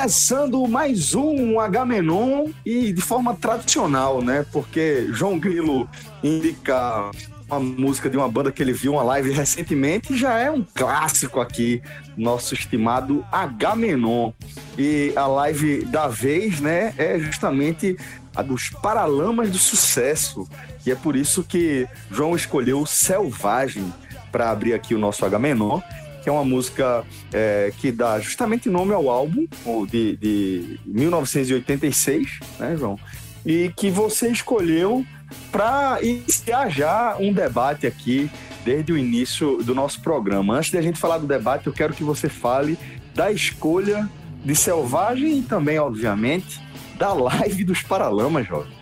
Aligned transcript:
Começando 0.00 0.66
mais 0.66 1.14
um 1.14 1.60
H-Menon 1.60 2.46
e 2.64 2.90
de 2.90 3.02
forma 3.02 3.36
tradicional, 3.36 4.22
né? 4.22 4.46
Porque 4.50 5.06
João 5.12 5.38
Grilo 5.38 5.86
indica 6.24 7.10
uma 7.46 7.60
música 7.60 8.08
de 8.08 8.16
uma 8.16 8.26
banda 8.26 8.50
que 8.50 8.62
ele 8.62 8.72
viu 8.72 8.92
uma 8.92 9.02
live 9.02 9.30
recentemente 9.30 10.16
já 10.16 10.38
é 10.38 10.50
um 10.50 10.64
clássico 10.74 11.38
aqui, 11.38 11.82
nosso 12.16 12.54
estimado 12.54 13.22
H-Menon. 13.30 14.32
E 14.78 15.12
a 15.14 15.26
live 15.26 15.84
da 15.84 16.08
vez, 16.08 16.60
né, 16.60 16.94
é 16.96 17.18
justamente 17.18 17.94
a 18.34 18.40
dos 18.40 18.70
Paralamas 18.70 19.50
do 19.50 19.58
Sucesso. 19.58 20.48
E 20.86 20.90
é 20.90 20.94
por 20.94 21.14
isso 21.14 21.44
que 21.44 21.86
João 22.10 22.34
escolheu 22.34 22.86
Selvagem 22.86 23.92
para 24.32 24.50
abrir 24.50 24.72
aqui 24.72 24.94
o 24.94 24.98
nosso 24.98 25.26
H-Menon 25.26 25.78
que 26.22 26.28
é 26.28 26.32
uma 26.32 26.44
música 26.44 27.04
é, 27.32 27.72
que 27.78 27.90
dá 27.90 28.18
justamente 28.20 28.68
nome 28.68 28.92
ao 28.92 29.08
álbum 29.08 29.46
de, 29.88 30.16
de 30.16 30.80
1986, 30.86 32.40
né, 32.58 32.76
João? 32.76 32.98
E 33.44 33.72
que 33.76 33.90
você 33.90 34.28
escolheu 34.28 35.04
para 35.50 35.98
iniciar 36.02 36.68
já 36.68 37.16
um 37.18 37.32
debate 37.32 37.86
aqui 37.86 38.30
desde 38.64 38.92
o 38.92 38.98
início 38.98 39.62
do 39.62 39.74
nosso 39.74 40.00
programa. 40.00 40.54
Antes 40.54 40.70
de 40.70 40.78
a 40.78 40.82
gente 40.82 40.98
falar 40.98 41.18
do 41.18 41.26
debate, 41.26 41.66
eu 41.66 41.72
quero 41.72 41.94
que 41.94 42.04
você 42.04 42.28
fale 42.28 42.78
da 43.14 43.30
escolha 43.32 44.08
de 44.44 44.54
Selvagem 44.54 45.38
e 45.38 45.42
também, 45.42 45.78
obviamente, 45.78 46.60
da 46.96 47.12
live 47.12 47.64
dos 47.64 47.82
Paralamas, 47.82 48.46
jovem. 48.46 48.72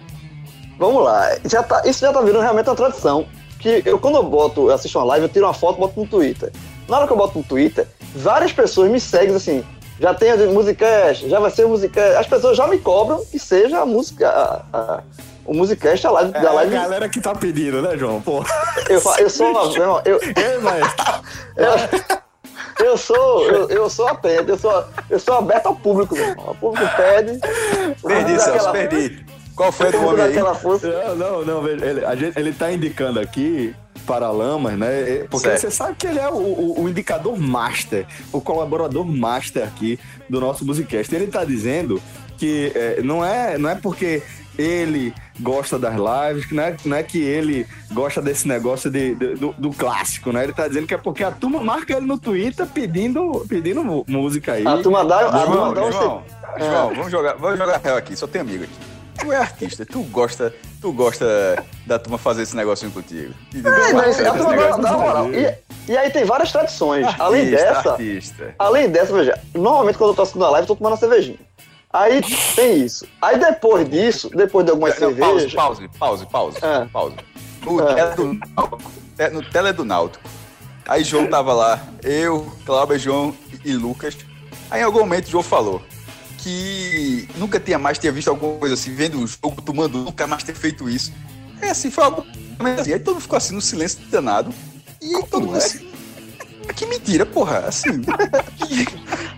Vamos 0.79 1.03
lá, 1.03 1.37
já 1.45 1.63
tá, 1.63 1.83
isso 1.87 2.01
já 2.01 2.13
tá 2.13 2.21
virando 2.21 2.43
realmente 2.43 2.69
uma 2.69 2.77
tradição. 2.77 3.27
Que 3.59 3.83
eu, 3.85 3.99
quando 3.99 4.17
eu 4.17 4.23
boto, 4.23 4.69
eu 4.69 4.75
assisto 4.75 4.99
uma 4.99 5.05
live, 5.07 5.25
eu 5.27 5.29
tiro 5.29 5.47
uma 5.47 5.55
foto 5.55 5.79
e 5.79 5.81
boto 5.81 6.01
no 6.01 6.07
Twitter. 6.07 6.53
Na 6.89 6.99
hora 6.99 7.07
que 7.07 7.13
eu 7.13 7.17
boto 7.17 7.39
no 7.39 7.45
Twitter, 7.45 7.87
várias 8.15 8.53
pessoas 8.53 8.91
me 8.91 8.99
seguem 8.99 9.35
assim, 9.37 9.65
já 10.01 10.15
tem 10.15 10.31
a 10.31 10.37
musicast, 10.37 11.29
já 11.29 11.39
vai 11.39 11.51
ser 11.51 11.65
o 11.65 11.69
musicast. 11.69 12.17
As 12.17 12.27
pessoas 12.27 12.57
já 12.57 12.67
me 12.67 12.79
cobram 12.79 13.25
que 13.27 13.39
seja 13.39 13.81
a 13.81 13.87
música, 13.87 14.29
a, 14.29 14.63
a, 14.73 15.03
o 15.45 15.53
musicast, 15.55 16.07
a 16.07 16.11
live 16.11 16.31
É 16.35 16.41
da 16.41 16.51
a 16.51 16.53
live. 16.55 16.73
galera 16.75 17.09
que 17.09 17.21
tá 17.21 17.35
pedindo, 17.35 17.83
né, 17.83 17.97
João? 17.97 18.21
Pô. 18.23 18.43
Eu, 18.89 19.03
eu 19.19 19.29
sou 19.31 19.49
uma. 19.51 19.63
Eu, 19.77 20.01
eu, 20.07 20.21
Ei, 20.23 20.59
eu, 21.57 22.87
eu 22.87 22.97
sou, 22.97 23.45
eu, 23.51 23.69
eu 23.69 23.91
sou 23.91 24.09
eu 24.49 24.59
sou, 24.59 24.85
eu 25.11 25.19
sou 25.19 25.35
aberto 25.35 25.67
ao 25.67 25.75
público, 25.75 26.15
meu 26.15 26.27
irmão. 26.29 26.51
O 26.51 26.55
público 26.55 26.89
pede. 26.97 27.39
Perdi, 28.03 28.33
Celso, 28.41 28.69
aquela- 28.69 28.73
perdi. 28.73 29.27
Qual 29.57 29.73
foi 29.73 29.87
O 29.87 30.11
a 30.11 30.15
dá 30.15 30.25
aí? 30.25 30.35
força. 30.55 30.87
Não, 30.89 31.17
não, 31.17 31.45
não, 31.45 31.63
veja, 31.63 31.85
ele, 31.85 32.05
a 32.05 32.15
gente, 32.15 32.39
ele 32.39 32.53
tá 32.53 32.71
indicando 32.71 33.19
aqui 33.19 33.75
Paralamas, 34.09 34.79
né? 34.79 34.89
é- 35.03 35.27
Porque 35.31 35.47
Certo. 35.49 35.61
você 35.61 35.71
sabe 35.71 35.95
que 35.97 36.07
ele 36.07 36.19
é 36.19 36.29
o, 36.29 36.35
o- 36.37 36.83
o 36.83 36.89
indicador 36.89 37.39
master, 37.39 38.07
o 38.33 38.41
colaborador 38.41 39.05
master 39.05 39.63
aqui 39.65 39.99
do 40.31 40.41
nosso 40.41 40.65
Musicast. 40.65 41.15
Ele 41.15 41.27
tá 41.27 41.45
dizendo 41.45 42.01
que 42.39 42.73
é, 42.75 43.03
não, 43.03 43.23
é, 43.25 43.59
não 43.59 43.69
é 43.69 43.75
porque 43.75 44.23
ele 44.59 45.13
gosta 45.39 45.79
das 45.79 45.95
lives, 45.95 46.47
que 46.47 46.55
não 46.55 46.63
é, 46.65 46.77
não 46.85 46.97
é 46.97 47.03
que 47.03 47.19
ele 47.19 47.67
gosta 47.93 48.21
desse 48.23 48.49
negócio 48.49 48.91
de, 48.91 49.15
de- 49.15 49.35
do, 49.35 49.55
do 49.59 49.71
clássico, 49.71 50.33
né? 50.33 50.43
Ele 50.45 50.53
tá 50.53 50.67
dizendo 50.67 50.87
que 50.87 50.95
é 50.95 50.99
porque 50.99 51.23
a 51.23 51.31
turma 51.31 51.61
marca 51.63 51.93
ele 51.97 52.07
no 52.07 52.19
Twitter 52.19 52.67
pedindo, 52.67 53.45
pedindo 53.49 53.85
música 54.09 54.55
aí. 54.55 54.67
A 54.67 54.79
turma 54.79 55.05
dá, 55.05 55.21
a 55.21 55.31
turma 55.43 55.47
João, 55.55 55.75
dá 55.75 55.85
um 55.85 55.93
João, 55.93 56.23
João, 56.59 56.95
vamos 56.95 57.11
jogar, 57.13 57.35
vamos 57.35 57.59
jogar 57.59 57.79
real 57.79 57.97
aqui, 57.99 58.17
só 58.17 58.27
tem 58.27 58.41
amigo 58.41 58.65
aqui. 58.65 58.73
Tu 59.21 59.33
é 59.33 59.37
artista, 59.37 59.85
tu 59.87 60.03
gosta, 60.05 60.55
tu 60.81 60.93
gosta 60.93 61.65
da 61.87 61.99
turma 61.99 62.19
fazer 62.19 62.43
esse 62.43 62.55
negocinho 62.55 62.91
contigo. 62.93 63.35
É, 63.55 63.93
mas 63.93 64.17
dá, 64.17 64.33
negócio 64.33 64.83
moral. 64.83 65.29
Brasil. 65.29 65.55
E, 65.89 65.93
e 65.93 65.97
aí 65.97 66.11
tem 66.11 66.25
várias 66.25 66.53
tradições. 66.53 67.05
Artista, 67.05 67.25
além 67.25 67.51
dessa, 67.51 67.91
artista. 67.93 68.55
além 68.59 68.89
dessa, 68.91 69.13
veja, 69.13 69.39
normalmente 69.55 69.99
quando 69.99 70.11
eu 70.11 70.17
tô 70.17 70.23
assistindo 70.23 70.45
a 70.45 70.51
live, 70.51 70.65
eu 70.65 70.69
tô 70.69 70.77
tomando 70.77 70.93
uma 70.93 70.99
cervejinha. 70.99 71.39
Aí 71.93 72.21
tem 72.55 72.85
isso. 72.85 73.07
Aí 73.21 73.39
depois 73.39 73.89
disso, 73.89 74.31
depois 74.31 74.65
de 74.65 74.71
algumas 74.71 74.99
Não, 75.01 75.09
pause, 75.15 75.17
cervejas. 75.25 75.55
pause, 75.55 75.89
pause, 75.99 76.27
pause, 76.27 76.59
É. 76.65 76.85
pause. 76.93 77.17
No, 77.65 77.81
É. 77.81 77.95
tele 77.95 78.15
do 78.15 78.35
Náutico, 78.35 78.83
no 79.33 79.43
tele 79.51 79.73
do 79.73 79.85
Náutico. 79.85 80.25
Aí 80.87 81.03
João 81.05 81.27
tava 81.27 81.53
lá, 81.53 81.83
eu, 82.03 82.51
Cláudio, 82.65 82.99
João 82.99 83.35
e 83.65 83.73
Lucas. 83.73 84.17
Aí 84.71 84.81
em 84.81 84.85
algum 84.85 85.01
momento 85.01 85.27
o 85.27 85.31
João 85.31 85.43
falou 85.43 85.83
que 86.39 87.29
nunca 87.37 87.61
tinha 87.61 87.79
mais 87.79 87.99
tinha 87.99 88.13
visto 88.13 88.29
alguma 88.29 88.59
coisa 88.59 88.75
assim, 88.75 88.95
vendo 88.95 89.21
o 89.23 89.27
jogo, 89.27 89.61
tomando, 89.63 89.99
nunca 89.99 90.27
mais 90.27 90.43
ter 90.43 90.55
feito 90.55 90.89
isso. 90.89 91.13
É 91.61 91.71
assim, 91.71 91.91
foi 91.91 92.05
algo 92.05 92.25
assim. 92.79 92.93
Aí 92.93 92.99
todo 92.99 93.15
mundo 93.15 93.23
ficou 93.23 93.37
assim 93.37 93.55
no 93.55 93.61
silêncio 93.61 93.99
danado. 94.11 94.53
E 95.03 95.15
aí 95.15 95.23
todo 95.27 95.47
mundo 95.47 95.59
assim. 95.59 95.87
Que 96.77 96.87
mentira, 96.87 97.25
porra. 97.27 97.59
Assim. 97.61 97.91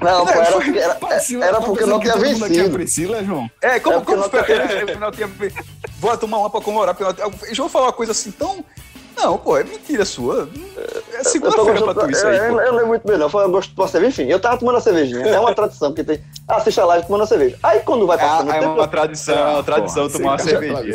Não, 0.01 0.25
pô, 0.27 0.33
Não, 0.35 0.43
era, 0.43 0.47
foi- 0.47 0.65
porque- 0.65 0.79
era, 0.79 0.95
Parecia- 0.95 1.45
era 1.45 1.61
porque 1.61 1.85
não 1.87 1.99
que 2.01 2.05
tinha 2.11 2.17
mundo 2.17 2.45
aqui 2.45 2.55
É 2.55 2.63
vencido. 2.63 2.71
Priscila, 2.75 3.25
João? 3.25 3.51
É, 3.63 3.79
como, 3.81 3.97
É 3.97 4.01
como 4.01 4.17
não 4.19 4.31
foi? 4.31 4.43
tinha- 4.45 4.57
É, 4.57 4.91
é, 4.91 4.97
não 4.97 5.11
tinha... 5.11 5.31
Vou 5.99 6.17
tomar 6.17 6.39
uma 6.39 6.51
pra 6.51 6.61
comemorar. 6.61 6.95
Porque 6.95 7.23
não... 7.23 7.55
João 7.55 7.69
falou 7.69 7.87
uma 7.89 7.93
coisa 7.93 8.13
assim 8.13 8.31
tão. 8.31 8.65
Não, 9.23 9.37
pô, 9.39 9.57
é 9.57 9.65
mentira 9.65 10.05
sua. 10.05 10.49
É 11.13 11.19
Eu 11.21 11.25
segunda-feira 11.25 11.83
pra 11.83 11.95
tu 11.95 12.11
isso 12.11 12.25
eu, 12.27 12.31
aí, 12.31 12.39
eu, 12.49 12.55
pô. 12.55 12.61
eu 12.61 12.73
lembro 12.73 12.87
muito 12.89 13.07
bem, 13.07 13.19
não. 13.19 13.29
Foi, 13.29 13.45
eu 13.45 13.51
gosto 13.51 13.69
de 13.71 13.75
tomar 13.77 13.89
cerveja. 13.89 14.23
Enfim, 14.23 14.31
eu 14.33 14.41
tava 14.41 14.57
tomando 14.59 14.77
a 14.79 14.81
cervejinha. 14.81 15.27
É 15.27 15.39
uma 15.39 15.55
tradição 15.55 15.93
que 15.93 16.03
tem. 16.03 16.21
Assiste 16.49 16.81
a 16.81 16.85
live 16.87 17.07
tomando 17.07 17.23
a 17.23 17.27
cerveja. 17.27 17.57
Aí 17.63 17.81
quando 17.81 18.07
vai 18.07 18.19
passando 18.19 18.49
o 18.49 18.53
É, 18.53 18.57
é 18.57 18.61
tempo. 18.61 18.73
uma 18.75 18.89
tradição, 18.89 19.35
é 19.37 19.51
uma 19.55 19.63
tradição 19.63 20.07
Porra, 20.09 20.19
tomar 20.19 20.31
uma 20.33 20.39
cervejinha. 20.39 20.95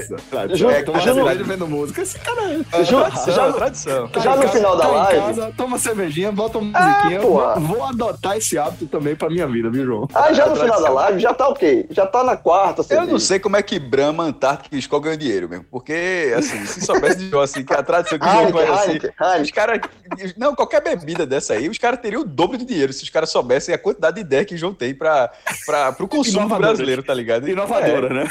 É, 0.71 0.83
tomar 0.83 1.01
cerveja 1.01 1.43
vendo 1.43 1.67
música. 1.67 2.01
Esse 2.01 2.19
cara 2.19 2.41
é. 2.51 2.59
Eu 2.73 2.83
juro- 2.83 3.03
Tradição, 3.05 3.33
já- 3.33 3.53
tradição. 3.53 4.09
Já 4.21 4.35
no 4.35 4.47
final 4.49 4.77
da 4.77 4.87
live- 4.87 5.21
casa, 5.21 5.53
toma 5.55 5.77
cervejinha, 5.77 6.31
bota 6.31 6.57
uma 6.57 6.79
musiquinha. 6.79 7.19
porra. 7.21 7.55
vou, 7.59 7.75
vou 7.77 7.83
adotar 7.85 8.37
esse 8.37 8.57
hábito 8.57 8.87
também 8.87 9.15
pra 9.15 9.29
minha 9.29 9.47
vida, 9.47 9.69
viu, 9.69 9.85
João? 9.85 10.07
Aí 10.13 10.33
já 10.33 10.47
no 10.47 10.55
final 10.55 10.81
da 10.81 10.89
live 10.89 11.19
já 11.19 11.33
tá 11.33 11.47
o 11.47 11.53
quê? 11.53 11.85
Já 11.89 12.05
tá 12.05 12.23
na 12.23 12.35
quarta. 12.35 12.83
Eu 12.89 13.05
não 13.05 13.19
sei 13.19 13.39
como 13.39 13.55
é 13.55 13.61
que 13.61 13.79
Brahma, 13.79 14.23
Antártica 14.23 14.75
e 14.75 14.79
Skol 14.79 14.99
ganham 14.99 15.17
dinheiro 15.17 15.47
mesmo. 15.49 15.65
Porque, 15.71 16.33
assim, 16.37 16.65
se 16.65 16.81
soubesse 16.85 17.17
de 17.17 17.29
João, 17.29 17.43
assim, 17.43 17.63
que 17.63 17.73
a 17.73 17.83
tradição 17.83 18.14
assim. 18.23 18.89
Heineken. 18.89 19.11
Os 19.41 19.51
caras. 19.51 19.81
Não, 20.37 20.55
qualquer 20.55 20.81
bebida 20.81 21.25
dessa 21.25 21.53
aí, 21.53 21.67
os 21.69 21.77
caras 21.77 21.99
teriam 21.99 22.21
o 22.21 22.25
dobro 22.25 22.57
de 22.57 22.65
dinheiro 22.65 22.93
se 22.93 23.03
os 23.03 23.09
caras 23.09 23.29
soubessem 23.29 23.73
a 23.73 23.77
quantidade 23.77 24.15
de 24.15 24.21
ideia 24.21 24.45
que 24.45 24.55
o 24.55 24.57
João 24.57 24.73
tem 24.73 24.93
pra, 24.93 25.31
pra, 25.65 25.91
pro 25.93 26.07
consumo 26.07 26.47
brasileiro, 26.67 27.03
tá 27.03 27.13
ligado? 27.13 27.47
Inovadora, 27.49 28.09
né? 28.13 28.27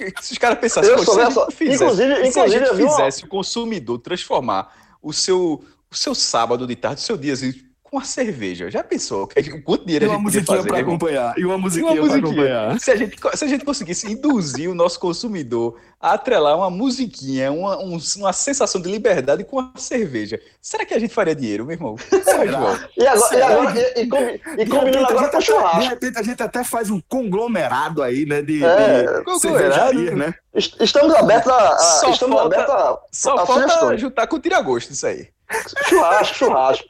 É, 0.00 0.12
se 0.20 0.32
os 0.32 0.38
caras 0.38 0.58
pensassem, 0.58 0.90
Eu 0.90 0.96
"Pô, 0.96 1.04
sou 1.04 1.14
se 1.14 1.20
a 1.20 1.24
gente 1.30 1.56
fizesse, 1.56 1.84
inclusive- 1.84 2.32
se 2.32 2.40
a 2.40 2.46
gente 2.48 2.60
fizesse 2.96 3.24
o 3.24 3.28
consumidor 3.28 3.98
transformar 3.98 4.72
o 5.02 5.12
seu, 5.12 5.64
o 5.90 5.94
seu 5.96 6.14
sábado 6.14 6.66
de 6.66 6.74
tarde, 6.76 7.00
o 7.00 7.04
seu 7.04 7.16
dia 7.16 7.32
assim, 7.34 7.52
com 7.92 7.98
uma 7.98 8.04
cerveja, 8.06 8.70
já 8.70 8.82
pensou? 8.82 9.24
O 9.24 9.62
quanto 9.62 9.82
E 9.82 9.86
dinheiro 9.86 10.06
a 10.10 10.16
uma 10.16 10.30
gente 10.30 10.46
podia 10.46 10.56
musiquinha 10.56 10.56
fazer? 10.56 10.68
pra 10.70 10.78
acompanhar. 10.78 11.38
E 11.38 11.44
uma 11.44 11.56
E 11.56 11.58
musiquinha, 11.60 11.92
uma 11.92 12.08
pra 12.08 12.20
musiquinha. 12.20 12.32
acompanhar. 12.56 12.80
Se 12.80 12.90
a, 12.90 12.96
gente, 12.96 13.16
se 13.34 13.44
a 13.44 13.48
gente 13.48 13.64
conseguisse 13.66 14.10
induzir 14.10 14.70
o 14.70 14.74
nosso 14.74 14.98
consumidor 14.98 15.78
a 16.00 16.14
atrelar 16.14 16.56
uma 16.56 16.70
musiquinha, 16.70 17.52
uma, 17.52 17.76
um- 17.78 17.98
uma 18.16 18.32
sensação 18.32 18.80
de 18.80 18.90
liberdade 18.90 19.44
com 19.44 19.60
a 19.60 19.70
cerveja, 19.76 20.40
será 20.60 20.86
que 20.86 20.94
a 20.94 20.98
gente 20.98 21.12
faria 21.12 21.34
dinheiro, 21.34 21.66
meu 21.66 21.74
irmão? 21.74 21.96
Será, 22.24 22.46
João? 22.46 22.78
E 22.96 23.06
agora, 23.06 23.26
e, 23.26 23.28
Será? 23.28 23.46
agora, 23.46 23.78
e, 23.78 24.00
e, 24.00 24.08
combi- 24.08 24.40
e 24.58 24.66
combinando 24.66 24.98
a 25.06 25.10
agora 25.10 25.24
gente 25.24 25.32
com 25.32 25.40
churrasco. 25.42 25.80
De 25.80 25.86
repente 25.88 26.18
a 26.18 26.22
gente 26.22 26.42
até 26.42 26.64
faz 26.64 26.88
um 26.88 27.00
conglomerado 27.06 28.02
aí, 28.02 28.24
né? 28.24 28.40
De, 28.40 28.64
É, 28.64 29.20
de 29.22 29.38
cervejaria, 29.38 30.12
né? 30.16 30.34
Est- 30.54 30.80
Estamos 30.80 31.14
abertos 31.14 31.52
a, 31.52 31.74
a- 31.74 31.78
Só 31.78 32.10
estamos 32.10 32.36
falta- 32.38 32.54
abertos 32.56 32.74
a, 32.74 32.98
Só 33.12 33.34
a 33.34 33.46
falta 33.46 33.62
sugestões. 33.64 34.00
juntar 34.00 34.26
com 34.26 34.36
o 34.36 34.40
tiragosto 34.40 34.92
isso 34.94 35.06
aí. 35.06 35.28
Churrasco, 35.90 36.34
churrasco. 36.36 36.86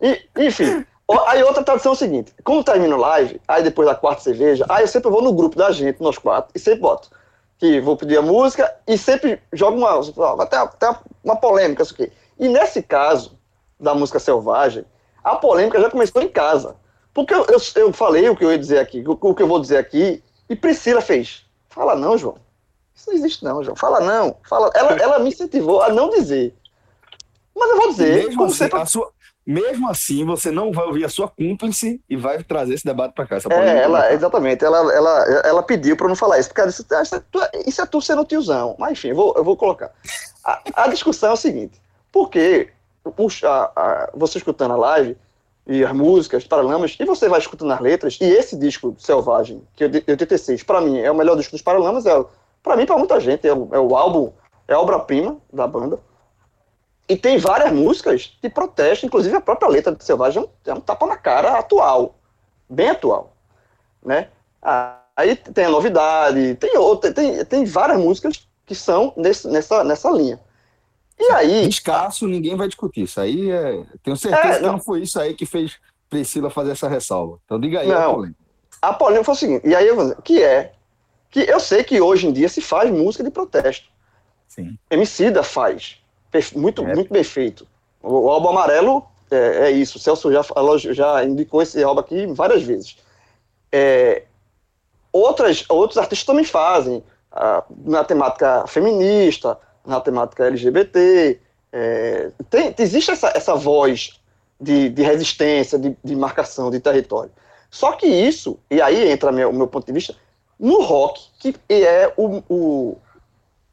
E, 0.00 0.20
enfim, 0.36 0.84
Aí 1.26 1.42
outra 1.42 1.62
tradição 1.62 1.92
é 1.92 1.94
o 1.94 1.98
seguinte: 1.98 2.32
quando 2.44 2.64
termina 2.64 2.96
o 2.96 3.00
live, 3.00 3.40
aí 3.46 3.62
depois 3.62 3.86
da 3.88 3.94
quarta 3.94 4.22
cerveja, 4.22 4.64
aí 4.68 4.84
eu 4.84 4.88
sempre 4.88 5.10
vou 5.10 5.22
no 5.22 5.32
grupo 5.32 5.56
da 5.56 5.70
gente, 5.70 6.00
nós 6.02 6.16
quatro, 6.18 6.50
e 6.54 6.58
sempre 6.58 6.80
boto. 6.80 7.10
Que 7.58 7.80
vou 7.80 7.96
pedir 7.96 8.18
a 8.18 8.22
música 8.22 8.74
e 8.86 8.98
sempre 8.98 9.40
jogo 9.52 9.76
uma. 9.76 10.42
Até, 10.42 10.56
até 10.56 10.96
uma 11.22 11.36
polêmica, 11.36 11.82
isso 11.82 11.94
aqui. 11.94 12.10
E 12.38 12.48
nesse 12.48 12.82
caso, 12.82 13.38
da 13.78 13.94
música 13.94 14.18
selvagem, 14.18 14.84
a 15.22 15.36
polêmica 15.36 15.80
já 15.80 15.90
começou 15.90 16.22
em 16.22 16.28
casa. 16.28 16.76
Porque 17.14 17.32
eu, 17.34 17.44
eu, 17.46 17.60
eu 17.76 17.92
falei 17.92 18.28
o 18.28 18.34
que 18.34 18.44
eu 18.44 18.50
ia 18.50 18.58
dizer 18.58 18.78
aqui, 18.78 19.04
o, 19.06 19.12
o 19.20 19.34
que 19.34 19.42
eu 19.42 19.46
vou 19.46 19.60
dizer 19.60 19.76
aqui, 19.76 20.22
e 20.48 20.56
Priscila 20.56 21.00
fez. 21.00 21.44
Fala 21.68 21.94
não, 21.94 22.16
João. 22.16 22.36
Isso 22.94 23.10
não 23.10 23.16
existe 23.16 23.44
não, 23.44 23.62
João. 23.62 23.76
Fala 23.76 24.00
não. 24.00 24.36
Fala. 24.48 24.70
Ela, 24.74 24.92
ela 24.94 25.18
me 25.18 25.28
incentivou 25.28 25.82
a 25.82 25.90
não 25.90 26.10
dizer. 26.10 26.56
Mas 27.54 27.70
eu 27.70 27.76
vou 27.76 27.88
dizer, 27.90 28.24
mesmo, 28.24 28.36
como 28.36 28.46
assim, 28.46 28.56
sempre 28.56 28.80
a 28.80 28.86
sua- 28.86 29.11
mesmo 29.46 29.88
assim, 29.88 30.24
você 30.24 30.50
não 30.50 30.72
vai 30.72 30.84
ouvir 30.86 31.04
a 31.04 31.08
sua 31.08 31.28
cúmplice 31.28 32.00
e 32.08 32.16
vai 32.16 32.42
trazer 32.42 32.74
esse 32.74 32.84
debate 32.84 33.12
pra 33.14 33.26
cá. 33.26 33.36
É, 33.50 33.82
ela, 33.82 34.02
cá. 34.02 34.12
exatamente, 34.14 34.64
ela, 34.64 34.78
ela, 34.94 35.24
ela 35.44 35.62
pediu 35.62 35.96
eu 36.00 36.08
não 36.08 36.16
falar 36.16 36.38
isso, 36.38 36.48
porque 36.48 36.60
ela 36.60 36.70
disse, 36.70 36.86
"Ah, 36.92 37.02
isso, 37.02 37.14
é 37.16 37.22
tu, 37.30 37.40
isso 37.66 37.82
é 37.82 37.86
tu 37.86 38.00
sendo 38.00 38.24
tiozão. 38.24 38.76
Mas 38.78 38.92
enfim, 38.92 39.08
eu 39.08 39.16
vou, 39.16 39.34
eu 39.36 39.42
vou 39.44 39.56
colocar. 39.56 39.90
A, 40.44 40.60
a 40.74 40.88
discussão 40.88 41.30
é 41.30 41.32
o 41.32 41.36
seguinte, 41.36 41.80
porque 42.12 42.70
puxa, 43.16 43.48
a- 43.48 43.72
a- 43.74 44.10
você 44.14 44.38
escutando 44.38 44.72
a 44.72 44.76
live, 44.76 45.16
e 45.66 45.84
as 45.84 45.92
músicas, 45.92 46.44
Paralamas, 46.44 46.96
e 46.98 47.04
você 47.04 47.28
vai 47.28 47.38
escutando 47.38 47.72
as 47.72 47.80
letras, 47.80 48.18
e 48.20 48.24
esse 48.24 48.56
disco 48.56 48.94
Selvagem, 48.98 49.62
que 49.76 49.84
é 49.84 49.88
de 49.88 50.02
86, 50.08 50.62
pra 50.64 50.80
mim, 50.80 50.98
é 50.98 51.10
o 51.10 51.14
melhor 51.14 51.36
disco 51.36 51.52
dos 51.52 51.62
Paralamas, 51.62 52.04
é, 52.04 52.24
pra 52.62 52.76
mim, 52.76 52.84
pra 52.84 52.98
muita 52.98 53.20
gente, 53.20 53.46
é 53.46 53.54
o, 53.54 53.68
é 53.72 53.78
o 53.78 53.96
álbum, 53.96 54.32
é 54.66 54.74
a 54.74 54.80
obra-prima 54.80 55.36
da 55.52 55.66
banda. 55.66 56.00
E 57.12 57.16
tem 57.16 57.36
várias 57.36 57.70
músicas 57.72 58.36
de 58.42 58.48
protesto, 58.48 59.04
inclusive 59.04 59.36
a 59.36 59.40
própria 59.40 59.68
letra 59.68 59.94
de 59.94 60.02
Selvagem 60.02 60.42
é 60.42 60.46
um, 60.46 60.72
é 60.72 60.74
um 60.74 60.80
tapa 60.80 61.06
na 61.06 61.16
cara 61.16 61.58
atual, 61.58 62.14
bem 62.68 62.88
atual, 62.88 63.36
né? 64.04 64.28
Ah, 64.62 64.98
Aí 65.14 65.36
tem 65.36 65.66
a 65.66 65.70
novidade, 65.70 66.54
tem 66.54 66.78
outra, 66.78 67.12
tem, 67.12 67.44
tem 67.44 67.66
várias 67.66 67.98
músicas 67.98 68.48
que 68.64 68.74
são 68.74 69.12
nesse, 69.14 69.46
nessa, 69.46 69.84
nessa 69.84 70.10
linha. 70.10 70.40
E 71.20 71.30
aí, 71.32 71.68
Escasso, 71.68 72.26
ninguém 72.26 72.56
vai 72.56 72.66
discutir. 72.66 73.02
Isso 73.02 73.20
aí 73.20 73.50
é. 73.50 73.84
Tenho 74.02 74.16
certeza 74.16 74.54
É, 74.54 74.56
que 74.56 74.62
não. 74.62 74.72
não 74.72 74.80
foi 74.80 75.02
isso 75.02 75.20
aí 75.20 75.34
que 75.34 75.44
fez 75.44 75.76
Priscila 76.08 76.48
fazer 76.48 76.70
essa 76.70 76.88
ressalva. 76.88 77.38
Então 77.44 77.60
diga 77.60 77.80
aí 77.80 77.92
a 77.92 78.00
Não. 78.00 78.14
polêmica. 78.14 78.40
a 78.80 78.92
polêmica 78.94 79.24
foi 79.24 79.34
o 79.34 79.36
seguinte, 79.36 79.68
e 79.68 79.74
aí 79.74 79.86
eu 79.86 79.96
vou 79.96 80.04
dizer, 80.04 80.22
que 80.22 80.42
é 80.42 80.72
que 81.30 81.40
eu 81.40 81.60
sei 81.60 81.84
que 81.84 82.00
hoje 82.00 82.26
em 82.26 82.32
dia 82.32 82.48
se 82.48 82.62
faz 82.62 82.90
música 82.90 83.22
de 83.22 83.30
protesto. 83.30 83.86
Sim. 84.48 84.78
Emicida 84.90 85.42
faz. 85.42 86.01
Muito, 86.54 86.82
É. 86.84 86.94
muito 86.94 87.12
bem 87.12 87.24
feito. 87.24 87.66
O, 88.02 88.20
o 88.26 88.30
álbum 88.30 88.48
amarelo 88.48 89.04
é, 89.30 89.68
é 89.68 89.70
isso. 89.70 89.98
O 89.98 90.00
Celso 90.00 90.32
já, 90.32 90.42
falou, 90.42 90.78
já 90.78 91.24
indicou 91.24 91.62
esse 91.62 91.82
álbum 91.82 92.00
aqui 92.00 92.26
várias 92.26 92.62
vezes. 92.62 92.96
É, 93.70 94.22
outras, 95.12 95.64
outros 95.68 95.98
artistas 95.98 96.26
também 96.26 96.44
fazem. 96.44 97.02
ah, 97.32 97.64
na 97.84 98.04
temática 98.04 98.66
feminista, 98.66 99.58
na 99.86 100.00
temática 100.00 100.46
LGBT. 100.46 101.38
é, 101.72 102.30
tem, 102.50 102.74
existe 102.78 103.10
essa, 103.10 103.32
essa 103.34 103.54
voz 103.54 104.20
de, 104.60 104.90
de 104.90 105.02
resistência, 105.02 105.78
de, 105.78 105.96
de 106.04 106.14
marcação 106.14 106.70
de 106.70 106.78
território. 106.78 107.30
Só 107.70 107.92
que 107.92 108.06
isso, 108.06 108.58
e 108.70 108.82
aí 108.82 109.10
entra 109.10 109.32
meu- 109.32 109.48
o 109.48 109.52
meu 109.54 109.66
ponto 109.66 109.86
de 109.86 109.92
vista, 109.92 110.14
no 110.60 110.82
rock, 110.82 111.22
que 111.40 111.54
é 111.70 112.12
o, 112.16 112.42
o, 112.48 112.98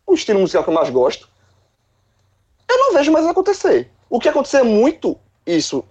o 0.08 0.14
estilo 0.14 0.40
musical 0.40 0.64
que 0.64 0.70
eu 0.70 0.74
mais 0.74 0.90
gosto, 0.90 1.29
eu 2.69 2.77
não 2.77 2.94
vejo 2.94 3.12
mais 3.12 3.25
acontecer. 3.25 3.89
O 4.10 4.19
que 4.19 4.30
acontecia 4.30 4.63
muito 4.63 5.18
isso 5.45 5.83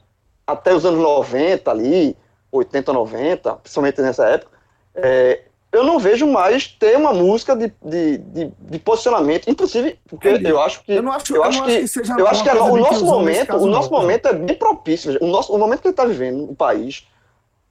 até 0.47 0.75
os 0.75 0.85
anos 0.85 1.01
90 1.01 1.71
ali, 1.71 2.17
80, 2.51 2.93
90, 2.93 3.55
principalmente 3.57 4.01
nessa 4.01 4.27
época, 4.27 4.57
é, 4.95 5.43
eu 5.71 5.85
não 5.85 5.99
vejo 5.99 6.27
mais 6.27 6.67
ter 6.67 6.97
uma 6.97 7.13
música 7.13 7.55
de, 7.55 7.71
de, 7.85 8.17
de, 8.19 8.53
de 8.59 8.79
posicionamento, 8.79 9.49
inclusive, 9.51 9.99
porque 10.09 10.31
Entendi. 10.31 10.49
eu 10.49 10.59
acho 10.61 10.83
que 10.83 10.93
Eu 10.93 11.03
não 11.03 11.13
acho, 11.13 11.37
eu 11.37 11.45
acho 11.45 11.59
não 11.59 11.67
que- 11.67 11.73
acho 11.73 11.81
que 11.83 11.89
seja 11.89 12.15
eu 12.19 12.27
acho 12.27 12.43
que 12.43 12.49
o 12.51 12.77
nosso 12.77 13.05
momento, 13.05 13.55
o 13.57 13.61
não, 13.61 13.67
nosso 13.69 13.91
cara. 13.91 14.01
momento 14.03 14.29
é 14.29 14.33
bem 14.33 14.57
propício. 14.57 15.19
O, 15.21 15.27
nosso, 15.27 15.53
o 15.55 15.59
momento 15.59 15.83
que 15.83 15.89
está 15.89 16.07
vivendo 16.07 16.47
no 16.47 16.55
país, 16.55 17.07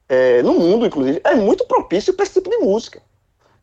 é, 0.08 0.44
no 0.44 0.54
mundo, 0.54 0.86
inclusive, 0.86 1.20
é 1.24 1.34
muito 1.34 1.66
propício 1.66 2.14
para 2.14 2.24
esse 2.24 2.34
tipo 2.36 2.50
de 2.52 2.58
música. 2.58 3.02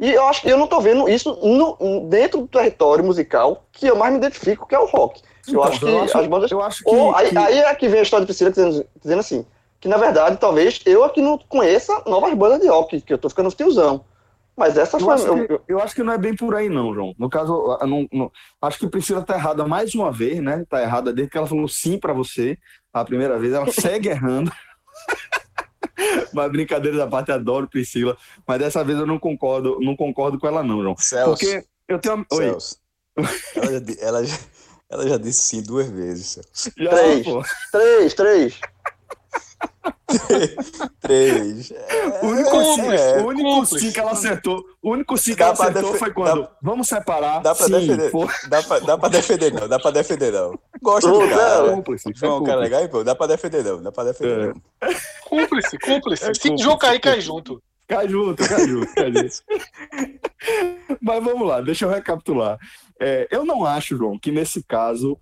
E 0.01 0.13
eu 0.13 0.25
acho 0.27 0.43
que 0.43 0.51
eu 0.51 0.57
não 0.59 0.65
estou 0.65 0.81
vendo 0.81 1.09
isso 1.09 1.39
no- 1.41 2.01
dentro 2.09 2.41
do 2.41 2.49
território 2.49 3.05
musical 3.05 3.65
que 3.71 3.87
eu 3.87 3.95
mais 3.95 4.11
me 4.13 4.19
identifico, 4.19 4.67
que 4.67 4.75
é 4.75 4.79
o 4.79 4.87
rock. 4.87 5.23
Eu 5.49 5.53
Então, 5.53 5.63
acho 5.65 5.81
que 6.13 6.19
as 6.19 6.27
bandas. 6.27 6.51
eu 6.51 6.63
acho 6.63 6.85
que, 6.85 6.91
Ou, 6.91 7.15
aí, 7.15 7.31
que- 7.31 7.39
aí 7.39 7.59
é 7.59 7.75
que 7.75 7.89
vem 7.89 8.01
a 8.01 8.03
história 8.03 8.25
de 8.25 8.29
Priscila 8.29 8.51
dizendo, 8.51 8.87
dizendo 9.03 9.21
assim: 9.21 9.47
que 9.81 9.89
na 9.89 9.97
verdade, 9.97 10.37
talvez 10.39 10.81
eu 10.87 11.05
aqui 11.05 11.21
não 11.21 11.37
conheça 11.37 12.03
novas 12.07 12.33
bandas 12.35 12.61
de 12.61 12.69
rock, 12.69 13.01
que 13.01 13.13
eu 13.13 13.19
tô 13.19 13.29
ficando 13.29 13.51
tiozão. 13.51 14.05
Mas 14.57 14.79
essa 14.79 14.97
Eu 14.97 15.01
foi. 15.01 15.15
acho, 15.15 15.27
eu- 15.27 15.47
que, 15.49 15.61
eu 15.73 15.81
acho 15.81 15.95
que 15.97 16.03
não 16.05 16.13
é 16.13 16.19
bem 16.19 16.35
por 16.37 16.55
aí, 16.55 16.69
não, 16.69 16.95
João. 16.95 17.13
No 17.19 17.29
caso, 17.29 17.77
eu 17.81 17.87
não- 17.89 18.09
não- 18.13 18.33
acho 18.63 18.79
que 18.79 18.87
Priscila 18.89 19.21
tá 19.23 19.35
errada 19.35 19.67
mais 19.67 19.95
uma 19.97 20.13
vez, 20.13 20.41
né? 20.41 20.65
Tá 20.71 20.81
errada 20.81 21.13
desde 21.13 21.31
que 21.33 21.37
ela 21.37 21.47
falou 21.49 21.67
sim 21.67 21.99
pra 21.99 22.13
você 22.13 22.57
a 22.93 23.05
primeira 23.05 23.37
vez. 23.37 23.53
Ela 23.53 23.67
segue 23.73 24.09
errando. 24.11 24.53
Mas 26.33 26.51
brincadeira 26.51 26.97
da 26.99 27.07
parte, 27.07 27.31
adoro 27.33 27.69
Priscila. 27.69 28.17
Mas 28.47 28.59
dessa 28.59 28.83
vez 28.85 28.99
eu 28.99 29.07
não 29.07 29.19
concordo, 29.19 29.79
não 29.81 29.97
concordo 29.97 30.39
com 30.39 30.47
ela, 30.47 30.63
não, 30.63 30.83
João. 30.83 30.97
Celso, 30.97 31.31
Porque 31.33 31.65
eu 31.89 31.99
tenho. 31.99 32.15
uma- 32.17 32.27
Oi, 32.33 32.45
Celso. 32.45 32.77
Ela 33.57 33.67
já, 33.73 34.07
ela, 34.07 34.25
já, 34.25 34.37
ela 34.91 35.09
já 35.09 35.17
disse 35.17 35.41
sim 35.43 35.63
duas 35.63 35.89
vezes, 35.89 36.39
já, 36.77 36.91
Três. 36.91 37.25
pô. 37.27 37.43
Três, 37.73 38.15
três. 38.15 38.61
Três. 41.01 41.73
O 42.23 42.27
único, 42.27 42.57
É, 42.61 42.65
sim, 42.75 42.93
é, 42.93 43.23
o 43.23 43.27
único 43.29 43.49
cúmplice. 43.51 43.87
sim 43.87 43.93
que 43.93 44.01
ela 44.01 44.13
acertou, 44.13 44.65
o 44.83 44.91
único 44.93 45.17
sim 45.19 45.33
que 45.33 45.39
Dá 45.39 45.47
ela 45.47 45.55
acertou 45.55 45.95
foi 45.95 46.13
quando 46.13 46.43
dá- 46.43 46.51
vamos 46.63 46.87
separar. 46.89 47.43
Dá 47.43 47.55
pra 47.55 47.67
sim, 47.67 47.73
defender. 47.73 48.11
pô. 48.11 48.29
Dá 48.49 48.63
pra, 48.63 48.79
dá 48.79 48.99
pra 48.99 49.09
defender, 49.09 49.53
não. 49.53 49.69
Dá 49.69 49.79
pra 49.79 49.91
defender, 49.91 50.33
não. 50.33 50.59
Gosta 50.83 51.11
do 51.11 51.19
cara. 51.29 51.65
Zé, 51.67 51.71
Cúmplice, 51.75 52.11
isso 52.13 52.25
é 52.25 52.29
João, 52.29 52.45
cara 52.45 52.61
legal, 52.61 52.89
pô. 52.89 53.03
Dá 53.05 53.15
pra 53.15 53.27
defender, 53.27 53.65
não. 53.65 53.83
Dá 53.83 53.91
pra 53.93 54.05
defender, 54.05 54.41
É. 54.41 54.47
não. 54.49 54.95
Cúmplice, 55.25 55.79
cúmplice. 55.79 56.25
É 56.25 56.35
Se 56.35 56.41
cúmplice. 56.41 56.63
João 56.65 56.79
cair, 56.79 57.01
cai 57.01 57.21
junto. 57.21 57.61
Cai 57.89 58.09
junto, 58.09 58.49
cai 58.49 58.67
junto, 58.69 58.95
cai 58.95 59.13
junto. 59.13 59.43
Mas 61.03 61.25
vamos 61.25 61.47
lá, 61.49 61.61
deixa 61.61 61.85
eu 61.85 61.91
recapitular. 61.91 62.59
É, 63.01 63.27
eu 63.31 63.45
não 63.45 63.65
acho, 63.65 63.97
João, 63.97 64.19
que 64.19 64.31
nesse 64.31 64.63
caso 64.63 65.19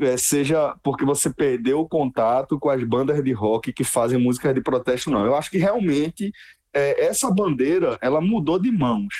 é, 0.00 0.16
seja 0.16 0.74
porque 0.82 1.04
você 1.04 1.32
perdeu 1.32 1.80
o 1.80 1.88
contato 1.88 2.58
com 2.58 2.68
as 2.70 2.82
bandas 2.84 3.22
de 3.22 3.32
rock 3.32 3.72
que 3.72 3.84
fazem 3.84 4.18
música 4.18 4.52
de 4.52 4.60
protesto, 4.60 5.10
não. 5.10 5.24
Eu 5.24 5.34
acho 5.34 5.50
que 5.50 5.58
realmente 5.58 6.32
é, 6.72 7.06
essa 7.06 7.30
bandeira 7.30 7.98
ela 8.00 8.20
mudou 8.20 8.58
de 8.58 8.70
mãos, 8.70 9.14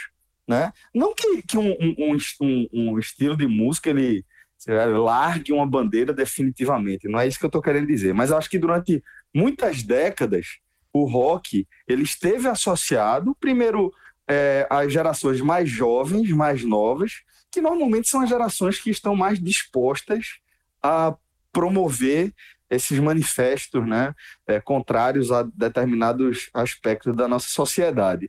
né? 0.47 0.73
Não 0.95 1.15
que, 1.15 1.43
que 1.43 1.59
um, 1.59 1.71
um- 1.73 2.17
um 2.41 2.67
um- 2.73 2.99
estilo 2.99 3.37
de 3.37 3.47
música 3.47 3.91
ele 3.91 4.25
lá, 4.69 4.85
largue 4.87 5.53
uma 5.53 5.67
bandeira 5.67 6.13
definitivamente, 6.13 7.09
não 7.09 7.19
é 7.21 7.27
isso 7.27 7.39
que 7.39 7.45
eu 7.45 7.49
estou 7.49 7.63
querendo 7.63 7.87
dizer. 7.87 8.13
Mas 8.15 8.31
eu 8.31 8.37
acho 8.37 8.49
que 8.51 8.59
durante 8.59 9.03
muitas 9.35 9.83
décadas 9.83 10.59
o 10.93 11.05
rock 11.05 11.67
ele 11.87 12.03
esteve 12.03 12.49
associado 12.49 13.35
primeiro 13.41 13.93
é, 14.29 14.67
às 14.71 14.93
gerações 14.93 15.41
mais 15.41 15.69
jovens, 15.69 16.31
mais 16.33 16.65
novas, 16.65 17.23
que 17.51 17.61
normalmente 17.61 18.09
são 18.09 18.21
as 18.21 18.29
gerações 18.29 18.81
que 18.81 18.91
estão 18.91 19.17
mais 19.17 19.43
dispostas 19.43 20.39
a 20.83 21.17
promover 21.53 22.35
esses 22.69 22.99
manifestos, 22.99 23.87
né, 23.87 24.15
é, 24.47 24.61
contrários 24.61 25.31
a 25.31 25.43
determinados 25.43 26.51
aspectos 26.53 27.15
da 27.15 27.29
nossa 27.29 27.49
sociedade. 27.49 28.29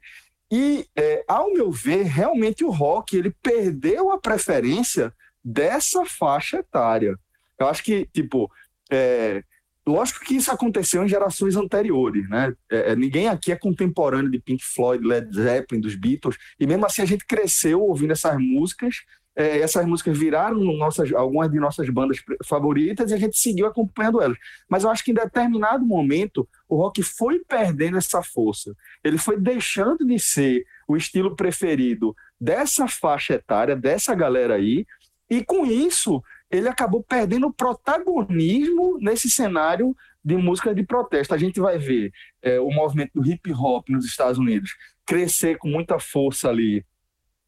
E, 0.51 0.87
é, 0.95 1.25
ao 1.27 1.51
meu 1.51 1.71
ver, 1.71 2.03
realmente 2.03 2.63
o 2.63 2.69
rock 2.69 3.17
ele 3.17 3.35
perdeu 3.41 4.11
a 4.11 4.19
preferência 4.19 5.13
dessa 5.43 6.05
faixa 6.05 6.57
etária. 6.57 7.17
Eu 7.59 7.67
acho 7.67 7.83
que, 7.83 8.07
tipo, 8.13 8.49
é, 8.89 9.43
lógico 9.87 10.25
que 10.25 10.35
isso 10.35 10.51
aconteceu 10.51 11.03
em 11.03 11.07
gerações 11.07 11.55
anteriores, 11.55 12.27
né? 12.29 12.53
É, 12.69 12.91
é, 12.91 12.95
ninguém 12.95 13.27
aqui 13.27 13.51
é 13.51 13.55
contemporâneo 13.55 14.29
de 14.29 14.39
Pink 14.39 14.63
Floyd, 14.63 15.05
Led 15.05 15.33
Zeppelin, 15.33 15.81
dos 15.81 15.95
Beatles, 15.95 16.37
e 16.59 16.67
mesmo 16.67 16.85
assim 16.85 17.01
a 17.01 17.05
gente 17.05 17.25
cresceu 17.25 17.81
ouvindo 17.81 18.11
essas 18.11 18.37
músicas, 18.37 18.97
é, 19.37 19.59
essas 19.59 19.85
músicas 19.85 20.17
viraram 20.17 20.59
nossas, 20.59 21.13
algumas 21.13 21.51
de 21.51 21.59
nossas 21.59 21.87
bandas 21.89 22.17
favoritas 22.43 23.11
e 23.11 23.13
a 23.13 23.17
gente 23.17 23.37
seguiu 23.37 23.67
acompanhando 23.67 24.19
elas. 24.19 24.37
Mas 24.67 24.83
eu 24.83 24.89
acho 24.89 25.03
que 25.03 25.11
em 25.11 25.13
determinado 25.13 25.85
momento 25.85 26.47
o 26.67 26.75
rock 26.75 27.03
foi 27.03 27.39
perdendo 27.47 27.97
essa 27.97 28.23
força. 28.23 28.75
Ele 29.03 29.19
foi 29.19 29.39
deixando 29.39 30.05
de 30.05 30.17
ser 30.17 30.65
o 30.87 30.97
estilo 30.97 31.35
preferido 31.35 32.15
dessa 32.41 32.87
faixa 32.87 33.35
etária, 33.35 33.75
dessa 33.75 34.15
galera 34.15 34.55
aí, 34.55 34.85
e 35.29 35.43
com 35.43 35.65
isso 35.65 36.23
ele 36.49 36.67
acabou 36.67 37.03
perdendo 37.03 37.51
protagonismo 37.51 38.97
nesse 38.99 39.29
cenário 39.29 39.95
de 40.23 40.35
música 40.35 40.73
de 40.73 40.83
protesto. 40.83 41.33
A 41.33 41.37
gente 41.37 41.59
vai 41.59 41.77
ver 41.77 42.11
é, 42.41 42.59
o 42.59 42.69
movimento 42.69 43.11
do 43.15 43.29
hip 43.29 43.51
hop 43.53 43.89
nos 43.89 44.05
Estados 44.05 44.37
Unidos 44.37 44.71
crescer 45.05 45.57
com 45.57 45.69
muita 45.69 45.99
força 45.99 46.49
ali 46.49 46.85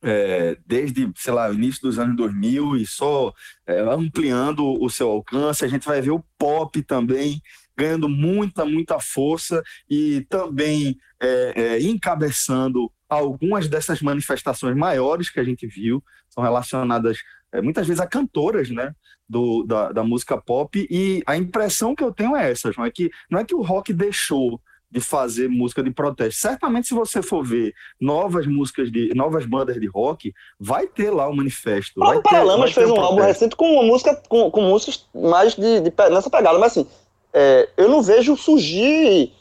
é, 0.02 0.58
desde, 0.66 1.12
sei 1.16 1.34
lá, 1.34 1.52
início 1.52 1.82
dos 1.82 2.00
anos 2.00 2.16
2000 2.16 2.78
e 2.78 2.86
só 2.86 3.34
é, 3.68 3.80
ampliando 3.82 4.66
o 4.82 4.90
seu 4.90 5.10
alcance. 5.10 5.66
A 5.66 5.68
gente 5.68 5.86
vai 5.86 6.02
ver 6.02 6.12
o 6.12 6.24
pop 6.38 6.82
também 6.84 7.42
ganhando 7.76 8.10
muita, 8.10 8.66
muita 8.66 9.00
força 9.00 9.64
e 9.90 10.22
também 10.30 10.98
é, 11.22 11.54
é, 11.56 11.82
encabeçando 11.82 12.92
algumas 13.08 13.68
dessas 13.68 14.02
manifestações 14.02 14.76
maiores 14.76 15.30
que 15.30 15.40
a 15.40 15.44
gente 15.44 15.66
viu, 15.66 16.04
são 16.30 16.44
relacionadas 16.44 17.20
muitas 17.56 17.88
vezes 17.88 18.02
a 18.02 18.08
cantoras, 18.08 18.70
né? 18.70 18.94
Do, 19.28 19.64
da, 19.64 19.92
da 19.92 20.04
música 20.04 20.42
pop, 20.42 20.88
e 20.90 21.22
a 21.24 21.38
impressão 21.38 21.94
que 21.94 22.04
eu 22.04 22.12
tenho 22.12 22.36
é 22.36 22.50
essa, 22.50 22.72
João, 22.72 22.88
é 22.88 22.90
que 22.90 23.12
não 23.30 23.40
é 23.40 23.46
que 23.46 23.54
o 23.54 23.62
rock 23.62 23.94
deixou 23.94 24.60
de 24.92 25.00
fazer 25.00 25.48
música 25.48 25.84
de 25.84 25.92
protesto. 25.92 26.42
Certamente, 26.42 26.88
se 26.88 26.94
você 26.94 27.22
for 27.22 27.46
ver 27.46 27.74
novas 28.02 28.48
músicas 28.48 28.92
de 28.92 29.14
novas 29.14 29.46
bandas 29.46 29.80
de 29.80 29.86
rock, 29.86 30.34
vai 30.60 30.88
ter 30.88 31.12
lá 31.12 31.28
o 31.28 31.36
manifesto. 31.36 32.04
O 32.04 32.22
Paralamas 32.24 32.72
fez 32.72 32.90
o 32.90 32.96
um 32.96 33.00
álbum 33.00 33.22
recente 33.22 33.56
com 33.56 33.74
uma 33.74 33.84
música 33.84 34.20
com, 34.28 34.50
com 34.50 34.62
músicas 34.62 35.06
mais 35.14 35.54
de, 35.54 35.82
de 35.82 35.94
nessa 36.10 36.30
pegada, 36.30 36.58
mas 36.58 36.72
assim, 36.72 36.88
é, 37.32 37.70
eu 37.78 37.88
não 37.88 38.02
vejo 38.02 38.36
surgir 38.36 39.32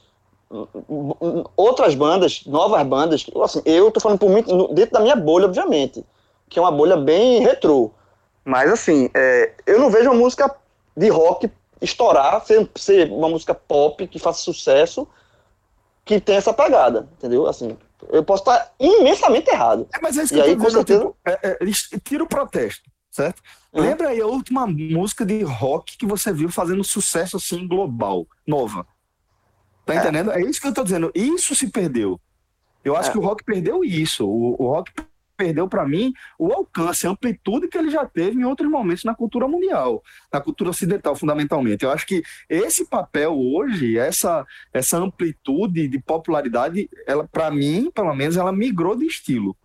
outras 1.57 1.95
bandas, 1.95 2.45
novas 2.47 2.87
bandas. 2.87 3.27
Assim, 3.43 3.63
eu 3.65 3.91
tô 3.91 4.01
falando 4.01 4.19
por 4.19 4.31
mim, 4.31 4.43
dentro 4.73 4.93
da 4.93 5.01
minha 5.01 5.17
bolha, 5.17 5.47
obviamente, 5.47 6.05
que 6.49 6.59
é 6.59 6.63
uma 6.63 6.73
bolha 6.73 6.97
bem 6.97 7.41
retrô. 7.41 7.93
Mas 8.49 8.71
assim, 8.73 9.11
é, 9.13 9.53
eu 9.67 9.79
não 9.79 9.91
vejo 9.91 10.09
uma 10.11 10.19
música 10.19 10.51
de 10.97 11.11
rock 11.11 11.51
estourar, 11.83 12.43
ser, 12.47 12.67
ser 12.77 13.11
uma 13.13 13.29
música 13.29 13.55
pop 13.55 14.07
que 14.09 14.19
faça 14.19 14.41
sucesso, 14.41 15.07
que 16.03 16.19
tem 16.19 16.37
essa 16.37 16.55
pegada, 16.55 17.07
entendeu? 17.19 17.47
Assim, 17.47 17.77
eu 18.09 18.25
posso 18.25 18.45
estar 18.45 18.73
imensamente 18.81 19.51
errado. 19.51 19.87
É, 19.95 20.01
mas 20.01 20.17
é 20.17 20.23
isso 20.23 20.33
E 20.33 20.37
que 20.37 20.41
eu 20.41 20.45
aí, 20.47 20.57
tô 20.57 20.63
com 20.63 20.67
dizendo, 20.67 20.87
certeza- 20.87 21.01
tipo, 21.01 21.17
é, 21.27 21.95
é, 21.97 21.99
tiram 22.03 22.25
o 22.25 22.29
protesto, 22.29 22.91
certo? 23.11 23.43
Uhum. 23.71 23.83
Lembra 23.83 24.09
aí 24.09 24.21
a 24.23 24.27
última 24.27 24.67
música 24.67 25.27
de 25.27 25.43
rock 25.43 25.99
que 25.99 26.07
você 26.07 26.33
viu 26.33 26.51
fazendo 26.51 26.83
sucesso 26.83 27.37
assim 27.37 27.69
global, 27.69 28.27
nova. 28.47 28.87
Tá 29.85 29.93
É. 29.95 29.99
entendendo? 29.99 30.33
É 30.33 30.41
isso 30.41 30.59
que 30.59 30.69
eu 30.69 30.73
tô 30.73 30.83
dizendo. 30.83 31.13
Isso 31.15 31.55
se 31.55 31.69
perdeu. 31.69 32.19
Eu 32.83 32.97
acho 32.97 33.11
É. 33.11 33.13
que 33.13 33.19
o 33.19 33.23
rock 33.23 33.45
perdeu 33.45 33.85
isso. 33.85 34.27
O, 34.27 34.57
o 34.59 34.69
rock 34.69 34.91
perdeu 35.39 35.69
para 35.69 35.87
mim 35.87 36.13
o 36.37 36.53
alcance, 36.53 37.07
a 37.07 37.11
amplitude 37.11 37.69
que 37.69 37.79
ele 37.79 37.91
já 37.91 38.05
teve 38.05 38.41
em 38.41 38.45
outros 38.45 38.69
momentos 38.69 39.05
na 39.05 39.15
cultura 39.15 39.47
mundial, 39.47 40.03
na 40.33 40.41
cultura 40.41 40.71
ocidental 40.71 41.15
fundamentalmente. 41.15 41.85
Eu 41.85 41.93
acho 41.93 42.05
que 42.05 42.23
esse 42.49 42.85
papel 42.85 43.39
hoje, 43.39 43.97
essa 43.97 44.45
essa 44.73 44.99
amplitude 44.99 45.87
de 45.87 45.99
popularidade, 46.01 46.91
ela 47.07 47.27
para 47.27 47.51
mim, 47.51 47.91
pelo 47.95 48.15
menos, 48.15 48.37
ela 48.37 48.53
migrou 48.53 48.97
de 48.97 49.07
estilo. 49.07 49.57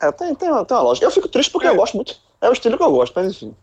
É, 0.00 0.10
tem, 0.10 0.34
tem, 0.34 0.50
uma, 0.50 0.64
tem 0.64 0.76
uma 0.76 0.82
lógica. 0.82 1.06
Eu 1.06 1.10
fico 1.12 1.28
triste 1.28 1.52
porque 1.52 1.68
É. 1.68 1.70
eu 1.70 1.76
gosto 1.76 1.94
muito. 1.94 2.16
É 2.40 2.48
o 2.48 2.52
estilo 2.52 2.76
que 2.76 2.82
eu 2.82 2.90
gosto, 2.90 3.12
mas 3.14 3.28
enfim. 3.28 3.54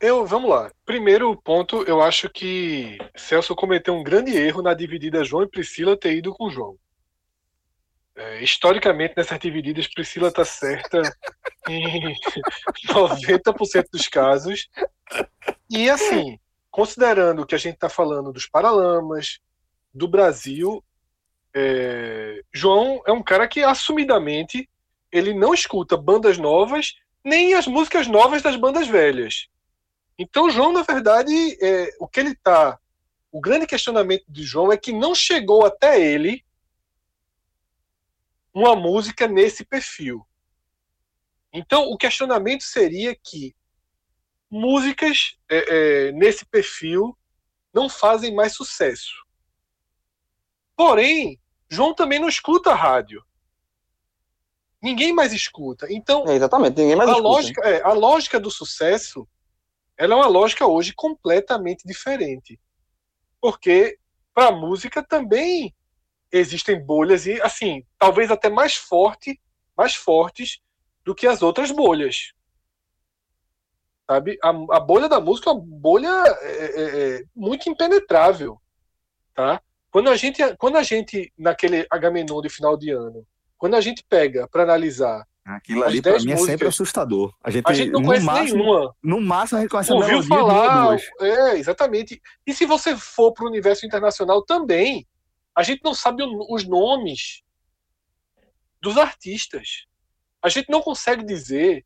Eu, 0.00 0.24
vamos 0.26 0.48
lá. 0.48 0.70
Primeiro 0.84 1.36
ponto, 1.36 1.82
eu 1.82 2.00
acho 2.00 2.28
que 2.28 2.98
Celso 3.16 3.54
cometeu 3.54 3.94
um 3.94 4.02
grande 4.02 4.36
erro 4.36 4.62
na 4.62 4.74
dividida 4.74 5.24
João 5.24 5.42
e 5.42 5.48
Priscila 5.48 5.96
ter 5.96 6.16
ido 6.16 6.32
com 6.32 6.50
João. 6.50 6.76
É, 8.14 8.42
historicamente, 8.42 9.14
nessas 9.16 9.38
divididas, 9.38 9.86
Priscila 9.86 10.30
tá 10.30 10.44
certa 10.44 11.00
em 11.68 12.14
90% 12.88 13.86
dos 13.90 14.06
casos. 14.08 14.68
E 15.70 15.88
assim, 15.88 16.38
considerando 16.70 17.46
que 17.46 17.54
a 17.54 17.58
gente 17.58 17.74
está 17.74 17.88
falando 17.88 18.32
dos 18.32 18.46
Paralamas, 18.46 19.40
do 19.94 20.06
Brasil, 20.06 20.84
é, 21.54 22.42
João 22.52 23.02
é 23.06 23.12
um 23.12 23.22
cara 23.22 23.46
que 23.48 23.62
assumidamente 23.62 24.68
ele 25.10 25.34
não 25.34 25.52
escuta 25.52 25.96
bandas 25.96 26.38
novas 26.38 26.94
nem 27.24 27.54
as 27.54 27.66
músicas 27.66 28.06
novas 28.06 28.42
das 28.42 28.56
bandas 28.56 28.88
velhas. 28.88 29.46
Então, 30.18 30.50
João, 30.50 30.72
na 30.72 30.82
verdade, 30.82 31.32
é, 31.62 31.90
o 31.98 32.08
que 32.08 32.20
ele 32.20 32.34
tá. 32.34 32.78
O 33.30 33.40
grande 33.40 33.66
questionamento 33.66 34.24
de 34.28 34.42
João 34.42 34.72
é 34.72 34.76
que 34.76 34.92
não 34.92 35.14
chegou 35.14 35.64
até 35.64 36.00
ele 36.00 36.44
uma 38.52 38.76
música 38.76 39.26
nesse 39.26 39.64
perfil. 39.64 40.26
Então, 41.52 41.84
o 41.90 41.96
questionamento 41.96 42.62
seria 42.62 43.14
que 43.14 43.54
músicas 44.50 45.36
é, 45.48 46.08
é, 46.08 46.12
nesse 46.12 46.44
perfil 46.44 47.16
não 47.72 47.88
fazem 47.88 48.34
mais 48.34 48.54
sucesso. 48.54 49.12
Porém, 50.76 51.40
João 51.68 51.94
também 51.94 52.18
não 52.18 52.28
escuta 52.28 52.74
rádio. 52.74 53.24
Ninguém 54.82 55.12
mais 55.12 55.32
escuta. 55.32 55.86
Então, 55.90 56.24
É, 56.26 56.34
exatamente, 56.34 56.76
ninguém 56.76 56.96
mais 56.96 57.08
a 57.08 57.12
escuta. 57.12 57.28
lógica, 57.28 57.68
é, 57.68 57.82
a 57.82 57.92
lógica 57.92 58.40
do 58.40 58.50
sucesso 58.50 59.26
ela 59.96 60.14
é 60.14 60.16
uma 60.16 60.26
lógica 60.26 60.66
hoje 60.66 60.92
completamente 60.94 61.86
diferente. 61.86 62.58
Porque 63.40 63.98
para 64.34 64.48
a 64.48 64.52
música 64.52 65.02
também 65.02 65.74
existem 66.32 66.82
bolhas 66.84 67.26
e 67.26 67.40
assim, 67.42 67.84
talvez 67.98 68.30
até 68.30 68.48
mais 68.48 68.74
forte, 68.74 69.38
mais 69.76 69.94
fortes 69.94 70.60
do 71.04 71.14
que 71.14 71.26
as 71.26 71.42
outras 71.42 71.70
bolhas. 71.70 72.32
Sabe? 74.10 74.38
A, 74.42 74.48
a 74.48 74.80
bolha 74.80 75.08
da 75.08 75.20
música 75.20 75.50
é 75.50 75.52
uma 75.52 75.62
bolha 75.62 76.08
é, 76.40 76.64
é, 76.64 77.16
é, 77.16 77.24
muito 77.34 77.68
impenetrável, 77.68 78.60
tá? 79.34 79.60
Quando 79.90 80.08
a 80.08 80.16
gente, 80.16 80.42
quando 80.56 80.76
a 80.76 80.82
gente 80.82 81.32
naquele 81.38 81.86
Agamenon 81.90 82.40
de 82.40 82.48
final 82.48 82.76
de 82.76 82.90
ano, 82.90 83.26
quando 83.58 83.74
a 83.74 83.80
gente 83.80 84.02
pega 84.08 84.48
para 84.48 84.62
analisar 84.62 85.26
Aquilo 85.44 85.82
ali 85.82 86.00
pra 86.00 86.12
10 86.12 86.24
mim 86.24 86.32
é 86.32 86.36
sempre 86.36 86.50
músicas. 86.52 86.68
assustador. 86.68 87.34
A 87.42 87.50
gente, 87.50 87.64
a 87.68 87.72
gente 87.72 87.90
não 87.90 88.02
conhece 88.02 88.24
máximo, 88.24 88.64
nenhuma. 88.64 88.94
No 89.02 89.20
máximo 89.20 89.58
a 89.58 89.62
gente 89.62 89.70
conhece 89.70 89.92
ouviu 89.92 90.22
falar. 90.22 90.96
É, 91.20 91.56
exatamente. 91.56 92.22
E 92.46 92.54
se 92.54 92.64
você 92.64 92.96
for 92.96 93.32
para 93.32 93.44
o 93.44 93.48
universo 93.48 93.84
internacional 93.84 94.42
também, 94.42 95.06
a 95.54 95.62
gente 95.62 95.82
não 95.84 95.94
sabe 95.94 96.22
os 96.48 96.64
nomes 96.64 97.42
dos 98.80 98.96
artistas. 98.96 99.86
A 100.42 100.48
gente 100.48 100.70
não 100.70 100.82
consegue 100.82 101.24
dizer 101.24 101.84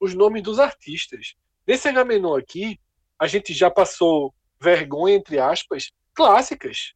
os 0.00 0.14
nomes 0.14 0.42
dos 0.42 0.58
artistas. 0.58 1.34
Nesse 1.66 1.88
Agamenon 1.88 2.36
aqui, 2.36 2.80
a 3.18 3.26
gente 3.26 3.52
já 3.52 3.70
passou 3.70 4.34
vergonha, 4.60 5.16
entre 5.16 5.38
aspas, 5.38 5.92
clássicas. 6.12 6.94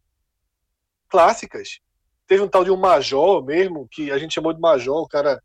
Clássicas. 1.08 1.80
Teve 2.26 2.42
um 2.42 2.48
tal 2.48 2.64
de 2.64 2.70
um 2.70 2.76
Major 2.76 3.42
mesmo, 3.44 3.88
que 3.90 4.10
a 4.10 4.18
gente 4.18 4.34
chamou 4.34 4.52
de 4.52 4.60
Major, 4.60 5.02
o 5.02 5.08
cara 5.08 5.42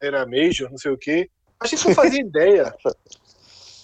era 0.00 0.26
Major, 0.26 0.70
não 0.70 0.78
sei 0.78 0.92
o 0.92 0.98
quê. 0.98 1.30
A 1.58 1.66
gente 1.66 1.86
não 1.88 1.94
fazia 1.94 2.20
ideia. 2.22 2.74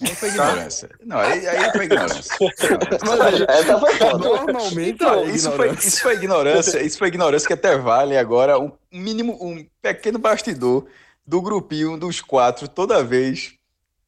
Aí 0.03 0.15
foi 0.15 0.29
ignorância. 0.29 0.91
Não, 1.05 1.19
aí, 1.19 1.47
aí 1.47 1.73
foi 1.73 1.85
ignorância. 1.87 2.23
Foda. 3.05 4.19
Normalmente 4.19 4.91
Então, 4.91 5.15
é 5.25 5.25
isso 5.31 5.51
foi, 5.53 5.67
ignorância. 5.69 5.89
isso 5.89 6.03
foi 6.03 6.15
ignorância, 6.15 6.83
isso 6.83 6.99
foi 6.99 7.09
ignorância 7.09 7.47
que 7.47 7.53
até 7.55 7.77
vale 7.79 8.17
agora 8.17 8.59
um 8.59 8.71
mínimo, 8.93 9.37
um 9.41 9.65
pequeno 9.81 10.19
bastidor 10.19 10.87
do 11.27 11.41
grupinho 11.41 11.97
dos 11.97 12.21
quatro 12.21 12.69
toda 12.69 13.03
vez 13.03 13.55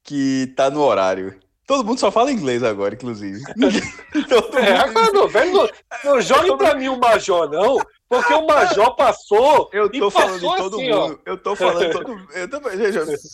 que 0.03 0.53
tá 0.55 0.69
no 0.69 0.81
horário. 0.81 1.35
Todo 1.67 1.83
mundo 1.85 1.99
só 1.99 2.11
fala 2.11 2.31
inglês 2.31 2.63
agora, 2.63 2.95
inclusive. 2.95 3.41
Ninguém- 3.55 3.81
todo 4.27 4.57
É, 4.57 4.71
mundo- 4.71 4.81
agora 4.81 5.11
não, 5.11 5.27
velho, 5.27 5.53
não, 5.53 5.69
não 6.05 6.21
jogue 6.21 6.55
pra 6.57 6.75
mim 6.75 6.87
o 6.87 6.97
Major, 6.99 7.49
não, 7.49 7.77
porque 8.09 8.33
o 8.33 8.45
Major 8.47 8.95
passou 8.95 9.69
Eu 9.73 9.89
e 9.93 9.99
tô 9.99 10.09
falando 10.09 10.39
de 10.39 10.57
todo 10.57 10.75
assim, 10.77 10.91
ó. 10.91 11.01
mundo. 11.07 11.21
Eu 11.25 11.37
tô 11.37 11.55
falando 11.55 11.85
de 11.85 11.91
todo 11.93 12.07
mundo. 12.09 12.27
Eu, 12.33 12.49
também, 12.49 12.71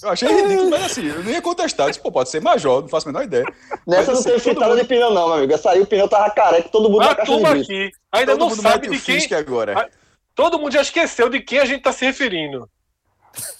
eu 0.03 0.09
achei 0.09 0.27
ridículo, 0.29 0.69
mas 0.69 0.83
assim, 0.85 1.07
eu 1.07 1.23
não 1.23 1.31
ia 1.31 1.41
contestar. 1.41 1.87
Disse, 1.87 2.01
pô, 2.01 2.11
pode 2.11 2.29
ser 2.29 2.41
major, 2.41 2.81
não 2.81 2.89
faço 2.89 3.07
a 3.07 3.11
menor 3.11 3.23
ideia. 3.23 3.45
Nessa 3.87 4.11
não 4.11 4.19
assim, 4.19 4.29
teve 4.29 4.39
fritada 4.41 4.67
mundo- 4.71 4.81
de 4.81 4.87
pneu, 4.87 5.11
não, 5.11 5.27
meu 5.27 5.37
amigo. 5.37 5.53
Essa 5.53 5.71
aí 5.71 5.81
o 5.81 5.85
pneu 5.87 6.07
tava 6.09 6.29
careca, 6.31 6.69
todo 6.69 6.89
mundo 6.89 6.99
na 7.05 7.11
A 7.11 7.15
caixa 7.15 7.37
de 7.39 7.45
aqui 7.61 7.91
ainda 8.11 8.31
todo 8.33 8.39
não 8.41 8.49
mundo 8.49 8.61
sabe 8.61 8.89
de 8.89 8.99
quem. 8.99 9.33
Agora. 9.37 9.79
Ah, 9.79 9.89
Todo 10.35 10.59
mundo 10.59 10.73
já 10.73 10.81
esqueceu 10.81 11.29
de 11.29 11.39
quem 11.39 11.59
a 11.59 11.65
gente 11.65 11.81
tá 11.81 11.93
se 11.93 12.03
referindo. 12.03 12.69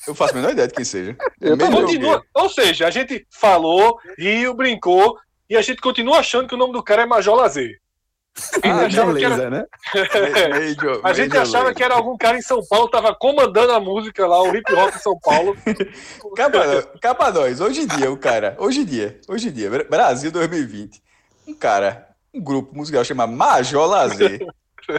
Eu 0.08 0.14
faço 0.14 0.34
a 0.34 0.36
menor 0.36 0.52
ideia 0.52 0.68
de 0.68 0.74
quem 0.74 0.84
seja. 0.86 1.16
Eu. 1.40 1.58
Continua, 1.58 2.22
ou 2.34 2.50
seja, 2.50 2.88
a 2.88 2.92
gente 2.92 3.26
falou, 3.30 3.98
riu, 4.18 4.54
brincou, 4.54 5.18
e 5.50 5.56
a 5.56 5.62
gente 5.62 5.82
continua 5.82 6.20
achando 6.20 6.48
que 6.48 6.56
o 6.56 6.58
nome 6.58 6.74
do 6.74 6.84
cara 6.84 7.04
é 7.04 7.06
Major 7.06 7.36
Lazer. 7.36 7.80
A 8.36 8.56
gente 8.56 8.68
Ah, 8.68 8.86
achava 8.86 9.16
que 9.16 9.24
era, 9.26 9.36
beleza, 9.36 9.50
né? 9.50 9.66
Major- 10.50 11.00
a 11.06 11.14
gente 11.14 11.38
achava 11.38 11.74
que 11.74 11.82
era 11.84 11.94
algum 11.96 12.18
cara 12.18 12.38
em 12.38 12.42
São 12.42 12.62
Paulo, 12.68 12.90
tava 12.90 13.16
comandando 13.16 13.72
a 13.72 13.80
música 13.80 14.28
lá, 14.28 14.42
o 14.44 14.54
hip 14.56 14.74
hop 14.74 14.94
em 14.94 15.00
São 15.00 15.18
Paulo. 15.20 15.56
Capa, 17.02 17.32
nós, 17.32 17.62
hoje 17.62 17.82
em 17.82 17.88
dia, 17.88 18.12
o 18.12 18.18
cara, 18.18 18.56
hoje 18.60 18.82
em 18.82 18.86
dia, 18.86 19.20
hoje 19.28 19.48
em 19.48 19.52
dia, 19.52 19.70
Bra- 19.70 19.84
Brasil 19.86 20.32
2020, 20.32 21.02
um 21.48 21.54
cara, 21.54 22.10
um 22.34 22.42
grupo 22.42 22.76
musical 22.76 23.04
chama 23.06 23.26
Major 23.26 23.88
Lazer. 23.88 24.46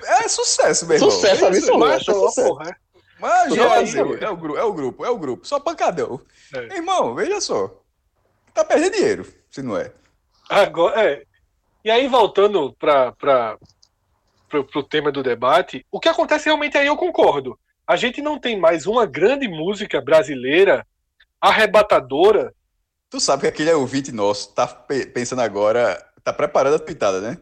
É 0.05 0.29
sucesso, 0.29 0.87
meu 0.87 0.97
irmão. 0.97 1.11
Sucesso 1.11 1.45
É 1.45 1.49
absoluto. 1.49 1.87
É 1.87 1.95
ó, 1.95 1.99
sucesso. 2.01 2.49
porra, 2.49 2.71
é. 2.71 2.75
Major 3.21 3.69
Lazer. 3.69 4.23
É 4.23 4.31
o, 4.31 4.37
grupo, 4.37 4.59
é 4.59 4.65
o 4.65 4.73
grupo, 4.73 5.05
é 5.05 5.11
o 5.11 5.19
grupo. 5.19 5.47
Só 5.47 5.61
pancadão. 5.61 6.21
É. 6.55 6.77
Irmão, 6.77 7.15
veja 7.15 7.41
só. 7.41 7.71
Tá 8.55 8.65
perdendo 8.65 8.95
dinheiro, 8.95 9.27
se 9.51 9.61
não 9.63 9.77
é. 9.77 9.93
Agora, 10.49 11.01
é. 11.03 11.23
E 11.87 11.91
aí, 11.93 12.09
voltando 12.09 12.73
para 12.81 13.57
o 14.75 14.83
tema 14.83 15.13
do 15.13 15.23
debate, 15.23 15.87
o 15.89 16.01
que 16.01 16.09
acontece 16.09 16.47
realmente 16.47 16.77
aí 16.77 16.89
eu 16.89 16.97
concordo. 16.97 17.57
A 17.87 17.95
gente 17.95 18.21
não 18.21 18.41
tem 18.41 18.59
mais 18.59 18.89
uma 18.89 19.07
grande 19.07 19.47
música 19.47 20.01
brasileira 20.01 20.85
arrebatadora. 21.41 22.53
Tu 23.09 23.21
sabe 23.21 23.43
que 23.43 23.47
aquele 23.47 23.71
é 23.71 23.77
ouvinte 23.77 24.11
nosso, 24.11 24.53
tá 24.53 24.67
pe- 24.67 25.07
pensando 25.07 25.43
agora, 25.43 26.05
tá 26.25 26.33
preparando 26.33 26.75
a 26.75 26.81
pitada, 26.81 27.21
né? 27.21 27.39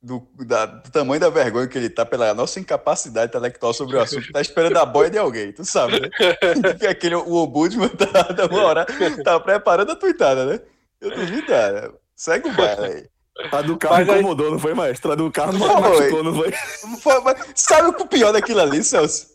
do, 0.00 0.24
da- 0.46 0.64
do 0.66 0.92
tamanho 0.92 1.20
da 1.20 1.28
vergonha 1.28 1.66
que 1.66 1.76
ele 1.76 1.90
tá 1.90 2.06
pela 2.06 2.32
nossa 2.32 2.60
incapacidade 2.60 3.30
intelectual 3.30 3.74
sobre 3.74 3.96
o 3.96 4.00
assunto, 4.00 4.30
tá 4.30 4.40
esperando 4.40 4.76
a 4.76 4.86
boia 4.86 5.10
de 5.10 5.18
alguém, 5.18 5.52
tu 5.52 5.64
sabe, 5.64 5.98
né? 6.00 6.08
Que 6.78 6.86
aquele, 6.86 7.16
o 7.16 7.34
Ombudsman 7.34 7.88
tá, 7.88 8.22
tá 8.22 8.54
hora, 8.54 8.86
tá 9.24 9.40
preparando 9.40 9.90
a 9.90 9.96
tuitada, 9.96 10.46
né? 10.46 10.60
Eu 11.00 11.10
duvido, 11.10 11.44
cara. 11.48 11.92
Segue 12.14 12.48
o 12.48 12.52
baile 12.54 12.84
aí. 12.86 13.17
A 13.52 13.62
do 13.62 13.76
carro 13.76 13.94
Mas 13.96 14.08
aí- 14.08 14.18
incomodou, 14.18 14.50
não 14.50 14.58
foi, 14.58 14.74
maestro? 14.74 15.12
A 15.12 15.14
do 15.14 15.30
carro 15.30 15.52
não 15.52 15.60
Foi. 15.60 15.80
machucou, 15.80 16.24
não 16.24 16.34
foi? 16.34 16.52
Foi, 17.00 17.20
mas 17.20 17.36
sabe 17.54 17.88
o 17.88 17.92
que 17.92 18.02
o 18.02 18.06
pior 18.06 18.32
daquilo 18.32 18.60
ali, 18.60 18.82
Celso? 18.82 19.28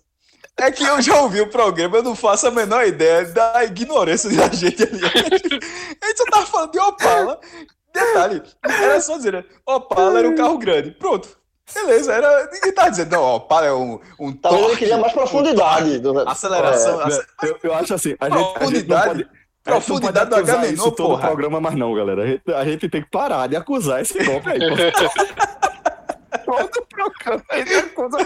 É 0.58 0.70
que 0.72 0.84
eu 0.84 1.02
já 1.02 1.20
ouvi 1.22 1.42
o 1.42 1.50
programa, 1.50 1.98
eu 1.98 2.04
não 2.04 2.16
faço 2.16 2.46
a 2.48 2.52
menor 2.52 2.86
ideia 2.86 3.26
da 3.26 3.64
ignorância 3.64 4.30
da 4.30 4.50
gente 4.50 4.84
ali. 4.84 5.02
A 6.02 6.06
gente 6.08 6.18
só 6.18 6.26
tava 6.26 6.46
falando 6.46 6.72
de 6.72 6.80
Opala. 6.80 7.40
Detalhe, 7.94 8.44
era 8.64 9.00
só 9.02 9.18
dizer, 9.18 9.34
né? 9.34 9.44
Opala 9.66 10.20
era 10.20 10.28
um 10.30 10.36
carro 10.36 10.58
grande. 10.58 10.92
Pronto. 10.92 11.30
Beleza, 11.74 12.14
era. 12.14 12.50
Ninguém 12.52 12.72
tá 12.74 12.90
dizendo, 12.90 13.12
não, 13.12 13.24
Opala 13.36 13.66
é 13.68 13.74
um, 13.74 14.00
um 14.20 14.34
Talvez 14.34 14.66
ele 14.68 14.76
queria 14.78 14.98
mais 14.98 15.14
profundidade. 15.14 15.98
do- 16.00 16.20
aceleração. 16.28 17.02
É, 17.02 17.08
ace- 17.08 17.26
eu, 17.44 17.58
eu 17.64 17.74
acho 17.74 17.94
assim, 17.94 18.16
a 18.20 18.26
gente, 18.30 18.36
a 18.36 18.38
gente 18.38 18.46
não 18.46 18.54
Profundidade- 18.54 19.26
pode. 19.26 19.33
Profundidade 19.64 20.30
do 20.30 20.36
não 20.36 20.44
Agamenon, 20.44 20.74
isso 20.74 20.92
todo 20.92 21.10
porra. 21.10 21.28
programa 21.28 21.62
mais 21.62 21.76
não, 21.76 21.94
galera. 21.94 22.24
A 22.24 22.28
gente, 22.28 22.54
a 22.54 22.66
gente 22.66 22.90
tem 22.90 23.02
que 23.02 23.10
parar 23.10 23.48
de 23.48 23.56
acusar 23.56 24.02
esse 24.02 24.22
golpe 24.24 24.50
aí. 24.50 24.60
todo 26.46 26.86
programa 26.90 27.44
gente 27.52 27.74
acusa. 27.74 28.18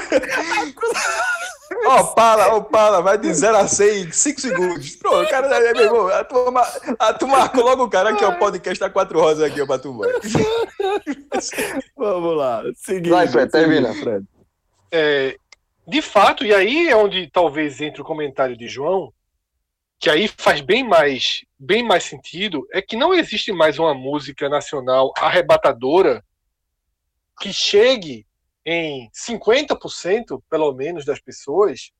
Opala, 1.85 2.55
Opala, 2.55 3.01
vai 3.01 3.17
de 3.17 3.31
0 3.33 3.57
a 3.57 3.67
100 3.67 4.01
em 4.03 4.11
5 4.11 4.41
segundos. 4.41 4.95
Pronto, 4.95 5.23
o 5.23 5.29
cara, 5.29 5.47
meu 5.73 5.83
irmão, 5.83 6.07
a 6.07 6.23
tu, 6.23 6.53
a 6.97 7.13
tu 7.13 7.27
marcou 7.27 7.63
logo 7.63 7.83
o 7.83 7.89
cara 7.89 8.15
que 8.15 8.23
é 8.23 8.27
o 8.27 8.37
podcast 8.37 8.79
da 8.79 8.89
Quatro 8.89 9.19
Rosas 9.19 9.43
aqui, 9.43 9.61
ó, 9.61 9.65
pra 9.65 9.77
tu, 9.77 9.95
vai. 9.97 10.09
Vamos 11.95 12.37
lá. 12.37 12.63
Seguindo, 12.75 13.11
Vai, 13.11 13.27
Fred, 13.27 13.51
termina. 13.51 13.93
Fred. 13.93 14.25
É, 14.91 15.37
de 15.87 16.01
fato, 16.01 16.45
e 16.45 16.53
aí 16.53 16.87
é 16.87 16.95
onde 16.95 17.29
talvez 17.31 17.79
entre 17.81 18.01
o 18.01 18.05
comentário 18.05 18.57
de 18.57 18.67
João, 18.67 19.11
que 19.99 20.09
aí 20.09 20.27
faz 20.27 20.61
bem 20.61 20.83
mais, 20.83 21.43
bem 21.57 21.83
mais 21.83 22.03
sentido, 22.03 22.67
é 22.71 22.81
que 22.81 22.95
não 22.95 23.13
existe 23.13 23.51
mais 23.51 23.79
uma 23.79 23.93
música 23.93 24.47
nacional 24.47 25.11
arrebatadora 25.17 26.23
que 27.39 27.51
chegue 27.51 28.27
em 28.65 29.09
50%, 29.11 30.41
pelo 30.49 30.73
menos, 30.73 31.05
das 31.05 31.19
pessoas 31.19 31.91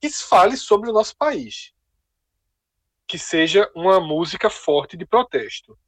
que 0.00 0.10
fale 0.10 0.56
sobre 0.56 0.90
o 0.90 0.92
nosso 0.92 1.16
país. 1.16 1.72
Que 3.06 3.18
seja 3.18 3.70
uma 3.74 4.00
música 4.00 4.50
forte 4.50 4.96
de 4.96 5.06
protesto. 5.06 5.78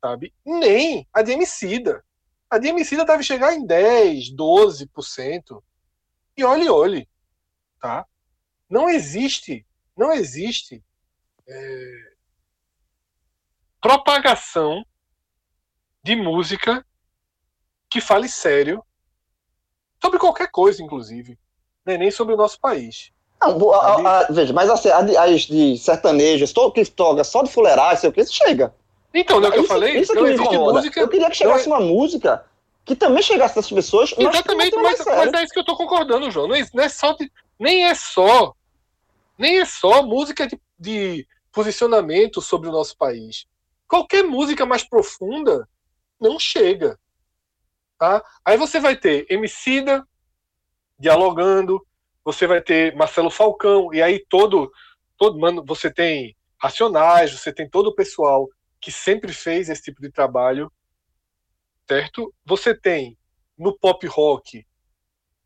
Sabe? 0.00 0.32
Nem 0.44 1.08
a 1.12 1.22
de 1.22 1.32
Emicida. 1.32 2.04
A 2.50 2.58
de 2.58 2.68
Emicida 2.68 3.04
deve 3.04 3.22
chegar 3.22 3.54
em 3.54 3.66
10, 3.66 4.36
12%. 4.36 5.62
E 6.36 6.44
olhe, 6.44 6.68
olhe. 6.68 7.08
Tá? 7.80 8.06
Não 8.68 8.88
existe, 8.88 9.64
não 9.96 10.12
existe 10.12 10.82
é, 11.48 11.92
propagação 13.80 14.84
de 16.02 16.16
música 16.16 16.84
que 17.88 18.00
fale 18.00 18.28
sério 18.28 18.82
sobre 20.02 20.18
qualquer 20.18 20.50
coisa, 20.50 20.82
inclusive. 20.82 21.38
Nem, 21.84 21.98
nem 21.98 22.10
sobre 22.10 22.34
o 22.34 22.36
nosso 22.36 22.58
país. 22.60 23.10
Não, 23.40 23.72
a- 23.72 24.20
a- 24.20 24.32
veja, 24.32 24.52
mas 24.52 24.68
assim, 24.70 24.88
a 24.88 25.02
de- 25.02 25.16
as 25.16 25.42
de 25.42 25.78
sertanejas, 25.78 26.52
todo 26.52 26.72
que 26.72 26.84
toca 26.84 27.22
só 27.22 27.42
de 27.42 27.50
fuleiragem, 27.50 27.98
sei 27.98 28.10
o 28.10 28.12
que, 28.12 28.20
isso 28.22 28.32
chega. 28.32 28.74
Então, 29.14 29.40
não 29.40 29.46
é 29.46 29.50
o 29.50 29.52
que 29.52 29.58
eu 29.60 29.64
falei? 29.64 29.98
Isso 30.00 30.12
que 30.12 30.20
me 30.20 30.34
incomoda. 30.34 30.72
música. 30.74 31.00
Eu 31.00 31.08
queria 31.08 31.30
que 31.30 31.36
chegasse 31.36 31.66
uma 31.68 31.80
música 31.80 32.44
que 32.84 32.94
também 32.96 33.22
chegasse 33.22 33.56
nessas 33.56 33.70
pessoas, 33.72 34.14
Exatamente, 34.16 34.76
mas, 34.76 34.98
mas 35.04 35.32
é 35.32 35.42
isso 35.44 35.52
que 35.52 35.58
eu 35.60 35.64
tô 35.64 35.76
concordando, 35.76 36.30
João. 36.30 36.48
Não 36.48 36.54
é, 36.56 36.66
não 36.72 36.84
é 36.84 36.88
só 36.88 37.12
de- 37.12 37.30
nem 37.58 37.84
é 37.86 37.94
só 37.94 38.54
nem 39.38 39.58
é 39.58 39.64
só 39.64 40.02
música 40.02 40.46
de, 40.46 40.60
de 40.78 41.26
posicionamento 41.52 42.40
sobre 42.40 42.68
o 42.68 42.72
nosso 42.72 42.96
país. 42.96 43.46
Qualquer 43.88 44.24
música 44.24 44.66
mais 44.66 44.84
profunda 44.84 45.68
não 46.20 46.38
chega. 46.38 46.98
Tá? 47.98 48.22
Aí 48.44 48.56
você 48.56 48.78
vai 48.78 48.96
ter 48.96 49.26
Emicida 49.30 50.06
dialogando, 50.98 51.86
você 52.24 52.46
vai 52.46 52.60
ter 52.60 52.94
Marcelo 52.96 53.30
Falcão, 53.30 53.92
e 53.94 54.02
aí 54.02 54.24
todo, 54.28 54.70
todo 55.16 55.38
mano, 55.38 55.64
você 55.64 55.92
tem 55.92 56.36
Racionais, 56.58 57.32
você 57.32 57.52
tem 57.52 57.68
todo 57.68 57.88
o 57.88 57.94
pessoal 57.94 58.48
que 58.80 58.90
sempre 58.90 59.32
fez 59.32 59.68
esse 59.68 59.82
tipo 59.82 60.00
de 60.00 60.10
trabalho, 60.10 60.72
certo? 61.86 62.32
Você 62.44 62.74
tem 62.74 63.16
no 63.56 63.78
pop 63.78 64.06
rock, 64.06 64.66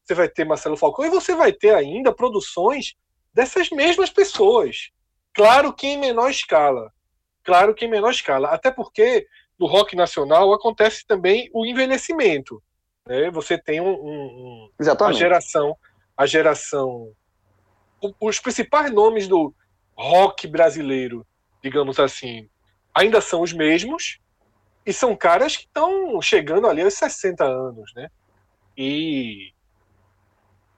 você 0.05 0.15
vai 0.15 0.29
ter 0.29 0.45
Marcelo 0.45 0.77
Falcão 0.77 1.05
e 1.05 1.11
você 1.11 1.35
vai 1.35 1.53
ter 1.53 1.75
ainda 1.75 2.15
produções 2.15 2.95
dessas 3.33 3.71
mesmas 3.71 4.11
pessoas. 4.11 4.91
Claro 5.33 5.73
que 5.73 5.87
em 5.87 5.97
menor 5.99 6.31
escala. 6.31 6.93
Claro 7.45 7.75
que 7.75 7.85
em 7.85 7.89
menor 7.91 8.11
escala. 8.11 8.49
Até 8.49 8.71
porque 8.71 9.27
no 9.59 9.67
rock 9.67 9.95
nacional 9.97 10.53
acontece 10.53 11.07
também 11.07 11.51
o 11.53 11.65
envelhecimento. 11.65 12.63
Né? 13.07 13.31
Você 13.31 13.57
tem 13.59 13.81
um, 13.81 13.91
um- 13.93 14.71
a 15.09 15.13
geração, 15.19 15.77
a 16.17 16.27
geração, 16.27 17.13
os 18.21 18.41
principais 18.41 18.91
nomes 18.93 19.29
do 19.29 19.55
rock 19.95 20.47
brasileiro, 20.47 21.27
digamos 21.63 21.99
assim, 21.99 22.49
ainda 22.95 23.21
são 23.21 23.43
os 23.43 23.53
mesmos 23.53 24.19
e 24.85 24.93
são 24.93 25.15
caras 25.15 25.57
que 25.57 25.65
estão 25.65 26.21
chegando 26.23 26.67
ali 26.67 26.83
aos 26.83 26.95
60 26.95 27.45
anos, 27.45 27.93
né? 27.95 28.09
E 28.77 29.53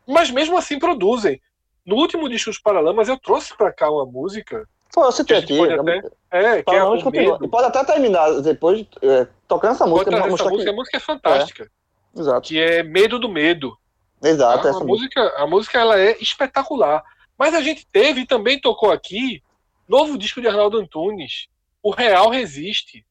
mas 0.06 0.30
mesmo 0.30 0.58
assim 0.58 0.78
produzem. 0.78 1.40
No 1.84 1.96
último 1.96 2.28
disco 2.28 2.50
dos 2.50 2.60
Paralamas 2.60 3.08
eu 3.08 3.18
trouxe 3.18 3.56
pra 3.56 3.72
cá 3.72 3.90
uma 3.90 4.06
música, 4.06 4.68
Pô, 4.92 5.04
eu 5.04 5.12
citei 5.12 5.38
aqui. 5.38 5.60
acabei- 5.60 5.98
até, 5.98 6.58
é, 6.58 6.62
que 6.62 6.70
é 6.74 6.84
o 6.84 7.10
medo. 7.10 7.48
Pode 7.48 7.66
até 7.66 7.84
terminar 7.84 8.30
depois 8.40 8.86
é, 9.00 9.26
tocando 9.48 9.72
essa 9.72 9.86
música. 9.86 10.14
Essa 10.14 10.26
música, 10.28 10.56
que... 10.56 10.68
a 10.68 10.72
música 10.72 10.96
é 10.96 11.00
fantástica, 11.00 11.70
Exato, 12.14 12.46
que 12.46 12.60
é 12.60 12.82
Medo 12.82 13.18
do 13.18 13.28
Medo. 13.28 13.76
exato. 14.22 14.62
Tá? 14.62 14.68
essa 14.68 14.78
a 14.82 14.84
música. 14.84 15.20
música, 15.20 15.42
a 15.42 15.46
música 15.46 15.78
ela 15.78 15.98
é 15.98 16.16
espetacular. 16.20 17.02
Mas 17.38 17.54
a 17.54 17.62
gente 17.62 17.86
teve 17.86 18.20
e 18.20 18.26
também 18.26 18.60
tocou 18.60 18.92
aqui 18.92 19.42
novo 19.88 20.16
disco 20.18 20.40
de 20.40 20.46
Arnaldo 20.46 20.78
Antunes, 20.78 21.48
O 21.82 21.90
Real 21.90 22.28
Resiste. 22.28 23.04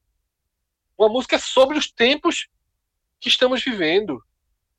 Uma 0.96 1.08
música 1.08 1.38
sobre 1.38 1.76
os 1.76 1.90
tempos 1.90 2.46
que 3.20 3.28
estamos 3.28 3.62
vivendo, 3.62 4.22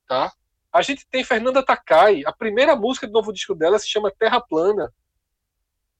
tá? 0.07 0.31
A 0.73 0.81
gente 0.81 1.05
tem 1.05 1.23
Fernanda 1.23 1.63
Takai, 1.63 2.23
a 2.25 2.33
primeira 2.33 2.75
música 2.75 3.05
do 3.05 3.13
novo 3.13 3.31
disco 3.31 3.53
dela 3.53 3.77
se 3.77 3.87
chama 3.87 4.11
Terra 4.17 4.41
Plana. 4.41 4.91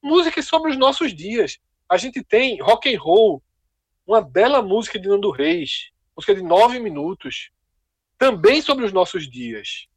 Música 0.01 0.41
sobre 0.41 0.71
os 0.71 0.77
nossos 0.77 1.13
dias. 1.13 1.59
A 1.88 1.95
gente 1.95 2.23
tem 2.23 2.59
Rock 2.59 2.93
and 2.93 2.99
Roll, 2.99 3.43
uma 4.05 4.19
bela 4.19 4.63
música 4.63 4.97
de 4.99 5.07
Nando 5.07 5.29
Reis, 5.29 5.91
música 6.17 6.33
de 6.33 6.41
nove 6.41 6.79
minutos, 6.79 7.51
também 8.17 8.63
sobre 8.63 8.83
os 8.83 8.91
nossos 8.91 9.29
dias. 9.29 9.88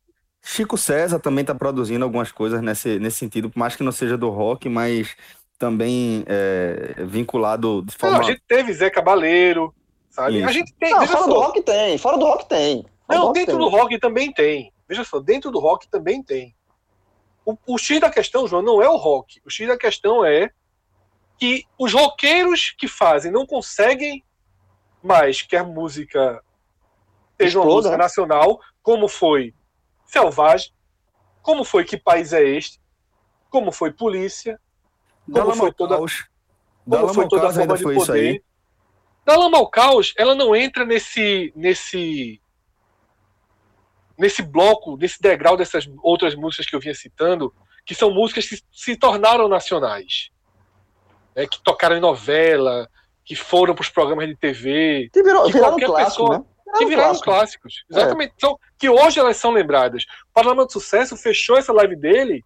Chico 0.43 0.77
César 0.77 1.19
também 1.19 1.41
está 1.43 1.55
produzindo 1.55 2.05
algumas 2.05 2.31
coisas 2.31 2.61
nesse, 2.61 2.99
nesse 2.99 3.17
sentido, 3.17 3.49
por 3.49 3.59
mais 3.59 3.75
que 3.75 3.83
não 3.83 3.91
seja 3.91 4.17
do 4.17 4.29
rock, 4.29 4.69
mas 4.69 5.17
também 5.59 6.23
é, 6.27 6.95
vinculado 7.05 7.83
de 7.83 7.95
Não, 7.95 8.11
forma. 8.11 8.19
a 8.21 8.23
gente 8.23 8.43
teve 8.47 8.73
Zé 8.75 8.91
Cabaleiro, 8.91 9.75
sabe? 10.11 10.39
Isso. 10.39 10.49
A 10.49 10.53
gente 10.53 10.73
tem. 10.75 10.91
Não, 10.91 11.07
fora 11.07 11.21
só, 11.21 11.27
do 11.27 11.35
rock 11.35 11.63
tem. 11.63 11.99
Fora 11.99 12.19
do 12.19 12.27
rock 12.27 12.49
tem. 12.49 12.87
Não, 13.09 13.33
dentro 13.33 13.59
do 13.59 13.69
rock 13.69 13.99
também 13.99 14.33
tem. 14.33 14.73
Veja 14.89 15.05
só, 15.05 15.21
dentro 15.21 15.51
do 15.51 15.59
rock 15.59 15.89
também 15.89 16.23
tem. 16.23 16.55
O, 17.45 17.57
o 17.67 17.79
X 17.79 18.01
da 18.01 18.11
questão, 18.11 18.47
João, 18.49 18.63
não 18.63 18.83
é 18.83 18.89
o 18.89 18.97
rock. 18.97 19.41
O 19.45 19.51
X 19.51 19.67
da 19.69 19.77
questão 19.79 20.25
é 20.25 20.51
que 21.39 21.65
os 21.79 21.93
roqueiros 21.93 22.71
que 22.77 22.89
fazem 22.89 23.31
não 23.31 23.47
conseguem 23.47 24.25
mais 25.03 25.43
que 25.43 25.55
a 25.55 25.63
música 25.63 26.43
seja 27.41 27.61
uma 27.61 27.67
música 27.67 27.97
né? 27.97 28.03
nacional, 28.03 28.59
como 28.83 29.07
foi 29.09 29.55
Selvagem, 30.07 30.73
como 31.43 31.63
foi 31.65 31.85
Que 31.85 31.97
País 31.97 32.33
é 32.33 32.43
Este, 32.43 32.81
como 33.51 33.71
foi 33.71 33.93
Polícia, 33.93 34.59
como 35.25 35.37
Dala 35.39 35.55
foi 35.55 35.73
toda- 35.73 35.97
Caos. 35.97 36.29
como 36.85 36.97
Dala 36.97 37.15
foi 37.15 37.29
toda 37.29 37.49
a 37.49 37.53
forma 37.53 37.77
de 37.77 37.83
poder. 37.85 38.45
Da 39.25 39.37
Lama 39.37 39.59
ao 39.59 39.69
Caos, 39.69 40.15
ela 40.17 40.35
não 40.35 40.55
entra 40.57 40.85
nesse 40.85 41.53
nesse 41.55 42.41
nesse 44.19 44.43
bloco, 44.43 44.97
nesse 44.97 45.21
degrau 45.21 45.57
dessas 45.57 45.89
outras 46.03 46.35
músicas 46.35 46.67
que 46.67 46.75
eu 46.75 46.81
vinha 46.81 46.95
citando, 46.95 47.53
que 47.85 47.95
são 47.95 48.11
músicas 48.13 48.47
que 48.47 48.59
se 48.73 48.97
tornaram 48.97 49.49
nacionais, 49.49 50.31
né, 51.35 51.47
que 51.47 51.61
tocaram 51.63 51.97
em 51.97 52.01
novela, 52.01 52.89
que 53.25 53.37
foram 53.37 53.75
para 53.75 53.83
os 53.83 53.89
programas 53.91 54.27
de 54.29 54.37
TV, 54.37 55.09
Que 55.13 55.23
virou, 55.23 55.45
que 55.47 55.53
viraram 55.53 55.73
qualquer 55.73 55.87
clássico, 55.87 56.23
pessoa- 56.29 56.39
né? 56.39 56.45
que 56.79 56.85
viraram 56.87 57.09
clássico. 57.11 57.25
clássicos. 57.25 57.85
Exatamente. 57.91 58.35
São, 58.39 58.59
que 58.79 58.89
hoje 58.89 59.19
elas 59.21 59.37
são 59.37 59.51
lembradas. 59.53 60.03
O 60.29 60.33
Parlamento 60.35 60.67
de 60.69 60.73
Sucesso 60.75 61.17
fechou 61.17 61.57
essa 61.57 61.73
live 61.73 61.97
dele 61.97 62.43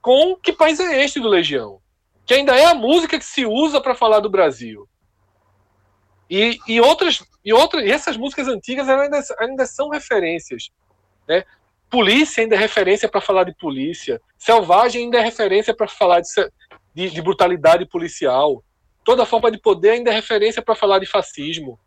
com 0.00 0.36
Que 0.36 0.52
País 0.52 0.80
é 0.80 1.04
Este 1.04 1.20
do 1.20 1.28
Legião? 1.28 1.80
Que 2.24 2.34
ainda 2.34 2.56
é 2.56 2.64
a 2.64 2.74
música 2.74 3.18
que 3.18 3.24
se 3.24 3.44
usa 3.46 3.80
para 3.80 3.94
falar 3.94 4.20
do 4.20 4.30
Brasil. 4.30 4.88
E, 6.28 6.58
e 6.66 6.80
outras 6.80 7.22
E, 7.46 7.52
outra, 7.52 7.80
e 7.80 7.92
essas 7.92 8.16
músicas 8.16 8.48
antigas 8.48 8.88
ainda, 8.88 9.20
ainda 9.38 9.66
são 9.66 9.88
referências. 9.88 10.68
Né? 11.28 11.44
Polícia 11.88 12.42
ainda 12.42 12.56
é 12.56 12.58
referência 12.58 13.08
para 13.08 13.20
falar 13.20 13.44
de 13.44 13.54
polícia. 13.54 14.20
Selvagem 14.36 15.04
ainda 15.04 15.18
é 15.18 15.22
referência 15.22 15.72
para 15.72 15.86
falar 15.86 16.20
de, 16.20 16.28
de, 16.92 17.10
de, 17.10 17.22
brutalidade 17.22 17.86
policial. 17.86 18.64
Toda 19.04 19.24
forma 19.24 19.48
de 19.52 19.58
poder 19.58 19.90
ainda 19.90 20.10
é 20.10 20.14
referência 20.14 20.60
para 20.60 20.74
falar 20.74 20.98
de 20.98 21.06
fascismo. 21.06 21.78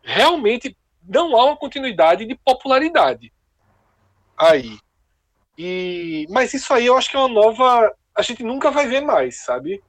Realmente 0.00 0.76
não 1.02 1.36
há 1.36 1.46
uma 1.46 1.56
continuidade 1.56 2.24
de 2.24 2.36
popularidade 2.36 3.32
aí. 4.36 4.78
E, 5.58 6.24
mas 6.30 6.54
isso 6.54 6.72
aí 6.72 6.86
eu 6.86 6.96
acho 6.96 7.10
que 7.10 7.16
é 7.16 7.18
uma 7.18 7.28
nova. 7.28 7.92
A 8.14 8.22
gente 8.22 8.44
nunca 8.44 8.70
vai 8.70 8.86
ver 8.86 9.00
mais, 9.00 9.42
sabe? 9.42 9.82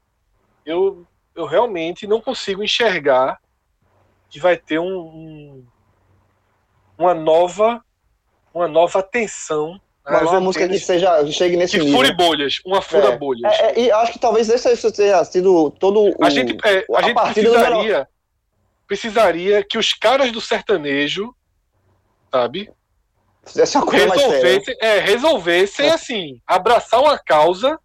Eu, 0.65 1.05
eu 1.35 1.45
realmente 1.45 2.07
não 2.07 2.19
consigo 2.19 2.63
enxergar 2.63 3.39
que 4.29 4.39
vai 4.39 4.55
ter 4.55 4.79
um, 4.79 4.85
um 4.87 5.65
uma 6.97 7.13
nova 7.13 7.81
uma 8.53 8.67
nova 8.67 8.99
atenção 8.99 9.79
uma 10.07 10.21
nova 10.21 10.39
música 10.39 10.67
que 10.67 10.79
seja 10.79 11.25
chegue 11.31 11.55
nesse 11.55 11.77
que 11.77 11.85
nível. 11.85 11.99
fure 11.99 12.13
bolhas 12.13 12.59
uma 12.65 12.81
fura 12.81 13.09
é. 13.09 13.17
bolhas 13.17 13.53
é, 13.59 13.71
é, 13.71 13.79
e 13.79 13.91
acho 13.91 14.13
que 14.13 14.19
talvez 14.19 14.49
esse 14.49 14.91
tenha 14.91 15.23
sido 15.23 15.71
todo 15.71 16.15
a 16.21 16.29
gente 16.29 16.57
é, 16.65 16.85
a, 16.93 16.99
a 16.99 17.01
gente 17.01 17.15
precisaria 17.15 18.07
precisaria 18.87 19.63
que 19.63 19.77
os 19.77 19.93
caras 19.93 20.31
do 20.31 20.41
sertanejo 20.41 21.33
sabe 22.31 22.71
fizesse 23.45 23.77
uma 23.77 23.85
coisa 23.85 24.05
resolvesse, 24.05 24.77
é, 24.81 24.99
resolvessem 24.99 25.87
é. 25.87 25.93
assim 25.93 26.41
abraçar 26.45 27.01
uma 27.01 27.17
causa 27.17 27.79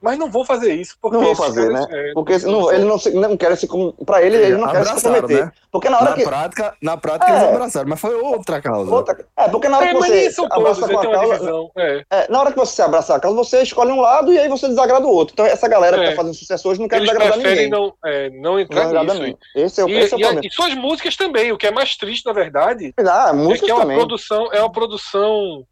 mas 0.00 0.18
não 0.18 0.30
vou 0.30 0.44
fazer 0.44 0.74
isso. 0.74 0.96
Porque 1.00 1.16
não 1.16 1.24
vou 1.24 1.34
fazer, 1.34 1.68
né? 1.70 1.84
É, 1.90 2.12
porque 2.12 2.38
não, 2.38 2.72
ele 2.72 2.84
não, 2.84 2.96
não 3.14 3.36
quer 3.36 3.56
se. 3.56 3.68
Para 4.06 4.22
ele, 4.22 4.36
ele 4.36 4.56
não 4.56 4.70
quer 4.70 4.84
se 4.84 4.94
comprometer. 4.94 5.44
Né? 5.46 5.52
Porque 5.72 5.88
na 5.88 5.96
hora 5.98 6.10
na 6.10 6.16
que. 6.16 6.24
Prática, 6.24 6.74
na 6.80 6.96
prática, 6.96 7.32
é. 7.32 7.36
eles 7.36 7.48
abraçaram, 7.48 7.88
mas 7.88 8.00
foi 8.00 8.14
outra 8.14 8.62
causa. 8.62 8.94
Outra... 8.94 9.26
É, 9.36 9.48
porque 9.48 9.68
na 9.68 9.78
hora 9.78 9.86
é, 9.86 9.88
que 9.88 9.98
você 9.98 10.30
são 10.30 10.46
abraça 10.46 10.80
todos, 10.80 10.94
com 10.94 11.00
a 11.00 11.12
causa. 11.12 11.50
É. 11.76 12.04
é. 12.10 12.28
na 12.30 12.40
hora 12.40 12.52
que 12.52 12.56
você 12.56 12.76
se 12.76 12.82
abraça 12.82 13.14
a 13.14 13.20
causa, 13.20 13.36
você 13.36 13.62
escolhe 13.62 13.90
um 13.90 14.00
lado 14.00 14.32
e 14.32 14.38
aí 14.38 14.48
você 14.48 14.68
desagrada 14.68 15.06
o 15.06 15.10
outro. 15.10 15.32
Então, 15.32 15.46
essa 15.46 15.66
galera 15.66 15.98
que 15.98 16.04
tá 16.04 16.12
é. 16.12 16.16
fazendo 16.16 16.34
sucesso 16.34 16.68
hoje 16.68 16.80
não 16.80 16.88
quer 16.88 16.96
eles 16.96 17.08
desagradar 17.08 17.38
ninguém. 17.38 17.68
Não, 17.68 17.92
é, 18.04 18.30
não 18.30 18.60
entrar 18.60 18.92
não 18.92 19.14
nisso. 19.14 19.38
Esse 19.54 19.80
é 19.80 19.84
o, 19.84 19.88
e, 19.88 19.98
esse 19.98 20.14
é 20.14 20.16
o 20.16 20.20
problema. 20.20 20.46
E 20.46 20.50
suas 20.50 20.74
músicas 20.74 21.16
também, 21.16 21.50
o 21.50 21.58
que 21.58 21.66
é 21.66 21.70
mais 21.70 21.96
triste, 21.96 22.24
na 22.24 22.32
verdade. 22.32 22.94
Ah, 22.98 23.32
é 23.34 23.58
que 23.58 23.70
é 23.70 23.74
uma 23.74 23.82
também. 23.82 23.96
produção, 23.96 24.52
é 24.52 24.60
uma 24.60 24.70
produção 24.70 25.66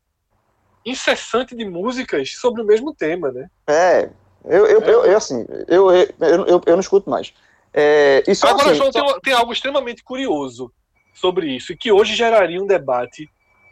incessante 0.86 1.56
de 1.56 1.64
músicas 1.64 2.32
sobre 2.36 2.62
o 2.62 2.64
mesmo 2.64 2.94
tema, 2.94 3.32
né? 3.32 3.50
É, 3.66 4.08
eu, 4.44 4.64
eu, 4.66 4.80
eu, 4.80 5.04
eu 5.04 5.16
assim, 5.16 5.44
eu, 5.66 5.90
eu, 5.90 6.14
eu, 6.20 6.62
eu, 6.64 6.72
não 6.72 6.80
escuto 6.80 7.10
mais. 7.10 7.34
É, 7.74 8.22
isso 8.28 8.46
Agora, 8.46 8.70
assim, 8.70 8.78
João, 8.78 8.92
só... 8.92 9.04
tem, 9.04 9.20
tem, 9.20 9.32
algo 9.32 9.52
extremamente 9.52 10.04
curioso 10.04 10.72
sobre 11.12 11.48
isso, 11.54 11.72
e 11.72 11.76
que 11.76 11.90
hoje 11.90 12.14
geraria 12.14 12.62
um 12.62 12.66
debate 12.66 13.28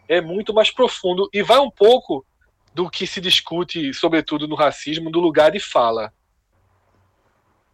é 0.09 0.20
muito 0.20 0.53
mais 0.53 0.70
profundo, 0.70 1.29
e 1.33 1.42
vai 1.42 1.59
um 1.59 1.70
pouco 1.70 2.27
do 2.74 2.90
que 2.90 3.07
se 3.07 3.20
discute, 3.20 3.94
sobretudo 3.94 4.48
no 4.48 4.57
racismo, 4.57 5.11
do 5.11 5.20
lugar 5.20 5.53
de 5.53 5.61
fala. 5.61 6.12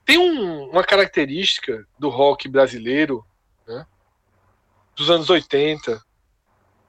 Tem 0.05 0.19
um, 0.19 0.69
uma 0.69 0.85
característica 0.85 1.87
do 1.99 2.11
rock 2.11 2.47
brasileiro, 2.47 3.25
né, 3.67 3.87
dos 4.95 5.11
anos 5.11 5.31
80, 5.31 6.01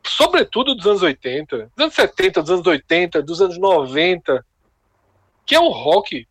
sobretudo 0.10 0.76
dos 0.76 0.86
anos 0.88 1.02
80, 1.02 1.72
dos 1.76 1.84
anos 1.84 1.96
70, 1.96 2.42
dos 2.42 2.52
anos 2.52 2.68
80, 2.68 3.22
dos 3.22 3.42
anos 3.42 3.58
90, 3.58 4.46
que 5.46 5.56
é 5.56 5.60
um 5.60 5.70
rock 5.70 6.28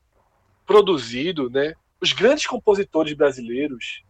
produzido, 0.67 1.51
né? 1.51 1.75
Os 2.01 2.13
grandes 2.13 2.47
compositores 2.47 3.13
brasileiros 3.13 4.03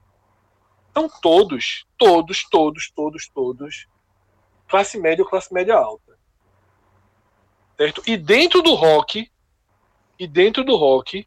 são 0.95 1.09
todos, 1.21 1.85
todos, 1.97 2.45
todos, 2.49 2.91
todos, 2.91 3.29
todos 3.29 3.89
classe 4.71 4.99
média 4.99 5.25
ou 5.25 5.29
classe 5.29 5.53
média 5.53 5.75
alta. 5.75 6.17
Certo? 7.77 8.03
E 8.07 8.17
dentro 8.17 8.63
do 8.63 8.75
rock, 8.75 9.31
e 10.19 10.27
dentro 10.29 10.63
do 10.63 10.77
rock, 10.77 11.27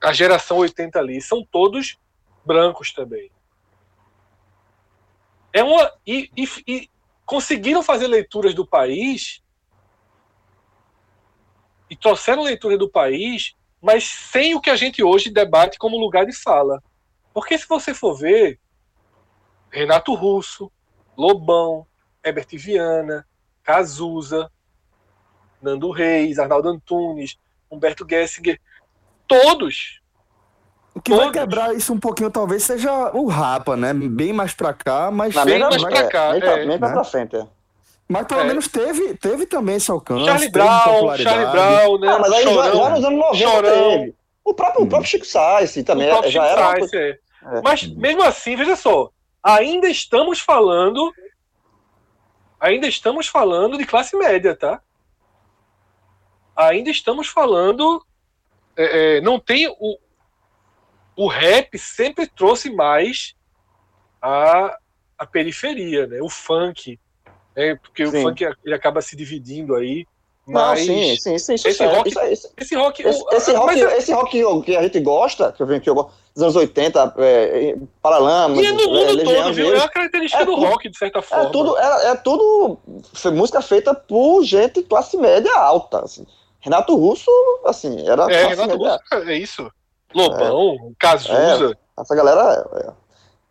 a 0.00 0.12
geração 0.12 0.58
80 0.58 0.98
ali 0.98 1.20
são 1.20 1.44
todos 1.44 1.98
brancos 2.44 2.92
também. 2.92 3.30
É 5.52 5.64
uma 5.64 5.92
e, 6.06 6.30
e 6.36 6.90
conseguiram 7.24 7.82
fazer 7.82 8.06
leituras 8.06 8.54
do 8.54 8.66
país 8.66 9.42
e 11.88 11.96
trouxeram 11.96 12.42
leitura 12.42 12.76
do 12.76 12.90
país, 12.90 13.54
mas 13.80 14.04
sem 14.04 14.54
o 14.54 14.60
que 14.60 14.70
a 14.70 14.76
gente 14.76 15.02
hoje 15.02 15.30
debate 15.30 15.78
como 15.78 15.98
lugar 15.98 16.26
de 16.26 16.32
fala. 16.32 16.82
Porque 17.32 17.58
se 17.58 17.66
você 17.68 17.92
for 17.92 18.14
ver, 18.14 18.58
Renato 19.70 20.14
Russo, 20.14 20.70
Lobão, 21.16 21.86
Herbert 22.24 22.48
Viana, 22.52 23.26
Cazuza, 23.62 24.50
Nando 25.60 25.90
Reis, 25.90 26.38
Arnaldo 26.38 26.68
Antunes, 26.68 27.36
Humberto 27.70 28.06
Gessinger, 28.08 28.60
todos. 29.26 30.00
O 30.94 31.00
que 31.00 31.10
todos. 31.10 31.24
vai 31.24 31.32
quebrar 31.32 31.74
isso 31.74 31.92
um 31.92 31.98
pouquinho 31.98 32.30
talvez 32.30 32.62
seja 32.62 33.10
o 33.12 33.26
Rapa, 33.26 33.76
né? 33.76 33.92
Bem 33.92 34.32
mais 34.32 34.54
pra 34.54 34.72
cá, 34.72 35.10
mas... 35.10 35.34
bem 35.44 35.58
mais 35.58 35.82
pra 35.82 36.06
cá, 36.06 36.36
é, 36.36 36.38
é, 36.38 36.66
bem, 36.66 36.78
pra, 36.78 37.02
frente, 37.02 37.34
é. 37.34 37.46
Mas 38.08 38.26
pelo 38.26 38.42
é. 38.42 38.44
menos 38.44 38.68
teve, 38.68 39.14
teve 39.14 39.46
também 39.46 39.76
esse 39.76 39.90
alcance. 39.90 40.24
Charlie 40.24 40.50
Brown, 40.50 41.16
Charlie 41.16 41.50
Brown, 41.50 41.98
né? 41.98 42.08
Ah, 42.08 42.18
mas 42.20 42.32
aí 42.32 42.44
Chorão, 42.44 42.64
já, 42.64 42.74
já 42.74 42.90
nos 42.90 43.04
anos 43.04 43.18
90 43.18 43.36
Chorão. 43.36 43.90
teve. 43.90 44.14
O 44.44 44.54
próprio, 44.54 44.82
hum. 44.82 44.84
o 44.84 44.88
próprio 44.88 45.10
Chico 45.10 45.26
Sainz 45.26 45.74
também 45.84 46.12
o 46.12 46.22
já 46.22 46.30
Chico 46.30 46.44
era. 46.44 46.62
Sainz, 46.62 46.92
é. 46.92 47.08
é. 47.10 47.18
Mas 47.62 47.86
mesmo 47.88 48.22
assim, 48.22 48.54
veja 48.54 48.76
só, 48.76 49.10
ainda 49.42 49.88
estamos 49.88 50.38
falando. 50.38 51.12
Ainda 52.60 52.86
estamos 52.86 53.26
falando 53.26 53.76
de 53.76 53.84
classe 53.84 54.16
média, 54.16 54.54
tá? 54.54 54.80
Ainda 56.56 56.90
estamos 56.90 57.26
falando. 57.26 58.04
É, 58.76 59.16
é, 59.16 59.20
não 59.20 59.40
tem. 59.40 59.66
O, 59.68 59.98
o 61.16 61.28
rap 61.28 61.78
sempre 61.78 62.26
trouxe 62.26 62.70
mais 62.70 63.34
a, 64.20 64.76
a 65.18 65.26
periferia, 65.26 66.06
né? 66.06 66.20
O 66.20 66.28
funk 66.28 66.98
né? 67.56 67.76
Porque 67.76 68.06
sim. 68.06 68.18
o 68.18 68.22
funk 68.22 68.44
ele 68.64 68.74
acaba 68.74 69.00
se 69.00 69.16
dividindo 69.16 69.74
aí. 69.74 70.06
Mas 70.46 70.86
Não, 70.86 70.94
sim, 70.94 71.16
sim, 71.16 71.38
sim, 71.38 71.54
esse 71.54 71.82
é, 71.82 71.86
rock, 71.86 72.10
isso, 72.10 72.52
esse 72.54 72.76
rock, 72.76 73.02
esse, 73.02 73.24
esse 73.32 73.52
rock, 73.52 73.82
é- 73.82 73.96
esse 73.96 74.12
rock 74.12 74.62
que 74.62 74.76
a 74.76 74.82
gente 74.82 75.00
gosta, 75.00 75.50
que 75.52 75.62
eu 75.62 75.66
venho 75.66 75.80
que 75.80 75.88
eu 75.88 75.94
gosto, 75.94 76.12
dos 76.34 76.42
anos 76.42 76.56
80, 76.56 77.14
é, 77.16 77.76
Paralamas, 78.02 78.58
e 78.58 78.66
é 78.66 78.72
no 78.72 78.90
mundo 78.90 79.20
é, 79.22 79.24
todo, 79.24 79.54
viu? 79.54 79.74
É 79.74 79.78
uma 79.78 79.88
característica 79.88 80.42
é 80.42 80.44
do 80.44 80.54
tudo, 80.54 80.66
rock, 80.66 80.90
de 80.90 80.98
certa 80.98 81.22
forma. 81.22 81.46
É 81.46 81.50
tudo, 81.50 81.78
é, 81.78 82.06
é 82.10 82.14
tudo 82.16 82.78
música 83.32 83.62
feita 83.62 83.94
por 83.94 84.44
gente 84.44 84.82
classe 84.82 85.16
média 85.16 85.50
alta, 85.56 86.00
assim. 86.00 86.26
Renato 86.60 86.94
Russo, 86.94 87.30
assim, 87.64 88.06
era 88.06 88.30
É, 88.30 88.48
Renato 88.48 88.78
média, 88.78 89.00
Russo, 89.14 89.30
é 89.30 89.38
isso. 89.38 89.72
Lobão, 90.14 90.74
é, 90.74 90.92
Cazuza. 90.98 91.76
essa 91.98 92.14
galera 92.14 92.94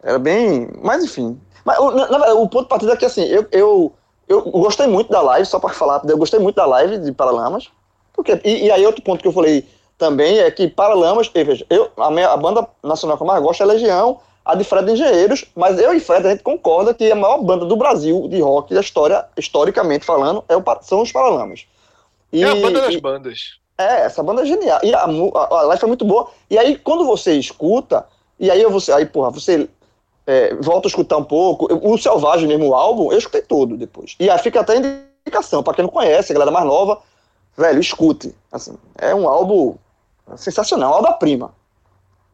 era 0.02 0.20
bem, 0.20 0.70
mas 0.82 1.04
enfim, 1.04 1.40
mas 1.66 1.80
o, 1.80 1.92
na, 1.92 2.34
o 2.34 2.48
ponto 2.48 2.64
de 2.64 2.70
partida 2.70 2.94
é 2.94 2.98
que, 2.98 3.06
assim, 3.06 3.24
eu, 3.24 3.48
eu, 3.52 3.94
eu 4.28 4.42
gostei 4.42 4.88
muito 4.88 5.12
da 5.12 5.22
live, 5.22 5.46
só 5.46 5.60
para 5.60 5.74
falar, 5.74 6.02
eu 6.08 6.18
gostei 6.18 6.40
muito 6.40 6.56
da 6.56 6.66
live 6.66 6.98
de 6.98 7.12
Paralamas. 7.12 7.70
Porque, 8.14 8.40
e, 8.44 8.66
e, 8.66 8.72
aí 8.72 8.86
outro 8.86 9.02
ponto 9.02 9.22
que 9.22 9.28
eu 9.28 9.32
falei 9.32 9.68
também 9.98 10.40
é 10.40 10.52
que 10.52 10.68
Paralamas, 10.68 11.30
veja, 11.34 11.66
eu, 11.70 11.90
a, 11.98 12.12
minha, 12.12 12.30
a 12.30 12.38
banda 12.38 12.68
nacional 12.84 13.18
que 13.18 13.24
eu 13.24 13.28
mais 13.28 13.42
gosto 13.42 13.64
é 13.64 13.66
Legião, 13.66 14.20
a 14.46 14.56
de 14.56 14.64
Fred 14.64 14.92
Engenheiros, 14.92 15.46
mas 15.56 15.80
eu 15.80 15.94
e 15.94 16.00
Fred 16.02 16.28
a 16.28 16.32
gente 16.32 16.44
concorda 16.44 16.94
que 16.94 17.10
a 17.10 17.16
maior 17.16 17.42
banda 17.42 17.66
do 17.66 17.78
Brasil 17.78 18.28
de 18.28 18.42
rock 18.42 18.74
da 18.74 18.82
história, 18.82 19.26
historicamente 19.38 20.06
falando, 20.06 20.44
é 20.50 20.58
o, 20.58 20.64
são 20.82 21.02
os 21.02 21.12
Paralamas. 21.12 21.66
E, 22.32 22.44
é 22.44 22.50
a 22.50 22.56
banda 22.56 22.82
das 22.82 22.94
e, 22.94 23.00
bandas. 23.00 23.60
É, 23.78 24.02
essa 24.02 24.22
banda 24.22 24.44
é 24.44 24.46
genial. 24.46 24.80
E 24.84 24.94
a, 24.94 25.00
a, 25.00 25.06
a 25.06 25.62
live 25.64 25.80
foi 25.80 25.88
muito 25.88 26.06
boa. 26.06 26.30
E 26.50 26.58
aí, 26.58 26.78
quando 26.78 27.06
você 27.06 27.34
escuta, 27.34 28.06
e 28.40 28.50
aí 28.52 28.64
você, 28.66 28.92
aí, 28.92 29.06
porra, 29.06 29.32
você 29.32 29.70
é, 30.26 30.54
volto 30.56 30.86
a 30.86 30.90
escutar 30.90 31.18
um 31.18 31.24
pouco. 31.24 31.68
O 31.72 31.98
Selvagem 31.98 32.48
mesmo, 32.48 32.70
o 32.70 32.76
álbum, 32.76 33.12
eu 33.12 33.18
escutei 33.18 33.42
todo 33.42 33.78
depois. 33.78 34.16
E 34.20 34.30
aí 34.30 34.38
fica 34.40 34.62
até 34.62 34.76
indicação, 34.78 35.64
para 35.64 35.74
quem 35.74 35.84
não 35.84 35.92
conhece, 35.92 36.32
a 36.32 36.34
galera 36.34 36.52
mais 36.52 36.66
nova, 36.66 37.02
velho, 37.58 37.80
escute. 37.80 38.36
Assim, 38.52 38.78
é 38.98 39.14
um 39.14 39.28
álbum 39.28 39.76
sensacional, 40.36 40.94
obra-prima. 40.94 41.54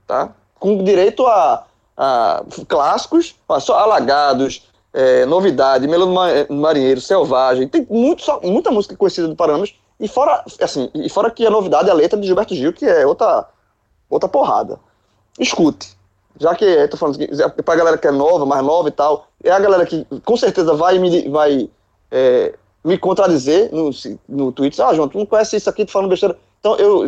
Tá? 0.07 0.33
Com 0.59 0.83
direito 0.83 1.25
a, 1.25 1.65
a 1.95 2.43
clássicos, 2.67 3.35
só 3.59 3.79
Alagados, 3.79 4.67
é, 4.93 5.25
Novidade, 5.25 5.87
Melão 5.87 6.13
do 6.47 6.53
Marinheiro, 6.55 6.99
Selvagem. 6.99 7.67
Tem 7.67 7.85
muito, 7.89 8.23
só, 8.23 8.39
muita 8.41 8.71
música 8.71 8.95
conhecida 8.95 9.27
do 9.27 9.35
Paranas. 9.35 9.73
E 9.99 10.07
fora, 10.07 10.43
assim, 10.61 10.89
e 10.95 11.09
fora 11.09 11.29
que 11.29 11.45
a 11.45 11.49
novidade 11.49 11.89
é 11.89 11.91
a 11.91 11.95
letra 11.95 12.19
de 12.19 12.25
Gilberto 12.25 12.55
Gil, 12.55 12.71
que 12.73 12.85
é 12.85 13.05
outra, 13.05 13.47
outra 14.09 14.29
porrada. 14.29 14.79
Escute 15.37 15.99
já 16.39 16.55
que 16.55 16.63
eu 16.63 16.89
tô 16.89 16.95
falando 16.97 17.17
que 17.17 17.27
pra 17.63 17.75
galera 17.75 17.97
que 17.97 18.07
é 18.07 18.11
nova, 18.11 18.45
mais 18.45 18.63
nova 18.63 18.87
e 18.87 18.91
tal, 18.91 19.27
é 19.43 19.51
a 19.51 19.59
galera 19.59 19.85
que 19.85 20.05
com 20.23 20.37
certeza 20.37 20.73
vai 20.73 20.97
me, 20.97 21.27
vai, 21.27 21.69
é, 22.09 22.55
me 22.83 22.97
contradizer 22.97 23.69
no, 23.73 23.89
no 24.27 24.51
Twitter. 24.51 24.85
Ah, 24.85 24.93
João, 24.93 25.09
tu 25.09 25.17
não 25.17 25.25
conhece 25.25 25.57
isso 25.57 25.69
aqui, 25.69 25.85
tu 25.85 25.91
falando 25.91 26.09
besteira. 26.09 26.37
Então, 26.59 26.77
eu, 26.77 27.05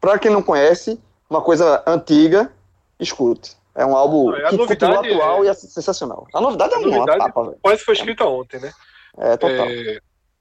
pra 0.00 0.18
quem 0.18 0.30
não 0.30 0.42
conhece, 0.42 0.98
uma 1.28 1.42
coisa 1.42 1.82
antiga, 1.86 2.50
escute. 2.98 3.56
É 3.74 3.84
um 3.84 3.96
álbum 3.96 4.30
Não, 4.30 4.36
é 4.36 4.50
que 4.50 4.56
continua 4.58 5.00
atual 5.00 5.44
é- 5.44 5.46
e 5.46 5.48
é 5.50 5.54
sensacional. 5.54 6.26
A 6.34 6.40
novidade 6.40 6.72
é 6.72 6.76
A 6.76 6.80
uma 6.80 6.96
novidade- 6.96 7.18
papa, 7.18 7.42
velho. 7.44 7.58
Quase 7.62 7.82
foi 7.84 7.94
escrita 7.94 8.24
ontem, 8.24 8.60
né? 8.60 8.72
É 9.18 9.36
total. 9.36 9.66
É, 9.66 9.98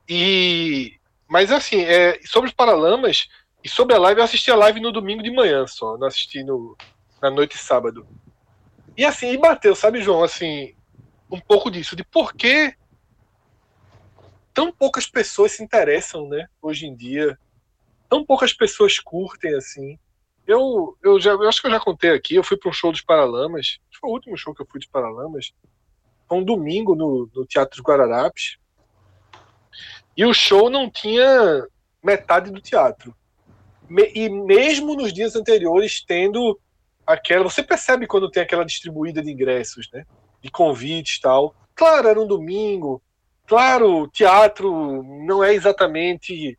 e 0.07 0.93
mas 1.31 1.49
assim, 1.49 1.79
é, 1.79 2.19
sobre 2.25 2.49
os 2.49 2.53
Paralamas 2.53 3.29
e 3.63 3.69
sobre 3.69 3.95
a 3.95 3.99
live, 3.99 4.19
eu 4.19 4.25
assisti 4.25 4.51
a 4.51 4.55
live 4.55 4.81
no 4.81 4.91
domingo 4.91 5.23
de 5.23 5.31
manhã 5.31 5.65
só, 5.65 5.97
não 5.97 6.05
assisti 6.05 6.43
no, 6.43 6.75
na 7.21 7.31
noite 7.31 7.55
de 7.55 7.63
sábado. 7.63 8.05
E 8.97 9.05
assim, 9.05 9.31
e 9.31 9.37
bateu, 9.37 9.73
sabe, 9.73 10.01
João, 10.01 10.23
assim, 10.23 10.75
um 11.31 11.39
pouco 11.39 11.71
disso, 11.71 11.95
de 11.95 12.03
por 12.03 12.33
que 12.33 12.75
tão 14.53 14.73
poucas 14.73 15.07
pessoas 15.07 15.53
se 15.53 15.63
interessam, 15.63 16.27
né, 16.27 16.47
hoje 16.61 16.85
em 16.85 16.93
dia. 16.93 17.39
Tão 18.09 18.25
poucas 18.25 18.51
pessoas 18.51 18.99
curtem, 18.99 19.55
assim. 19.55 19.97
Eu, 20.45 20.97
eu, 21.01 21.17
já, 21.17 21.31
eu 21.31 21.47
acho 21.47 21.61
que 21.61 21.67
eu 21.67 21.71
já 21.71 21.79
contei 21.79 22.09
aqui, 22.09 22.35
eu 22.35 22.43
fui 22.43 22.57
para 22.57 22.69
um 22.69 22.73
show 22.73 22.91
dos 22.91 23.03
Paralamas, 23.03 23.79
foi 24.01 24.09
o 24.09 24.13
último 24.13 24.35
show 24.35 24.53
que 24.53 24.61
eu 24.61 24.67
fui 24.69 24.81
dos 24.81 24.89
Paralamas, 24.89 25.53
foi 26.27 26.39
um 26.39 26.43
domingo 26.43 26.93
no, 26.93 27.29
no 27.33 27.45
Teatro 27.45 27.77
dos 27.77 27.85
Guararapes, 27.85 28.57
e 30.21 30.25
o 30.25 30.35
show 30.35 30.69
não 30.69 30.87
tinha 30.87 31.65
metade 32.03 32.51
do 32.51 32.61
teatro. 32.61 33.15
E 34.13 34.29
mesmo 34.29 34.93
nos 34.93 35.11
dias 35.11 35.35
anteriores, 35.35 36.05
tendo 36.05 36.59
aquela. 37.07 37.43
Você 37.43 37.63
percebe 37.63 38.05
quando 38.05 38.29
tem 38.29 38.43
aquela 38.43 38.63
distribuída 38.63 39.19
de 39.19 39.31
ingressos, 39.31 39.89
né? 39.91 40.05
De 40.39 40.51
convites 40.51 41.19
tal. 41.19 41.55
Claro, 41.73 42.07
era 42.07 42.21
um 42.21 42.27
domingo. 42.27 43.01
Claro, 43.47 44.07
teatro 44.09 45.01
não 45.27 45.43
é 45.43 45.55
exatamente 45.55 46.55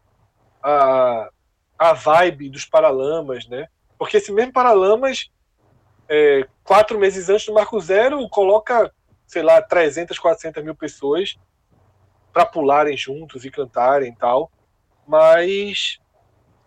a, 0.61 1.31
a 1.79 1.92
vibe 1.92 2.51
dos 2.51 2.64
Paralamas, 2.64 3.46
né? 3.46 3.68
Porque 3.96 4.16
esse 4.16 4.33
mesmo 4.33 4.53
Paralamas, 4.53 5.31
é, 6.09 6.48
quatro 6.64 6.98
meses 6.98 7.29
antes 7.29 7.46
do 7.46 7.55
Marco 7.55 7.79
Zero, 7.79 8.29
coloca, 8.29 8.92
sei 9.25 9.44
lá, 9.44 9.62
300, 9.62 10.18
400 10.18 10.64
mil 10.64 10.75
pessoas 10.75 11.37
para 12.33 12.47
pularem 12.47 12.97
juntos 12.97 13.45
e 13.45 13.51
cantarem 13.51 14.11
e 14.11 14.16
tal. 14.16 14.51
Mas 15.07 15.99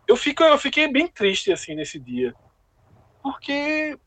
eu, 0.08 0.15
fico, 0.15 0.43
eu 0.43 0.58
fiquei 0.58 0.88
bem 0.91 1.08
triste 1.08 1.51
assim 1.51 1.75
nesse 1.75 1.99
dia. 1.99 2.34
Porque, 3.21 3.97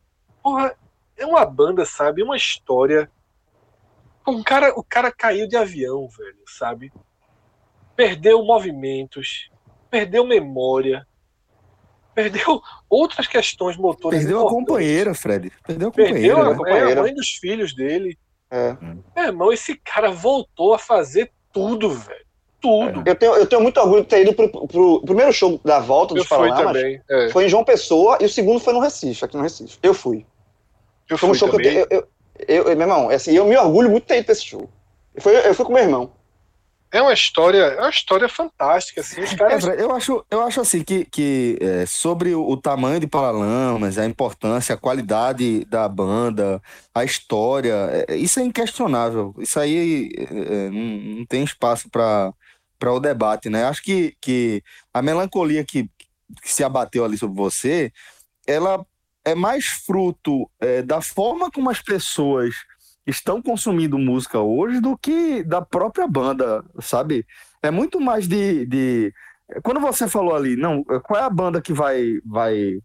porra, 0.42 0.74
é 1.16 1.26
uma 1.26 1.44
banda, 1.44 1.84
sabe? 1.84 2.22
Uma 2.22 2.36
história. 2.36 3.10
Um 4.26 4.42
cara, 4.42 4.72
o 4.78 4.84
cara 4.84 5.10
caiu 5.10 5.48
de 5.48 5.56
avião, 5.56 6.08
velho, 6.08 6.38
sabe? 6.46 6.92
Perdeu 7.96 8.44
movimentos, 8.44 9.50
perdeu 9.90 10.24
memória, 10.24 11.04
perdeu 12.14 12.60
outras 12.88 13.26
questões 13.26 13.76
motoras. 13.76 14.20
Perdeu 14.20 14.46
a 14.46 14.50
companheira, 14.50 15.14
Fred. 15.14 15.50
Perdeu 15.66 15.88
a 15.88 15.92
Perdeu 15.92 16.36
companheira. 16.36 16.40
a, 16.40 16.44
né? 16.44 16.50
é, 16.50 16.52
a 16.52 16.56
companheira. 16.56 17.02
mãe 17.02 17.14
dos 17.14 17.28
filhos 17.30 17.74
dele. 17.74 18.18
É. 18.50 18.76
Meu 19.16 19.24
irmão, 19.26 19.52
esse 19.52 19.76
cara 19.76 20.10
voltou 20.10 20.74
a 20.74 20.78
fazer 20.78 21.32
tudo, 21.52 21.90
velho. 21.90 22.18
Tudo. 22.60 23.02
Eu, 23.06 23.14
tenho, 23.14 23.34
eu 23.36 23.46
tenho 23.46 23.62
muito 23.62 23.78
orgulho 23.78 24.02
de 24.02 24.08
ter 24.08 24.22
ido 24.22 24.32
pro, 24.34 24.48
pro- 24.66 24.94
o 24.96 25.04
primeiro 25.06 25.32
show 25.32 25.60
da 25.64 25.78
volta 25.78 26.12
dos 26.14 26.26
Paralamas. 26.26 26.76
também. 26.76 27.00
É, 27.08 27.28
Foi 27.30 27.44
em 27.46 27.48
João 27.48 27.62
Pessoa 27.62 28.18
e 28.20 28.24
o 28.24 28.28
segundo 28.28 28.58
foi 28.58 28.72
no 28.72 28.80
Recife, 28.80 29.24
aqui 29.24 29.36
no 29.36 29.42
Recife. 29.44 29.78
Eu 29.80 29.94
fui. 29.94 30.26
eu 31.08 31.16
Foi 31.16 31.28
um 31.28 31.32
fui 31.34 31.38
show 31.38 31.48
que 31.48 31.54
eu, 31.56 31.62
também. 31.62 31.86
eu, 31.88 32.08
eu, 32.48 32.64
eu, 32.64 32.76
meu 32.76 32.80
irmão, 32.80 33.10
assim, 33.10 33.32
eu 33.32 33.44
me 33.46 33.56
orgulho 33.56 33.88
muito 33.88 34.02
de 34.02 34.08
ter 34.08 34.16
ido 34.18 34.24
pra 34.24 34.32
esse 34.32 34.44
show. 34.44 34.68
Eu 35.14 35.22
fui, 35.22 35.36
eu 35.36 35.54
fui 35.54 35.64
com 35.64 35.72
meu 35.72 35.82
irmão. 35.84 36.10
É 36.90 37.02
uma 37.02 37.12
história, 37.12 37.58
é 37.58 37.80
uma 37.80 37.90
história 37.90 38.28
fantástica, 38.28 39.02
assim. 39.02 39.20
É, 39.20 39.36
caras. 39.36 39.64
Fred, 39.64 39.82
eu 39.82 39.92
acho, 39.92 40.24
eu 40.30 40.40
acho 40.42 40.60
assim 40.60 40.82
que, 40.82 41.04
que 41.04 41.58
é, 41.60 41.84
sobre 41.86 42.34
o, 42.34 42.56
tamanho 42.56 42.98
de 42.98 43.06
Paralamas, 43.06 43.98
a 43.98 44.06
importância, 44.06 44.74
a 44.74 44.78
qualidade 44.78 45.64
da 45.66 45.86
banda, 45.88 46.62
a 46.94 47.04
história, 47.04 48.06
é, 48.08 48.16
isso 48.16 48.40
é 48.40 48.42
inquestionável. 48.42 49.34
Isso 49.38 49.60
aí 49.60 50.10
é, 50.16 50.22
é, 50.22 50.70
não, 50.70 51.18
não 51.18 51.26
tem 51.26 51.44
espaço 51.44 51.90
para 51.90 52.32
o 52.86 53.00
debate, 53.00 53.50
né? 53.50 53.64
Acho 53.64 53.82
que, 53.82 54.16
que 54.20 54.62
a 54.92 55.02
melancolia 55.02 55.64
que, 55.64 55.90
que 56.42 56.52
se 56.52 56.64
abateu 56.64 57.04
ali 57.04 57.18
sobre 57.18 57.36
você, 57.36 57.92
ela 58.46 58.84
é 59.24 59.34
mais 59.34 59.66
fruto 59.66 60.50
é, 60.58 60.80
da 60.80 61.02
forma 61.02 61.50
como 61.50 61.68
as 61.68 61.82
pessoas 61.82 62.54
estão 63.08 63.40
consumindo 63.40 63.98
música 63.98 64.38
hoje 64.38 64.80
do 64.80 64.96
que 64.96 65.42
da 65.42 65.62
própria 65.62 66.06
banda, 66.06 66.62
sabe? 66.80 67.26
É 67.62 67.70
muito 67.70 68.00
mais 68.00 68.28
de, 68.28 68.66
de... 68.66 69.12
Quando 69.62 69.80
você 69.80 70.06
falou 70.06 70.36
ali, 70.36 70.56
não, 70.56 70.84
qual 70.84 71.18
é 71.18 71.24
a 71.24 71.30
banda 71.30 71.60
que 71.62 71.72
vai, 71.72 72.20
vai 72.24 72.78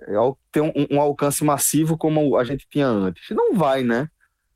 é, 0.00 0.14
ter 0.50 0.62
um, 0.62 0.72
um 0.90 1.00
alcance 1.00 1.44
massivo 1.44 1.98
como 1.98 2.36
a 2.36 2.44
gente 2.44 2.66
tinha 2.70 2.86
antes? 2.86 3.24
Não 3.30 3.54
vai, 3.54 3.84
né? 3.84 4.08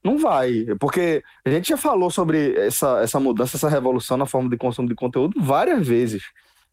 Não 0.03 0.19
vai, 0.19 0.67
porque 0.81 1.23
a 1.45 1.51
gente 1.51 1.69
já 1.69 1.77
falou 1.77 2.11
sobre 2.11 2.57
essa, 2.57 3.01
essa 3.03 3.21
mudança, 3.21 3.57
essa 3.57 3.69
revolução 3.69 4.17
na 4.17 4.27
forma 4.27 4.49
de 4.49 4.57
consumo 4.57 4.89
de 4.89 4.97
conteúdo 4.97 5.41
várias 5.41 5.87
vezes. 5.87 6.25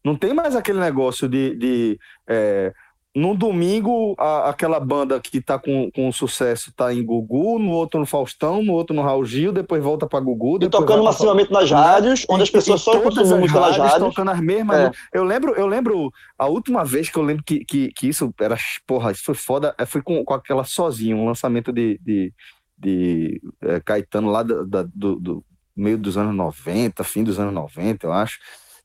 Não 0.04 0.16
tem 0.16 0.34
mais 0.34 0.56
aquele 0.56 0.80
negócio 0.80 1.28
de, 1.28 1.54
de 1.54 1.98
é, 2.28 2.72
no 3.14 3.34
domingo 3.34 4.14
a- 4.18 4.50
aquela 4.50 4.78
banda 4.78 5.18
que 5.18 5.40
tá 5.40 5.58
com, 5.58 5.90
com 5.90 6.12
sucesso 6.12 6.72
tá 6.76 6.94
em 6.94 7.04
Gugu, 7.04 7.58
no 7.58 7.70
outro 7.70 7.98
no 7.98 8.06
Faustão, 8.06 8.62
no 8.62 8.72
outro 8.72 8.94
no 8.94 9.02
Raul 9.02 9.24
Gil, 9.24 9.50
depois 9.52 9.82
volta 9.82 10.06
para 10.06 10.20
Gugu, 10.20 10.58
E 10.62 10.68
tocando 10.68 10.86
vai 10.88 10.96
pra- 10.96 11.04
massivamente 11.04 11.50
nas 11.52 11.68
Né? 11.70 11.76
rádios, 11.76 12.24
onde 12.28 12.44
as 12.44 12.50
pessoas 12.50 12.80
só 12.82 12.92
as 12.92 13.02
música 13.04 13.58
nas 13.60 13.76
rádios 13.76 13.98
tocando 14.08 14.30
as 14.30 14.40
mesmas. 14.40 14.76
É. 14.78 14.86
mu- 14.86 14.94
Eu 15.12 15.24
lembro, 15.24 15.54
eu 15.54 15.66
lembro 15.66 16.12
a 16.38 16.46
última 16.46 16.84
vez 16.84 17.08
que 17.08 17.18
eu 17.18 17.22
lembro 17.24 17.42
que, 17.44 17.64
que, 17.64 17.88
que 17.92 18.08
isso 18.08 18.32
era, 18.40 18.56
porra, 18.86 19.10
isso 19.10 19.24
foi 19.24 19.34
foda, 19.34 19.74
eh, 19.76 19.84
foi 19.86 20.02
com, 20.02 20.24
com 20.24 20.34
aquela 20.34 20.62
sozinho, 20.62 21.16
um 21.16 21.26
lançamento 21.26 21.72
de, 21.72 21.98
de, 22.02 22.32
de 22.78 23.42
eh, 23.62 23.80
Caetano 23.84 24.30
lá 24.30 24.44
da- 24.44 24.62
da- 24.62 24.88
do, 24.94 25.16
do 25.16 25.44
meio 25.76 25.98
dos 25.98 26.16
anos 26.16 26.34
90, 26.34 27.02
fim 27.02 27.24
dos 27.24 27.40
anos 27.40 27.52
90, 27.54 28.06
eu 28.06 28.12
acho. 28.12 28.38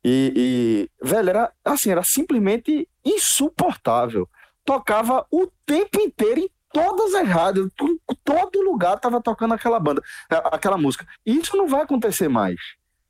E, 0.08 0.32
e, 0.36 0.90
velho, 1.04 1.32
era 1.32 1.52
assim, 1.66 1.90
era 1.90 2.04
simplesmente 2.04 2.88
insuportável. 3.04 4.30
Tocava 4.64 5.26
o 5.32 5.48
tempo 5.66 6.00
inteiro 6.00 6.42
em 6.42 6.50
todas 6.72 7.16
as 7.16 7.28
rádios, 7.28 7.72
todo 8.24 8.62
lugar 8.62 9.00
tava 9.00 9.20
tocando 9.20 9.56
aquela 9.56 9.80
banda, 9.80 10.04
aquela 10.30 10.78
música. 10.78 11.08
E 11.26 11.36
isso 11.36 11.58
não 11.58 11.68
vai 11.68 11.82
acontecer 11.82 12.28
mais, 12.28 12.56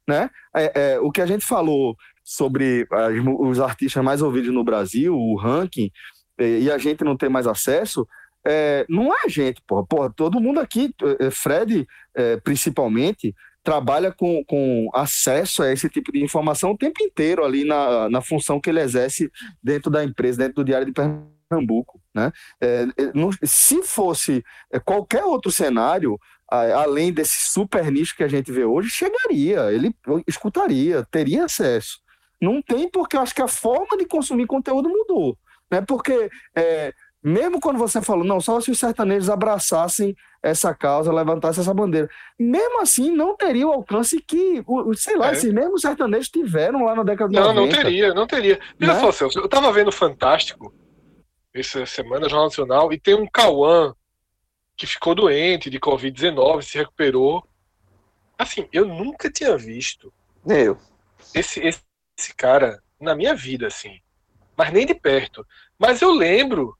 né? 0.07 0.29
É, 0.55 0.93
é, 0.93 0.99
o 0.99 1.11
que 1.11 1.21
a 1.21 1.25
gente 1.25 1.45
falou 1.45 1.97
sobre 2.23 2.87
as 2.89 3.13
os 3.39 3.59
artistas 3.59 4.01
mais 4.01 4.21
ouvidos 4.21 4.53
no 4.53 4.63
Brasil, 4.63 5.13
o 5.13 5.35
ranking, 5.35 5.91
e 6.39 6.71
a 6.71 6.77
gente 6.77 7.03
não 7.03 7.17
ter 7.17 7.27
mais 7.27 7.45
acesso, 7.45 8.07
é, 8.45 8.85
não 8.87 9.13
é 9.13 9.25
a 9.25 9.27
gente, 9.27 9.61
porra. 9.67 9.85
Porra, 9.85 10.13
todo 10.15 10.39
mundo 10.39 10.61
aqui, 10.61 10.93
eh, 11.19 11.31
Fred, 11.31 11.85
eh, 12.15 12.37
principalmente, 12.37 13.35
trabalha 13.65 14.11
com, 14.11 14.45
com 14.45 14.89
acesso 14.93 15.63
a 15.63 15.73
esse 15.73 15.89
tipo 15.89 16.11
de 16.11 16.23
informação 16.23 16.71
o 16.71 16.77
tempo 16.77 17.03
inteiro 17.03 17.43
ali 17.43 17.65
na, 17.65 18.07
na 18.07 18.21
função 18.21 18.61
que 18.61 18.69
ele 18.69 18.79
exerce 18.79 19.29
dentro 19.61 19.89
da 19.89 20.03
empresa, 20.03 20.37
dentro 20.37 20.57
do 20.57 20.63
Diário 20.63 20.85
de 20.85 20.93
Pernambuco, 20.93 21.99
né? 22.13 22.31
É, 22.61 22.83
é, 22.83 23.11
se 23.43 23.81
fosse 23.81 24.43
é, 24.71 24.79
qualquer 24.79 25.23
outro 25.23 25.51
cenário, 25.51 26.19
além 26.47 27.11
desse 27.11 27.51
super 27.51 27.91
nicho 27.91 28.15
que 28.15 28.23
a 28.23 28.27
gente 28.27 28.51
vê 28.51 28.63
hoje, 28.63 28.89
chegaria, 28.89 29.71
ele 29.73 29.93
escutaria, 30.27 31.03
teria 31.09 31.45
acesso. 31.45 31.99
Não 32.39 32.61
tem 32.61 32.87
porque 32.87 33.17
eu 33.17 33.21
acho 33.21 33.33
que 33.33 33.41
a 33.41 33.47
forma 33.47 33.97
de 33.97 34.05
consumir 34.05 34.45
conteúdo 34.45 34.87
mudou, 34.87 35.35
né? 35.71 35.81
Porque 35.81 36.29
é, 36.55 36.93
mesmo 37.27 37.59
quando 37.59 37.79
você 37.79 38.01
falou, 38.01 38.23
não, 38.23 38.39
só 38.39 38.61
se 38.61 38.69
os 38.69 38.77
sertanejos 38.79 39.29
abraçassem 39.29 40.15
essa 40.43 40.75
causa, 40.75 41.11
levantassem 41.11 41.61
essa 41.61 41.73
bandeira, 41.73 42.07
mesmo 42.39 42.81
assim 42.81 43.11
não 43.11 43.35
teria 43.35 43.67
o 43.67 43.71
alcance 43.71 44.21
que, 44.21 44.63
sei 44.95 45.15
lá, 45.17 45.29
É. 45.29 45.31
esses 45.31 45.51
mesmos 45.51 45.81
sertanejos 45.81 46.29
tiveram 46.29 46.85
lá 46.85 46.93
na 46.93 47.01
década 47.03 47.31
de 47.31 47.35
Não, 47.39 47.51
90. 47.53 47.75
não 47.75 47.83
teria, 47.83 48.13
não 48.13 48.27
teria. 48.27 48.59
Veja 48.77 48.93
Né? 48.93 48.99
só, 48.99 49.11
Celso, 49.11 49.39
eu 49.39 49.49
tava 49.49 49.71
vendo 49.73 49.91
Fantástico 49.91 50.71
essa 51.53 51.85
semana, 51.85 52.29
Jornal 52.29 52.45
Nacional, 52.45 52.93
e 52.93 52.99
tem 52.99 53.15
um 53.15 53.25
Cauã 53.27 53.95
que 54.77 54.85
ficou 54.85 55.15
doente 55.15 55.69
de 55.69 55.79
Covid-19, 55.79 56.61
se 56.61 56.77
recuperou. 56.77 57.43
Assim, 58.37 58.67
eu 58.73 58.85
nunca 58.85 59.31
tinha 59.31 59.57
visto 59.57 60.13
Nem 60.45 60.63
eu. 60.65 60.77
esse, 61.33 61.59
esse, 61.65 61.81
esse 62.19 62.35
cara 62.35 62.83
na 63.01 63.15
minha 63.15 63.33
vida, 63.33 63.65
assim. 63.67 63.99
Mas 64.55 64.71
nem 64.71 64.85
de 64.85 64.93
perto. 64.93 65.43
Mas 65.79 66.01
eu 66.01 66.11
lembro 66.11 66.77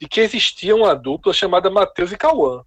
de 0.00 0.08
que 0.08 0.20
existia 0.20 0.74
uma 0.76 0.94
dupla 0.94 1.32
chamada 1.32 1.70
Matheus 1.70 2.12
e 2.12 2.16
Cauã. 2.16 2.62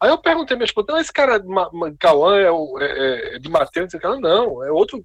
Aí 0.00 0.10
eu 0.10 0.18
perguntei 0.18 0.56
minha 0.56 0.66
esposa, 0.66 0.86
não, 0.90 0.98
esse 0.98 1.12
cara 1.12 1.42
Ma- 1.42 1.70
Cauã 1.98 2.36
é, 2.38 2.50
o- 2.50 2.78
é- 2.78 3.36
é 3.36 3.38
de 3.38 3.48
Matheus? 3.48 3.94
Ela, 3.94 4.20
não, 4.20 4.62
é 4.62 4.70
outro. 4.70 5.04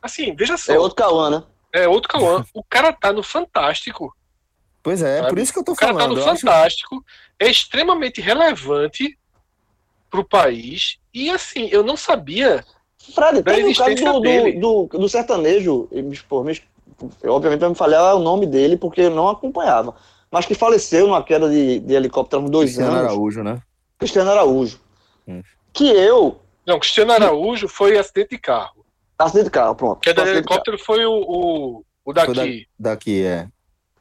Assim, 0.00 0.34
veja 0.36 0.56
só. 0.56 0.72
É 0.72 0.78
outro 0.78 0.94
Cauã, 0.96 1.30
né? 1.30 1.42
É 1.72 1.88
outro 1.88 2.08
Cauã. 2.08 2.44
O 2.54 2.62
cara 2.62 2.92
tá 2.92 3.12
no 3.12 3.22
Fantástico. 3.22 4.14
Pois 4.82 5.02
é, 5.02 5.14
é 5.14 5.16
Sabe? 5.18 5.28
por 5.30 5.38
isso 5.38 5.52
que 5.52 5.58
eu 5.58 5.64
tô 5.64 5.72
O 5.72 5.76
cara 5.76 5.92
tá 5.92 5.98
falando. 6.00 6.16
no 6.16 6.22
eu 6.22 6.30
acho- 6.30 6.40
Fantástico. 6.42 7.04
É 7.40 7.50
extremamente 7.50 8.20
relevante 8.20 9.18
pro 10.08 10.24
país. 10.24 10.98
E 11.12 11.28
assim, 11.28 11.68
eu 11.72 11.82
não 11.82 11.96
sabia. 11.96 12.64
Fred, 13.14 13.42
Da 13.42 13.52
tem 13.52 13.64
o 13.64 13.66
caso 13.74 13.90
existência 13.90 14.12
do, 14.12 14.20
dele. 14.20 14.52
do, 14.60 14.86
do, 14.86 14.98
do 15.00 15.08
sertanejo. 15.08 15.88
e, 15.90 16.02
Pô, 16.28 16.44
me, 16.44 16.60
eu, 17.22 17.32
obviamente 17.32 17.60
vai 17.60 17.68
me 17.68 17.74
falhar 17.74 18.14
o 18.14 18.20
nome 18.20 18.46
dele 18.46 18.76
porque 18.76 19.00
eu 19.02 19.10
não 19.10 19.28
acompanhava. 19.28 19.96
Mas 20.36 20.44
que 20.44 20.54
faleceu 20.54 21.06
numa 21.06 21.22
queda 21.22 21.48
de, 21.48 21.78
de 21.80 21.94
helicóptero 21.94 22.42
há 22.42 22.44
uns 22.44 22.50
dois 22.50 22.70
Cristiano 22.72 22.92
anos. 22.98 23.10
Araújo, 23.10 23.42
né? 23.42 23.58
Cristiano 23.98 24.30
Araújo. 24.30 24.78
Hum. 25.26 25.42
Que 25.72 25.88
eu. 25.88 26.38
Não, 26.66 26.78
Cristiano 26.78 27.12
Araújo 27.12 27.66
foi 27.68 27.96
acidente 27.96 28.30
de 28.30 28.38
carro. 28.38 28.84
Acidente 29.18 29.46
de 29.46 29.50
carro, 29.50 29.74
pronto. 29.74 30.00
Queda 30.00 30.24
de 30.24 30.30
helicóptero 30.30 30.78
foi 30.78 31.06
o, 31.06 31.12
o, 31.12 31.76
o 31.78 31.84
Foi 32.04 32.14
da- 32.14 32.26
daqui, 32.26 32.66
daqui, 32.78 33.22
é. 33.24 33.48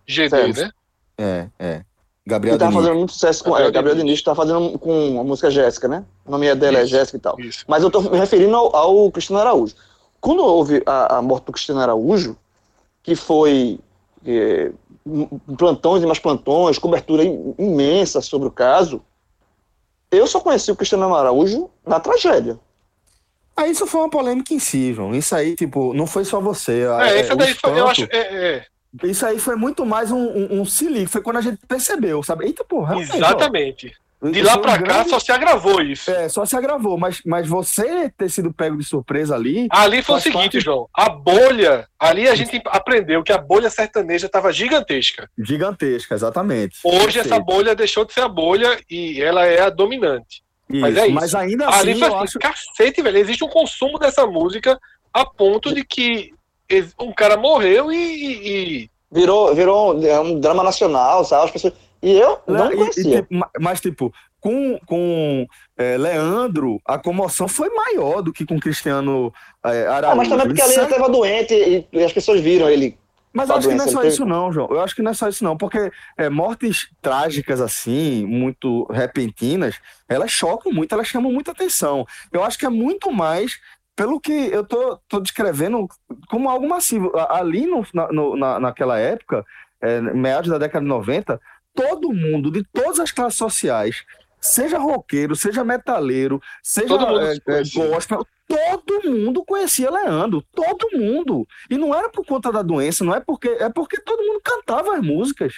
GD, 0.05 0.29
Certo. 0.29 0.59
né? 0.59 0.71
É, 1.17 1.47
é. 1.57 1.77
Que 1.79 1.85
Gabriel 2.31 2.57
tava 2.57 2.71
Diniz. 2.71 2.83
fazendo 2.83 2.97
muito 2.99 3.13
sucesso 3.13 3.41
com. 3.43 3.51
Gabriel 3.51 3.69
É, 3.69 3.71
Gabriel 3.71 3.95
Diniz. 3.95 4.21
Tá 4.21 4.35
fazendo 4.35 4.77
com 4.77 5.19
a 5.21 5.23
música 5.23 5.49
Jéssica, 5.49 5.87
né? 5.87 6.03
O 6.25 6.31
nome 6.31 6.47
é 6.47 6.53
dela 6.55 6.79
é 6.79 6.81
Isso. 6.81 6.89
Jéssica 6.91 7.17
e 7.17 7.21
tal. 7.21 7.39
Isso. 7.39 7.63
Mas 7.65 7.81
eu 7.81 7.89
tô 7.89 8.01
me 8.01 8.17
referindo 8.17 8.53
ao, 8.57 8.75
ao 8.75 9.09
Cristiano 9.11 9.39
Araújo. 9.41 9.73
Quando 10.19 10.43
houve 10.43 10.83
a, 10.85 11.17
a 11.17 11.21
morte 11.21 11.45
do 11.45 11.53
Cristiano 11.53 11.79
Araújo, 11.79 12.35
que 13.03 13.15
foi 13.15 13.79
é, 14.25 14.69
um- 14.69 14.73
plantões 15.57 16.03
e 16.03 16.05
mais 16.05 16.19
plantões, 16.19 16.77
cobertura 16.79 17.23
im- 17.23 17.53
imensa 17.59 18.21
sobre 18.21 18.47
o 18.47 18.51
caso, 18.51 19.01
eu 20.11 20.25
só 20.27 20.39
conheci 20.39 20.71
o 20.71 20.75
Cristiano 20.75 21.13
Araújo 21.13 21.69
na 21.85 21.99
tragédia. 21.99 22.59
Ah, 23.55 23.67
isso 23.67 23.85
foi 23.87 24.01
uma 24.01 24.09
polêmica 24.09 24.53
em 24.53 24.59
si, 24.59 24.93
João. 24.93 25.15
Isso 25.15 25.33
aí, 25.35 25.55
tipo, 25.55 25.93
não 25.93 26.05
foi 26.05 26.25
só 26.25 26.41
você. 26.41 26.85
Ah, 26.91 27.07
É, 27.07 27.17
é, 27.17 27.19
essa 27.19 27.33
o 27.33 27.37
daí 27.37 27.53
foi, 27.53 27.79
eu 27.79 27.87
acho. 27.87 28.03
É, 28.11 28.17
é, 28.57 28.65
Isso 29.03 29.25
aí 29.25 29.39
foi 29.39 29.55
muito 29.55 29.85
mais 29.85 30.11
um, 30.11 30.17
um, 30.17 30.61
um 30.61 30.65
se 30.65 30.87
liga. 30.89 31.07
Foi 31.09 31.21
quando 31.21 31.37
a 31.37 31.41
gente 31.41 31.59
percebeu, 31.65 32.21
sabe? 32.21 32.45
Eita, 32.45 32.63
porra. 32.65 32.97
ó, 32.97 32.99
exatamente. 32.99 33.93
De 34.31 34.39
isso 34.39 34.47
lá 34.47 34.53
foi 34.53 34.59
um 34.59 34.63
pra 34.63 34.71
cá 34.73 34.77
grande- 34.79 35.09
só 35.09 35.19
se 35.19 35.31
agravou 35.31 35.81
isso. 35.81 36.09
É, 36.11 36.29
só 36.29 36.45
se 36.45 36.55
agravou, 36.55 36.97
mas, 36.97 37.21
mas 37.25 37.47
você 37.47 38.09
ter 38.17 38.29
sido 38.29 38.53
pego 38.53 38.77
de 38.77 38.83
surpresa 38.83 39.35
ali. 39.35 39.67
Ali 39.69 40.01
foi 40.01 40.17
o 40.17 40.21
seguinte, 40.21 40.41
parte- 40.41 40.59
João. 40.61 40.87
A 40.93 41.09
bolha. 41.09 41.87
Ali 41.99 42.27
a 42.27 42.35
gente 42.35 42.61
aprendeu 42.67 43.23
que 43.23 43.31
a 43.31 43.37
bolha 43.37 43.69
sertaneja 43.69 44.25
estava 44.27 44.51
gigantesca. 44.51 45.29
Gigantesca, 45.37 46.15
exatamente. 46.15 46.77
Hoje 46.83 47.19
essa 47.19 47.39
bolha 47.39 47.75
deixou 47.75 48.05
de 48.05 48.13
ser 48.13 48.21
a 48.21 48.27
bolha 48.27 48.79
e 48.89 49.21
ela 49.21 49.45
é 49.45 49.61
a 49.61 49.69
dominante. 49.69 50.43
mas 50.69 50.97
é 50.97 51.05
isso. 51.05 51.13
Mas 51.15 51.35
ainda 51.35 51.67
assim, 51.69 51.79
Ali 51.79 51.99
foi 51.99 52.07
eu 52.07 52.15
assim, 52.15 52.23
acho. 52.23 52.39
cacete, 52.39 53.01
velho. 53.01 53.17
Existe 53.17 53.43
um 53.43 53.49
consumo 53.49 53.99
dessa 53.99 54.25
música 54.25 54.79
a 55.13 55.25
ponto 55.25 55.73
de 55.73 55.83
que 55.85 56.31
um 56.99 57.13
cara 57.13 57.37
morreu 57.37 57.91
e. 57.91 57.95
e- 57.95 58.47
e- 58.83 58.89
Virou, 59.11 59.53
virou 59.55 59.95
um, 59.95 60.05
é 60.05 60.19
um 60.19 60.39
drama 60.39 60.63
nacional, 60.63 61.23
sabe? 61.23 61.45
As 61.45 61.51
pessoas... 61.51 61.73
E 62.05 62.11
eu 62.19 62.39
não 62.47 62.65
Né, 62.65 62.69
E- 62.69 62.73
e, 62.73 62.77
conhecia. 62.77 63.21
tipo, 63.23 63.33
ma- 63.33 63.49
mas, 63.59 63.81
tipo, 63.81 64.13
com, 64.39 64.79
com 64.85 65.47
é, 65.75 65.97
Leandro, 65.97 66.79
a 66.85 66.99
comoção 66.99 67.47
foi 67.47 67.67
maior 67.69 68.21
do 68.21 68.31
que 68.31 68.45
com 68.45 68.59
Cristiano 68.59 69.33
é, 69.65 69.87
Araújo. 69.87 70.11
Ah, 70.11 70.15
mas 70.15 70.29
também 70.29 70.47
porque 70.47 70.61
ele 70.61 70.79
é- 70.79 70.83
estava 70.83 71.09
doente 71.09 71.87
e, 71.91 72.03
as 72.03 72.13
pessoas 72.13 72.39
viram 72.41 72.69
ele. 72.69 72.95
Mas 73.33 73.49
eu 73.49 73.55
acho 73.57 73.67
que 73.67 73.73
não 73.75 73.85
é 73.85 73.87
só 73.89 74.03
isso, 74.03 74.23
não, 74.25 74.51
João. 74.53 74.69
Eu 74.69 74.79
acho 74.81 74.95
que 74.95 75.01
não 75.01 75.11
é 75.11 75.13
só 75.15 75.27
isso, 75.27 75.43
não, 75.43 75.57
porque 75.57 75.91
é, 76.15 76.29
mortes 76.29 76.89
trágicas, 77.01 77.59
assim, 77.59 78.23
muito 78.25 78.85
repentinas, 78.85 79.79
elas 80.07 80.29
chocam 80.31 80.71
muito, 80.71 80.93
elas 80.93 81.07
chamam 81.07 81.31
muita 81.33 81.51
atenção. 81.51 82.05
Eu 82.31 82.43
acho 82.43 82.57
que 82.57 82.65
é 82.67 82.69
muito 82.69 83.11
mais 83.11 83.59
pelo 83.95 84.19
que 84.21 84.31
eu 84.31 84.63
tô, 84.63 84.97
tô 85.09 85.19
descrevendo 85.19 85.87
como 86.29 86.49
algo 86.49 86.69
massivo. 86.69 87.11
Ali 87.29 87.65
no, 87.65 87.85
na, 87.93 88.07
no- 88.11 88.37
na- 88.37 88.59
naquela 88.59 88.99
época, 88.99 89.43
é, 89.81 89.99
meados 89.99 90.49
da 90.49 90.57
década 90.57 90.83
de 90.83 90.89
90, 90.89 91.39
todo 91.75 92.13
mundo, 92.13 92.49
de 92.49 92.63
todas 92.63 92.99
as 92.99 93.11
classes 93.11 93.37
sociais, 93.37 94.03
seja 94.39 94.77
roqueiro, 94.77 95.35
seja 95.35 95.63
metaleiro, 95.63 96.41
seja 96.63 96.87
Todo 96.87 97.07
mundo 97.07 97.19
é, 97.21 97.35
é, 97.35 97.39
conhecia. 97.39 97.87
gospel, 97.87 98.27
todo 98.47 99.11
mundo 99.11 99.43
conhecia 99.43 99.89
Leandro, 99.89 100.43
todo 100.53 100.97
mundo. 100.97 101.47
E 101.69 101.77
não 101.77 101.93
era 101.93 102.09
por 102.09 102.25
conta 102.25 102.51
da 102.51 102.61
doença, 102.61 103.03
não 103.03 103.13
é 103.13 103.19
porque 103.19 103.49
é 103.49 103.69
porque 103.69 103.99
todo 103.99 104.23
mundo 104.23 104.41
cantava 104.43 104.95
as 104.95 105.01
músicas. 105.01 105.55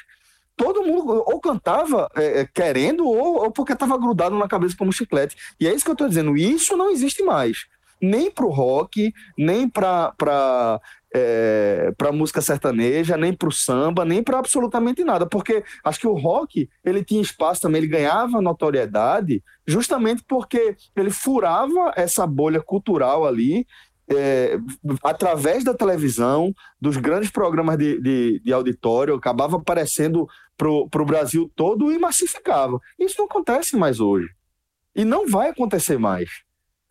Todo 0.55 0.83
mundo 0.83 1.23
ou 1.27 1.39
cantava 1.39 2.09
é, 2.15 2.41
é, 2.41 2.45
querendo 2.45 3.05
ou, 3.05 3.43
ou 3.43 3.51
porque 3.51 3.73
estava 3.73 3.97
grudado 3.97 4.35
na 4.35 4.47
cabeça 4.47 4.75
como 4.75 4.91
chiclete. 4.91 5.35
E 5.59 5.67
é 5.67 5.73
isso 5.73 5.85
que 5.85 5.91
eu 5.91 5.93
estou 5.93 6.07
dizendo. 6.07 6.35
Isso 6.35 6.75
não 6.75 6.89
existe 6.89 7.21
mais. 7.21 7.67
Nem 8.01 8.31
pro 8.31 8.49
rock, 8.49 9.13
nem 9.37 9.69
para 9.69 10.13
para 10.17 10.81
é, 11.13 11.93
para 11.97 12.11
música 12.11 12.41
sertaneja, 12.41 13.17
nem 13.17 13.33
para 13.33 13.47
o 13.47 13.51
samba, 13.51 14.03
nem 14.03 14.21
para 14.21 14.39
absolutamente 14.39 15.03
nada, 15.03 15.25
porque 15.25 15.63
acho 15.83 15.99
que 15.99 16.07
o 16.07 16.13
rock 16.13 16.69
ele 16.83 17.03
tinha 17.03 17.21
espaço 17.21 17.61
também, 17.61 17.81
ele 17.81 17.91
ganhava 17.91 18.41
notoriedade 18.41 19.43
justamente 19.65 20.23
porque 20.27 20.75
ele 20.95 21.09
furava 21.09 21.93
essa 21.95 22.27
bolha 22.27 22.61
cultural 22.61 23.25
ali 23.25 23.65
é, 24.09 24.57
através 25.03 25.63
da 25.63 25.73
televisão, 25.73 26.53
dos 26.79 26.97
grandes 26.97 27.29
programas 27.29 27.77
de, 27.77 27.99
de, 27.99 28.39
de 28.39 28.53
auditório, 28.53 29.15
acabava 29.15 29.57
aparecendo 29.57 30.27
para 30.55 30.69
o 30.69 31.05
Brasil 31.05 31.51
todo 31.55 31.91
e 31.91 31.99
massificava. 31.99 32.79
Isso 32.97 33.15
não 33.17 33.25
acontece 33.25 33.75
mais 33.75 33.99
hoje. 33.99 34.29
E 34.95 35.03
não 35.03 35.27
vai 35.27 35.49
acontecer 35.49 35.99
mais. 35.99 36.29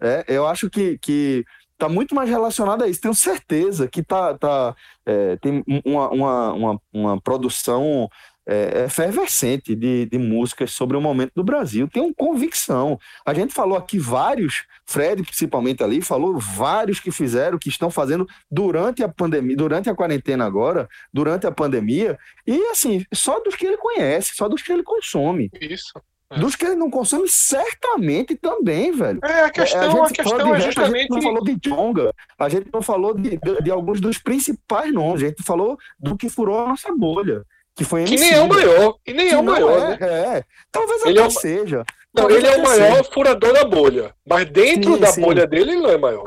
É, 0.01 0.25
eu 0.29 0.47
acho 0.47 0.69
que, 0.69 0.99
que 0.99 1.45
tá 1.79 1.89
muito 1.89 2.15
mais 2.15 2.29
relacionado 2.29 2.83
a 2.83 2.89
isso. 2.89 3.01
Tenho 3.01 3.15
certeza 3.15 3.89
que 3.89 4.03
tá, 4.03 4.37
tá, 4.37 4.75
é, 5.05 5.37
tem 5.37 5.63
uma, 5.85 6.09
uma, 6.11 6.53
uma, 6.53 6.81
uma 6.93 7.21
produção 7.21 8.09
é, 8.47 8.85
efervescente 8.85 9.75
de, 9.75 10.07
de 10.07 10.19
músicas 10.19 10.71
sobre 10.71 10.97
o 10.97 11.01
momento 11.01 11.33
do 11.35 11.43
Brasil. 11.43 11.89
Tenho 11.89 12.15
convicção. 12.15 12.99
A 13.25 13.35
gente 13.35 13.53
falou 13.53 13.77
aqui 13.77 13.99
vários, 13.99 14.65
Fred 14.87 15.23
principalmente 15.23 15.83
ali, 15.83 16.01
falou 16.01 16.39
vários 16.39 17.01
que 17.01 17.11
fizeram, 17.11 17.59
que 17.59 17.69
estão 17.69 17.91
fazendo 17.91 18.27
durante 18.51 19.03
a 19.03 19.09
pandemia, 19.09 19.57
durante 19.57 19.91
a 19.91 19.95
quarentena 19.95 20.45
agora, 20.47 20.89
durante 21.13 21.47
a 21.47 21.53
pandemia, 21.53 22.17
e 22.47 22.57
assim, 22.69 23.05
só 23.13 23.41
dos 23.41 23.57
que 23.57 23.67
ele 23.67 23.77
conhece, 23.77 24.33
só 24.35 24.49
dos 24.49 24.63
que 24.63 24.73
ele 24.73 24.85
consome. 24.85 25.51
Isso. 25.61 25.93
Dos 26.39 26.57
que 26.57 26.65
ele 26.67 26.75
não 26.75 26.91
consome, 26.91 27.29
certamente 27.29 28.35
também, 28.35 28.91
velho. 28.93 29.21
É, 29.23 29.43
a 29.43 29.51
questão, 29.51 29.81
É, 29.81 29.87
a, 29.87 29.91
gente 30.09 30.13
questão 30.15 30.41
é 30.41 30.43
rap, 30.45 30.53
A 30.53 30.59
gente 30.59 30.75
justamente. 30.75 31.11
não 31.11 31.23
falou 31.23 31.45
de 31.45 31.57
Jonga, 31.57 32.15
a 32.39 32.49
gente 32.49 32.69
não 32.73 32.83
falou 32.83 33.15
de, 33.15 33.31
de, 33.39 33.63
de 33.63 33.71
alguns 33.71 34.01
dos 34.01 34.19
principais 34.19 34.93
nomes, 34.93 35.23
a 35.23 35.27
gente 35.29 35.43
falou 35.45 35.79
do 36.01 36.17
que 36.17 36.29
furou 36.29 36.59
a 36.61 36.69
nossa 36.69 36.93
bolha, 36.97 37.43
que 37.77 37.85
foi 37.85 38.05
Que 38.05 38.17
nem 38.17 38.33
é 38.33 38.41
o 38.41 38.49
maior. 38.49 38.97
E 39.07 39.13
nem 39.13 39.29
é 39.31 39.39
o 39.39 39.45
maior, 39.45 39.79
é, 39.93 39.99
né? 40.01 40.39
é. 40.39 40.45
Talvez 40.73 41.05
Ele 41.05 41.19
até 41.19 41.23
é 41.23 41.27
o- 41.29 41.31
seja. 41.31 41.77
Não, 42.13 42.23
Talvez 42.25 42.43
ele 42.43 42.53
é 42.53 42.57
o 42.57 42.63
maior 42.65 42.97
seja. 42.97 43.11
furador 43.13 43.53
da 43.53 43.65
bolha. 43.65 44.15
Mas 44.27 44.49
dentro 44.51 44.95
Sim, 44.95 45.01
da 45.01 45.07
sim. 45.09 45.21
bolha 45.21 45.47
dele, 45.47 45.73
ele 45.73 45.81
não 45.83 45.91
é 45.91 45.99
maior. 45.99 46.25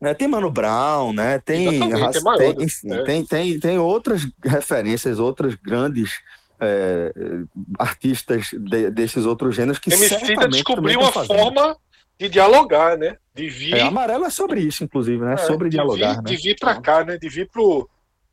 É, 0.00 0.14
tem 0.14 0.26
Mano 0.28 0.50
Brown, 0.50 1.12
né? 1.12 1.40
Tem, 1.44 1.66
Exatamente, 1.76 2.16
é 2.18 2.20
maior, 2.22 2.38
tem, 2.38 2.48
né? 2.56 2.64
enfim, 2.64 2.92
É. 2.92 3.04
tem, 3.04 3.24
tem, 3.26 3.60
tem 3.60 3.78
outras 3.78 4.22
referências, 4.44 5.18
outras 5.18 5.54
grandes 5.56 6.10
é, 6.62 7.12
artistas 7.78 8.50
de- 8.52 8.90
desses 8.90 9.26
outros 9.26 9.54
gêneros 9.56 9.78
que 9.78 9.92
Emicida 9.92 10.18
certamente 10.20 10.50
descobriu 10.52 11.00
uma 11.00 11.10
fazendo. 11.12 11.36
forma 11.38 11.76
de 12.18 12.28
dialogar, 12.28 12.96
né? 12.96 13.16
De 13.34 13.48
vir, 13.48 13.74
É, 13.74 13.82
amarelo 13.82 14.24
é 14.24 14.30
sobre 14.30 14.60
isso, 14.60 14.84
inclusive, 14.84 15.24
né? 15.24 15.34
é, 15.34 15.36
sobre 15.38 15.68
de 15.68 15.76
dialogar, 15.76 16.10
vir, 16.10 16.16
né? 16.18 16.22
de 16.24 16.36
vir 16.36 16.56
pra 16.58 16.80
cá, 16.80 17.04
né? 17.04 17.18
De 17.18 17.28
vir 17.28 17.48
pro, 17.50 17.88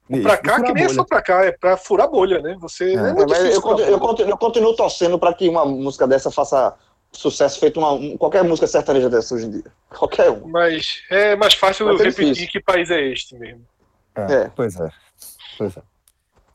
Isso, 0.09 0.21
pra 0.23 0.37
cá, 0.37 0.61
que 0.61 0.73
nem 0.73 0.83
é 0.83 0.89
só 0.89 1.03
pra 1.03 1.21
cá, 1.21 1.43
é 1.45 1.51
pra 1.51 1.75
furar 1.77 2.07
bolha, 2.09 2.39
né? 2.41 2.55
Você. 2.59 2.93
É. 2.93 2.97
É, 2.97 3.49
É, 3.49 3.55
eu, 3.55 3.61
continuo, 3.61 3.89
eu, 3.89 3.99
continuo, 3.99 4.29
eu 4.31 4.37
continuo 4.37 4.75
torcendo 4.75 5.17
para 5.17 5.33
que 5.33 5.47
uma 5.49 5.65
música 5.65 6.07
dessa 6.07 6.29
faça 6.29 6.75
sucesso 7.11 7.59
feito 7.59 7.79
uma, 7.79 7.91
um- 7.93 8.15
qualquer 8.17 8.43
música 8.43 8.67
sertaneja 8.67 9.09
dessa 9.09 9.33
hoje 9.33 9.45
em 9.47 9.51
dia. 9.51 9.63
Qualquer 9.89 10.29
um. 10.29 10.47
Mas 10.47 11.01
é 11.09 11.35
mais 11.35 11.55
fácil 11.55 11.87
Mas 11.87 11.95
eu 11.95 12.01
é 12.05 12.09
repetir 12.09 12.33
difícil. 12.33 12.51
que 12.51 12.59
país 12.61 12.91
é 12.91 13.01
este 13.11 13.35
mesmo. 13.35 13.65
É, 14.15 14.33
É. 14.33 14.51
Pois 14.55 14.79
é. 14.79 14.89
Pois 15.57 15.75
é. 15.77 15.81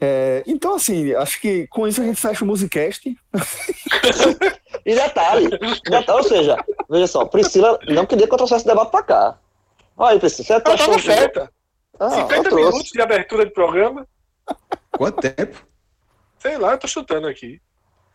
É, 0.00 0.42
então, 0.46 0.74
assim, 0.74 1.14
acho 1.14 1.40
que 1.40 1.66
com 1.68 1.86
isso 1.88 2.00
a 2.00 2.04
gente 2.04 2.20
fecha 2.20 2.44
o 2.44 2.46
Musicast. 2.46 3.16
E 4.86 4.94
detalhe, 4.94 5.48
detalhe, 5.48 6.18
ou 6.18 6.22
seja, 6.24 6.56
veja 6.90 7.06
só, 7.06 7.24
Priscila 7.24 7.78
não 7.88 8.04
queria 8.04 8.26
que 8.26 8.34
eu 8.34 8.36
trouxesse 8.36 8.66
debate 8.66 8.90
pra 8.90 9.02
cá. 9.02 9.38
Olha 9.96 10.18
Priscila, 10.20 10.44
você 10.46 10.60
tava 10.60 10.74
achou- 10.74 10.98
certa. 10.98 11.50
Ah, 11.98 12.04
eu 12.04 12.10
50 12.10 12.42
trouxe. 12.50 12.56
minutos 12.70 12.90
de 12.92 13.00
abertura 13.00 13.46
de 13.46 13.52
programa. 13.52 14.06
Quanto 14.90 15.20
tempo? 15.22 15.56
Sei 16.38 16.58
lá, 16.58 16.72
eu 16.72 16.78
tô 16.78 16.86
chutando 16.86 17.26
aqui. 17.28 17.62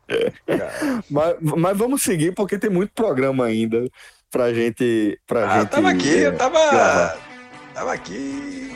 Mas, 1.10 1.36
mas 1.40 1.78
vamos 1.78 2.02
seguir, 2.04 2.34
porque 2.34 2.58
tem 2.60 2.70
muito 2.70 2.92
programa 2.94 3.46
ainda 3.46 3.86
pra 4.30 4.54
gente. 4.54 5.20
Pra 5.26 5.42
Ah, 5.52 5.56
eu 5.58 5.62
gente 5.62 5.70
tava 5.72 5.90
aqui, 5.90 6.16
é, 6.24 6.28
eu 6.28 6.38
tava. 6.38 6.60
gravar. 6.70 7.18
Tava 7.74 7.94
aqui. 7.94 8.76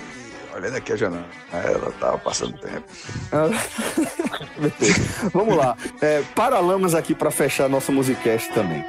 Olhando 0.55 0.77
aqui 0.77 0.93
a 0.93 0.95
janela. 0.95 1.25
Ela 1.51 1.91
tava 1.99 2.17
passando 2.17 2.57
tempo. 2.57 2.83
Vamos 5.33 5.55
lá. 5.55 5.75
É, 6.01 6.21
Paralamas 6.35 6.93
aqui 6.93 7.15
pra 7.15 7.31
fechar 7.31 7.69
nosso 7.69 7.91
Musicast 7.91 8.51
também. 8.53 8.85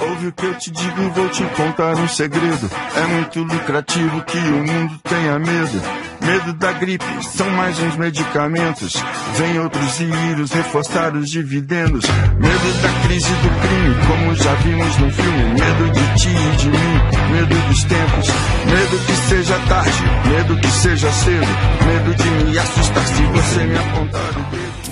Ouve 0.00 0.26
o 0.28 0.32
que 0.32 0.44
eu 0.44 0.54
te 0.58 0.70
digo, 0.70 1.10
vou 1.10 1.28
te 1.28 1.44
contar 1.56 1.94
um 1.96 2.08
segredo. 2.08 2.70
É 2.96 3.06
muito 3.06 3.40
lucrativo 3.42 4.22
que 4.24 4.38
o 4.38 4.64
mundo 4.64 4.98
tenha 5.04 5.38
medo. 5.38 5.80
Medo 6.24 6.54
da 6.54 6.72
gripe, 6.72 7.04
são 7.22 7.48
mais 7.50 7.78
uns 7.78 7.96
medicamentos. 7.96 8.94
Vem 9.36 9.58
outros 9.60 9.98
vírus 9.98 10.50
reforçar 10.52 11.14
os 11.14 11.30
dividendos. 11.30 12.04
Medo 12.38 12.82
da 12.82 13.06
crise 13.06 13.32
do 13.34 13.60
crime, 13.60 13.94
como 14.06 14.34
já 14.34 14.54
vimos 14.54 14.96
no 14.98 15.10
filme. 15.10 15.42
Medo 15.52 15.90
de 15.92 16.22
ti 16.22 16.30
e 16.30 16.56
de 16.56 16.68
mim, 16.70 17.30
medo 17.30 17.68
dos 17.68 17.84
tempos. 17.84 18.28
Medo 18.64 19.06
que 19.06 19.16
seja 19.28 19.58
tarde, 19.68 20.02
medo 20.28 20.60
que 20.60 20.70
seja 20.70 21.12
cedo. 21.12 21.46
Medo 21.86 22.14
de 22.14 22.30
me 22.44 22.58
assustar 22.58 23.06
se 23.06 23.22
você 23.22 23.64
me 23.64 23.76
apontar 23.76 24.30
o 24.30 24.50
dedo. 24.50 24.83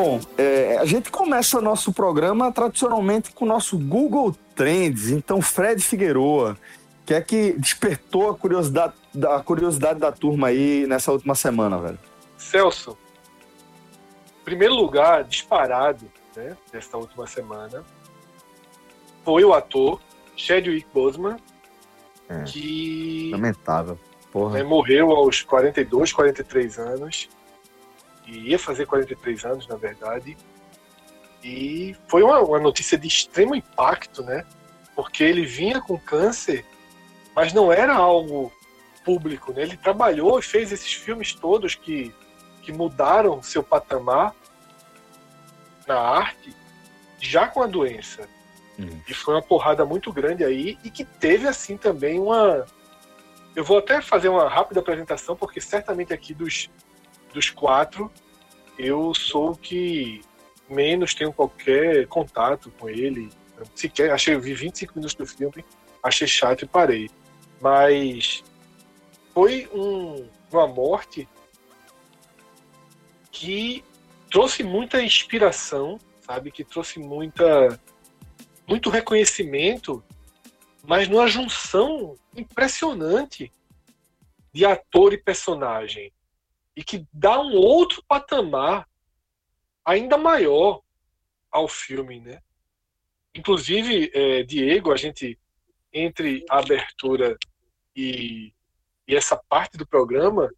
Bom, 0.00 0.20
é, 0.38 0.78
a 0.78 0.84
gente 0.84 1.10
começa 1.10 1.60
nosso 1.60 1.92
programa 1.92 2.52
tradicionalmente 2.52 3.32
com 3.32 3.44
o 3.44 3.48
nosso 3.48 3.76
Google 3.76 4.32
Trends. 4.54 5.10
Então, 5.10 5.42
Fred 5.42 5.82
Figueroa, 5.82 6.56
que 7.04 7.14
é 7.14 7.20
que 7.20 7.54
despertou 7.54 8.30
a 8.30 8.36
curiosidade, 8.36 8.92
a 9.28 9.40
curiosidade 9.40 9.98
da 9.98 10.12
turma 10.12 10.48
aí 10.48 10.86
nessa 10.86 11.10
última 11.10 11.34
semana, 11.34 11.78
velho? 11.78 11.98
Celso, 12.36 12.96
primeiro 14.44 14.74
lugar, 14.74 15.24
disparado, 15.24 16.04
né, 16.36 16.56
desta 16.72 16.96
última 16.96 17.26
semana, 17.26 17.84
foi 19.24 19.44
o 19.44 19.52
ator 19.52 20.00
Chadwick 20.36 20.86
Boseman, 20.94 21.38
É. 22.28 22.44
que 22.44 23.30
Lamentável. 23.32 23.98
Porra. 24.30 24.58
né, 24.58 24.62
morreu 24.62 25.10
aos 25.10 25.42
42, 25.42 26.12
43 26.12 26.78
anos. 26.78 27.28
E 28.28 28.50
ia 28.50 28.58
fazer 28.58 28.86
43 28.86 29.44
anos, 29.46 29.66
na 29.66 29.76
verdade. 29.76 30.36
E 31.42 31.96
foi 32.06 32.22
uma, 32.22 32.40
uma 32.40 32.60
notícia 32.60 32.98
de 32.98 33.08
extremo 33.08 33.54
impacto, 33.54 34.22
né? 34.22 34.44
Porque 34.94 35.24
ele 35.24 35.46
vinha 35.46 35.80
com 35.80 35.98
câncer, 35.98 36.64
mas 37.34 37.54
não 37.54 37.72
era 37.72 37.94
algo 37.94 38.52
público, 39.02 39.52
né? 39.52 39.62
Ele 39.62 39.76
trabalhou 39.76 40.38
e 40.38 40.42
fez 40.42 40.70
esses 40.70 40.92
filmes 40.92 41.32
todos 41.32 41.74
que, 41.74 42.14
que 42.62 42.70
mudaram 42.70 43.42
seu 43.42 43.62
patamar 43.62 44.34
na 45.86 45.98
arte 45.98 46.54
já 47.18 47.48
com 47.48 47.62
a 47.62 47.66
doença. 47.66 48.28
Uhum. 48.78 49.00
E 49.08 49.14
foi 49.14 49.34
uma 49.34 49.42
porrada 49.42 49.86
muito 49.86 50.12
grande 50.12 50.44
aí 50.44 50.78
e 50.84 50.90
que 50.90 51.04
teve 51.04 51.48
assim 51.48 51.78
também 51.78 52.20
uma 52.20 52.66
eu 53.56 53.64
vou 53.64 53.78
até 53.78 54.00
fazer 54.00 54.28
uma 54.28 54.48
rápida 54.48 54.78
apresentação, 54.78 55.34
porque 55.34 55.60
certamente 55.60 56.12
aqui 56.12 56.32
dos, 56.32 56.70
dos 57.38 57.50
quatro, 57.50 58.10
eu 58.76 59.14
sou 59.14 59.52
o 59.52 59.56
que 59.56 60.20
menos 60.68 61.14
tenho 61.14 61.32
qualquer 61.32 62.06
contato 62.08 62.70
com 62.78 62.88
ele. 62.88 63.30
Sequer, 63.74 64.12
achei, 64.12 64.34
eu 64.34 64.40
vi 64.40 64.54
25 64.54 64.94
minutos 64.96 65.14
do 65.14 65.24
filme, 65.24 65.64
achei 66.02 66.26
chato 66.26 66.64
e 66.64 66.66
parei. 66.66 67.08
Mas 67.60 68.42
foi 69.32 69.68
um, 69.72 70.28
uma 70.50 70.66
morte 70.66 71.28
que 73.30 73.84
trouxe 74.28 74.64
muita 74.64 75.00
inspiração, 75.00 75.98
sabe? 76.20 76.50
Que 76.50 76.64
trouxe 76.64 76.98
muita, 76.98 77.80
muito 78.66 78.90
reconhecimento 78.90 80.02
mas 80.88 81.06
numa 81.06 81.28
junção 81.28 82.14
impressionante 82.34 83.52
de 84.54 84.64
ator 84.64 85.12
e 85.12 85.18
personagem 85.18 86.10
e 86.78 86.84
que 86.84 87.04
dá 87.12 87.40
um 87.40 87.56
outro 87.56 88.00
patamar 88.06 88.88
ainda 89.84 90.16
maior 90.16 90.80
ao 91.50 91.66
filme, 91.66 92.20
né? 92.20 92.38
Inclusive, 93.34 94.12
é, 94.14 94.44
Diego, 94.44 94.92
a 94.92 94.96
gente 94.96 95.36
entre 95.92 96.44
a 96.48 96.60
abertura 96.60 97.36
e, 97.96 98.52
e 99.08 99.16
essa 99.16 99.36
parte 99.48 99.76
do 99.76 99.84
programa, 99.84 100.48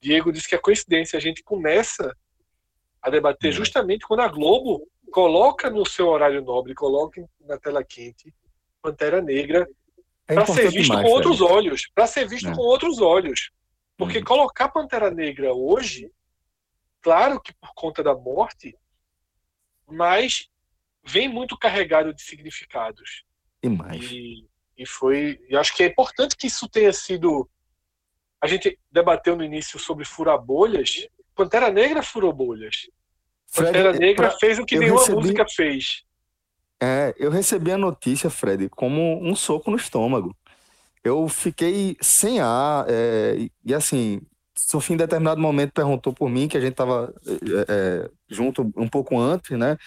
Diego 0.00 0.32
disse 0.32 0.48
que 0.48 0.54
é 0.54 0.58
coincidência 0.58 1.18
a 1.18 1.20
gente 1.20 1.42
começa 1.42 2.16
a 3.02 3.10
debater 3.10 3.52
justamente 3.52 4.06
quando 4.06 4.20
a 4.20 4.28
Globo 4.28 4.88
coloca 5.12 5.68
no 5.68 5.84
seu 5.84 6.08
horário 6.08 6.40
nobre, 6.40 6.72
coloca 6.72 7.22
na 7.40 7.58
tela 7.58 7.84
quente 7.84 8.32
Pantera 8.80 9.20
Negra 9.20 9.68
É 10.26 10.34
para 10.36 10.46
ser 10.46 10.70
visto 10.70 10.84
demais, 10.84 11.06
com 11.06 11.12
outros 11.12 11.42
olhos, 11.42 11.86
para 11.94 12.06
ser 12.06 12.26
visto 12.26 12.48
É. 12.48 12.54
com 12.54 12.62
outros 12.62 12.98
olhos. 12.98 13.50
Porque 14.00 14.18
Uhum. 14.18 14.24
colocar 14.24 14.68
Pantera 14.70 15.10
Negra 15.10 15.52
hoje, 15.52 16.10
claro 17.02 17.40
que 17.40 17.52
por 17.54 17.72
conta 17.74 18.02
da 18.02 18.14
morte, 18.14 18.74
mas 19.86 20.48
vem 21.04 21.28
muito 21.28 21.56
carregado 21.58 22.12
de 22.14 22.22
significados. 22.22 23.24
Demais. 23.62 24.02
E, 24.10 24.46
e 24.76 24.86
foi, 24.86 25.38
e 25.48 25.56
acho 25.56 25.74
que 25.76 25.82
é 25.82 25.86
importante 25.86 26.36
que 26.36 26.46
isso 26.46 26.68
tenha 26.68 26.92
sido 26.92 27.48
a 28.42 28.46
gente 28.46 28.78
debateu 28.90 29.36
no 29.36 29.44
início 29.44 29.78
sobre 29.78 30.06
furar 30.06 30.38
bolhas. 30.40 31.06
Pantera 31.34 31.70
Negra 31.70 32.02
furou 32.02 32.32
bolhas. 32.32 32.88
Fred, 33.46 33.66
Pantera 33.66 33.92
Negra 33.92 34.28
pra- 34.30 34.38
fez 34.38 34.58
o 34.58 34.64
que 34.64 34.76
eu 34.76 34.80
nenhuma 34.80 35.00
recebi- 35.00 35.16
música 35.18 35.46
fez. 35.46 36.04
É, 36.82 37.14
eu 37.18 37.30
recebi 37.30 37.70
a 37.70 37.76
notícia, 37.76 38.30
Fred, 38.30 38.70
como 38.70 39.22
um 39.22 39.36
soco 39.36 39.70
no 39.70 39.76
estômago. 39.76 40.34
Eu 41.02 41.28
fiquei 41.28 41.96
sem 42.00 42.40
ar, 42.40 42.86
é, 42.88 43.48
e, 43.64 43.74
assim, 43.74 44.20
Sofia 44.54 44.94
em 44.94 44.98
determinado 44.98 45.40
momento 45.40 45.72
perguntou 45.72 46.12
por 46.12 46.28
mim, 46.28 46.46
que 46.46 46.56
a 46.56 46.60
gente 46.60 46.72
estava 46.72 47.12
junto 48.28 48.70
um 48.76 48.88
pouco 48.88 49.18
antes, 49.18 49.58
né? 49.58 49.78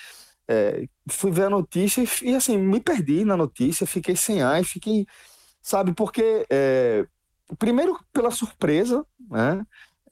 É, 0.48 0.86
fui 1.10 1.32
ver 1.32 1.44
a 1.44 1.50
notícia 1.50 2.02
e, 2.02 2.30
e, 2.32 2.36
assim, 2.36 2.58
me 2.58 2.80
perdi 2.80 3.24
na 3.24 3.38
notícia, 3.38 3.88
fiquei 3.88 4.16
sem 4.16 4.42
ar 4.42 4.60
e 4.62 4.66
fiquei, 4.66 5.06
sabe, 5.62 5.94
porque 5.94 6.46
é, 6.50 7.06
primeiro 7.58 7.98
pela 8.12 8.32
surpresa, 8.32 9.06
né? 9.30 9.66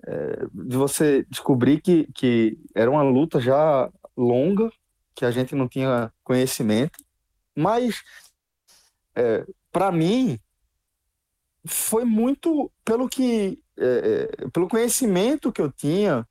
é, 0.07 0.45
de 0.53 0.77
você 0.77 1.25
descobrir 1.29 1.81
que, 1.81 2.07
que 2.13 2.57
era 2.75 2.89
uma 2.89 3.03
luta 3.03 3.41
já 3.41 3.91
longa, 4.15 4.71
que 5.15 5.25
a 5.25 5.31
gente 5.31 5.55
não 5.55 5.67
tinha 5.67 6.13
conhecimento, 6.23 7.03
mas 7.55 8.01
para 9.71 9.91
mim 9.91 10.39
foi 11.65 12.05
muito 12.05 12.71
pelo 12.83 13.07
que 13.07 13.59
é, 13.77 14.27
é, 14.43 14.49
pelo 14.49 14.67
conhecimento 14.67 15.51
que 15.51 15.61
eu 15.61 15.71
tinha 15.71 16.27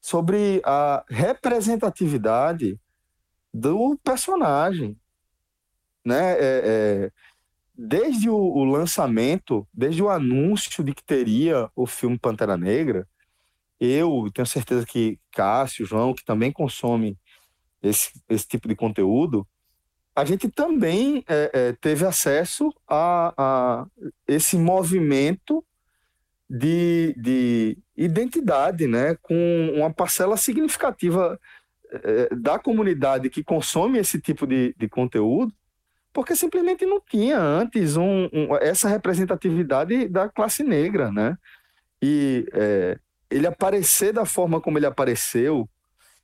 sobre 0.00 0.60
a 0.64 1.04
representatividade 1.08 2.78
do 3.52 3.98
personagem, 4.02 4.98
né? 6.04 6.32
É, 6.32 6.40
é, 6.40 7.12
desde 7.74 8.28
o, 8.28 8.36
o 8.36 8.64
lançamento, 8.64 9.66
desde 9.72 10.02
o 10.02 10.08
anúncio 10.08 10.82
de 10.82 10.94
que 10.94 11.04
teria 11.04 11.70
o 11.74 11.86
filme 11.86 12.18
Pantera 12.18 12.56
Negra, 12.56 13.08
eu 13.80 14.30
tenho 14.32 14.46
certeza 14.46 14.86
que 14.86 15.18
Cássio, 15.32 15.84
João, 15.84 16.14
que 16.14 16.24
também 16.24 16.52
consome 16.52 17.18
esse, 17.82 18.12
esse 18.28 18.46
tipo 18.46 18.68
de 18.68 18.76
conteúdo, 18.76 19.46
a 20.14 20.24
gente 20.24 20.48
também 20.48 21.24
é, 21.28 21.50
é, 21.52 21.72
teve 21.72 22.04
acesso 22.04 22.72
a, 22.88 23.32
a 23.36 23.86
esse 24.28 24.56
movimento 24.56 25.64
de, 26.48 27.14
de 27.16 27.78
identidade, 27.96 28.86
né, 28.86 29.16
com 29.22 29.72
uma 29.74 29.92
parcela 29.92 30.36
significativa 30.36 31.40
é, 31.90 32.34
da 32.34 32.58
comunidade 32.58 33.30
que 33.30 33.42
consome 33.42 33.98
esse 33.98 34.20
tipo 34.20 34.46
de, 34.46 34.74
de 34.78 34.88
conteúdo, 34.88 35.52
porque 36.12 36.36
simplesmente 36.36 36.84
não 36.84 37.00
tinha 37.00 37.38
antes 37.38 37.96
um, 37.96 38.28
um- 38.32 38.56
essa 38.60 38.88
representatividade 38.88 40.08
da 40.08 40.28
classe 40.28 40.62
negra, 40.62 41.10
né? 41.10 41.38
E 42.02 42.46
é, 42.52 42.98
ele 43.30 43.46
aparecer 43.46 44.12
da 44.12 44.26
forma 44.26 44.60
como 44.60 44.78
ele 44.78 44.84
apareceu, 44.84 45.66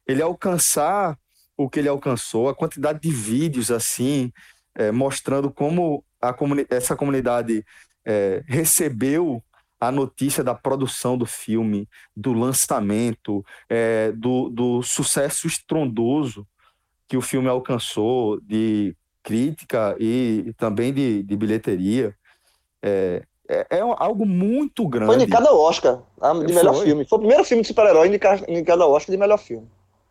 ele 0.06 0.20
alcançar 0.20 1.18
o 1.58 1.68
que 1.68 1.80
ele 1.80 1.88
alcançou, 1.88 2.48
a 2.48 2.54
quantidade 2.54 3.00
de 3.00 3.10
vídeos 3.10 3.70
assim, 3.70 4.32
é, 4.76 4.92
mostrando 4.92 5.50
como 5.50 6.04
a 6.22 6.32
comuni 6.32 6.64
essa 6.70 6.94
comunidade 6.94 7.64
é, 8.06 8.44
recebeu 8.46 9.42
a 9.80 9.90
notícia 9.90 10.42
da 10.42 10.54
produção 10.54 11.18
do 11.18 11.26
filme, 11.26 11.88
do 12.16 12.32
lançamento, 12.32 13.44
é, 13.68 14.12
do, 14.12 14.48
do 14.48 14.82
sucesso 14.82 15.48
estrondoso 15.48 16.46
que 17.08 17.16
o 17.16 17.22
filme 17.22 17.48
alcançou 17.48 18.40
de 18.40 18.94
crítica 19.22 19.96
e 19.98 20.52
também 20.56 20.92
de, 20.92 21.22
de 21.22 21.36
bilheteria. 21.36 22.14
É, 22.82 23.22
é, 23.48 23.66
é 23.78 23.80
algo 23.80 24.24
muito 24.26 24.86
grande. 24.86 25.06
Foi 25.06 25.16
indicado 25.16 25.48
ao 25.48 25.58
Oscar 25.58 26.02
de 26.46 26.52
melhor 26.52 26.74
Foi. 26.74 26.86
filme. 26.86 27.04
Foi 27.04 27.16
o 27.16 27.20
primeiro 27.20 27.44
filme 27.44 27.62
de 27.62 27.68
super-herói 27.68 28.08
indicado, 28.08 28.44
indicado 28.48 28.82
ao 28.82 28.92
Oscar 28.92 29.12
de 29.12 29.18
melhor 29.18 29.38
filme. 29.38 29.68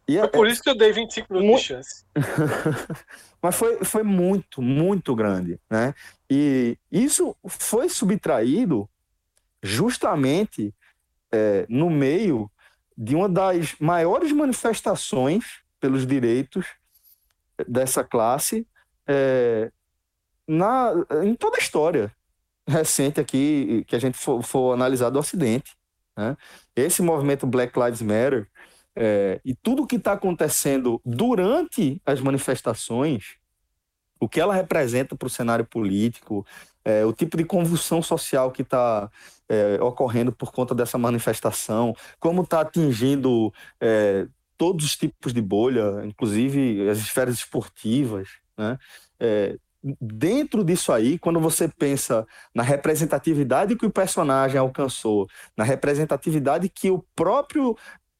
E 0.07 0.17
é- 0.17 0.21
Foi 0.21 0.29
por 0.29 0.47
isso 0.47 0.61
que 0.63 0.69
eu 0.69 0.77
dei 0.77 0.91
25 0.91 1.33
minutos 1.33 1.51
Mu- 1.51 1.57
de 1.57 1.63
chance. 1.63 2.05
Mas 3.41 3.55
foi, 3.55 3.83
foi 3.83 4.03
muito, 4.03 4.61
muito 4.61 5.15
grande, 5.15 5.59
né? 5.69 5.93
E 6.29 6.77
isso 6.91 7.35
foi 7.47 7.89
subtraído 7.89 8.89
justamente 9.61 10.73
é, 11.31 11.65
no 11.69 11.89
meio 11.89 12.49
de 12.97 13.15
uma 13.15 13.29
das 13.29 13.75
maiores 13.79 14.31
manifestações 14.31 15.61
pelos 15.79 16.05
direitos 16.07 16.65
dessa 17.67 18.03
classe 18.03 18.65
é, 19.05 19.71
na, 20.47 20.93
em 21.23 21.35
toda 21.35 21.57
a 21.57 21.59
história 21.59 22.11
recente 22.67 23.19
aqui 23.19 23.83
que 23.87 23.95
a 23.95 23.99
gente 23.99 24.17
for, 24.17 24.41
for 24.41 24.73
analisar 24.73 25.09
do 25.09 25.19
Ocidente. 25.19 25.75
Né? 26.17 26.35
Esse 26.75 27.01
movimento 27.01 27.45
Black 27.45 27.77
Lives 27.79 28.01
Matter 28.01 28.47
é, 28.99 29.39
e 29.45 29.53
tudo 29.53 29.83
o 29.83 29.87
que 29.87 29.97
está 29.97 30.13
acontecendo 30.13 30.99
durante 31.05 32.01
as 32.03 32.19
manifestações, 32.19 33.35
o 34.19 34.27
que 34.27 34.41
ela 34.41 34.55
representa 34.55 35.15
para 35.15 35.27
o 35.27 35.29
cenário 35.29 35.63
político, 35.63 36.43
é, 36.83 37.05
o 37.05 37.13
tipo 37.13 37.37
de 37.37 37.43
convulsão 37.43 38.01
social 38.01 38.51
que 38.51 38.63
está 38.63 39.09
ocorrendo 39.79 40.33
por 40.33 40.51
conta 40.51 40.75
dessa 40.75 40.97
manifestação, 40.97 41.95
como 42.19 42.41
está 42.41 42.59
atingindo 42.59 43.53
é, 43.79 44.27
todos 44.57 44.83
os 44.83 44.97
tipos 44.97 45.31
de 45.31 45.41
bolha, 45.41 46.03
inclusive 46.03 46.89
as 46.89 46.97
esferas 46.97 47.35
esportivas, 47.35 48.27
né? 48.57 48.77
É, 49.19 49.57
dentro 50.01 50.63
disso 50.63 50.91
aí, 50.91 51.17
quando 51.17 51.39
você 51.39 51.67
pensa 51.67 52.27
na 52.53 52.63
representatividade 52.63 53.75
que 53.75 53.85
o 53.85 53.91
personagem 53.91 54.59
alcançou, 54.59 55.27
na 55.55 55.63
representatividade 55.63 56.67
que 56.67 56.89
o 56.89 57.05
próprio 57.15 57.77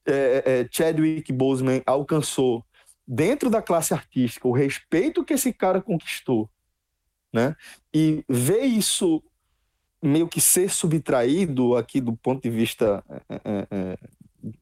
é, 0.07 0.61
é, 0.61 0.67
Chadwick 0.71 1.31
Boseman 1.31 1.81
alcançou 1.85 2.65
dentro 3.07 3.49
da 3.49 3.61
classe 3.61 3.93
artística, 3.93 4.47
o 4.47 4.51
respeito 4.51 5.23
que 5.23 5.33
esse 5.33 5.53
cara 5.53 5.81
conquistou, 5.81 6.49
né? 7.33 7.55
E 7.93 8.23
ver 8.27 8.63
isso 8.63 9.23
meio 10.01 10.27
que 10.27 10.39
ser 10.39 10.69
subtraído 10.69 11.75
aqui 11.75 11.99
do 11.99 12.15
ponto 12.15 12.41
de 12.41 12.49
vista 12.49 13.03
é, 13.29 13.35
é, 13.35 13.97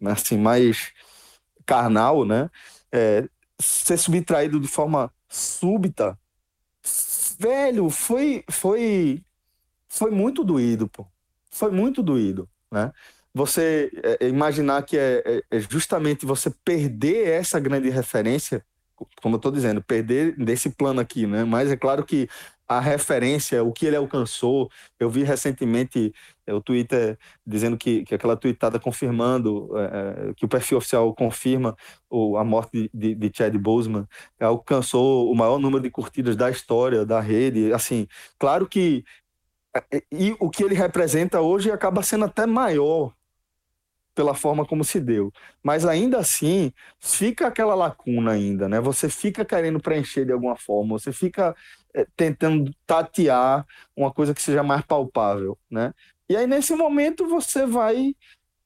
é 0.02 0.12
assim 0.12 0.38
mais 0.38 0.93
carnal, 1.66 2.26
né? 2.26 2.50
É, 2.91 3.28
ser 3.60 3.98
subtraído 3.98 4.60
de 4.60 4.68
forma 4.68 5.12
súbita, 5.28 6.18
velho, 7.39 7.89
foi 7.89 8.43
foi 8.50 9.24
foi 9.88 10.12
muito 10.12 10.43
doído, 10.43 10.88
pô. 10.88 11.06
Foi 11.50 11.72
muito 11.72 12.04
doído, 12.04 12.50
né? 12.72 12.91
Você 13.36 13.92
é, 14.22 14.30
imaginar 14.30 14.82
que 14.84 14.98
é, 14.98 15.22
é, 15.26 15.58
é 15.58 15.60
justamente 15.60 16.26
você 16.26 16.50
perder 16.64 17.28
essa 17.28 17.60
grande 17.60 17.90
referência, 17.90 18.66
como 19.22 19.36
eu 19.36 19.38
estou 19.38 19.52
dizendo, 19.52 19.84
perder 19.84 20.38
desse 20.38 20.70
plano 20.70 21.02
aqui, 21.02 21.28
né? 21.28 21.44
Mas 21.44 21.70
é 21.70 21.76
claro 21.76 22.06
que 22.06 22.30
a 22.66 22.80
referência, 22.80 23.62
o 23.62 23.74
que 23.74 23.86
ele 23.86 23.98
alcançou. 23.98 24.70
Eu 24.98 25.10
vi 25.10 25.24
recentemente 25.24 26.14
é, 26.48 26.54
o 26.54 26.62
Twitter 26.62 27.18
dizendo 27.46 27.78
que, 27.78 28.06
que 28.06 28.16
aquela 28.16 28.38
tweetada 28.38 28.80
confirmando, 28.80 29.70
é, 29.78 30.30
é 30.30 30.34
que 30.34 30.46
o 30.46 30.48
perfil 30.48 30.78
oficial 30.78 31.14
confirma 31.14 31.76
o, 32.10 32.38
a 32.38 32.44
morte 32.46 32.90
de, 32.94 33.16
de, 33.16 33.16
de 33.16 33.38
Chad 33.38 33.54
Boseman, 33.58 34.08
alcançou 34.40 35.30
o 35.30 35.36
maior 35.36 35.60
número 35.60 35.84
de 35.84 35.90
curtidas 35.90 36.38
da 36.38 36.50
história 36.50 37.06
da 37.06 37.20
rede. 37.20 37.74
Assim, 37.74 38.08
claro 38.40 38.66
que 38.66 39.04
é, 39.92 40.02
e 40.10 40.34
o 40.40 40.50
que 40.50 40.64
ele 40.64 40.74
representa 40.74 41.42
hoje 41.42 41.70
acaba 41.70 42.02
sendo 42.02 42.26
até 42.26 42.46
maior 42.46 43.14
pela 44.16 44.34
forma 44.34 44.66
como 44.66 44.84
se 44.84 44.99
deu. 44.99 45.32
Mas 45.61 45.86
ainda 45.86 46.18
assim, 46.18 46.72
fica 46.99 47.47
aquela 47.47 47.76
lacuna 47.76 48.32
ainda, 48.32 48.70
né? 48.70 48.80
Você 48.80 49.09
fica 49.09 49.43
querendo 49.45 49.80
preencher 49.80 50.26
de 50.26 50.32
alguma 50.32 50.55
forma, 50.55 50.97
você 50.97 51.11
fica 51.11 51.53
é, 51.93 52.07
tentando 52.16 52.74
tatear 52.88 53.66
uma 53.95 54.11
coisa 54.11 54.34
que 54.34 54.41
seja 54.41 54.63
mais 54.63 54.82
palpável, 54.84 55.57
né? 55.70 55.93
E 56.28 56.36
aí, 56.36 56.47
nesse 56.47 56.74
momento, 56.76 57.28
você 57.28 57.66
vai 57.66 58.16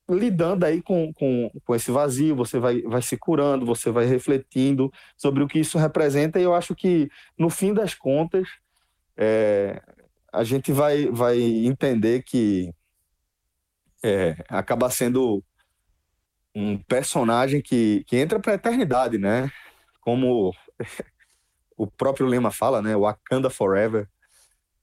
lidando 0.09 0.65
aí 0.65 0.81
com, 0.81 1.13
com, 1.13 1.51
com 1.65 1.75
esse 1.75 1.91
vazio, 1.91 2.35
você 2.35 2.57
vai, 2.59 2.81
vai 2.81 3.01
se 3.01 3.17
curando, 3.17 3.65
você 3.65 3.91
vai 3.91 4.05
refletindo 4.05 4.91
sobre 5.17 5.43
o 5.43 5.47
que 5.47 5.59
isso 5.59 5.77
representa, 5.77 6.39
e 6.39 6.43
eu 6.43 6.55
acho 6.55 6.73
que, 6.75 7.09
no 7.37 7.49
fim 7.49 7.73
das 7.73 7.93
contas, 7.93 8.47
é, 9.17 9.81
a 10.31 10.43
gente 10.43 10.71
vai, 10.71 11.07
vai 11.07 11.39
entender 11.39 12.23
que 12.23 12.73
é, 14.03 14.35
acaba 14.47 14.89
sendo 14.89 15.43
um 16.55 16.77
personagem 16.77 17.61
que, 17.61 18.03
que 18.05 18.17
entra 18.17 18.39
para 18.39 18.53
a 18.53 18.55
eternidade, 18.55 19.17
né? 19.17 19.51
Como 20.01 20.53
o 21.77 21.87
próprio 21.87 22.25
lema 22.25 22.51
fala, 22.51 22.81
né? 22.81 22.95
Wakanda 22.95 23.49
Forever. 23.49 24.07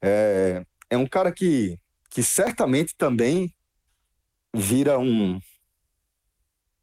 É, 0.03 0.65
é 0.91 0.97
um 0.97 1.07
cara 1.07 1.33
que, 1.33 1.79
que 2.11 2.23
certamente 2.23 2.95
também 2.97 3.55
vira 4.55 4.99
um, 4.99 5.41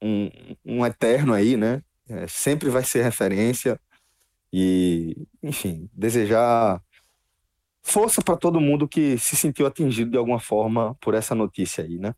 um, 0.01 0.29
um 0.65 0.85
eterno 0.85 1.33
aí, 1.33 1.57
né? 1.57 1.81
É, 2.07 2.27
sempre 2.27 2.69
vai 2.69 2.83
ser 2.83 3.03
referência. 3.03 3.79
E, 4.51 5.27
enfim, 5.41 5.89
desejar 5.91 6.79
força 7.81 8.21
para 8.21 8.37
todo 8.37 8.61
mundo 8.61 8.87
que 8.87 9.17
se 9.17 9.35
sentiu 9.35 9.65
atingido 9.65 10.11
de 10.11 10.17
alguma 10.17 10.39
forma 10.39 10.95
por 11.01 11.15
essa 11.15 11.33
notícia 11.33 11.83
aí, 11.83 11.97
né? 11.97 12.13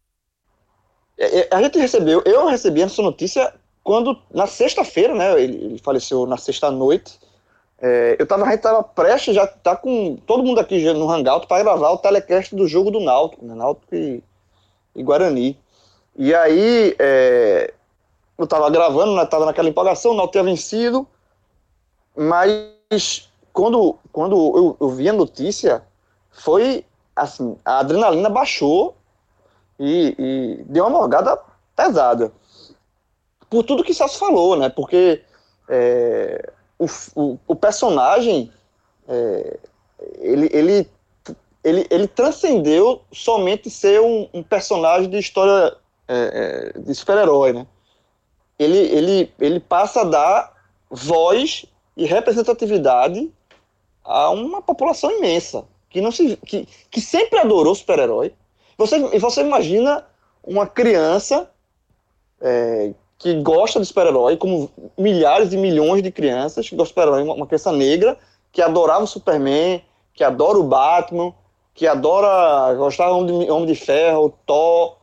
É, 1.18 1.40
é, 1.40 1.48
a 1.52 1.62
gente 1.62 1.80
recebeu, 1.80 2.22
eu 2.26 2.48
recebi 2.48 2.82
essa 2.82 3.02
notícia 3.02 3.54
quando, 3.84 4.20
na 4.34 4.48
sexta-feira, 4.48 5.14
né, 5.14 5.42
ele, 5.42 5.80
faleceu 5.80 6.26
na 6.26 6.38
sexta-noite, 6.38 7.20
é, 7.80 8.16
eu 8.18 8.26
tava, 8.26 8.46
a 8.46 8.52
gente 8.52 8.62
tava 8.62 8.84
prestes, 8.84 9.36
já 9.36 9.46
tá 9.46 9.76
com 9.76 10.18
todo 10.26 10.44
mundo 10.44 10.60
aqui 10.60 10.92
no 10.94 11.10
Hangout 11.10 11.48
para 11.48 11.62
gravar 11.62 11.92
o 11.92 11.98
telecast 11.98 12.56
do 12.56 12.68
jogo 12.68 12.90
do 12.90 13.00
Náutico, 13.00 13.46
né, 13.46 13.54
Náutico 13.54 13.96
e, 13.96 14.24
e 14.96 15.04
Guarani. 15.04 15.58
E 16.16 16.34
aí, 16.34 16.96
é, 16.98 17.74
eu 18.38 18.48
tava 18.48 18.70
gravando, 18.70 19.16
né, 19.16 19.26
tava 19.26 19.46
naquela 19.46 19.70
empolgação, 19.70 20.12
o 20.12 20.16
Náutico 20.16 20.34
tinha 20.34 20.44
vencido, 20.44 21.08
mas 22.16 23.30
quando, 23.54 23.98
quando 24.12 24.36
eu, 24.36 24.78
eu 24.82 24.90
vi 24.90 25.08
a 25.08 25.14
notícia, 25.14 25.84
foi 26.32 26.84
assim, 27.16 27.56
a 27.64 27.80
adrenalina 27.80 28.30
baixou 28.30 28.96
e, 29.80 30.16
e 30.18 30.64
deu 30.66 30.86
uma 30.86 31.00
morgada 31.00 31.40
pesada. 31.76 32.32
Por 33.50 33.64
tudo 33.64 33.84
que 33.84 33.94
Celso 33.94 34.18
falou, 34.18 34.56
né? 34.56 34.70
Porque 34.70 35.22
é, 35.70 36.52
o, 36.80 36.86
o, 37.16 37.40
o, 37.48 37.56
personagem 37.56 38.52
é, 39.08 39.58
ele, 40.20 40.50
ele, 40.52 40.90
ele, 41.64 41.88
ele 41.90 42.08
transcendeu 42.08 43.02
somente 43.12 43.70
ser 43.70 44.02
um, 44.02 44.28
um 44.34 44.44
personagem 44.44 45.10
de 45.10 45.18
história 45.18 45.76
é, 46.08 46.74
é 46.76 46.80
de 46.80 46.94
super-herói, 46.96 47.54
né? 47.54 47.68
Ele, 48.58 48.78
ele, 48.78 49.34
ele 49.40 49.60
passa 49.60 50.02
a 50.02 50.06
dar 50.06 50.54
voz 50.90 51.66
e 51.98 52.06
representatividade 52.06 53.32
a 54.04 54.30
uma 54.30 54.62
população 54.62 55.12
imensa 55.12 55.66
que 55.90 56.02
não 56.02 56.12
se 56.12 56.38
que, 56.46 56.68
que 56.92 57.02
sempre 57.02 57.40
adorou 57.40 57.74
super-herói 57.74 58.34
você, 58.78 59.00
você 59.20 59.42
imagina 59.42 60.06
uma 60.44 60.68
criança 60.68 61.50
é, 62.42 62.94
que 63.18 63.42
gosta 63.42 63.80
de 63.80 63.86
super-herói, 63.86 64.38
como 64.38 64.70
milhares 64.98 65.54
e 65.54 65.58
milhões 65.58 66.04
de 66.04 66.12
crianças 66.12 66.68
que 66.68 66.76
gostam 66.76 67.04
de 67.04 67.08
super-herói, 67.08 67.24
uma, 67.24 67.48
criança 67.48 67.72
negra 67.72 68.18
que 68.52 68.62
adorava 68.62 69.04
o 69.04 69.08
Superman, 69.08 69.82
que 70.14 70.24
adora 70.24 70.58
o 70.58 70.64
Batman, 70.64 71.34
que 71.74 71.88
adora, 71.88 72.74
gostava 72.76 73.12
do 73.12 73.18
Homem 73.18 73.46
de, 73.46 73.52
Homem 73.52 73.66
de 73.66 73.76
Ferro, 73.76 74.34
Thor, 74.46 74.98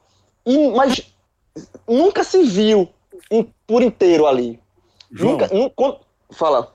e, 0.47 0.69
mas 0.69 1.03
nunca 1.87 2.25
se 2.25 2.43
viu 2.45 2.89
em, 3.31 3.47
por 3.67 3.83
inteiro 3.83 4.27
ali. 4.27 4.59
João, 5.11 5.33
nunca, 5.33 5.49
nunca, 5.49 6.01
fala. 6.31 6.73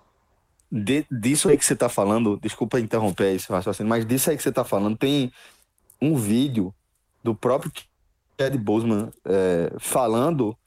De, 0.72 1.06
disso 1.10 1.50
aí 1.50 1.58
que 1.58 1.66
você 1.66 1.74
está 1.74 1.90
falando, 1.90 2.38
desculpa 2.38 2.80
interromper 2.80 3.36
esse 3.36 3.52
raciocínio, 3.52 3.90
mas 3.90 4.06
disso 4.06 4.30
aí 4.30 4.38
que 4.38 4.44
você 4.44 4.50
está 4.50 4.64
falando, 4.64 4.98
tem 4.98 5.32
um 6.02 6.16
vídeo 6.16 6.74
do 7.28 7.36
próprio 7.36 7.70
Ted 8.38 8.58
Boseman 8.58 9.12
é, 9.26 9.74
falando 9.80 10.58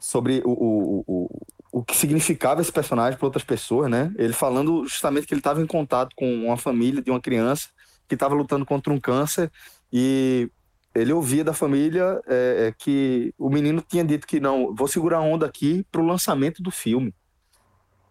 sobre 0.00 0.42
o, 0.44 0.50
o, 0.50 1.04
o, 1.06 1.46
o 1.70 1.84
que 1.84 1.96
significava 1.96 2.60
esse 2.60 2.72
personagem 2.72 3.16
para 3.16 3.26
outras 3.26 3.44
pessoas, 3.44 3.88
né? 3.88 4.12
Ele 4.18 4.32
falando 4.32 4.84
justamente 4.84 5.28
que 5.28 5.34
ele 5.34 5.40
estava 5.40 5.62
em 5.62 5.66
contato 5.66 6.16
com 6.16 6.26
uma 6.46 6.56
família 6.56 7.00
de 7.00 7.08
uma 7.08 7.20
criança 7.20 7.68
que 8.08 8.14
estava 8.14 8.34
lutando 8.34 8.66
contra 8.66 8.92
um 8.92 8.98
câncer 8.98 9.48
e 9.92 10.50
ele 10.92 11.12
ouvia 11.12 11.44
da 11.44 11.52
família 11.52 12.20
é, 12.26 12.66
é, 12.66 12.74
que 12.76 13.32
o 13.38 13.48
menino 13.48 13.80
tinha 13.80 14.04
dito 14.04 14.26
que 14.26 14.40
não, 14.40 14.74
vou 14.74 14.88
segurar 14.88 15.18
a 15.18 15.22
onda 15.22 15.46
aqui 15.46 15.86
para 15.92 16.00
o 16.00 16.06
lançamento 16.06 16.60
do 16.60 16.72
filme. 16.72 17.14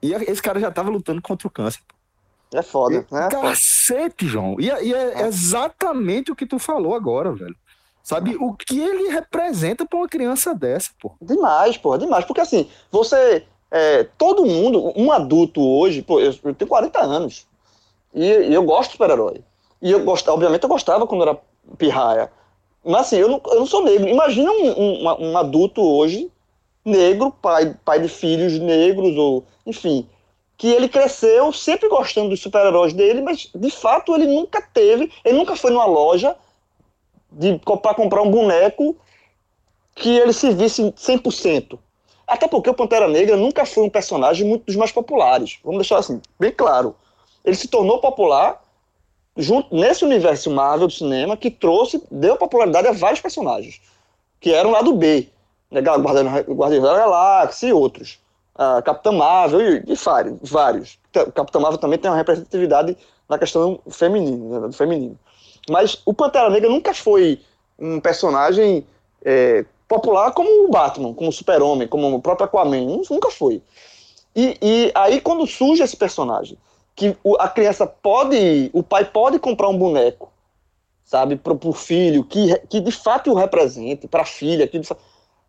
E 0.01 0.14
esse 0.14 0.41
cara 0.41 0.62
já 0.62 0.70
estava 0.70 0.89
lutando 0.89 1.22
contra 1.22 1.45
o 1.45 1.51
câncer. 1.51 1.82
É 2.53 2.62
foda, 2.62 3.05
e, 3.12 3.14
né? 3.14 3.28
Cacete, 3.30 4.28
João. 4.28 4.55
E, 4.60 4.68
e 4.68 4.93
é, 4.93 5.24
é 5.24 5.28
exatamente 5.28 6.32
o 6.32 6.36
que 6.36 6.45
tu 6.45 6.58
falou 6.58 6.95
agora, 6.95 7.34
velho. 7.34 7.55
Sabe 8.08 8.38
o 8.38 8.53
que 8.53 8.80
ele 8.80 9.10
representa 9.10 9.86
para 9.86 9.99
uma 9.99 10.08
criança 10.08 10.55
dessa, 10.55 10.91
pô? 10.97 11.12
Demais, 11.22 11.76
pô, 11.76 11.97
demais. 11.97 12.24
Porque 12.24 12.39
assim, 12.39 12.70
você. 12.89 13.43
É, 13.70 14.05
todo 14.18 14.45
mundo, 14.45 14.93
um 14.95 15.12
adulto 15.12 15.62
hoje, 15.62 16.01
pô, 16.01 16.18
eu, 16.22 16.34
eu 16.41 16.55
tenho 16.55 16.70
40 16.70 17.01
anos. 17.01 17.45
E, 18.14 18.24
e 18.24 18.53
eu 18.53 18.64
gosto 18.64 18.91
de 18.91 18.93
super-herói. 18.93 19.41
E 19.82 19.91
eu 19.91 20.05
gosto, 20.05 20.32
obviamente 20.32 20.64
eu 20.64 20.70
gostava 20.70 21.05
quando 21.05 21.24
era 21.24 21.38
pirraia. 21.78 22.32
Mas 22.82 23.08
assim, 23.08 23.18
eu 23.18 23.28
não, 23.28 23.41
eu 23.47 23.60
não 23.60 23.66
sou 23.66 23.84
negro. 23.84 24.08
Imagina 24.08 24.53
um, 24.53 24.70
um, 24.70 25.32
um 25.32 25.38
adulto 25.38 25.82
hoje, 25.82 26.32
negro, 26.86 27.30
pai, 27.30 27.76
pai 27.84 27.99
de 27.99 28.08
filhos 28.08 28.58
negros, 28.58 29.18
ou 29.18 29.43
enfim, 29.66 30.08
que 30.58 30.70
ele 30.70 30.88
cresceu 30.88 31.51
sempre 31.51 31.89
gostando 31.89 32.30
dos 32.30 32.39
super-heróis 32.39 32.93
dele, 32.93 33.22
mas 33.22 33.49
de 33.53 33.70
fato 33.70 34.16
ele 34.16 34.28
nunca 34.28 34.62
teve, 34.62 35.12
ele 35.26 35.38
nunca 35.38 35.58
foi 35.58 35.72
numa 35.72 35.86
loja 35.86 36.38
de 37.38 37.60
para 37.60 37.94
comprar 37.94 38.22
um 38.22 38.32
boneco 38.32 38.96
que 39.96 40.18
ele 40.18 40.34
se 40.34 40.52
visse 40.52 40.84
100%. 40.92 41.78
Até 42.28 42.48
porque 42.48 42.70
o 42.70 42.74
Pantera 42.74 43.08
Negra 43.08 43.38
nunca 43.38 43.66
foi 43.66 43.84
um 43.84 43.90
personagem 43.90 44.46
muito 44.46 44.66
dos 44.66 44.76
mais 44.76 44.92
populares. 44.92 45.60
Vamos 45.64 45.80
deixar 45.80 46.00
assim, 46.00 46.22
bem 46.40 46.52
claro. 46.52 46.96
Ele 47.46 47.56
se 47.56 47.68
tornou 47.68 48.00
popular 48.00 48.62
junto 49.38 49.74
nesse 49.74 50.04
universo 50.04 50.50
Marvel 50.50 50.88
do 50.88 50.94
cinema 50.94 51.38
que 51.38 51.50
trouxe, 51.50 52.04
deu 52.12 52.36
popularidade 52.36 52.88
a 52.88 52.92
vários 52.92 53.22
personagens, 53.22 53.80
que 54.40 54.52
eram 54.52 54.72
lá 54.72 54.82
do 54.82 54.94
B. 54.94 55.30
né, 55.72 55.80
Guardião 55.80 56.82
da 56.82 56.98
Galáxia 56.98 57.68
e 57.68 57.74
outros. 57.74 58.20
Uh, 58.56 58.82
Capitã 58.82 59.12
Marvel 59.12 59.62
e, 59.62 59.84
e 59.88 59.96
vários, 59.96 60.38
vários. 60.50 61.00
Capitã 61.12 61.60
Marvel 61.60 61.80
também 61.80 62.00
tem 62.00 62.10
uma 62.10 62.18
representatividade 62.18 62.98
na 63.30 63.38
questão 63.38 63.80
feminina, 63.90 64.60
né, 64.60 64.68
do 64.68 64.74
feminino. 64.74 65.18
Mas 65.70 66.01
o 66.05 66.13
Pantera 66.13 66.49
Negra 66.49 66.70
nunca 66.70 66.93
foi 66.93 67.41
um 67.78 67.99
personagem 67.99 68.86
é, 69.24 69.65
popular 69.88 70.32
como 70.32 70.65
o 70.65 70.70
Batman, 70.70 71.13
como 71.13 71.30
o 71.30 71.34
Super-Homem, 71.34 71.88
como 71.88 72.15
o 72.15 72.22
próprio 72.22 72.45
Aquaman. 72.45 73.01
Nunca 73.09 73.30
foi. 73.30 73.61
E, 74.36 74.57
e 74.61 74.91
aí, 74.93 75.20
quando 75.20 75.47
surge 75.47 75.84
esse 75.84 75.97
personagem, 75.97 76.57
que 76.95 77.15
a 77.39 77.47
criança 77.47 77.86
pode, 77.86 78.70
o 78.74 78.82
pai 78.84 79.05
pode 79.05 79.39
comprar 79.39 79.68
um 79.68 79.78
boneco, 79.78 80.32
sabe, 81.03 81.36
para 81.36 81.53
o 81.53 81.74
filho, 81.74 82.24
que, 82.24 82.57
que 82.68 82.80
de 82.80 82.91
fato 82.91 83.32
o 83.32 83.36
represente, 83.36 84.07
para 84.07 84.22
a 84.22 84.26
filha, 84.26 84.68
que 84.68 84.82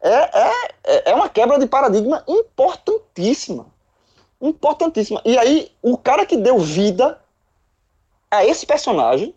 é, 0.00 0.50
é, 0.84 1.10
é 1.10 1.14
uma 1.14 1.28
quebra 1.28 1.58
de 1.58 1.66
paradigma 1.66 2.22
importantíssima. 2.28 3.66
Importantíssima. 4.40 5.20
E 5.24 5.36
aí, 5.36 5.70
o 5.82 5.96
cara 5.96 6.24
que 6.24 6.36
deu 6.36 6.58
vida 6.58 7.20
a 8.30 8.44
esse 8.44 8.64
personagem, 8.66 9.34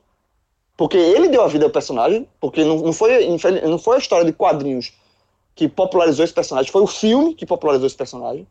porque 0.81 0.97
ele 0.97 1.27
deu 1.27 1.43
a 1.43 1.47
vida 1.47 1.63
ao 1.63 1.69
personagem, 1.69 2.27
porque 2.39 2.63
não, 2.63 2.77
não, 2.77 2.91
foi, 2.91 3.23
não 3.67 3.77
foi 3.77 3.97
a 3.97 3.99
história 3.99 4.25
de 4.25 4.33
quadrinhos 4.33 4.91
que 5.53 5.69
popularizou 5.69 6.25
esse 6.25 6.33
personagem, 6.33 6.71
foi 6.71 6.81
o 6.81 6.87
filme 6.87 7.35
que 7.35 7.45
popularizou 7.45 7.85
esse 7.85 7.95
personagem. 7.95 8.47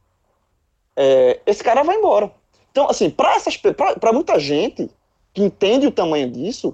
É, 0.95 1.41
esse 1.45 1.61
cara 1.61 1.83
vai 1.83 1.97
embora. 1.97 2.31
Então, 2.71 2.89
assim, 2.89 3.11
para 3.11 4.13
muita 4.13 4.39
gente 4.39 4.89
que 5.35 5.43
entende 5.43 5.89
o 5.89 5.91
tamanho 5.91 6.31
disso, 6.31 6.73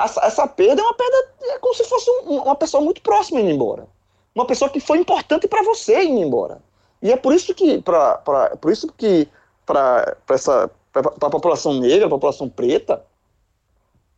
essa, 0.00 0.24
essa 0.24 0.46
perda 0.46 0.80
é 0.80 0.84
uma 0.86 0.94
perda, 0.94 1.34
é 1.42 1.58
como 1.58 1.74
se 1.74 1.84
fosse 1.84 2.10
um, 2.10 2.38
uma 2.38 2.56
pessoa 2.56 2.82
muito 2.82 3.02
próxima 3.02 3.42
indo 3.42 3.50
embora. 3.50 3.86
Uma 4.34 4.46
pessoa 4.46 4.70
que 4.70 4.80
foi 4.80 4.96
importante 4.96 5.46
para 5.46 5.62
você 5.62 6.02
indo 6.02 6.22
embora. 6.22 6.62
E 7.02 7.12
é 7.12 7.16
por 7.18 7.34
isso 7.34 7.54
que, 7.54 7.82
pra, 7.82 8.16
pra, 8.16 8.56
por 8.56 8.72
isso 8.72 8.90
que 8.96 9.28
para 9.66 10.16
essa 10.30 10.70
para 10.90 11.10
a 11.10 11.30
população 11.30 11.74
negra, 11.74 12.06
a 12.06 12.10
população 12.10 12.48
preta, 12.48 13.04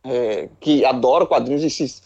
é, 0.05 0.49
que 0.59 0.85
adora 0.85 1.25
quadrinhos 1.25 1.63
e 1.63 1.69
se, 1.69 2.01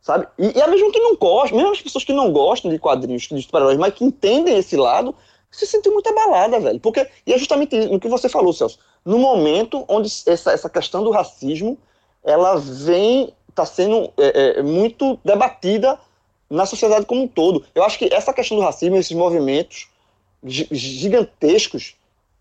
sabe? 0.00 0.26
E, 0.38 0.56
e 0.56 0.62
a 0.62 0.68
mesmo 0.68 0.92
que 0.92 1.00
não 1.00 1.16
gosta, 1.16 1.54
mesmo 1.54 1.72
as 1.72 1.82
pessoas 1.82 2.04
que 2.04 2.12
não 2.12 2.32
gostam 2.32 2.70
de 2.70 2.78
quadrinhos, 2.78 3.22
de 3.22 3.42
super-heróis, 3.42 3.78
mas 3.78 3.94
que 3.94 4.04
entendem 4.04 4.56
esse 4.56 4.76
lado, 4.76 5.14
se 5.50 5.66
sentem 5.66 5.92
muito 5.92 6.08
abalada, 6.08 6.60
velho. 6.60 6.80
Porque, 6.80 7.06
e 7.26 7.32
é 7.32 7.38
justamente 7.38 7.76
no 7.76 7.98
que 7.98 8.08
você 8.08 8.28
falou, 8.28 8.52
Celso. 8.52 8.78
No 9.04 9.18
momento 9.18 9.84
onde 9.88 10.08
essa, 10.26 10.52
essa 10.52 10.70
questão 10.70 11.02
do 11.02 11.10
racismo, 11.10 11.76
ela 12.22 12.56
vem, 12.56 13.32
está 13.48 13.66
sendo 13.66 14.12
é, 14.16 14.58
é, 14.58 14.62
muito 14.62 15.18
debatida 15.24 15.98
na 16.48 16.66
sociedade 16.66 17.06
como 17.06 17.22
um 17.22 17.28
todo. 17.28 17.64
Eu 17.74 17.82
acho 17.82 17.98
que 17.98 18.12
essa 18.12 18.32
questão 18.32 18.56
do 18.56 18.62
racismo, 18.62 18.96
esses 18.96 19.16
movimentos 19.16 19.88
gigantescos 20.42 21.96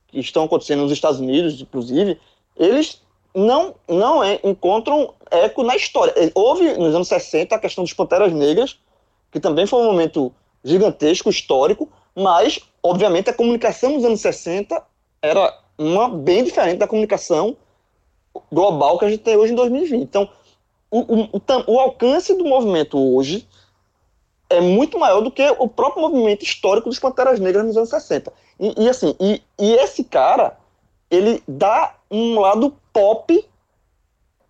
que 0.07 0.20
estão 0.20 0.43
acontecendo 0.43 0.84
nos 0.84 0.91
Estados 0.91 1.20
Unidos, 1.20 1.62
inclusive, 1.62 2.20
eles 2.55 3.01
não, 3.36 3.76
não 3.88 4.24
é, 4.24 4.40
encontram 4.44 5.14
eco 5.30 5.64
na 5.64 5.76
história. 5.76 6.14
Houve, 6.34 6.74
nos 6.78 6.96
anos 6.96 7.08
60, 7.08 7.56
a 7.56 7.60
questão 7.60 7.84
dos 7.84 7.94
Panteras 7.94 8.34
Negras, 8.34 8.80
que 9.32 9.40
também 9.40 9.66
foi 9.66 9.82
um 9.82 9.86
momento 9.86 10.34
gigantesco, 10.64 11.30
histórico, 11.30 11.90
mas, 12.16 12.60
obviamente, 12.84 13.30
a 13.30 13.34
comunicação 13.34 13.92
nos 13.92 14.04
anos 14.04 14.22
60 14.22 14.84
era 15.22 15.58
uma 15.78 16.10
bem 16.10 16.44
diferente 16.44 16.80
da 16.80 16.88
comunicação 16.88 17.56
global 18.52 18.98
que 18.98 19.06
a 19.06 19.10
gente 19.10 19.24
tem 19.24 19.38
hoje 19.38 19.54
em 19.54 19.56
2020. 19.56 20.02
Então, 20.02 20.30
o, 20.92 21.00
o, 21.00 21.24
o, 21.34 21.42
o 21.68 21.80
alcance 21.80 22.36
do 22.36 22.44
movimento 22.44 22.98
hoje 22.98 23.48
é 24.50 24.60
muito 24.60 24.98
maior 24.98 25.22
do 25.22 25.32
que 25.32 25.48
o 25.60 25.68
próprio 25.68 26.02
movimento 26.02 26.44
histórico 26.44 26.90
dos 26.90 27.00
Panteras 27.00 27.40
Negras 27.40 27.66
nos 27.66 27.78
anos 27.78 27.90
60. 27.90 28.34
E, 28.60 28.84
e 28.84 28.90
assim, 28.90 29.16
e, 29.20 29.42
e, 29.60 29.74
esse 29.76 30.04
cara, 30.04 30.58
ele 31.10 31.44
dá 31.48 31.96
um 32.10 32.40
lado 32.40 32.76
pop, 33.00 33.50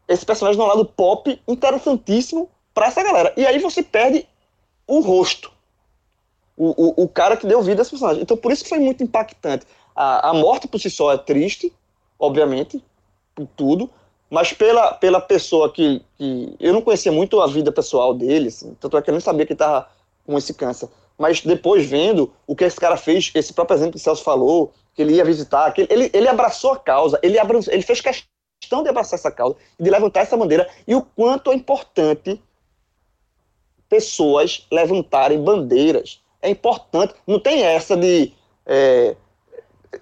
esse 0.08 0.26
personagem 0.26 0.58
dá 0.58 0.66
um 0.66 0.70
lado 0.70 0.86
pop 0.86 1.40
interessantíssimo 1.48 2.50
para 2.74 2.88
essa 2.88 3.04
galera. 3.04 3.32
E 3.38 3.46
aí 3.46 3.60
você 3.60 3.84
perde 3.84 4.28
o 4.88 5.02
rosto. 5.02 5.52
O, 6.58 6.70
o, 6.70 7.04
o, 7.04 7.08
cara 7.08 7.38
que 7.38 7.46
deu 7.46 7.62
vida 7.62 7.82
a 7.82 7.84
esse 7.84 7.92
personagem. 7.92 8.24
Então 8.24 8.36
por 8.36 8.52
isso 8.52 8.64
que 8.64 8.70
foi 8.70 8.80
muito 8.80 9.04
impactante. 9.04 9.68
A, 9.96 10.32
a 10.32 10.34
morte 10.34 10.68
por 10.68 10.80
si 10.80 10.90
só 10.90 11.14
é 11.14 11.18
triste, 11.18 11.72
obviamente, 12.18 12.84
por 13.36 13.48
tudo, 13.56 13.90
mas 14.30 14.52
pela, 14.52 14.94
pela 14.94 15.22
pessoa 15.22 15.72
que, 15.72 16.02
que. 16.18 16.56
Eu 16.60 16.74
não 16.74 16.82
conhecia 16.82 17.12
muito 17.12 17.40
a 17.40 17.48
vida 17.48 17.72
pessoal 17.72 18.14
dele, 18.14 18.48
assim, 18.48 18.76
tanto 18.80 18.98
é 18.98 19.02
que 19.02 19.10
eu 19.10 19.14
nem 19.14 19.22
sabia 19.22 19.46
que 19.46 19.54
ele 19.54 19.56
estava 19.56 19.88
com 20.26 20.38
esse 20.38 20.54
câncer. 20.54 20.90
Mas 21.18 21.42
depois 21.42 21.86
vendo 21.86 22.34
o 22.48 22.56
que 22.56 22.64
esse 22.64 22.80
cara 22.80 22.98
fez, 22.98 23.32
esse 23.36 23.54
próprio 23.54 23.78
exemplo 23.78 23.94
que 23.94 24.00
o 24.00 24.02
Celso 24.02 24.24
falou, 24.24 24.74
que 24.96 25.02
ele 25.02 25.14
ia 25.14 25.24
visitar, 25.24 25.72
que 25.72 25.88
ele, 25.90 26.10
ele 26.14 26.28
abraçou 26.28 26.74
a 26.74 26.80
causa, 26.80 27.20
ele, 27.22 27.40
abraçou, 27.40 27.72
ele 27.72 27.84
fez 27.84 28.02
questão 28.02 28.39
de 28.84 28.90
abraçar 28.90 29.18
essa 29.18 29.32
causa 29.32 29.56
e 29.80 29.84
de 29.84 29.90
levantar 29.90 30.22
essa 30.22 30.38
bandeira, 30.38 30.70
e 30.88 30.94
o 30.94 31.02
quanto 31.02 31.52
é 31.52 31.56
importante 31.56 32.42
pessoas 33.88 34.68
levantarem 34.72 35.42
bandeiras. 35.42 36.22
É 36.42 36.50
importante, 36.50 37.14
não 37.26 37.40
tem 37.40 37.64
essa 37.64 37.98
de. 37.98 38.32
É, 38.66 39.16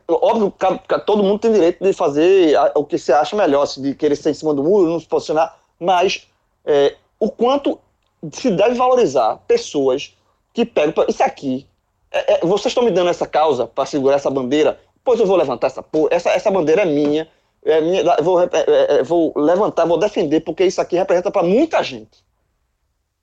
óbvio 0.08 0.52
que 0.52 1.00
todo 1.00 1.24
mundo 1.24 1.40
tem 1.40 1.54
direito 1.54 1.84
de 1.84 1.94
fazer 1.94 2.56
o 2.76 2.84
que 2.84 2.98
você 2.98 3.14
acha 3.14 3.36
melhor, 3.36 3.66
de 3.78 3.96
querer 3.96 4.16
ser 4.16 4.32
em 4.32 4.34
cima 4.34 4.54
do 4.54 4.64
muro, 4.64 4.90
não 4.90 5.00
se 5.00 5.08
posicionar, 5.08 5.58
mas 5.80 6.28
é, 6.66 6.96
o 7.20 7.32
quanto 7.32 7.80
se 8.32 8.52
deve 8.52 8.76
valorizar 8.76 9.38
pessoas 9.48 10.16
que 10.54 10.66
pegam. 10.66 11.06
Isso 11.08 11.24
aqui, 11.24 11.66
é, 12.12 12.34
é, 12.34 12.40
vocês 12.42 12.68
estão 12.68 12.84
me 12.84 12.92
dando 12.92 13.10
essa 13.10 13.26
causa 13.26 13.66
para 13.66 13.86
segurar 13.86 14.18
essa 14.18 14.30
bandeira, 14.30 14.80
pois 15.04 15.20
eu 15.20 15.26
vou 15.26 15.38
levantar 15.38 15.68
essa 15.68 15.84
essa, 16.12 16.30
essa 16.32 16.52
bandeira 16.52 16.82
é 16.82 16.86
minha, 16.86 17.28
é 17.64 17.82
minha 17.82 18.04
vou, 18.22 18.42
é, 18.42 18.50
é, 18.54 19.04
vou 19.04 19.34
levantar, 19.36 19.86
vou 19.86 19.98
defender, 19.98 20.42
porque 20.42 20.66
isso 20.66 20.82
aqui 20.82 20.96
representa 20.96 21.32
para 21.32 21.44
muita 21.44 21.84
gente. 21.84 22.26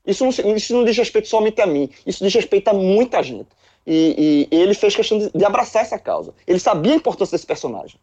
Isso 0.07 0.25
não, 0.25 0.31
isso 0.55 0.75
não 0.75 0.85
diz 0.85 0.97
respeito 0.97 1.29
somente 1.29 1.61
a 1.61 1.67
mim, 1.67 1.89
isso 2.07 2.23
diz 2.23 2.35
respeito 2.35 2.69
a 2.69 2.75
muita 2.75 3.23
gente. 3.23 3.49
E, 3.87 4.49
e, 4.51 4.57
ele 4.57 4.75
fez 4.75 4.95
questão 4.95 5.19
de, 5.19 5.31
de, 5.31 5.45
abraçar 5.45 5.83
essa 5.83 5.99
causa. 5.99 6.35
Ele 6.47 6.59
sabia 6.59 6.93
a 6.93 6.97
importância 6.97 7.37
desse 7.37 7.47
personagem. 7.47 7.99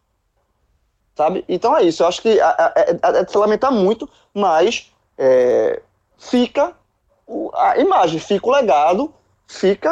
Sabe? 1.14 1.44
Então 1.48 1.76
é 1.76 1.82
isso. 1.82 2.02
Eu 2.02 2.06
acho 2.06 2.22
que 2.22 2.40
é, 2.40 3.00
é 3.02 3.24
de 3.24 3.30
se 3.30 3.36
lamentar 3.36 3.72
muito, 3.72 4.08
mas 4.32 4.92
é, 5.18 5.82
fica 6.18 6.74
a 7.54 7.78
imagem, 7.78 8.18
fica 8.18 8.46
o 8.46 8.52
legado, 8.52 9.12
fica 9.46 9.90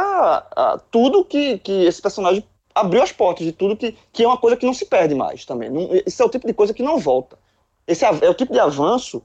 a, 0.57 0.80
tudo 0.91 1.24
que, 1.24 1.59
que 1.59 1.84
esse 1.84 2.01
personagem 2.01 2.45
abriu 2.81 3.03
as 3.03 3.12
portas 3.12 3.47
de 3.47 3.53
tudo 3.53 3.76
que, 3.76 3.97
que 4.12 4.24
é 4.24 4.26
uma 4.26 4.37
coisa 4.37 4.57
que 4.57 4.66
não 4.66 4.74
se 4.74 4.87
perde 4.87 5.14
mais 5.14 5.45
também. 5.45 5.70
Não, 5.70 5.89
esse 6.07 6.20
é 6.20 6.24
o 6.24 6.28
tipo 6.28 6.47
de 6.47 6.53
coisa 6.53 6.74
que 6.74 6.83
não 6.83 6.99
volta. 6.99 7.39
Esse 7.87 8.05
é, 8.05 8.09
é 8.22 8.31
o 8.31 8.35
tipo 8.35 8.53
de 8.53 8.61
avanço 8.61 9.22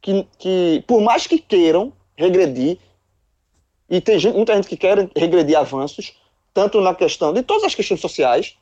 que, 0.00 0.26
que, 0.38 0.84
por 0.86 1.00
mais 1.00 1.26
que 1.26 1.38
queiram 1.38 1.92
regredir, 2.16 2.78
e 3.88 4.00
tem 4.00 4.18
gente, 4.18 4.36
muita 4.36 4.54
gente 4.54 4.68
que 4.68 4.76
quer 4.76 5.08
regredir 5.16 5.58
avanços, 5.58 6.16
tanto 6.52 6.80
na 6.80 6.94
questão 6.94 7.32
de 7.32 7.42
todas 7.42 7.64
as 7.64 7.74
questões 7.74 8.00
sociais, 8.00 8.56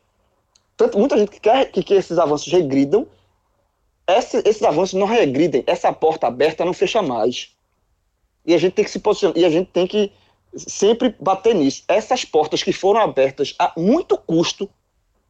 tanto 0.76 0.99
muita 0.99 1.16
gente 1.18 1.30
que 1.30 1.41
quer 1.41 1.70
que, 1.70 1.83
que 1.83 1.95
esses 1.95 2.18
avanços 2.18 2.53
regridam, 2.53 3.07
esse, 4.07 4.39
esses 4.47 4.62
avanços 4.62 4.99
não 4.99 5.07
regridem, 5.07 5.62
essa 5.66 5.93
porta 5.93 6.26
aberta 6.26 6.64
não 6.64 6.72
fecha 6.72 7.03
mais. 7.03 7.55
E 8.45 8.55
a 8.55 8.59
gente 8.59 8.72
tem 8.72 8.85
que 8.85 8.91
se 8.91 8.99
posicionar, 8.99 9.39
e 9.39 9.45
a 9.45 9.51
gente 9.51 9.70
tem 9.70 9.87
que 9.87 10.12
sempre 10.57 11.15
bater 11.21 11.55
nisso. 11.55 11.83
Essas 11.89 12.25
portas 12.25 12.63
que 12.63 12.73
foram 12.73 13.01
abertas 13.01 13.55
a 13.59 13.73
muito 13.77 14.17
custo, 14.17 14.69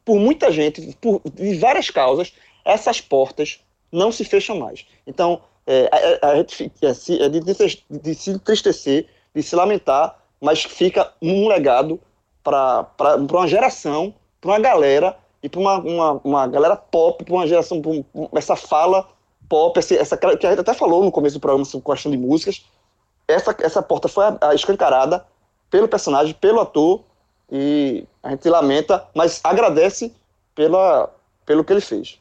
por 0.03 0.19
muita 0.19 0.51
gente, 0.51 0.97
por 0.99 1.21
de 1.33 1.55
várias 1.57 1.89
causas, 1.89 2.33
essas 2.65 2.99
portas 2.99 3.59
não 3.91 4.11
se 4.11 4.23
fecham 4.23 4.57
mais. 4.57 4.85
Então, 5.07 5.41
é, 5.65 5.89
a, 6.21 6.29
a, 6.29 6.35
gente 6.37 6.71
é, 6.81 7.25
é 7.25 7.29
de, 7.29 7.39
de 7.39 8.15
se 8.15 8.31
entristecer 8.31 9.07
de 9.33 9.41
se 9.41 9.55
lamentar, 9.55 10.19
mas 10.39 10.63
fica 10.63 11.11
um 11.21 11.47
legado 11.47 11.99
para 12.43 12.85
uma 13.29 13.47
geração, 13.47 14.13
para 14.39 14.51
uma 14.51 14.59
galera 14.59 15.17
e 15.41 15.49
para 15.49 15.59
uma, 15.59 15.79
uma, 15.79 16.21
uma, 16.23 16.47
galera 16.47 16.75
pop, 16.75 17.23
para 17.23 17.33
uma 17.33 17.47
geração, 17.47 17.81
pra 17.81 18.39
essa 18.39 18.55
fala 18.55 19.07
pop, 19.49 19.77
essa, 19.77 19.95
essa, 19.95 20.17
que 20.17 20.25
a 20.25 20.31
gente 20.31 20.59
até 20.59 20.73
falou 20.73 21.03
no 21.03 21.11
começo 21.11 21.35
do 21.35 21.39
programa 21.39 21.65
sobre 21.65 21.85
questão 21.85 22.11
de 22.11 22.17
músicas. 22.17 22.65
Essa, 23.27 23.55
essa 23.59 23.81
porta 23.81 24.07
foi 24.07 24.25
a, 24.25 24.37
a 24.41 24.55
escancarada 24.55 25.25
pelo 25.69 25.87
personagem, 25.87 26.33
pelo 26.33 26.59
ator, 26.59 27.03
e 27.51 28.05
a 28.21 28.31
gente 28.31 28.49
lamenta, 28.49 29.07
mas 29.15 29.39
agradece 29.43 30.13
pela, 30.55 31.13
pelo 31.45 31.63
que 31.63 31.73
ele 31.73 31.81
fez. 31.81 32.19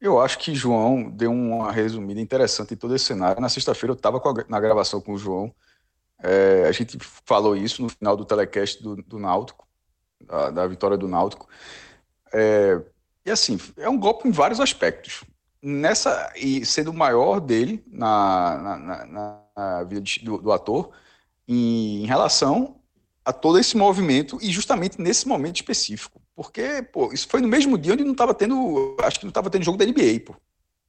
Eu 0.00 0.20
acho 0.20 0.38
que 0.38 0.54
João 0.54 1.10
deu 1.10 1.32
uma 1.32 1.72
resumida 1.72 2.20
interessante 2.20 2.74
em 2.74 2.76
todo 2.76 2.94
esse 2.94 3.06
cenário. 3.06 3.40
Na 3.40 3.48
sexta-feira 3.48 3.92
eu 3.92 3.96
estava 3.96 4.20
na 4.48 4.60
gravação 4.60 5.00
com 5.00 5.14
o 5.14 5.18
João. 5.18 5.54
É, 6.22 6.66
a 6.66 6.72
gente 6.72 6.98
falou 7.00 7.56
isso 7.56 7.82
no 7.82 7.88
final 7.88 8.16
do 8.16 8.24
telecast 8.24 8.82
do, 8.82 8.96
do 8.96 9.18
Náutico, 9.18 9.66
da, 10.20 10.50
da, 10.50 10.66
vitória 10.66 10.96
do 10.96 11.08
Náutico. 11.08 11.48
É, 12.32 12.80
e 13.24 13.30
assim, 13.30 13.58
é 13.76 13.88
um 13.88 13.98
golpe 13.98 14.28
em 14.28 14.30
vários 14.30 14.60
aspectos. 14.60 15.24
Nessa, 15.68 16.32
e 16.36 16.64
sendo 16.64 16.92
o 16.92 16.94
maior 16.94 17.40
dele 17.40 17.82
na, 17.88 18.56
na, 18.78 19.06
na, 19.06 19.42
na 19.56 19.82
vida 19.82 20.00
de, 20.00 20.20
do, 20.20 20.38
do, 20.38 20.52
ator, 20.52 20.92
em, 21.48 22.04
em 22.04 22.06
relação 22.06 22.76
a 23.24 23.32
todo 23.32 23.58
esse 23.58 23.76
movimento 23.76 24.38
e 24.40 24.48
justamente 24.52 25.00
nesse 25.00 25.26
momento 25.26 25.56
específico. 25.56 26.22
Porque, 26.36 26.82
pô, 26.92 27.12
isso 27.12 27.26
foi 27.26 27.40
no 27.40 27.48
mesmo 27.48 27.76
dia 27.76 27.94
onde 27.94 28.04
não 28.04 28.12
estava 28.12 28.32
tendo, 28.32 28.96
acho 29.02 29.18
que 29.18 29.24
não 29.24 29.30
estava 29.30 29.50
tendo 29.50 29.64
jogo 29.64 29.76
da 29.76 29.84
NBA, 29.84 30.20
pô. 30.24 30.36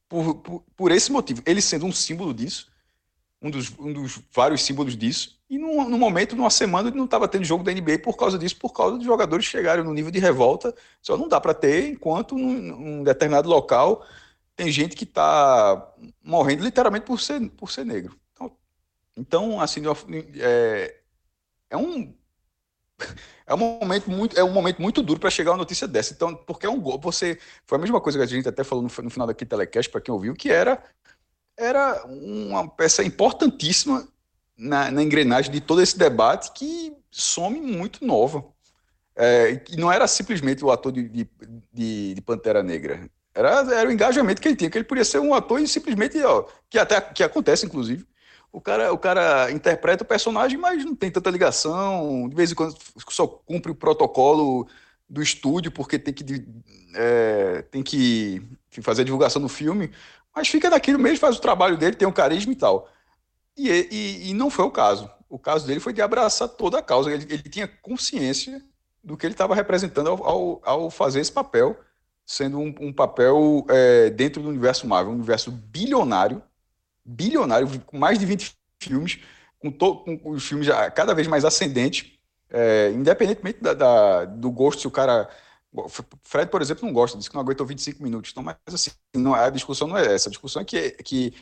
Por, 0.08 0.36
por, 0.36 0.64
por, 0.76 0.92
esse 0.92 1.10
motivo. 1.10 1.42
Ele 1.44 1.60
sendo 1.60 1.84
um 1.84 1.90
símbolo 1.90 2.32
disso, 2.32 2.70
um 3.42 3.50
dos, 3.50 3.76
um 3.80 3.92
dos 3.92 4.20
vários 4.32 4.62
símbolos 4.62 4.96
disso, 4.96 5.40
e 5.50 5.58
num, 5.58 5.98
momento, 5.98 6.36
numa 6.36 6.50
semana, 6.50 6.88
ele 6.88 6.96
não 6.96 7.06
estava 7.06 7.26
tendo 7.26 7.44
jogo 7.44 7.64
da 7.64 7.72
NBA 7.72 7.98
por 7.98 8.16
causa 8.16 8.38
disso, 8.38 8.56
por 8.56 8.72
causa 8.72 8.96
dos 8.96 9.04
jogadores 9.04 9.44
chegarem 9.44 9.82
no 9.82 9.92
nível 9.92 10.12
de 10.12 10.20
revolta. 10.20 10.72
Só 11.02 11.16
não 11.16 11.26
dá 11.26 11.40
para 11.40 11.52
ter 11.52 11.90
enquanto 11.90 12.36
num 12.38 13.02
determinado 13.02 13.48
local 13.48 14.06
tem 14.58 14.72
gente 14.72 14.96
que 14.96 15.04
está 15.04 15.94
morrendo 16.20 16.64
literalmente 16.64 17.06
por 17.06 17.20
ser, 17.20 17.48
por 17.50 17.70
ser 17.70 17.86
negro. 17.86 18.18
Então, 18.32 18.56
então 19.16 19.60
assim, 19.60 19.80
é, 20.34 20.96
é 21.70 21.76
um 21.76 22.12
é 23.46 23.54
um 23.54 23.56
momento 23.56 24.10
muito, 24.10 24.36
é 24.36 24.42
um 24.42 24.52
momento 24.52 24.82
muito 24.82 25.00
duro 25.00 25.20
para 25.20 25.30
chegar 25.30 25.52
uma 25.52 25.58
notícia 25.58 25.86
dessa. 25.86 26.12
Então, 26.12 26.34
porque 26.34 26.66
é 26.66 26.68
um 26.68 26.80
gol, 26.80 26.98
você 26.98 27.38
foi 27.64 27.78
a 27.78 27.80
mesma 27.80 28.00
coisa 28.00 28.18
que 28.18 28.24
a 28.24 28.26
gente 28.26 28.48
até 28.48 28.64
falou 28.64 28.82
no, 28.82 29.04
no 29.04 29.10
final 29.10 29.28
daqui 29.28 29.46
telecast 29.46 29.88
para 29.92 30.00
quem 30.00 30.12
ouviu, 30.12 30.34
que 30.34 30.50
era 30.50 30.82
era 31.56 32.04
uma 32.06 32.68
peça 32.68 33.04
importantíssima 33.04 34.08
na, 34.56 34.90
na, 34.90 35.02
engrenagem 35.02 35.52
de 35.52 35.60
todo 35.60 35.82
esse 35.82 35.96
debate 35.96 36.52
que 36.52 36.96
some 37.10 37.60
muito 37.60 38.04
nova. 38.04 38.44
É, 39.14 39.62
e 39.70 39.76
não 39.76 39.90
era 39.90 40.06
simplesmente 40.06 40.64
o 40.64 40.70
ator 40.70 40.92
de, 40.92 41.08
de, 41.08 41.28
de, 41.72 42.14
de 42.14 42.20
Pantera 42.22 42.62
Negra. 42.62 43.08
Era, 43.34 43.60
era 43.74 43.88
o 43.88 43.92
engajamento 43.92 44.40
que 44.40 44.48
ele 44.48 44.56
tinha, 44.56 44.70
que 44.70 44.78
ele 44.78 44.84
podia 44.84 45.04
ser 45.04 45.18
um 45.20 45.34
ator 45.34 45.60
e 45.60 45.68
simplesmente, 45.68 46.20
ó, 46.22 46.44
que 46.68 46.78
até 46.78 47.00
que 47.00 47.22
acontece, 47.22 47.66
inclusive, 47.66 48.06
o 48.50 48.60
cara, 48.60 48.92
o 48.92 48.98
cara 48.98 49.50
interpreta 49.50 50.02
o 50.02 50.06
personagem, 50.06 50.58
mas 50.58 50.84
não 50.84 50.94
tem 50.94 51.10
tanta 51.10 51.30
ligação, 51.30 52.28
de 52.28 52.34
vez 52.34 52.50
em 52.50 52.54
quando 52.54 52.76
só 53.10 53.26
cumpre 53.26 53.70
o 53.70 53.74
protocolo 53.74 54.66
do 55.08 55.22
estúdio, 55.22 55.70
porque 55.70 55.98
tem 55.98 56.12
que, 56.12 56.24
é, 56.94 57.62
tem 57.70 57.82
que 57.82 58.42
fazer 58.82 59.02
a 59.02 59.04
divulgação 59.04 59.40
do 59.40 59.48
filme, 59.48 59.90
mas 60.34 60.48
fica 60.48 60.70
naquilo 60.70 60.98
mesmo, 60.98 61.18
faz 61.18 61.36
o 61.36 61.40
trabalho 61.40 61.76
dele, 61.76 61.96
tem 61.96 62.08
um 62.08 62.12
carisma 62.12 62.52
e 62.52 62.56
tal. 62.56 62.88
E, 63.56 63.68
e, 63.68 64.30
e 64.30 64.34
não 64.34 64.50
foi 64.50 64.64
o 64.64 64.70
caso. 64.70 65.10
O 65.28 65.38
caso 65.38 65.66
dele 65.66 65.80
foi 65.80 65.92
de 65.92 66.00
abraçar 66.00 66.48
toda 66.48 66.78
a 66.78 66.82
causa. 66.82 67.12
Ele, 67.12 67.26
ele 67.28 67.42
tinha 67.42 67.66
consciência 67.66 68.62
do 69.02 69.16
que 69.16 69.26
ele 69.26 69.34
estava 69.34 69.54
representando 69.54 70.10
ao, 70.10 70.24
ao, 70.24 70.60
ao, 70.64 70.90
fazer 70.90 71.20
esse 71.20 71.32
papel 71.32 71.78
sendo 72.28 72.58
um, 72.58 72.74
um 72.78 72.92
papel 72.92 73.64
é, 73.70 74.10
dentro 74.10 74.42
do 74.42 74.50
universo 74.50 74.86
Marvel, 74.86 75.12
um 75.12 75.16
universo 75.16 75.50
bilionário, 75.50 76.42
bilionário, 77.02 77.66
com 77.86 77.96
mais 77.96 78.18
de 78.18 78.26
20 78.26 78.54
filmes, 78.78 79.18
com, 79.58 79.72
to, 79.72 79.96
com 79.96 80.30
os 80.30 80.46
filmes 80.46 80.68
cada 80.94 81.14
vez 81.14 81.26
mais 81.26 81.46
ascendentes, 81.46 82.12
é, 82.50 82.92
independentemente 82.94 83.62
da, 83.62 83.72
da, 83.72 84.24
do 84.26 84.50
gosto, 84.50 84.80
se 84.80 84.86
o 84.86 84.90
cara. 84.90 85.26
Fred, 86.22 86.50
por 86.50 86.60
exemplo, 86.60 86.84
não 86.84 86.92
gosta, 86.92 87.16
disse 87.16 87.30
que 87.30 87.34
não 87.34 87.42
aguentou 87.42 87.66
25 87.66 88.02
minutos. 88.02 88.30
Então, 88.30 88.42
mas 88.42 88.56
assim, 88.66 88.90
não, 89.14 89.34
a 89.34 89.48
discussão 89.48 89.88
não 89.88 89.96
é 89.96 90.14
essa. 90.14 90.28
A 90.28 90.30
discussão 90.30 90.62
é 90.62 90.64
que, 90.64 90.90
que, 91.02 91.34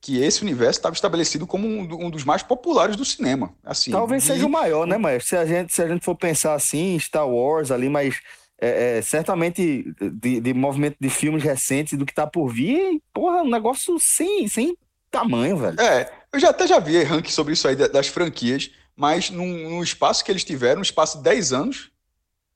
que 0.00 0.22
esse 0.22 0.42
universo 0.42 0.78
estava 0.78 0.94
estabelecido 0.94 1.46
como 1.46 1.68
um, 1.68 2.06
um, 2.06 2.10
dos 2.10 2.24
mais 2.24 2.42
populares 2.42 2.96
do 2.96 3.04
cinema. 3.04 3.54
Assim, 3.62 3.92
Talvez 3.92 4.24
e... 4.24 4.26
seja 4.26 4.46
o 4.46 4.50
maior, 4.50 4.86
né, 4.86 4.98
mas 4.98 5.24
se 5.24 5.36
a 5.36 5.46
gente 5.46 5.72
se 5.72 5.82
a 5.82 5.88
gente 5.88 6.04
for 6.04 6.16
pensar 6.16 6.54
assim, 6.54 6.98
Star 6.98 7.28
Wars 7.28 7.70
ali, 7.70 7.88
mas 7.88 8.20
é, 8.64 8.98
é, 8.98 9.02
certamente 9.02 9.92
de, 10.00 10.40
de, 10.40 10.54
movimento 10.54 10.96
de 11.00 11.10
filmes 11.10 11.42
recentes 11.42 11.98
do 11.98 12.06
que 12.06 12.14
tá 12.14 12.28
por 12.28 12.48
vir, 12.48 13.02
porra, 13.12 13.42
um 13.42 13.50
negócio 13.50 13.98
sem, 13.98 14.46
sem 14.46 14.78
tamanho, 15.10 15.56
velho. 15.56 15.80
É, 15.80 16.08
eu 16.32 16.38
já 16.38 16.50
até 16.50 16.64
já 16.64 16.78
vi 16.78 17.02
ranking 17.02 17.32
sobre 17.32 17.54
isso 17.54 17.66
aí 17.66 17.74
das 17.74 18.06
franquias, 18.06 18.70
mas 18.94 19.30
num, 19.30 19.68
num 19.68 19.82
espaço 19.82 20.24
que 20.24 20.30
eles 20.30 20.44
tiveram, 20.44 20.78
um 20.78 20.82
espaço 20.82 21.18
de 21.18 21.24
10 21.24 21.52
anos, 21.52 21.90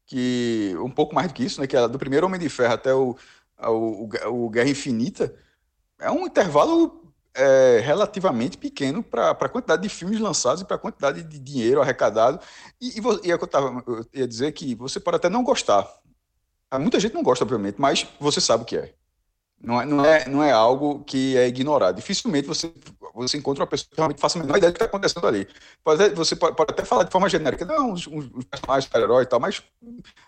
que 0.06 0.76
um 0.78 0.90
pouco 0.90 1.12
mais 1.12 1.26
do 1.26 1.34
que 1.34 1.44
isso, 1.44 1.60
né, 1.60 1.66
que 1.66 1.76
é 1.76 1.88
do 1.88 1.98
primeiro 1.98 2.24
Homem 2.24 2.38
de 2.38 2.48
Ferro 2.48 2.74
até 2.74 2.94
o, 2.94 3.16
o, 3.60 4.08
o 4.28 4.48
Guerra 4.48 4.70
Infinita, 4.70 5.34
é 5.98 6.08
um 6.08 6.24
intervalo 6.24 7.05
é, 7.36 7.80
relativamente 7.80 8.56
pequeno 8.56 9.02
para 9.02 9.30
a 9.30 9.48
quantidade 9.48 9.82
de 9.82 9.88
filmes 9.88 10.18
lançados 10.18 10.62
e 10.62 10.64
para 10.64 10.76
a 10.76 10.78
quantidade 10.78 11.22
de 11.22 11.38
dinheiro 11.38 11.80
arrecadado. 11.80 12.40
E, 12.80 12.98
e, 12.98 13.02
e 13.24 13.30
é 13.30 13.34
eu, 13.34 13.46
tava, 13.46 13.82
eu 13.86 14.04
ia 14.12 14.26
dizer 14.26 14.52
que 14.52 14.74
você 14.74 14.98
pode 14.98 15.18
até 15.18 15.28
não 15.28 15.44
gostar. 15.44 15.88
Ah, 16.70 16.78
muita 16.78 16.98
gente 16.98 17.14
não 17.14 17.22
gosta, 17.22 17.44
obviamente, 17.44 17.80
mas 17.80 18.06
você 18.18 18.40
sabe 18.40 18.62
o 18.62 18.66
que 18.66 18.76
é. 18.76 18.94
Não 19.58 19.80
é, 19.80 19.86
não 19.86 20.04
é, 20.04 20.28
não 20.28 20.42
é 20.42 20.52
algo 20.52 21.02
que 21.04 21.36
é 21.36 21.46
ignorado. 21.48 21.96
Dificilmente 21.96 22.46
você, 22.46 22.72
você 23.14 23.38
encontra 23.38 23.62
uma 23.62 23.66
pessoa 23.66 23.88
que 23.90 23.96
realmente 23.96 24.20
faça 24.20 24.38
a 24.38 24.42
menor 24.42 24.58
ideia 24.58 24.70
do 24.70 24.74
que 24.74 24.84
está 24.84 24.86
acontecendo 24.86 25.26
ali. 25.26 25.48
Pode, 25.82 26.10
você 26.10 26.36
pode, 26.36 26.56
pode, 26.56 26.72
até 26.72 26.84
falar 26.84 27.04
de 27.04 27.10
forma 27.10 27.28
genérica, 27.28 27.64
não, 27.64 27.92
os 27.92 28.06
personagens 28.50 28.84
super-herói 28.84 29.22
e 29.22 29.26
tal, 29.26 29.40
mas 29.40 29.62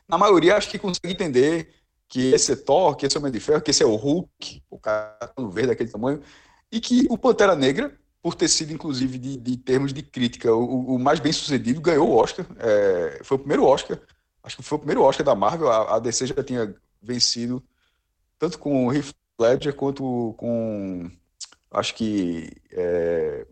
na 0.09 0.17
maioria 0.17 0.57
acho 0.57 0.71
que 0.71 0.79
consegue 0.79 1.13
entender 1.13 1.75
que 2.09 2.33
esse 2.33 2.53
é 2.53 2.57
Thor, 2.57 2.97
que 2.97 3.05
esse 3.05 3.17
é 3.17 3.19
o 3.19 3.23
Homem 3.23 3.33
de 3.33 3.39
Ferro, 3.39 3.61
que 3.61 3.71
esse 3.71 3.83
é 3.83 3.87
o 3.87 3.95
Hulk, 3.95 4.63
o 4.71 4.79
cara 4.79 5.19
verde 5.51 5.69
daquele 5.69 5.91
tamanho, 5.91 6.23
e 6.71 6.81
que 6.81 7.07
o 7.09 7.17
Pantera 7.17 7.55
Negra, 7.55 7.97
por 8.23 8.35
ter 8.35 8.49
sido, 8.49 8.73
inclusive, 8.73 9.19
de, 9.19 9.37
de 9.37 9.57
termos 9.57 9.93
de 9.93 10.03
crítica, 10.03 10.53
o, 10.53 10.95
o, 10.95 10.99
mais 10.99 11.21
bem 11.21 11.33
sucedido, 11.33 11.81
ganhou 11.81 12.09
o 12.09 12.17
Oscar. 12.17 12.47
É, 12.59 13.21
foi 13.23 13.37
o 13.37 13.41
primeiro 13.41 13.65
Oscar, 13.65 13.99
acho 14.43 14.57
que 14.57 14.63
foi 14.63 14.77
o 14.77 14.79
primeiro 14.79 15.03
Oscar 15.03 15.25
da 15.25 15.35
Marvel. 15.35 15.71
A, 15.71 15.97
a 15.97 15.99
DC 15.99 16.27
já 16.27 16.43
tinha 16.43 16.75
vencido 17.03 17.63
tanto 18.39 18.59
com 18.59 18.87
o 18.87 18.93
Heath 18.93 19.15
Ledger 19.41 19.75
quanto 19.75 20.35
com, 20.37 21.11
acho 21.71 21.95
que, 21.95 22.51
é, 22.71 23.47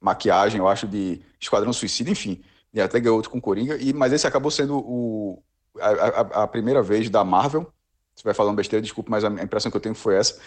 maquiagem, 0.00 0.58
eu 0.58 0.68
acho, 0.68 0.86
de 0.86 1.20
Esquadrão 1.40 1.72
Suicida, 1.72 2.10
enfim. 2.10 2.42
E 2.72 2.80
até 2.80 3.00
ganhou 3.00 3.16
outro 3.16 3.30
com 3.30 3.40
Coringa, 3.40 3.76
e, 3.76 3.92
mas 3.92 4.12
esse 4.12 4.26
acabou 4.26 4.50
sendo 4.50 4.78
o, 4.78 5.42
a, 5.80 5.88
a, 5.88 6.20
a 6.42 6.46
primeira 6.46 6.82
vez 6.82 7.08
da 7.08 7.24
Marvel. 7.24 7.72
Se 8.14 8.24
vai 8.24 8.34
falando 8.34 8.56
besteira, 8.56 8.82
desculpa, 8.82 9.10
mas 9.10 9.24
a 9.24 9.28
impressão 9.28 9.70
que 9.70 9.76
eu 9.76 9.80
tenho 9.80 9.94
foi 9.94 10.16
essa 10.16 10.38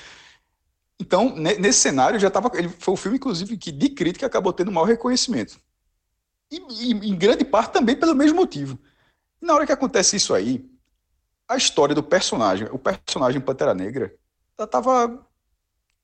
então, 1.02 1.36
nesse 1.36 1.80
cenário, 1.80 2.20
já 2.20 2.28
estava. 2.28 2.52
Ele 2.54 2.70
foi 2.70 2.93
o 2.93 2.97
filme, 2.97 3.18
inclusive, 3.18 3.58
que 3.58 3.72
de 3.72 3.89
crítica 3.89 4.28
acabou 4.28 4.54
tendo 4.54 4.72
maior 4.72 4.86
reconhecimento. 4.86 5.60
E, 6.52 6.58
e, 6.58 6.91
em 6.91 7.18
grande 7.18 7.43
parte 7.43 7.74
também 7.74 7.95
pelo 7.95 8.14
mesmo 8.14 8.36
motivo. 8.36 8.78
Na 9.41 9.56
hora 9.56 9.66
que 9.66 9.72
acontece 9.72 10.16
isso 10.16 10.32
aí, 10.32 10.70
a 11.47 11.58
história 11.58 11.95
do 11.95 12.04
personagem, 12.04 12.68
o 12.72 12.78
personagem 12.78 13.41
Pantera 13.41 13.74
Negra, 13.74 14.14
já 14.60 14.66
estava 14.66 15.28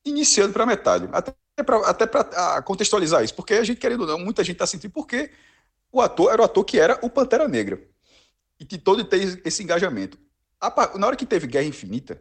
iniciando 0.04 0.52
para 0.52 0.66
metade. 0.66 1.08
Até 1.14 2.08
para 2.08 2.60
contextualizar 2.64 3.24
isso, 3.24 3.36
porque 3.36 3.54
a 3.54 3.64
gente, 3.64 3.80
querendo 3.80 4.02
ou 4.02 4.08
não, 4.08 4.18
muita 4.18 4.44
gente 4.44 4.56
está 4.56 4.66
sentindo 4.66 4.92
porque 4.92 5.32
o 5.92 6.02
ator 6.02 6.34
era 6.34 6.42
o 6.42 6.46
ator 6.46 6.66
que 6.66 6.80
era 6.80 6.98
o 7.04 7.10
Pantera 7.10 7.48
Negra. 7.48 7.80
E 8.60 8.66
que 8.66 8.80
todo 8.80 9.04
tem 9.04 9.40
esse 9.46 9.62
engajamento. 9.62 10.18
na 10.98 11.06
hora 11.06 11.16
que 11.16 11.26
teve 11.26 11.46
Guerra 11.46 11.68
Infinita, 11.68 12.20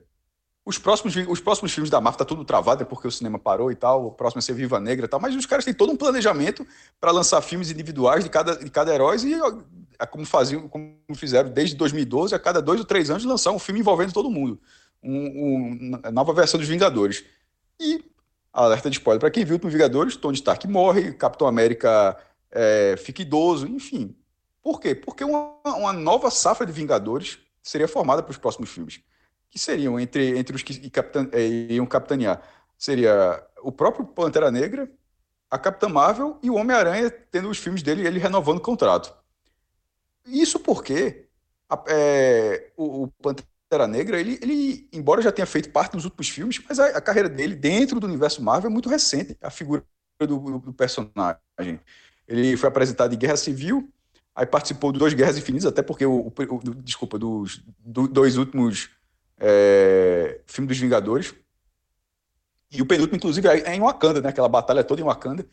os 0.67 0.79
próximos, 0.79 1.15
os 1.29 1.39
próximos 1.39 1.73
filmes 1.73 1.89
da 1.89 2.01
Marvel 2.01 2.19
tá 2.19 2.25
tudo 2.25 2.45
travado, 2.45 2.83
é 2.83 2.85
porque 2.85 3.07
o 3.07 3.11
cinema 3.11 3.39
parou 3.39 3.71
e 3.71 3.77
tal. 3.77 4.07
O 4.07 4.11
próximo 4.11 4.41
é 4.41 4.43
ser 4.43 4.53
Viva 4.53 4.81
Negra 4.81 5.07
e 5.07 5.09
tal. 5.09 5.21
Mas 5.21 5.37
os 5.37 5.47
caras 5.47 5.65
têm 5.65 5.73
todo 5.73 5.93
um 5.93 5.97
planejamento 5.97 6.67
para 7.01 7.13
lançar 7.13 7.41
filmes 7.41 7.71
individuais 7.71 8.25
de 8.25 8.31
cada, 8.31 8.57
de 8.57 8.69
cada 8.69 8.93
herói 8.93 9.17
e 9.19 9.35
é 9.97 10.05
como 10.05 10.27
faziam, 10.27 10.69
como 10.69 10.99
fizeram 11.15 11.51
desde 11.51 11.77
2012, 11.77 12.35
a 12.35 12.39
cada 12.41 12.61
dois 12.61 12.81
ou 12.81 12.85
três 12.85 13.11
anos 13.11 13.25
lançar 13.25 13.53
um 13.53 13.61
filme 13.61 13.79
envolvendo 13.79 14.13
todo 14.13 14.29
mundo. 14.29 14.61
Um, 15.01 15.93
um, 15.93 16.01
a 16.03 16.11
nova 16.11 16.33
versão 16.33 16.59
dos 16.59 16.69
Vingadores. 16.69 17.25
E 17.79 18.05
alerta 18.53 18.91
de 18.91 18.97
spoiler 18.97 19.21
para 19.21 19.31
quem 19.31 19.45
viu 19.45 19.61
no 19.63 19.71
Vingadores, 19.71 20.17
Tony 20.17 20.35
Stark 20.35 20.67
morre, 20.67 21.13
Capitão 21.13 21.47
América 21.47 22.17
é, 22.51 22.97
fica 22.99 23.23
idoso, 23.23 23.69
enfim. 23.69 24.17
Por 24.61 24.81
quê? 24.81 24.97
Porque 24.97 25.23
uma, 25.23 25.61
uma 25.65 25.93
nova 25.93 26.29
safra 26.29 26.67
de 26.67 26.73
Vingadores 26.73 27.39
seria 27.63 27.87
formada 27.87 28.21
para 28.21 28.33
os 28.33 28.37
próximos 28.37 28.69
filmes 28.71 29.01
que 29.51 29.59
seriam 29.59 29.99
entre, 29.99 30.39
entre 30.39 30.55
os 30.55 30.63
que 30.63 30.91
é, 31.33 31.47
iam 31.73 31.87
capitanear. 31.87 32.43
Seria 32.77 33.43
o 33.63 33.73
próprio 33.73 34.05
Pantera 34.05 34.51
Negra, 34.51 34.91
a 35.51 35.59
Capitã 35.59 35.89
Marvel 35.89 36.39
e 36.43 36.51
o 36.51 36.55
Homem-Aranha 36.55 37.11
tendo 37.11 37.49
os 37.49 37.59
filmes 37.59 37.83
dele 37.83 38.07
ele 38.07 38.19
renovando 38.19 38.59
o 38.59 38.63
contrato. 38.63 39.15
Isso 40.27 40.59
porque 40.59 41.29
a, 41.69 41.83
é, 41.89 42.71
o, 42.77 43.05
o, 43.05 43.09
Pantera 43.23 43.87
Negra, 43.87 44.21
ele, 44.21 44.39
ele, 44.43 44.89
embora 44.93 45.23
já 45.23 45.33
tenha 45.33 45.47
feito 45.47 45.71
parte 45.71 45.93
dos 45.93 46.05
últimos 46.05 46.29
filmes, 46.29 46.61
mas 46.69 46.79
a, 46.79 46.87
a 46.89 47.01
carreira 47.01 47.29
dele 47.29 47.55
dentro 47.55 47.99
do 48.01 48.07
universo 48.07 48.43
Marvel 48.43 48.71
é 48.71 48.73
muito 48.73 48.89
recente, 48.89 49.37
a 49.41 49.51
figura 49.51 49.85
do, 50.21 50.59
do, 50.59 50.73
personagem. 50.73 51.81
Ele 52.27 52.57
foi 52.57 52.69
apresentado 52.69 53.15
em 53.15 53.19
Guerra 53.19 53.37
Civil, 53.37 53.89
aí 54.35 54.47
participou 54.47 54.93
de 54.93 54.99
duas 54.99 55.15
Guerras 55.15 55.39
Infinitas, 55.39 55.67
até 55.67 55.83
porque 55.83 56.05
o, 56.05 56.27
o 56.27 56.61
desculpa, 56.83 57.19
dos 57.19 57.63
do, 57.79 58.09
dois 58.09 58.37
últimos 58.37 58.91
é, 59.39 60.41
filme 60.47 60.69
dos 60.69 60.79
Vingadores. 60.79 61.35
E 62.71 62.83
o 62.83 62.87
penúltimo, 62.87 63.17
inclusive, 63.17 63.49
é 63.49 63.75
em 63.75 63.81
Wakanda, 63.81 64.21
né? 64.21 64.29
Aquela 64.29 64.49
batalha 64.49 64.83
toda 64.83 65.01
em 65.01 65.05
Wakanda. 65.05 65.47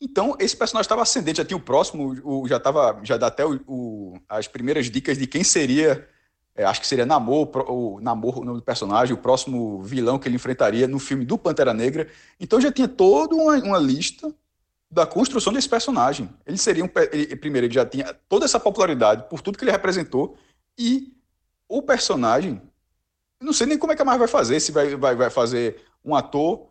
Então, 0.00 0.36
esse 0.38 0.56
personagem 0.56 0.84
estava 0.84 1.02
ascendente, 1.02 1.38
já 1.38 1.44
tinha 1.44 1.56
o 1.56 1.60
próximo, 1.60 2.16
o, 2.22 2.46
já 2.46 2.56
estava, 2.56 3.00
já 3.02 3.16
dá 3.16 3.26
até 3.26 3.44
o, 3.44 3.60
o, 3.66 4.18
as 4.28 4.46
primeiras 4.46 4.88
dicas 4.88 5.18
de 5.18 5.26
quem 5.26 5.42
seria, 5.42 6.08
é, 6.54 6.64
acho 6.64 6.80
que 6.80 6.86
seria 6.86 7.04
Namor, 7.04 7.50
o 7.68 8.00
Namor, 8.00 8.38
o 8.38 8.44
nome 8.44 8.58
do 8.58 8.64
personagem, 8.64 9.12
o 9.12 9.18
próximo 9.18 9.82
vilão 9.82 10.18
que 10.18 10.28
ele 10.28 10.36
enfrentaria 10.36 10.86
no 10.86 11.00
filme 11.00 11.24
do 11.24 11.36
Pantera 11.36 11.74
Negra. 11.74 12.08
Então 12.38 12.60
já 12.60 12.70
tinha 12.70 12.86
toda 12.86 13.34
uma, 13.34 13.56
uma 13.56 13.78
lista 13.78 14.32
da 14.90 15.04
construção 15.04 15.52
desse 15.52 15.68
personagem. 15.68 16.30
Ele 16.46 16.56
seria 16.56 16.84
um. 16.84 16.88
Ele, 17.12 17.36
primeiro, 17.36 17.66
ele 17.66 17.74
já 17.74 17.84
tinha 17.84 18.14
toda 18.28 18.44
essa 18.44 18.58
popularidade 18.58 19.24
por 19.28 19.40
tudo 19.40 19.58
que 19.58 19.64
ele 19.64 19.72
representou, 19.72 20.36
e 20.78 21.12
o 21.68 21.82
personagem. 21.82 22.62
Não 23.40 23.52
sei 23.52 23.66
nem 23.66 23.78
como 23.78 23.92
é 23.92 23.96
que 23.96 24.02
a 24.02 24.04
Marvel 24.04 24.26
vai 24.26 24.28
fazer, 24.28 24.58
se 24.60 24.72
vai, 24.72 24.96
vai, 24.96 25.14
vai 25.14 25.30
fazer 25.30 25.80
um 26.04 26.14
ator 26.14 26.68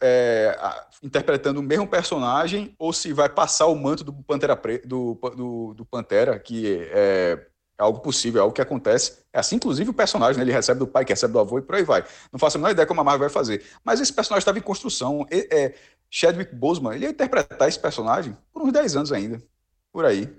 é, 0.00 0.58
interpretando 1.02 1.60
o 1.60 1.62
mesmo 1.62 1.86
personagem, 1.86 2.74
ou 2.78 2.92
se 2.92 3.12
vai 3.12 3.28
passar 3.28 3.66
o 3.66 3.74
manto 3.74 4.02
do 4.02 4.12
Pantera, 4.12 4.60
do, 4.84 5.14
do, 5.14 5.74
do 5.74 5.84
Pantera, 5.84 6.38
que 6.38 6.88
é, 6.90 7.46
é 7.78 7.82
algo 7.82 8.00
possível, 8.00 8.40
é 8.40 8.42
algo 8.42 8.54
que 8.54 8.62
acontece. 8.62 9.18
É 9.32 9.38
assim, 9.38 9.56
inclusive, 9.56 9.90
o 9.90 9.94
personagem, 9.94 10.38
né, 10.38 10.44
ele 10.44 10.52
recebe 10.52 10.80
do 10.80 10.86
pai, 10.86 11.04
que 11.04 11.12
recebe 11.12 11.32
do 11.32 11.38
avô 11.38 11.58
e 11.58 11.62
por 11.62 11.76
aí 11.76 11.84
vai. 11.84 12.04
Não 12.32 12.38
faço 12.38 12.56
a 12.56 12.58
menor 12.58 12.72
ideia 12.72 12.86
como 12.86 13.00
a 13.00 13.04
Marvel 13.04 13.28
vai 13.28 13.30
fazer. 13.30 13.64
Mas 13.84 14.00
esse 14.00 14.12
personagem 14.12 14.40
estava 14.40 14.58
em 14.58 14.62
construção. 14.62 15.26
E, 15.30 15.48
é, 15.52 15.74
Chadwick 16.10 16.54
Boseman, 16.54 16.94
ele 16.94 17.04
ia 17.04 17.10
interpretar 17.10 17.68
esse 17.68 17.78
personagem 17.78 18.36
por 18.52 18.62
uns 18.62 18.72
10 18.72 18.96
anos 18.96 19.12
ainda. 19.12 19.42
Por 19.92 20.04
aí. 20.04 20.34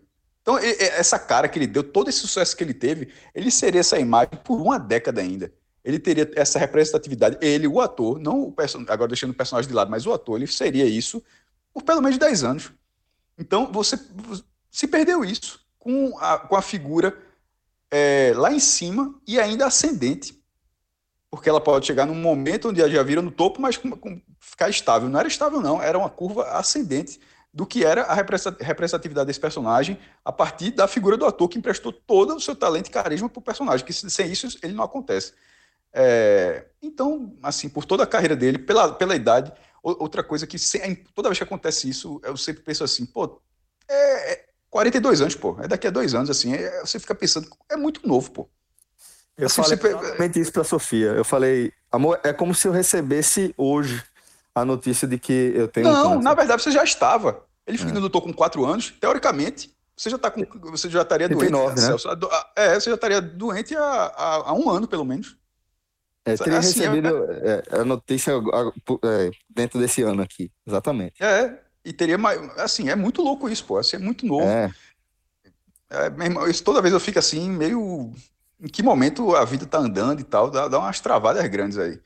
Então, 0.49 0.57
essa 0.57 1.19
cara 1.19 1.47
que 1.47 1.59
ele 1.59 1.67
deu, 1.67 1.83
todo 1.83 2.09
esse 2.09 2.17
sucesso 2.17 2.57
que 2.57 2.63
ele 2.63 2.73
teve, 2.73 3.09
ele 3.35 3.51
seria 3.51 3.81
essa 3.81 3.99
imagem 3.99 4.31
por 4.43 4.59
uma 4.59 4.79
década 4.79 5.21
ainda. 5.21 5.53
Ele 5.85 5.99
teria 5.99 6.27
essa 6.35 6.57
representatividade. 6.57 7.37
Ele, 7.39 7.67
o 7.67 7.79
ator, 7.79 8.17
não 8.17 8.45
o 8.45 8.55
agora 8.87 9.09
deixando 9.09 9.29
o 9.29 9.35
personagem 9.35 9.69
de 9.69 9.75
lado, 9.75 9.91
mas 9.91 10.07
o 10.07 10.11
ator, 10.11 10.37
ele 10.37 10.47
seria 10.47 10.85
isso 10.85 11.23
por 11.71 11.83
pelo 11.83 12.01
menos 12.01 12.17
10 12.17 12.43
anos. 12.43 12.71
Então, 13.37 13.71
você 13.71 13.95
se 14.71 14.87
perdeu 14.87 15.23
isso 15.23 15.59
com 15.77 16.17
a, 16.17 16.39
com 16.39 16.55
a 16.55 16.63
figura 16.63 17.15
é, 17.91 18.33
lá 18.35 18.51
em 18.51 18.59
cima 18.59 19.21
e 19.27 19.39
ainda 19.39 19.67
ascendente. 19.67 20.35
Porque 21.29 21.47
ela 21.47 21.61
pode 21.61 21.85
chegar 21.85 22.07
num 22.07 22.15
momento 22.15 22.69
onde 22.69 22.81
ela 22.81 22.89
já 22.89 23.03
vira 23.03 23.21
no 23.21 23.29
topo, 23.29 23.61
mas 23.61 23.77
com, 23.77 23.91
com- 23.91 24.19
ficar 24.39 24.67
estável. 24.67 25.07
Não 25.09 25.19
era 25.19 25.27
estável, 25.27 25.61
não. 25.61 25.79
Era 25.79 25.95
uma 25.95 26.09
curva 26.09 26.43
ascendente 26.53 27.19
do 27.51 27.65
que 27.65 27.83
era 27.83 28.03
a 28.03 28.13
representatividade 28.13 29.25
desse 29.27 29.39
personagem 29.39 29.99
a 30.23 30.31
partir 30.31 30.71
da 30.71 30.87
figura 30.87 31.17
do 31.17 31.25
ator 31.25 31.49
que 31.49 31.57
emprestou 31.57 31.91
todo 31.91 32.35
o 32.35 32.39
seu 32.39 32.55
talento 32.55 32.87
e 32.87 32.91
carisma 32.91 33.27
para 33.27 33.39
o 33.39 33.43
personagem, 33.43 33.85
que 33.85 33.91
se- 33.91 34.09
sem 34.09 34.31
isso 34.31 34.47
ele 34.61 34.73
não 34.73 34.83
acontece. 34.83 35.33
É, 35.91 36.65
então, 36.81 37.35
assim, 37.41 37.67
por 37.67 37.85
toda 37.85 38.03
a 38.03 38.07
carreira 38.07 38.35
dele, 38.35 38.59
pela, 38.59 38.93
pela 38.93 39.15
idade, 39.15 39.51
outra 39.81 40.23
coisa 40.23 40.45
que 40.45 40.59
se- 40.59 40.79
toda 41.15 41.29
vez 41.29 41.37
que 41.39 41.43
acontece 41.43 41.89
isso, 41.89 42.21
eu 42.23 42.37
sempre 42.37 42.61
penso 42.61 42.83
assim, 42.83 43.05
pô, 43.05 43.41
é, 43.89 44.33
é 44.33 44.45
42 44.69 45.19
anos, 45.21 45.33
pô, 45.33 45.57
é 45.59 45.67
daqui 45.67 45.87
a 45.87 45.89
dois 45.89 46.13
anos, 46.13 46.29
assim, 46.29 46.53
é- 46.53 46.81
você 46.81 46.99
fica 46.99 47.15
pensando, 47.15 47.49
é 47.69 47.75
muito 47.75 48.07
novo, 48.07 48.29
pô. 48.31 48.49
Eu 49.35 49.47
Assim, 49.47 49.63
falei 49.63 49.77
você- 49.77 49.87
exatamente 49.87 50.39
isso 50.39 50.51
pra 50.51 50.63
Sofia. 50.63 51.07
Eu 51.13 51.23
falei, 51.25 51.71
amor, 51.91 52.19
é 52.23 52.31
como 52.33 52.53
se 52.53 52.67
eu 52.67 52.71
recebesse 52.73 53.53
hoje 53.57 54.03
a 54.55 54.65
notícia 54.65 55.07
de 55.07 55.17
que 55.17 55.51
eu 55.55 55.67
tenho 55.67 55.87
um 55.87 55.91
Não, 55.91 56.03
câncer. 56.11 56.23
na 56.23 56.33
verdade 56.33 56.61
você 56.61 56.71
já 56.71 56.83
estava. 56.83 57.43
Ele 57.65 57.77
É. 57.81 57.99
lutou 57.99 58.21
com 58.21 58.33
quatro 58.33 58.65
anos, 58.65 58.91
teoricamente, 58.99 59.73
você 59.95 60.09
já 60.09 60.17
tá 60.17 60.31
com, 60.31 60.43
você 60.71 60.89
já 60.89 61.01
estaria 61.01 61.27
doente. 61.27 61.49
39, 61.49 61.75
né? 61.75 61.87
Celso. 61.87 62.07
É, 62.55 62.79
você 62.79 62.89
já 62.89 62.95
estaria 62.95 63.21
doente 63.21 63.75
há, 63.75 63.81
há, 63.83 64.35
há 64.49 64.53
um 64.53 64.69
ano, 64.69 64.87
pelo 64.87 65.05
menos. 65.05 65.37
É, 66.25 66.35
teria 66.35 66.59
assim, 66.59 66.79
recebido 66.79 67.07
é, 67.31 67.63
a 67.71 67.83
notícia 67.85 68.33
é, 68.33 69.31
dentro 69.49 69.79
desse 69.79 70.01
ano 70.01 70.21
aqui, 70.21 70.51
exatamente. 70.65 71.21
É, 71.23 71.59
e 71.83 71.93
teria 71.93 72.17
mais. 72.17 72.39
Assim, 72.57 72.89
é 72.89 72.95
muito 72.95 73.21
louco 73.21 73.49
isso, 73.49 73.65
pô. 73.65 73.77
Assim, 73.77 73.95
é 73.95 73.99
muito 73.99 74.25
novo. 74.25 74.45
É, 74.47 74.71
É, 75.91 76.05
irmão, 76.05 76.47
isso, 76.47 76.63
toda 76.63 76.81
vez 76.81 76.93
eu 76.93 76.99
fico 76.99 77.17
assim, 77.19 77.49
meio. 77.49 78.13
Em 78.61 78.67
que 78.67 78.83
momento 78.83 79.35
a 79.35 79.43
vida 79.45 79.65
tá 79.65 79.77
andando 79.79 80.19
e 80.19 80.23
tal, 80.23 80.51
dá, 80.51 80.67
dá 80.67 80.77
umas 80.79 80.99
travadas 80.99 81.45
grandes 81.47 81.77
aí. 81.77 81.99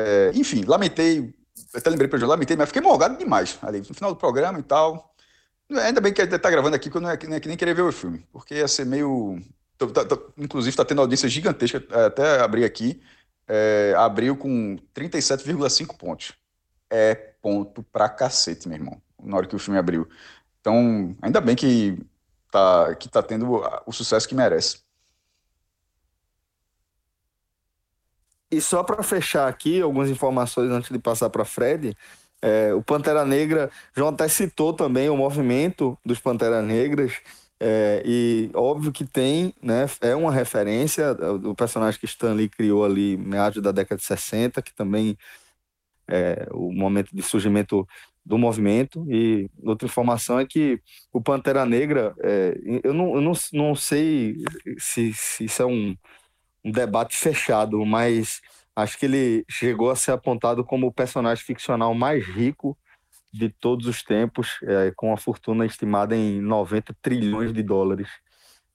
É, 0.00 0.32
enfim, 0.34 0.64
lamentei, 0.64 1.32
até 1.74 1.88
lembrei 1.90 2.08
pra 2.08 2.18
João, 2.18 2.30
lamentei, 2.30 2.56
mas 2.56 2.68
fiquei 2.68 2.82
morgado 2.82 3.16
demais 3.16 3.58
ali, 3.62 3.78
no 3.78 3.94
final 3.94 4.12
do 4.12 4.16
programa 4.18 4.58
e 4.58 4.62
tal. 4.62 5.14
Ainda 5.70 6.00
bem 6.00 6.12
que 6.12 6.22
ele 6.22 6.38
tá 6.38 6.50
gravando 6.50 6.76
aqui, 6.76 6.88
porque 6.90 6.98
eu 6.98 7.02
não 7.02 7.10
é, 7.10 7.16
que- 7.16 7.26
é 7.26 7.40
que 7.40 7.48
nem 7.48 7.56
querer 7.56 7.74
ver 7.74 7.82
o 7.82 7.92
filme, 7.92 8.26
porque 8.32 8.56
ia 8.56 8.68
ser 8.68 8.86
meio. 8.86 9.38
tô- 9.78 9.88
tá- 9.92 10.04
tá- 10.06 10.18
inclusive, 10.38 10.76
tá 10.76 10.84
tendo 10.84 11.00
audiência 11.02 11.28
gigantesca, 11.28 11.84
é, 11.90 12.06
até 12.06 12.40
abri 12.40 12.64
aqui, 12.64 13.02
é, 13.48 13.94
abriu 13.98 14.36
com 14.36 14.76
37,5 14.94 15.96
pontos. 15.98 16.34
É 16.90 17.14
ponto 17.42 17.82
pra 17.84 18.08
cacete, 18.10 18.68
meu 18.68 18.78
irmão, 18.78 19.02
na 19.22 19.36
hora 19.38 19.46
que 19.48 19.56
o 19.56 19.58
filme 19.60 19.78
abriu. 19.80 20.08
Então, 20.60 21.16
ainda 21.22 21.40
bem 21.42 21.56
que 21.56 21.98
tá, 22.52 22.94
que 22.96 23.08
tá 23.10 23.22
tendo 23.22 23.62
o 23.86 23.92
sucesso 23.92 24.28
que 24.28 24.34
merece. 24.36 24.83
E 28.50 28.60
só 28.60 28.82
para 28.82 29.02
fechar 29.02 29.48
aqui 29.48 29.80
algumas 29.80 30.10
informações 30.10 30.70
antes 30.70 30.90
de 30.90 30.98
passar 30.98 31.30
para 31.30 31.44
Fred, 31.44 31.96
é, 32.40 32.74
o 32.74 32.82
Pantera 32.82 33.24
Negra, 33.24 33.70
João 33.96 34.10
até 34.10 34.28
citou 34.28 34.72
também 34.72 35.08
o 35.08 35.16
movimento 35.16 35.98
dos 36.04 36.20
Panteras 36.20 36.64
Negras, 36.64 37.14
é, 37.58 38.02
e 38.04 38.50
óbvio 38.52 38.92
que 38.92 39.04
tem, 39.04 39.54
né, 39.62 39.86
é 40.00 40.14
uma 40.14 40.30
referência 40.30 41.14
do 41.14 41.54
personagem 41.54 41.98
que 41.98 42.04
Stan 42.04 42.34
Lee 42.34 42.48
criou 42.48 42.84
ali 42.84 43.16
meados 43.16 43.62
da 43.62 43.72
década 43.72 43.98
de 43.98 44.04
60, 44.04 44.60
que 44.60 44.74
também 44.74 45.16
é 46.06 46.46
o 46.52 46.70
momento 46.72 47.14
de 47.14 47.22
surgimento 47.22 47.88
do 48.24 48.36
movimento. 48.36 49.06
E 49.08 49.48
outra 49.62 49.86
informação 49.86 50.38
é 50.38 50.46
que 50.46 50.80
o 51.12 51.20
Pantera 51.22 51.64
Negra, 51.64 52.14
é, 52.22 52.58
eu, 52.82 52.92
não, 52.92 53.14
eu 53.14 53.20
não, 53.20 53.32
não 53.52 53.74
sei 53.74 54.36
se, 54.78 55.14
se 55.14 55.44
isso 55.44 55.62
é 55.62 55.66
um, 55.66 55.96
um 56.64 56.70
debate 56.70 57.16
fechado, 57.16 57.84
mas 57.84 58.40
acho 58.74 58.98
que 58.98 59.06
ele 59.06 59.44
chegou 59.48 59.90
a 59.90 59.96
ser 59.96 60.12
apontado 60.12 60.64
como 60.64 60.86
o 60.86 60.92
personagem 60.92 61.44
ficcional 61.44 61.94
mais 61.94 62.24
rico 62.24 62.76
de 63.32 63.48
todos 63.48 63.86
os 63.86 64.02
tempos, 64.02 64.58
é, 64.62 64.92
com 64.96 65.12
a 65.12 65.16
fortuna 65.16 65.66
estimada 65.66 66.16
em 66.16 66.40
90 66.40 66.94
trilhões 67.02 67.52
de 67.52 67.62
dólares, 67.62 68.08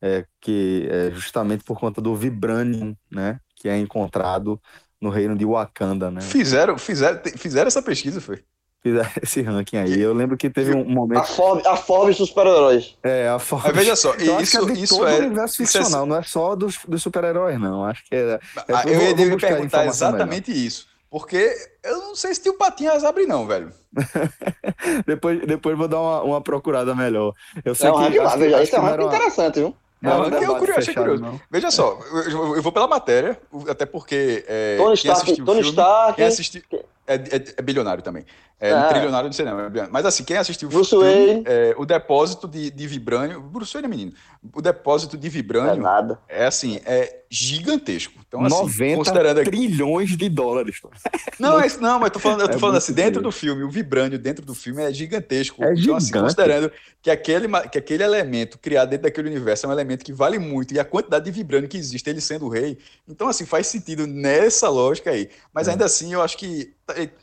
é, 0.02 0.26
que 0.42 0.88
é 0.92 1.12
justamente 1.12 1.64
por 1.64 1.80
conta 1.80 2.02
do 2.02 2.16
vibranium, 2.16 2.96
né, 3.10 3.40
que 3.56 3.70
é 3.70 3.78
encontrado 3.78 4.62
no 5.00 5.10
reino 5.10 5.36
de 5.38 5.46
Wakanda, 5.46 6.12
né? 6.12 6.20
Fizeram, 6.20 6.78
fizeram, 6.78 7.22
fizeram 7.38 7.68
essa 7.68 7.82
pesquisa, 7.82 8.20
foi? 8.20 8.44
Fizeram 8.82 9.10
esse 9.22 9.42
ranking 9.42 9.78
aí. 9.78 10.00
Eu 10.02 10.14
lembro 10.14 10.38
que 10.38 10.50
teve 10.50 10.74
um 10.74 10.82
A 10.82 10.86
momento. 10.86 11.26
Forbes, 11.26 11.66
a 11.66 11.76
Forbes 11.76 12.18
dos 12.18 12.30
super-heróis. 12.30 12.98
É, 13.04 13.28
a 13.28 13.38
Forbes. 13.40 13.68
Mas 13.68 13.76
veja 13.78 13.96
só, 13.96 14.12
acho 14.16 14.18
que 14.18 14.42
isso, 14.44 14.58
é 14.58 14.66
de 14.74 14.84
isso 14.84 14.96
todo 14.98 15.08
é. 15.10 15.14
o 15.16 15.18
universo 15.26 15.62
é- 15.62 15.66
ficcional, 15.66 16.06
não 16.06 16.16
é 16.16 16.24
só 16.24 16.56
dos, 16.56 16.78
dos 16.88 17.02
super-heróis, 17.04 17.60
não. 17.60 17.84
Acho 17.84 18.04
que 18.06 18.16
é. 18.16 18.20
é- 18.34 18.40
Ah, 18.74 18.84
eu 18.88 19.02
ia 19.02 19.16
me 19.16 19.34
a 19.34 19.38
perguntar 19.38 19.86
exatamente 19.86 20.52
isso. 20.52 20.88
Porque 21.12 21.52
eu 21.84 21.98
não 21.98 22.16
sei 22.16 22.36
se 22.36 22.44
tio 22.44 22.54
Patinhas 22.54 23.04
abre, 23.04 23.26
não, 23.26 23.48
velho. 23.48 23.72
Depois, 25.08 25.40
depois 25.46 25.78
vou 25.78 25.88
dar 25.88 26.00
uma, 26.00 26.22
uma 26.22 26.42
procurada 26.42 26.94
melhor. 26.96 27.34
Eu 27.66 27.74
sei 27.76 27.88
É 27.88 27.92
um 27.92 27.96
que, 27.96 28.02
ranking 28.04 28.18
lá, 28.20 28.26
acho 28.26 28.34
que- 28.34 28.40
veja, 28.44 28.56
acho 28.56 28.64
isso 28.64 28.76
é 28.76 28.80
um 28.80 28.82
que 28.82 28.88
não 28.88 28.92
ranking 28.92 29.04
era 29.04 29.04
uma- 29.04 29.16
interessante, 29.26 29.56
viu? 29.60 29.76
não 30.02 30.12
era 30.12 30.20
um 30.22 30.30
Não, 30.30 30.40
que 30.40 30.46
eu 30.46 30.56
curioso, 30.56 30.72
achei 30.80 30.94
fechado, 30.94 31.04
curioso. 31.04 31.24
não. 31.24 31.42
Veja 31.52 31.72
só, 31.72 32.00
eu, 32.30 32.56
eu 32.56 32.62
vou 32.62 32.72
pela 32.72 32.88
matéria, 32.88 33.40
até 33.68 33.86
porque. 33.86 34.46
É, 34.48 34.78
Tony 34.78 34.88
quem 34.90 34.94
Stark, 35.12 35.22
assistiu 35.24 35.44
o 35.44 35.46
Tony 35.46 35.58
filme- 35.64 35.70
Stark, 35.72 36.16
Quem 36.16 36.26
assistiu. 36.26 36.62
É, 37.10 37.16
é- 37.16 37.54
é 37.58 37.62
bilionário 37.62 38.04
também. 38.04 38.24
É, 38.62 38.72
É. 38.72 38.88
Trilionário, 38.90 39.28
não 39.28 39.34
sei 39.34 39.46
não. 39.46 39.60
é. 39.60 39.88
Mas 39.90 40.06
assim, 40.06 40.24
quem 40.24 40.36
assistiu 40.38 40.68
o 40.68 40.72
Bruce 40.72 40.90
filme, 40.90 41.06
Wayne. 41.06 41.44
é, 41.46 41.74
o 41.78 41.86
depósito 41.86 42.48
de, 42.48 42.70
de 42.70 42.88
vibrânio. 42.88 43.42
Bruce 43.42 43.74
Wayne 43.74 43.86
é 43.88 43.90
menino. 43.90 44.14
O 44.54 44.62
depósito 44.62 45.18
de 45.18 45.28
Não 45.28 45.28
é 45.28 45.32
vibrânio 45.42 45.82
nada. 45.82 46.20
é 46.28 46.46
assim, 46.46 46.80
é 46.86 47.20
gigantesco. 47.30 48.14
Então, 48.28 48.44
assim, 48.46 48.56
90 48.62 48.96
considerando 48.98 49.44
trilhões 49.44 50.16
de 50.16 50.30
dólares. 50.30 50.82
Não, 51.40 51.58
é 51.60 51.68
não, 51.80 52.00
mas 52.00 52.12
tô 52.12 52.20
falando, 52.20 52.42
eu 52.42 52.50
tô 52.50 52.58
É 52.58 52.60
falando 52.60 52.76
assim, 52.76 52.92
dentro 52.92 53.22
do 53.22 53.32
filme, 53.32 53.64
o 53.64 53.70
vibrânio 53.70 54.20
dentro 54.20 54.46
do 54.46 54.54
filme 54.54 54.84
é 54.84 54.92
gigantesco. 54.94 55.64
É 55.64 55.74
então, 55.74 55.96
assim, 55.96 56.08
gigante. 56.08 56.24
considerando 56.26 56.70
que 57.02 57.10
aquele, 57.10 57.48
que 57.72 57.78
aquele 57.78 58.04
elemento 58.04 58.60
criado 58.60 58.90
dentro 58.90 59.04
daquele 59.04 59.30
universo 59.30 59.66
é 59.66 59.70
um 59.70 59.72
elemento 59.72 60.04
que 60.04 60.12
vale 60.12 60.38
muito, 60.38 60.74
e 60.74 60.80
a 60.80 60.84
quantidade 60.84 61.24
de 61.26 61.32
vibrânio 61.32 61.70
que 61.70 61.78
existe, 61.78 62.10
ele 62.10 62.20
sendo 62.20 62.46
o 62.46 62.50
rei, 62.50 62.78
então, 63.08 63.30
assim, 63.30 63.46
faz 63.46 63.68
sentido 63.68 64.06
nessa 64.06 64.68
lógica 64.68 65.12
aí. 65.12 65.30
Mas 65.54 65.68
É. 65.70 65.72
ainda 65.72 65.86
assim, 65.86 66.12
eu 66.14 66.22
acho 66.22 66.38
que 66.38 66.74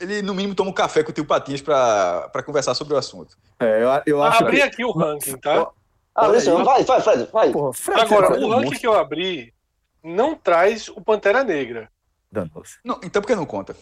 ele, 0.00 0.22
no 0.22 0.34
mínimo, 0.34 0.54
toma 0.54 0.70
um 0.70 0.74
café 0.74 1.02
com 1.02 1.10
o 1.10 1.12
tio 1.14 1.24
Patinhas 1.24 1.60
pra, 1.60 2.28
pra 2.32 2.42
conversar 2.42 2.74
sobre 2.74 2.94
o 2.94 2.96
assunto. 2.96 3.36
É, 3.60 3.82
eu, 3.82 3.88
eu 4.06 4.22
acho 4.22 4.42
Abri 4.42 4.56
que. 4.56 4.62
aqui 4.62 4.84
o 4.84 4.92
ranking, 4.92 5.36
tá? 5.38 5.68
Ah, 6.14 6.28
isso, 6.34 6.56
aí. 6.56 6.64
vai, 6.64 6.82
vai, 6.82 7.00
Fred, 7.00 7.28
vai. 7.32 7.50
Porra, 7.50 7.72
Fred, 7.74 8.00
Agora, 8.00 8.26
Fred 8.28 8.42
é 8.42 8.44
o 8.44 8.48
um 8.48 8.50
ranking 8.50 8.64
monstro. 8.64 8.80
que 8.80 8.86
eu 8.86 8.94
abri 8.94 9.54
não 10.02 10.34
traz 10.34 10.88
o 10.88 11.00
Pantera 11.00 11.42
Negra. 11.42 11.90
Não, 12.84 13.00
então 13.02 13.20
por 13.22 13.26
que 13.26 13.34
não 13.34 13.46
conta? 13.46 13.76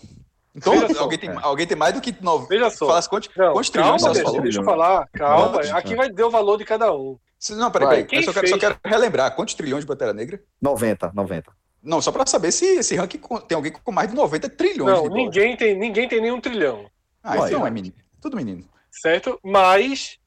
Então, 0.54 0.72
Veja 0.72 0.94
só, 0.94 1.02
alguém, 1.02 1.18
tem, 1.18 1.30
é. 1.30 1.38
alguém 1.42 1.66
tem 1.66 1.76
mais 1.76 1.92
do 1.92 2.00
que 2.00 2.14
nove. 2.20 2.46
Veja 2.48 2.70
só. 2.70 2.86
Falasse 2.86 3.08
quantos, 3.08 3.28
Não, 3.36 3.52
quantos 3.52 3.70
calma, 3.70 3.96
trilhões 3.98 4.12
deixa, 4.14 4.24
falou? 4.24 4.42
deixa 4.42 4.60
eu 4.60 4.64
falar. 4.64 5.08
Calma, 5.12 5.60
aqui 5.60 5.96
vai 5.96 6.10
ter 6.10 6.22
o 6.22 6.30
valor 6.30 6.56
de 6.56 6.64
cada 6.64 6.92
um. 6.94 7.18
Não, 7.50 7.70
peraí, 7.70 8.04
peraí. 8.04 8.20
Eu 8.20 8.22
só 8.22 8.32
quero, 8.32 8.48
só 8.48 8.58
quero 8.58 8.78
relembrar. 8.84 9.34
Quantos 9.34 9.54
trilhões 9.54 9.82
de 9.82 9.88
Pantera 9.88 10.12
Negra? 10.12 10.40
90, 10.62 11.12
90. 11.12 11.52
Não, 11.84 12.00
só 12.00 12.10
pra 12.10 12.24
saber 12.26 12.50
se 12.50 12.64
esse 12.64 12.96
ranking 12.96 13.20
tem 13.46 13.54
alguém 13.56 13.70
com 13.72 13.92
mais 13.92 14.08
de 14.08 14.14
90 14.16 14.48
trilhões 14.48 14.90
Não, 14.96 15.06
ninguém 15.08 15.56
tem, 15.56 15.76
ninguém 15.76 16.08
tem 16.08 16.20
nenhum 16.20 16.40
trilhão, 16.40 16.90
Ah, 17.22 17.36
Olha. 17.38 17.48
então 17.48 17.66
é 17.66 17.70
menino. 17.70 17.94
Tudo 18.20 18.36
menino. 18.36 18.66
certo? 18.90 19.38
Mas 19.44 20.18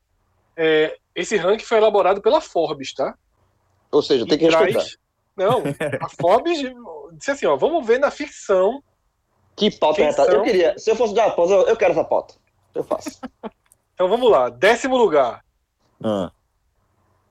é, 0.55 0.95
esse 1.15 1.35
ranking 1.35 1.65
foi 1.65 1.77
elaborado 1.77 2.21
pela 2.21 2.39
Forbes, 2.39 2.93
tá? 2.93 3.15
Ou 3.91 4.01
seja, 4.03 4.25
tem 4.27 4.37
que 4.37 4.45
E 4.45 4.47
respeitar. 4.49 4.79
traz- 4.79 4.97
Não, 5.35 5.63
a 6.01 6.09
Forbes 6.21 6.59
disse 7.13 7.31
assim, 7.31 7.45
ó, 7.47 7.55
vamos 7.55 7.85
ver 7.87 7.99
na 7.99 8.11
ficção. 8.11 8.83
Que 9.55 9.71
pauta 9.71 9.95
Quem 9.97 10.05
retada. 10.05 10.31
Eu 10.31 10.43
queria, 10.43 10.77
se 10.77 10.91
eu 10.91 10.95
fosse 10.95 11.15
dar 11.15 11.31
pauta, 11.31 11.53
eu, 11.53 11.67
eu 11.67 11.75
quero 11.77 11.91
essa 11.93 12.03
pauta. 12.03 12.35
Eu 12.75 12.83
faço. 12.83 13.19
Então 13.95 14.07
vamos 14.07 14.29
lá. 14.29 14.49
Décimo 14.49 14.95
lugar. 14.95 15.43
Ah, 16.03 16.31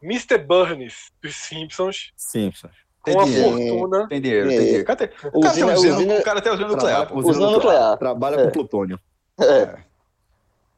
Mr. 0.03 0.37
Burns, 0.39 1.13
dos 1.23 1.37
Simpsons, 1.37 2.11
Simpsons. 2.17 2.73
Com 3.15 3.21
a 3.21 3.25
Tem 3.25 3.33
dinheiro. 3.33 3.79
fortuna. 3.79 4.09
Tem 4.09 4.21
dinheiro, 4.21 4.49
tem 4.49 4.57
É. 4.57 4.61
dinheiro. 4.61 4.83
O 4.83 4.87
cara 4.87 4.97
tem, 4.99 5.09
o 5.09 5.11
cara 5.11 5.31
tem 5.33 5.51
Usina- 5.65 5.73
usina- 5.75 5.97
usina- 5.97 6.15
o 6.19 6.23
cara 6.23 6.43
tem 6.43 6.53
usina 6.53 6.69
nuclear, 6.69 7.07
pô. 7.09 7.19
Usina 7.19 7.51
nuclear. 7.51 7.97
Trabalha 7.99 8.37
É. 8.41 8.45
com 8.45 8.51
plutônio. 8.51 9.01
É. 9.41 9.79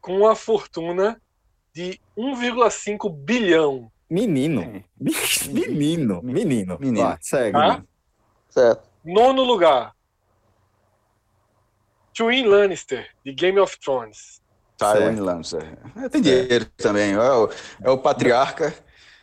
com 0.01 0.27
a 0.27 0.35
fortuna 0.35 1.21
de 1.75 2.01
1,5 2.17 3.11
bilhão. 3.11 3.91
Menino. 4.09 4.63
Tem. 4.63 4.85
Menino. 5.53 6.21
Menino. 6.23 6.79
Menino. 6.81 7.07
Vai, 7.09 7.19
segue. 7.21 7.53
Tá? 7.53 7.83
Certo. 8.49 8.89
Nono 9.05 9.43
lugar. 9.45 9.93
Twin 12.15 12.45
Lannister, 12.47 13.07
de 13.25 13.33
Game 13.33 13.59
of 13.61 13.79
Thrones. 13.79 14.41
Tywin. 14.77 15.17
Lannister. 15.21 15.79
É, 15.97 16.09
Tem 16.09 16.21
dinheiro 16.23 16.67
também. 16.77 17.13
É 17.13 17.19
o, 17.33 17.51
é 17.83 17.91
o 17.91 17.99
patriarca. 17.99 18.75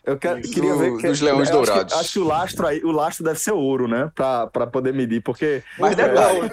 Eu 0.06 0.18
quero, 0.18 0.42
Do- 0.42 0.50
queria 0.50 0.76
ver 0.76 0.98
que, 0.98 1.08
dos 1.08 1.20
leões 1.22 1.50
eu 1.50 1.60
acho 1.60 1.64
que- 1.64 1.72
dourados. 1.74 1.94
Acho 1.94 2.12
que, 2.14 2.20
o 2.20 2.24
lastro 2.24 2.68
aí, 2.68 2.84
o 2.84 2.92
lastro 2.92 3.24
deve 3.24 3.40
ser 3.40 3.52
ouro, 3.54 3.88
né? 3.88 4.12
Pra, 4.14 4.48
pra 4.48 4.68
poder 4.68 4.94
medir, 4.94 5.22
porque. 5.22 5.64
Mas 5.80 5.94
É. 5.94 5.96
detalhe. 6.08 6.52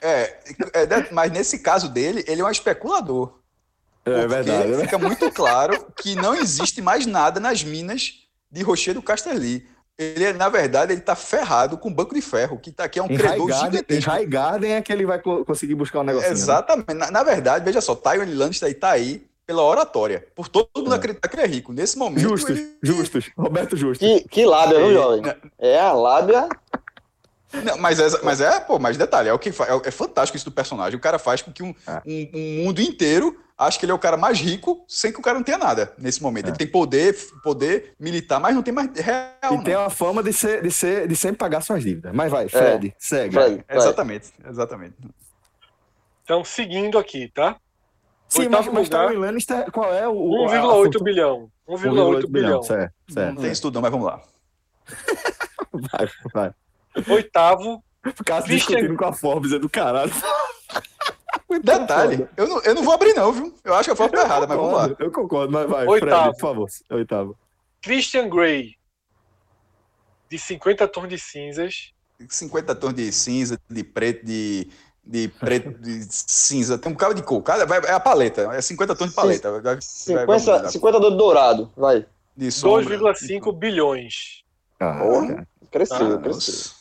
É, 0.00 0.38
é, 0.72 0.86
de- 0.86 1.12
mas 1.12 1.30
nesse 1.30 1.58
caso 1.58 1.88
dele, 1.90 2.24
ele 2.26 2.40
é 2.40 2.44
um 2.44 2.50
especulador. 2.50 3.34
É 4.04 4.10
Porque 4.12 4.26
verdade, 4.28 4.68
né? 4.68 4.78
Fica 4.84 4.96
muito 4.98 5.30
claro 5.30 5.86
que 5.96 6.14
não 6.14 6.34
existe 6.34 6.80
mais 6.80 7.04
nada 7.04 7.38
nas 7.38 7.62
minas 7.62 8.14
de 8.50 8.62
Rochedo 8.62 9.02
Casterly. 9.02 9.66
Ele, 9.98 10.24
é, 10.24 10.32
na 10.32 10.48
verdade, 10.48 10.92
ele 10.92 11.00
tá 11.00 11.14
ferrado 11.16 11.76
com 11.76 11.88
o 11.90 11.94
banco 11.94 12.14
de 12.14 12.22
ferro, 12.22 12.56
que 12.58 12.70
tá 12.70 12.84
aqui 12.84 12.98
é 13.00 13.02
um 13.02 13.06
Em 13.10 13.16
credor 13.18 13.50
em 13.50 13.52
gigantesco. 13.52 14.10
Highgarden 14.10 14.72
é 14.74 14.80
que 14.80 14.92
ele 14.92 15.04
vai 15.04 15.18
co- 15.20 15.44
conseguir 15.44 15.74
buscar 15.74 16.00
um 16.00 16.04
negocinho. 16.04 16.30
né? 16.30 16.38
Exatamente. 16.38 16.94
Na, 16.94 17.10
na 17.10 17.22
verdade, 17.24 17.64
veja 17.64 17.80
só, 17.80 17.94
Tywin 17.96 18.32
Lannister 18.34 18.78
tá 18.78 18.90
aí 18.92 19.26
pela 19.48 19.62
oratória. 19.62 20.26
Por 20.36 20.46
todo 20.46 20.68
mundo 20.76 20.92
É. 20.92 20.96
acreditar 20.96 21.26
que 21.26 21.34
ele 21.34 21.42
é 21.42 21.46
rico. 21.46 21.72
Nesse 21.72 21.96
momento, 21.96 22.20
Justos, 22.20 22.50
ele- 22.58 22.76
justos. 22.82 23.30
Roberto 23.34 23.78
Justus. 23.78 24.06
Que, 24.06 24.28
que 24.28 24.44
lábia, 24.44 24.76
viu, 24.78 24.90
É. 24.90 24.92
jovem? 24.92 25.22
É 25.58 25.80
a 25.80 25.90
lábia. 25.94 26.46
Não, 27.64 27.78
mas, 27.78 27.98
é, 27.98 28.22
mas 28.22 28.42
é, 28.42 28.60
pô, 28.60 28.78
mas 28.78 28.98
detalhe, 28.98 29.30
é 29.30 29.32
o 29.32 29.38
que 29.38 29.50
fa- 29.50 29.64
é, 29.66 29.88
é 29.88 29.90
fantástico 29.90 30.36
isso 30.36 30.44
do 30.44 30.52
personagem. 30.52 30.98
O 30.98 31.00
cara 31.00 31.18
faz 31.18 31.40
com 31.40 31.50
que 31.50 31.62
um, 31.62 31.74
É. 31.86 32.02
um, 32.06 32.30
um 32.34 32.64
mundo 32.64 32.82
inteiro 32.82 33.40
ache 33.56 33.78
que 33.78 33.86
ele 33.86 33.92
é 33.92 33.94
o 33.94 33.98
cara 33.98 34.18
mais 34.18 34.38
rico, 34.38 34.84
sem 34.86 35.10
que 35.10 35.18
o 35.18 35.22
cara 35.22 35.38
não 35.38 35.42
tenha 35.42 35.56
nada 35.56 35.94
nesse 35.96 36.22
momento. 36.22 36.44
É. 36.44 36.48
Ele 36.50 36.58
tem 36.58 36.66
poder, 36.66 37.16
poder 37.42 37.94
militar, 37.98 38.38
mas 38.38 38.54
não 38.54 38.62
tem 38.62 38.74
mais 38.74 38.90
real. 38.94 39.32
E 39.44 39.56
não. 39.56 39.64
tem 39.64 39.72
a 39.74 39.88
fama 39.88 40.22
de, 40.22 40.30
ser, 40.34 40.62
de, 40.62 40.70
ser, 40.70 41.08
de 41.08 41.16
sempre 41.16 41.38
pagar 41.38 41.62
suas 41.62 41.82
dívidas. 41.82 42.12
Mas 42.14 42.30
vai, 42.30 42.50
Fred, 42.50 42.94
segue. 42.98 43.32
Fred, 43.34 43.64
vai. 43.66 43.76
Exatamente, 43.78 44.28
exatamente. 44.46 44.94
Então, 46.22 46.44
seguindo 46.44 46.98
aqui, 46.98 47.32
tá? 47.34 47.56
Sim, 48.28 48.48
mas, 48.48 48.58
Oitavo 48.66 48.72
mas 48.74 48.88
lugar. 48.88 49.08
Tywin 49.08 49.20
Lannister, 49.20 49.72
qual 49.72 49.92
é 49.94 50.06
o. 50.06 50.12
o- 50.12 50.48
a- 50.48 50.52
a 50.58 50.60
1,8 50.60 50.82
fortuna? 50.82 51.04
bilhão. 51.04 51.50
1,8 51.66 52.28
bilhão. 52.28 52.62
Certo, 52.62 52.92
Não 53.08 53.14
certo. 53.14 53.40
tem 53.40 53.50
isso 53.52 53.62
tudo, 53.62 53.74
não, 53.74 53.82
mas 53.82 53.90
vamos 53.90 54.06
lá. 54.06 54.22
Vai, 55.72 56.08
vai. 56.32 56.54
Oitavo, 57.14 57.82
Ficar 58.14 58.42
Christian- 58.42 58.56
discutindo 58.76 58.96
com 58.96 59.04
a 59.04 59.12
Forbes 59.12 59.52
é 59.52 59.58
do 59.58 59.68
caralho. 59.68 60.10
Muito 61.48 61.64
Detalhe, 61.64 62.16
foda. 62.18 62.30
eu 62.36 62.48
não, 62.48 62.62
eu 62.62 62.74
não 62.74 62.82
vou 62.82 62.94
abrir, 62.94 63.14
não, 63.14 63.32
viu? 63.32 63.54
Eu 63.64 63.74
acho 63.74 63.84
que 63.84 63.92
a 63.92 63.96
foto 63.96 64.12
tá 64.12 64.22
errada, 64.22 64.46
mas 64.46 64.56
vamos 64.56 64.72
lá. 64.74 64.96
Eu 64.98 65.10
concordo, 65.10 65.52
mas 65.52 65.68
vai. 65.68 65.86
Oitavo. 65.86 66.22
Fred, 66.22 66.32
por 66.32 66.40
favor. 66.40 66.68
Oitavo. 66.90 67.38
Christian 67.82 68.28
Grey, 68.28 68.76
de 70.30 70.38
50 70.38 70.86
tons 70.88 71.08
de 71.08 71.18
cinzas. 71.18 71.92
50 72.28 72.74
tons 72.74 72.94
de 72.94 73.12
cinza, 73.12 73.58
de 73.68 73.84
preto, 73.84 74.24
de, 74.26 74.68
de 75.10 75.26
preto, 75.28 75.70
de 75.80 76.06
cinza. 76.10 76.76
Tem 76.76 76.90
um 76.90 76.94
bocado 76.94 77.14
de 77.14 77.22
cor. 77.22 77.40
Cada, 77.42 77.64
vai- 77.64 77.80
é 77.86 77.92
a 77.92 77.98
paleta, 78.00 78.42
é 78.52 78.60
50 78.60 78.94
tons 78.94 79.08
de 79.08 79.14
paleta. 79.14 79.50
Vai- 79.50 79.60
vai- 79.62 79.72
vai- 79.74 79.82
50, 79.82 80.60
vai- 80.60 80.70
50 80.70 81.00
do 81.00 81.10
dourado. 81.16 81.72
Vai. 81.76 82.04
de 82.36 82.52
sombra. 82.52 82.84
2,5 82.96 83.50
bilhões. 83.52 84.44
Ah, 84.78 84.92
Porra. 85.00 85.48
Cresceu, 85.72 86.14
Ah, 86.14 86.18
cresceu. 86.18 86.72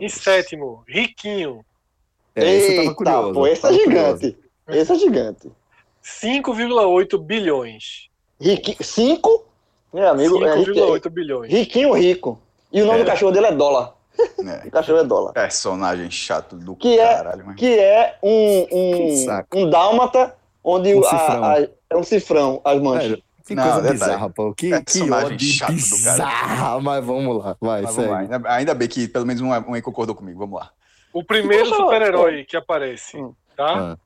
Em 0.00 0.08
sétimo, 0.08 0.82
Riquinho, 0.88 1.62
É, 2.34 2.54
esse 2.54 2.72
Eita, 2.80 2.94
curioso. 2.94 3.32
pô, 3.34 3.46
esse 3.46 3.58
é 3.58 3.62
tava 3.68 3.74
curioso. 3.84 4.18
gigante. 4.20 4.38
Esse 4.68 4.92
é 4.92 4.94
gigante. 4.94 5.52
5,8 6.22 7.18
bilhões. 7.18 8.08
Riqui... 8.40 8.76
Cinco? 8.82 9.44
Meu 9.92 10.08
amigo, 10.08 10.44
é 10.44 10.54
riqui- 10.56 10.72
5,8 10.72 11.10
bilhões. 11.10 11.50
riquinho 11.52 11.92
rico. 11.92 12.40
E 12.72 12.80
o 12.82 12.86
nome 12.86 13.00
É. 13.00 13.04
do 13.04 13.06
cachorro 13.06 13.32
dele 13.32 13.46
é 13.46 13.52
dólar. 13.52 13.94
É, 14.18 14.66
O 14.66 14.70
cachorro 14.70 14.98
é 14.98 15.04
dólar. 15.04 15.32
personagem 15.32 16.10
chato 16.10 16.56
do 16.56 16.74
Que 16.76 16.98
é- 16.98 17.14
caralho, 17.16 17.44
mas... 17.46 17.56
Que 17.56 17.78
é 17.78 18.18
um, 18.22 18.66
Que 18.66 19.26
um, 19.56 19.62
um 19.62 19.70
dálmata, 19.70 20.34
onde 20.64 20.94
Um 20.94 21.00
o- 21.00 21.06
a- 21.06 21.54
a- 21.58 21.68
é 21.90 21.96
um 21.96 22.02
cifrão, 22.02 22.60
as 22.64 22.80
manchas. 22.80 23.12
É, 23.18 23.22
que 23.46 23.54
Não, 23.54 23.62
coisa 23.62 23.80
detalhe. 23.80 23.98
bizarra, 24.00 24.30
pô. 24.30 24.54
Que, 24.54 24.70
que 24.70 24.84
Personagem 24.84 25.26
ódio 25.34 25.48
chato 25.48 25.70
do 25.72 26.02
cara. 26.04 26.12
bizarra. 26.12 26.80
Mas 26.80 27.04
vamos 27.04 27.44
lá. 27.44 27.56
Vai, 27.60 27.82
Mas 27.82 27.94
segue. 27.94 28.08
vamos 28.08 28.28
lá. 28.30 28.36
Ainda, 28.36 28.50
ainda 28.52 28.74
bem 28.74 28.88
que 28.88 29.08
pelo 29.08 29.24
menos 29.26 29.40
um, 29.42 29.50
um 29.54 29.80
concordou 29.80 30.14
comigo. 30.14 30.38
Vamos 30.38 30.60
lá. 30.60 30.70
O 31.12 31.24
primeiro 31.24 31.66
super-herói 31.66 32.44
que 32.44 32.56
aparece, 32.56 33.16
tá? 33.56 33.94
Ah, 33.94 33.98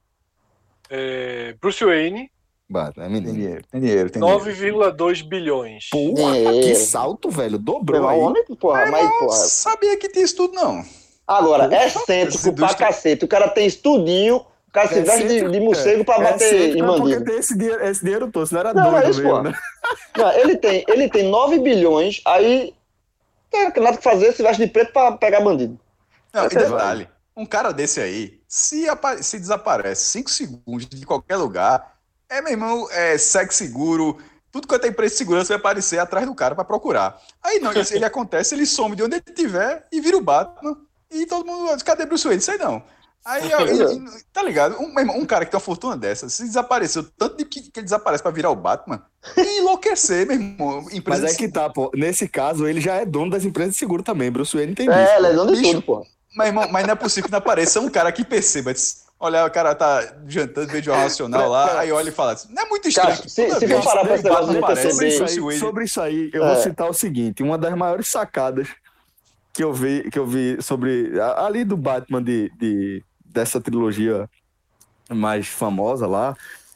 É 0.90 1.54
Bruce 1.60 1.84
Wayne, 1.84 2.30
bata, 2.72 3.00
é 3.02 3.04
Tem 3.04 3.12
menino. 3.12 3.32
dinheiro, 3.34 3.64
tem 3.70 3.80
dinheiro, 3.80 4.10
tem 4.10 4.20
dinheiro. 4.22 4.44
9,2 4.44 5.22
bilhões. 5.22 5.88
Porra, 5.90 6.32
Dinheiro. 6.32 6.66
que 6.66 6.74
salto, 6.74 7.30
velho. 7.30 7.58
Dobrou 7.58 8.00
Meu 8.00 8.08
aí. 8.08 8.18
homem, 8.18 8.42
porra, 8.58 8.86
mas, 8.86 9.04
Não 9.04 9.18
porra. 9.20 9.36
sabia 9.36 9.96
que 9.96 10.08
tinha 10.08 10.24
isso 10.24 10.36
tudo, 10.36 10.54
não. 10.54 10.82
Agora, 11.26 11.72
é 11.72 11.84
Essa 11.84 12.00
excêntrico 12.00 12.52
pra 12.54 12.74
cacete. 12.74 13.24
O 13.24 13.28
cara 13.28 13.48
tem 13.48 13.66
estudinho, 13.66 14.36
o 14.36 14.72
cara 14.72 14.88
se 14.88 14.98
É 14.98 15.02
veste 15.02 15.28
de, 15.28 15.48
de 15.50 15.60
morcego 15.60 16.04
pra 16.04 16.16
É 16.16 16.22
bater 16.32 16.48
sempre 16.50 16.78
em 16.78 16.82
não, 16.82 16.96
porque 16.98 17.20
tem 17.20 17.36
esse 17.38 17.56
dinheiro, 17.56 17.84
esse 17.84 18.02
dinheiro 18.02 18.30
todo, 18.30 18.46
senão 18.46 18.60
era 18.60 18.74
Não, 18.74 18.90
doido 18.90 19.06
é 19.06 19.10
isso, 19.10 19.22
mesmo, 19.22 19.42
né? 19.42 19.54
Não, 20.16 20.32
ele, 20.32 20.56
tem, 20.56 20.84
ele 20.88 21.08
tem 21.08 21.28
9 21.30 21.58
bilhões, 21.60 22.20
aí 22.26 22.74
tem 23.50 23.70
nada 23.82 23.96
que 23.96 24.02
fazer, 24.02 24.32
se 24.32 24.42
veste 24.42 24.64
de 24.64 24.70
preto 24.72 24.92
pra 24.92 25.12
pegar 25.12 25.40
bandido. 25.40 25.78
Não, 26.32 26.42
e 26.42 26.46
Essa 26.46 26.58
é 26.58 26.62
detalhe, 26.64 27.08
um 27.36 27.46
cara 27.46 27.72
desse 27.72 28.00
aí, 28.00 28.40
se, 28.48 28.86
se 29.20 29.38
desaparece 29.38 30.04
5 30.10 30.30
segundos 30.30 30.86
de 30.86 31.06
qualquer 31.06 31.36
lugar, 31.36 31.91
é, 32.36 32.42
meu 32.42 32.52
irmão, 32.52 32.88
é 32.90 33.16
segue 33.18 33.54
seguro, 33.54 34.18
tudo 34.50 34.66
quanto 34.68 34.84
é 34.84 34.88
empresa 34.88 35.12
de 35.12 35.18
segurança 35.18 35.48
vai 35.48 35.56
aparecer 35.58 35.98
atrás 35.98 36.26
do 36.26 36.34
cara 36.34 36.54
pra 36.54 36.64
procurar. 36.64 37.20
Aí 37.42 37.58
não, 37.60 37.72
ele 37.72 38.04
acontece, 38.04 38.54
ele 38.54 38.66
some 38.66 38.94
de 38.96 39.02
onde 39.02 39.16
ele 39.16 39.24
estiver 39.26 39.86
e 39.92 40.00
vira 40.00 40.16
o 40.16 40.20
Batman, 40.22 40.76
e 41.10 41.26
todo 41.26 41.46
mundo, 41.46 41.84
cadê 41.84 42.06
Bruce 42.06 42.26
Wayne? 42.26 42.42
Sei 42.42 42.56
não. 42.58 42.82
Aí, 43.24 43.52
ó, 43.54 43.60
e- 43.64 43.96
e- 43.96 44.22
tá 44.32 44.42
ligado? 44.42 44.76
Um, 44.80 44.88
meu 44.88 44.98
irmão, 44.98 45.16
um 45.16 45.24
cara 45.24 45.44
que 45.44 45.50
tem 45.52 45.56
uma 45.56 45.64
fortuna 45.64 45.96
dessa, 45.96 46.28
se 46.28 46.42
desapareceu 46.42 47.04
tanto 47.16 47.36
de 47.36 47.44
que, 47.44 47.60
que 47.70 47.78
ele 47.78 47.84
desaparece 47.84 48.20
pra 48.20 48.32
virar 48.32 48.50
o 48.50 48.56
Batman, 48.56 49.00
e 49.36 49.60
enlouquecer, 49.60 50.26
meu 50.26 50.34
irmão. 50.34 50.82
Mas 50.82 50.94
Empresa 50.94 51.26
é 51.26 51.30
de 51.30 51.36
que 51.36 51.48
tá, 51.48 51.70
pô. 51.70 51.88
Nesse 51.94 52.26
caso, 52.26 52.66
ele 52.66 52.80
já 52.80 52.96
é 52.96 53.06
dono 53.06 53.30
das 53.30 53.44
empresas 53.44 53.74
de 53.74 53.78
seguro 53.78 54.02
também. 54.02 54.28
Bruce 54.30 54.56
Wayne 54.56 54.74
tem 54.74 54.90
É, 54.90 55.04
isso. 55.14 55.22
lesão 55.22 55.46
de 55.46 55.52
Bicho. 55.52 55.70
tudo, 55.74 55.82
porra. 55.82 56.02
Mas, 56.34 56.48
irmão, 56.48 56.66
mas 56.72 56.84
não 56.84 56.94
é 56.94 56.96
possível 56.96 57.24
que 57.26 57.30
não 57.30 57.38
apareça 57.38 57.78
um 57.78 57.88
cara 57.88 58.10
que 58.10 58.24
perceba. 58.24 58.72
diz, 58.74 59.01
Olha, 59.24 59.46
o 59.46 59.50
cara 59.52 59.72
tá 59.72 60.16
jantando, 60.26 60.66
de 60.72 60.82
Jornal 60.82 61.04
Nacional 61.04 61.48
lá, 61.48 61.78
aí 61.80 61.92
olha 61.92 62.08
e 62.08 62.12
fala 62.12 62.32
assim, 62.32 62.52
não 62.52 62.62
é 62.64 62.68
muito 62.68 62.88
estranho. 62.88 63.10
Cara, 63.10 63.22
que 63.22 63.30
se- 63.30 63.46
toda 63.46 63.60
se 63.60 63.66
vez 63.66 63.84
for 63.84 63.90
parar 63.92 64.04
pra 64.04 64.14
esse 64.16 64.24
negócio 64.24 64.90
sobre, 64.90 65.08
isso 65.08 65.22
aí, 65.24 65.58
sobre 65.58 65.84
isso 65.84 66.00
aí, 66.00 66.30
eu 66.34 66.44
É. 66.44 66.46
vou 66.54 66.62
citar 66.62 66.90
o 66.90 66.92
seguinte: 66.92 67.40
uma 67.42 67.56
das 67.56 67.72
maiores 67.74 68.08
sacadas 68.08 68.66
que 69.54 69.62
eu 69.62 69.72
vi, 69.72 70.10
que 70.10 70.18
eu 70.18 70.26
vi 70.26 70.60
sobre. 70.60 71.12
Ali 71.36 71.64
do 71.64 71.76
Batman 71.76 72.20
de, 72.20 72.50
de- 72.58 73.04
dessa 73.24 73.60
trilogia 73.60 74.28
mais 75.08 75.46
famosa 75.46 76.06
lá, 76.06 76.34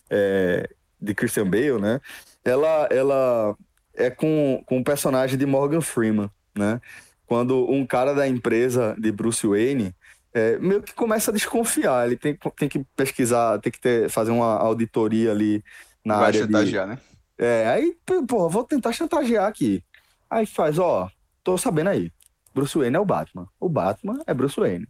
é, 0.09 0.69
de 1.01 1.15
Christian 1.15 1.47
Bale, 1.51 1.81
né? 1.81 2.01
Ela, 2.45 2.87
ela 2.93 3.57
é 3.97 4.09
com, 4.09 4.63
com 4.67 4.79
o 4.79 4.85
personagem 4.85 5.37
de 5.37 5.47
Morgan 5.47 5.81
Freeman, 5.81 6.31
né? 6.57 6.81
Quando 7.27 7.69
um 7.69 7.85
cara 7.85 8.15
da 8.15 8.29
empresa 8.29 8.95
de 8.99 9.11
Bruce 9.11 9.45
Wayne 9.45 9.93
é, 10.37 10.59
meio 10.59 10.83
que 10.83 10.93
começa 10.93 11.31
a 11.31 11.35
desconfiar, 11.35 12.07
ele 12.07 12.15
tem, 12.19 12.39
tem 12.59 12.69
que 12.69 12.85
pesquisar, 12.95 13.59
tem 13.59 13.73
que 13.73 13.81
ter, 13.81 14.11
fazer 14.11 14.33
uma 14.33 14.59
auditoria 14.59 15.31
ali 15.31 15.65
na 16.05 16.17
vai 16.17 16.27
área 16.27 16.47
de, 16.47 16.53
chantagear, 16.53 16.87
né? 16.87 16.99
é, 17.39 17.67
aí, 17.71 17.97
pô, 18.29 18.47
vou 18.47 18.63
tentar 18.63 18.93
chantagear 18.93 19.47
aqui. 19.47 19.83
Aí 20.29 20.45
faz, 20.45 20.79
ó, 20.79 21.11
tô 21.43 21.57
sabendo 21.57 21.89
aí. 21.89 22.13
Bruce 22.55 22.77
Wayne 22.77 22.97
é 22.97 23.01
o 23.01 23.05
Batman. 23.07 23.49
O 23.59 23.67
Batman 23.67 24.21
é 24.27 24.35
Bruce 24.35 24.61
Wayne. 24.61 24.87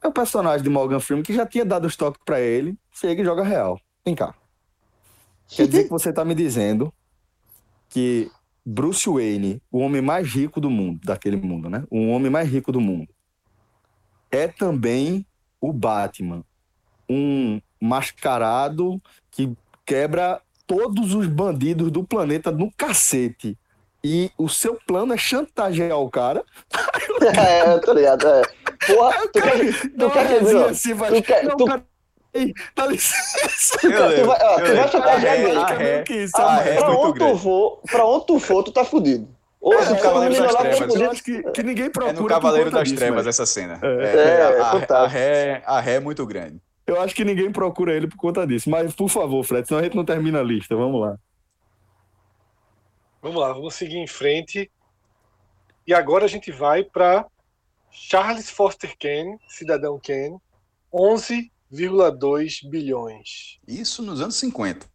É 0.00 0.06
o 0.06 0.12
personagem 0.12 0.62
de 0.62 0.70
Morgan 0.70 1.00
Freeman 1.00 1.24
que 1.24 1.34
já 1.34 1.44
tinha 1.44 1.64
dado 1.64 1.82
o 1.82 1.88
estoque 1.88 2.20
pra 2.24 2.40
ele, 2.40 2.78
chega 2.92 3.20
e 3.20 3.24
joga 3.24 3.42
real. 3.42 3.80
Vem 4.04 4.14
cá. 4.14 4.32
Quer 5.48 5.66
dizer 5.66 5.84
que 5.84 5.90
você 5.90 6.12
tá 6.12 6.24
me 6.24 6.36
dizendo 6.36 6.94
que 7.88 8.30
Bruce 8.64 9.10
Wayne, 9.10 9.60
o 9.72 9.78
homem 9.78 10.00
mais 10.00 10.28
rico 10.28 10.60
do 10.60 10.70
mundo, 10.70 11.00
daquele 11.02 11.36
mundo, 11.36 11.68
né? 11.68 11.82
O 11.90 12.10
homem 12.10 12.30
mais 12.30 12.48
rico 12.48 12.70
do 12.70 12.80
mundo, 12.80 13.08
é 14.30 14.48
também 14.48 15.24
o 15.60 15.72
Batman. 15.72 16.42
Um 17.08 17.60
mascarado 17.80 19.00
que 19.30 19.52
quebra 19.86 20.40
todos 20.66 21.14
os 21.14 21.26
bandidos 21.26 21.90
do 21.90 22.04
planeta 22.04 22.50
no 22.50 22.70
cacete. 22.76 23.56
E 24.04 24.30
o 24.38 24.48
seu 24.48 24.78
plano 24.86 25.12
é 25.12 25.16
chantagear 25.16 25.98
o 25.98 26.10
cara. 26.10 26.44
É, 27.36 27.72
eu 27.72 27.80
tô 27.80 27.92
ligado. 27.94 28.24
É. 28.28 28.42
Porra, 28.86 29.26
tu 29.32 29.42
quer, 29.42 29.58
Dá 29.96 30.08
tu 30.08 30.14
uma 30.14 30.24
quer 30.24 30.38
que 30.38 30.44
viu? 30.44 30.64
assim, 30.66 30.94
vai- 30.94 31.10
Tu 31.12 31.22
quer- 31.24 31.42
Não, 31.44 31.56
tu- 31.56 31.64
cara, 31.64 31.84
Ei, 32.32 32.54
dá 32.76 32.86
licença. 32.86 33.76
Eu 33.82 33.90
Tu 33.90 34.06
lembro, 34.06 34.26
vai, 34.28 34.38
ó, 34.40 34.52
eu 34.52 34.56
tu 34.56 34.60
vai 34.62 34.72
lembro. 34.74 34.88
ficar 34.92 35.08
A 35.12 35.16
ré, 35.16 35.36
vermelho. 35.36 35.60
a 35.60 35.66
ré, 35.66 36.02
Que 36.04 36.14
isso, 36.14 36.36
a 36.40 36.64
é 36.64 36.74
é 36.74 36.76
Pra 36.76 36.90
onde 36.96 37.18
tu 37.18 37.38
for, 37.38 37.80
pra 37.90 38.06
onde 38.06 38.26
tu 38.26 38.38
for, 38.38 38.62
tu 38.62 38.70
tá 38.70 38.84
fudido. 38.84 39.28
Ou 39.60 39.74
É, 39.74 39.88
no 39.90 39.98
Cavaleiro 40.00 40.34
das 40.42 40.54
Trevas. 40.54 41.00
Acho 41.02 41.24
que, 41.24 41.42
que 41.52 41.62
ninguém 41.62 41.86
É 41.86 41.90
procura. 41.90 42.12
no 42.14 42.20
por 42.22 42.28
Cavaleiro 42.28 42.70
das 42.70 42.84
disso, 42.84 42.96
Trevas 42.96 43.26
essa 43.26 43.44
cena. 43.44 43.78
É. 43.82 43.86
É, 43.86 44.16
É, 44.16 44.60
a, 44.60 44.64
fantástico. 44.70 44.92
a, 44.94 45.06
ré, 45.08 45.62
a 45.66 45.80
ré 45.80 45.94
é 45.94 46.00
muito 46.00 46.24
grande. 46.26 46.60
Eu 46.86 47.00
acho 47.00 47.14
que 47.14 47.24
ninguém 47.24 47.50
procura 47.52 47.92
ele 47.94 48.06
por 48.06 48.16
conta 48.16 48.46
disso. 48.46 48.70
Mas, 48.70 48.94
por 48.94 49.08
favor, 49.08 49.42
Fred, 49.44 49.66
senão 49.66 49.80
a 49.80 49.84
gente 49.84 49.96
não 49.96 50.04
termina 50.04 50.40
a 50.40 50.42
lista. 50.42 50.74
Vamos 50.76 51.00
lá. 51.00 51.18
Vamos 53.20 53.40
lá, 53.40 53.52
vamos 53.52 53.74
seguir 53.74 53.96
em 53.98 54.06
frente. 54.06 54.70
E 55.86 55.92
agora 55.92 56.24
a 56.24 56.28
gente 56.28 56.52
vai 56.52 56.84
para 56.84 57.26
Charles 57.90 58.48
Foster 58.48 58.94
Kane, 58.98 59.38
Cidadão 59.48 59.98
Kane, 60.02 60.38
11,2 61.72 62.68
bilhões. 62.68 63.58
Isso 63.66 64.02
nos 64.02 64.20
anos 64.20 64.34
50. 64.36 64.86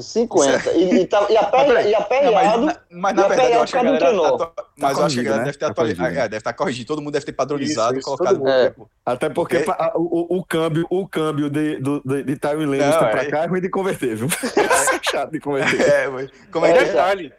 50. 0.00 0.72
E, 0.72 0.94
e, 1.02 1.06
tá, 1.06 1.26
e 1.30 1.36
aperreado. 1.36 2.62
Mas, 2.66 2.74
na- 2.74 2.80
mas 2.90 3.14
na 3.16 3.28
verdade 3.28 3.52
eu 3.52 3.62
acho 3.62 3.72
que 3.72 3.78
a 3.78 3.82
galera. 3.82 4.08
atua- 4.28 4.52
Mas 4.76 4.98
eu 4.98 5.04
acho 5.04 5.14
que 5.14 5.20
a 5.20 5.24
galera 5.24 5.38
né? 5.42 5.44
deve 5.46 5.58
ter 5.58 5.64
Tá 5.66 5.70
atualizado. 5.72 6.10
né? 6.10 6.18
É, 6.20 6.22
deve 6.22 6.36
estar 6.38 6.52
corrigido. 6.52 6.86
Todo 6.88 7.00
mundo 7.02 7.12
deve 7.12 7.24
ter 7.26 7.32
padronizado 7.32 7.98
Isso, 7.98 8.08
e 8.08 8.12
isso, 8.12 8.16
colocado. 8.18 8.48
É. 8.48 8.74
Até 9.06 9.28
porque 9.28 9.58
Porque- 9.60 9.72
pa- 9.72 9.92
o, 9.94 10.34
o, 10.34 10.38
o 10.38 10.44
câmbio, 10.44 10.86
o 10.90 11.06
câmbio 11.08 11.48
de, 11.48 11.76
do, 11.78 12.02
de, 12.04 12.22
de 12.24 12.38
Lannister 12.42 12.90
Não, 13.02 13.10
pra 13.10 13.22
é- 13.22 13.30
cá 13.30 13.44
é 13.44 13.46
ruim 13.46 13.60
de 13.60 13.68
converter, 13.70 14.16
viu? 14.16 14.28
É 14.98 15.00
chato 15.10 15.30
de 15.30 15.40
converter. 15.40 15.80
É, 15.80 16.08
mas 16.08 16.30
como 16.50 16.66
é 16.66 16.72
que 16.72 16.78
é? 16.78 16.84
Detalhe, 16.84 17.32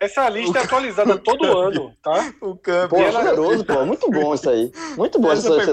essa 0.00 0.28
lista 0.28 0.58
é 0.58 0.62
atualizada 0.62 1.16
todo 1.22 1.58
ano, 1.58 1.94
tá? 2.02 2.32
O 2.40 2.56
câmbio. 2.56 2.88
Pô, 2.88 2.98
E 2.98 3.02
ela- 3.04 3.20
generoso, 3.22 3.64
pô. 3.64 3.84
Muito 3.86 4.10
bom 4.10 4.34
isso 4.34 4.48
aí. 4.50 4.72
Muito 4.96 5.18
bom 5.18 5.32
Essa 5.32 5.54
essa. 5.60 5.72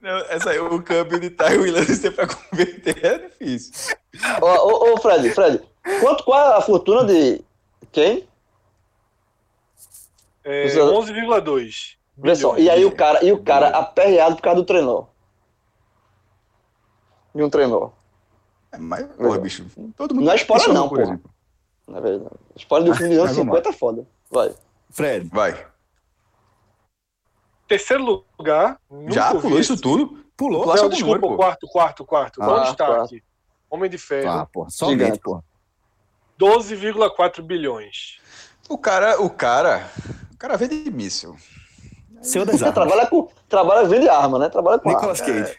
Não, 0.00 0.16
essa 0.28 0.50
aí, 0.50 0.58
o 0.58 0.82
câmbio 0.82 1.18
de 1.20 1.30
Tywin 1.30 1.70
Lannister 1.70 2.12
pra 2.12 2.26
converter 2.26 3.04
é 3.04 3.18
difícil. 3.18 3.96
Ó, 4.40 4.68
ô, 4.68 4.92
ô, 4.94 4.96
Fred, 5.00 5.30
Fred, 5.30 5.60
quanto, 6.00 6.24
qual 6.24 6.52
é 6.54 6.56
a 6.58 6.60
fortuna 6.60 7.04
de 7.04 7.42
quem? 7.92 8.28
É, 10.44 10.68
Você- 10.68 10.80
11,2. 10.80 11.96
Vê 12.16 12.36
só, 12.36 12.56
e 12.56 12.70
aí 12.70 12.84
o 12.84 12.94
cara, 12.94 13.24
e 13.24 13.32
o 13.32 13.42
cara 13.42 13.68
aperreado 13.70 14.36
por 14.36 14.42
causa 14.42 14.60
do 14.60 14.66
trenó. 14.66 15.06
De 17.34 17.42
um 17.42 17.50
trenó. 17.50 17.90
É, 18.70 18.78
mas, 18.78 19.04
porra, 19.16 19.38
bicho. 19.38 19.66
Todo 19.96 20.14
mundo 20.14 20.24
Não 20.26 20.32
é 20.32 20.36
Isso 20.36 20.72
não, 20.72 20.88
por 20.88 20.98
porra. 20.98 21.02
exemplo. 21.10 21.33
Na 21.86 22.00
verdade. 22.00 22.34
Spoiler 22.56 22.90
do 22.92 22.96
filme 22.96 23.14
dos 23.14 23.18
anos 23.24 23.36
Mas 23.36 23.46
vamos 23.46 23.56
50 23.58 23.68
é 23.68 23.72
foda. 23.72 24.06
Vai. 24.30 24.54
Fred, 24.90 25.28
Vai. 25.32 25.66
Terceiro 27.66 28.24
lugar. 28.38 28.78
Já 29.08 29.34
pulou 29.34 29.58
isso 29.58 29.80
tudo? 29.80 30.24
pulou? 30.36 30.66
Não, 30.66 30.88
desculpa, 30.88 31.16
número, 31.16 31.20
pô. 31.20 31.36
quarto, 31.36 31.66
quarto, 31.68 32.04
quarto. 32.04 32.42
Ah, 32.42 32.46
Tony 32.46 32.66
Stark. 32.68 32.94
quarto. 32.94 33.16
Homem 33.70 33.90
de 33.90 33.98
Ferro. 33.98 34.30
Ah, 34.30 34.46
porra, 34.46 34.70
somente, 34.70 34.98
Gigante. 35.04 35.20
porra. 35.20 35.44
12,4 36.38 37.42
bilhões. 37.42 38.18
O 38.68 38.76
cara, 38.76 39.20
o 39.20 39.30
cara. 39.30 39.88
O 40.32 40.36
cara 40.36 40.56
vende 40.56 40.84
de 40.84 40.90
míssil. 40.90 41.36
Seu 42.20 42.44
das 42.44 42.62
armas. 42.62 42.74
trabalha 42.74 43.06
com. 43.06 43.28
Trabalha 43.48 43.86
vende 43.86 44.08
arma, 44.08 44.38
né? 44.38 44.48
Trabalha 44.48 44.78
com 44.78 44.88
Nicolas 44.88 45.20
arma. 45.20 45.44
Cage. 45.44 45.58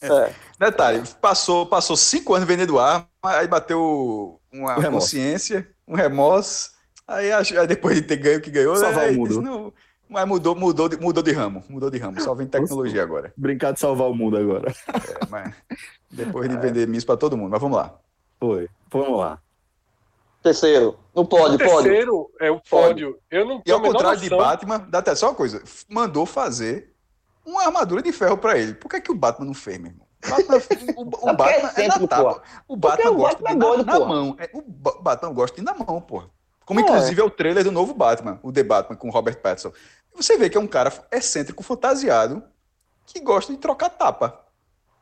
É. 0.00 0.32
Detalhe, 0.58 1.02
passou, 1.20 1.66
passou 1.66 1.96
cinco 1.96 2.32
anos 2.34 2.46
vendendo 2.46 2.78
arma, 2.78 3.08
aí 3.22 3.48
bateu 3.48 4.37
uma 4.52 4.78
Um 4.78 4.92
consciência, 4.92 5.68
um 5.86 5.94
remorso. 5.94 6.70
Aí, 7.06 7.32
aí 7.32 7.66
depois 7.66 7.96
de 7.96 8.02
ter 8.02 8.16
ganho 8.16 8.38
o 8.38 8.42
que 8.42 8.50
ganhou, 8.50 8.76
Salvar 8.76 9.04
aí 9.04 9.14
o 9.14 9.18
mundo. 9.18 9.28
disse, 9.28 9.40
não, 9.40 9.72
mas 10.08 10.26
mudou, 10.26 10.54
mudou, 10.54 10.88
de, 10.88 10.96
mudou 10.96 11.22
de 11.22 11.32
ramo. 11.32 11.62
Mudou 11.68 11.90
de 11.90 11.98
ramo. 11.98 12.20
Só 12.20 12.34
vem 12.34 12.46
tecnologia 12.46 13.02
agora. 13.02 13.32
Brincar 13.36 13.72
de 13.72 13.80
salvar 13.80 14.08
o 14.08 14.14
mundo 14.14 14.36
agora. 14.36 14.72
É, 14.88 15.26
mas 15.28 15.54
depois 16.10 16.48
de 16.48 16.56
vender 16.56 16.88
míssil 16.88 17.06
pra 17.06 17.16
todo 17.16 17.36
mundo. 17.36 17.50
Mas 17.50 17.60
vamos 17.60 17.76
lá. 17.76 17.98
Foi. 18.40 18.68
Vamos 18.90 19.18
lá. 19.18 19.38
Terceiro. 20.42 20.98
No 21.14 21.26
pódio, 21.26 21.56
o 21.56 21.58
pódio. 21.58 21.82
terceiro 21.82 22.30
é 22.40 22.50
o 22.50 22.60
pódio. 22.60 23.18
Eu 23.30 23.44
não 23.44 23.62
E 23.66 23.72
ao 23.72 23.82
contrário 23.82 24.20
de 24.20 24.30
noção. 24.30 24.46
Batman, 24.46 24.86
dá 24.88 24.98
até 24.98 25.14
só 25.14 25.28
uma 25.28 25.34
coisa, 25.34 25.62
mandou 25.88 26.24
fazer 26.24 26.94
uma 27.44 27.64
armadura 27.64 28.00
de 28.00 28.12
ferro 28.12 28.38
pra 28.38 28.56
ele. 28.56 28.74
Por 28.74 28.88
que, 28.88 29.00
que 29.00 29.10
o 29.10 29.16
Batman 29.16 29.46
não 29.46 29.54
fez, 29.54 29.78
meu 29.78 29.90
irmão? 29.90 30.06
O 30.24 30.30
Batman, 30.30 30.56
o, 30.96 31.00
o 31.02 31.10
porque 31.10 31.28
é 31.28 31.32
Batman 31.62 31.72
é 31.84 31.88
na 31.88 32.06
tapa. 32.08 32.42
O 32.66 32.76
Batman 32.76 33.10
o 33.10 33.14
gosta 33.14 33.42
Batman 33.42 33.74
de 33.74 33.80
é 33.80 33.84
na, 33.84 33.98
na 33.98 34.06
mão. 34.06 34.36
É, 34.38 34.50
o 34.52 34.62
Ba- 34.62 34.96
Batman 35.00 35.32
gosta 35.32 35.54
de 35.56 35.62
ir 35.62 35.64
na 35.64 35.74
mão, 35.74 36.00
porra. 36.00 36.28
Como 36.66 36.80
É. 36.80 36.82
inclusive 36.82 37.20
é 37.20 37.24
o 37.24 37.30
trailer 37.30 37.62
do 37.64 37.70
novo 37.72 37.94
Batman, 37.94 38.38
o 38.42 38.52
The 38.52 38.62
Batman 38.62 38.96
com 38.96 39.08
o 39.08 39.10
Robert 39.12 39.40
Pattinson. 39.40 39.72
E 40.14 40.22
você 40.22 40.36
vê 40.36 40.50
que 40.50 40.56
é 40.58 40.60
um 40.60 40.66
cara 40.66 40.92
excêntrico, 41.12 41.62
fantasiado, 41.62 42.42
que 43.06 43.20
gosta 43.20 43.52
de 43.52 43.58
trocar 43.58 43.90
tapa. 43.90 44.40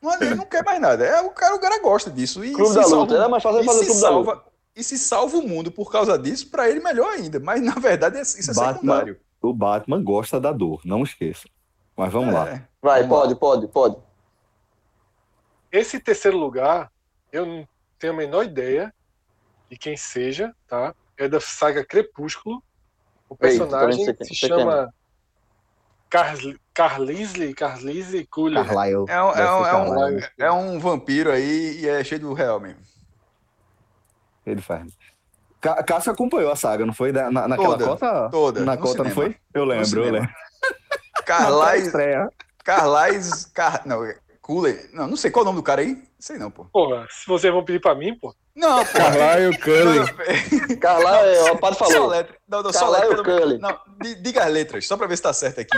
Não, 0.02 0.12
ele 0.20 0.34
não 0.34 0.44
quer 0.44 0.62
mais 0.62 0.80
nada. 0.80 1.04
É, 1.04 1.20
o, 1.22 1.30
cara, 1.30 1.54
o 1.56 1.58
cara 1.58 1.80
gosta 1.80 2.10
disso. 2.10 2.44
E 2.44 2.52
Clube 2.52 2.68
se 2.68 2.74
da 2.76 2.82
salva- 2.82 2.96
luta. 2.98 3.14
Era 3.14 3.28
mais 3.28 3.42
fácil 3.42 3.60
e 3.62 3.64
fazer 3.64 3.80
da 3.80 3.86
luta. 3.86 4.00
salva, 4.00 4.44
e 4.76 4.84
se 4.84 4.98
salva 4.98 5.38
o 5.38 5.42
mundo 5.48 5.72
por 5.72 5.90
causa 5.90 6.18
disso, 6.18 6.50
pra 6.50 6.68
ele 6.68 6.78
melhor 6.80 7.08
ainda. 7.14 7.40
Mas 7.40 7.62
na 7.62 7.72
verdade 7.74 8.18
é- 8.18 8.22
isso 8.22 8.50
é 8.50 8.54
Batman. 8.54 8.72
secundário. 8.74 9.20
O 9.42 9.52
Batman 9.54 10.02
gosta 10.04 10.38
da 10.38 10.52
dor, 10.52 10.80
não 10.84 11.02
esqueça. 11.02 11.48
Mas 11.96 12.12
vamos 12.12 12.34
lá. 12.34 12.48
É. 12.50 12.62
Vai, 12.82 13.02
Vamos 13.02 13.16
lá. 13.16 13.22
pode, 13.22 13.34
pode, 13.36 13.68
pode. 13.68 13.96
Esse 15.76 16.00
terceiro 16.00 16.38
lugar, 16.38 16.90
eu 17.30 17.44
não 17.44 17.68
tenho 17.98 18.14
a 18.14 18.16
menor 18.16 18.44
ideia 18.44 18.92
de 19.70 19.76
quem 19.76 19.94
seja, 19.96 20.54
tá? 20.66 20.94
É 21.18 21.28
da 21.28 21.38
saga 21.40 21.84
Crepúsculo. 21.84 22.62
O 23.28 23.36
personagem 23.36 24.06
quem- 24.14 24.24
se 24.26 24.32
é. 24.46 24.48
chama 24.48 24.88
Carl- 26.08 26.54
Carlisle, 26.72 27.52
Carlisle 27.54 28.26
Cullen. 28.28 28.64
Carlyle. 28.64 29.04
É 29.08 29.22
um, 29.22 29.30
é, 29.32 29.52
um, 29.52 29.66
é, 29.66 29.76
um, 29.76 30.20
é 30.38 30.52
um 30.52 30.78
vampiro 30.78 31.30
aí 31.30 31.80
e 31.80 31.88
é 31.88 32.02
cheio 32.02 32.20
do 32.22 32.32
real 32.32 32.58
mesmo. 32.58 32.80
Ele 34.46 34.62
faz. 34.62 34.96
Cássio 35.86 36.12
acompanhou 36.12 36.52
a 36.52 36.56
saga, 36.56 36.86
não 36.86 36.94
foi? 36.94 37.10
Na, 37.12 37.30
naquela 37.30 37.76
Toda, 37.76 37.84
cota? 37.84 38.28
toda, 38.30 38.64
Na 38.64 38.76
cota, 38.76 39.02
não 39.02 39.10
cinema. 39.10 39.14
foi? 39.14 39.36
Eu 39.52 39.64
lembro, 39.64 40.04
eu 40.04 40.12
lembro. 40.12 40.30
Carlais. 41.26 41.92
Carlais. 42.64 43.44
Car... 43.46 43.82
Não, 43.86 44.04
é 44.04 44.16
Cooler. 44.46 44.88
Não, 44.92 45.08
não 45.08 45.16
sei 45.16 45.28
qual 45.28 45.42
é 45.42 45.44
o 45.44 45.46
nome 45.46 45.58
do 45.58 45.62
cara 45.64 45.80
aí. 45.80 46.00
Sei 46.20 46.38
não, 46.38 46.52
pô. 46.52 46.66
Porra, 46.66 47.04
se 47.10 47.26
vocês 47.26 47.52
vão 47.52 47.64
pedir 47.64 47.80
pra 47.80 47.96
mim, 47.96 48.16
pô. 48.16 48.32
Não, 48.54 48.84
pô. 48.84 48.92
Carlyle 48.92 49.58
Cullen. 49.58 50.06
Carla, 50.78 51.16
é, 51.26 51.50
o 51.50 51.58
padre 51.58 51.76
Só 51.80 51.90
falou. 51.90 52.08
letra. 52.08 52.36
Não, 52.48 52.62
não, 52.62 52.72
só 52.72 52.92
Carlyle 52.92 53.16
letra. 53.16 53.24
Cullen. 53.40 53.58
Não, 53.58 53.78
di- 54.00 54.14
diga 54.22 54.44
as 54.44 54.52
letras, 54.52 54.86
só 54.86 54.96
pra 54.96 55.08
ver 55.08 55.16
se 55.16 55.22
tá 55.24 55.32
certo 55.32 55.60
aqui. 55.62 55.76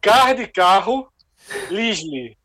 Car 0.00 0.34
de 0.34 0.46
carro, 0.48 1.08
Lisle. 1.70 2.36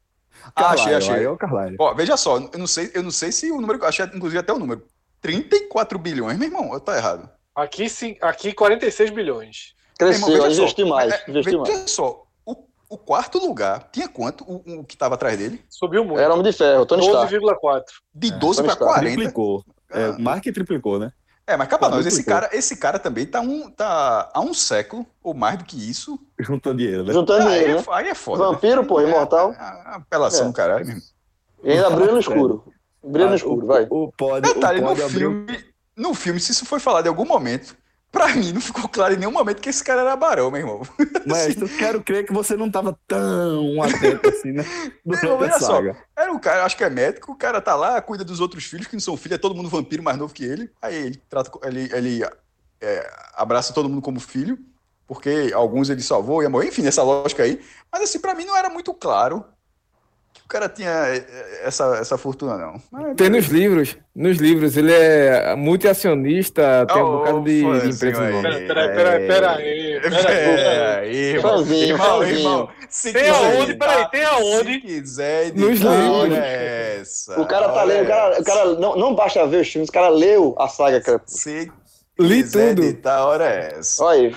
Ah, 0.56 0.72
achei, 0.74 0.92
Carlyle, 0.94 0.96
achei. 1.12 1.24
É 1.26 1.30
o 1.30 1.38
Carlyle. 1.38 1.76
Ó, 1.80 1.94
veja 1.94 2.16
só, 2.16 2.38
eu 2.38 2.60
não 2.60 2.68
sei, 2.68 2.92
eu 2.94 3.02
não 3.04 3.12
sei 3.12 3.32
se 3.32 3.52
o 3.52 3.60
número. 3.60 3.84
Achei 3.86 4.06
inclusive 4.06 4.38
até 4.40 4.54
o 4.54 4.60
número. 4.60 4.86
34 5.22 5.98
bilhões, 6.00 6.38
meu 6.38 6.48
irmão, 6.48 6.72
eu 6.74 6.80
tô 6.80 6.94
errado. 6.94 7.30
Aqui, 7.56 7.90
sim, 7.90 8.16
aqui 8.22 8.54
46 8.54 9.10
bilhões. 9.10 9.74
Cresceu, 9.98 10.28
veja 10.28 10.42
só, 10.56 10.62
investi 10.62 10.86
mais. 10.86 11.12
é, 11.12 11.24
Investi 11.28 11.52
veja 11.58 11.74
mais. 11.74 11.92
só, 11.92 12.26
o, 12.90 12.96
o 12.96 12.98
quarto 12.98 13.38
lugar 13.40 13.88
tinha 13.92 14.08
quanto 14.08 14.44
o, 14.44 14.80
o 14.80 14.84
que 14.84 14.98
tava 14.98 15.16
atrás 15.16 15.38
dele? 15.38 15.64
Subiu 15.70 16.04
muito. 16.04 16.20
Era 16.20 16.34
Homem 16.34 16.44
de 16.44 16.54
Ferro, 16.58 16.86
Tony 16.86 17.06
Stark. 17.06 17.34
12,4. 17.36 17.84
De 18.14 18.32
12 18.32 18.40
Tony 18.58 18.68
pra 18.68 18.74
Stark. 18.74 18.94
40. 19.00 19.16
Triplicou. 19.16 19.64
É, 19.92 20.06
Ah. 20.06 20.10
o 20.12 20.22
Mark 20.22 20.44
triplicou, 20.44 21.00
né? 21.00 21.12
É, 21.48 21.58
mas 21.58 21.68
pra 21.68 21.80
Pô, 21.80 21.90
nós, 21.90 22.06
esse 22.06 22.24
cara, 22.24 22.48
esse 22.54 22.78
cara 22.78 23.00
também 23.00 23.26
tá, 23.26 23.42
um, 23.42 23.72
tá 23.72 24.30
há 24.32 24.40
um 24.40 24.54
século, 24.54 25.04
ou 25.24 25.34
mais 25.34 25.58
do 25.58 25.64
que 25.66 25.76
isso. 25.90 26.20
Juntou 26.40 26.76
dinheiro, 26.76 27.04
né? 27.04 27.12
Juntando 27.12 27.48
aí, 27.48 27.60
dinheiro, 27.62 27.80
é, 27.80 27.82
né? 27.82 27.84
aí 27.90 28.08
é 28.10 28.14
foda. 28.14 28.44
né? 28.46 28.52
Vampiro, 28.52 28.86
pô, 28.86 29.02
imortal. 29.02 29.52
É, 29.54 29.56
a, 29.56 29.64
a 29.64 29.96
apelação 29.96 30.46
É. 30.46 30.48
do 30.50 30.54
caralho. 30.54 31.02
E 31.64 31.72
ainda 31.72 31.90
brilha 31.90 32.12
no 32.12 32.20
escuro. 32.20 32.64
Brilha 33.04 33.26
no 33.28 33.34
Ah, 33.34 33.36
escuro, 33.36 33.64
o, 33.64 33.68
vai. 33.68 33.88
O 33.90 34.12
o 34.22 34.42
Detalhe, 34.42 34.80
no 34.82 34.88
pod 34.90 35.02
abriu. 35.02 35.32
filme, 35.48 35.66
no 35.98 36.14
filme, 36.14 36.40
se 36.40 36.52
isso 36.52 36.66
foi 36.68 36.80
falado 36.80 37.08
em 37.08 37.10
algum 37.10 37.26
momento, 37.26 37.76
pra 38.12 38.28
mim 38.36 38.52
não 38.54 38.62
ficou 38.62 38.88
claro 38.88 39.14
em 39.14 39.18
nenhum 39.18 39.32
momento 39.32 39.62
que 39.62 39.70
esse 39.70 39.84
cara 39.84 40.02
era 40.02 40.16
barão, 40.16 40.50
meu 40.52 40.62
irmão. 40.62 40.82
Mas 41.26 41.56
eu 41.56 41.70
quero 41.70 42.04
crer 42.04 42.26
que 42.26 42.34
você 42.34 42.56
não 42.56 42.70
tava 42.70 42.98
tão 43.08 43.82
atento 43.82 44.30
assim, 44.30 44.52
né? 44.52 44.66
Não, 45.06 45.16
Durante 45.20 45.28
a 45.28 45.36
veja 45.36 45.60
só. 45.60 45.82
Era 46.16 46.32
um 46.32 46.40
cara, 46.40 46.66
acho 46.66 46.78
que 46.78 46.84
é 46.84 46.90
médico, 46.90 47.32
o 47.32 47.36
cara 47.36 47.62
tá 47.62 47.76
lá, 47.76 48.02
cuida 48.02 48.24
dos 48.24 48.40
outros 48.40 48.66
filhos 48.66 48.88
que 48.88 48.96
não 48.96 49.02
são 49.02 49.18
filhos, 49.18 49.36
é 49.36 49.42
todo 49.42 49.56
mundo 49.56 49.70
vampiro 49.70 50.04
mais 50.04 50.18
novo 50.18 50.34
que 50.34 50.44
ele. 50.44 50.72
Aí 50.82 50.96
ele 50.96 51.22
trata, 51.30 51.52
ele, 51.64 51.90
ele 51.94 52.24
é, 52.82 53.12
abraça 53.36 53.74
todo 53.74 53.90
mundo 53.90 54.02
como 54.02 54.20
filho, 54.20 54.58
porque 55.08 55.52
alguns 55.54 55.90
ele 55.90 56.02
salvou 56.02 56.42
e 56.42 56.46
ia 56.46 56.50
morrer, 56.50 56.68
enfim, 56.68 56.86
essa 56.86 57.04
lógica 57.04 57.44
aí. 57.44 57.62
Mas 57.92 58.04
assim, 58.04 58.20
pra 58.20 58.36
mim 58.36 58.46
não 58.46 58.56
era 58.56 58.70
muito 58.70 58.94
claro 58.94 59.46
cara 60.50 60.68
tinha 60.68 60.90
é, 60.90 61.24
essa, 61.64 61.98
essa 61.98 62.18
fortuna, 62.18 62.58
não. 62.58 62.82
Mas, 62.92 63.16
Tem 63.16 63.30
nos 63.30 63.46
livros. 63.46 63.96
Nos 64.16 64.38
livros, 64.38 64.76
ele 64.76 64.92
é 64.92 65.56
multiacionista, 65.56 66.86
tem 66.88 67.02
um 67.02 67.12
bocado 67.18 67.44
de, 67.44 67.62
de 67.62 67.90
empresa 67.96 68.22
aí. 68.24 68.34
no 68.34 68.42
nome. 68.42 68.68
Pera, 68.68 68.90
pera, 68.90 69.20
pera, 69.20 69.52
aí. 69.52 70.02
Pera 70.02 70.30
aí. 70.30 70.36
É, 70.36 70.96
aí, 71.00 71.16
irmão. 71.16 71.58
Fãzinho, 71.58 71.98
irmão, 72.24 72.70
se 72.90 73.14
Tem 73.14 73.24
quiser 73.24 73.36
aonde? 73.36 73.74
Peraí, 73.76 74.10
tem 74.10 74.24
aonde? 74.26 74.74
Se 74.74 74.80
quiser 74.82 75.54
Nos 75.54 75.80
livros. 75.80 76.10
olha 76.10 76.38
essa. 76.38 77.40
O 77.40 77.46
cara 77.46 77.70
tá 77.70 77.84
olha 77.84 77.94
lendo, 77.94 78.06
o 78.06 78.08
cara, 78.08 78.42
o 78.42 78.44
cara 78.44 78.66
não, 78.74 78.96
não 78.96 79.16
basta 79.16 79.46
ver 79.48 79.62
os 79.62 79.68
filmes, 79.72 79.90
o 79.90 79.94
cara 79.94 80.10
leu 80.10 80.56
a 80.58 80.68
saga 80.68 81.00
Crepúsculo. 81.00 81.40
Se 81.42 81.72
Li 82.20 82.44
quiser 82.44 82.76
tudo. 82.76 82.84
editar, 82.88 83.24
hora 83.26 83.46
é 83.46 83.76
essa. 83.80 84.04
Olha 84.04 84.20
aí, 84.20 84.36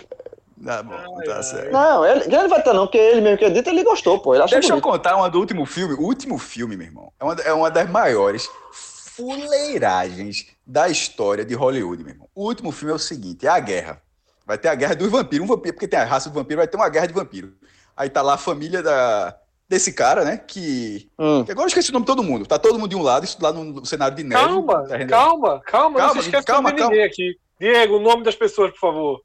Tá 0.65 0.83
bom, 0.83 1.21
tá 1.25 1.43
certo. 1.43 1.73
Não, 1.73 2.05
ele, 2.07 2.25
ele 2.25 2.49
vai 2.49 2.59
estar 2.59 2.73
não, 2.73 2.87
porque 2.87 2.99
ele 2.99 3.21
mesmo 3.21 3.39
que 3.39 3.45
edita, 3.47 3.71
ele 3.71 3.83
gostou, 3.83 4.19
pô. 4.21 4.35
Ele 4.35 4.43
acha 4.45 4.55
Deixa 4.55 4.69
eu 4.69 4.81
bonito. 4.81 4.85
contar 4.85 5.17
uma 5.17 5.29
do 5.29 5.39
último 5.41 5.67
filme. 5.67 5.95
O 5.95 6.03
último 6.03 6.39
filme, 6.39 6.77
meu 6.77 6.87
irmão, 6.87 7.13
é 7.19 7.25
uma, 7.25 7.35
é 7.35 7.53
uma 7.53 7.71
das 7.71 7.89
maiores 7.91 8.49
fuleiragens 8.73 10.47
da 10.67 10.89
história 10.89 11.45
de 11.45 11.55
Hollywood, 11.55 12.03
meu 12.03 12.13
irmão. 12.13 12.29
O 12.35 12.45
último 12.47 12.71
filme 12.73 12.93
é 12.93 12.97
o 12.97 12.99
seguinte: 12.99 13.47
é 13.47 13.51
a 13.51 13.59
guerra. 13.61 14.01
Vai 14.47 14.59
ter 14.59 14.69
a 14.69 14.75
guerra 14.75 14.95
dos 14.95 15.11
vampiros. 15.11 15.45
Um 15.45 15.49
vampiro, 15.49 15.75
porque 15.75 15.89
tem 15.89 15.99
a 15.99 16.05
raça 16.05 16.29
do 16.29 16.35
vampiro, 16.35 16.59
vai 16.59 16.67
ter 16.69 16.77
uma 16.77 16.89
guerra 16.89 17.07
de 17.07 17.15
vampiro. 17.15 17.53
Aí 17.97 18.09
tá 18.09 18.23
lá 18.23 18.35
a 18.35 18.39
família 18.39 18.83
da, 18.83 19.37
desse 19.69 19.93
cara, 19.93 20.25
né? 20.25 20.37
Que, 20.39 21.09
Hum. 21.19 21.45
que 21.45 21.53
agora 21.53 21.65
eu 21.67 21.69
esqueci 21.69 21.91
o 21.91 21.93
nome 21.93 22.05
de 22.05 22.11
todo 22.13 22.23
mundo. 22.23 22.47
Tá 22.47 22.59
todo 22.59 22.79
mundo 22.79 22.89
de 22.91 22.97
um 22.97 23.03
lado, 23.03 23.25
isso 23.25 23.39
lá 23.41 23.53
no 23.53 23.85
cenário 23.87 24.17
de 24.17 24.25
neve. 24.25 24.43
Calma, 24.45 24.85
terreno- 24.89 25.11
calma, 25.11 25.61
calma, 25.61 25.99
não 25.99 26.07
Calma, 26.07 26.23
se 26.23 26.29
esquece 26.29 26.47
calma, 26.47 26.73
de 26.73 26.83
ninguém 26.83 27.05
aqui. 27.05 27.37
Diego, 27.61 27.97
o 27.97 28.01
nome 28.01 28.25
das 28.25 28.35
pessoas, 28.35 28.73
por 28.73 28.81
favor. 28.81 29.21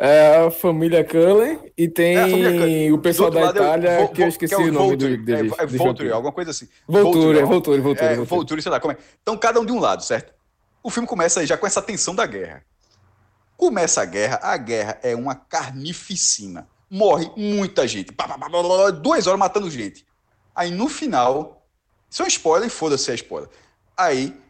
É 0.00 0.36
a 0.46 0.50
família 0.50 1.04
Cullen 1.04 1.72
e 1.76 1.88
tem 1.88 2.16
É, 2.16 2.88
a 2.88 2.94
o 2.94 2.98
pessoal 2.98 3.30
da 3.32 3.40
lado 3.40 3.58
é 3.58 3.60
o 3.60 3.64
Itália, 3.64 4.08
que 4.08 4.22
eu 4.22 4.28
esqueci 4.28 4.54
é 4.54 4.56
o 4.58 4.72
nome 4.72 4.90
Volturi. 4.90 5.16
do, 5.16 5.24
deles. 5.24 5.52
É, 5.58 5.62
é 5.62 5.66
Volturi, 5.66 6.12
alguma 6.12 6.32
coisa 6.32 6.52
assim. 6.52 6.68
Volturi, 6.86 7.38
é 7.40 7.42
ó. 7.42 7.46
Volturi, 7.46 7.80
Volturi, 7.80 8.06
É, 8.06 8.14
Volturi. 8.14 8.28
Volturi, 8.28 8.62
sei 8.62 8.70
lá 8.70 8.78
como 8.78 8.92
é. 8.92 8.96
Então, 9.20 9.36
cada 9.36 9.58
um 9.58 9.66
de 9.66 9.72
um 9.72 9.80
lado, 9.80 10.04
certo? 10.04 10.32
O 10.84 10.88
filme 10.90 11.08
começa 11.08 11.40
aí 11.40 11.46
já 11.46 11.56
com 11.58 11.66
essa 11.66 11.82
tensão 11.82 12.14
da 12.14 12.24
guerra. 12.26 12.64
Começa 13.56 14.00
a 14.00 14.04
guerra, 14.04 14.38
a 14.40 14.56
guerra 14.56 15.00
é 15.02 15.16
uma 15.16 15.34
carnificina. 15.34 16.68
Morre 16.88 17.28
muita 17.36 17.86
gente. 17.88 18.14
Duas 19.02 19.26
horas 19.26 19.38
matando 19.38 19.68
gente. 19.68 20.06
Aí 20.54 20.70
no 20.70 20.88
final. 20.88 21.66
Isso 22.08 22.22
é 22.22 22.24
um 22.24 22.28
spoiler, 22.28 22.70
foda-se 22.70 23.04
se 23.04 23.10
é 23.10 23.14
spoiler. 23.16 23.50
Aí 23.96 24.40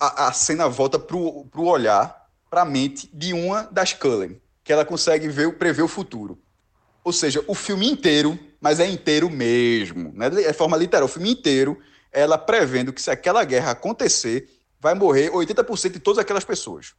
a, 0.00 0.28
a 0.28 0.32
cena 0.32 0.68
volta 0.68 0.96
pro, 0.98 1.44
pro 1.46 1.64
olhar, 1.64 2.15
pra 2.50 2.64
mente 2.64 3.08
de 3.12 3.32
uma 3.32 3.62
das 3.64 3.92
Cullen, 3.92 4.40
que 4.62 4.72
ela 4.72 4.84
consegue 4.84 5.28
ver, 5.28 5.56
prever 5.58 5.82
o 5.82 5.88
futuro. 5.88 6.38
Ou 7.04 7.12
seja, 7.12 7.44
o 7.46 7.54
filme 7.54 7.88
inteiro, 7.88 8.38
mas 8.60 8.80
é 8.80 8.86
inteiro 8.88 9.30
mesmo, 9.30 10.12
né? 10.14 10.26
É 10.42 10.52
forma 10.52 10.76
literal, 10.76 11.06
o 11.06 11.08
filme 11.08 11.30
inteiro, 11.30 11.78
ela 12.10 12.36
prevendo 12.36 12.92
que 12.92 13.00
se 13.00 13.10
aquela 13.10 13.44
guerra 13.44 13.72
acontecer, 13.72 14.50
vai 14.80 14.94
morrer 14.94 15.30
80% 15.30 15.92
de 15.92 16.00
todas 16.00 16.18
aquelas 16.18 16.44
pessoas. 16.44 16.94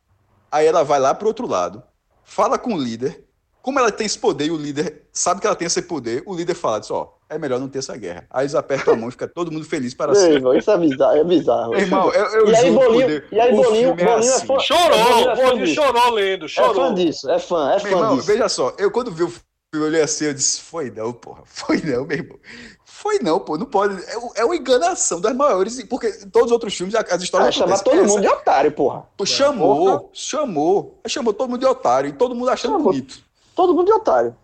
Aí 0.52 0.66
ela 0.66 0.84
vai 0.84 1.00
lá 1.00 1.14
pro 1.14 1.28
outro 1.28 1.48
lado, 1.48 1.84
fala 2.24 2.58
com 2.58 2.74
o 2.74 2.78
líder, 2.78 3.26
como 3.62 3.80
ela 3.80 3.92
tem 3.92 4.06
esse 4.06 4.18
poder 4.18 4.46
e 4.46 4.52
o 4.52 4.56
líder 4.56 5.08
sabe 5.12 5.42
que 5.42 5.48
ela 5.48 5.56
tem 5.56 5.66
esse 5.66 5.82
poder, 5.82 6.24
o 6.26 6.34
líder 6.34 6.54
fala 6.54 6.80
diz, 6.80 6.90
ó, 6.90 7.17
é 7.30 7.38
melhor 7.38 7.60
não 7.60 7.68
ter 7.68 7.80
essa 7.80 7.96
guerra. 7.98 8.26
Aí 8.30 8.44
eles 8.44 8.56
apertam 8.56 8.94
a 8.94 8.98
mão 8.98 9.10
e 9.10 9.12
fica 9.12 9.28
todo 9.28 9.52
mundo 9.52 9.66
feliz 9.66 9.94
para 9.94 10.16
sempre. 10.16 10.36
irmão, 10.36 10.54
isso 10.56 10.72
é 10.72 10.78
bizarro, 10.78 11.16
é 11.18 11.24
bizarro. 11.24 11.72
Meu 11.72 11.80
irmão, 11.80 12.12
eu, 12.14 12.26
eu 12.26 12.48
E 12.50 12.56
aí, 12.56 12.72
Bolinho- 12.72 13.24
e 13.32 13.40
aí, 13.40 13.52
o 13.52 13.56
Bolinho- 13.56 13.76
filme 13.96 14.04
Bolinho 14.04 14.10
é 14.10 14.16
assim. 14.36 14.46
fã- 14.46 14.48
Bolinho 14.48 14.62
Chorou, 14.68 14.98
é 14.98 15.04
o 15.34 15.36
fã 15.36 15.44
Bolinho 15.44 15.66
disso. 15.66 15.76
chorou 15.82 16.10
lendo, 16.14 16.46
é 16.46 16.50
fã 16.50 16.64
chorou. 16.64 16.94
disso, 16.94 17.30
é 17.30 17.40
fã, 17.40 17.68
é 17.70 17.72
Meu 17.72 17.80
fã 17.80 17.90
irmão, 17.90 18.16
disso. 18.16 18.28
veja 18.28 18.50
só, 18.50 18.74
eu 18.78 18.90
quando 18.92 19.12
vi 19.12 19.24
o 19.24 19.28
filme, 19.30 19.44
eu 19.74 19.82
olhei 19.84 20.02
assim, 20.02 20.26
eu 20.26 20.34
disse, 20.34 20.62
foi 20.62 20.90
não, 20.90 21.12
porra, 21.12 21.42
foi 21.46 21.78
não, 21.82 22.06
meu 22.06 22.18
irmão. 22.18 22.38
Foi 22.86 23.20
não, 23.20 23.40
pô, 23.40 23.58
não 23.60 23.68
pode. 23.68 23.96
É, 24.06 24.42
é 24.42 24.46
uma 24.46 24.56
enganação 24.56 25.22
das 25.22 25.36
maiores, 25.36 25.84
porque 25.84 26.12
todos 26.32 26.48
os 26.48 26.52
outros 26.52 26.74
filmes, 26.76 26.96
as 26.96 27.22
histórias 27.22 27.50
Ah, 27.50 27.52
chamar 27.52 27.80
todo 27.84 27.94
Essa- 28.00 28.08
mundo 28.08 28.22
de 28.22 28.28
otário, 28.28 28.72
porra. 28.72 29.04
Pô, 29.16 29.24
chamou, 29.24 30.10
chamou, 30.14 31.00
chamou 31.08 31.32
todo 31.32 31.50
mundo 31.50 31.60
de 31.60 31.66
otário, 31.68 32.10
e 32.10 32.14
todo 32.14 32.34
mundo 32.34 32.50
achando 32.50 32.72
Chamou. 32.72 32.88
bonito. 32.92 33.20
Todo 33.56 33.76
mundo 33.76 33.86
de 33.86 33.94
otário. 33.94 34.36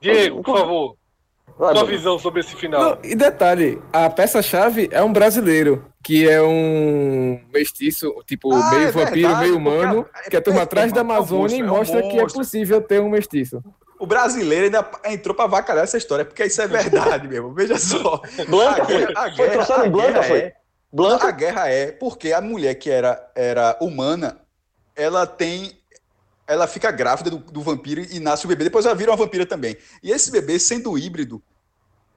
Diego, 0.00 0.42
por 0.42 0.58
favor, 0.58 0.96
sua 1.56 1.84
visão 1.84 2.18
sobre 2.18 2.40
esse 2.40 2.54
final. 2.56 2.80
Não, 2.82 2.98
e 3.02 3.14
detalhe, 3.14 3.80
a 3.92 4.08
peça-chave 4.10 4.88
é 4.92 5.02
um 5.02 5.12
brasileiro, 5.12 5.84
que 6.02 6.28
é 6.28 6.42
um 6.42 7.40
mestiço, 7.52 8.12
tipo, 8.26 8.52
Ah, 8.52 8.70
meio 8.70 8.88
é 8.88 8.90
vampiro, 8.90 9.28
verdade, 9.28 9.40
meio 9.40 9.56
humano, 9.56 10.06
a- 10.12 10.30
que 10.30 10.36
a 10.36 10.40
turma 10.42 10.60
é- 10.60 10.62
atrás 10.64 10.92
da 10.92 11.00
é 11.00 11.04
um 11.04 11.06
Amazônia 11.10 11.56
e 11.56 11.60
é 11.60 11.64
um 11.64 11.68
mostra 11.68 12.02
que 12.02 12.18
é 12.18 12.26
possível 12.26 12.80
ter 12.80 13.00
um 13.00 13.08
mestiço. 13.10 13.62
O 13.98 14.06
brasileiro 14.06 14.64
ainda 14.64 14.84
entrou 15.06 15.34
pra 15.34 15.44
avacalhar 15.44 15.84
essa 15.84 15.96
história, 15.96 16.24
porque 16.24 16.44
isso 16.44 16.60
é 16.60 16.66
verdade, 16.66 17.28
meu 17.28 17.36
irmão. 17.38 17.54
Veja 17.54 17.78
só. 17.78 18.20
Blanca 18.48 18.82
A 18.82 18.84
foi. 18.84 18.98
guerra- 18.98 19.12
a 19.14 19.22
Foi 19.22 19.30
guerra- 19.36 19.50
trouxeram 19.52 19.86
em 19.86 19.90
Blanca, 19.90 20.22
foi. 20.24 20.38
é- 20.38 20.52
Blanca. 20.92 21.28
A 21.28 21.30
guerra 21.30 21.68
é 21.70 21.92
porque 21.92 22.32
a 22.32 22.40
mulher 22.40 22.74
que 22.74 22.90
era, 22.90 23.30
era 23.36 23.76
humana, 23.80 24.38
ela 24.96 25.26
tem. 25.26 25.72
Ela 26.46 26.66
fica 26.66 26.90
grávida 26.90 27.30
do, 27.30 27.38
do 27.38 27.62
vampiro 27.62 28.00
e 28.10 28.18
nasce 28.18 28.44
o 28.44 28.48
bebê. 28.48 28.64
Depois 28.64 28.84
ela 28.84 28.94
vira 28.94 29.10
uma 29.10 29.16
vampira 29.16 29.46
também. 29.46 29.76
E 30.02 30.10
esse 30.10 30.30
bebê, 30.30 30.58
sendo 30.58 30.96
híbrido, 30.98 31.42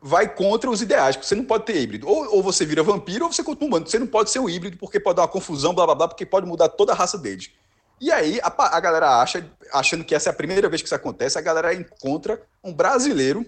vai 0.02 0.28
contra 0.34 0.70
os 0.70 0.82
ideais. 0.82 1.16
porque 1.16 1.28
Você 1.28 1.36
não 1.36 1.46
pode 1.46 1.66
ter 1.66 1.80
híbrido. 1.80 2.08
Ou, 2.08 2.36
ou 2.36 2.44
você 2.44 2.66
vira 2.66 2.84
vampiro 2.84 3.26
ou 3.26 3.32
você 3.32 3.44
continua 3.44 3.68
humano. 3.68 3.88
Você 3.88 4.00
não 4.00 4.08
pode 4.08 4.32
ser 4.32 4.40
um 4.40 4.50
híbrido 4.50 4.78
porque 4.78 5.00
pode 5.00 5.18
dar 5.18 5.24
uma 5.24 5.28
confusão, 5.28 5.74
blá 5.74 5.86
blá 5.86 5.96
blá, 5.96 6.08
porque 6.08 6.26
pode 6.26 6.46
mudar 6.46 6.70
toda 6.70 6.92
a 6.92 6.96
raça 6.96 7.18
deles. 7.18 7.52
E 8.00 8.12
aí 8.12 8.40
a, 8.44 8.54
a 8.76 8.80
galera 8.80 9.22
acha, 9.22 9.50
achando 9.74 10.04
que 10.04 10.14
essa 10.14 10.30
é 10.30 10.32
a 10.32 10.36
primeira 10.36 10.68
vez 10.68 10.82
que 10.82 10.88
isso 10.88 10.96
acontece, 10.96 11.38
a 11.38 11.42
galera 11.42 11.74
encontra 11.74 12.42
um 12.64 12.74
brasileiro 12.74 13.46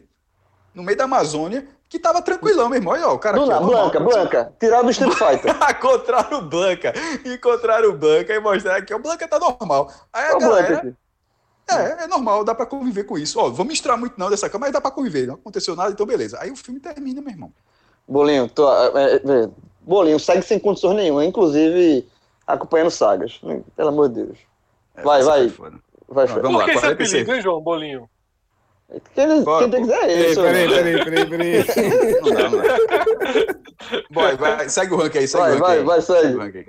no 0.73 0.83
meio 0.83 0.97
da 0.97 1.03
Amazônia 1.03 1.67
que 1.89 1.97
tava 1.99 2.21
tranquilão, 2.21 2.69
meu 2.69 2.77
irmão. 2.79 2.93
Olha, 2.93 3.07
ó, 3.07 3.13
o 3.13 3.19
cara 3.19 3.37
aqui, 3.37 3.49
normal, 3.49 3.89
Blanca. 3.91 4.53
Tiraram 4.59 4.85
do 4.85 4.91
Street 4.91 5.13
Fighter. 5.17 5.55
encontraram 5.77 6.39
o 6.39 6.41
Blanca. 6.41 6.93
Encontraram 7.25 7.89
o 7.89 7.97
Blanca 7.97 8.33
e 8.33 8.39
mostraram 8.39 8.85
que 8.85 8.93
o 8.93 8.99
Blanca 8.99 9.27
tá 9.27 9.39
normal. 9.39 9.91
Aí 10.11 10.25
a 10.25 10.37
Blanca 10.37 10.61
galera. 10.63 10.97
É, 11.69 12.03
é 12.03 12.07
normal, 12.07 12.43
dá 12.45 12.55
pra 12.55 12.65
conviver 12.65 13.03
com 13.03 13.17
isso. 13.17 13.39
Ó, 13.39 13.49
vou 13.49 13.65
misturar 13.65 13.97
muito 13.97 14.17
não 14.17 14.29
dessa 14.29 14.49
cama, 14.49 14.65
mas 14.65 14.73
dá 14.73 14.79
pra 14.79 14.89
conviver. 14.91 15.27
Não 15.27 15.35
aconteceu 15.35 15.75
nada, 15.75 15.91
então 15.91 16.05
beleza. 16.05 16.37
Aí 16.39 16.49
o 16.49 16.55
filme 16.55 16.79
termina, 16.79 17.21
meu 17.21 17.31
irmão. 17.31 17.51
Bolinho, 18.07 18.47
tô, 18.47 18.71
é, 18.97 19.15
é, 19.15 19.49
Bolinho, 19.81 20.17
segue 20.17 20.43
sem 20.43 20.59
condições 20.59 20.95
nenhuma, 20.95 21.25
inclusive 21.25 22.07
acompanhando 22.45 22.89
sagas. 22.91 23.41
Pelo 23.75 23.89
amor 23.89 24.07
de 24.07 24.23
Deus. 24.23 24.37
É, 24.95 25.01
Vai, 25.01 25.19
essa 25.19 25.29
vai. 25.29 25.39
foi 25.41 25.49
foda. 25.49 25.77
Vai, 26.07 26.25
Vamos 26.27 26.53
lá, 26.53 26.63
Por 26.63 26.65
que 26.65 26.71
esse 26.71 26.79
46. 26.81 26.93
apelido, 27.13 27.35
hein, 27.35 27.41
João 27.41 27.61
Bolinho? 27.61 28.09
Quem, 29.13 29.69
tem 29.69 29.81
que 29.81 29.81
dizer 29.81 29.95
é 29.95 30.07
Peraí, 30.07 30.31
isso. 30.31 30.41
peraí, 30.41 30.67
mano. 30.67 30.75
peraí, 31.03 31.03
peraí, 31.03 31.29
peraí. 31.29 31.65
Não 32.21 32.33
dá, 32.33 32.49
não 32.49 32.61
dá. 32.61 32.77
Vai, 34.11 34.37
vai, 34.37 34.69
segue 34.69 34.93
o 34.93 34.97
ranking 34.97 35.17
aí, 35.19 35.27
segue 35.27 35.43
Vai, 35.43 35.51
o 35.51 35.53
ranking 35.53 35.65
vai, 35.65 35.77
aí. 35.77 35.83
vai, 35.83 36.01
segue. 36.01 36.35
o 36.35 36.39
ranking 36.39 36.57
aí. 36.59 36.65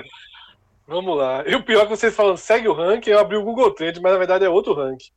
Vamos 0.88 1.16
lá. 1.16 1.44
E 1.46 1.54
o 1.54 1.62
pior 1.62 1.82
é 1.82 1.84
que 1.84 1.90
vocês 1.96 2.14
falam, 2.14 2.36
segue 2.36 2.66
o 2.66 2.72
ranking, 2.72 3.10
eu 3.10 3.18
abri 3.20 3.36
o 3.36 3.42
Google 3.44 3.70
Trends, 3.72 4.00
mas 4.02 4.10
na 4.12 4.18
verdade 4.18 4.44
é 4.44 4.48
outro 4.48 4.74
ranking. 4.74 5.10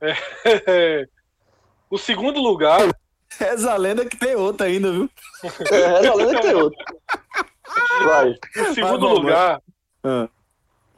É, 0.66 1.06
O 1.90 1.98
segundo 1.98 2.40
lugar, 2.40 2.80
Essa 3.38 3.76
lenda 3.76 4.06
que 4.06 4.16
tem 4.16 4.34
outra 4.36 4.66
ainda, 4.68 4.90
viu? 4.92 5.10
É, 5.70 6.06
é 6.06 6.14
lenda 6.14 6.34
que 6.36 6.42
tem 6.42 6.54
outro. 6.54 6.78
Vai. 8.04 8.30
o 8.70 8.74
segundo 8.74 8.98
bom, 9.00 9.14
lugar, 9.14 9.60
Ah. 10.04 10.28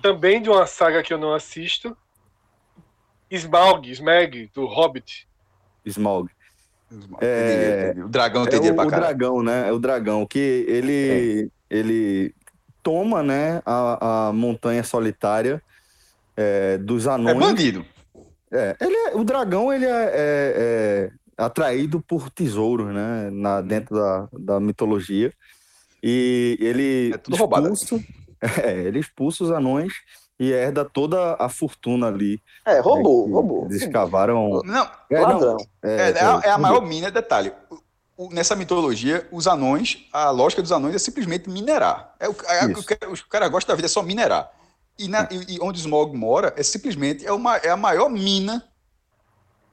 também 0.02 0.40
de 0.40 0.48
uma 0.50 0.66
saga 0.66 1.02
que 1.02 1.12
eu 1.12 1.18
não 1.18 1.32
assisto, 1.34 1.96
Smaug, 3.30 3.90
Smeg, 3.90 4.48
do 4.54 4.66
Hobbit. 4.66 5.28
Smaug. 5.86 6.28
É... 7.20 7.94
É- 7.96 8.04
O 8.04 8.08
dragão 8.08 8.44
É 8.44 8.46
tem 8.48 8.58
dinheiro 8.60 8.74
o, 8.82 8.86
pra 8.88 8.98
o 8.98 9.00
dragão, 9.00 9.42
né? 9.42 9.68
É 9.68 9.72
o 9.72 9.78
dragão 9.78 10.26
que 10.26 10.64
ele 10.68 11.50
ele 11.70 12.34
toma, 12.82 13.22
né, 13.22 13.62
a, 13.64 14.28
a 14.28 14.32
montanha 14.32 14.82
solitária 14.82 15.62
é, 16.36 16.78
dos 16.78 17.06
É 17.06 17.10
anões. 17.10 17.38
bandido. 17.38 17.84
É, 18.50 18.74
ele 18.80 18.96
é- 18.96 19.14
o 19.14 19.22
dragão 19.22 19.72
ele 19.72 19.84
é, 19.84 19.88
é- 19.90 20.54
é 20.56 21.10
atraído 21.36 22.00
por 22.00 22.28
tesouros, 22.30 22.92
né, 22.92 23.30
na, 23.30 23.60
dentro 23.60 23.94
da, 23.94 24.28
da 24.32 24.60
mitologia. 24.60 25.32
E 26.02 26.56
ele 26.60 27.12
É 27.14 27.18
tudo 27.18 27.36
roubado. 27.36 27.72
expulsa, 27.72 28.04
é, 28.64 28.80
ele 28.80 28.98
expulsa 28.98 29.44
os 29.44 29.50
anões 29.52 29.92
e 30.40 30.50
herda 30.52 30.86
toda 30.86 31.34
a 31.38 31.50
fortuna 31.50 32.06
ali. 32.08 32.42
É, 32.64 32.80
roubou, 32.80 33.26
que 33.26 33.30
roubou. 33.32 33.64
Eles 33.66 33.82
escavaram. 33.82 34.62
Não, 34.64 34.88
É, 35.10 35.20
não, 35.20 35.28
Ladrão. 35.28 35.56
É, 35.82 36.10
é 36.16 36.20
a, 36.24 36.40
é 36.44 36.50
a 36.50 36.56
maior 36.58 36.80
mina, 36.80 37.10
detalhe. 37.10 37.52
o- 37.70 37.78
o- 38.16 38.30
nessa 38.34 38.56
mitologia, 38.56 39.28
os 39.30 39.46
anões, 39.46 40.08
a 40.10 40.30
lógica 40.30 40.62
dos 40.62 40.72
anões 40.72 40.94
é 40.94 40.98
simplesmente 40.98 41.48
minerar. 41.50 42.14
É 42.18 42.26
o, 42.26 42.34
é, 42.48 42.66
o 43.06 43.12
os 43.12 43.20
caras 43.22 43.50
gostam 43.50 43.74
da 43.74 43.76
vida 43.76 43.86
é 43.86 43.90
só 43.90 44.02
minerar. 44.02 44.50
E, 44.98 45.08
na- 45.08 45.28
e- 45.30 45.56
e 45.56 45.58
onde 45.60 45.78
o 45.78 45.82
Smog 45.82 46.16
mora 46.16 46.54
é 46.56 46.62
simplesmente 46.62 47.26
é, 47.26 47.32
uma, 47.32 47.58
é 47.58 47.68
a 47.68 47.76
maior 47.76 48.08
mina, 48.08 48.64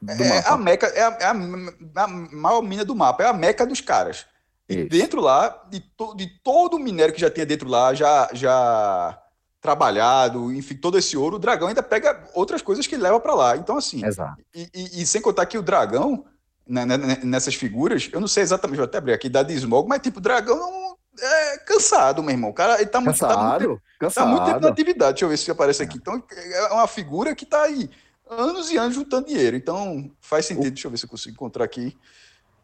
do 0.01 0.11
é 0.11 0.29
mapa. 0.35 0.49
a 0.49 0.57
meca, 0.57 0.87
é 0.87 1.01
a, 1.01 1.17
é 1.21 1.25
a- 1.25 2.03
a 2.03 2.07
maior 2.07 2.61
mina 2.61 2.83
do 2.83 2.93
mapa, 2.93 3.23
é 3.23 3.27
a 3.27 3.33
meca 3.33 3.65
dos 3.65 3.79
caras. 3.79 4.25
E 4.69 4.79
Isso. 4.81 4.89
dentro 4.89 5.21
lá, 5.21 5.63
de, 5.69 5.79
to- 5.79 6.13
de 6.13 6.27
todo 6.43 6.75
o 6.75 6.79
minério 6.79 7.13
que 7.13 7.21
já 7.21 7.29
tinha 7.31 7.45
dentro 7.45 7.69
lá, 7.69 7.93
já, 7.93 8.29
já 8.33 9.17
trabalhado, 9.61 10.51
enfim, 10.53 10.75
todo 10.75 10.97
esse 10.97 11.17
ouro, 11.17 11.35
o 11.35 11.39
dragão 11.39 11.67
ainda 11.67 11.83
pega 11.83 12.29
outras 12.33 12.61
coisas 12.61 12.85
que 12.87 12.95
ele 12.95 13.03
leva 13.03 13.19
para 13.19 13.33
lá. 13.33 13.57
Então, 13.57 13.77
assim, 13.77 14.05
Exato. 14.05 14.41
e, 14.53 14.69
e- 14.73 15.01
e 15.01 15.05
sem 15.07 15.21
contar 15.21 15.45
que 15.45 15.57
o 15.57 15.61
dragão, 15.61 16.25
né, 16.67 16.85
né, 16.85 16.97
né, 16.97 17.17
nessas 17.23 17.55
figuras, 17.55 18.09
eu 18.11 18.19
não 18.19 18.27
sei 18.27 18.43
exatamente, 18.43 18.77
vou 18.77 18.85
até 18.85 18.97
abrir 18.97 19.13
aqui, 19.13 19.29
da 19.29 19.43
de 19.43 19.53
Smog, 19.55 19.87
mas 19.87 20.01
tipo, 20.01 20.19
o 20.19 20.21
dragão 20.21 20.95
é 21.19 21.57
cansado, 21.59 22.21
meu 22.21 22.31
irmão. 22.31 22.51
O 22.51 22.53
cara 22.53 22.75
ele 22.79 22.89
tá 22.89 23.01
muito, 23.01 23.17
tá 23.19 23.27
muito, 23.37 23.81
Cansado, 23.99 24.25
tá 24.25 24.29
muito 24.31 24.39
tempo 24.45 24.47
na 24.47 24.53
cansado. 24.59 24.71
atividade. 24.71 25.13
Deixa 25.13 25.25
eu 25.25 25.29
ver 25.29 25.37
se 25.37 25.49
aparece 25.51 25.81
aqui. 25.83 25.97
Então, 25.97 26.23
é 26.31 26.73
uma 26.73 26.87
figura 26.87 27.33
que 27.35 27.45
tá 27.45 27.63
aí 27.63 27.89
anos 28.29 28.69
e 28.69 28.77
anos 28.77 28.93
juntando 28.93 29.25
dinheiro. 29.27 29.55
Então, 29.57 30.11
faz 30.21 30.45
sentido. 30.45 30.71
Deixa 30.73 30.87
eu 30.87 30.91
ver 30.91 30.97
se 30.97 31.05
eu 31.05 31.09
consigo 31.09 31.33
encontrar 31.33 31.65
aqui. 31.65 31.97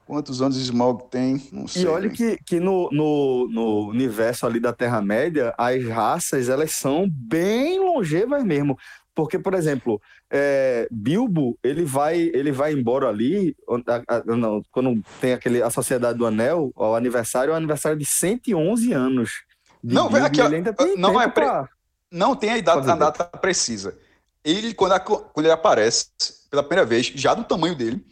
Quantos 0.06 0.42
anos 0.42 0.58
Smaug 0.58 1.04
tem? 1.10 1.42
Não 1.52 1.68
sei. 1.68 1.84
E 1.84 1.88
olha 1.88 2.10
que, 2.10 2.38
que 2.46 2.60
no, 2.60 2.90
no, 2.92 3.48
no 3.50 3.88
universo 3.90 4.46
ali 4.46 4.60
da 4.60 4.74
Terra-média, 4.74 5.54
as 5.58 5.84
raças, 5.88 6.50
elas 6.50 6.72
são 6.72 7.08
bem 7.10 7.80
longevas 7.80 8.44
mesmo. 8.44 8.78
Porque, 9.16 9.38
por 9.38 9.54
exemplo, 9.54 10.02
é, 10.30 10.88
Bilbo, 10.92 11.58
ele 11.64 11.86
vai, 11.86 12.20
ele 12.34 12.52
vai 12.52 12.74
embora 12.74 13.08
ali, 13.08 13.56
a- 13.88 14.16
a- 14.18 14.24
não, 14.36 14.62
quando 14.72 15.02
tem 15.22 15.34
aquele, 15.34 15.62
a 15.62 15.70
Sociedade 15.70 16.18
do 16.18 16.26
Anel, 16.26 16.72
o 16.76 16.96
aniversário 16.96 17.52
é 17.52 17.54
o 17.54 17.58
aniversário 17.58 17.98
de 17.98 18.06
111 18.06 18.92
anos. 18.92 19.44
de 19.84 19.94
Não, 19.94 20.10
Bilbo, 20.10 20.26
aqui, 20.26 20.38
tem 20.76 20.98
não 20.98 21.22
é 21.22 21.28
pre- 21.28 21.44
pra- 21.46 21.70
Não 22.12 22.36
tem 22.36 22.52
a 22.52 22.62
data, 22.62 22.80
Pode 22.80 22.92
a 22.92 22.96
data 22.96 23.24
precisa. 23.38 23.98
Ele, 24.44 24.74
quando, 24.74 24.94
a- 24.94 25.00
quando 25.00 25.46
ele 25.46 25.52
aparece 25.54 26.08
pela 26.50 26.64
primeira 26.64 26.86
vez, 26.86 27.06
já 27.16 27.34
do 27.34 27.44
tamanho 27.44 27.76
dele, 27.76 28.04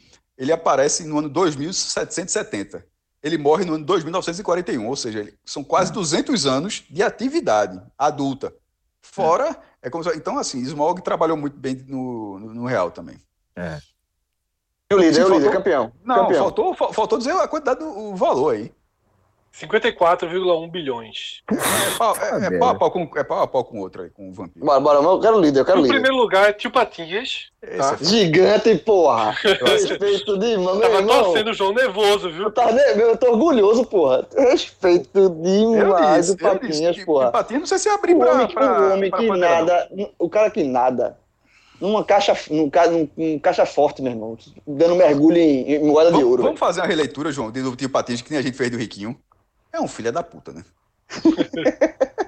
ele 0.42 0.52
aparece 0.52 1.04
no 1.06 1.20
ano 1.20 1.30
2770. 1.30 2.86
Ele 3.24 3.38
morre 3.38 3.64
no 3.64 3.76
ano 3.76 3.86
2941, 3.86 4.88
ou 4.88 4.96
seja, 4.96 5.20
ele- 5.20 5.38
são 5.46 5.64
quase 5.64 5.92
200 5.94 6.46
anos 6.48 6.84
de 6.90 7.04
atividade 7.04 7.80
adulta. 7.98 8.52
Fora, 9.00 9.56
é 9.82 9.90
como 9.90 10.04
se- 10.04 10.16
então 10.18 10.38
assim, 10.40 10.60
Smaug 10.62 11.02
trabalhou 11.02 11.38
muito 11.38 11.56
bem 11.58 11.76
no, 11.88 12.40
no, 12.40 12.54
no 12.56 12.66
real 12.66 12.90
também. 12.90 13.18
E 14.90 14.96
o 14.96 14.98
líder, 14.98 15.22
é 15.22 15.26
o 15.26 15.28
líder, 15.28 15.30
faltou- 15.30 15.52
campeão. 15.52 15.92
Não, 16.04 16.16
campeão. 16.16 16.44
faltou, 16.44 16.74
fa- 16.74 16.92
faltou 16.94 17.18
dizer 17.20 17.32
a 17.32 17.48
quantidade 17.48 17.80
do 17.80 17.88
o 17.90 18.16
valor 18.16 18.56
aí. 18.56 18.74
54,1 19.53 20.72
bilhões. 20.72 21.41
É 21.52 21.98
pau, 21.98 22.15
é, 22.15 22.45
é 22.45 22.57
pau 22.57 22.69
a 22.69 22.76
pau 22.76 22.90
com, 22.91 23.10
é 23.18 23.23
pau 23.23 23.40
a 23.41 23.48
pau 23.48 23.64
com 23.65 23.78
o 23.78 23.82
outro 23.82 24.03
aí, 24.03 24.10
com 24.10 24.30
o 24.30 24.34
vampiro. 24.34 24.65
Bora, 24.65 24.80
bora, 24.80 24.99
eu 24.99 25.19
quero 25.19 25.38
o 25.38 25.41
líder, 25.41 25.60
eu 25.60 25.65
quero 25.65 25.78
o 25.78 25.82
No 25.82 25.88
líder. 25.88 25.94
primeiro 26.02 26.18
lugar 26.18 26.49
é 26.49 26.53
Tio 26.53 26.72
Patinhas. 26.72 27.49
Tá. 27.78 27.98
é 27.99 28.03
Gigante, 28.03 28.76
porra. 28.78 29.32
Respeito 29.44 30.38
demais, 30.40 30.78
meu 30.78 30.82
Tava 30.82 30.95
irmão. 31.02 31.23
torcendo 31.26 31.49
o 31.49 31.53
João 31.53 31.73
nervoso, 31.73 32.32
viu? 32.32 32.44
Eu, 32.44 32.52
tava, 32.52 32.72
eu 32.80 33.18
tô 33.18 33.32
orgulhoso, 33.32 33.86
porra. 33.86 34.26
Respeito 34.36 35.30
demais 35.30 36.28
disse, 36.28 36.32
o 36.32 36.36
disse 36.38 36.49
Patinhas, 36.60 36.95
que- 36.95 37.06
porra. 37.06 37.26
que 37.28 37.32
Patinhas, 37.34 37.60
não 37.61 37.68
sei 37.68 37.78
se 37.80 37.90
abrir 37.90 38.15
O 38.15 38.19
pra, 38.19 38.32
homem, 38.34 38.48
pra, 38.48 38.82
o 38.90 38.94
homem 38.94 39.10
pra 39.10 39.19
que 39.19 39.28
não. 39.28 39.36
nada, 39.38 39.90
o 40.18 40.30
cara 40.30 40.49
que 40.49 40.64
nada, 40.64 41.18
numa 41.80 42.03
caixa, 42.06 42.36
num, 42.49 42.69
ca- 42.69 42.88
num, 42.88 43.07
num 43.18 43.38
caixa 43.38 43.65
forte, 43.65 44.02
meu 44.02 44.11
irmão, 44.14 44.38
dando 44.65 44.95
mergulho 44.95 45.38
em, 45.38 45.73
em 45.73 45.80
moeda 45.84 46.10
de 46.10 46.15
Vamos, 46.15 46.30
ouro. 46.30 46.44
vamos 46.44 46.60
fazer 46.60 46.80
uma 46.82 46.88
releitura, 46.88 47.32
João, 47.32 47.52
do 47.52 47.76
tio 47.76 47.90
Patins, 47.90 48.22
que 48.22 48.32
nem 48.32 48.40
a 48.40 48.41
gente 48.44 48.56
fez 48.57 48.72
do 48.72 48.78
Riquinho. 48.78 49.19
É 49.73 49.80
um 49.80 49.88
filho 49.88 50.11
da 50.11 50.22
puta, 50.23 50.52
né? 50.53 50.64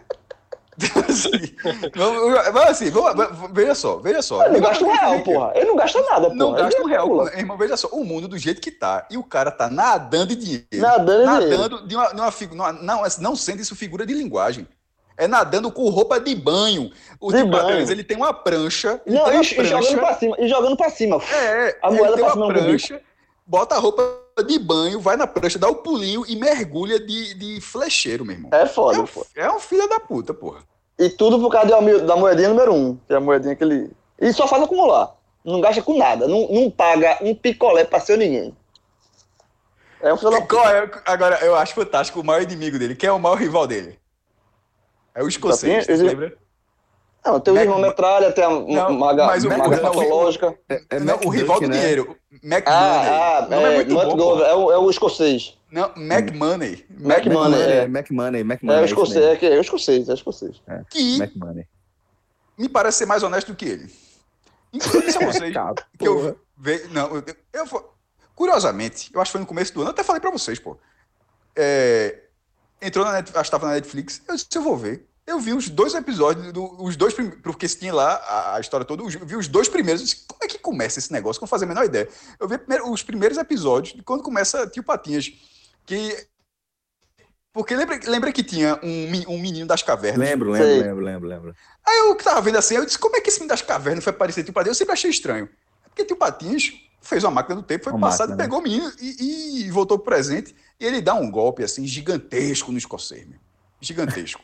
assim, 1.08 1.56
mas 2.54 2.70
assim, 2.70 2.92
veja 3.54 3.76
só, 3.76 3.98
veja 3.98 4.22
só. 4.22 4.44
Ele 4.46 4.54
não 4.56 4.62
gasta 4.62 4.84
um 4.84 4.92
real, 4.92 5.16
Riquinho. 5.18 5.36
porra. 5.36 5.52
Ele 5.56 5.66
não 5.66 5.76
gasta 5.76 6.02
nada, 6.02 6.22
porra. 6.22 6.36
Não 6.36 6.54
gasta 6.54 6.82
um 6.82 6.86
Ele 6.86 6.90
real. 6.94 7.08
calcula. 7.08 7.34
Irmão, 7.38 7.58
veja 7.58 7.78
só, 7.78 7.88
o 7.90 8.04
mundo 8.04 8.28
do 8.28 8.38
jeito 8.38 8.60
que 8.62 8.72
tá. 8.72 9.06
E 9.10 9.18
o 9.18 9.24
cara 9.24 9.52
tá 9.52 9.70
nadando 9.70 10.34
em 10.34 10.38
dinheiro. 10.38 10.66
Nadando. 10.74 11.26
Nadando 11.26 11.88
de 11.88 11.96
uma, 11.96 12.08
de 12.10 12.20
uma 12.22 12.32
figu- 12.32 12.56
numa- 12.56 12.74
não, 12.74 13.04
não 13.20 13.36
sendo 13.36 13.62
isso 13.62 13.76
figura 13.76 14.06
de 14.06 14.14
linguagem. 14.14 14.68
É 15.16 15.28
nadando 15.28 15.72
com 15.72 15.88
roupa 15.90 16.20
de 16.20 16.34
banho. 16.34 16.92
O 17.20 17.32
De 17.32 17.44
banho. 17.44 17.90
Ele 17.92 18.04
tem 18.04 18.18
uma 18.18 18.34
prancha. 18.34 19.00
ele 19.06 19.16
Não, 19.16 19.28
e, 19.32 19.36
uma 19.36 19.42
e 19.44 19.66
jogando 19.66 20.00
pra 20.00 20.14
cima, 20.16 20.36
e 20.40 20.48
jogando 20.48 20.76
pra 20.78 20.90
cima. 20.90 21.18
É, 21.32 21.78
A 21.84 21.90
ele 21.90 21.98
moeda 21.98 22.16
tem 22.16 22.26
pra 22.26 22.34
uma 22.34 22.48
cima 22.48 22.48
prancha, 22.48 23.02
bota 23.46 23.76
a 23.76 23.80
roupa 23.80 24.23
de 24.42 24.58
banho, 24.58 25.00
vai 25.00 25.16
na 25.16 25.28
prancha, 25.28 25.60
dá 25.60 25.68
o 25.70 25.76
pulinho 25.76 26.24
e 26.28 26.36
mergulha 26.36 27.00
de, 27.00 27.34
de 27.36 27.62
flecheiro, 27.62 28.26
meu 28.26 28.36
irmão. 28.36 28.50
É 28.54 28.62
É 28.62 28.66
foda, 28.66 29.02
um, 29.02 29.06
pô. 29.06 29.26
é 29.36 29.52
um 29.52 29.60
filho 29.60 29.88
da 29.88 30.00
puta, 30.00 30.34
porra. 30.34 30.62
E 30.98 31.10
tudo 31.10 31.40
por 31.40 31.52
causa 31.52 31.68
de 31.82 32.00
da 32.00 32.16
moedinha 32.16 32.50
número 32.50 32.74
um, 32.74 32.96
que 32.96 33.14
é 33.14 33.18
a 33.18 33.20
moedinha 33.20 33.56
que 33.56 33.64
ele. 33.64 33.92
E 34.20 34.32
só 34.34 34.48
faz 34.48 34.64
acumular. 34.64 35.16
Não 35.44 35.60
gasta 35.60 35.82
com 35.82 35.98
nada. 35.98 36.28
Não, 36.28 36.48
não 36.50 36.72
paga 36.72 37.18
um 37.22 37.36
picolé 37.36 37.84
pra 37.84 38.00
ser 38.00 38.18
ninguém. 38.18 38.56
É 40.02 40.14
um 40.14 40.18
filho 40.18 40.32
da 40.32 40.42
puta. 40.42 40.70
É, 40.70 40.90
agora, 41.06 41.40
eu 41.46 41.56
acho 41.56 41.74
fantástico 41.74 42.20
o 42.20 42.24
maior 42.24 42.42
inimigo 42.42 42.80
dele. 42.80 42.96
Quem 42.96 43.10
é 43.10 43.12
o 43.12 43.20
maior 43.20 43.36
rival 43.36 43.68
dele? 43.68 44.00
É 45.16 45.24
o 45.24 45.28
escocês, 45.28 45.88
lembra? 45.88 46.38
Não, 47.26 47.40
tem 47.40 47.54
o 47.54 47.56
Mac- 47.56 47.64
irmão 47.66 47.80
metralha, 47.80 48.32
tem 48.34 48.44
a 48.44 48.50
Não, 48.50 48.94
maga, 48.94 49.26
mas 49.26 49.46
o 49.46 49.50
maga 49.50 49.70
Mac- 49.70 49.82
patológica. 49.82 50.58
É 50.90 51.00
Não, 51.00 51.20
o 51.26 51.30
rival 51.30 51.60
do 51.62 51.68
né? 51.70 51.78
dinheiro. 51.80 52.18
McMoney. 52.44 52.64
Ah, 52.68 53.38
ah, 53.40 53.46
O 53.48 53.50
nome 53.50 53.64
é, 53.64 53.76
muito 53.76 53.96
bom, 54.18 54.40
é, 54.42 54.54
o, 54.56 54.72
é 54.72 54.78
o 54.78 54.90
escocês. 54.90 55.58
Não, 55.72 55.92
McMoney. 55.96 56.86
Mac- 56.90 57.20
McMoney, 57.26 57.50
Money, 57.52 57.62
é. 57.72 57.84
McMoney, 57.86 58.42
É 58.42 58.44
McMoney. 58.44 58.82
o 58.82 58.86
isso 58.86 58.94
escocês, 58.94 59.26
é, 59.26 59.36
que- 59.38 59.46
é 59.46 59.58
o 59.58 59.62
escocês, 59.62 60.10
é 60.10 60.12
o 60.12 60.16
escocês. 60.16 60.62
Que 60.90 61.16
McMoney. 61.18 61.66
me 62.58 62.68
parece 62.68 62.98
ser 63.00 63.06
mais 63.06 63.24
honesto 63.24 63.48
do 63.48 63.56
que 63.56 63.66
ele. 63.66 63.90
Então, 64.74 64.92
eu 64.94 65.02
disse 65.02 65.18
a 65.18 65.22
vocês 65.32 65.54
que 65.98 66.08
eu 66.08 66.38
ve- 66.58 66.88
não, 66.92 67.16
eu, 67.16 67.24
eu 67.54 67.66
vou- 67.66 67.94
curiosamente, 68.36 69.10
eu 69.14 69.22
acho 69.22 69.30
que 69.30 69.34
foi 69.34 69.42
no 69.42 69.48
começo 69.48 69.74
do 69.74 69.80
ano, 69.82 69.90
eu 69.90 69.94
até 69.94 70.04
falei 70.04 70.20
pra 70.20 70.32
vocês, 70.32 70.60
pô. 70.60 70.78
É, 71.56 72.20
entrou 72.82 73.06
na 73.06 73.14
Netflix, 73.14 73.40
acho 73.40 73.48
que 73.50 73.52
tava 73.52 73.68
na 73.68 73.76
Netflix, 73.76 74.22
eu 74.28 74.36
disse, 74.36 74.48
eu 74.56 74.62
vou 74.62 74.76
ver. 74.76 75.08
Eu 75.26 75.40
vi 75.40 75.54
os 75.54 75.70
dois 75.70 75.94
episódios, 75.94 76.52
do- 76.52 76.84
os 76.84 76.98
dois 76.98 77.14
primeiros, 77.14 77.42
porque 77.42 77.66
se 77.68 77.80
tinha 77.80 77.94
lá 77.94 78.16
a, 78.16 78.56
a 78.58 78.60
história 78.60 78.86
toda, 78.86 79.04
eu 79.04 79.08
vi 79.26 79.36
os 79.38 79.48
dois 79.48 79.70
primeiros, 79.70 80.02
eu 80.02 80.06
disse, 80.08 80.26
como 80.28 80.44
é 80.44 80.48
que 80.48 80.60
começa 80.60 81.00
esse 81.00 81.14
negócio? 81.14 81.40
Eu 81.40 81.44
não 81.44 81.48
fazia 81.48 81.66
a 81.66 81.70
menor 81.70 81.86
ideia. 81.86 82.10
Eu 82.40 82.48
vi 82.48 82.58
primeiro- 82.58 82.92
os 82.92 83.04
primeiros 83.04 83.38
episódios 83.38 83.96
de 83.96 84.04
quando 84.04 84.22
começa 84.22 84.68
Tio 84.68 84.84
Patinhas, 84.84 85.32
que... 85.86 86.28
Porque 87.54 87.76
lembra, 87.76 88.00
lembra 88.06 88.32
que 88.34 88.44
tinha 88.44 88.80
um, 88.84 89.34
um 89.36 89.40
menino 89.40 89.68
das 89.68 89.84
cavernas? 89.84 90.28
Lembro, 90.28 90.52
lembro, 90.52 90.68
Sei. 90.68 90.82
lembro, 90.82 91.06
lembro, 91.06 91.30
lembro. 91.30 91.56
Aí 91.86 92.00
eu 92.00 92.16
que 92.16 92.24
tava 92.24 92.42
vendo 92.42 92.58
assim, 92.58 92.76
eu 92.76 92.86
disse, 92.86 92.98
como 92.98 93.16
é 93.16 93.22
que 93.22 93.30
esse 93.30 93.38
menino 93.40 93.50
das 93.50 93.62
cavernas 93.62 94.04
foi 94.04 94.12
aparecer 94.12 94.44
Tio 94.44 94.54
Patinhas? 94.54 94.76
Eu 94.76 94.80
sempre 94.80 94.94
achei 94.94 95.10
estranho. 95.12 95.48
Porque 95.86 96.04
Tio 96.04 96.18
Patinhas 96.18 96.74
fez 97.00 97.24
uma 97.24 97.30
máquina 97.32 97.56
do 97.56 97.64
tempo, 97.64 97.84
foi 97.84 97.94
Uma 97.94 98.08
passado, 98.10 98.30
máquina, 98.32 98.38
né? 98.38 98.44
pegou 98.44 98.60
o 98.60 98.64
menino 98.64 98.92
e, 99.00 99.66
e 99.68 99.72
voltou 99.72 99.98
pro 100.00 100.06
presente. 100.06 100.56
E 100.80 100.86
ele 100.86 101.00
dá 101.00 101.14
um 101.14 101.30
golpe, 101.30 101.64
assim, 101.64 101.86
gigantesco 101.86 102.72
no 102.72 102.78
escocês, 102.78 103.26
meu. 103.28 103.40
Gigantesco. 103.80 104.42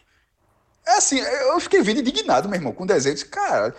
É 0.87 0.97
assim, 0.97 1.19
eu 1.19 1.59
fiquei 1.59 1.81
vendo 1.81 1.99
indignado, 1.99 2.47
meu 2.49 2.57
irmão, 2.57 2.71
com 2.73 2.83
o 2.83 2.87
desenho. 2.87 3.11
Eu 3.11 3.15
disse, 3.15 3.27
cara... 3.29 3.75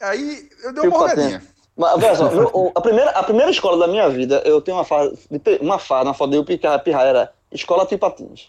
Aí 0.00 0.48
eu 0.62 0.72
dei 0.72 0.82
uma 0.82 0.90
Tio 0.90 0.98
morgadinha. 0.98 1.42
Mas, 1.76 1.92
olha 1.94 2.14
só, 2.14 2.28
eu- 2.30 2.72
a, 2.74 2.80
primeira, 2.80 3.10
a 3.10 3.22
primeira 3.22 3.50
escola 3.50 3.78
da 3.78 3.88
minha 3.90 4.08
vida, 4.08 4.42
eu 4.44 4.60
tenho 4.60 4.76
uma 4.76 4.84
fase, 4.84 5.16
de 5.30 5.58
uma 5.60 5.78
fase 5.78 6.04
na 6.04 6.14
foto 6.14 6.30
de 6.30 6.36
eu 6.36 6.44
picar 6.44 6.82
pirraia, 6.82 7.08
era 7.08 7.32
Escola 7.50 7.86
Tio 7.86 7.98
Patins. 7.98 8.48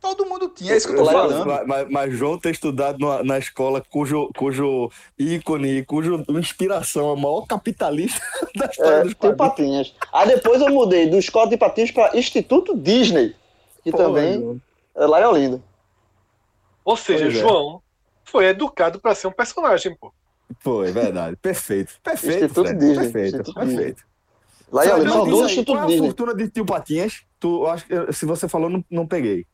Todo 0.00 0.26
mundo 0.26 0.48
tinha, 0.48 0.72
é 0.72 0.76
isso 0.76 0.88
que 0.88 0.94
eu 0.94 0.98
tô 1.04 1.10
falando. 1.10 1.46
Mas, 1.46 1.66
mas- 1.66 1.86
mas 1.90 2.12
João 2.14 2.38
ter 2.38 2.50
estudado 2.50 2.98
numa- 2.98 3.22
na 3.22 3.38
escola 3.38 3.82
cujo, 3.90 4.30
cujo 4.36 4.90
ícone, 5.18 5.84
cujo 5.84 6.22
inspiração 6.28 7.08
é 7.08 7.12
o 7.12 7.16
maior 7.16 7.46
capitalista 7.46 8.20
da 8.54 8.66
história 8.66 8.96
É, 8.96 9.02
dos 9.04 9.14
quadrinhos. 9.14 9.36
Patinhas. 9.38 9.94
Aí 10.12 10.28
depois 10.28 10.60
eu 10.60 10.68
mudei 10.70 11.08
do 11.08 11.16
Escola 11.18 11.48
Tio 11.48 11.58
Patins 11.58 11.90
para 11.90 12.16
Instituto 12.16 12.76
Disney, 12.76 13.34
que 13.82 13.90
Pô, 13.90 13.96
também 13.96 14.60
é 14.94 15.06
lá 15.06 15.20
em 15.20 15.24
Olinda. 15.24 15.60
Ou 16.86 16.96
seja, 16.96 17.24
Pois 17.24 17.36
é. 17.36 17.40
João 17.40 17.82
foi 18.24 18.46
educado 18.46 19.00
pra 19.00 19.12
ser 19.14 19.26
um 19.26 19.32
personagem, 19.32 19.94
pô. 19.96 20.14
Foi, 20.60 20.92
verdade. 20.92 21.36
Perfeito. 21.36 21.94
Perfeito, 22.02 22.44
Instituto 22.44 22.68
Fred. 22.68 22.78
Disney, 22.78 23.02
Perfeito, 23.02 23.36
Instituto 23.40 23.54
perfeito. 23.60 24.02
Lá 24.72 24.84
em 24.84 24.88
são 24.88 25.00
diz 25.00 25.12
duas 25.12 25.46
aí, 25.46 25.46
Instituto 25.46 25.66
qual 25.66 25.78
é 25.78 25.82
a 25.82 25.86
Disney. 25.86 26.06
fortuna 26.06 26.34
de 26.34 26.48
Tio 26.50 26.64
Patinhas? 26.64 27.22
Tu, 27.40 27.66
acho 27.66 27.86
que 27.86 28.12
se 28.12 28.24
você 28.24 28.48
falou, 28.48 28.70
não, 28.70 28.84
não 28.88 29.06
peguei. 29.06 29.44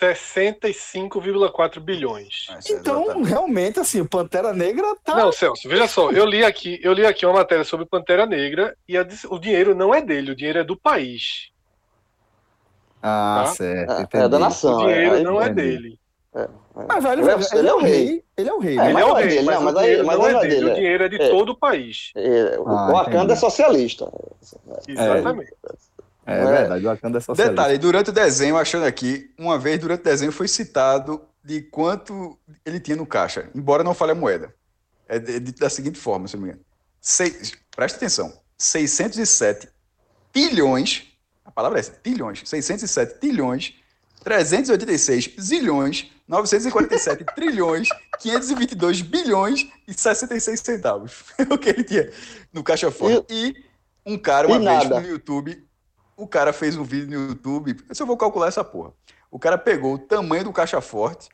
65,4 0.00 1.80
bilhões. 1.80 2.46
É, 2.50 2.72
Então, 2.74 3.02
exatamente. 3.04 3.28
realmente, 3.28 3.80
assim, 3.80 4.00
o 4.00 4.08
Pantera 4.08 4.52
Negra 4.52 4.94
tá... 5.02 5.14
Não, 5.16 5.32
Celso, 5.32 5.68
veja 5.68 5.86
só, 5.88 6.10
eu 6.10 6.26
li 6.26 6.44
aqui, 6.44 6.78
eu 6.82 6.92
li 6.92 7.06
aqui 7.06 7.24
uma 7.24 7.34
matéria 7.34 7.64
sobre 7.64 7.86
Pantera 7.86 8.26
Negra 8.26 8.76
e 8.88 8.96
a 8.98 9.06
o 9.30 9.38
dinheiro 9.38 9.74
não 9.74 9.94
é 9.94 10.02
dele, 10.02 10.32
o 10.32 10.36
dinheiro 10.36 10.58
é 10.58 10.64
do 10.64 10.76
país. 10.76 11.50
Ah, 13.02 13.44
Tá? 13.46 13.52
certo. 13.54 13.92
É, 13.92 14.02
entendi. 14.02 14.24
é 14.24 14.28
da 14.28 14.38
nação. 14.38 14.76
O 14.76 14.86
dinheiro 14.86 15.14
é, 15.16 15.22
não 15.22 15.40
é 15.40 15.48
entendi. 15.48 15.98
Dele. 16.34 16.48
Mas, 16.88 17.02
velho, 17.04 17.22
Ele 17.22 17.30
é- 17.30 17.34
ele, 17.34 17.46
ele 17.58 17.68
é 17.68 17.74
o 17.74 17.78
rei. 17.78 18.24
Ele 18.36 18.48
é 18.48 18.52
o 18.52 18.58
rei. 18.58 18.74
É, 18.74 18.76
né? 18.78 18.84
Ele 18.86 18.92
mas 18.94 19.02
é 19.02 19.06
o 19.06 19.18
é 19.18 19.24
rei, 19.24 19.42
mas 19.42 19.62
mas 19.62 19.76
aí- 19.76 20.02
mas 20.02 20.18
não 20.18 20.26
é 20.26 20.30
é 20.32 20.40
dele, 20.40 20.54
dele, 20.54 20.70
o 20.70 20.74
dinheiro 20.74 21.04
é 21.04 21.08
de 21.08 21.22
é. 21.22 21.28
todo 21.30 21.50
o 21.50 21.56
país. 21.56 22.10
É, 22.16 22.58
o 22.58 22.68
Ah, 22.68 22.88
o 22.88 22.92
Wakanda 22.92 23.32
é 23.32 23.36
socialista. 23.36 24.10
Exatamente. 24.88 25.52
É, 26.26 26.38
é? 26.40 26.44
verdade, 26.44 26.86
o 26.86 26.88
Wakanda 26.88 27.18
é 27.18 27.20
socialista. 27.20 27.50
Detalhe, 27.50 27.78
durante 27.78 28.10
o 28.10 28.12
desenho, 28.12 28.56
achando 28.56 28.84
aqui, 28.86 29.30
uma 29.38 29.58
vez 29.58 29.78
durante 29.78 30.00
o 30.00 30.04
desenho 30.04 30.32
foi 30.32 30.48
citado 30.48 31.22
de 31.44 31.60
quanto 31.62 32.38
ele 32.64 32.80
tinha 32.80 32.96
no 32.96 33.06
caixa, 33.06 33.48
embora 33.54 33.84
não 33.84 33.94
fale 33.94 34.12
a 34.12 34.14
moeda. 34.14 34.52
É 35.06 35.18
de- 35.18 35.38
de- 35.38 35.52
da 35.52 35.68
seguinte 35.68 35.98
forma, 35.98 36.26
se 36.26 36.34
não 36.36 36.42
me 36.44 36.48
engano. 36.48 36.64
Seis, 37.00 37.52
presta 37.76 37.98
atenção. 37.98 38.32
607 38.56 39.68
bilhões, 40.32 41.04
a 41.44 41.50
palavra 41.50 41.78
é 41.78 41.80
essa, 41.80 41.92
bilhões, 42.02 42.40
607 42.44 43.18
bilhões, 43.20 43.74
386 44.24 45.30
zilhões, 45.38 46.10
947 46.26 47.24
trilhões, 47.34 47.88
522 48.18 49.02
bilhões 49.02 49.66
e 49.86 49.92
66 49.92 50.60
centavos. 50.60 51.24
o 51.50 51.58
que 51.58 51.68
ele 51.68 51.84
tinha 51.84 52.10
no 52.52 52.62
caixa 52.62 52.90
forte. 52.90 53.26
E 53.30 53.54
um 54.06 54.16
cara, 54.16 54.48
uma 54.48 54.58
vez 54.58 54.88
nada. 54.88 55.00
no 55.00 55.06
YouTube, 55.06 55.62
o 56.16 56.26
cara 56.26 56.52
fez 56.52 56.76
um 56.76 56.84
vídeo 56.84 57.18
no 57.18 57.28
YouTube, 57.28 57.76
se 57.92 58.02
eu 58.02 58.06
vou 58.06 58.16
calcular 58.16 58.48
essa 58.48 58.64
porra. 58.64 58.92
O 59.30 59.38
cara 59.38 59.58
pegou 59.58 59.94
o 59.94 59.98
tamanho 59.98 60.44
do 60.44 60.52
caixa 60.52 60.80
forte, 60.80 61.28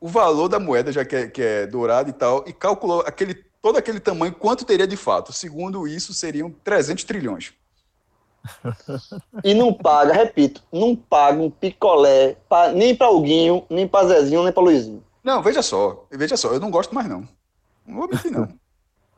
o 0.00 0.08
valor 0.08 0.48
da 0.48 0.58
moeda, 0.58 0.92
já 0.92 1.04
que 1.04 1.16
é, 1.16 1.26
que 1.28 1.42
é 1.42 1.66
dourado 1.66 2.10
e 2.10 2.12
tal, 2.12 2.44
e 2.46 2.52
calculou 2.52 3.00
aquele, 3.06 3.34
todo 3.62 3.78
aquele 3.78 4.00
tamanho, 4.00 4.34
quanto 4.34 4.64
teria 4.64 4.86
de 4.86 4.96
fato. 4.96 5.32
Segundo 5.32 5.86
isso, 5.86 6.12
seriam 6.12 6.50
300 6.50 7.04
trilhões. 7.04 7.52
E 9.44 9.54
não 9.54 9.72
paga, 9.72 10.12
repito, 10.12 10.62
não 10.72 10.94
paga 10.96 11.40
um 11.42 11.50
picolé 11.50 12.36
pra- 12.48 12.72
nem 12.72 12.94
pra 12.94 13.06
Alguinho, 13.06 13.64
nem 13.70 13.86
pra 13.86 14.04
Zezinho, 14.06 14.42
nem 14.44 14.52
pra 14.52 14.62
Luizinho. 14.62 15.02
Não, 15.22 15.42
veja 15.42 15.62
só, 15.62 16.06
veja 16.10 16.36
só, 16.36 16.52
eu 16.52 16.60
não 16.60 16.70
gosto 16.70 16.94
mais 16.94 17.08
não. 17.08 17.26
Não 17.86 17.96
vou 17.98 18.08
mentir 18.08 18.30
não. 18.30 18.40
Não 18.42 18.48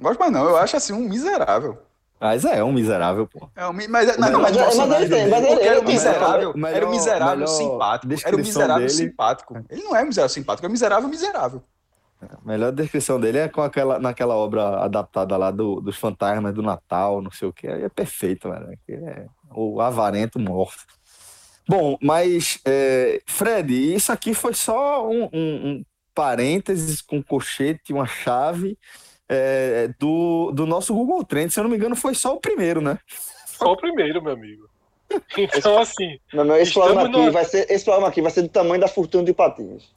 gosto 0.09 0.19
mais 0.19 0.33
não, 0.33 0.45
eu 0.45 0.57
acho 0.57 0.77
assim 0.77 0.93
um 0.93 1.01
miserável. 1.09 1.79
Mas 2.19 2.45
é 2.45 2.63
um 2.63 2.73
miserável, 2.73 3.27
pô. 3.27 3.49
É 3.57 3.67
um, 3.67 3.73
mas, 3.73 3.89
não, 3.89 4.41
mas, 4.43 4.55
Mas, 4.57 4.77
mas 4.77 4.93
ele 5.01 5.09
tem, 5.09 5.29
mas 5.29 5.43
ele, 5.45 5.63
era 5.63 5.77
tem 5.83 5.95
miserável, 5.95 6.53
melhor- 6.55 6.77
era 6.77 6.87
o 6.87 6.91
miserável 6.91 7.35
melhor 7.37 7.47
simpático. 7.47 8.07
Era 8.07 8.07
o 8.07 8.09
descrição 8.09 8.39
miserável 8.63 8.87
dele- 8.87 8.91
simpático. 8.91 9.65
Ele 9.71 9.83
não 9.83 9.97
é 9.97 10.05
miserável 10.05 10.29
simpático, 10.35 10.67
é 10.67 10.69
miserável 10.69 11.09
miserável. 11.09 11.63
A 12.23 12.39
melhor 12.47 12.71
descrição 12.73 13.19
dele 13.19 13.39
é 13.39 13.49
com 13.49 13.63
aquela, 13.63 13.99
naquela 13.99 14.37
obra 14.37 14.81
adaptada 14.85 15.37
lá 15.37 15.51
do, 15.51 15.81
dos 15.81 15.97
fantasmas 15.97 16.53
do 16.55 16.63
Natal, 16.63 17.23
não 17.23 17.31
sei 17.31 17.49
o 17.49 17.53
que. 17.53 17.67
Aí 17.67 17.83
é 17.83 17.89
perfeito. 17.89 18.49
Aquele 18.49 19.05
É 19.07 19.27
o 19.55 19.81
avarento 19.81 20.39
morto. 20.39 20.85
Bom, 21.69 21.97
mas, 22.03 22.61
é, 22.65 23.21
Fred, 23.27 23.95
isso 23.95 24.11
aqui 24.13 24.35
foi 24.35 24.55
só 24.55 25.09
um, 25.09 25.25
um- 25.33 25.69
um 25.69 25.85
parênteses 26.15 27.01
com 27.01 27.23
colchete, 27.23 27.93
uma 27.93 28.07
chave 28.07 28.77
é, 29.29 29.89
do, 29.99 30.51
do 30.53 30.67
nosso 30.67 30.93
Google 30.93 31.25
Trends. 31.25 31.55
Se 31.55 31.61
eu 31.61 31.65
não 31.65 31.71
me 31.71 31.77
engano, 31.77 31.95
foi 31.97 32.15
só 32.15 32.35
o 32.35 32.41
primeiro, 32.41 32.81
né? 32.81 32.99
Só 33.47 33.73
o 33.73 33.77
primeiro, 33.77 34.21
meu 34.23 34.33
amigo. 34.33 34.69
Então, 35.37 35.79
assim, 35.79 36.19
Meu 36.33 36.43
irmão, 36.45 36.57
esse 36.57 36.73
programa, 36.73 37.03
aqui 37.03 37.13
numa- 37.13 37.31
vai 37.31 37.45
ser, 37.45 37.71
esse 37.71 37.85
programa 37.85 38.09
aqui 38.09 38.21
vai 38.23 38.31
ser 38.31 38.43
do 38.43 38.49
tamanho 38.49 38.81
da 38.81 38.89
fortuna 38.89 39.25
de 39.25 39.33
Patinhas. 39.33 39.89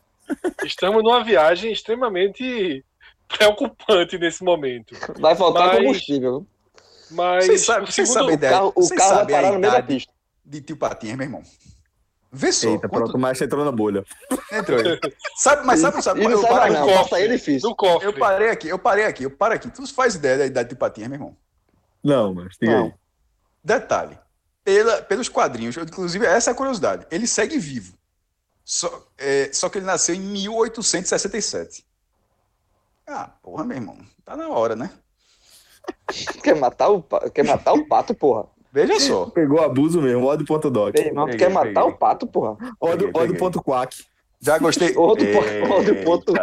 Estamos 0.63 1.03
numa 1.03 1.23
viagem 1.23 1.71
extremamente 1.71 2.83
preocupante 3.27 4.17
nesse 4.17 4.43
momento. 4.43 4.95
Vai 5.19 5.35
faltar 5.35 5.67
Mas- 5.67 5.77
combustível. 5.77 6.45
Mas 7.11 7.45
Vocês 7.45 7.65
sabem, 7.65 7.87
a 7.87 8.23
O 8.25 8.31
ideia, 8.31 8.53
carro, 8.53 8.73
o 8.75 8.89
carro 8.89 9.15
vai 9.15 9.27
parar 9.27 9.51
no 9.51 9.59
meio 9.59 9.71
da 9.71 9.77
idade 9.79 9.87
pista. 9.93 10.11
de 10.43 10.61
tio 10.61 10.75
Patinhas, 10.77 11.15
meu 11.17 11.25
irmão. 11.25 11.43
Vê 12.31 12.51
só, 12.51 12.67
Eita, 12.69 12.89
quanto 12.89 13.03
pronto, 13.03 13.15
o 13.17 13.19
Maestro 13.19 13.45
entrou 13.45 13.63
na 13.63 13.71
bolha. 13.71 14.03
entrou 14.51 14.79
aí. 14.79 14.99
Sabe, 15.37 15.63
mas 15.67 15.79
sabe, 15.79 16.01
sabe, 16.01 16.21
E 16.23 16.23
não 16.23 16.31
eu 16.31 16.41
sai 16.41 16.49
parei 16.51 16.73
não, 16.77 16.87
cofre. 16.87 17.21
é 17.21 17.27
difícil. 17.27 17.75
cofre. 17.75 18.07
eu 18.07 18.13
parei 18.13 18.49
aqui, 18.49 18.67
eu 18.69 18.79
parei 18.79 19.05
aqui, 19.05 19.23
eu 19.23 19.29
parei 19.29 19.57
aqui. 19.57 19.69
Tu 19.69 19.85
faz 19.93 20.15
ideia 20.15 20.39
da 20.39 20.45
idade 20.47 20.69
de 20.69 20.75
Patinhas, 20.75 21.09
meu 21.09 21.17
irmão? 21.17 21.37
Não, 22.03 22.33
mas 22.33 22.55
diga 22.59 22.71
Não. 22.75 22.85
aí. 22.85 22.93
Detalhe, 23.63 24.17
pela, 24.63 25.03
pelos 25.03 25.29
quadrinhos, 25.29 25.77
inclusive 25.77 26.25
essa 26.25 26.49
é 26.49 26.53
a 26.53 26.55
curiosidade, 26.55 27.05
ele 27.11 27.27
segue 27.27 27.59
vivo. 27.59 27.93
Só, 28.65 29.05
é, 29.17 29.49
só 29.51 29.69
que 29.69 29.77
ele 29.77 29.85
nasceu 29.85 30.15
em 30.15 30.19
1867. 30.19 31.85
Ah, 33.05 33.29
porra, 33.41 33.65
meu 33.65 33.77
irmão, 33.77 33.97
tá 34.23 34.35
na 34.37 34.47
hora, 34.47 34.75
né? 34.75 34.89
Quer 36.41 36.55
matar 36.55 36.89
o, 36.89 37.03
quer 37.33 37.43
matar 37.43 37.73
o 37.73 37.85
pato, 37.85 38.15
porra. 38.15 38.45
Veja 38.71 38.99
só. 38.99 39.25
Pegou 39.27 39.61
abuso 39.61 40.01
mesmo. 40.01 40.21
Meu 41.01 41.09
irmão, 41.09 41.25
Peguei, 41.25 41.39
quer 41.39 41.49
matar 41.51 41.81
peguei. 41.81 41.89
o 41.89 41.97
pato, 41.97 42.25
porra. 42.25 42.55
Peguei, 42.79 43.11
ódio.quack. 43.13 44.05
Já 44.39 44.57
gostei. 44.57 44.93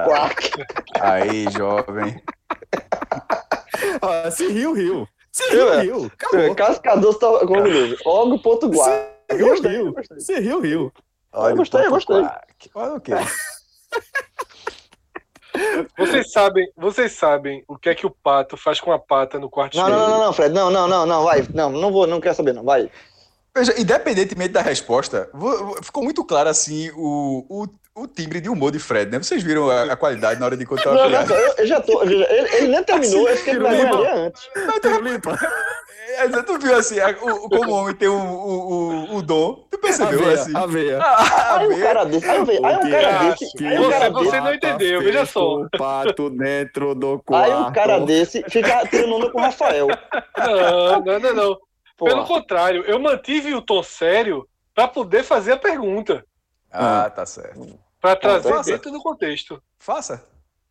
Quatro. 0.05 0.65
Aí, 1.01 1.47
jovem. 1.51 2.23
Ah, 4.03 4.31
se 4.31 4.47
riu, 4.47 4.75
riu. 4.75 5.09
Se 5.33 5.43
riu, 5.51 5.73
é. 5.73 5.83
riu. 5.83 6.05
Acabou. 6.13 6.55
Cascador 6.55 7.15
tá 7.19 7.29
como. 7.47 7.63
Og.guar. 8.05 9.09
Se 9.31 9.37
riu, 9.37 9.63
riu. 9.63 9.95
Se 10.19 10.39
riu, 10.39 10.61
riu. 10.61 10.93
Olha, 11.33 11.53
Eu 11.53 11.57
gostei, 11.57 11.87
eu 11.87 11.91
gostei. 11.91 12.23
Olha 12.75 12.95
o 12.95 13.01
quê? 13.01 13.13
Vocês 15.99 16.31
sabem, 16.33 16.71
vocês 16.77 17.13
sabem 17.13 17.65
o 17.67 17.77
que 17.77 17.89
é 17.89 17.95
que 17.95 18.07
o 18.07 18.11
pato 18.11 18.57
faz 18.57 18.81
com 18.81 18.93
a 18.93 18.99
pata 18.99 19.39
no 19.39 19.51
quarto 19.51 19.77
Não, 19.77 19.89
escuro? 19.89 20.01
não, 20.01 20.11
não, 20.11 20.25
não, 20.27 20.33
Fred. 20.33 20.55
Não, 20.55 20.71
não, 20.71 20.89
não, 20.89 21.07
não, 21.07 21.25
vai. 21.25 21.47
Não, 21.53 21.71
não 21.71 21.93
vou, 21.93 22.07
não 22.07 22.21
quero 22.21 22.35
saber, 22.35 22.55
não. 22.55 22.63
Vai. 22.63 22.91
Veja, 23.55 23.79
independentemente 23.79 24.53
da 24.53 24.63
resposta, 24.63 25.29
ficou 25.83 26.05
muito 26.05 26.25
claro 26.25 26.49
assim 26.49 26.91
o, 26.95 27.45
o, 27.49 27.67
o 27.95 28.07
timbre 28.07 28.41
de 28.41 28.49
humor 28.49 28.71
de 28.71 28.79
Fred, 28.79 29.11
né? 29.11 29.19
Vocês 29.19 29.43
viram 29.43 29.69
a, 29.69 29.93
a 29.93 29.97
qualidade 29.97 30.39
na 30.41 30.47
hora 30.47 30.57
de 30.57 30.65
contar 30.65 30.91
Não, 30.93 31.03
não, 31.03 31.09
piada? 31.11 31.35
eu, 31.59 31.67
já 31.67 31.81
tô. 31.81 32.03
ele, 32.03 32.25
ele 32.25 32.69
nem 32.69 32.83
terminou, 32.85 33.29
eu 33.29 33.37
fiquei 33.37 33.57
com 33.57 33.65
Tiro 33.65 33.77
vergonha 33.77 33.93
limpa. 33.93 34.11
ali 34.13 34.27
antes. 34.27 35.51
É, 36.17 36.29
Tu 36.43 36.59
viu 36.59 36.75
assim, 36.77 36.99
a- 37.01 37.11
o, 37.23 37.49
como 37.49 37.71
o 37.71 37.75
homem 37.75 37.95
tem 37.95 38.09
o, 38.09 38.15
o, 38.15 38.91
o, 39.13 39.17
o 39.17 39.23
dom? 39.23 39.67
Tu 39.71 39.79
percebeu 39.79 40.19
Aveia, 40.21 40.35
assim? 40.35 40.57
aveia. 40.57 40.99
Ah, 41.01 41.57
Aí 41.59 41.69
um 41.69 41.81
cara 41.81 42.05
desse, 42.05 42.29
aí, 42.29 42.39
aí 42.39 42.77
um 42.77 42.91
cara 42.91 43.19
desse, 43.25 43.65
aí 43.67 43.79
um 43.79 43.91
cara 43.91 44.11
você 44.11 44.41
não 44.41 44.55
entendeu, 44.55 45.01
veja 45.01 45.25
só. 45.27 45.67
Pato 45.79 46.31
dentro 46.31 46.95
do 46.95 47.21
quarto. 47.25 47.53
aí 47.53 47.61
um 47.63 47.73
cara 47.73 48.01
desse 48.01 48.43
fica 48.49 48.87
tirando 48.89 49.15
onda 49.15 49.31
com 49.31 49.39
o 49.39 49.43
Rafael. 49.43 49.87
Não, 50.37 51.01
não, 51.03 51.21
não, 51.21 51.35
não. 51.35 51.59
Pelo 51.99 52.25
contrário, 52.25 52.83
eu 52.87 52.99
mantive 52.99 53.55
o 53.55 53.63
tom 53.63 53.83
sério 53.83 54.47
para 54.75 54.89
poder 54.89 55.23
fazer 55.23 55.53
a 55.53 55.57
pergunta, 55.59 56.25
Ah, 56.73 57.11
tá 57.11 57.27
certo. 57.27 57.79
para 58.01 58.17
trazer 58.17 58.51
Nossa. 58.51 58.71
dentro 58.73 58.91
do 58.91 59.01
contexto. 59.03 59.63
Faça. 59.79 60.25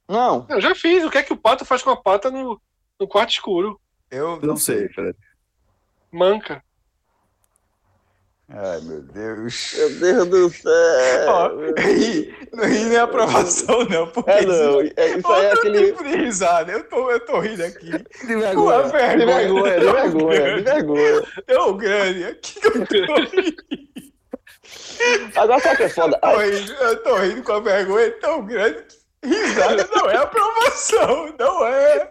Não, 0.08 0.46
Eu 0.50 0.60
já 0.60 0.74
fiz. 0.74 1.04
O 1.04 1.10
que 1.12 1.18
é 1.20 1.24
que 1.24 1.34
o 1.34 1.38
pato 1.38 1.64
faz 1.66 1.82
com 1.84 1.92
a 1.92 1.98
pata 1.98 2.32
no, 2.32 2.60
no 3.00 3.08
quarto 3.08 3.30
escuro? 3.32 3.80
Eu 4.10 4.40
Não 4.42 4.58
sei, 4.58 4.90
Fred. 4.90 5.16
Manca. 6.12 6.64
Ai, 8.52 8.82
meu 8.82 9.04
Deus. 9.04 9.76
meu 10.00 10.26
Deus 10.26 10.30
do 10.30 10.50
céu. 10.50 11.28
Ó, 11.30 11.50
ri, 11.80 12.36
não 12.52 12.64
ri 12.66 12.86
nem 12.86 12.98
aprovação, 12.98 13.84
não, 13.86 14.08
porque 14.08 14.32
É 14.32 14.44
não, 14.44 14.82
é, 14.82 15.18
isso 15.20 15.28
aí 15.32 15.46
é 15.46 15.52
aquele. 15.54 15.86
tipo 15.92 16.04
de 16.04 16.16
risada. 16.16 16.72
Eu 16.72 16.90
tô, 16.90 17.12
eu 17.12 17.20
tô 17.24 17.40
rindo 17.40 17.64
aqui. 17.64 17.92
De 18.26 18.36
vergonha. 18.36 18.84
De 18.86 18.92
vergonha, 18.92 19.26
vergonha, 19.28 19.80
de 19.80 19.86
vergonha, 19.86 20.56
de 20.56 20.62
vergonha. 20.64 21.22
tão 21.46 21.78
grande. 21.78 22.24
Aqui 22.26 22.60
que 22.60 22.68
eu 22.98 23.06
tô 23.06 23.16
rindo. 23.16 24.09
Agora 25.36 25.60
sabe 25.62 25.76
o 25.76 25.78
que 25.78 25.84
é 25.84 25.90
foda? 25.90 26.20
Tô 26.20 26.38
rindo, 26.38 26.74
eu 26.74 27.04
tô 27.04 27.16
rindo 27.18 27.44
com 27.44 27.52
a 27.54 27.60
vergonha 27.60 28.12
tão 28.20 28.46
grande 28.46 28.84
que 29.22 29.28
risada 29.28 29.88
não 29.96 30.10
é 30.10 30.18
aprovação, 30.18 31.36
não 31.38 31.66
é. 31.66 32.10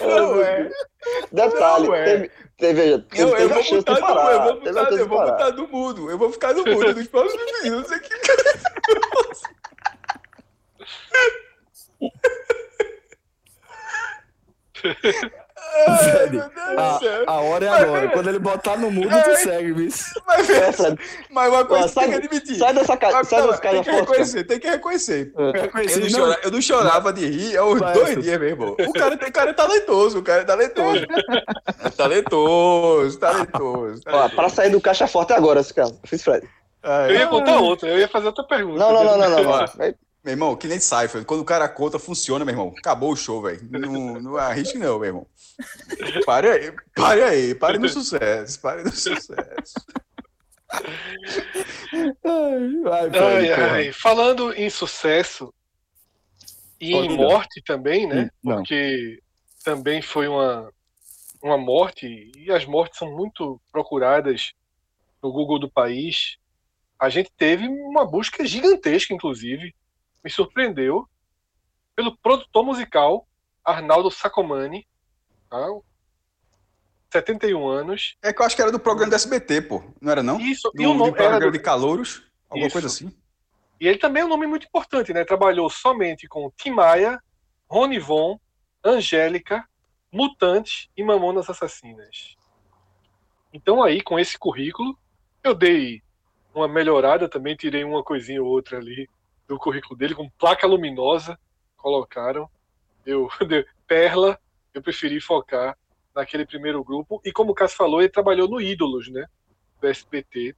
Não 0.00 0.42
é. 0.42 0.70
Detalhe, 1.32 1.86
Não, 1.86 1.94
é. 1.94 2.04
teve, 2.04 2.30
teve, 2.56 2.98
teve, 2.98 3.22
Eu, 3.22 3.28
eu 3.28 3.36
teve 3.36 3.52
a 3.52 3.54
vou 3.54 3.62
chance 3.62 3.84
de 3.84 3.90
no, 3.92 4.00
parar. 4.00 4.32
eu 4.32 4.42
vou 4.42 4.52
a 4.52 4.84
chance 4.84 4.98
eu 4.98 5.08
vou 5.08 5.18
botar 5.20 5.52
no 5.52 5.68
mudo. 5.68 6.10
Eu 6.10 6.18
vou 6.18 6.32
ficar 6.32 6.54
no 6.54 6.64
mudo 6.64 6.94
nos 6.94 7.06
próximos 7.06 7.62
minutos 7.62 7.92
aqui. 7.92 8.08
Ai, 15.86 15.98
Fred, 15.98 16.36
meu 16.36 16.48
Deus 16.48 16.68
do 16.74 16.80
A, 16.80 16.98
céu. 16.98 17.24
a 17.26 17.32
hora 17.40 17.64
é 17.64 17.68
agora. 17.68 18.08
Quando 18.08 18.28
ele 18.28 18.38
botar 18.38 18.76
no 18.76 18.90
mudo, 18.90 19.08
tu 19.22 19.36
segue, 19.36 19.72
bicho. 19.72 20.04
Mas, 20.26 20.50
É, 20.50 20.72
Fred, 20.72 20.98
mas 21.30 21.48
uma 21.52 21.64
coisa 21.64 21.84
Ó, 21.84 21.88
que 21.88 21.94
tem 21.94 22.02
sai- 22.04 22.08
que 22.20 22.26
admitir. 22.26 22.56
sai 22.56 22.74
dessa 22.74 22.96
ca- 22.96 23.10
Mas, 23.12 23.28
sai 23.28 23.40
não, 23.40 23.46
dessa 23.48 23.60
casa 23.60 23.74
tem 23.74 23.82
que 23.84 23.90
reconhecer, 24.00 24.44
tem 24.44 24.58
que 24.60 24.68
reconhecer. 24.70 25.32
Eu 25.36 25.44
Eu 25.48 26.00
não, 26.10 26.18
chora- 26.20 26.40
eu 26.44 26.50
não 26.50 26.60
chorava 26.62 27.12
de 27.12 27.26
rir 27.26 27.56
há 27.56 27.64
uns 27.64 27.80
dois 27.80 28.22
dias, 28.22 28.38
meu 28.38 28.48
irmão. 28.48 28.76
O 28.78 28.92
cara, 28.92 29.14
o 29.14 29.32
cara 29.32 29.50
é 29.50 29.52
talentoso, 29.52 30.18
o 30.18 30.22
cara 30.22 30.42
é 30.42 30.44
talentoso. 30.44 31.06
talentoso, 31.96 33.18
talentoso. 33.18 34.02
Ó, 34.06 34.28
pra 34.30 34.48
sair 34.48 34.70
do 34.70 34.80
caixa 34.80 35.06
forte 35.06 35.32
agora, 35.32 35.60
esse 35.60 35.72
cara. 35.74 35.90
Fiz 36.04 36.22
Fred. 36.22 36.46
Ai, 36.82 37.10
Eu 37.10 37.14
ia 37.16 37.26
contar 37.26 37.58
outra, 37.58 37.88
eu 37.88 37.98
ia 37.98 38.08
fazer 38.08 38.26
outra 38.26 38.44
pergunta. 38.44 38.78
Não, 38.78 38.92
não, 38.92 39.04
não, 39.04 39.18
não, 39.18 39.42
não. 39.42 39.68
Não. 40.22 40.24
Meu 40.24 40.32
irmão, 40.32 40.56
que 40.56 40.68
nem 40.68 40.80
Cypher. 40.80 41.24
Quando 41.24 41.40
o 41.40 41.44
cara 41.44 41.68
conta, 41.68 41.98
funciona, 41.98 42.44
meu 42.44 42.52
irmão. 42.52 42.74
Acabou 42.76 43.12
o 43.12 43.16
show, 43.16 43.42
velho. 43.42 43.60
Não, 43.70 44.20
não 44.20 44.36
arrisque, 44.36 44.78
não, 44.78 44.98
meu 44.98 45.06
irmão. 45.06 45.26
Pare 46.24 46.48
aí, 46.48 46.72
pare 46.94 47.22
aí, 47.22 47.54
pare 47.54 47.78
no 47.78 47.88
sucesso, 47.88 48.60
pare 48.60 48.84
no 48.84 48.92
sucesso. 48.92 49.74
Ai, 50.70 50.84
Ai, 53.14 53.52
ai. 53.52 53.92
Falando 53.92 54.52
em 54.52 54.68
sucesso 54.68 55.52
e 56.80 56.92
em 56.92 56.94
Olha. 56.94 57.16
morte 57.16 57.62
também, 57.64 58.06
né? 58.06 58.30
Não. 58.42 58.56
Porque 58.56 59.20
também 59.64 60.02
foi 60.02 60.28
uma, 60.28 60.70
uma 61.42 61.58
morte, 61.58 62.30
e 62.36 62.50
as 62.52 62.64
mortes 62.64 62.98
são 62.98 63.10
muito 63.10 63.60
procuradas 63.72 64.52
no 65.22 65.32
Google 65.32 65.58
do 65.58 65.70
país. 65.70 66.36
A 66.98 67.08
gente 67.08 67.30
teve 67.36 67.66
uma 67.66 68.04
busca 68.04 68.44
gigantesca, 68.46 69.14
inclusive, 69.14 69.74
me 70.28 70.30
surpreendeu, 70.30 71.08
pelo 71.96 72.14
produtor 72.18 72.62
musical 72.62 73.26
Arnaldo 73.64 74.10
Sacomani, 74.10 74.86
tá? 75.48 75.66
71 77.10 77.66
anos. 77.66 78.16
É 78.22 78.30
que 78.32 78.42
eu 78.42 78.46
acho 78.46 78.54
que 78.54 78.60
era 78.60 78.70
do 78.70 78.78
programa 78.78 79.08
do 79.10 79.14
SBT, 79.16 79.62
pô. 79.62 79.82
Não 80.00 80.12
era, 80.12 80.22
não? 80.22 80.38
Isso, 80.38 80.70
Do, 80.74 80.82
e 80.82 80.86
o 80.86 80.92
do 80.92 80.98
nome 80.98 81.12
programa 81.12 81.36
era 81.36 81.46
do- 81.46 81.52
de 81.52 81.58
calouros? 81.58 82.22
Alguma 82.50 82.66
Isso. 82.66 82.74
coisa 82.74 82.86
assim? 82.88 83.10
E 83.80 83.88
ele 83.88 83.98
também 83.98 84.22
é 84.22 84.26
um 84.26 84.28
nome 84.28 84.46
muito 84.46 84.66
importante, 84.66 85.12
né? 85.14 85.24
Trabalhou 85.24 85.70
somente 85.70 86.28
com 86.28 86.50
Tim 86.56 86.70
Maia, 86.72 87.18
Rony 87.70 87.98
Von, 87.98 88.38
Angélica, 88.84 89.66
Mutante 90.12 90.90
e 90.96 91.02
Mamonas 91.02 91.48
Assassinas. 91.48 92.36
Então 93.52 93.82
aí, 93.82 94.02
com 94.02 94.18
esse 94.18 94.38
currículo, 94.38 94.98
eu 95.42 95.54
dei 95.54 96.02
uma 96.54 96.68
melhorada 96.68 97.28
também, 97.28 97.56
tirei 97.56 97.82
uma 97.84 98.02
coisinha 98.04 98.42
ou 98.42 98.48
outra 98.48 98.76
ali 98.78 99.08
do 99.48 99.58
currículo 99.58 99.98
dele, 99.98 100.14
com 100.14 100.28
placa 100.28 100.66
luminosa, 100.66 101.38
colocaram. 101.76 102.48
Eu, 103.04 103.28
Perla, 103.88 104.38
eu 104.74 104.82
preferi 104.82 105.20
focar 105.20 105.76
naquele 106.14 106.44
primeiro 106.44 106.84
grupo. 106.84 107.20
E 107.24 107.32
como 107.32 107.52
o 107.52 107.54
Cássio 107.54 107.78
falou, 107.78 108.00
ele 108.00 108.10
trabalhou 108.10 108.46
no 108.46 108.60
Ídolos, 108.60 109.08
né? 109.08 109.26
Do 109.80 109.88
SBT. 109.88 110.54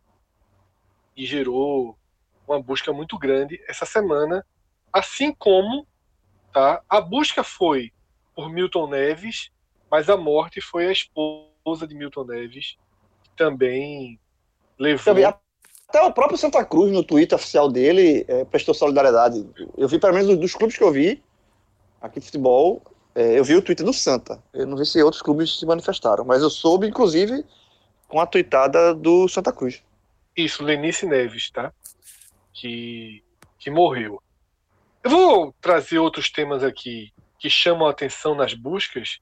E 1.16 1.24
gerou 1.24 1.96
uma 2.46 2.60
busca 2.60 2.92
muito 2.92 3.16
grande 3.16 3.62
essa 3.68 3.86
semana. 3.86 4.44
Assim 4.92 5.32
como 5.32 5.86
tá, 6.52 6.82
a 6.88 7.00
busca 7.00 7.44
foi 7.44 7.92
por 8.34 8.50
Milton 8.50 8.88
Neves, 8.88 9.50
mas 9.88 10.10
a 10.10 10.16
morte 10.16 10.60
foi 10.60 10.88
a 10.88 10.92
esposa 10.92 11.86
de 11.86 11.94
Milton 11.94 12.24
Neves, 12.24 12.76
que 13.22 13.30
também 13.36 14.18
levou. 14.78 15.04
Também, 15.04 15.24
até 15.90 16.00
o 16.02 16.12
próprio 16.12 16.38
Santa 16.38 16.64
Cruz, 16.64 16.92
no 16.92 17.02
Twitter 17.02 17.36
oficial 17.36 17.68
dele, 17.68 18.24
é, 18.28 18.44
prestou 18.44 18.72
solidariedade. 18.72 19.44
Eu 19.76 19.88
vi, 19.88 19.98
pelo 19.98 20.12
menos, 20.14 20.28
dos- 20.28 20.38
dos 20.38 20.54
clubes 20.54 20.76
que 20.76 20.84
eu 20.84 20.92
vi, 20.92 21.20
aqui 22.00 22.20
de 22.20 22.26
futebol, 22.26 22.80
é, 23.12 23.36
eu 23.36 23.42
vi 23.42 23.56
o 23.56 23.62
Twitter 23.62 23.84
do 23.84 23.92
Santa. 23.92 24.40
Eu 24.54 24.68
não 24.68 24.76
vi 24.76 24.86
se 24.86 25.02
outros 25.02 25.20
clubes 25.20 25.58
se 25.58 25.66
manifestaram, 25.66 26.24
mas 26.24 26.42
eu 26.42 26.48
soube, 26.48 26.86
inclusive, 26.86 27.44
com 28.06 28.20
a 28.20 28.26
tweetada 28.26 28.94
do 28.94 29.26
Santa 29.28 29.52
Cruz. 29.52 29.82
Isso, 30.36 30.62
Lenice 30.62 31.06
Neves, 31.06 31.50
tá? 31.50 31.72
Que, 32.52 33.24
que 33.58 33.68
morreu. 33.68 34.22
Eu 35.02 35.10
vou 35.10 35.54
trazer 35.60 35.98
outros 35.98 36.30
temas 36.30 36.62
aqui 36.62 37.12
que 37.38 37.50
chamam 37.50 37.88
a 37.88 37.90
atenção 37.90 38.36
nas 38.36 38.54
buscas. 38.54 39.18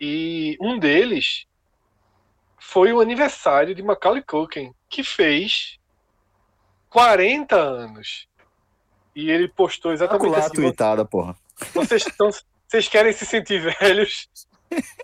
E 0.00 0.56
um 0.62 0.78
deles 0.78 1.44
foi 2.58 2.90
o 2.92 3.00
aniversário 3.00 3.74
de 3.74 3.82
Macaulay 3.82 4.22
Culkin, 4.22 4.72
que 4.88 5.02
fez 5.02 5.78
40 6.90 7.56
anos. 7.56 8.26
E 9.14 9.30
ele 9.30 9.48
postou 9.48 9.92
exatamente 9.92 10.20
Calcular 10.22 10.46
assim: 10.46 10.54
tweetada, 10.54 11.04
porra. 11.04 11.36
vocês, 11.74 12.06
estão, 12.06 12.30
vocês 12.66 12.88
querem 12.88 13.12
se 13.12 13.26
sentir 13.26 13.60
velhos? 13.80 14.28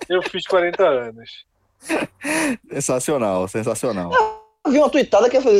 Eu 0.09 0.23
fiz 0.23 0.47
40 0.47 0.87
anos. 0.87 1.45
Sensacional, 2.71 3.49
sensacional. 3.49 4.13
Eu 4.65 4.71
vi 4.71 4.79
uma 4.79 4.91
tweetada 4.91 5.29
que 5.29 5.37
ia 5.37 5.43
fazer 5.43 5.59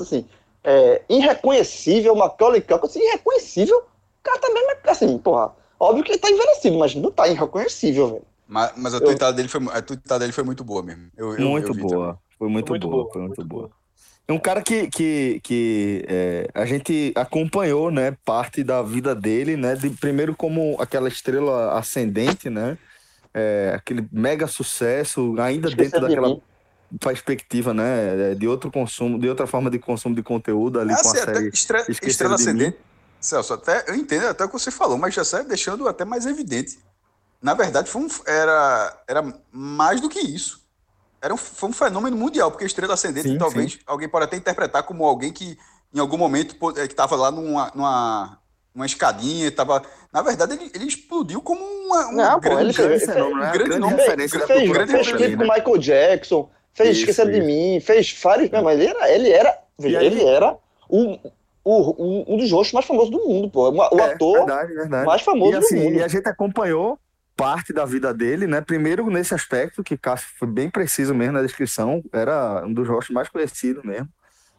assim, 0.00 0.26
é, 0.64 1.02
irreconhecível, 1.08 2.14
Macaulay 2.16 2.60
Culkin, 2.60 2.86
assim, 2.86 3.00
irreconhecível, 3.06 3.76
o 3.78 4.22
cara 4.22 4.38
também, 4.40 4.64
assim, 4.86 5.18
porra, 5.18 5.54
óbvio 5.78 6.02
que 6.04 6.12
ele 6.12 6.18
tá 6.18 6.30
envelhecido, 6.30 6.78
mas 6.78 6.94
não 6.94 7.10
tá 7.10 7.28
irreconhecível, 7.28 8.08
velho. 8.08 8.24
Mas, 8.46 8.72
mas 8.76 8.94
a, 8.94 8.96
Eu- 8.98 9.04
tweetada 9.04 9.32
dele 9.32 9.48
foi, 9.48 9.60
a 9.72 9.82
tweetada 9.82 10.20
dele 10.20 10.32
foi 10.32 10.44
muito 10.44 10.64
boa 10.64 10.82
mesmo. 10.82 11.10
Eu, 11.16 11.36
eu- 11.36 11.48
muito 11.50 11.74
boa. 11.74 12.18
Foi 12.44 12.50
muito, 12.50 12.68
Muito 12.68 12.88
boa, 12.88 13.02
boa, 13.04 13.12
foi 13.12 13.22
muito, 13.22 13.36
muito 13.38 13.48
boa. 13.48 13.62
boa. 13.68 13.74
É 14.28 14.32
um 14.34 14.38
cara 14.38 14.60
que, 14.62 14.86
que, 14.88 15.40
que 15.42 16.04
é, 16.06 16.46
a 16.54 16.66
gente 16.66 17.10
acompanhou, 17.16 17.90
né, 17.90 18.16
parte 18.24 18.62
da 18.62 18.82
vida 18.82 19.14
dele, 19.14 19.56
né, 19.56 19.74
de, 19.74 19.88
primeiro 19.90 20.34
como 20.36 20.76
aquela 20.78 21.08
estrela 21.08 21.78
ascendente, 21.78 22.50
né, 22.50 22.76
é, 23.32 23.72
aquele 23.74 24.06
mega 24.12 24.46
sucesso, 24.46 25.34
ainda 25.40 25.68
dentro 25.70 25.84
Esqueceram 25.84 26.08
de 26.08 26.14
daquela 26.14 26.28
mim. 26.34 26.42
perspectiva, 27.00 27.72
né, 27.72 28.32
é, 28.32 28.34
de 28.34 28.46
outro 28.46 28.70
consumo, 28.70 29.18
de 29.18 29.28
outra 29.28 29.46
forma 29.46 29.70
de 29.70 29.78
consumo 29.78 30.14
de 30.14 30.22
conteúdo 30.22 30.78
ali 30.80 30.92
Ah, 30.92 31.02
com 31.02 31.08
a 31.08 31.12
série 31.14 31.48
estrela 31.48 32.36
Mim. 32.36 32.42
ascendente. 32.42 32.76
Celso, 33.20 33.54
até, 33.54 33.84
eu 33.88 33.94
entendo 33.94 34.26
até 34.26 34.44
o 34.44 34.48
que 34.48 34.52
você 34.54 34.70
falou, 34.70 34.98
mas 34.98 35.14
já 35.14 35.24
sai 35.24 35.44
deixando 35.44 35.88
até 35.88 36.04
mais 36.04 36.26
evidente. 36.26 36.78
Na 37.42 37.54
verdade, 37.54 37.90
foi 37.90 38.02
um, 38.02 38.08
era, 38.26 39.02
era 39.08 39.34
mais 39.50 40.00
do 40.00 40.08
que 40.10 40.20
isso. 40.20 40.63
Era 41.24 41.32
um, 41.32 41.38
foi 41.38 41.70
um 41.70 41.72
fenômeno 41.72 42.14
mundial, 42.18 42.50
porque 42.50 42.66
estrela 42.66 42.92
ascendente 42.92 43.22
Sim, 43.28 43.38
talvez 43.38 43.78
alguém 43.86 44.06
pode 44.10 44.26
até 44.26 44.36
interpretar 44.36 44.82
como 44.82 45.06
alguém 45.06 45.32
que 45.32 45.56
em 45.94 45.98
algum 45.98 46.18
momento 46.18 46.54
eh, 46.76 46.86
que 46.86 46.92
estava 46.92 47.16
lá 47.16 47.30
numa, 47.30 47.72
numa, 47.74 48.38
numa 48.74 48.84
escadinha, 48.84 49.50
tava, 49.50 49.82
na 50.12 50.20
verdade 50.20 50.52
ele, 50.52 50.70
ele 50.74 50.84
explodiu 50.86 51.40
como 51.40 51.64
uma, 51.64 52.06
uma 52.08 52.12
Não, 52.12 52.40
pô, 52.40 52.50
grande, 52.50 52.60
ele 52.60 52.72
fez- 52.74 53.06
grande 53.06 53.18
né, 53.18 53.22
um 53.22 53.38
grande 53.52 53.64
grande 53.68 53.80
nome, 53.80 53.96
referência 53.96 54.38
da 54.38 54.46
fez, 54.46 54.58
cultura 54.58 54.84
grande 54.84 54.92
fez 54.92 55.06
clipe 55.16 55.36
com? 55.36 55.42
Michael 55.44 55.78
Jackson, 55.78 56.50
fez 56.74 56.90
Isso, 56.90 57.00
Esqueceram 57.00 57.30
de. 57.30 57.40
Mim, 57.40 57.80
fez 57.80 58.12
vários, 58.22 58.50
mas 58.50 58.78
ele 58.78 58.90
era, 58.90 59.10
ele 59.10 59.30
era, 59.30 59.58
veja, 59.78 60.00
aí- 60.00 60.06
ele 60.06 60.24
era 60.24 60.56
o, 60.90 61.18
o, 61.64 62.04
um, 62.04 62.34
um 62.34 62.36
dos 62.36 62.50
rostos 62.50 62.72
mais 62.74 62.84
famosos 62.86 63.10
do 63.10 63.18
mundo, 63.26 63.48
pô, 63.48 63.70
o, 63.70 63.76
o 63.76 63.80
É, 64.00 64.12
ator 64.12 64.46
verdade, 64.46 64.74
verdade. 64.74 65.06
mais 65.06 65.22
famoso 65.22 65.52
E 65.52 65.56
assim, 65.56 65.76
do 65.76 65.80
mundo. 65.84 65.98
e 66.00 66.02
a 66.02 66.08
gente 66.08 66.28
acompanhou 66.28 66.98
parte 67.36 67.72
da 67.72 67.84
vida 67.84 68.12
dele, 68.14 68.46
né? 68.46 68.60
Primeiro 68.60 69.08
nesse 69.10 69.34
aspecto, 69.34 69.82
que 69.82 69.96
Cássio 69.96 70.28
foi 70.38 70.48
bem 70.48 70.70
preciso 70.70 71.14
mesmo 71.14 71.34
na 71.34 71.42
descrição, 71.42 72.02
era 72.12 72.64
um 72.64 72.72
dos 72.72 72.88
rostos 72.88 73.14
mais 73.14 73.28
conhecidos 73.28 73.82
mesmo, 73.84 74.08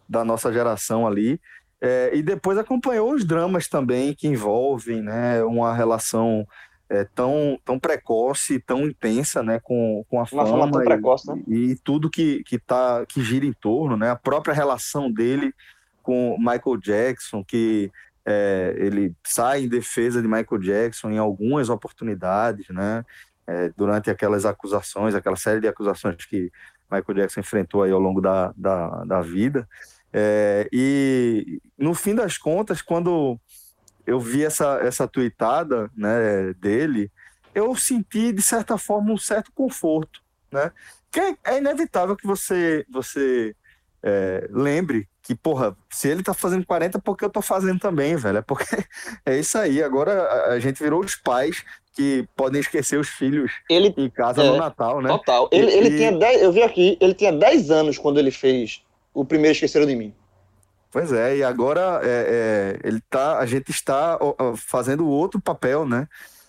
da 0.07 0.23
nossa 0.23 0.51
geração 0.51 1.07
ali. 1.07 1.39
É, 1.81 2.11
e 2.13 2.21
depois 2.21 2.57
acompanhou 2.57 3.13
os 3.13 3.25
dramas 3.25 3.67
também 3.67 4.13
que 4.13 4.27
envolvem 4.27 5.01
né, 5.01 5.43
uma 5.43 5.73
relação 5.73 6.47
é, 6.89 7.03
tão, 7.03 7.59
tão 7.65 7.79
precoce, 7.79 8.59
tão 8.59 8.85
intensa 8.85 9.43
né, 9.43 9.59
com, 9.61 10.05
com 10.09 10.19
a 10.19 10.25
fama 10.25 10.45
forma 10.45 10.71
tão 10.71 10.81
e- 10.81 10.85
precoce, 10.85 11.27
né? 11.27 11.43
e 11.47 11.75
tudo 11.83 12.09
que, 12.09 12.43
que, 12.43 12.57
tá, 12.57 13.05
que 13.05 13.21
gira 13.21 13.45
em 13.45 13.53
torno, 13.53 13.97
né? 13.97 14.09
A 14.11 14.15
própria 14.15 14.53
relação 14.53 15.11
dele 15.11 15.53
com 16.01 16.37
Michael 16.37 16.77
Jackson, 16.77 17.43
que 17.43 17.91
é, 18.25 18.73
ele 18.77 19.15
sai 19.23 19.63
em 19.63 19.67
defesa 19.67 20.21
de 20.21 20.27
Michael 20.27 20.61
Jackson 20.61 21.11
em 21.11 21.17
algumas 21.17 21.69
oportunidades, 21.69 22.67
né? 22.69 23.05
É, 23.47 23.69
durante 23.77 24.09
aquelas 24.09 24.43
acusações, 24.43 25.13
aquela 25.13 25.35
série 25.35 25.61
de 25.61 25.67
acusações 25.67 26.25
que 26.25 26.51
Michael 26.91 27.19
Jackson 27.19 27.41
enfrentou 27.41 27.83
aí 27.83 27.91
ao 27.91 27.99
longo 27.99 28.19
da, 28.19 28.51
da, 28.57 29.03
da 29.05 29.21
vida. 29.21 29.69
É, 30.11 30.67
e 30.71 31.61
no 31.77 31.93
fim 31.93 32.15
das 32.15 32.37
contas, 32.37 32.81
quando 32.81 33.39
eu 34.05 34.19
vi 34.19 34.43
essa, 34.43 34.79
essa 34.81 35.07
tweetada 35.07 35.91
né, 35.95 36.53
dele, 36.53 37.11
eu 37.53 37.75
senti, 37.75 38.31
de 38.31 38.41
certa 38.41 38.77
forma, 38.77 39.13
um 39.13 39.17
certo 39.17 39.51
conforto, 39.53 40.21
né? 40.51 40.71
Que 41.11 41.19
é, 41.19 41.37
é 41.45 41.57
inevitável 41.59 42.15
que 42.15 42.25
você, 42.25 42.85
você 42.89 43.55
é, 44.01 44.47
lembre 44.51 45.07
que, 45.25 45.33
porra, 45.33 45.75
se 45.89 46.07
ele 46.07 46.21
tá 46.21 46.35
fazendo 46.35 46.63
40, 46.67 46.99
porque 46.99 47.25
eu 47.25 47.29
tô 47.31 47.41
fazendo 47.41 47.79
também, 47.79 48.15
velho. 48.15 48.37
É 48.37 48.41
porque 48.43 48.63
é 49.25 49.39
isso 49.39 49.57
aí. 49.57 49.81
Agora 49.81 50.51
a, 50.51 50.59
gente 50.59 50.81
virou 50.81 51.03
os 51.03 51.15
pais 51.15 51.63
que 51.93 52.27
podem 52.35 52.61
esquecer 52.61 52.99
os 52.99 53.09
filhos 53.09 53.51
Ele, 53.67 53.91
em 53.97 54.07
casa 54.07 54.43
É, 54.43 54.47
no 54.47 54.55
Natal, 54.57 55.01
né? 55.01 55.09
total, 55.09 55.49
ele, 55.51 55.71
E- 55.71 55.77
ele 55.77 55.87
e- 55.89 55.97
tinha 55.97 56.11
10, 56.11 56.41
eu 56.43 56.51
vi 56.51 56.61
aqui, 56.61 56.95
ele 57.01 57.15
tinha 57.15 57.33
10 57.33 57.71
anos 57.71 57.97
quando 57.97 58.19
ele 58.19 58.29
fez 58.29 58.83
o 59.15 59.25
primeiro 59.25 59.53
Esqueceram 59.53 59.87
de 59.87 59.95
Mim. 59.95 60.13
Pois 60.91 61.11
é, 61.11 61.37
e 61.37 61.43
agora 61.43 62.01
é, 62.03 62.77
é, 62.83 62.87
ele 62.87 63.01
tá, 63.09 63.39
a 63.39 63.45
gente 63.47 63.71
está 63.71 64.19
fazendo 64.55 65.07
outro 65.07 65.41
papel, 65.41 65.87
né? 65.87 66.07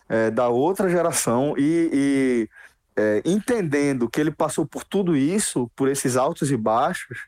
É, 0.08 0.30
da 0.30 0.48
outra 0.48 0.88
geração 0.88 1.54
e, 1.58 1.90
e, 1.92 2.48
é, 2.96 3.22
entendendo 3.24 4.08
que 4.08 4.20
ele 4.20 4.30
passou 4.30 4.64
por 4.66 4.84
tudo 4.84 5.16
isso, 5.16 5.68
por 5.74 5.88
esses 5.88 6.16
altos 6.16 6.52
e 6.52 6.56
baixos, 6.56 7.18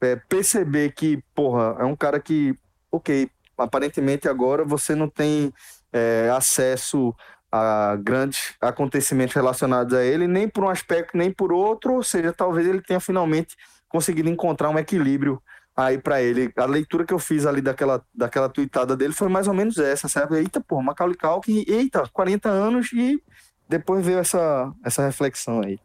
é, 0.00 0.16
perceber 0.16 0.92
que, 0.92 1.22
porra, 1.34 1.76
é 1.78 1.84
um 1.84 1.96
cara 1.96 2.20
que, 2.20 2.56
ok, 2.90 3.30
aparentemente 3.56 4.28
agora 4.28 4.64
você 4.64 4.94
não 4.94 5.08
tem 5.08 5.52
é, 5.92 6.30
acesso 6.34 7.14
a 7.50 7.96
grandes 7.96 8.54
acontecimentos 8.60 9.34
relacionados 9.34 9.94
a 9.94 10.04
ele, 10.04 10.26
nem 10.26 10.48
por 10.48 10.64
um 10.64 10.68
aspecto, 10.68 11.16
nem 11.16 11.30
por 11.30 11.52
outro, 11.52 11.94
ou 11.94 12.02
seja, 12.02 12.32
talvez 12.32 12.66
ele 12.66 12.82
tenha 12.82 13.00
finalmente 13.00 13.56
conseguido 13.88 14.28
encontrar 14.28 14.68
um 14.68 14.78
equilíbrio 14.78 15.40
aí 15.76 15.98
para 15.98 16.22
ele. 16.22 16.52
A 16.56 16.64
leitura 16.64 17.04
que 17.04 17.14
eu 17.14 17.18
fiz 17.18 17.46
ali 17.46 17.60
daquela, 17.60 18.04
daquela 18.14 18.48
tweetada 18.48 18.96
dele 18.96 19.12
foi 19.12 19.28
mais 19.28 19.46
ou 19.46 19.54
menos 19.54 19.78
essa, 19.78 20.08
sabe? 20.08 20.36
Eita, 20.38 20.60
pô, 20.60 20.82
Macaulay 20.82 21.16
Culkin, 21.16 21.64
eita, 21.66 22.08
40 22.12 22.48
anos 22.48 22.92
e 22.92 23.22
depois 23.68 24.04
veio 24.04 24.18
essa, 24.18 24.72
essa 24.84 25.04
reflexão 25.04 25.60
aí. 25.60 25.78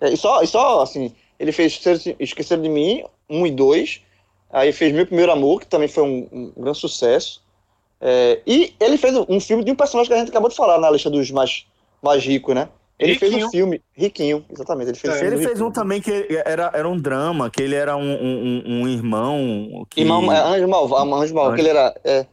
É, 0.00 0.12
e, 0.12 0.16
só, 0.16 0.42
e 0.42 0.46
só, 0.46 0.82
assim, 0.82 1.14
ele 1.38 1.52
fez 1.52 1.80
Esqueceram 2.18 2.62
de 2.62 2.68
Mim, 2.68 3.04
1 3.28 3.46
e 3.46 3.50
2, 3.50 4.00
aí 4.50 4.72
fez 4.72 4.92
Meu 4.92 5.06
Primeiro 5.06 5.32
Amor, 5.32 5.60
que 5.60 5.66
também 5.66 5.88
foi 5.88 6.02
um, 6.02 6.28
um 6.32 6.52
grande 6.62 6.78
sucesso, 6.78 7.42
É, 8.00 8.40
e 8.46 8.72
ele 8.78 8.96
fez 8.96 9.12
um 9.28 9.40
filme 9.40 9.64
de 9.64 9.72
um 9.72 9.74
personagem 9.74 10.08
que 10.08 10.14
a 10.14 10.18
gente 10.20 10.30
acabou 10.30 10.48
de 10.48 10.54
falar 10.54 10.78
na 10.78 10.88
lista 10.88 11.10
dos 11.10 11.30
mais, 11.32 11.66
mais 12.00 12.24
ricos, 12.24 12.54
né? 12.54 12.68
Ele 12.98 13.14
fez 13.16 13.32
Riquinho. 13.32 13.48
um 13.48 13.50
filme, 13.50 13.82
Riquinho, 13.92 14.44
exatamente, 14.50 14.90
ele 14.90 14.98
fez 14.98 15.12
É, 15.14 15.16
um 15.16 15.20
filme 15.20 15.34
Ele 15.36 15.44
fez 15.44 15.60
um 15.60 15.70
também 15.70 16.00
que 16.00 16.28
era, 16.44 16.70
era 16.74 16.88
um 16.88 16.96
drama, 16.96 17.50
que 17.50 17.60
ele 17.60 17.74
era 17.74 17.96
um, 17.96 18.02
um, 18.02 18.62
um- 18.66 18.88
irmão 18.88 19.84
que 19.90 20.00
Irmão, 20.00 20.32
é, 20.32 20.38
Anjo 20.38 20.68
Malvado, 20.68 21.14
Anjo 21.14 21.34
Malvado, 21.34 21.56
que 21.56 21.60
ele 21.62 21.70
era... 21.70 21.94
é, 22.04 22.26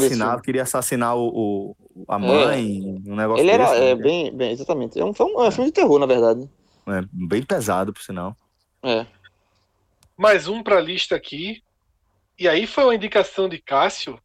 filme. 0.00 0.42
queria 0.42 0.62
assassinar 0.62 1.16
o, 1.16 1.28
o- 1.28 1.76
a 2.08 2.18
mãe, 2.18 2.80
um 3.06 3.14
negócio 3.14 3.42
ele 3.42 3.50
era 3.50 3.74
é, 3.76 3.94
né? 3.94 4.02
bem, 4.02 4.34
bem, 4.34 4.52
exatamente, 4.52 4.98
é 4.98 5.04
um, 5.04 5.12
foi 5.12 5.26
um, 5.26 5.42
é 5.42 5.48
um 5.48 5.50
filme 5.50 5.70
de 5.70 5.74
terror, 5.74 5.98
na 5.98 6.06
verdade. 6.06 6.48
É, 6.86 7.02
bem 7.12 7.42
pesado, 7.42 7.92
por 7.92 8.02
sinal. 8.02 8.34
É. 8.82 9.04
Mais 10.18 10.48
um 10.48 10.64
para 10.64 10.78
a 10.78 10.80
lista 10.80 11.14
aqui. 11.14 11.62
E 12.36 12.48
aí 12.48 12.66
foi 12.66 12.82
uma 12.82 12.94
indicação 12.94 13.48
de 13.48 13.62
Cássio, 13.62 14.20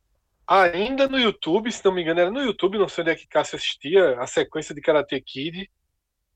ainda 0.48 1.08
no 1.08 1.20
YouTube, 1.20 1.72
se 1.72 1.86
não 1.86 1.92
me 1.92 2.02
engano, 2.02 2.20
era 2.20 2.32
no 2.32 2.42
YouTube, 2.42 2.80
não 2.80 2.90
sei 2.90 3.04
onde 3.04 3.12
é 3.12 3.16
que 3.16 3.28
Cássio 3.28 3.58
assistia, 3.58 4.20
a 4.20 4.26
sequência 4.26 4.74
de 4.74 4.82
Karate 4.82 5.22
Kid. 5.22 5.70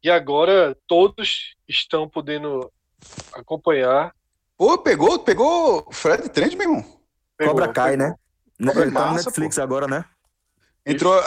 E 0.03 0.11
agora 0.11 0.77
todos 0.85 1.55
estão 1.67 2.07
podendo 2.07 2.71
acompanhar. 3.33 4.13
Pô, 4.55 4.77
pegou, 4.77 5.17
pegou 5.19 5.91
Fred 5.91 6.29
Trend, 6.29 6.55
meu 6.55 6.69
irmão. 6.69 7.01
Pegou, 7.35 7.55
Cobra 7.55 7.73
Kai, 7.73 7.97
pegou. 7.97 8.07
né? 8.07 8.15
Cobra 8.67 8.83
Ele 8.83 8.91
tá 8.91 9.05
no 9.05 9.11
massa, 9.13 9.29
Netflix 9.29 9.57
agora, 9.57 9.87
né? 9.87 10.05
Entrou, 10.85 11.19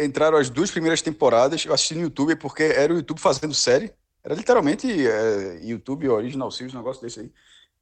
entraram 0.00 0.38
as 0.38 0.48
duas 0.48 0.70
primeiras 0.70 1.02
temporadas, 1.02 1.66
eu 1.66 1.74
assisti 1.74 1.96
no 1.96 2.02
YouTube 2.02 2.36
porque 2.36 2.62
era 2.62 2.92
o 2.92 2.96
YouTube 2.96 3.20
fazendo 3.20 3.52
série. 3.52 3.92
Era 4.22 4.36
literalmente 4.36 4.86
é, 5.04 5.58
YouTube 5.64 6.08
Original 6.08 6.50
Series, 6.52 6.74
um 6.74 6.78
negócio 6.78 7.02
desse 7.02 7.18
aí. 7.18 7.32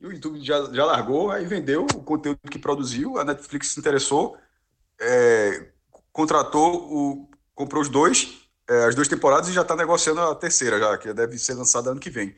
E 0.00 0.06
o 0.06 0.12
YouTube 0.12 0.42
já, 0.42 0.64
já 0.72 0.84
largou, 0.84 1.30
aí 1.30 1.44
vendeu 1.44 1.84
o 1.94 2.02
conteúdo 2.02 2.40
que 2.50 2.58
produziu, 2.58 3.18
a 3.18 3.24
Netflix 3.24 3.68
se 3.68 3.80
interessou, 3.80 4.36
é, 4.98 5.72
contratou, 6.10 6.74
o, 6.90 7.30
comprou 7.54 7.82
os 7.82 7.88
dois, 7.88 8.40
é, 8.66 8.86
as 8.86 8.94
duas 8.94 9.08
temporadas 9.08 9.48
e 9.48 9.52
já 9.52 9.60
está 9.60 9.76
negociando 9.76 10.22
a 10.22 10.34
terceira, 10.34 10.78
já, 10.78 10.96
que 10.96 11.12
deve 11.12 11.36
ser 11.38 11.54
lançada 11.54 11.90
ano 11.90 12.00
que 12.00 12.08
vem. 12.08 12.34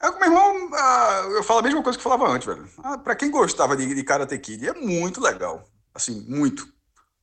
É, 0.00 0.10
meu 0.10 0.24
irmão, 0.24 0.70
ah, 0.74 1.22
eu 1.32 1.42
falo 1.42 1.60
a 1.60 1.62
mesma 1.62 1.82
coisa 1.82 1.98
que 1.98 2.06
eu 2.06 2.10
falava 2.10 2.32
antes, 2.32 2.46
velho. 2.46 2.66
Ah, 2.82 2.96
para 2.96 3.14
quem 3.14 3.30
gostava 3.30 3.76
de, 3.76 3.94
de 3.94 4.02
Karate 4.02 4.38
Kid, 4.38 4.66
é 4.68 4.72
muito 4.72 5.20
legal. 5.20 5.68
Assim, 5.94 6.24
muito. 6.28 6.66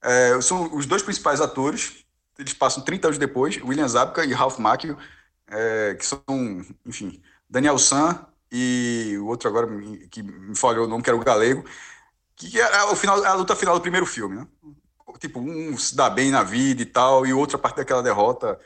É, 0.01 0.39
são 0.41 0.75
os 0.75 0.85
dois 0.85 1.01
principais 1.01 1.41
atores, 1.41 2.05
eles 2.37 2.53
passam 2.53 2.83
30 2.83 3.07
anos 3.07 3.17
depois, 3.17 3.57
William 3.63 3.87
Zabka 3.87 4.25
e 4.25 4.33
Ralph 4.33 4.59
Macchio, 4.59 4.97
é, 5.47 5.95
que 5.95 6.05
são, 6.05 6.21
enfim, 6.85 7.21
Daniel 7.49 7.77
San 7.77 8.25
e 8.53 9.17
o 9.17 9.25
outro 9.25 9.49
agora 9.49 9.67
que 10.11 10.21
me 10.21 10.55
falhou 10.55 10.85
o 10.85 10.87
nome, 10.87 11.01
que 11.01 11.09
era 11.09 11.17
o 11.17 11.23
Galego, 11.23 11.65
que 12.35 12.59
era 12.59 12.91
o 12.91 12.95
final, 12.95 13.25
a 13.25 13.33
luta 13.33 13.55
final 13.55 13.73
do 13.73 13.81
primeiro 13.81 14.05
filme, 14.05 14.35
né? 14.35 14.47
Tipo, 15.19 15.39
um 15.39 15.75
se 15.75 15.95
dá 15.95 16.07
bem 16.09 16.29
na 16.29 16.43
vida 16.43 16.83
e 16.83 16.85
tal, 16.85 17.25
e 17.25 17.33
outra 17.33 17.57
parte 17.57 17.77
daquela 17.77 18.03
derrota. 18.03 18.59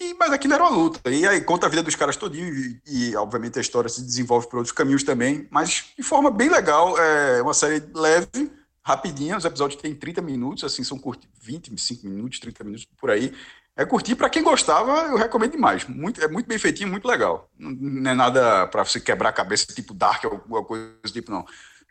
E, 0.00 0.14
mas 0.14 0.32
aquilo 0.32 0.54
era 0.54 0.62
uma 0.62 0.74
luta. 0.74 1.10
E 1.10 1.26
aí 1.26 1.42
conta 1.42 1.66
a 1.66 1.68
vida 1.68 1.82
dos 1.82 1.94
caras 1.94 2.16
todinho, 2.16 2.54
e, 2.54 2.80
e, 2.86 3.16
obviamente 3.16 3.58
a 3.58 3.62
história 3.62 3.88
se 3.88 4.02
desenvolve 4.02 4.48
por 4.48 4.58
outros 4.58 4.72
caminhos 4.72 5.02
também, 5.02 5.46
mas 5.50 5.92
de 5.96 6.02
forma 6.02 6.30
bem 6.30 6.48
legal. 6.48 6.98
É 6.98 7.42
uma 7.42 7.54
série 7.54 7.82
leve, 7.94 8.50
rapidinha, 8.82 9.36
os 9.36 9.44
episódios 9.44 9.80
têm 9.80 9.94
30 9.94 10.22
minutos, 10.22 10.64
assim, 10.64 10.82
são 10.82 10.98
curti 10.98 11.28
25 11.42 12.06
minutos, 12.06 12.38
30 12.38 12.64
minutos 12.64 12.86
por 12.98 13.10
aí. 13.10 13.34
É 13.76 13.84
curtir, 13.84 14.14
para 14.14 14.30
quem 14.30 14.42
gostava, 14.42 15.02
eu 15.08 15.16
recomendo 15.16 15.52
demais. 15.52 15.84
Muito, 15.86 16.22
é 16.22 16.28
muito 16.28 16.46
bem 16.46 16.58
feitinho, 16.58 16.88
muito 16.88 17.06
legal. 17.06 17.50
Não, 17.58 17.70
não 17.72 18.10
é 18.10 18.14
nada 18.14 18.66
para 18.68 18.82
você 18.84 18.98
quebrar 18.98 19.28
a 19.28 19.32
cabeça, 19.32 19.66
tipo 19.66 19.92
Dark 19.92 20.24
ou 20.24 20.30
alguma 20.32 20.64
coisa 20.64 20.94
do 21.04 21.10
tipo, 21.10 21.30
não. 21.30 21.44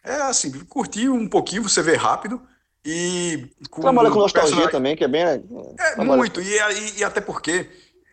É 0.04 0.16
assim, 0.24 0.52
curtir 0.66 1.10
um 1.10 1.28
pouquinho, 1.28 1.62
você 1.62 1.84
vê 1.84 1.96
rápido. 1.96 2.42
E 2.84 3.50
com 3.70 3.82
Trabalha 3.82 4.10
com 4.10 4.20
nostalgia 4.20 4.50
personagem- 4.50 4.72
também, 4.72 4.96
que 4.96 5.04
é 5.04 5.08
bem. 5.08 5.24
é, 5.24 5.40
trabalha- 5.94 6.18
muito, 6.18 6.42
e, 6.42 6.58
e, 6.58 7.00
e 7.00 7.04
até 7.04 7.22
porque 7.22 7.70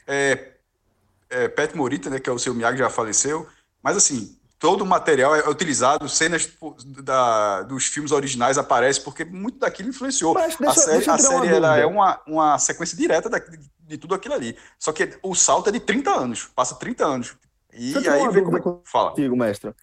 é, 0.06 0.52
é, 1.30 1.48
Pet 1.48 1.74
Morita, 1.76 2.08
né, 2.10 2.18
que 2.18 2.28
é 2.28 2.32
o 2.32 2.38
seu 2.38 2.54
Miyagi, 2.54 2.78
já 2.78 2.88
faleceu, 2.90 3.46
mas 3.82 3.96
assim, 3.96 4.38
todo 4.62 4.82
o 4.82 4.86
material 4.86 5.34
é 5.34 5.48
utilizado, 5.48 6.08
cenas 6.08 6.46
pô, 6.46 6.76
da, 7.02 7.62
dos 7.62 7.86
filmes 7.86 8.12
originais 8.12 8.56
aparecem, 8.56 9.02
porque 9.02 9.24
muito 9.24 9.58
daquilo 9.58 9.88
influenciou. 9.88 10.32
Mas 10.34 10.56
deixa- 10.56 10.70
a 10.70 10.72
série, 10.74 10.96
deixa 10.98 11.12
a 11.12 11.16
tirar 11.16 11.30
uma 11.30 11.40
série 11.44 11.56
ela 11.56 11.76
é 11.78 11.84
uma, 11.84 12.20
uma 12.28 12.58
sequência 12.60 12.96
direta 12.96 13.28
da- 13.28 13.40
de, 13.40 13.98
tudo 13.98 14.14
aquilo 14.14 14.34
ali. 14.34 14.56
Só 14.78 14.92
que 14.92 15.18
o 15.20 15.34
salto 15.34 15.68
é 15.68 15.72
de 15.72 15.80
30 15.80 16.10
anos, 16.12 16.44
passa 16.54 16.76
30 16.76 17.04
anos. 17.04 17.34
E 17.72 17.92
Deixa 17.92 18.12
aí 18.12 18.22
dúvida 18.22 18.42
como 18.44 18.56
é 18.56 18.60
que 18.60 18.90
fala. 18.90 19.10
Contigo, 19.10 19.36
mestre. 19.36 19.74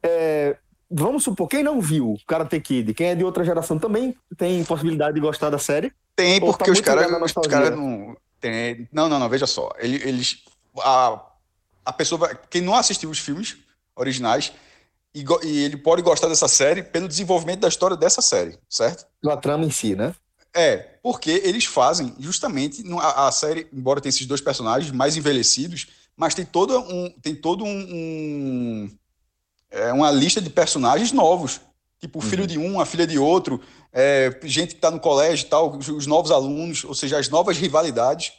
É, 0.00 0.56
vamos 0.88 1.24
supor, 1.24 1.48
quem 1.48 1.64
não 1.64 1.80
viu 1.80 2.16
Karate 2.26 2.60
Kid, 2.60 2.94
quem 2.94 3.08
é 3.08 3.14
de 3.16 3.24
outra 3.24 3.42
geração 3.44 3.80
também 3.80 4.16
tem 4.36 4.62
possibilidade 4.64 5.14
de 5.14 5.20
gostar 5.20 5.50
da 5.50 5.58
série? 5.58 5.92
Tem, 6.14 6.38
porque 6.38 6.64
tá 6.66 6.70
os 6.70 6.80
caras 6.80 7.32
caras 7.48 7.70
não. 7.76 8.16
Tem, 8.40 8.88
não, 8.92 9.08
não, 9.08 9.18
não, 9.18 9.28
veja 9.28 9.46
só. 9.46 9.70
Ele- 9.78 10.00
Eles. 10.08 10.44
A, 10.78 11.20
a 11.84 11.92
pessoa. 11.92 12.32
Quem 12.48 12.62
não 12.62 12.76
assistiu 12.76 13.10
os 13.10 13.18
filmes 13.18 13.58
originais, 14.00 14.52
e, 15.14 15.24
e 15.44 15.64
ele 15.64 15.76
pode 15.76 16.02
gostar 16.02 16.28
dessa 16.28 16.48
série 16.48 16.82
pelo 16.82 17.06
desenvolvimento 17.08 17.60
da 17.60 17.68
história 17.68 17.96
dessa 17.96 18.22
série, 18.22 18.58
certo? 18.68 19.06
Da 19.22 19.36
trama 19.36 19.64
em 19.64 19.70
si, 19.70 19.94
né? 19.94 20.14
É, 20.54 20.76
porque 21.02 21.30
eles 21.44 21.64
fazem 21.64 22.14
justamente 22.18 22.82
a, 22.98 23.28
a 23.28 23.32
série, 23.32 23.68
embora 23.72 24.00
tenha 24.00 24.10
esses 24.10 24.26
dois 24.26 24.40
personagens 24.40 24.90
mais 24.92 25.16
envelhecidos, 25.16 25.86
mas 26.16 26.34
tem 26.34 26.44
toda 26.44 26.78
um, 26.78 27.10
tem 27.22 27.34
todo 27.34 27.64
um, 27.64 27.68
um- 27.68 28.90
é, 29.70 29.92
uma 29.92 30.10
lista 30.10 30.40
de 30.40 30.50
personagens 30.50 31.12
novos, 31.12 31.60
tipo 32.00 32.18
o 32.18 32.22
filho 32.22 32.46
de 32.46 32.58
um, 32.58 32.80
a 32.80 32.86
filha 32.86 33.06
de 33.06 33.18
outro, 33.18 33.60
é, 33.92 34.36
gente 34.42 34.70
que 34.70 34.74
está 34.78 34.90
no 34.90 34.98
colégio 34.98 35.46
e 35.46 35.48
tal, 35.48 35.76
os, 35.76 35.88
os 35.88 36.06
novos 36.06 36.30
alunos, 36.32 36.82
ou 36.84 36.94
seja, 36.94 37.18
as 37.18 37.28
novas 37.28 37.56
rivalidades, 37.56 38.32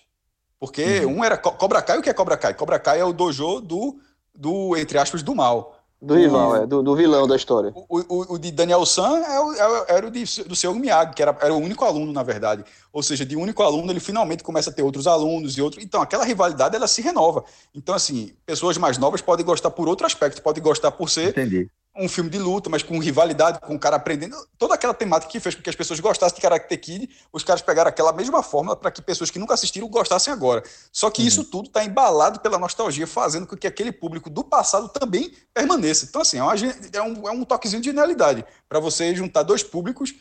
porque 0.60 0.84
um 1.06 1.24
era 1.24 1.38
Co- 1.38 1.54
Cobra 1.54 1.82
Kai, 1.82 1.98
o 1.98 2.02
que 2.02 2.10
é 2.10 2.14
Cobra 2.14 2.38
Kai? 2.38 2.54
Cobra 2.54 2.78
Kai 2.80 3.00
é 3.00 3.06
o 3.06 3.14
dojo 3.14 3.62
do, 3.62 3.98
do 4.36 4.76
entre 4.78 4.98
aspas, 4.98 5.22
do 5.24 5.36
mal. 5.36 5.78
Do 6.04 6.16
rival, 6.16 6.56
é, 6.56 6.66
do, 6.66 6.82
do 6.82 6.96
vilão 6.96 7.28
da 7.28 7.36
história. 7.36 7.72
O, 7.76 7.86
o- 8.00 8.34
o 8.34 8.40
de 8.40 8.52
Daniel 8.52 8.84
San 8.88 9.20
é 9.20 9.40
o- 9.40 9.54
é 9.54 9.68
o- 9.68 9.86
era 9.88 10.08
o 10.08 10.10
de, 10.10 10.24
do 10.46 10.56
seu 10.56 10.74
Miyagi, 10.74 11.14
que 11.14 11.22
era, 11.22 11.38
era 11.40 11.54
o 11.54 11.58
único 11.58 11.86
aluno, 11.86 12.12
na 12.12 12.24
verdade. 12.24 12.66
Ou 12.92 13.04
seja, 13.04 13.24
de 13.24 13.36
único 13.36 13.62
aluno, 13.62 13.92
ele 13.92 14.00
finalmente 14.00 14.42
começa 14.42 14.72
a 14.72 14.74
ter 14.74 14.82
outros 14.82 15.06
alunos 15.06 15.56
e 15.60 15.62
outros. 15.62 15.84
Então, 15.84 16.02
aquela 16.02 16.26
rivalidade, 16.26 16.76
ela 16.76 16.88
se 16.88 17.04
renova. 17.04 17.44
Então, 17.76 17.94
assim, 17.94 18.34
pessoas 18.48 18.80
mais 18.80 18.98
novas 18.98 19.22
podem 19.22 19.46
gostar 19.46 19.70
por 19.70 19.88
outro 19.88 20.08
aspecto, 20.08 20.42
podem 20.42 20.64
gostar 20.64 20.90
por 20.90 21.08
ser 21.08 21.30
Entendi. 21.30 21.70
Um 21.96 22.08
filme 22.08 22.30
de 22.30 22.38
luta, 22.38 22.70
mas 22.70 22.84
com 22.84 22.98
rivalidade, 23.00 23.60
com 23.60 23.76
o 23.76 23.80
cara 23.80 23.98
aprendendo. 23.98 24.36
Toda 24.58 24.76
aquela 24.76 24.94
temática 24.94 25.32
que 25.32 25.40
fez 25.40 25.56
com 25.56 25.62
que 25.62 25.70
as 25.70 25.76
pessoas 25.76 26.00
gostassem 26.00 26.36
de 26.36 26.42
Karate 26.42 26.78
Kid, 26.78 27.10
os 27.34 27.44
caras 27.44 27.62
pegaram 27.62 27.90
aquela 27.90 28.14
mesma 28.14 28.42
fórmula 28.42 28.76
para 28.76 28.90
que 28.92 29.02
pessoas 29.02 29.30
que 29.30 29.38
nunca 29.38 29.54
assistiram 29.54 29.88
gostassem 29.90 30.32
agora. 30.32 30.64
Só 30.92 31.10
que 31.10 31.26
isso 31.26 31.44
tudo 31.44 31.68
está 31.68 31.84
embalado 31.84 32.40
pela 32.40 32.58
nostalgia, 32.58 33.06
fazendo 33.06 33.46
com 33.46 33.58
que 33.58 33.68
aquele 33.68 33.92
público 33.92 34.30
do 34.30 34.44
passado 34.44 34.88
também 34.88 35.34
permaneça. 35.54 36.06
Então, 36.06 36.22
assim, 36.22 36.38
é, 36.38 36.44
uma 36.44 36.56
é 36.56 37.02
um, 37.02 37.28
é 37.28 37.32
um 37.32 37.44
toquezinho 37.44 37.82
de 37.82 37.90
genialidade 37.90 38.46
para 38.70 38.80
você 38.80 39.14
juntar 39.14 39.44
dois 39.44 39.62
públicos 39.62 40.16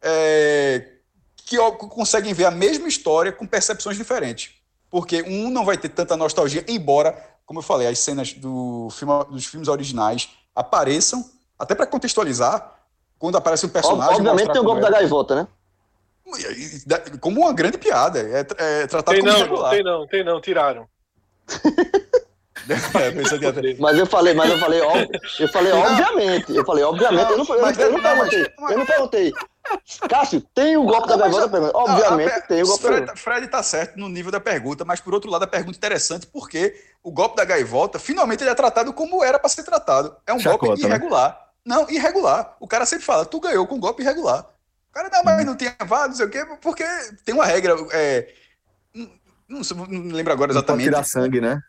é, 0.00 0.92
que 1.44 1.56
conseguem 1.90 2.32
ver 2.32 2.44
a 2.44 2.50
mesma 2.52 2.86
história 2.86 3.32
com 3.32 3.46
percepções 3.46 3.96
diferentes. 3.96 4.54
Porque 4.88 5.22
um 5.22 5.50
não 5.50 5.64
vai 5.64 5.76
ter 5.76 5.88
tanta 5.88 6.16
nostalgia, 6.16 6.64
embora, 6.68 7.20
como 7.44 7.58
eu 7.58 7.62
falei, 7.64 7.88
as 7.88 7.98
cenas 7.98 8.32
do 8.32 8.88
filme, 8.90 9.24
dos 9.24 9.44
filmes 9.44 9.66
originais 9.66 10.28
apareçam, 10.56 11.24
até 11.58 11.74
para 11.74 11.86
contextualizar, 11.86 12.72
quando 13.18 13.36
aparece 13.36 13.66
um 13.66 13.68
personagem. 13.68 14.16
Obviamente 14.16 14.50
tem 14.52 14.60
o 14.60 14.64
golpe 14.64 14.80
da 14.80 14.88
era. 14.88 14.96
gaivota, 14.96 15.34
né? 15.36 15.46
Da- 16.86 17.00
Como 17.20 17.42
uma 17.42 17.52
grande 17.52 17.78
piada. 17.78 18.18
É, 18.18 18.40
é 18.80 18.86
tratado 18.88 19.14
Tem 19.14 19.20
como 19.20 19.32
não, 19.32 19.38
regular. 19.44 19.70
tem 19.70 19.82
não, 19.84 20.06
tem 20.08 20.24
não, 20.24 20.40
tiraram. 20.40 20.88
É, 22.68 23.12
Mas 23.78 23.96
eu 23.96 24.06
falei, 24.06 24.34
mas 24.34 24.50
eu 24.50 24.58
falei, 24.58 24.80
ó, 24.80 24.92
eu 25.38 25.48
falei, 25.48 25.70
obviamente. 25.72 26.52
Eu 26.56 26.64
falei, 26.64 26.82
obviamente, 26.82 27.30
eu 27.30 27.38
não, 27.38 27.44
eu, 27.54 27.62
Mas- 27.62 27.78
eu 27.78 27.92
não 27.92 27.98
não, 27.98 28.16
mas- 28.16 28.28
perguntei. 28.28 28.54
Eu 28.70 28.78
não 28.78 28.86
perguntei. 28.86 29.32
Cássio, 30.08 30.40
tem 30.54 30.76
o 30.76 30.84
golpe 30.84 31.08
da 31.08 31.16
Não, 31.16 31.26
mas 31.26 31.32
gaivota? 31.36 31.46
a- 31.46 31.60
Pergunta. 31.60 31.78
Obviamente 31.78 32.30
Não, 32.30 32.36
a- 32.36 32.40
tem 32.42 32.62
o 32.62 32.66
golpe 32.66 32.82
da 32.82 32.88
Fred, 32.88 33.00
gaivota. 33.06 33.20
Fred 33.20 33.48
tá 33.48 33.62
certo 33.62 33.96
no 33.98 34.08
nível 34.08 34.30
da 34.32 34.40
pergunta, 34.40 34.84
mas 34.84 35.00
por 35.00 35.14
outro 35.14 35.30
lado 35.30 35.42
a 35.42 35.46
pergunta 35.46 35.76
é 35.76 35.78
interessante 35.78 36.26
porque 36.26 36.74
o 37.02 37.10
golpe 37.12 37.36
da 37.36 37.44
gaivota, 37.44 37.98
finalmente 37.98 38.42
ele 38.42 38.50
é 38.50 38.54
tratado 38.54 38.92
como 38.92 39.22
era 39.24 39.38
para 39.38 39.48
ser 39.48 39.62
tratado. 39.64 40.16
É 40.26 40.32
um 40.32 40.38
Chacota, 40.38 40.66
golpe 40.66 40.82
né? 40.82 40.88
irregular. 40.88 41.50
Não, 41.64 41.88
irregular. 41.90 42.56
O 42.60 42.68
cara 42.68 42.86
sempre 42.86 43.04
fala, 43.04 43.24
tu 43.26 43.40
ganhou 43.40 43.66
com 43.66 43.74
um 43.74 43.80
golpe 43.80 44.02
irregular. 44.02 44.48
O 44.90 44.92
cara, 44.92 45.10
não, 45.12 45.22
mas 45.24 45.44
não 45.44 45.56
tinha 45.56 45.76
vá, 45.86 46.06
não 46.08 46.14
sei 46.14 46.26
o 46.26 46.30
quê, 46.30 46.46
porque 46.62 46.84
tem 47.24 47.34
uma 47.34 47.44
regra. 47.44 47.74
é, 47.92 48.32
não, 48.94 49.10
não 49.48 49.86
não 49.86 50.14
lembro 50.16 50.32
agora 50.32 50.52
Não 50.52 50.62
pode 50.62 50.82
exatamente. 50.82 50.84
tirar 50.84 51.04
sangue, 51.04 51.40
né? 51.40 51.60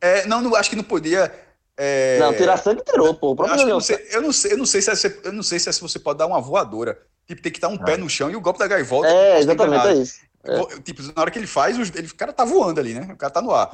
É, 0.00 0.26
não, 0.26 0.40
não, 0.40 0.54
acho 0.54 0.70
que 0.70 0.76
não 0.76 0.84
podia. 0.84 1.32
é, 1.76 2.18
Não, 2.20 2.34
tirar 2.34 2.56
sangue 2.58 2.82
tirou, 2.84 3.14
pô. 3.14 3.34
Eu, 3.38 3.66
não 3.66 3.80
sei, 3.80 4.06
eu 4.10 4.22
não 4.22 4.32
sei, 4.32 4.52
eu 4.52 4.58
não 4.58 4.66
sei 4.66 4.80
se 4.82 4.90
é, 4.90 4.94
se- 4.94 5.20
eu 5.24 5.32
não 5.32 5.42
sei 5.42 5.58
se 5.58 5.72
se 5.72 5.80
você 5.80 5.98
pode 5.98 6.18
dar 6.18 6.26
uma 6.26 6.40
voadora. 6.40 6.98
Tipo, 7.26 7.42
tem 7.42 7.50
que 7.52 7.58
estar 7.58 7.68
um 7.68 7.76
pé 7.78 7.96
no 7.96 8.08
chão 8.08 8.30
e 8.30 8.36
o 8.36 8.40
golpe 8.40 8.58
da 8.58 8.66
gaivota. 8.68 9.08
É, 9.08 9.38
exatamente, 9.40 9.86
é 9.88 9.94
isso. 9.94 10.14
É. 10.44 10.56
Vo- 10.58 10.80
Tipo, 10.80 11.02
na 11.02 11.12
hora 11.22 11.30
que 11.30 11.38
ele 11.38 11.46
faz, 11.46 11.76
ele, 11.76 12.06
o 12.06 12.14
cara 12.14 12.32
tá 12.32 12.44
voando 12.44 12.78
ali, 12.78 12.94
né? 12.94 13.08
O 13.12 13.16
cara 13.16 13.32
tá 13.32 13.42
no 13.42 13.52
ar. 13.52 13.68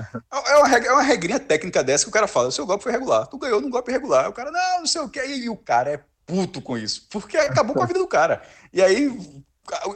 É 0.47 0.57
uma, 0.57 0.67
regra- 0.67 0.89
é 0.91 0.93
uma 0.95 1.03
regrinha 1.03 1.39
técnica 1.39 1.85
dessa 1.85 2.05
que 2.05 2.09
o 2.11 2.13
cara 2.13 2.27
fala: 2.27 2.49
o 2.49 2.53
seu 2.53 2.65
golpe 2.65 2.83
foi 2.83 2.93
regular. 2.93 3.27
Tu 3.27 3.37
ganhou 3.37 3.61
num 3.61 3.69
golpe 3.69 3.93
regular. 3.93 4.29
O 4.31 4.33
cara, 4.33 4.51
não, 4.51 4.79
não 4.81 4.87
sei 4.87 5.03
o 5.03 5.09
quê. 5.09 5.23
E 5.27 5.51
o 5.51 5.57
cara 5.57 5.91
é 5.91 6.01
puto 6.25 6.63
com 6.63 6.79
isso. 6.79 7.07
Porque 7.11 7.37
acabou 7.37 7.75
com 7.77 7.83
a 7.83 7.87
vida 7.87 7.99
do 7.99 8.07
cara. 8.07 8.41
E 8.73 8.81
aí 8.81 9.15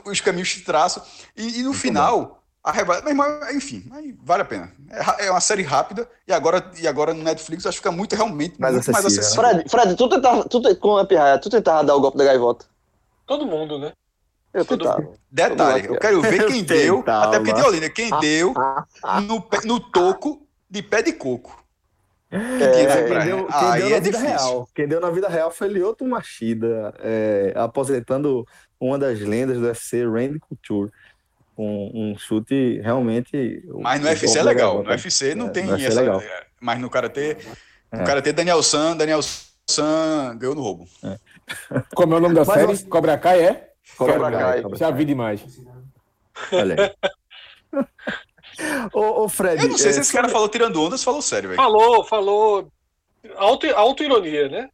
os 0.04 0.20
caminhos 0.20 0.52
se 0.52 0.60
traçam. 0.60 1.02
E, 1.34 1.60
e 1.60 1.62
no 1.62 1.72
final, 1.72 2.42
a 2.62 2.70
reva- 2.72 3.00
Meu 3.00 3.10
irmão, 3.10 3.26
enfim, 3.54 3.90
vale 4.22 4.42
a 4.42 4.44
pena. 4.44 4.70
É, 5.18 5.26
é 5.26 5.30
uma 5.30 5.40
série 5.40 5.62
rápida. 5.62 6.06
E 6.28 6.32
agora, 6.32 6.70
e 6.78 6.86
agora 6.86 7.14
no 7.14 7.22
Netflix 7.22 7.64
acho 7.64 7.78
que 7.78 7.82
fica 7.84 7.90
muito 7.92 8.14
realmente 8.14 8.60
Mais 8.60 8.74
muito 8.74 8.92
mais 8.92 9.06
acessível, 9.06 9.44
acessível. 9.44 9.70
Fred, 9.70 9.70
Fred, 9.70 9.96
tu 9.96 10.08
tentava, 10.10 10.44
tu, 10.46 10.76
com 10.76 10.98
a 10.98 11.06
pirraia, 11.06 11.38
tu 11.38 11.48
tentava 11.48 11.82
dar 11.84 11.94
o 11.96 12.00
golpe 12.00 12.18
da 12.18 12.24
gaivota? 12.24 12.66
Todo 13.27 13.47
mundo, 13.47 13.78
né? 13.78 13.93
Eu 14.55 14.65
Todo 14.65 14.85
tentava. 14.85 15.12
Detalhe, 15.31 15.86
eu 15.86 15.98
quero 15.98 16.23
ver 16.23 16.47
quem 16.47 16.61
Eu 16.61 16.65
deu. 16.65 16.97
tentava. 16.98 17.27
Até 17.27 17.39
porque 17.40 17.53
de 17.53 17.62
Olinda, 17.66 17.90
quem 17.90 18.11
deu 18.20 18.55
no, 19.27 19.40
pé- 19.43 19.61
no 19.65 19.78
toco 19.81 20.47
de 20.70 20.82
pé 20.82 21.03
de 21.03 21.12
coco. 21.12 21.62
É, 22.31 22.39
Quem 22.39 22.86
deu, 23.28 23.47
quem 23.47 23.57
Aí 23.69 23.78
deu 23.82 23.86
é 23.89 23.90
na 23.90 24.01
vida 24.01 24.01
difícil. 24.01 24.27
real. 24.27 24.69
Quem 24.74 24.89
deu 24.89 25.01
na 25.01 25.11
vida 25.11 25.28
real 25.28 25.51
foi 25.51 25.69
Lyoto 25.69 26.05
Machida, 26.05 26.93
é, 26.98 27.53
aposentando 27.55 28.44
uma 28.81 28.98
das 28.98 29.20
lendas 29.20 29.59
do 29.59 29.65
UFC, 29.66 30.05
Randy 30.05 30.39
Couture. 30.40 30.90
Com 31.55 31.90
um 31.94 32.19
chute 32.19 32.81
realmente. 32.82 33.62
Mas 33.81 34.01
no 34.01 34.09
UFC 34.09 34.39
é 34.39 34.43
legal. 34.43 34.82
No 34.82 34.90
UFC 34.90 35.35
não 35.35 35.47
É, 35.47 35.51
tem 35.51 35.65
UFC 35.70 35.85
é 35.85 35.89
essa. 35.89 36.01
legal. 36.01 36.23
Mas 36.61 36.78
no 36.81 36.90
Karatê. 36.90 37.36
No 37.93 38.01
É. 38.01 38.05
Karatê, 38.05 38.32
Daniel 38.32 38.62
San, 38.62 38.97
Daniel 38.97 39.20
San 39.70 40.36
ganhou 40.39 40.55
no 40.55 40.61
roubo. 40.62 40.86
Como 41.94 42.14
é 42.14 42.16
o 42.16 42.20
nome 42.20 42.35
da 42.35 42.44
Mas 42.44 42.77
série? 42.77 42.90
Cobra 42.90 43.18
Kai, 43.18 43.44
é? 43.44 43.70
Cobra 43.97 44.14
Quero- 44.14 44.39
Kai, 44.39 44.62
Cobra 44.62 44.78
Já 44.78 44.90
vi 44.90 45.05
demais. 45.05 45.40
Olha 46.52 46.77
aí. 47.73 47.82
ô, 48.93 49.24
ô, 49.24 49.28
Fred. 49.28 49.62
Eu 49.62 49.70
não 49.70 49.78
sei 49.78 49.90
é, 49.90 49.93
se 49.94 50.01
esse 50.01 50.12
cara 50.12 50.28
falou 50.28 50.48
tirando 50.48 50.82
ondas, 50.82 51.05
falou 51.05 51.23
sério, 51.23 51.51
velho. 51.51 51.60
Falou, 51.60 52.05
falou. 52.05 52.68
Auto, 53.36 53.66
autoironia, 53.74 54.48
né? 54.48 54.68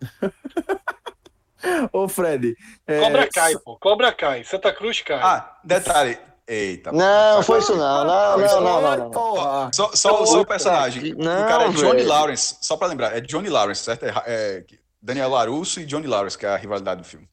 Ô, 1.92 2.08
Fred. 2.08 2.54
é, 2.86 3.00
Cobra 3.00 3.28
cai, 3.28 3.54
pô. 3.58 3.76
Cobra 3.78 4.12
cai. 4.12 4.44
Santa 4.44 4.72
Cruz 4.72 5.02
cai. 5.02 5.20
Ah, 5.20 5.58
detalhe. 5.64 6.18
Eita. 6.46 6.92
Não, 6.92 7.42
foi 7.42 7.58
isso 7.58 7.76
não. 7.76 8.04
Não, 8.04 8.38
não, 8.38 8.60
não, 8.60 8.80
não. 8.80 8.96
não. 8.96 9.10
Porra. 9.10 9.70
Só, 9.74 9.90
só, 9.92 10.24
só 10.24 10.40
o 10.40 10.46
personagem. 10.46 11.14
Não, 11.14 11.44
o 11.44 11.48
cara 11.48 11.64
é 11.64 11.68
Johnny 11.70 11.96
velho. 11.96 12.08
Lawrence. 12.08 12.56
Só 12.62 12.76
pra 12.76 12.88
lembrar, 12.88 13.14
é 13.14 13.20
Johnny 13.20 13.50
Lawrence, 13.50 13.82
certo? 13.82 14.04
É, 14.06 14.12
é 14.26 14.64
Daniel 15.00 15.30
LaRusso 15.30 15.80
e 15.80 15.84
Johnny 15.86 16.06
Lawrence, 16.06 16.36
que 16.36 16.46
é 16.46 16.48
a 16.50 16.56
rivalidade 16.56 17.02
do 17.02 17.06
filme. 17.06 17.28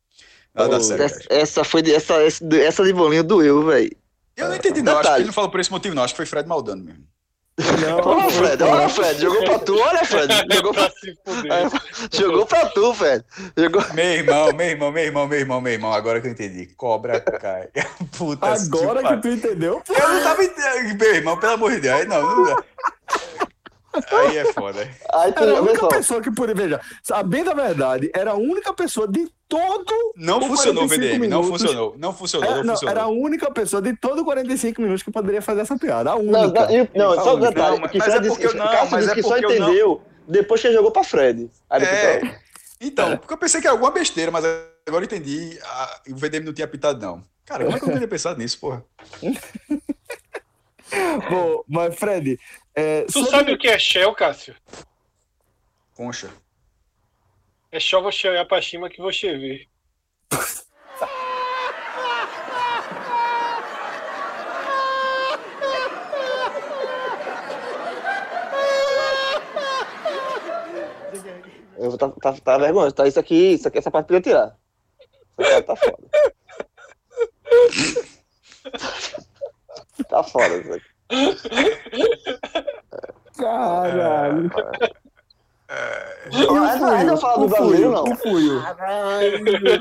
Da, 0.53 0.67
da 0.67 0.77
Oh, 0.77 0.81
série. 0.81 1.03
Essa, 1.03 1.19
essa 1.29 1.63
foi 1.63 1.81
de, 1.81 1.93
essa, 1.93 2.13
essa, 2.23 2.83
de 2.83 2.93
bolinha 2.93 3.23
doeu, 3.23 3.65
velho. 3.65 3.91
Eu 4.37 4.49
não 4.49 4.55
entendi, 4.55 4.81
não. 4.81 4.93
Acho 4.93 5.01
que 5.01 5.03
Detalhe. 5.05 5.21
ele 5.21 5.27
não 5.27 5.33
falou 5.33 5.49
por 5.49 5.59
esse 5.59 5.71
motivo, 5.71 5.95
não. 5.95 6.03
Acho 6.03 6.13
que 6.13 6.17
foi 6.17 6.25
Fred 6.25 6.47
Maldano 6.47 6.83
mesmo. 6.83 7.03
Não, 7.57 7.99
Olha, 7.99 8.29
Fred, 8.31 8.63
olha, 8.63 8.89
Fred, 8.89 9.21
jogou 9.21 9.45
pra 9.45 9.59
tu, 9.59 9.79
olha, 9.79 10.03
Fred. 10.03 10.27
Jogou 10.53 10.73
pra, 10.73 10.91
fuder. 11.25 11.69
jogou 12.11 12.45
pra 12.45 12.65
tu, 12.65 12.93
Fred. 12.93 13.23
Jogou. 13.57 13.81
Meu 13.93 14.05
irmão, 14.05 14.51
meu 14.51 14.67
irmão, 14.67 14.91
meu 14.91 15.03
irmão, 15.05 15.27
meu 15.27 15.39
irmão, 15.39 15.61
meu 15.61 15.71
irmão. 15.73 15.93
Agora 15.93 16.19
que 16.19 16.27
eu 16.27 16.31
entendi. 16.31 16.65
Cobra 16.75 17.21
cai. 17.21 17.69
Puta 18.17 18.45
Agora 18.47 19.01
que 19.07 19.21
tu 19.21 19.29
entendeu. 19.29 19.81
Eu 19.87 20.09
não 20.09 20.21
tava 20.23 20.43
entendendo. 20.43 20.99
Meu 20.99 21.15
irmão, 21.15 21.39
pelo 21.39 21.53
amor 21.53 21.71
de 21.71 21.79
Deus. 21.79 22.05
Não, 22.07 22.21
não 22.21 22.43
dá. 22.43 22.63
Aí 24.11 24.37
é 24.37 24.53
foda. 24.53 24.89
Aí 25.13 25.31
tu, 25.33 25.43
Era 25.43 25.57
a 25.57 25.61
única 25.61 25.79
só. 25.79 25.87
pessoa 25.87 26.21
que 26.21 26.31
podia. 26.31 26.55
Veja, 26.55 26.81
sabendo 27.03 27.51
a 27.51 27.53
verdade, 27.53 28.09
era 28.13 28.31
a 28.31 28.35
única 28.35 28.73
pessoa 28.73 29.07
de 29.07 29.27
todo. 29.47 30.13
Não 30.15 30.39
o 30.39 30.47
funcionou 30.47 30.83
o 30.83 30.87
45 30.87 30.89
VDM. 30.89 31.27
Não 31.29 31.41
minutos. 31.41 31.61
funcionou. 31.61 31.95
Não 31.97 32.13
funcionou, 32.13 32.49
É, 32.49 32.55
não 32.57 32.63
não, 32.63 32.73
funcionou. 32.73 32.91
era 32.91 33.03
a 33.03 33.07
única 33.07 33.51
pessoa 33.51 33.81
de 33.81 33.95
todo 33.95 34.25
45 34.25 34.81
minutos 34.81 35.03
que 35.03 35.11
poderia 35.11 35.41
fazer 35.41 35.61
essa 35.61 35.77
piada. 35.77 36.11
A 36.11 36.15
Não, 36.15 36.21
única. 36.43 36.65
não, 36.67 36.75
e- 36.75 36.89
não, 36.95 37.11
A 37.11 37.21
só 37.21 37.35
única. 37.35 37.49
detalhe. 37.51 37.71
Não, 37.75 37.81
mas- 37.81 37.91
que 37.91 37.97
mas 37.97 38.07
Fred 38.07 38.17
é 38.17 38.21
disse, 38.29 38.41
porque 38.41 38.47
eu 38.47 38.53
não, 38.59 38.67
Cássio 38.71 38.91
mas 38.91 38.99
disse 39.05 39.11
é 39.11 39.15
que 39.15 39.23
só 39.23 39.37
eu 39.37 39.41
não- 39.41 39.51
entendeu 39.51 40.01
depois 40.27 40.61
que 40.61 40.67
ele 40.67 40.75
jogou 40.75 40.91
pra 40.91 41.03
Fred. 41.03 41.49
É. 41.71 42.21
Então, 42.81 43.17
porque 43.17 43.33
eu 43.33 43.37
pensei 43.37 43.61
que 43.61 43.67
era 43.67 43.73
alguma 43.73 43.91
besteira, 43.91 44.31
mas 44.31 44.43
agora 44.45 45.03
eu 45.03 45.05
entendi. 45.05 45.57
a- 45.63 46.01
o 46.09 46.15
VDM 46.15 46.45
não 46.45 46.53
tinha 46.53 46.67
pitado, 46.67 46.99
não. 47.05 47.23
Cara, 47.45 47.63
como 47.63 47.77
é 47.77 47.79
que 47.79 47.85
eu 47.85 47.89
não 47.89 47.97
tinha 47.97 48.07
pensado 48.07 48.39
nisso, 48.39 48.59
porra? 48.59 48.83
Bom, 51.29 51.63
mas, 51.67 51.95
Fred. 51.95 52.39
É, 52.75 53.03
Tu 53.05 53.13
sobre- 53.13 53.29
sabe 53.31 53.53
o 53.53 53.57
que 53.57 53.67
é 53.67 53.79
Shell, 53.79 54.13
Cássio? 54.13 54.55
Concha. 55.95 56.29
É 57.71 57.79
só 57.79 58.01
você 58.01 58.29
olhar 58.29 58.45
pra 58.45 58.61
cima 58.61 58.89
que 58.89 59.01
você 59.01 59.35
vê. 59.37 59.67
eu 71.77 71.97
tá, 71.97 72.09
tá, 72.09 72.33
tá 72.33 72.57
vergonhoso. 72.57 72.95
Tá, 72.95 73.07
isso 73.07 73.19
aqui, 73.19 73.53
isso 73.53 73.67
aqui, 73.67 73.77
essa 73.77 73.91
parte 73.91 74.07
podia 74.07 74.21
tirar. 74.21 74.57
Essa 75.37 75.61
parte 75.63 75.67
tá 75.67 75.75
foda. 75.75 75.97
tá 80.09 80.23
foda 80.23 80.55
isso 80.57 80.73
aqui. 80.73 80.94
Caralho. 83.37 84.51
Ainda, 86.31 86.87
ainda 86.91 87.17
fala 87.17 87.39
do 87.39 87.47
brasileiro, 87.47 87.91
não. 87.91 88.15
Fui? 88.17 88.43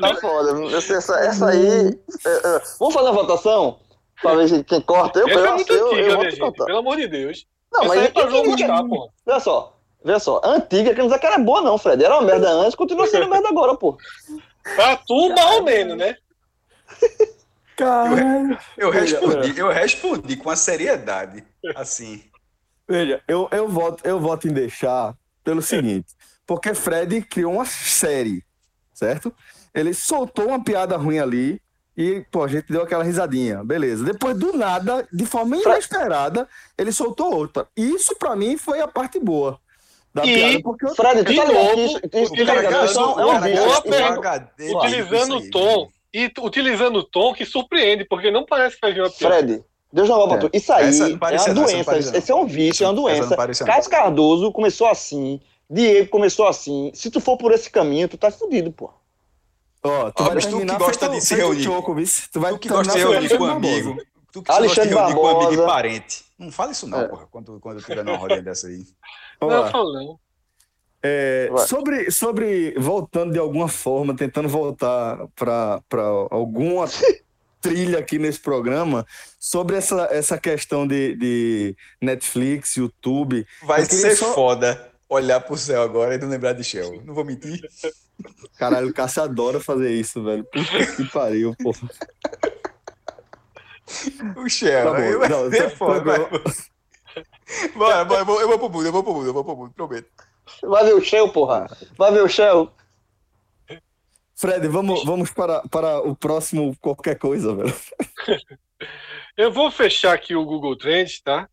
Tá 0.01 0.15
foda. 0.17 0.77
Essa, 0.77 1.15
essa, 1.21 1.49
aí. 1.51 1.89
é, 2.27 2.31
é, 2.31 2.63
vamos 2.79 2.95
fazer 2.95 3.09
uma 3.11 3.13
votação? 3.13 3.79
Pra 4.23 4.35
ver 4.35 4.65
quem 4.65 4.81
corta. 4.81 5.19
Eu, 5.21 5.29
Essa 5.29 5.39
eu, 5.39 5.47
é 5.47 5.53
muito 5.55 5.73
eu, 5.73 5.79
eu, 5.79 5.93
antiga, 5.93 6.11
voto 6.17 6.25
né, 6.25 6.31
gente? 6.31 6.65
Pelo 6.65 6.79
amor 6.79 6.97
de 6.97 7.07
Deus. 7.09 7.47
Não, 7.73 7.81
Essa 7.81 7.89
mas 7.89 7.99
aí 7.99 8.07
é 8.07 8.11
pra 8.11 8.27
que- 8.29 8.43
gostar, 8.47 8.85
pô. 8.85 9.11
Veja 9.27 9.41
só, 9.41 9.77
veja 10.05 10.19
só. 10.21 10.41
Antiga, 10.45 10.93
que 10.95 10.99
não 10.99 11.07
dizer 11.07 11.19
que 11.19 11.27
era 11.27 11.39
boa, 11.39 11.61
não, 11.61 11.77
Fred. 11.77 12.03
Era 12.05 12.15
uma 12.15 12.23
merda 12.23 12.49
antes, 12.49 12.75
continua 12.75 13.07
sendo 13.07 13.29
merda 13.29 13.49
agora, 13.49 13.75
pô. 13.77 13.99
Pra 14.77 14.97
tu, 14.97 15.29
mais 15.31 15.57
ou 15.57 15.63
menos, 15.63 15.97
né? 15.99 16.17
Caralho. 17.77 18.59
Eu 18.77 18.93
Veja, 18.93 19.19
respondi, 19.19 19.59
eu 19.59 19.69
respondi 19.73 20.37
com 20.37 20.51
a 20.51 20.57
seriedade. 20.57 21.45
Assim. 21.75 22.23
Veja, 22.89 23.23
eu, 23.27 23.49
eu, 23.51 23.69
voto, 23.69 24.07
eu 24.07 24.21
voto 24.21 24.47
em 24.49 24.53
deixar 24.53 25.15
pelo 25.43 25.63
seguinte: 25.63 26.15
porque 26.47 26.75
Fred 26.75 27.23
criou 27.23 27.55
uma 27.55 27.65
série, 27.65 28.45
certo? 28.93 29.33
Ele 29.75 29.93
soltou 29.95 30.49
uma 30.49 30.63
piada 30.63 30.97
ruim 30.97 31.19
ali 31.19 31.61
e, 31.97 32.25
pô, 32.31 32.45
a 32.45 32.49
gente 32.49 32.67
deu 32.71 32.83
aquela 32.83 33.03
risadinha, 33.03 33.65
beleza. 33.65 34.05
Depois, 34.05 34.37
do 34.37 34.53
nada, 34.57 35.07
de 35.13 35.27
forma 35.27 35.57
inesperada, 35.57 36.49
ele 36.79 36.93
soltou 36.93 37.35
outra. 37.35 37.67
Isso, 37.77 38.15
pra 38.17 38.37
mim, 38.37 38.57
foi 38.57 38.81
a 38.81 38.87
parte 38.89 39.19
boa 39.19 39.59
da 40.13 40.25
E- 40.25 40.35
piada. 40.35 40.63
Porque 40.63 40.87
eu- 40.87 40.95
Fred, 40.95 41.25
tu 41.25 41.35
tá 41.35 41.45
ligado 41.45 41.81
isso, 41.81 42.01
isso, 42.13 42.35
tá 42.37 42.45
cara 42.47 42.61
Isso 42.61 42.61
é 42.61 42.63
é 42.63 42.73
cara 42.73 42.85
Isso 42.85 43.95
é- 43.95 44.05
HD, 44.05 44.75
Utilizando 44.77 45.37
o 45.39 45.51
tom. 45.51 45.91
E 46.15 46.31
utilizando 46.41 46.97
o 47.01 47.03
tom 47.03 47.35
que 47.35 47.45
surpreende, 47.45 48.05
porque 48.05 48.31
não 48.31 48.47
parece 48.47 48.77
que 48.77 48.81
vai 48.83 48.93
vir 48.93 49.01
uma 49.03 49.11
piada. 49.11 49.37
Fred, 49.37 49.65
Deus 49.93 50.09
não 50.09 50.29
pra 50.29 50.39
tu. 50.39 50.51
Isso 50.53 50.73
aí 50.73 50.87
Essa 50.89 51.09
não 51.09 51.15
é 51.15 51.15
uma 51.17 51.31
não, 51.31 51.55
não 51.55 51.63
doença. 51.65 51.91
não. 52.13 52.19
Esse 52.19 52.31
é 52.33 52.35
um 52.35 52.47
vício, 52.47 52.85
é 52.85 52.87
uma 52.87 52.93
não 52.95 53.03
doença. 53.03 53.37
não. 53.37 53.67
Carlos 53.67 53.89
Cardoso 53.89 54.53
começou 54.53 54.87
assim. 54.87 55.41
Diego 55.69 56.09
começou 56.11 56.47
assim. 56.47 56.93
Se 56.95 57.11
tu 57.11 57.21
for 57.21 57.37
por 57.37 57.51
esse 57.53 57.69
caminho, 57.71 58.07
tu 58.09 58.17
tá 58.17 58.31
fudido, 58.31 58.71
pô. 58.71 58.91
Ó, 59.83 60.11
tu 60.13 60.23
Ó, 60.23 60.27
vai 60.27 60.35
mas 60.37 60.47
tu 60.47 60.59
que 60.61 60.77
gosta 60.77 61.09
de 61.09 61.21
se 61.21 61.35
reunir. 61.35 61.63
Choco. 61.63 61.95
Tu 62.33 62.41
vai 62.41 62.53
Tu 62.53 62.59
que 62.61 62.69
gosta 62.69 62.93
de 62.93 62.99
terminar 62.99 63.21
reunir 63.21 63.37
com 63.39 63.47
Barbosa. 63.47 63.75
amigo. 63.75 64.03
Tu 64.33 64.43
que 64.43 64.49
gosta 64.49 64.63
de 64.63 64.67
Alexandre 64.69 64.95
reunir 64.95 65.15
com 65.15 65.27
amigo 65.29 65.63
e 65.63 65.67
parente. 65.67 66.25
Não 66.39 66.51
fala 66.53 66.73
isso 66.73 66.87
não, 66.89 67.01
É. 67.01 67.09
porra, 67.09 67.27
quando, 67.31 67.61
quando 67.61 67.79
eu 67.79 67.83
tiver 67.85 68.05
numa 68.05 68.17
rodinha 68.17 68.43
dessa 68.43 68.67
aí. 68.69 68.85
Não, 69.41 69.71
falando. 69.71 70.19
É, 71.07 71.51
sobre, 71.69 72.11
sobre 72.11 72.75
voltando 72.79 73.33
de 73.35 73.39
alguma 73.39 73.69
forma, 73.69 74.17
tentando 74.17 74.49
voltar 74.49 75.19
para 75.37 75.83
alguma 76.31 76.87
trilha 77.61 77.99
aqui 77.99 78.19
nesse 78.19 78.41
programa, 78.41 79.07
sobre 79.39 79.77
essa, 79.77 80.09
essa 80.11 80.39
questão 80.39 80.87
de, 80.87 81.15
de 81.17 81.77
Netflix, 82.01 82.77
YouTube. 82.77 83.47
Vai 83.63 83.85
ser 83.85 84.17
só- 84.17 84.33
foda 84.35 84.91
olhar 85.07 85.41
pro 85.41 85.57
céu 85.59 85.83
agora 85.83 86.15
e 86.15 86.19
não 86.19 86.29
lembrar 86.29 86.55
de 86.55 86.65
Shell. 86.65 87.03
Não 87.05 87.15
vou 87.15 87.25
mentir. 87.25 87.61
Caralho, 88.59 88.89
o 88.89 88.95
Cássio 88.95 89.23
adora 89.25 89.61
fazer 89.61 89.91
isso, 89.93 90.23
velho. 90.25 90.45
Puta 90.45 90.87
que 90.97 91.05
pariu, 91.11 91.55
porra. 91.63 91.89
O 94.37 94.49
Shell, 94.49 94.93
Tá 94.93 94.99
bom, 94.99 95.29
não, 95.29 95.51
tá- 95.51 95.71
foda. 95.71 96.01
tá 96.01 96.29
vai. 96.29 96.41
Bora, 97.77 98.05
bora, 98.05 98.21
eu 98.23 98.25
vou, 98.25 98.41
eu 98.41 98.49
vou 98.49 98.59
pro 98.59 98.71
mundo, 98.71 98.87
eu 98.87 98.93
vou 98.93 99.03
pro 99.05 99.13
mundo, 99.15 99.27
eu 99.27 99.33
vou 99.35 99.45
pro 99.45 99.57
mundo, 99.57 99.73
prometo. 99.75 100.09
Vai 100.63 100.85
ver 100.85 100.95
o 100.95 101.01
Shell, 101.01 101.29
porra. 101.31 101.67
Vai 101.97 102.13
ver 102.13 102.23
o 102.23 102.29
Shell. 102.29 102.71
Fred, 104.37 104.67
vamos, 104.69 105.05
vamos 105.05 105.31
para, 105.31 105.63
para 105.69 106.01
o 106.01 106.15
próximo 106.17 106.77
qualquer 106.81 107.19
coisa, 107.19 107.55
velho. 107.55 107.75
Eu 109.37 109.53
vou 109.53 109.71
fechar 109.71 110.13
aqui 110.15 110.35
o 110.35 110.45
Google 110.45 110.77
Trends, 110.77 111.21
tá? 111.21 111.49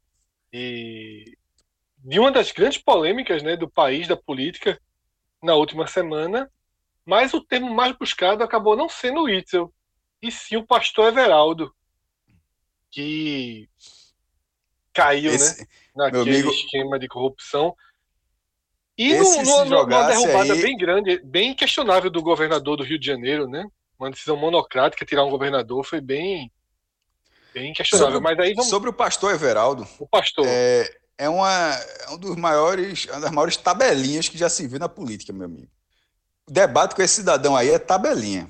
E 0.52 1.38
de 2.04 2.20
uma 2.20 2.32
das 2.32 2.52
grandes 2.52 2.80
polêmicas 2.80 3.44
né, 3.44 3.56
do 3.56 3.70
país, 3.70 4.08
da 4.08 4.18
política, 4.18 4.80
na 5.42 5.54
última 5.56 5.86
semana, 5.88 6.52
mas 7.06 7.34
o 7.34 7.42
termo 7.42 7.74
mais 7.74 7.96
buscado 7.96 8.44
acabou 8.44 8.76
não 8.76 8.90
sendo 8.90 9.24
o 9.24 9.30
Itzel, 9.30 9.72
e 10.22 10.32
sim 10.32 10.58
o 10.58 10.66
pastor 10.66 11.08
Everaldo, 11.08 11.74
que 12.92 13.70
caiu 14.94 15.32
né, 15.32 15.36
Esse, 15.38 15.68
naquele 15.96 16.22
amigo- 16.38 16.52
esquema 16.52 17.00
de 17.00 17.08
corrupção. 17.08 17.76
E 19.02 19.12
Esse 19.14 19.42
no, 19.44 19.66
no, 19.66 19.86
numa 19.86 20.04
derrubada 20.08 20.54
aí- 20.54 20.62
bem 20.62 20.78
grande, 20.78 21.20
bem 21.24 21.56
questionável 21.56 22.10
do 22.12 22.22
governador 22.22 22.78
do 22.78 22.84
Rio 22.84 23.00
de 23.00 23.06
Janeiro, 23.08 23.48
né? 23.48 23.66
Uma 24.00 24.12
decisão 24.12 24.38
monocrática, 24.38 25.06
tirar 25.06 25.24
um 25.24 25.30
governador 25.30 25.84
foi 25.86 26.00
bem, 26.02 26.52
bem 27.54 27.74
questionável. 27.74 28.16
Sobre- 28.16 28.24
Mas 28.36 28.40
aí 28.40 28.54
vamos 28.54 28.70
Sobre 28.70 28.90
o 28.90 28.94
pastor 28.94 29.34
Everaldo, 29.34 29.88
o 30.00 30.08
pastor. 30.08 30.46
é, 30.48 30.90
é, 31.18 31.30
uma, 31.30 31.52
é 31.52 32.10
um 32.12 32.18
dos 32.18 32.36
maiores, 32.36 33.06
uma 33.06 33.20
das 33.22 33.32
maiores 33.32 33.58
tabelinhas 33.58 34.30
que 34.30 34.38
já 34.38 34.50
se 34.50 34.68
viu 34.68 34.80
na 34.80 34.90
política, 34.90 35.34
meu 35.34 35.46
amigo. 35.46 35.68
O 36.48 36.52
debate 36.52 36.96
com 36.96 37.02
esse 37.02 37.16
cidadão 37.16 37.56
aí 37.56 37.70
é 37.70 37.80
tabelinha. 37.80 38.50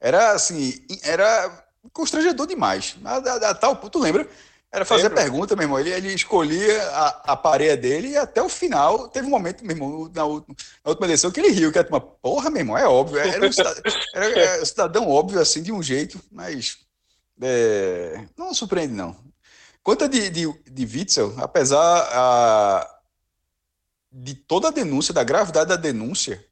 Era 0.00 0.32
assim, 0.32 0.74
era 1.04 1.64
constrangedor 1.92 2.46
demais. 2.46 2.96
A, 3.04 3.16
a, 3.18 3.50
a 3.50 3.54
tal, 3.54 3.76
tu 3.76 3.98
lembra? 4.00 4.26
Era 4.72 4.84
fazer 4.86 5.08
Lembro. 5.08 5.16
pergunta, 5.22 5.54
meu 5.54 5.64
irmão. 5.64 5.78
Ele, 5.78 5.90
ele 5.90 6.14
escolhia 6.14 6.82
a, 6.90 7.32
a 7.32 7.36
parede 7.36 7.82
dele 7.82 8.08
e 8.10 8.16
até 8.16 8.40
o 8.42 8.48
final 8.48 9.08
teve 9.08 9.26
um 9.26 9.30
momento, 9.30 9.62
meu 9.64 9.76
irmão, 9.76 10.10
na, 10.14 10.24
última- 10.24 10.56
na 10.84 10.90
última 10.90 11.06
eleição 11.06 11.30
que 11.30 11.40
ele 11.40 11.50
riu, 11.50 11.70
que 11.70 11.78
era 11.78 11.88
uma 11.88 12.00
porra, 12.00 12.48
meu 12.50 12.60
irmão, 12.60 12.78
é 12.78 12.86
óbvio. 12.86 13.18
Era 13.18 13.44
um 13.44 13.52
cidadão, 13.52 13.82
era, 14.14 14.24
é, 14.26 14.62
um 14.62 14.64
cidadão 14.64 15.08
óbvio, 15.08 15.40
assim, 15.40 15.62
de 15.62 15.70
um 15.72 15.82
jeito, 15.82 16.18
mas 16.30 16.78
é, 17.42 18.26
não 18.36 18.54
surpreende, 18.54 18.94
não. 18.94 19.16
Quanto 19.82 20.04
a 20.04 20.08
de, 20.08 20.30
de, 20.30 20.52
de 20.70 20.98
Witzel, 20.98 21.34
apesar 21.38 22.08
a, 22.12 23.00
de 24.10 24.34
toda 24.34 24.68
a 24.68 24.70
denúncia, 24.70 25.14
da 25.14 25.24
gravidade 25.24 25.68
da 25.70 25.76
denúncia, 25.76 26.44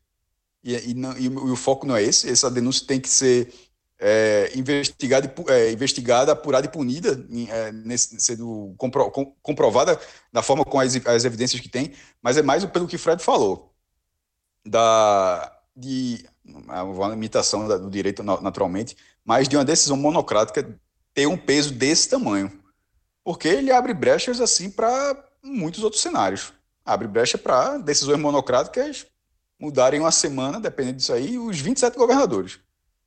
e, 0.65 0.75
e, 0.91 0.95
não- 0.95 1.17
e 1.19 1.25
e 1.27 1.29
o 1.29 1.57
foco 1.57 1.87
não 1.87 1.97
é 1.97 2.03
esse, 2.03 2.31
essa 2.31 2.51
denúncia 2.51 2.87
tem 2.87 3.01
que 3.01 3.09
ser 3.09 3.53
é, 4.01 4.51
investigada, 4.57 5.33
é, 5.49 5.71
investigada, 5.73 6.33
apurada 6.33 6.67
e 6.67 6.71
punida, 6.71 7.23
é, 7.51 7.71
nesse- 7.73 8.19
sendo 8.21 8.75
compro- 8.79 9.11
com- 9.11 9.35
comprovada 9.43 10.01
da 10.33 10.43
forma 10.43 10.65
com 10.65 10.81
as, 10.81 10.95
as 11.07 11.25
evidências 11.25 11.61
que 11.61 11.69
tem, 11.69 11.93
mas 12.23 12.37
é 12.37 12.43
mais 12.43 12.65
pelo 12.65 12.87
que 12.89 12.97
Fred 12.99 13.23
falou, 13.23 13.75
da, 14.67 15.53
de 15.77 16.25
é 16.69 16.83
uma 16.83 17.09
limitação 17.09 17.67
do 17.69 17.91
direito 17.91 18.23
na- 18.23 18.41
naturalmente, 18.41 18.97
mas 19.25 19.49
de 19.49 19.57
uma 19.57 19.65
decisão 19.65 19.97
monocrática 19.97 20.79
ter 21.15 21.27
um 21.27 21.37
peso 21.37 21.73
desse 21.73 22.09
tamanho, 22.09 22.51
porque 23.25 23.49
ele 23.49 23.71
abre 23.71 23.93
brechas 23.95 24.41
assim 24.41 24.71
para 24.71 25.25
muitos 25.43 25.85
outros 25.85 26.03
cenários, 26.03 26.53
abre 26.85 27.07
brecha 27.07 27.39
para 27.39 27.79
decisões 27.79 28.19
monocráticas 28.19 29.07
mudarem 29.59 30.01
uma 30.01 30.11
semana, 30.11 30.59
dependendo 30.59 30.97
disso 30.97 31.13
aí, 31.13 31.39
os 31.39 31.61
27 31.61 31.97
governadores. 31.97 32.59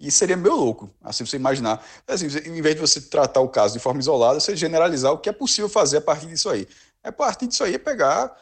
Isso 0.07 0.17
seria 0.17 0.35
meio 0.35 0.55
louco, 0.55 0.93
assim, 1.01 1.25
você 1.25 1.37
imaginar. 1.37 1.83
Assim, 2.07 2.25
em 2.25 2.61
vez 2.61 2.75
de 2.75 2.81
você 2.81 2.99
tratar 2.99 3.39
o 3.39 3.47
caso 3.47 3.73
de 3.73 3.79
forma 3.79 3.99
isolada, 3.99 4.39
você 4.39 4.55
generalizar 4.55 5.13
o 5.13 5.17
que 5.17 5.29
é 5.29 5.31
possível 5.31 5.69
fazer 5.69 5.97
a 5.97 6.01
partir 6.01 6.27
disso 6.27 6.49
aí. 6.49 6.67
A 7.01 7.11
partir 7.11 7.47
disso 7.47 7.63
aí 7.63 7.75
é 7.75 7.77
pegar 7.77 8.35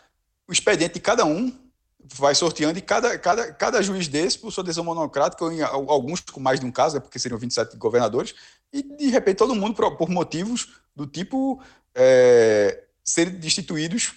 o 0.48 0.52
expediente 0.52 0.96
de 0.96 1.00
cada 1.00 1.24
um, 1.24 1.56
vai 2.04 2.34
sorteando 2.34 2.80
e 2.80 2.82
cada, 2.82 3.18
cada, 3.18 3.54
cada 3.54 3.82
juiz 3.82 4.08
desse, 4.08 4.40
por 4.40 4.52
sua 4.52 4.64
decisão 4.64 4.84
monocrática, 4.84 5.46
ou 5.46 5.52
em 5.52 5.62
al- 5.62 5.90
alguns 5.90 6.20
com 6.22 6.40
mais 6.40 6.60
de 6.60 6.66
um 6.66 6.72
caso, 6.72 6.96
né, 6.96 7.00
porque 7.00 7.20
seriam 7.20 7.38
27 7.38 7.78
governadores, 7.78 8.34
e 8.74 8.82
de 8.82 9.10
repente 9.10 9.38
todo 9.38 9.54
mundo, 9.56 9.76
por, 9.76 9.96
por 9.98 10.10
motivos 10.10 10.82
do 10.96 11.06
tipo, 11.06 11.62
é, 11.94 12.84
serem 13.04 13.36
destituídos 13.36 14.14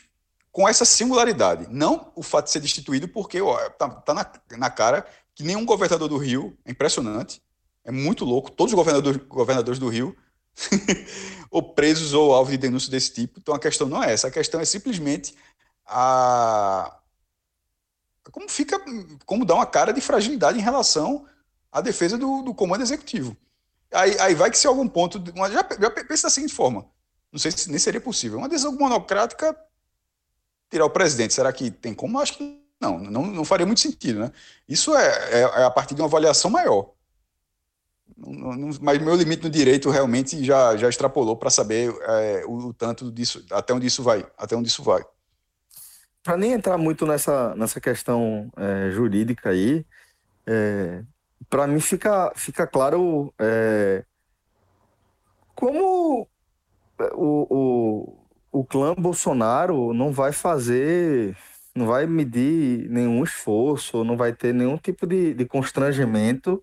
com 0.50 0.68
essa 0.68 0.84
singularidade. 0.84 1.66
Não 1.68 2.12
o 2.14 2.22
fato 2.22 2.46
de 2.46 2.52
ser 2.52 2.60
destituído, 2.60 3.08
porque 3.08 3.40
ó, 3.40 3.56
tá, 3.70 3.88
tá 3.88 4.14
na, 4.14 4.32
na 4.56 4.70
cara 4.70 5.06
que 5.34 5.42
nenhum 5.42 5.64
governador 5.64 6.08
do 6.08 6.16
Rio, 6.16 6.56
é 6.64 6.70
impressionante, 6.70 7.42
é 7.84 7.90
muito 7.90 8.24
louco, 8.24 8.50
todos 8.50 8.72
os 8.72 8.76
governadores, 8.76 9.20
governadores 9.28 9.78
do 9.78 9.88
Rio, 9.88 10.16
ou 11.50 11.62
presos 11.62 12.12
ou 12.12 12.32
alvo 12.32 12.50
de 12.50 12.56
denúncia 12.56 12.90
desse 12.90 13.12
tipo. 13.12 13.38
Então 13.40 13.54
a 13.54 13.58
questão 13.58 13.88
não 13.88 14.02
é 14.02 14.12
essa, 14.12 14.28
a 14.28 14.30
questão 14.30 14.60
é 14.60 14.64
simplesmente 14.64 15.34
a 15.86 17.00
como 18.32 18.48
fica, 18.48 18.82
como 19.26 19.44
dá 19.44 19.54
uma 19.54 19.66
cara 19.66 19.92
de 19.92 20.00
fragilidade 20.00 20.58
em 20.58 20.62
relação 20.62 21.26
à 21.70 21.80
defesa 21.80 22.16
do, 22.16 22.42
do 22.42 22.54
comando 22.54 22.82
executivo. 22.82 23.36
Aí, 23.92 24.18
aí 24.18 24.34
vai 24.34 24.50
que 24.50 24.58
se 24.58 24.66
algum 24.66 24.88
ponto, 24.88 25.22
já, 25.52 25.68
já 25.80 25.90
pensa 25.90 26.24
da 26.24 26.30
seguinte 26.30 26.54
forma, 26.54 26.86
não 27.30 27.38
sei 27.38 27.50
se 27.52 27.70
nem 27.70 27.78
seria 27.78 28.00
possível, 28.00 28.38
uma 28.38 28.48
decisão 28.48 28.72
monocrática 28.72 29.56
tirar 30.70 30.86
o 30.86 30.90
presidente, 30.90 31.34
será 31.34 31.52
que 31.52 31.70
tem 31.70 31.94
como? 31.94 32.18
Acho 32.18 32.38
que 32.38 32.63
não, 32.84 32.98
não, 32.98 33.26
não 33.26 33.44
faria 33.44 33.66
muito 33.66 33.80
sentido, 33.80 34.20
né? 34.20 34.32
Isso 34.68 34.94
é, 34.96 35.06
é, 35.32 35.40
é 35.40 35.64
a 35.64 35.70
partir 35.70 35.94
de 35.94 36.00
uma 36.00 36.08
avaliação 36.08 36.50
maior. 36.50 36.90
Não- 38.16 38.54
não- 38.54 38.70
mas 38.80 39.00
meu 39.00 39.14
limite 39.14 39.42
no 39.42 39.50
direito 39.50 39.90
realmente 39.90 40.44
já, 40.44 40.76
já 40.76 40.88
extrapolou 40.88 41.36
para 41.36 41.50
saber 41.50 41.94
é, 42.02 42.44
o, 42.46 42.68
o 42.68 42.74
tanto 42.74 43.10
disso, 43.10 43.44
até 43.50 43.72
onde 43.74 43.86
isso 43.86 44.02
vai, 44.02 44.26
até 44.38 44.54
onde 44.56 44.68
isso 44.68 44.82
vai. 44.82 45.04
Para 46.22 46.36
nem 46.36 46.52
entrar 46.52 46.78
muito 46.78 47.04
nessa, 47.06 47.54
nessa 47.54 47.80
questão 47.80 48.50
é, 48.56 48.90
jurídica 48.90 49.50
aí, 49.50 49.84
para 51.48 51.66
mim 51.66 51.80
fica, 51.80 52.32
fica 52.34 52.66
claro 52.66 53.32
é, 53.38 54.04
como 55.54 56.28
o, 57.14 57.46
o, 57.50 58.18
o 58.52 58.64
clã 58.64 58.94
Bolsonaro 58.94 59.92
não 59.92 60.12
vai 60.12 60.32
fazer, 60.32 61.36
não 61.74 61.86
vai 61.86 62.06
medir 62.06 62.88
nenhum 62.88 63.24
esforço, 63.24 64.04
não 64.04 64.16
vai 64.16 64.32
ter 64.32 64.54
nenhum 64.54 64.76
tipo 64.76 65.06
de, 65.06 65.34
de 65.34 65.44
constrangimento 65.46 66.62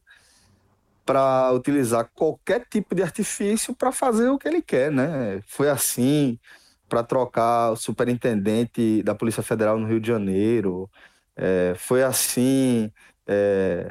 para 1.06 1.52
utilizar 1.52 2.10
qualquer 2.14 2.66
tipo 2.70 2.96
de 2.96 3.02
artifício 3.04 3.76
para 3.76 3.92
fazer 3.92 4.30
o 4.30 4.38
que 4.38 4.48
ele 4.48 4.62
quer, 4.62 4.92
né? 4.92 5.42
Foi 5.48 5.70
assim 5.70 6.40
para 6.88 7.04
trocar 7.04 7.72
o 7.72 7.76
superintendente 7.76 9.02
da 9.04 9.16
Polícia 9.16 9.42
Federal 9.44 9.80
no 9.80 9.88
Rio 9.88 10.00
de 10.00 10.08
Janeiro, 10.08 10.90
é, 11.36 11.74
foi 11.78 12.04
assim, 12.04 12.92
é, 13.26 13.90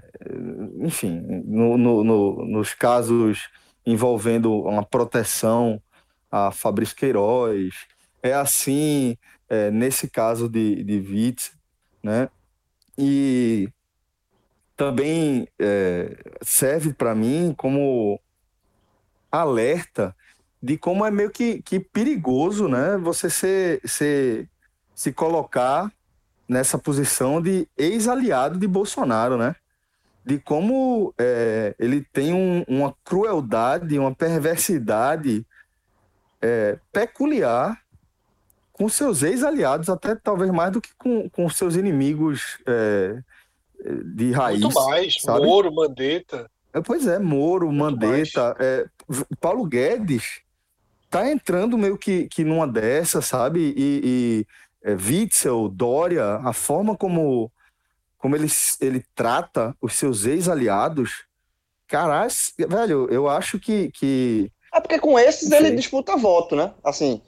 enfim, 0.81 1.21
no- 1.47 1.79
no- 1.79 2.05
no- 2.05 2.45
nos 2.47 2.75
casos 2.75 3.49
envolvendo 3.87 4.53
uma 4.63 4.85
proteção 4.85 5.81
a 6.31 6.51
Fabrício 6.53 6.95
Queiroz, 6.97 7.75
é 8.23 8.35
assim 8.35 9.17
é, 9.51 9.71
nesse 9.71 10.09
caso 10.09 10.49
de, 10.49 10.83
de 10.85 10.99
Witz, 11.01 11.53
né? 12.03 12.31
E 12.97 13.69
também 14.77 15.47
é, 15.59 16.17
serve 16.41 16.95
para 16.95 17.15
mim 17.15 17.53
como 17.57 18.19
alerta 19.31 20.17
de 20.63 20.79
como 20.79 21.05
é 21.05 21.11
meio 21.11 21.31
que, 21.31 21.61
que 21.63 21.81
perigoso, 21.81 22.69
né? 22.69 22.97
Você 22.99 23.29
ser, 23.29 23.81
ser, 23.85 24.49
se 24.95 25.13
colocar 25.13 25.93
nessa 26.49 26.79
posição 26.79 27.41
de 27.43 27.67
ex-aliado 27.77 28.59
de 28.59 28.67
Bolsonaro, 28.67 29.37
né? 29.37 29.57
De 30.25 30.39
como 30.39 31.15
é, 31.19 31.75
ele 31.79 32.03
tem 32.13 32.33
um- 32.35 32.65
uma 32.69 32.95
crueldade, 33.05 33.99
uma 33.99 34.15
perversidade 34.15 35.47
é, 36.43 36.79
peculiar 36.93 37.81
com 38.81 38.89
seus 38.89 39.23
ex-aliados, 39.23 39.91
até 39.91 40.15
talvez 40.15 40.51
mais 40.51 40.73
do 40.73 40.81
que 40.81 40.89
com, 40.97 41.29
com 41.29 41.51
seus 41.51 41.77
inimigos 41.77 42.59
é, 42.67 43.19
de 44.15 44.33
raiz. 44.33 44.59
Muito 44.59 44.75
mais. 44.75 45.21
sabe? 45.21 45.45
Moro, 45.45 45.71
Mandetta. 45.71 46.51
É, 46.73 46.81
Pois 46.81 47.07
é, 47.07 47.19
Moro, 47.19 47.71
Mandetta, 47.71 48.57
é, 48.59 48.87
Paulo 49.39 49.67
Guedes 49.67 50.41
tá 51.11 51.31
entrando 51.31 51.77
meio 51.77 51.99
que, 51.99 52.27
que 52.29 52.43
numa 52.43 52.67
dessas, 52.67 53.27
sabe? 53.27 53.75
E, 53.77 54.01
e 54.03 54.47
é, 54.83 54.95
Witzel, 54.95 55.69
Dória, 55.69 56.37
a 56.37 56.55
forma 56.55 56.97
como, 56.97 57.53
como 58.17 58.35
ele, 58.35 58.49
ele 58.81 59.05
trata 59.15 59.77
os 59.79 59.93
seus 59.93 60.25
ex-aliados, 60.25 61.27
caralho, 61.87 62.31
velho, 62.67 63.09
eu 63.11 63.29
acho 63.29 63.59
que, 63.59 63.91
que 63.91 64.51
É 64.73 64.81
porque 64.81 64.99
com 64.99 65.19
esses 65.19 65.51
Sim. 65.51 65.57
ele 65.57 65.73
disputa 65.73 66.17
voto, 66.17 66.57
né? 66.57 66.73
Assim. 66.83 67.21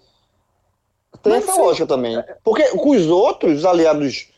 Tem 1.23 1.33
Mas, 1.33 1.45
essa 1.45 1.53
sim. 1.53 1.61
lógica 1.61 1.87
também. 1.87 2.23
Porque 2.43 2.69
com 2.69 2.91
os 2.91 3.07
outros 3.07 3.59
os 3.59 3.65
aliados 3.65 4.29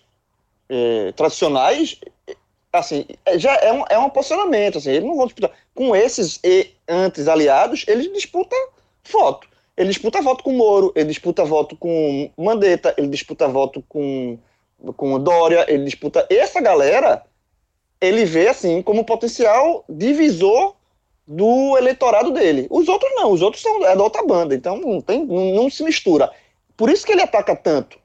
eh, 0.69 1.13
tradicionais, 1.17 2.01
eh, 2.27 2.35
assim, 2.73 3.07
é- 3.25 3.39
já 3.39 3.55
é 3.57 3.73
um, 3.73 3.85
é 3.89 3.99
um 3.99 4.11
posicionamento. 4.11 4.79
Assim, 4.79 4.91
eles 4.91 5.05
não 5.05 5.17
vão 5.17 5.27
disputar. 5.27 5.51
Com 5.75 5.95
esses 5.95 6.41
e 6.43 6.71
antes 6.89 7.29
aliados, 7.29 7.85
eles 7.87 8.13
disputam 8.13 8.59
voto. 9.11 9.49
Ele 9.77 9.89
disputa 9.89 10.23
voto 10.23 10.45
com 10.45 10.53
Moro, 10.53 10.93
ele 10.95 11.09
disputa 11.09 11.45
voto 11.45 11.77
com 11.77 12.31
Mandetta, 12.37 12.95
ele 12.97 13.09
disputa 13.09 13.49
voto 13.49 13.83
com, 13.89 14.39
com 14.97 15.19
Dória, 15.19 15.67
ele 15.69 15.85
disputa. 15.85 16.27
Essa 16.31 16.61
galera, 16.61 17.25
ele 18.01 18.25
vê 18.25 18.49
assim 18.49 18.83
como 18.83 19.05
potencial 19.05 19.85
divisor 19.89 20.75
do 21.27 21.77
eleitorado 21.77 22.31
dele. 22.31 22.67
Os 22.71 22.87
outros 22.87 23.11
não, 23.17 23.33
os 23.33 23.43
outros 23.43 23.63
são 23.63 23.85
é 23.85 23.97
da 23.97 24.03
outra 24.03 24.25
banda, 24.25 24.55
então 24.55 24.77
não, 24.77 25.01
tem, 25.01 25.25
não, 25.25 25.55
não 25.55 25.71
se 25.71 25.83
mistura. 25.83 26.31
Por 26.77 26.91
isso 26.91 27.07
que 27.07 27.13
ele 27.13 27.23
ataca 27.23 27.55
tanto 27.55 27.99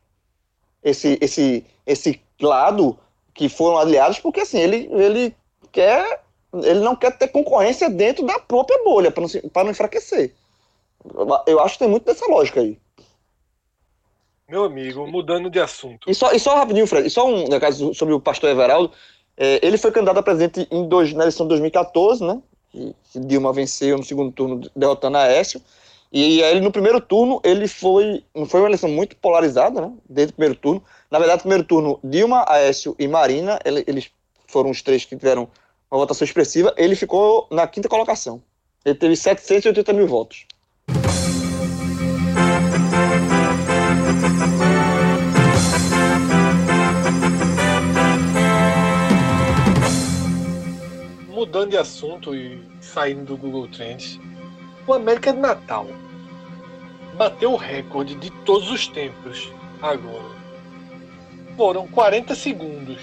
esse, 0.84 1.18
esse, 1.22 1.66
esse 1.86 2.22
lado 2.41 2.98
que 3.34 3.50
foram 3.50 3.78
aliados, 3.78 4.20
porque 4.20 4.41
assim, 4.41 4.60
ele, 4.60 4.90
ele 4.91 5.36
quer. 5.72 6.24
Ele 6.52 6.80
não 6.80 6.96
quer 6.96 7.16
ter 7.16 7.28
concorrência 7.28 7.91
dentro 7.91 8.26
da 8.26 8.40
própria 8.40 8.84
bolha, 8.84 9.12
para 9.12 9.22
não, 9.22 9.50
pra 9.52 9.64
não 9.64 9.70
enfraquecer. 9.70 10.34
Eu 11.46 11.60
acho 11.60 11.76
que 11.76 11.80
tem 11.80 11.88
muito 11.88 12.06
dessa 12.06 12.26
lógica 12.26 12.60
aí. 12.60 12.76
Meu 14.50 14.64
amigo, 14.64 15.06
mudando 15.06 15.48
de 15.48 15.60
assunto. 15.60 16.10
E 16.10 16.16
só, 16.16 16.32
e 16.32 16.40
só 16.40 16.56
rapidinho, 16.56 16.88
Fred, 16.88 17.08
e 17.08 17.10
só 17.12 17.28
um 17.28 17.48
negócio 17.48 17.94
sobre 17.94 18.16
o 18.16 18.20
pastor 18.20 18.50
Everaldo. 18.50 18.91
É, 19.38 19.66
ele 19.66 19.78
foi 19.78 19.91
candidato 19.91 20.18
a 20.18 20.24
presidente 20.24 20.68
em 20.72 20.90
dois, 20.90 21.14
na 21.14 21.24
eleição 21.24 21.46
de 21.46 21.50
2014, 21.50 22.24
né? 22.24 22.41
Que, 22.72 22.96
que 23.12 23.20
Dilma 23.20 23.54
venceu 23.54 23.96
no 23.98 24.04
segundo 24.04 24.32
turno, 24.32 24.70
derrotando 24.76 25.18
a 25.18 25.22
Aécio. 25.22 25.62
E 26.11 26.44
aí, 26.44 26.60
no 26.60 26.72
primeiro 26.72 26.99
turno, 26.99 27.40
ele 27.44 27.68
foi. 27.68 28.23
Foi 28.48 28.60
uma 28.61 28.69
eleição 28.69 28.90
muito 28.90 29.15
polarizada, 29.18 29.80
né? 29.81 29.94
Desde 30.10 30.31
o 30.31 30.36
primeiro 30.36 30.56
turno. 30.56 30.84
Na 31.10 31.19
verdade, 31.19 31.38
no 31.40 31.41
primeiro 31.44 31.64
turno, 31.64 31.99
Dilma, 32.03 32.45
Aécio 32.48 32.95
e 32.98 33.07
Marina, 33.07 33.60
ele- 33.64 33.84
eles 33.86 34.10
foram 34.48 34.72
os 34.72 34.81
três 34.81 35.06
que 35.06 35.15
tiveram 35.15 35.48
uma 35.91 35.99
votação 35.99 36.26
expressiva. 36.26 36.73
Ele 36.77 36.95
ficou 36.95 37.48
na 37.52 37.68
quinta 37.68 37.88
colocação. 37.88 38.41
Ele 38.84 38.95
teve 38.95 39.15
780 39.15 39.94
mil 39.94 40.07
votos. 40.07 40.45
Mudando 51.27 51.72
de 51.72 51.77
assunto 51.77 52.36
e 52.36 52.61
saindo 52.81 53.26
do 53.26 53.38
Google 53.38 53.68
Trends, 53.68 54.19
o 54.90 54.94
América 54.94 55.32
de 55.32 55.40
Natal 55.40 55.88
bateu 57.16 57.52
o 57.52 57.56
recorde 57.56 58.16
de 58.16 58.32
todos 58.44 58.72
os 58.72 58.88
tempos 58.88 59.52
agora. 59.82 60.40
Foram 61.56 61.88
40 61.88 62.34
segundos 62.34 62.99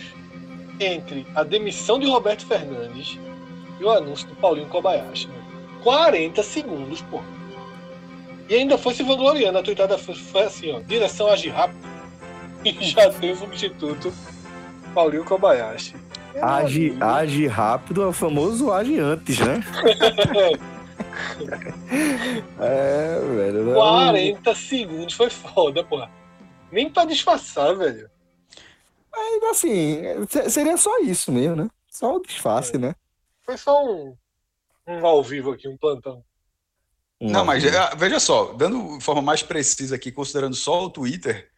entre 0.81 1.27
a 1.35 1.45
demissão 1.45 1.99
de 1.99 2.07
Roberto 2.07 2.45
Fernandes 2.47 3.19
e 3.79 3.85
o 3.85 3.91
anúncio 3.91 4.27
do 4.29 4.35
Paulinho 4.37 4.69
Kobayashi. 4.69 5.29
Né? 5.29 5.35
40 5.83 6.43
segundos, 6.43 7.03
pô. 7.03 7.21
E 8.49 8.55
ainda 8.55 8.77
foi 8.79 8.95
se 8.95 9.03
vangloriando. 9.03 9.59
A 9.59 9.63
tuitada 9.63 9.97
foi, 9.99 10.15
foi 10.15 10.43
assim, 10.43 10.73
ó. 10.73 10.81
Direção 10.81 11.29
agir 11.29 11.51
rápido. 11.51 11.87
E 12.65 12.85
já 12.85 13.09
tem 13.11 13.31
o 13.31 13.37
substituto, 13.37 14.13
Paulinho 14.93 15.25
Kobayashi. 15.25 15.95
Age, 16.43 16.97
age 17.01 17.47
rápido 17.47 18.03
é 18.03 18.07
o 18.07 18.13
famoso 18.13 18.73
age 18.73 18.99
antes, 18.99 19.39
né? 19.39 19.63
é, 22.61 23.21
velho. 23.21 23.65
não- 23.65 23.75
40 23.75 24.55
segundos, 24.55 25.15
foi 25.15 25.31
foda, 25.31 25.85
porra. 25.85 26.11
Nem 26.71 26.91
pra 26.91 27.05
disfarçar, 27.05 27.77
velho. 27.77 28.11
Ainda 29.15 29.51
assim, 29.51 30.03
se- 30.29 30.51
seria 30.51 30.77
só 30.77 30.99
isso 31.01 31.33
mesmo, 31.33 31.57
né? 31.57 31.69
Só 31.89 32.17
o 32.17 32.23
disfarce, 32.23 32.77
né? 32.77 32.95
Foi 33.45 33.57
só 33.57 33.83
um, 33.85 34.15
um 34.87 35.07
ao 35.07 35.23
vivo 35.23 35.53
aqui, 35.53 35.69
um 35.69 35.77
plantão. 35.77 36.23
Não, 37.21 37.45
mas 37.45 37.65
é, 37.65 37.71
veja 37.97 38.21
só, 38.21 38.53
dando 38.53 39.01
forma 39.01 39.23
mais 39.23 39.43
precisa 39.43 39.97
aqui, 39.97 40.13
considerando 40.13 40.55
só 40.55 40.85
o 40.85 40.91
Twitter, 40.91 41.49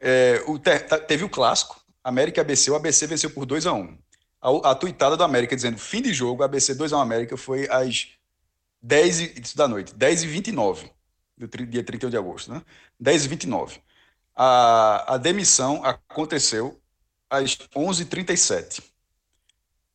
é, 0.00 0.42
o 0.46 0.58
te- 0.58 0.78
tá- 0.80 0.98
teve 0.98 1.24
o 1.24 1.28
clássico, 1.28 1.78
América 2.02 2.40
e 2.40 2.42
ABC, 2.42 2.70
o 2.70 2.74
ABC 2.74 3.06
venceu 3.06 3.28
por 3.30 3.44
2 3.44 3.66
a 3.66 3.72
1 3.74 3.98
A, 4.40 4.70
a 4.70 4.74
tuitada 4.74 5.14
do 5.16 5.24
América 5.24 5.54
dizendo 5.54 5.76
fim 5.78 6.00
de 6.00 6.12
jogo, 6.14 6.42
ABC 6.42 6.74
2 6.74 6.92
a 6.94 6.98
1 6.98 7.00
América 7.00 7.36
foi 7.36 7.66
às 7.70 8.08
10 8.84 9.20
e, 9.20 9.40
isso 9.42 9.56
da 9.56 9.66
noite, 9.66 9.94
10 9.94 10.24
e 10.24 10.26
29 10.26 10.90
do 11.38 11.48
dia 11.66 11.82
31 11.82 12.10
de 12.10 12.16
agosto, 12.18 12.52
né? 12.52 12.62
10 13.00 13.24
e 13.24 13.28
29 13.28 13.80
A, 14.36 15.14
a 15.14 15.16
demissão 15.16 15.82
aconteceu 15.82 16.78
às 17.30 17.56
11h37 17.56 18.82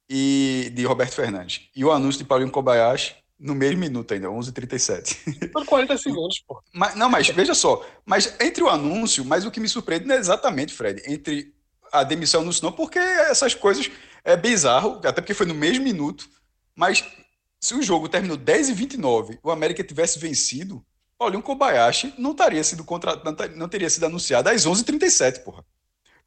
e, 0.09 0.71
de 0.73 0.85
Roberto 0.85 1.13
Fernandes. 1.13 1.69
E 1.75 1.85
o 1.85 1.91
anúncio 1.91 2.17
de 2.19 2.25
Paulinho 2.25 2.51
Kobayashi 2.51 3.15
no 3.39 3.53
mesmo 3.53 3.79
minuto 3.79 4.13
ainda, 4.13 4.27
11h37. 4.27 5.51
Por 5.53 5.65
40 5.65 5.97
segundos, 5.97 6.43
pô. 6.45 6.61
Mas, 6.73 6.95
não, 6.95 7.09
mas 7.09 7.29
veja 7.29 7.53
só, 7.53 7.87
mas 8.03 8.35
entre 8.41 8.63
o 8.63 8.69
anúncio, 8.69 9.23
mas 9.23 9.45
o 9.45 9.51
que 9.51 9.59
me 9.59 9.69
surpreende 9.69 10.05
não 10.05 10.15
é 10.15 10.17
exatamente, 10.17 10.73
Fred, 10.73 11.03
entre 11.05 11.53
a 11.91 12.03
demissão 12.03 12.41
e 12.41 12.43
o 12.43 12.45
anúncio 12.45 12.65
não, 12.65 12.71
porque 12.71 12.99
essas 12.99 13.53
coisas 13.53 13.89
é 14.23 14.35
bizarro, 14.35 14.99
até 15.05 15.21
porque 15.21 15.33
foi 15.35 15.45
no 15.45 15.55
mesmo 15.55 15.83
minuto, 15.83 16.27
mas 16.75 17.03
se 17.59 17.73
o 17.73 17.81
jogo 17.81 18.07
terminou 18.07 18.37
10 18.37 18.69
e 18.69 18.73
29 18.73 19.39
o 19.43 19.51
América 19.51 19.83
tivesse 19.83 20.17
vencido, 20.19 20.83
Paulinho 21.17 21.43
Kobayashi 21.43 22.13
não 22.17 22.33
teria 22.33 22.63
sido 22.63 22.83
contra, 22.83 23.15
não, 23.23 23.33
ter- 23.35 23.55
não 23.55 23.67
teria 23.67 23.89
sido 23.89 24.05
anunciado 24.05 24.49
às 24.49 24.65
11h37, 24.65 25.43
porra. 25.43 25.65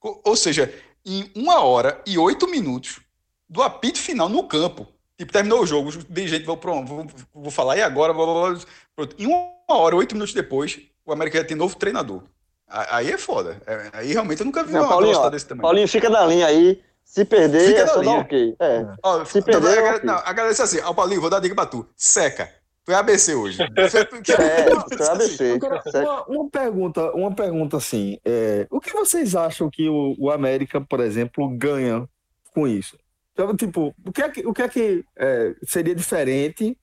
Ou 0.01 0.37
seja, 0.37 0.73
em 1.05 1.31
uma 1.35 1.61
hora 1.61 2.01
e 2.07 2.19
oito 2.19 2.47
minutos 2.49 3.01
do 3.49 3.63
apito 3.63 3.99
final 3.99 4.29
no 4.29 4.45
campo, 4.47 4.87
tipo, 5.17 5.33
terminou 5.33 5.63
o 5.63 5.67
jogo, 5.67 5.89
os 5.89 6.05
dirigentes 6.05 6.47
vão, 6.47 6.57
pronto, 6.57 6.87
vou, 6.89 7.07
vou 7.35 7.51
falar, 7.51 7.77
e 7.79 7.83
agora? 7.83 8.13
Blá, 8.13 8.25
blá, 8.27 8.51
blá. 8.51 8.61
Pronto. 8.95 9.17
Em 9.19 9.27
uma 9.27 9.53
hora, 9.69 9.97
oito 9.97 10.15
minutos 10.15 10.35
depois, 10.35 10.81
o 11.07 11.13
América 11.13 11.39
já 11.39 11.45
tem 11.45 11.57
novo 11.57 11.77
treinador. 11.77 12.23
Aí 12.67 13.11
é 13.11 13.19
foda. 13.19 13.61
É- 13.67 13.91
Aí 13.93 14.13
realmente 14.13 14.41
eu 14.41 14.47
nunca 14.47 14.65
vi 14.65 14.73
Não, 14.73 14.81
uma 14.81 14.89
Paulinho, 14.89 15.31
desse 15.31 15.47
tamanho. 15.47 15.63
Paulinho, 15.63 15.89
fica 15.89 16.09
na 16.11 16.25
linha 16.27 16.47
aí. 16.47 16.83
Se 17.13 17.27
perder, 17.27 17.67
Fica 17.67 17.81
é 17.81 17.87
só 17.87 18.01
dar 18.01 18.21
ok. 18.21 18.57
É. 18.59 18.87
Ó, 19.03 19.23
Se 19.27 19.41
então, 19.41 19.61
perder, 19.61 19.79
agra- 19.81 19.97
ok. 19.97 20.01
não, 20.07 20.15
agradece 20.25 20.63
assim, 20.63 20.81
ó, 20.81 20.95
Paulinho, 20.95 21.21
vou 21.21 21.29
dar 21.29 21.41
dica 21.41 21.55
pra 21.55 21.67
tu. 21.67 21.87
Seca. 21.95 22.51
Tu 22.87 22.91
é 22.91 22.95
ABC 22.95 23.35
hoje. 23.35 23.59
É, 23.69 24.97
foi 24.97 25.07
ABC. 25.09 25.53
Agora, 25.53 25.83
Certo. 25.83 26.09
uma, 26.09 26.25
uma 26.27 26.51
pergunta, 26.51 27.13
uma 27.13 27.35
pergunta 27.35 27.77
assim, 27.77 28.19
é, 28.25 28.67
o 28.71 28.81
que 28.81 28.95
vocês 28.95 29.37
acham 29.37 29.69
que 29.69 29.91
o, 29.91 30.17
o 30.19 30.31
América, 30.31 30.81
por 30.81 31.01
exemplo, 31.01 31.47
ganha 31.51 32.09
com 32.55 32.67
isso? 32.67 32.99
Então, 33.35 33.55
tipo, 33.55 33.95
o 34.07 34.11
que 34.11 34.23
é 34.23 34.29
que, 34.31 34.47
o 34.47 34.55
que, 34.55 34.63
é 34.63 34.69
que 34.71 35.05
é, 35.15 35.55
seria 35.65 35.95
diferente 35.95 36.79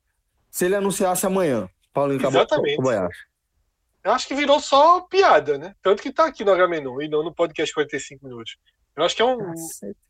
se 0.51 0.65
ele 0.65 0.75
anunciasse 0.75 1.25
amanhã? 1.25 1.67
Paulinho 1.91 2.23
Exatamente. 2.23 2.75
Kobayashi. 2.75 3.25
Eu 4.03 4.11
acho 4.11 4.27
que 4.27 4.35
virou 4.35 4.59
só 4.59 5.01
piada, 5.01 5.57
né? 5.57 5.73
Tanto 5.81 6.03
que 6.03 6.13
tá 6.13 6.25
aqui 6.25 6.45
no 6.45 6.51
H-Menu 6.51 7.01
e 7.01 7.09
não 7.09 7.23
no 7.23 7.33
podcast 7.33 7.73
45 7.73 8.23
minutos. 8.27 8.57
Eu 8.99 9.05
acho 9.05 9.15
que 9.15 9.21
é 9.21 9.25
um, 9.25 9.37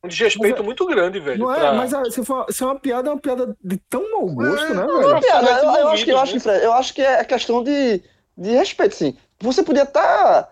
um 0.03 0.07
desrespeito 0.07 0.61
é- 0.61 0.65
muito 0.65 0.85
grande, 0.85 1.19
velho. 1.19 1.39
Não 1.39 1.53
é, 1.53 1.59
pra- 1.59 1.73
mas 1.73 1.93
ah, 1.93 2.03
se, 2.09 2.23
for, 2.25 2.45
se 2.49 2.63
é 2.63 2.65
uma 2.65 2.79
piada, 2.79 3.09
é 3.09 3.13
uma 3.13 3.19
piada 3.21 3.55
de 3.63 3.77
tão 3.89 4.09
mau 4.11 4.25
gosto, 4.27 4.65
É, 4.65 4.69
né, 4.69 4.75
não, 4.75 4.97
velho? 4.99 5.09
não. 5.13 5.19
Piada, 5.19 5.49
eu, 5.51 5.63
eu 5.63 5.87
acho 5.89 6.05
que, 6.05 6.11
eu, 6.11 6.15
envolvido, 6.15 6.17
acho 6.17 6.33
que, 6.33 6.39
Fred, 6.39 6.63
eu 6.65 6.73
acho 6.73 6.93
que 6.93 7.01
é 7.01 7.23
questão 7.23 7.63
de, 7.63 8.03
de 8.37 8.49
respeito, 8.51 8.95
sim. 8.95 9.15
Você 9.41 9.63
podia 9.63 9.83
estar, 9.83 10.51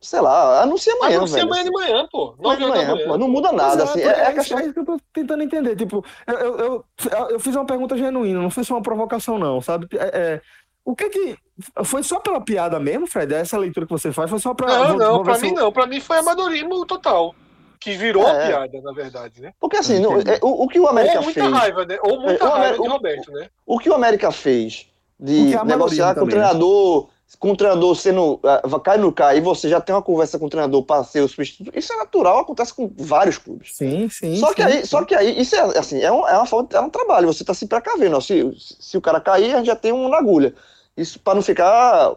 sei 0.00 0.20
lá, 0.20 0.62
anuncia 0.62 0.92
amanhã, 0.94 1.18
não 1.20 1.26
sei 1.26 1.40
velho. 1.40 1.48
amanhã 1.52 1.64
de 1.64 1.70
manhã, 1.70 2.08
pô. 2.12 2.34
Amanhã 2.38 2.42
9 2.42 2.56
de 2.58 2.64
horas 2.64 2.74
da 2.74 2.76
manhã, 2.86 2.94
manhã. 2.94 3.08
pô, 3.08 3.18
não 3.18 3.28
muda 3.28 3.52
nada, 3.52 3.82
é, 3.82 3.84
assim. 3.84 4.00
É, 4.00 4.04
é 4.04 4.08
é, 4.08 4.32
questão. 4.32 4.42
isso 4.58 4.66
aí 4.68 4.72
que 4.72 4.78
eu 4.80 4.84
tô 4.84 5.00
tentando 5.12 5.42
entender. 5.42 5.74
Tipo, 5.76 6.04
eu, 6.26 6.34
eu, 6.34 6.58
eu, 6.58 6.84
eu 7.30 7.40
fiz 7.40 7.56
uma 7.56 7.64
pergunta 7.66 7.96
genuína, 7.96 8.40
não 8.40 8.50
foi 8.50 8.64
só 8.64 8.74
uma 8.74 8.82
provocação, 8.82 9.38
não, 9.38 9.60
sabe? 9.60 9.88
É, 9.92 10.04
é, 10.18 10.40
o 10.84 10.94
que 10.94 11.08
que. 11.10 11.36
Foi 11.84 12.02
só 12.02 12.20
pela 12.20 12.40
piada 12.40 12.78
mesmo, 12.78 13.06
Fred? 13.06 13.34
Essa 13.34 13.58
leitura 13.58 13.84
que 13.86 13.92
você 13.92 14.12
faz 14.12 14.30
foi 14.30 14.38
só 14.38 14.54
pra. 14.54 14.88
Não, 14.88 14.96
não, 14.96 15.22
pra 15.22 15.38
mim 15.38 15.52
não. 15.52 15.72
Pra 15.72 15.86
mim 15.86 16.00
foi 16.00 16.18
amadorismo 16.18 16.86
total. 16.86 17.34
Que 17.80 17.96
virou 17.96 18.26
É. 18.28 18.44
a 18.44 18.46
piada, 18.48 18.80
na 18.82 18.92
verdade, 18.92 19.40
né? 19.40 19.52
Porque 19.60 19.76
assim, 19.76 19.98
não- 20.00 20.16
é, 20.20 20.38
o, 20.42 20.64
o 20.64 20.68
que 20.68 20.80
o 20.80 20.88
América 20.88 21.18
Ou 21.18 21.24
muita 21.24 21.40
fez. 21.40 21.52
raiva, 21.52 21.84
né? 21.84 21.98
Ou 22.02 22.20
muita 22.20 22.44
É, 22.44 22.46
o 22.46 22.50
raiva 22.50 22.56
América- 22.58 22.82
de 22.82 22.88
o- 22.88 22.92
Roberto, 22.92 23.32
né? 23.32 23.48
O 23.66 23.78
que 23.78 23.90
o 23.90 23.94
América 23.94 24.30
fez 24.32 24.86
de 25.18 25.54
é 25.54 25.64
negociar 25.64 26.14
com 26.14 26.22
o 26.22 26.24
né? 26.24 26.30
treinador, 26.30 27.08
com 27.38 27.50
o 27.52 27.56
treinador 27.56 27.94
sendo. 27.94 28.40
ah, 28.44 28.80
cai 28.80 28.96
no 28.98 29.12
cai, 29.12 29.38
e 29.38 29.40
você 29.40 29.68
já 29.68 29.80
tem 29.80 29.94
uma 29.94 30.02
conversa 30.02 30.38
com 30.38 30.46
o 30.46 30.50
treinador 30.50 30.82
para 30.82 31.04
ser 31.04 31.20
o 31.20 31.28
substituto. 31.28 31.76
Isso 31.78 31.92
é 31.92 31.96
natural, 31.96 32.38
acontece 32.38 32.72
com 32.74 32.90
vários 32.96 33.36
clubes. 33.38 33.76
Sim, 33.76 34.08
sim. 34.08 34.36
Só 34.36 34.52
que 34.54 34.62
sim. 34.62 34.68
aí, 34.68 34.86
só 34.86 35.04
que 35.04 35.14
aí, 35.14 35.40
isso 35.40 35.54
é 35.54 35.78
assim, 35.78 36.00
é, 36.00 36.10
um, 36.10 36.26
é 36.26 36.36
uma 36.36 36.46
falta, 36.46 36.78
é 36.78 36.80
um 36.80 36.90
trabalho, 36.90 37.26
você 37.32 37.44
tá 37.44 37.52
se 37.54 37.66
precavendo. 37.66 38.16
ó. 38.16 38.20
Se, 38.20 38.50
se 38.58 38.96
o 38.96 39.00
cara 39.00 39.20
cair, 39.20 39.52
a 39.54 39.58
gente 39.58 39.66
já 39.66 39.76
tem 39.76 39.92
um 39.92 40.08
na 40.08 40.18
agulha. 40.18 40.54
Isso 40.96 41.20
para 41.20 41.34
não 41.34 41.42
ficar 41.42 42.14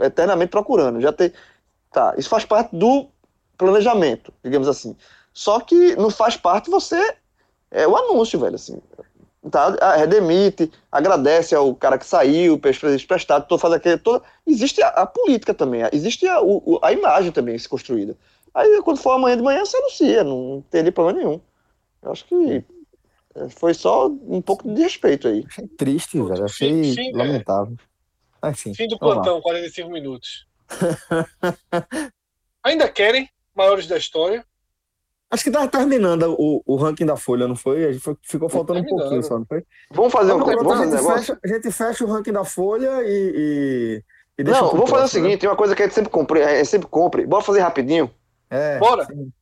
eternamente 0.00 0.50
procurando. 0.50 1.00
Já 1.00 1.12
tem. 1.12 1.32
Tá, 1.92 2.14
isso 2.16 2.28
faz 2.28 2.44
parte 2.44 2.74
do 2.74 3.08
planejamento, 3.62 4.32
digamos 4.42 4.68
assim. 4.68 4.96
Só 5.32 5.60
que 5.60 5.96
não 5.96 6.10
faz 6.10 6.36
parte 6.36 6.70
você. 6.70 7.16
É 7.70 7.86
o 7.88 7.96
anúncio, 7.96 8.38
velho, 8.38 8.54
assim. 8.56 8.80
Tá, 9.50 9.96
redemite, 9.96 10.70
agradece 10.90 11.52
ao 11.54 11.74
cara 11.74 11.98
que 11.98 12.06
saiu, 12.06 12.58
pelos 12.58 12.78
serviços 12.78 13.04
prestados, 13.06 13.48
todo, 13.48 13.58
faz 13.58 13.74
aquele, 13.74 13.98
toda, 13.98 14.22
existe 14.46 14.80
a, 14.80 14.88
a 14.88 15.04
política 15.06 15.52
também, 15.52 15.82
existe 15.92 16.28
a, 16.28 16.40
o- 16.40 16.78
a 16.80 16.92
imagem 16.92 17.32
também 17.32 17.58
se 17.58 17.68
construída. 17.68 18.16
Aí 18.54 18.80
quando 18.82 18.98
for 18.98 19.10
amanhã 19.12 19.36
de 19.36 19.42
manhã, 19.42 19.64
você 19.64 19.76
anuncia, 19.78 20.22
não 20.22 20.62
teria 20.70 20.92
problema 20.92 21.18
nenhum. 21.18 21.40
Eu 22.02 22.12
acho 22.12 22.24
que 22.24 22.64
é, 23.34 23.48
foi 23.48 23.74
só 23.74 24.06
um 24.06 24.40
pouco 24.40 24.72
de 24.72 24.80
respeito 24.80 25.26
aí. 25.26 25.44
Achei 25.48 25.66
triste, 25.66 26.22
velho. 26.22 26.44
Achei 26.44 26.94
fim, 26.94 27.08
é. 27.08 27.16
lamentável. 27.16 27.76
Mas 28.40 28.60
sim. 28.60 28.74
Fim 28.74 28.86
do 28.86 28.96
vamos 28.98 29.16
lá. 29.16 29.22
plantão, 29.22 29.40
45 29.40 29.90
minutos. 29.90 30.46
Ainda 32.62 32.88
querem 32.88 33.28
maiores 33.54 33.86
da 33.86 33.96
história? 33.96 34.44
Acho 35.30 35.44
que 35.44 35.50
tá 35.50 35.66
terminando 35.66 36.36
o, 36.38 36.62
o 36.66 36.76
ranking 36.76 37.06
da 37.06 37.16
Folha, 37.16 37.48
não 37.48 37.56
foi? 37.56 37.86
A 37.86 37.92
gente 37.92 38.02
foi- 38.04 38.16
ficou 38.22 38.48
faltando 38.50 38.80
um 38.80 38.84
pouquinho 38.84 39.22
só, 39.22 39.38
não 39.38 39.46
foi? 39.46 39.64
Vamos 39.90 40.12
fazer 40.12 40.32
um, 40.34 40.38
Vamos, 40.38 40.54
vamos 40.56 40.72
fazer 40.72 40.82
um 40.82 40.82
a, 40.82 40.84
gente 40.84 41.02
negócio? 41.02 41.26
fecha, 41.34 41.40
a 41.42 41.48
gente 41.48 41.70
fecha 41.72 42.04
o 42.04 42.08
ranking 42.08 42.32
da 42.32 42.44
Folha 42.44 43.02
e. 43.02 43.32
e, 43.34 44.04
e 44.38 44.44
deixa 44.44 44.60
Não, 44.60 44.70
vamos 44.72 44.90
fazer 44.90 45.00
o 45.00 45.04
né? 45.04 45.08
seguinte, 45.08 45.40
tem 45.40 45.48
uma 45.48 45.56
coisa 45.56 45.74
que 45.74 45.82
a 45.82 45.86
gente 45.86 45.94
sempre 45.94 46.10
compra, 46.10 46.38
é, 46.40 46.62
sempre 46.64 46.86
compre. 46.88 47.24
Bora 47.26 47.42
fazer 47.42 47.60
rapidinho. 47.60 48.10
É, 48.50 48.78
Bora. 48.78 49.06
sim. 49.06 49.32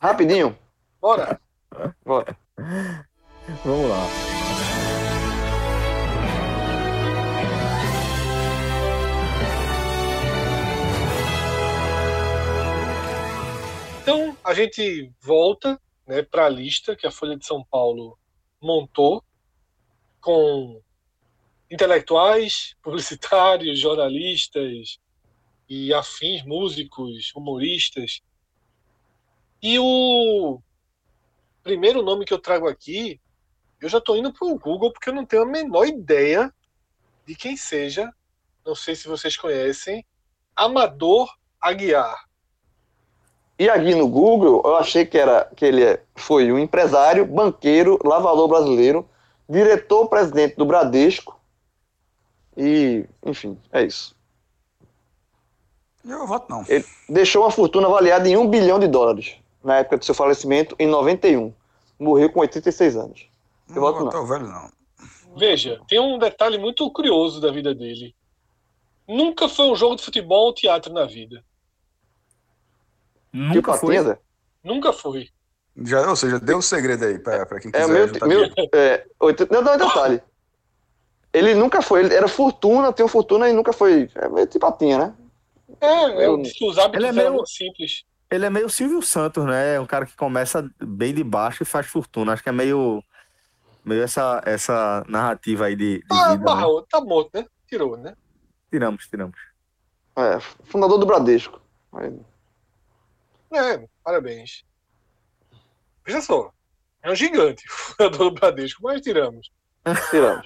Rapidinho. 0.00 0.58
Bora. 1.00 1.40
Bora. 2.04 2.36
Vamos 3.64 3.88
lá. 3.88 4.45
Então, 14.06 14.38
a 14.44 14.54
gente 14.54 15.12
volta 15.20 15.82
né, 16.06 16.22
para 16.22 16.46
a 16.46 16.48
lista 16.48 16.94
que 16.94 17.08
a 17.08 17.10
Folha 17.10 17.36
de 17.36 17.44
São 17.44 17.64
Paulo 17.64 18.16
montou 18.62 19.20
com 20.20 20.80
intelectuais, 21.68 22.76
publicitários, 22.80 23.80
jornalistas 23.80 25.00
e 25.68 25.92
afins, 25.92 26.44
músicos, 26.44 27.32
humoristas. 27.34 28.20
E 29.60 29.76
o 29.80 30.62
primeiro 31.64 32.00
nome 32.00 32.24
que 32.24 32.32
eu 32.32 32.38
trago 32.38 32.68
aqui, 32.68 33.20
eu 33.80 33.88
já 33.88 33.98
estou 33.98 34.16
indo 34.16 34.32
para 34.32 34.46
o 34.46 34.56
Google 34.56 34.92
porque 34.92 35.08
eu 35.08 35.14
não 35.14 35.26
tenho 35.26 35.42
a 35.42 35.46
menor 35.46 35.84
ideia 35.84 36.54
de 37.26 37.34
quem 37.34 37.56
seja. 37.56 38.08
Não 38.64 38.76
sei 38.76 38.94
se 38.94 39.08
vocês 39.08 39.36
conhecem. 39.36 40.06
Amador 40.54 41.28
Aguiar. 41.60 42.25
E 43.58 43.68
aqui 43.70 43.94
no 43.94 44.06
Google, 44.06 44.60
eu 44.64 44.76
achei 44.76 45.06
que, 45.06 45.16
era, 45.16 45.50
que 45.56 45.64
ele 45.64 45.82
é- 45.82 46.02
foi 46.14 46.52
um 46.52 46.58
empresário, 46.58 47.24
banqueiro, 47.24 47.98
lavador 48.04 48.48
brasileiro, 48.48 49.08
diretor-presidente 49.48 50.56
do 50.56 50.66
Bradesco. 50.66 51.38
E, 52.56 53.06
enfim, 53.24 53.58
é 53.72 53.82
isso. 53.82 54.14
Eu 56.04 56.26
voto 56.26 56.46
não. 56.50 56.64
Ele 56.68 56.84
deixou 57.08 57.42
uma 57.42 57.50
fortuna 57.50 57.88
avaliada 57.88 58.28
em 58.28 58.36
um 58.36 58.46
bilhão 58.48 58.78
de 58.78 58.86
dólares 58.86 59.36
na 59.64 59.78
época 59.78 59.98
do 59.98 60.04
seu 60.04 60.14
falecimento, 60.14 60.76
em 60.78 60.86
91. 60.86 61.52
Morreu 61.98 62.30
com 62.30 62.40
86 62.40 62.94
anos. 62.96 63.26
Não 63.68 63.80
voto 63.80 64.04
não. 64.04 64.26
velho, 64.26 64.46
não. 64.46 64.70
Veja, 65.36 65.80
tem 65.88 65.98
um 65.98 66.18
detalhe 66.18 66.56
muito 66.58 66.88
curioso 66.90 67.40
da 67.40 67.50
vida 67.50 67.74
dele. 67.74 68.14
Nunca 69.08 69.48
foi 69.48 69.66
um 69.66 69.74
jogo 69.74 69.96
de 69.96 70.02
futebol 70.02 70.46
ou 70.46 70.54
teatro 70.54 70.92
na 70.92 71.04
vida. 71.04 71.44
Nunca 73.36 73.72
foi. 73.74 73.94
patinha, 73.96 74.02
Zé? 74.14 74.18
Nunca 74.64 74.92
foi. 74.92 75.28
Já, 75.84 76.08
ou 76.08 76.16
seja, 76.16 76.40
deu 76.40 76.58
o 76.58 76.62
segredo 76.62 77.04
aí 77.04 77.18
pra, 77.18 77.44
pra 77.44 77.60
quem 77.60 77.70
É, 77.74 77.80
quiser. 77.80 77.92
meu, 77.92 78.08
juntar 78.08 78.26
meu, 78.26 78.48
dinheiro. 78.48 78.70
é, 78.74 79.06
oito- 79.20 79.46
não, 79.50 79.62
não, 79.62 79.76
detalhe. 79.76 80.22
Ele 81.32 81.54
nunca 81.54 81.82
foi, 81.82 82.00
ele 82.00 82.14
era 82.14 82.28
fortuna, 82.28 82.92
tem 82.92 83.06
fortuna 83.06 83.48
e 83.48 83.52
nunca 83.52 83.72
foi. 83.72 84.08
É 84.14 84.28
meio 84.28 84.46
tipo 84.46 84.64
patinha, 84.66 84.98
né? 84.98 85.14
É, 85.80 86.26
Eu- 86.26 86.40
os 86.40 86.78
hábitos 86.78 86.94
Ele 86.94 87.06
é 87.08 87.12
meio- 87.12 87.46
simples. 87.46 88.04
Ele 88.30 88.46
é 88.46 88.50
meio 88.50 88.68
Silvio 88.70 89.02
Santos, 89.02 89.44
né? 89.44 89.74
É 89.74 89.80
um 89.80 89.86
cara 89.86 90.06
que 90.06 90.16
começa 90.16 90.68
bem 90.80 91.12
de 91.14 91.22
baixo 91.22 91.62
e 91.62 91.66
faz 91.66 91.86
fortuna. 91.86 92.32
Acho 92.32 92.42
que 92.42 92.48
é 92.48 92.52
meio, 92.52 93.02
meio 93.84 94.02
essa, 94.02 94.42
essa 94.46 95.04
narrativa 95.08 95.66
aí 95.66 95.76
de, 95.76 95.98
de 95.98 96.04
Ah, 96.10 96.32
vida. 96.32 96.54
né? 96.54 96.62
tá 96.90 97.00
morto, 97.00 97.30
né? 97.34 97.44
Tirou, 97.68 97.96
né? 97.98 98.14
Tiramos, 98.70 99.06
tiramos. 99.06 99.38
É, 100.16 100.40
fundador 100.64 100.98
do 100.98 101.06
Bradesco. 101.06 101.60
Aí, 101.92 102.10
É, 103.52 103.86
parabéns. 104.02 104.64
Veja 106.04 106.20
só. 106.20 106.52
É 107.02 107.10
um 107.10 107.14
gigante, 107.14 107.64
fundador 107.68 108.30
do 108.30 108.32
Bradesco, 108.32 108.82
mas 108.82 109.00
tiramos. 109.00 109.50
tiramos. 110.10 110.44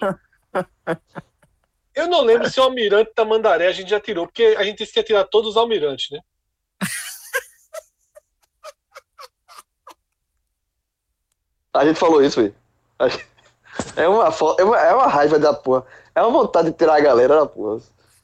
Eu 1.94 2.06
não 2.08 2.22
lembro 2.22 2.48
se 2.48 2.58
o 2.60 2.62
Almirante 2.62 3.12
Tamandaré 3.14 3.66
a 3.66 3.72
gente 3.72 3.90
já 3.90 4.00
tirou, 4.00 4.26
porque 4.26 4.54
a 4.56 4.62
gente 4.62 4.78
disse 4.78 4.92
que 4.92 5.00
ia 5.00 5.04
tirar 5.04 5.24
todos 5.24 5.50
os 5.50 5.56
almirantes, 5.56 6.08
né? 6.10 6.20
A 11.72 11.84
gente 11.84 11.98
falou 11.98 12.22
isso, 12.22 12.40
gente- 12.42 12.56
É 13.96 14.08
uma, 14.08 14.26
é 14.58 14.64
uma, 14.64 14.78
é 14.78 14.94
uma 14.94 15.06
raiva 15.06 15.38
da 15.38 15.54
porra. 15.54 15.86
É 16.14 16.20
uma 16.22 16.30
vontade 16.30 16.70
de 16.70 16.76
tirar 16.76 16.96
a 16.96 17.00
galera 17.00 17.40
da 17.40 17.46
porra. 17.46 17.80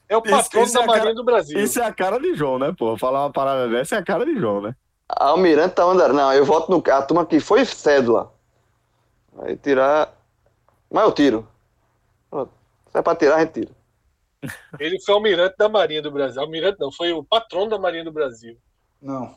É 0.09 0.15
o 0.15 0.21
Isso- 0.25 0.29
patrono 0.35 0.65
isso 0.65 0.73
da 0.73 0.79
é 0.79 0.83
a 0.83 0.87
Marinha 0.87 1.03
cara- 1.03 1.15
do 1.15 1.23
Brasil. 1.23 1.59
Isso 1.59 1.79
é 1.81 1.85
a 1.85 1.93
cara 1.93 2.19
de 2.19 2.33
João, 2.33 2.57
né, 2.59 2.73
pô? 2.77 2.97
Falar 2.97 3.23
uma 3.25 3.31
parada 3.31 3.67
dessa 3.67 3.95
é 3.95 3.99
a 3.99 4.03
cara 4.03 4.25
de 4.25 4.39
João, 4.39 4.61
né? 4.61 4.75
Almirante 5.09 5.75
tá 5.75 5.83
andando. 5.83 6.13
Não, 6.13 6.33
eu 6.33 6.45
voto 6.45 6.71
no. 6.71 6.83
A 6.91 7.01
turma 7.01 7.25
que 7.25 7.39
foi 7.39 7.65
cédula. 7.65 8.31
Aí 9.39 9.55
tirar. 9.57 10.13
Mas 10.89 11.03
eu 11.03 11.11
tiro. 11.11 11.47
Pronto. 12.29 12.51
Se 12.91 12.97
é 12.97 13.01
pra 13.01 13.15
tirar, 13.15 13.35
a 13.35 13.39
gente 13.39 13.51
tira. 13.53 13.71
Ele 14.79 14.99
foi 15.01 15.13
almirante 15.15 15.55
da 15.57 15.67
Marinha 15.69 16.01
do 16.01 16.11
Brasil. 16.11 16.41
Almirante 16.41 16.79
não, 16.79 16.91
foi 16.91 17.11
o 17.11 17.23
patrono 17.23 17.69
da 17.69 17.77
Marinha 17.79 18.03
do 18.03 18.11
Brasil. 18.11 18.57
Não. 19.01 19.35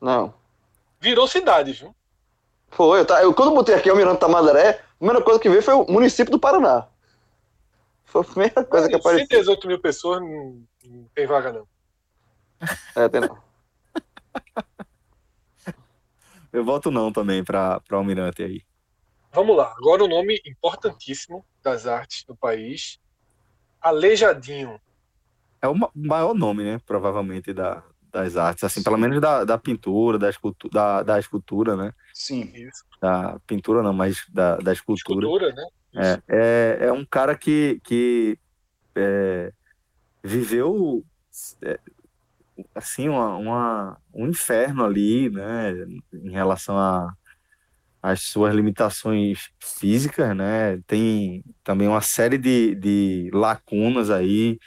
Não. 0.00 0.34
Virou 1.00 1.26
cidade, 1.28 1.72
viu? 1.72 1.94
Foi. 2.70 3.00
Eu, 3.00 3.04
tá, 3.06 3.22
eu, 3.22 3.34
quando 3.34 3.54
botei 3.54 3.74
aqui 3.74 3.90
Almirante 3.90 4.20
Tamandaré, 4.20 4.70
a 4.70 4.98
primeira 4.98 5.22
coisa 5.22 5.38
que 5.40 5.48
veio 5.48 5.62
foi 5.62 5.74
o 5.74 5.86
município 5.90 6.30
do 6.30 6.38
Paraná. 6.38 6.86
Foi 8.10 8.20
a 8.22 8.24
primeira 8.24 8.64
coisa 8.64 8.88
que 8.88 8.94
apareceu. 8.96 9.26
118 9.28 9.66
mil 9.68 9.80
pessoas 9.80 10.20
não, 10.20 10.62
não 10.84 11.04
tem 11.14 11.26
vaga, 11.26 11.52
não. 11.52 11.66
É, 12.96 13.08
tem 13.08 13.20
não. 13.20 13.38
Eu 16.52 16.64
voto 16.64 16.90
não 16.90 17.12
também 17.12 17.44
pra, 17.44 17.78
pra 17.80 17.96
Almirante 17.96 18.42
aí. 18.42 18.62
Vamos 19.32 19.56
lá. 19.56 19.72
Agora 19.78 20.02
o 20.02 20.08
nome 20.08 20.40
importantíssimo 20.44 21.44
das 21.62 21.86
artes 21.86 22.24
do 22.24 22.34
país. 22.34 22.98
Aleijadinho. 23.80 24.80
É 25.62 25.68
o 25.68 25.74
ma- 25.74 25.90
maior 25.94 26.34
nome, 26.34 26.64
né? 26.64 26.80
Provavelmente 26.84 27.52
da, 27.52 27.84
das 28.10 28.36
artes. 28.36 28.64
Assim, 28.64 28.82
pelo 28.82 28.98
menos 28.98 29.20
da, 29.20 29.44
da 29.44 29.56
pintura, 29.56 30.18
da, 30.18 30.28
escultu 30.28 30.68
da, 30.68 31.04
da 31.04 31.20
escultura, 31.20 31.76
né? 31.76 31.94
Sim. 32.12 32.50
Isso. 32.52 32.84
Da 33.00 33.38
pintura 33.46 33.80
não, 33.82 33.92
mas 33.92 34.24
da, 34.28 34.56
da 34.56 34.72
escultura. 34.72 35.24
Escultura, 35.24 35.52
né? 35.54 35.64
É, 35.94 36.22
é, 36.28 36.86
é 36.86 36.92
um 36.92 37.04
cara 37.04 37.36
que, 37.36 37.80
que 37.84 38.38
é, 38.96 39.52
viveu 40.24 41.04
é, 41.64 41.78
assim 42.74 43.08
uma, 43.08 43.36
uma- 43.36 43.98
um 44.14 44.28
inferno 44.28 44.84
ali, 44.84 45.30
né, 45.30 45.72
em 46.12 46.30
relação 46.30 46.78
a 46.78 47.12
às 48.02 48.22
suas 48.22 48.54
limitações 48.54 49.50
físicas, 49.60 50.36
né? 50.36 50.78
Tem 50.86 51.44
também 51.64 51.88
uma 51.88 52.00
série 52.00 52.38
de, 52.38 52.74
de 52.76 53.30
lacunas 53.32 54.10
aí 54.10 54.58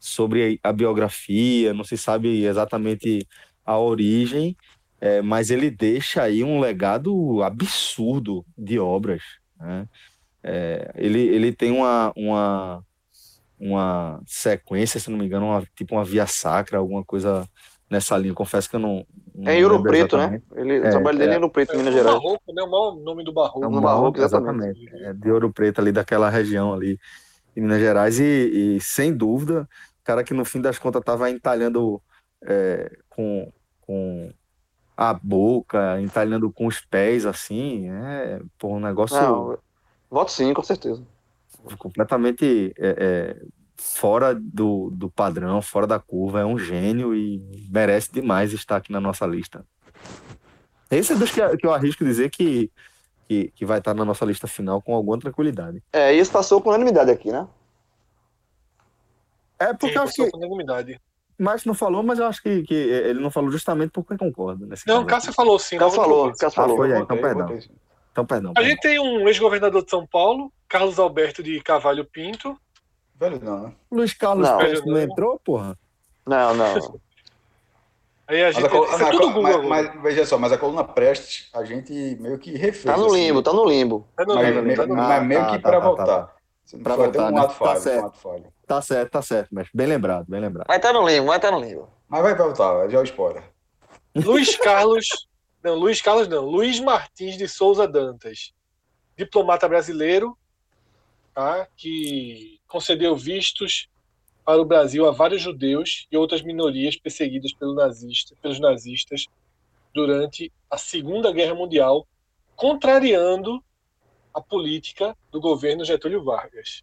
sobre 0.00 0.58
a 0.62 0.72
biografia, 0.72 1.74
não 1.74 1.84
se 1.84 1.96
sabe 1.98 2.44
exatamente 2.44 3.26
a 3.64 3.78
origem, 3.78 4.56
é, 5.00 5.22
mas 5.22 5.50
ele 5.50 5.70
deixa 5.70 6.22
aí 6.22 6.44
um 6.44 6.60
legado 6.60 7.42
absurdo 7.42 8.44
de 8.58 8.78
obras, 8.78 9.22
né? 9.58 9.86
É, 10.42 10.90
ele, 10.94 11.20
ele 11.20 11.52
tem 11.52 11.70
uma, 11.70 12.12
uma, 12.16 12.84
uma 13.58 14.22
sequência, 14.26 14.98
se 14.98 15.10
não 15.10 15.18
me 15.18 15.26
engano, 15.26 15.46
uma, 15.46 15.62
tipo 15.74 15.94
uma 15.94 16.04
via 16.04 16.26
sacra, 16.26 16.78
alguma 16.78 17.04
coisa 17.04 17.46
nessa 17.90 18.16
linha. 18.16 18.32
Confesso 18.32 18.70
que 18.70 18.76
eu 18.76 18.80
não. 18.80 19.04
não 19.34 19.50
É 19.50 19.58
em 19.58 19.64
Ouro 19.64 19.82
Preto, 19.82 20.16
né? 20.16 20.40
Ele, 20.54 20.80
o 20.80 20.86
É, 20.86 20.90
trabalho 20.90 21.18
dele 21.18 21.32
é. 21.32 21.34
é 21.34 21.36
em 21.38 21.42
Ouro 21.42 21.52
Preto, 21.52 21.72
É 21.74 21.76
Minas 21.76 21.94
o 21.94 21.96
Gerais. 21.96 22.16
Barroco, 22.16 22.52
né? 22.52 22.62
O 22.62 22.70
maior 22.70 22.96
nome 22.96 23.24
do 23.24 23.32
Barroco. 23.32 23.64
É 23.64 23.68
um 23.68 23.70
No 23.70 23.80
Barroco, 23.80 24.18
exatamente. 24.18 24.80
exatamente. 24.80 25.04
É 25.04 25.12
de 25.12 25.30
Ouro 25.30 25.52
Preto, 25.52 25.80
ali 25.80 25.92
daquela 25.92 26.30
região 26.30 26.72
ali 26.72 26.98
de 27.54 27.60
Minas 27.60 27.80
Gerais, 27.80 28.20
e, 28.20 28.76
e, 28.76 28.80
sem 28.80 29.12
dúvida, 29.12 29.68
cara 30.04 30.22
que 30.22 30.32
no 30.32 30.44
fim 30.44 30.60
das 30.60 30.78
contas 30.78 31.00
estava 31.00 31.28
entalhando 31.28 32.00
é, 32.44 32.96
com, 33.08 33.52
com 33.80 34.32
a 34.96 35.12
boca, 35.12 36.00
entalhando 36.00 36.52
com 36.52 36.66
os 36.66 36.80
pés, 36.80 37.26
assim, 37.26 37.90
é 37.90 38.40
pô, 38.56 38.76
um 38.76 38.80
negócio 38.80 39.20
Não, 39.20 39.58
voto 40.10 40.32
sim, 40.32 40.52
com 40.52 40.62
certeza. 40.62 41.02
completamente 41.78 42.74
é, 42.78 42.96
é, 42.98 43.42
fora 43.76 44.34
do, 44.34 44.90
do 44.90 45.10
padrão, 45.10 45.62
fora 45.62 45.86
da 45.86 45.98
curva, 45.98 46.40
é 46.40 46.44
um 46.44 46.58
gênio 46.58 47.14
e 47.14 47.40
merece 47.70 48.12
demais 48.12 48.52
estar 48.52 48.76
aqui 48.76 48.92
na 48.92 49.00
nossa 49.00 49.26
lista. 49.26 49.64
Esse 50.90 51.12
é 51.12 51.16
dos 51.16 51.30
que, 51.30 51.56
que 51.56 51.66
eu 51.66 51.72
arrisco 51.72 52.04
dizer 52.04 52.30
que, 52.30 52.70
que, 53.28 53.52
que 53.54 53.64
vai 53.64 53.78
estar 53.78 53.94
na 53.94 54.04
nossa 54.04 54.24
lista 54.24 54.46
final 54.46 54.82
com 54.82 54.94
alguma 54.94 55.18
tranquilidade. 55.18 55.82
É, 55.92 56.14
e 56.14 56.18
esse 56.18 56.30
passou 56.30 56.60
com 56.60 56.70
unanimidade 56.70 57.10
aqui, 57.10 57.30
né? 57.30 57.46
É 59.58 59.68
Sim, 59.68 59.76
porque 59.76 59.96
eu 59.96 60.02
acho 60.02 60.12
passou 60.12 60.24
que 60.26 60.30
com 60.32 60.38
unanimidade. 60.38 61.00
Márcio 61.38 61.68
não 61.68 61.74
falou, 61.74 62.02
mas 62.02 62.18
eu 62.18 62.26
acho 62.26 62.42
que, 62.42 62.62
que 62.64 62.74
ele 62.74 63.18
não 63.20 63.30
falou 63.30 63.50
justamente 63.50 63.92
porque 63.92 64.16
concorda. 64.16 64.66
Nesse 64.66 64.86
Não, 64.86 64.96
caso. 64.96 65.06
Cássio 65.06 65.32
falou 65.32 65.58
sim. 65.58 65.78
Cássio 65.78 65.96
falou. 65.96 66.32
Cássio 66.32 66.48
Ah, 66.48 66.50
falou. 66.50 66.76
foi, 66.76 66.92
é, 66.92 66.98
Eu 66.98 67.02
então 67.02 67.16
perdão. 67.16 67.58
Então, 68.12 68.26
perdão. 68.26 68.50
A 68.50 68.54
perdão. 68.54 68.70
gente 68.70 68.80
tem 68.80 68.98
um 68.98 69.28
ex-governador 69.28 69.84
de 69.84 69.90
São 69.90 70.06
Paulo, 70.06 70.52
Carlos 70.68 70.98
Alberto 70.98 71.42
de 71.42 71.60
Carvalho 71.62 72.04
Pinto. 72.04 72.56
Velho 73.14 73.38
não, 73.42 73.58
né? 73.68 73.72
Luiz 73.90 74.14
Carlos 74.14 74.48
Não. 74.48 74.58
Prestes 74.58 74.86
não 74.86 74.98
entrou, 75.00 75.38
porra? 75.38 75.76
Não, 76.26 76.54
não. 76.54 76.74
Aí 78.26 78.42
a 78.42 78.46
Mas, 78.46 78.54
gente. 78.54 78.66
a 78.66 78.68
col- 78.68 78.86
é 78.86 78.90
mas- 78.96 79.10
tudo 79.10 79.32
Google 79.32 79.42
mas- 79.42 79.92
mas 79.92 80.02
veja 80.02 80.24
só, 80.24 80.38
mas 80.38 80.52
a 80.52 80.58
coluna 80.58 80.84
Prestes, 80.84 81.48
a 81.52 81.64
gente 81.64 81.92
meio 82.20 82.38
que 82.38 82.52
refez. 82.56 82.84
Tá 82.84 82.96
no 82.96 83.06
assim, 83.06 83.16
limbo, 83.26 83.42
tá 83.42 83.52
no 83.52 83.64
limbo. 83.68 84.06
Tá 84.16 84.24
no 84.24 84.36
Mas, 84.36 84.46
livro, 84.46 84.62
meio- 84.62 84.76
tá 84.76 84.86
no 84.86 84.94
livro. 84.94 85.08
mas 85.08 85.26
meio 85.26 85.40
Ah, 85.40 85.46
que 85.50 85.58
tá, 85.58 85.68
para 85.68 85.72
tá, 85.72 85.80
tá, 85.80 85.86
voltar. 85.88 86.36
Pra 86.84 86.94
voltar, 86.96 87.26
um 87.26 87.34
né? 87.34 87.42
Tá 87.42 87.48
falho, 87.48 87.78
um 87.78 87.82
certo. 87.82 88.06
ato 88.06 88.18
falho. 88.18 88.44
Tá 88.68 88.80
certo, 88.82 89.10
tá 89.10 89.22
certo, 89.22 89.48
mas 89.50 89.68
bem 89.74 89.86
lembrado, 89.88 90.26
bem 90.28 90.40
lembrado. 90.40 90.68
Vai 90.68 90.78
tá 90.78 90.92
no 90.92 91.04
limbo, 91.08 91.26
vai 91.26 91.40
tá 91.40 91.50
no 91.50 91.58
limbo. 91.60 91.88
Mas 92.08 92.22
vai 92.22 92.34
voltar, 92.36 92.88
já 92.88 92.98
é 92.98 93.00
o 93.00 93.04
spoiler. 93.04 93.42
Luiz 94.14 94.56
Carlos. 94.56 95.06
Não, 95.62 95.74
Luiz 95.74 96.00
Carlos 96.00 96.28
não. 96.28 96.44
Luiz 96.44 96.80
Martins 96.80 97.36
de 97.36 97.46
Souza 97.48 97.86
Dantas. 97.86 98.52
Diplomata 99.16 99.68
brasileiro, 99.68 100.36
tá? 101.34 101.68
que 101.76 102.58
concedeu 102.66 103.14
vistos 103.16 103.88
para 104.44 104.60
o 104.60 104.64
Brasil 104.64 105.06
a 105.06 105.10
vários 105.10 105.42
judeus 105.42 106.06
e 106.10 106.16
outras 106.16 106.42
minorias 106.42 106.96
perseguidas 106.96 107.52
pelo 107.52 107.74
nazista, 107.74 108.34
pelos 108.40 108.58
nazistas 108.58 109.26
durante 109.92 110.50
a 110.70 110.78
Segunda 110.78 111.30
Guerra 111.32 111.54
Mundial, 111.54 112.06
contrariando 112.56 113.62
a 114.32 114.40
política 114.40 115.14
do 115.30 115.40
governo 115.40 115.84
Getúlio 115.84 116.24
Vargas. 116.24 116.82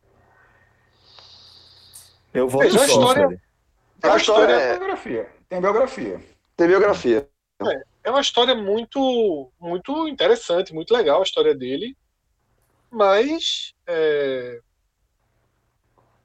Eu 2.34 2.48
vou 2.48 2.62
Veja, 2.62 2.82
a 2.82 2.86
história- 2.86 3.42
É 4.04 4.08
uma 4.08 4.18
história, 4.18 4.18
história- 4.18 4.54
é 4.54 4.78
biografia. 4.78 5.32
Tem 5.50 5.62
biografia. 5.62 6.22
Tem 6.56 6.68
biografia. 6.68 7.30
É 7.62 7.84
uma 8.10 8.22
história 8.22 8.56
muito, 8.56 9.52
muito 9.60 10.08
interessante, 10.08 10.74
muito 10.74 10.94
legal 10.94 11.20
a 11.20 11.24
história 11.24 11.56
dele, 11.56 11.96
mas 12.90 13.74
é, 13.88 14.60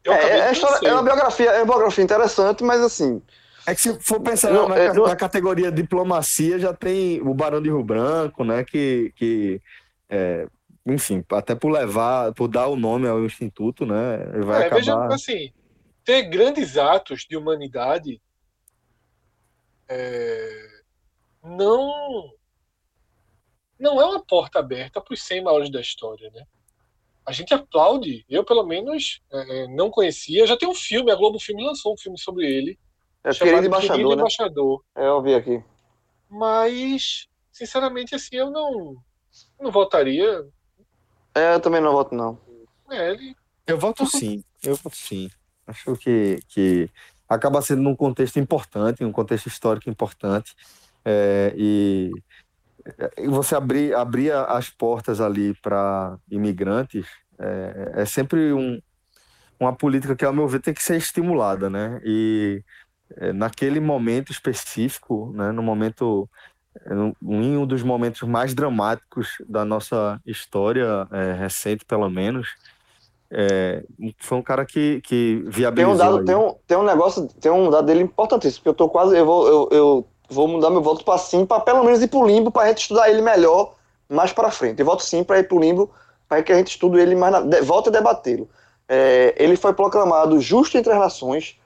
eu 0.05 0.13
É, 0.13 0.39
é, 0.49 0.53
história- 0.53 0.89
é 0.89 0.93
uma 0.93 1.03
biografia, 1.03 1.51
é 1.51 1.59
uma 1.59 1.67
biografia 1.67 2.05
interessante, 2.05 2.65
mas 2.65 2.81
assim. 2.81 3.23
É 3.67 3.75
que 3.75 3.81
se 3.81 4.01
for 4.01 4.21
pensar 4.21 4.53
Não, 4.53 4.69
na, 4.69 4.77
é, 4.77 4.93
na 4.93 5.15
categoria 5.15 5.71
diplomacia, 5.71 6.59
já 6.59 6.75
tem 6.75 7.21
o 7.23 7.33
Barão 7.33 7.63
de 7.63 7.69
Rio 7.69 7.85
Branco, 7.85 8.43
né? 8.43 8.65
Que, 8.65 9.13
que 9.15 9.61
é, 10.09 10.49
enfim, 10.85 11.25
até 11.31 11.55
por 11.55 11.71
levar, 11.71 12.33
por 12.35 12.49
dar 12.49 12.67
o 12.67 12.75
nome 12.75 13.07
ao 13.07 13.25
Instituto, 13.25 13.87
né? 13.87 14.19
Vai 14.45 14.67
É, 14.67 14.71
veja, 14.71 14.93
acabar. 14.93 15.15
assim, 15.15 15.53
ter 16.05 16.23
grandes 16.25 16.77
atos 16.77 17.25
de 17.29 17.37
humanidade 17.37 18.21
é, 19.89 20.62
não 21.63 22.31
não 23.79 24.01
é 24.01 24.05
uma 24.05 24.25
porta 24.25 24.61
aberta 24.61 25.01
para 25.01 25.13
os 25.13 25.23
100 25.23 25.43
maiores 25.43 25.71
da 25.71 25.81
história, 25.81 26.31
né? 26.31 26.45
a 27.25 27.33
gente 27.33 27.55
aplaude. 27.55 28.25
Eu, 28.29 28.45
pelo 28.45 28.65
menos, 28.65 29.23
é, 29.33 29.69
não 29.69 29.91
conhecia. 29.91 30.47
Já 30.47 30.57
tem 30.57 30.69
um 30.69 30.75
filme, 30.75 31.11
a 31.11 31.17
Globo 31.17 31.39
Filme 31.39 31.65
lançou 31.65 31.95
um 31.95 31.97
filme 31.97 32.19
sobre 32.19 32.47
ele. 32.47 32.79
É 33.25 33.33
chamado 33.33 33.55
querido 33.55 33.67
embaixador, 33.67 33.97
Querido 33.97 34.17
né? 34.17 34.23
Embaixador. 34.23 34.85
É, 34.97 35.07
eu 35.07 35.23
vi 35.23 35.35
aqui. 35.35 35.65
Mas, 36.29 37.29
sinceramente, 37.53 38.15
assim, 38.15 38.37
eu 38.37 38.51
não, 38.51 38.97
não 39.61 39.71
votaria. 39.71 40.45
É, 41.35 41.55
eu 41.55 41.61
também 41.61 41.81
não 41.81 41.93
voto, 41.93 42.15
não. 42.15 42.39
É, 42.91 43.11
ele 43.11 43.35
Eu 43.67 43.79
voto 43.79 44.05
sim, 44.07 44.43
eu 44.63 44.75
voto 44.75 44.97
sim. 44.97 45.31
Acho 45.67 45.97
que, 45.97 46.41
que 46.49 46.91
acaba 47.29 47.63
sendo 47.63 47.83
num 47.83 47.95
contexto 47.95 48.39
importante, 48.39 49.05
um 49.05 49.13
contexto 49.13 49.47
histórico 49.47 49.89
importante. 49.89 50.55
É, 51.05 51.53
e, 51.57 52.13
você 53.29 53.55
abrir, 53.55 53.95
abrir 53.95 54.33
as 54.33 54.69
portas 54.71 55.21
ali 55.21 55.55
para 55.61 56.17
imigrantes 56.31 57.07
é, 57.39 58.03
é 58.03 58.05
sempre 58.05 58.53
um, 58.53 58.81
uma 59.59 59.75
política 59.75 60.17
que, 60.17 60.25
ao 60.25 60.33
meu 60.33 60.47
ver, 60.49 60.61
tem 60.61 60.75
que 60.75 60.83
ser 60.83 60.97
estimulada, 60.97 61.69
né? 61.71 62.01
E 62.05 62.63
é, 63.17 63.33
naquele 63.33 63.81
momento 63.81 64.33
específico, 64.33 65.33
né, 65.35 65.53
no 65.53 65.63
momento 65.63 66.29
é, 66.87 66.95
um- 66.95 67.15
em 67.23 67.57
um 67.57 67.67
dos 67.67 67.83
momentos 67.83 68.23
mais 68.23 68.55
dramáticos 68.55 69.29
da 69.47 69.65
nossa 69.65 70.21
história 70.25 71.07
é, 71.13 71.33
recente, 71.35 71.85
pelo 71.85 72.09
menos, 72.09 72.49
é, 73.31 73.83
foi 74.19 74.39
um 74.39 74.43
cara 74.43 74.65
que, 74.65 75.01
que 75.03 75.43
Tem 75.43 75.47
um 75.47 75.51
viabilizou. 75.51 75.97
dado, 75.97 76.19
aí. 76.19 76.25
tem 76.25 76.35
um, 76.35 76.55
tem 76.67 76.77
um 76.79 76.85
negócio, 76.85 77.29
tem 77.41 77.53
um 77.53 77.71
dado 77.71 77.87
dele 77.87 78.03
importantíssimo, 78.03 78.61
porque 78.61 78.69
eu 78.71 78.75
tô 78.75 78.89
quase, 78.89 79.17
eu 79.17 79.25
vou, 79.27 79.49
eu, 79.49 79.69
eu 79.71 80.07
vou 80.29 80.49
mudar 80.49 80.71
meu 80.71 80.83
voto 80.83 81.05
para 81.05 81.19
sim, 81.19 81.45
para 81.47 81.61
pelo 81.61 81.85
menos 81.85 82.03
ir 82.03 82.09
pro 82.09 82.27
limbo, 82.27 82.51
pra 82.51 82.67
gente 82.69 82.83
estudar 82.83 83.09
ele 83.11 83.21
melhor 83.23 83.75
mais 84.09 84.33
para 84.33 84.51
frente. 84.51 84.81
Eu 84.81 84.87
voto 84.87 85.03
sim 85.03 85.23
para 85.25 85.39
ir 85.39 85.49
pro 85.49 85.59
limbo, 85.59 85.91
para 86.29 86.43
que 86.43 86.53
a 86.53 86.57
gente 86.57 86.69
estude 86.69 86.99
ele 86.99 87.15
mais, 87.15 87.33
na, 87.33 87.41
de, 87.41 87.61
volta 87.63 87.91
a 87.91 87.93
debatê-lo. 87.93 88.49
É, 88.89 89.35
ele 89.39 89.57
foi 89.57 89.73
proclamado 89.73 90.41
justo 90.41 90.77
entre 90.77 90.93
as 90.93 90.99
nações, 90.99 91.59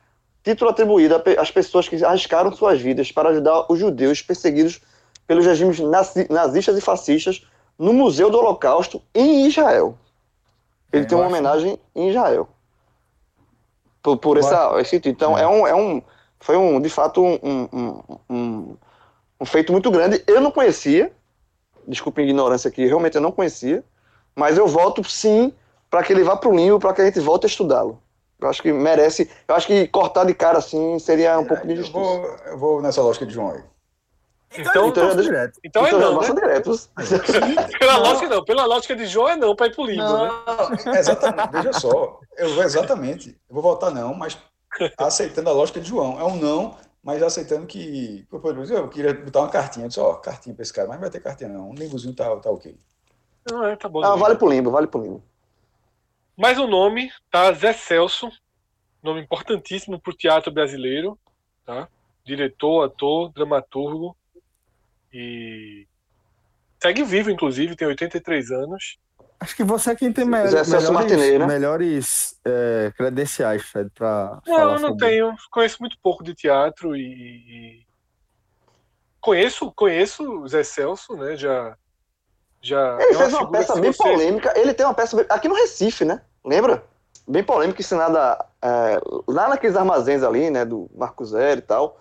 título 0.45 0.71
atribuído 0.71 1.17
a 1.17 1.23
às 1.43 1.51
pessoas 1.51 1.89
que 1.89 2.05
arriscaram 2.05 2.53
suas 2.53 2.81
vidas 2.81 3.11
para 3.11 3.31
ajudar 3.31 3.67
os 3.69 3.79
judeus 3.79 4.23
perseguidos 4.23 4.81
pelos 5.27 5.45
regimes 5.45 5.81
nazi- 5.81 6.27
nazistas 6.31 6.77
e 6.79 6.81
fascistas 6.81 7.45
no 7.79 7.93
Museu 7.93 8.31
do 8.31 8.39
Holocausto 8.39 9.03
em 9.15 9.47
Israel. 9.47 9.97
Ele 10.93 11.03
É, 11.05 11.07
tem 11.07 11.19
uma 11.19 11.25
acho- 11.27 11.35
homenagem 11.35 11.79
em 11.95 12.11
Israel. 12.11 12.49
Por, 14.03 14.19
por 14.19 14.39
essa, 14.39 14.73
esse 14.81 15.01
título. 15.01 15.13
Então, 15.13 15.39
É. 15.39 15.43
é. 15.43 15.49
um, 15.49 15.67
é 15.67 15.75
um, 15.75 16.01
foi 16.47 16.57
um, 16.57 16.81
de 16.81 16.89
fato, 16.89 17.21
um, 17.25 17.39
um, 17.43 18.01
um, 18.31 18.77
um- 19.41 19.45
feito 19.45 19.73
muito 19.73 19.91
grande. 19.91 20.23
Eu 20.29 20.41
não 20.41 20.53
conhecia, 20.53 21.13
desculpe 21.89 22.21
a 22.21 22.25
ignorância 22.25 22.69
aqui, 22.69 22.87
realmente 22.87 23.17
eu 23.17 23.21
não 23.21 23.33
conhecia, 23.33 23.83
mas 24.35 24.57
eu 24.57 24.69
voto 24.69 25.03
sim 25.03 25.53
para 25.91 26.05
que 26.05 26.13
ele 26.13 26.23
vá 26.23 26.37
para 26.37 26.49
o 26.49 26.55
limbo, 26.55 26.79
para 26.79 26.93
que 26.95 27.03
a 27.03 27.05
gente 27.05 27.19
volte 27.19 27.47
a 27.47 27.49
estudá-lo. 27.49 28.01
Eu 28.39 28.49
acho 28.49 28.63
que 28.63 28.73
merece. 28.73 29.29
Eu 29.49 29.55
acho 29.57 29.67
que 29.67 29.89
cortar 29.89 30.25
de 30.25 30.35
cara 30.35 30.59
assim 30.59 30.99
seria 31.01 31.37
um 31.39 31.45
pouco 31.45 31.67
de 31.67 31.73
Eu 31.73 31.79
injustiça. 31.81 31.99
vou, 31.99 32.37
eu 32.47 32.59
vou 32.59 32.81
nessa 32.83 33.03
lógica 33.03 33.27
de 33.27 33.33
João 33.35 33.51
aí. 33.51 33.65
Então, 34.59 34.87
então, 34.89 35.11
então, 35.11 35.17
direto. 35.23 35.59
então 35.65 35.85
é 35.85 35.89
Então, 35.89 36.01
já 36.01 36.11
não, 36.11 36.21
né? 36.21 36.33
direto. 36.33 36.71
Pela 37.81 37.97
lógica 37.97 38.29
não, 38.29 38.45
pela 38.45 38.65
lógica 38.67 38.95
de 38.95 39.07
João 39.07 39.29
é 39.31 39.37
não, 39.37 39.57
para 39.57 39.67
ir 39.67 39.75
pro 39.75 39.85
limbo, 39.85 40.17
né? 40.19 40.31
Exatamente. 40.99 41.51
Veja 41.51 41.73
só, 41.73 42.21
eu 42.39 42.55
vou 42.55 42.63
exatamente. 42.63 43.31
Eu 43.49 43.55
vou 43.55 43.63
votar 43.63 43.91
não, 43.91 44.15
mas 44.15 44.39
aceitando 44.99 45.51
a 45.51 45.53
lógica 45.53 45.81
de 45.81 45.89
João. 45.89 46.19
É 46.19 46.25
um 46.25 46.37
não, 46.37 46.77
mas 47.03 47.23
aceitando 47.23 47.67
que. 47.67 48.27
Eu 48.31 48.89
queria 48.89 49.15
botar 49.15 49.41
uma 49.41 49.51
cartinha. 49.51 49.85
Eu 49.85 49.89
disse, 49.89 50.01
ó, 50.01 50.15
cartinha 50.15 50.55
pra 50.55 50.63
esse 50.63 50.73
cara, 50.73 50.89
mas 50.89 50.97
não 50.97 51.03
vai 51.03 51.11
ter 51.11 51.21
cartinha 51.21 51.51
não. 51.51 51.71
Um 51.71 51.75
limbozinho 51.75 52.15
tá, 52.15 52.35
tá 52.37 52.51
ok. 52.51 52.79
Não, 53.51 53.65
é, 53.65 53.77
tá 53.77 53.89
bom. 53.89 54.05
Ah, 54.05 54.17
vale 54.17 54.37
pro 54.37 54.49
limbo, 54.49 54.71
vale 54.71 54.87
pro 54.87 55.01
limbo. 55.01 55.23
Mais 56.37 56.59
um 56.59 56.67
nome, 56.67 57.11
tá? 57.31 57.53
Zé 57.53 57.73
Celso, 57.73 58.29
nome 59.03 59.23
importantíssimo 59.23 60.01
pro 60.01 60.13
teatro 60.13 60.53
brasileiro, 60.53 61.19
tá? 61.65 61.89
Diretor, 62.25 62.85
ator, 62.85 63.33
dramaturgo 63.33 64.17
e 65.13 65.87
segue 66.83 67.05
vivo, 67.05 67.31
inclusive, 67.31 67.77
tem 67.77 67.89
83 67.89 68.51
anos. 68.51 68.99
Acho 69.39 69.55
que 69.55 69.65
você 69.65 69.91
é 69.91 69.95
quem 69.97 70.13
tem 70.13 70.25
melhores, 70.25 70.69
né? 71.39 71.47
melhores 71.47 72.39
é, 72.45 72.93
credenciais, 72.97 73.63
Fred, 73.63 73.91
para 73.91 74.41
Não, 74.47 74.55
falar 74.57 74.63
eu 74.75 74.81
não 74.81 74.89
sobre- 74.91 75.07
tenho, 75.07 75.35
conheço 75.51 75.77
muito 75.81 75.97
pouco 76.03 76.25
de 76.25 76.35
teatro 76.35 76.97
e, 76.97 77.87
conheço, 79.21 79.71
conheço 79.73 80.23
o 80.43 80.49
Zé 80.49 80.63
Celso, 80.63 81.17
né? 81.17 81.37
Já, 81.37 81.77
já 82.63 82.97
Ele 83.01 83.13
é 83.13 83.15
fez 83.15 83.33
uma 83.33 83.41
figura 83.41 83.59
peça 83.61 83.81
bem 83.81 83.93
você- 83.93 84.03
polêmica. 84.03 84.53
Ele 84.59 84.73
tem 84.75 84.87
uma 84.87 84.95
peça 84.95 85.17
bem- 85.17 85.27
aqui 85.29 85.49
no 85.49 85.55
Recife, 85.55 86.05
né? 86.05 86.23
Lembra? 86.45 86.85
Bem 87.29 87.43
polêmica, 87.43 87.81
ensinada 87.81 88.45
é, 88.63 89.01
lá 89.27 89.49
naqueles 89.49 89.77
armazéns 89.77 90.23
ali, 90.23 90.49
né? 90.51 90.65
Do 90.65 90.89
Marco 90.95 91.25
Zero 91.25 91.59
e 91.59 91.63
tal. 91.63 92.01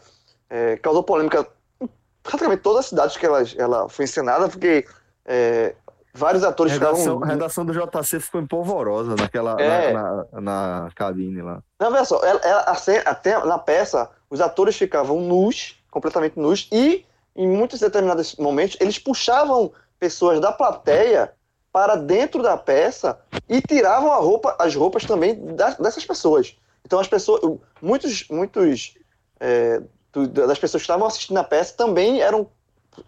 É, 0.50 0.78
causou 0.78 1.04
polêmica 1.04 1.48
em 1.82 1.90
praticamente 2.22 2.62
todas 2.62 2.82
as 2.82 2.86
cidades 2.88 3.18
que 3.18 3.26
ela, 3.26 3.42
ela 3.58 3.90
foi 3.90 4.06
encenada, 4.06 4.48
porque 4.48 4.86
é, 5.26 5.76
vários 6.18 6.44
atores 6.44 6.74
Redação, 6.74 6.98
ficavam. 7.16 7.28
redação 7.28 7.66
do 7.66 7.74
JC 7.74 8.20
ficou 8.20 8.40
empolvorosa 8.42 9.16
naquela, 9.16 9.60
É. 9.62 9.92
na, 9.92 10.26
na, 10.32 10.42
na 10.42 10.90
cabine 10.96 11.42
lá. 11.42 11.62
Não, 11.80 11.92
veja 11.92 12.06
só, 12.06 12.24
ela, 12.24 12.40
ela- 12.42 12.62
a 12.62 12.76
cena- 12.76 13.04
até 13.06 13.38
na 13.46 13.58
peça, 13.60 14.10
os 14.30 14.40
atores 14.40 14.76
ficavam 14.78 15.20
nus, 15.20 15.78
completamente 15.92 16.40
nus, 16.40 16.68
e 16.72 17.06
em 17.36 17.48
muitos 17.48 17.80
determinados 17.82 18.36
momentos 18.38 18.78
eles 18.80 18.98
puxavam 18.98 19.72
pessoas 20.00 20.40
da 20.40 20.52
plateia 20.52 21.34
para 21.72 21.96
dentro 21.96 22.42
da 22.42 22.56
peça 22.56 23.20
e 23.50 23.62
tiravam 23.62 24.12
a 24.14 24.18
roupa, 24.18 24.56
as 24.58 24.74
roupas 24.74 25.04
também 25.04 25.36
das- 25.56 25.76
dessas 25.76 26.06
pessoas. 26.06 26.56
Então 26.86 26.98
as 27.00 27.08
pessoas, 27.08 27.42
muitos, 27.82 28.26
muitos 28.30 28.96
é, 29.40 29.82
das 30.14 30.58
pessoas 30.58 30.82
que 30.82 30.86
estavam 30.86 31.06
assistindo 31.06 31.38
a 31.38 31.44
peça 31.44 31.74
também 31.76 32.22
eram, 32.22 32.48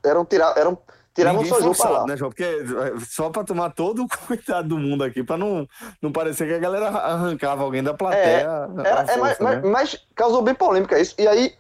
eram, 0.04 0.26
tira, 0.26 0.54
eram 0.58 0.78
tiravam 1.18 1.42
Ninguém 1.42 1.60
roupas 1.60 1.78
forçado, 1.78 1.94
lá. 2.02 2.06
né, 2.08 2.16
João? 2.16 2.30
Porque 2.30 2.44
é, 2.44 3.00
só 3.10 3.30
para 3.32 3.44
tomar 3.44 3.72
todo 3.72 4.04
o 4.04 4.08
cuidado 4.28 4.68
do 4.70 4.78
mundo 4.78 5.04
aqui, 5.04 5.24
para 5.24 5.36
não, 5.38 5.68
não 6.02 6.12
parecer 6.12 6.48
que 6.48 6.54
a 6.54 6.60
galera 6.60 6.90
arrancava 6.90 7.64
alguém 7.64 7.82
da 7.84 7.94
plateia. 7.94 8.48
à 8.48 8.70
Era, 8.86 9.02
é, 9.02 9.08
força, 9.08 9.18
mas, 9.20 9.40
mas- 9.40 9.64
né? 9.64 9.70
mas 9.70 10.08
causou 10.16 10.42
bem 10.44 10.54
polêmica 10.54 11.00
isso. 11.00 11.16
E 11.18 11.28
aí, 11.28 11.56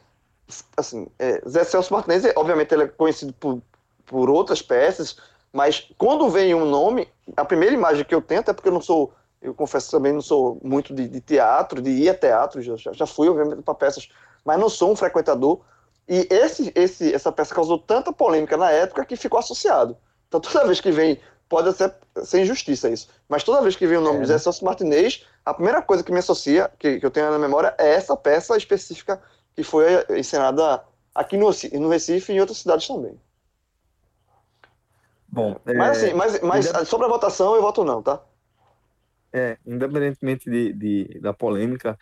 assim, 0.77 1.07
é, 1.17 1.41
Zé 1.49 1.63
Celso 1.63 1.91
Martinez, 1.91 2.23
obviamente, 2.35 2.71
ele 2.71 2.83
é 2.83 2.87
conhecido 2.87 3.33
por, 3.33 3.59
por 4.05 4.29
outras 4.29 4.61
peças, 4.61 5.17
mas 5.51 5.89
quando 5.97 6.29
vem 6.29 6.53
um 6.53 6.65
nome, 6.65 7.07
a 7.35 7.43
primeira 7.43 7.73
imagem 7.73 8.05
que 8.05 8.13
eu 8.13 8.21
tenho, 8.21 8.41
até 8.41 8.53
porque 8.53 8.69
eu 8.69 8.73
não 8.73 8.81
sou, 8.81 9.11
eu 9.41 9.53
confesso 9.55 9.89
também, 9.89 10.13
não 10.13 10.21
sou 10.21 10.59
muito 10.63 10.93
de, 10.93 11.07
de 11.07 11.19
teatro, 11.19 11.81
de 11.81 11.89
ir 11.89 12.09
a 12.09 12.13
teatro, 12.13 12.61
já, 12.61 12.75
já 12.77 13.05
fui, 13.07 13.27
obviamente, 13.27 13.63
para 13.63 13.73
peças, 13.73 14.07
mas 14.45 14.59
não 14.59 14.69
sou 14.69 14.91
um 14.91 14.95
frequentador. 14.95 15.61
E 16.07 16.27
esse, 16.31 16.71
esse, 16.75 17.13
essa 17.13 17.31
peça 17.31 17.53
causou 17.53 17.77
tanta 17.79 18.13
polêmica 18.13 18.55
na 18.57 18.71
época 18.71 19.05
que 19.05 19.15
ficou 19.15 19.39
associado. 19.39 19.97
Então, 20.27 20.39
toda 20.41 20.65
vez 20.65 20.79
que 20.81 20.91
vem, 20.91 21.19
pode 21.49 21.71
ser, 21.73 21.93
ser 22.23 22.41
injustiça 22.41 22.89
isso, 22.89 23.09
mas 23.29 23.43
toda 23.43 23.61
vez 23.61 23.75
que 23.75 23.87
vem 23.87 23.97
o 23.97 24.01
nome 24.01 24.19
É, 24.19 24.21
de 24.21 24.27
né? 24.27 24.27
Zé 24.27 24.37
Celso 24.37 24.63
Martinez, 24.65 25.25
a 25.45 25.53
primeira 25.53 25.81
coisa 25.81 26.03
que 26.03 26.11
me 26.11 26.19
associa, 26.19 26.71
que, 26.79 26.99
que 26.99 27.05
eu 27.05 27.11
tenho 27.11 27.31
na 27.31 27.39
memória, 27.39 27.73
é 27.77 27.89
essa 27.93 28.15
peça 28.17 28.55
específica 28.57 29.21
que 29.55 29.63
foi 29.63 29.85
encenada 30.17 30.83
aqui 31.15 31.35
no, 31.37 31.49
no 31.79 31.89
Recife 31.89 32.31
e 32.31 32.35
em 32.35 32.39
outras 32.39 32.59
cidades 32.59 32.87
também. 32.87 33.19
Bom, 35.27 35.59
Mas 35.73 35.89
é, 35.89 35.91
assim, 35.91 36.13
mas, 36.13 36.39
mas 36.41 36.67
ainda- 36.67 36.85
sobre 36.85 37.05
a 37.05 37.09
votação 37.09 37.55
eu 37.55 37.61
voto 37.61 37.83
não, 37.83 38.01
tá? 38.01 38.21
É, 39.33 39.57
independentemente 39.65 40.49
de, 40.49 40.73
de- 40.73 41.19
da 41.19 41.33
polêmica, 41.33 41.97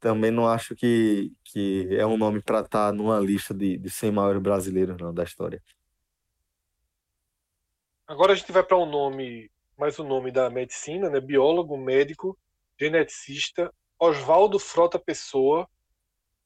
também 0.00 0.30
não 0.30 0.46
acho 0.48 0.74
que, 0.74 1.32
que 1.44 1.88
é 1.96 2.06
um 2.06 2.16
nome 2.16 2.42
para 2.42 2.60
estar 2.60 2.92
numa 2.92 3.18
lista 3.18 3.54
de, 3.54 3.76
de 3.76 3.90
100 3.90 4.12
maiores 4.12 4.42
brasileiros, 4.42 4.96
não, 4.98 5.12
da 5.12 5.24
história. 5.24 5.62
Agora 8.06 8.32
a 8.32 8.36
gente 8.36 8.52
vai 8.52 8.62
para 8.62 8.76
um 8.76 8.86
nome, 8.86 9.50
mais 9.76 9.98
um 9.98 10.06
nome 10.06 10.30
da 10.30 10.48
medicina, 10.48 11.10
né? 11.10 11.20
Biólogo, 11.20 11.76
médico, 11.76 12.38
geneticista, 12.78 13.72
Oswaldo 13.98 14.58
Frota 14.58 14.98
Pessoa, 14.98 15.68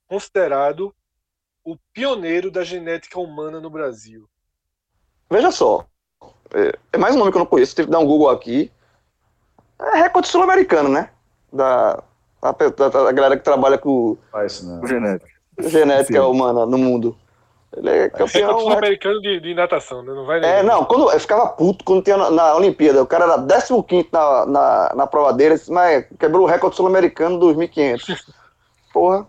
considerado 0.06 0.94
o 1.62 1.76
pioneiro 1.92 2.50
da 2.50 2.64
genética 2.64 3.20
humana 3.20 3.60
no 3.60 3.68
Brasil. 3.68 4.28
Veja 5.28 5.50
só, 5.50 5.86
é, 6.54 6.78
é 6.92 6.98
mais 6.98 7.14
um 7.14 7.18
nome 7.18 7.30
que 7.30 7.36
eu 7.36 7.40
não 7.40 7.46
conheço, 7.46 7.74
tive 7.74 7.86
que 7.86 7.92
dar 7.92 7.98
um 7.98 8.06
Google 8.06 8.30
aqui. 8.30 8.72
É 9.78 9.96
recorde 9.96 10.28
sul-americano, 10.28 10.88
né? 10.88 11.12
Da, 11.52 12.02
da, 12.42 12.52
da- 12.52 12.88
da 13.04 13.12
galera 13.12 13.36
que 13.36 13.44
trabalha 13.44 13.78
com 13.78 14.16
Faz 14.30 14.62
não. 14.62 14.86
Genética. 14.86 15.30
genética 15.58 16.20
Sim. 16.20 16.26
humana 16.26 16.64
no 16.66 16.78
mundo. 16.78 17.16
Ele 17.76 17.88
é 17.88 18.08
campeão. 18.10 18.52
né? 18.56 18.60
sul-americano 18.62 19.20
de, 19.20 19.40
de 19.40 19.54
natação, 19.54 20.02
né? 20.02 20.12
Não 20.12 20.26
vai 20.26 20.42
É, 20.44 20.60
não, 20.62 20.84
quando 20.84 21.08
eu 21.10 21.20
ficava 21.20 21.46
puto 21.48 21.84
quando 21.84 22.02
tinha 22.02 22.16
na, 22.16 22.28
na 22.30 22.54
Olimpíada, 22.56 23.00
o 23.00 23.06
cara 23.06 23.24
era 23.26 23.38
15 23.82 24.08
na, 24.12 24.46
na, 24.46 24.92
na 24.96 25.06
prova 25.06 25.32
dele, 25.32 25.60
mas 25.68 26.04
quebrou 26.18 26.42
o 26.44 26.48
recorde 26.48 26.74
sul-americano 26.76 27.38
dos 27.38 27.54
1500. 27.56 28.26
Porra. 28.92 29.24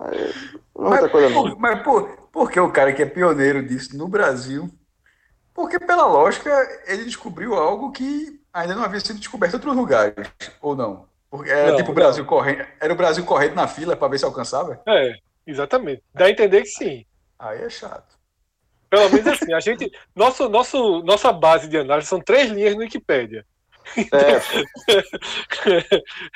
Aí, 0.00 0.32
não 0.76 0.86
é 0.88 0.90
muita 0.90 1.08
coisa 1.08 1.28
não. 1.30 1.42
por, 1.50 1.58
mas 1.60 1.82
por, 1.84 2.08
por 2.32 2.50
que 2.50 2.58
o 2.58 2.72
cara 2.72 2.92
que 2.92 3.02
é 3.02 3.06
pioneiro 3.06 3.62
disso 3.64 3.96
no 3.96 4.08
Brasil? 4.08 4.68
Porque, 5.54 5.78
pela 5.78 6.06
lógica, 6.06 6.50
ele 6.88 7.04
descobriu 7.04 7.54
algo 7.54 7.92
que 7.92 8.40
ainda 8.52 8.74
não 8.74 8.82
havia 8.82 8.98
sido 9.00 9.18
descoberto 9.20 9.52
em 9.52 9.56
outros 9.56 9.76
lugares, 9.76 10.28
ou 10.60 10.74
não? 10.74 11.04
Porque 11.30 11.50
era 11.50 11.70
Não, 11.70 11.76
tipo 11.76 11.90
o 11.90 11.94
não. 11.94 11.94
Brasil 11.94 12.24
correndo. 12.24 12.64
Era 12.80 12.92
o 12.92 12.96
Brasil 12.96 13.24
correndo 13.24 13.54
na 13.54 13.66
fila 13.68 13.96
pra 13.96 14.08
ver 14.08 14.18
se 14.18 14.24
alcançava? 14.24 14.80
É, 14.86 15.14
exatamente. 15.46 16.02
Dá 16.14 16.26
a 16.26 16.30
entender 16.30 16.62
que 16.62 16.68
sim. 16.68 17.04
Aí 17.38 17.62
é 17.62 17.68
chato. 17.70 18.16
Pelo 18.88 19.10
menos 19.10 19.26
assim, 19.26 19.52
a 19.52 19.60
gente. 19.60 19.90
Nosso, 20.14 20.48
nosso, 20.48 21.02
nossa 21.02 21.32
base 21.32 21.68
de 21.68 21.76
análise 21.76 22.08
são 22.08 22.20
três 22.20 22.50
linhas 22.50 22.74
no 22.74 22.80
Wikipédia. 22.80 23.44
É, 23.96 24.40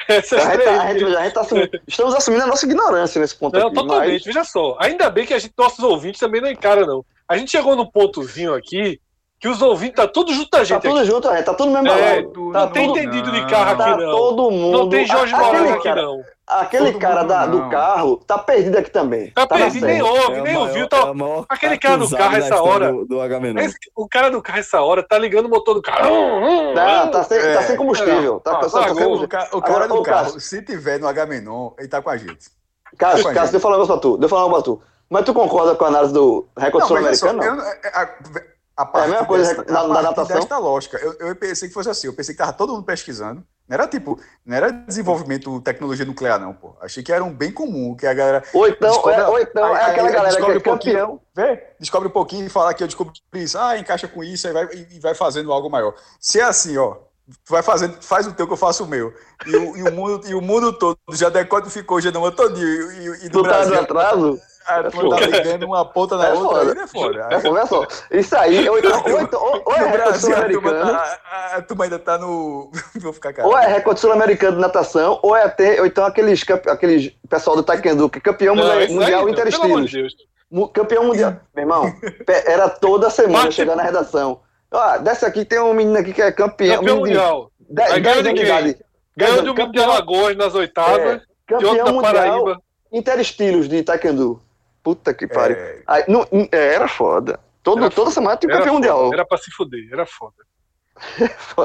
Essas 0.09 0.39
a 0.41 0.51
gente, 0.53 0.63
três 0.63 0.65
tá- 0.77 0.83
a 0.85 0.93
gente- 0.93 1.05
a 1.17 1.23
gente 1.25 1.33
tá 1.35 1.41
assumindo- 1.41 1.81
estamos 1.87 2.15
assumindo 2.15 2.43
a 2.45 2.47
nossa 2.47 2.67
ignorância 2.67 3.21
nesse 3.21 3.37
ponto 3.37 3.59
Não, 3.59 3.67
aqui. 3.69 3.75
totalmente. 3.77 4.13
Mas, 4.13 4.25
Veja 4.25 4.45
só. 4.45 4.77
Ainda 4.81 5.11
bem 5.11 5.27
que 5.27 5.35
a 5.35 5.39
gente, 5.39 5.55
nossos 5.57 5.81
ouvintes 5.85 6.21
também 6.21 6.41
não 6.41 6.51
encaram, 6.51 6.87
não. 6.87 7.05
A 7.29 7.37
gente 7.37 7.51
chegou 7.51 7.77
num 7.77 7.87
pontozinho 7.87 8.55
aqui 8.55 9.01
que 9.41 9.49
os 9.49 9.63
ouvintes 9.63 9.97
tá 9.97 10.07
tudo 10.07 10.33
junto 10.35 10.55
a 10.55 10.59
tá 10.59 10.65
gente 10.65 10.83
tudo 10.83 10.99
aqui. 10.99 11.07
junto, 11.11 11.29
gente 11.37 11.45
tá 11.47 11.55
tudo 11.55 11.71
mesmo 11.73 11.89
É, 11.89 12.23
Tá 12.23 12.29
Não 12.61 12.69
tem 12.73 12.91
entendido 12.91 13.33
de 13.33 13.47
carro 13.47 13.77
tá 13.77 13.93
aqui, 13.93 14.03
não. 14.05 14.11
todo 14.13 14.51
mundo. 14.51 14.79
Não 14.79 14.89
tem 14.91 15.07
Jorge 15.07 15.35
Moraes 15.35 15.71
aqui, 15.73 15.83
cara, 15.83 16.03
não. 16.03 16.23
Aquele 16.47 16.91
Todo 16.93 17.01
cara 17.01 17.21
mundo 17.21 17.29
da- 17.29 17.47
do 17.47 17.71
carro 17.71 18.17
tá 18.27 18.37
perdido 18.37 18.77
aqui 18.77 18.91
também. 18.91 19.31
Tá 19.31 19.43
na 19.43 19.47
perdido, 19.47 19.87
nem 19.87 20.03
ouve, 20.03 20.19
É 20.25 20.31
nem 20.43 20.43
maior- 20.55 20.67
ouviu. 20.67 20.85
é 20.85 20.89
Tá... 20.89 21.15
maior 21.15 21.45
Aquele 21.49 21.79
cara 21.79 21.97
do 21.97 22.11
carro 22.11 22.33
da 22.33 22.39
essa 22.39 22.63
hora. 22.63 22.93
Do, 22.93 23.07
do. 23.07 23.61
Esse- 23.61 23.77
o 23.97 24.09
cara 24.09 24.31
do 24.31 24.43
carro 24.43 24.59
essa 24.59 24.83
hora 24.83 25.03
tá 25.03 25.17
ligando 25.17 25.47
o 25.47 25.49
motor 25.49 25.75
do 25.75 25.81
carro. 25.83 26.11
Não, 26.75 27.11
tá 27.11 27.23
sem, 27.25 27.39
É, 27.39 27.55
tá 27.55 27.63
sem 27.63 27.77
combustível. 27.77 28.41
Tá, 28.41 28.51
Ah, 28.51 28.55
tá, 28.57 28.61
tá 28.63 28.69
sem 28.69 28.81
O, 28.81 28.95
combustível. 28.97 29.19
o 29.53 29.57
Agora, 29.57 29.63
cara 29.73 29.89
do 29.89 29.95
ô, 29.95 30.03
carro, 30.03 30.25
Cássio. 30.25 30.41
se 30.41 30.61
tiver 30.63 30.99
no 30.99 31.07
Agamenon, 31.09 31.71
ele 31.79 31.89
tá 31.89 32.03
com 32.03 32.11
a 32.11 32.17
gente. 32.17 32.51
Cássio, 32.99 33.25
Cássio, 33.25 33.41
deixa 33.43 33.57
eu 33.57 33.61
falar 33.61 33.77
um 33.77 33.79
negócio 33.79 33.95
pra 33.95 34.03
tu. 34.03 34.19
Deixa 34.19 34.25
eu 34.25 34.29
falar 34.29 34.43
um 34.43 34.49
negócio 34.49 34.65
pra 34.77 34.85
tu. 34.85 34.91
Mas 35.09 35.25
tu 35.25 35.33
concorda 35.35 35.75
com 35.77 35.85
a 35.85 35.89
análise 35.89 36.13
do 36.13 36.47
recorde 36.59 36.89
Não, 36.93 36.97
mas 38.93 38.95
é 38.95 38.99
a, 39.01 39.05
a 39.05 39.09
mesma 39.09 39.27
coisa 39.27 39.45
dessa, 39.55 39.65
da- 39.65 39.73
a 39.81 39.83
da 39.83 39.89
partir 39.89 40.07
adaptação? 40.07 40.37
desta 40.37 40.59
lógica, 40.59 40.99
eu, 40.99 41.13
eu 41.29 41.37
pensei 41.37 41.69
que 41.69 41.75
fosse 41.75 41.91
assim. 41.91 42.07
Eu 42.07 42.13
pensei 42.15 42.35
que 42.35 42.39
tava 42.39 42.53
todo 42.53 42.73
mundo 42.73 42.85
pesquisando. 42.85 43.43
Não 43.69 43.75
era 43.75 43.87
tipo, 43.87 44.19
não 44.45 44.57
era 44.57 44.71
desenvolvimento 44.73 45.61
tecnologia 45.61 46.05
nuclear, 46.05 46.41
não, 46.41 46.53
pô. 46.53 46.75
Achei 46.81 47.03
que 47.05 47.13
era 47.13 47.23
um 47.23 47.33
bem 47.33 47.53
comum, 47.53 47.95
que 47.95 48.05
a 48.07 48.13
galera 48.13 48.43
Ou 48.53 48.67
então, 48.67 48.89
Descobre- 48.91 49.15
é, 49.21 49.27
ou 49.29 49.39
então 49.39 49.65
aí- 49.65 49.73
é 49.75 49.85
aí 49.85 49.91
aquela 49.93 50.11
galera 50.11 50.37
que 50.37 50.43
é 50.51 50.55
um 50.57 50.61
campeão. 50.61 51.21
vê, 51.35 51.63
descobre 51.79 52.09
um 52.09 52.13
pouquinho 52.13 52.47
e 52.47 52.49
fala 52.49 52.75
que 52.75 52.83
eu 52.83 52.89
descobri 52.89 53.13
isso, 53.35 53.57
ah, 53.59 53.79
encaixa 53.79 54.09
com 54.09 54.25
isso, 54.25 54.47
aí 54.49 54.53
vai, 54.53 54.69
e 54.91 54.99
vai 54.99 55.15
fazendo 55.15 55.53
algo 55.53 55.71
maior. 55.71 55.95
Se 56.19 56.41
é 56.41 56.43
assim, 56.43 56.77
ó, 56.79 56.95
tu 57.45 57.51
vai 57.51 57.63
fazendo, 57.63 58.03
faz 58.03 58.27
o 58.27 58.33
teu 58.33 58.45
que 58.49 58.53
eu 58.53 58.57
faço 58.57 58.83
o 58.83 58.89
meu. 58.89 59.15
E 59.47 59.55
o, 59.57 59.77
e 59.77 59.83
o, 59.85 59.93
mundo, 59.93 60.27
e 60.27 60.35
o 60.35 60.41
mundo 60.41 60.73
todo 60.73 60.99
já 61.13 61.29
decodificou 61.29 61.99
o 61.99 62.01
genoma 62.01 62.33
todinho. 62.33 62.91
E, 62.91 62.97
e, 63.23 63.27
e 63.27 63.29
do 63.29 63.39
Tu 63.39 63.43
tá 63.45 63.49
Brasil, 63.51 63.75
no 63.77 63.81
atraso? 63.81 64.41
A 64.67 64.83
turma 64.91 65.17
tá 65.19 65.27
ligando 65.27 65.63
uma 65.65 65.85
ponta 65.85 66.17
na 66.17 66.29
É 66.29 66.33
outra, 66.33 66.59
foda. 66.59 66.73
aí 66.73 66.79
é 66.79 66.87
foda. 66.87 67.29
É, 67.31 67.49
olha 67.49 67.67
só. 67.67 67.87
Isso 68.11 68.37
aí, 68.37 68.69
ou 68.69 68.79
então, 68.79 69.03
ou, 69.05 69.21
então, 69.21 69.43
ou, 69.43 69.63
ou 69.67 69.73
é 69.75 69.79
recorde 69.79 69.97
Brasil, 69.97 70.37
a 70.37 70.41
turma, 70.41 70.69
sul-americano, 70.71 70.93
tá, 70.93 71.19
a, 71.57 71.63
turma 71.63 71.85
ainda 71.85 71.99
tá 71.99 72.19
no. 72.19 72.71
Vou 73.01 73.13
ficar 73.13 73.29
ou 73.45 73.51
calado. 73.53 73.57
é 73.71 73.75
recorde 73.75 74.01
sul-americano 74.01 74.57
de 74.57 74.61
natação, 74.63 75.19
ou 75.23 75.35
é 75.37 75.49
ter, 75.49 75.81
ou 75.81 75.87
então 75.87 76.05
aqueles, 76.05 76.45
aqueles 76.69 77.13
pessoal 77.29 77.57
do 77.57 77.63
Taekwondo, 77.63 78.09
que 78.11 78.19
é 78.19 78.21
campeão 78.21 78.55
Não, 78.55 78.65
mundial, 78.65 78.79
aí, 78.89 79.23
não, 79.23 79.29
interestilos. 79.29 79.91
de 79.91 80.07
Campeão 80.73 81.05
mundial. 81.05 81.35
Meu 81.55 81.63
irmão, 81.63 81.93
era 82.47 82.69
toda 82.69 83.09
semana 83.11 83.51
chegar 83.51 83.77
na 83.77 83.83
redação. 83.85 84.41
Ó, 84.73 84.99
desce 84.99 85.25
aqui, 85.25 85.45
tem 85.45 85.59
um 85.61 85.73
menino 85.75 85.99
aqui 85.99 86.13
que 86.13 86.23
é 86.23 86.31
campeão. 86.33 86.77
Campeão 86.79 86.97
de 86.97 87.01
mundial. 87.03 87.51
dez- 87.59 87.93
Aí 87.93 88.01
ganhou 88.01 88.23
de 88.23 88.33
de 88.33 88.45
quem? 88.45 88.77
Ganhou 89.17 89.43
de 89.43 89.51
um 89.51 89.55
menino 89.55 89.73
de 89.73 89.81
Alagoas 89.81 90.37
nas 90.37 90.55
oitavas. 90.55 91.01
É, 91.01 91.17
de 91.49 91.55
outro 91.55 91.69
campeão 91.69 91.93
mundial 91.95 92.13
Paraíba. 92.15 92.63
interestilos 92.93 93.69
de 93.69 93.83
Taekwondo. 93.83 94.41
Puta 94.83 95.13
que 95.15 95.27
pariu. 95.27 95.57
É, 95.57 95.83
Aí, 95.87 96.05
não, 96.09 96.27
é, 96.51 96.75
era 96.75 96.89
foda. 96.89 97.39
Todo, 97.63 97.81
Era 97.81 97.91
toda 97.91 98.11
foda. 98.11 98.15
semana 98.15 98.37
tinha 98.37 98.49
um 98.51 98.57
campeão 98.57 98.75
foda, 98.75 98.89
mundial. 98.93 99.13
Era 99.13 99.25
pra 99.27 99.37
se 99.39 99.51
fuder, 99.51 99.89
era 99.93 100.07
foda. 100.07 100.37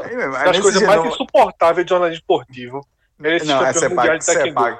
aí 0.04 0.16
mesmo, 0.16 0.36
aí 0.36 0.50
As 0.50 0.58
coisas 0.60 0.82
mais 0.82 0.92
genoma- 0.94 1.08
insuportáveis 1.14 1.86
de 1.86 1.90
jornalismo 1.90 2.20
esportivo. 2.20 2.86
Era 3.22 3.36
esse 3.36 3.46
Não, 3.46 3.64
é 3.64 3.72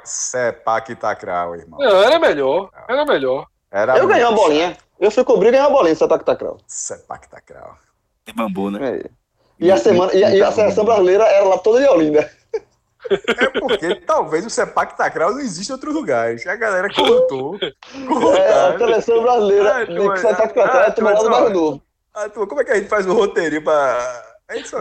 Sepak 0.04 0.92
e 0.92 0.96
Takraw, 0.96 1.54
irmão. 1.56 1.78
Não, 1.80 2.02
era 2.02 2.18
melhor. 2.18 2.70
Era 2.88 3.04
melhor. 3.06 3.46
Era 3.70 3.96
Eu 3.96 4.06
ganhei 4.06 4.24
uma 4.24 4.32
bolinha. 4.34 4.76
Eu 5.00 5.10
fui 5.10 5.24
cobrir 5.24 5.48
e 5.48 5.50
ganhei 5.52 5.66
uma 5.66 5.72
bolinha 5.72 5.92
no 5.94 5.98
Setac 5.98 6.24
Tacral. 6.24 6.58
Sepak 6.66 7.28
Takraw. 7.28 7.76
De 8.26 8.32
bambu, 8.32 8.70
né? 8.70 8.98
É. 8.98 9.10
E 9.58 9.70
a 9.72 9.76
semana, 9.78 10.12
e, 10.14 10.22
a- 10.22 10.34
e 10.34 10.42
a 10.42 10.52
seleção 10.52 10.84
brasileira 10.84 11.24
era 11.24 11.44
lá 11.46 11.56
toda 11.58 11.80
de 11.80 11.86
Olinda. 11.88 12.30
É 13.10 13.60
porque 13.60 13.94
talvez 14.06 14.44
o 14.46 14.50
Sepak 14.50 14.96
Takraw 14.96 15.32
não 15.32 15.40
existe 15.40 15.70
em 15.70 15.72
outros 15.72 15.94
lugares. 15.94 16.46
A 16.46 16.56
galera 16.56 16.88
cortou. 16.92 17.58
cortaram. 18.06 18.36
É, 18.36 18.74
a 18.74 18.78
seleção 18.78 19.22
brasileira 19.22 19.74
Ah, 19.76 19.84
de 19.84 19.96
tu- 19.96 20.12
que 20.12 20.18
Setac 20.20 20.58
ah, 20.60 20.68
Tacral 20.68 21.10
é 21.10 21.14
lá 21.14 21.22
do 21.22 21.30
Bairro 21.30 21.50
Novo. 21.50 21.82
Ah, 22.14 22.28
tu, 22.28 22.46
como 22.46 22.60
é 22.60 22.64
que 22.64 22.72
a 22.72 22.76
gente 22.76 22.88
faz 22.88 23.06
o 23.06 23.12
roteirinho 23.12 23.62
pra. 23.62 24.22
É 24.48 24.58
isso. 24.58 24.76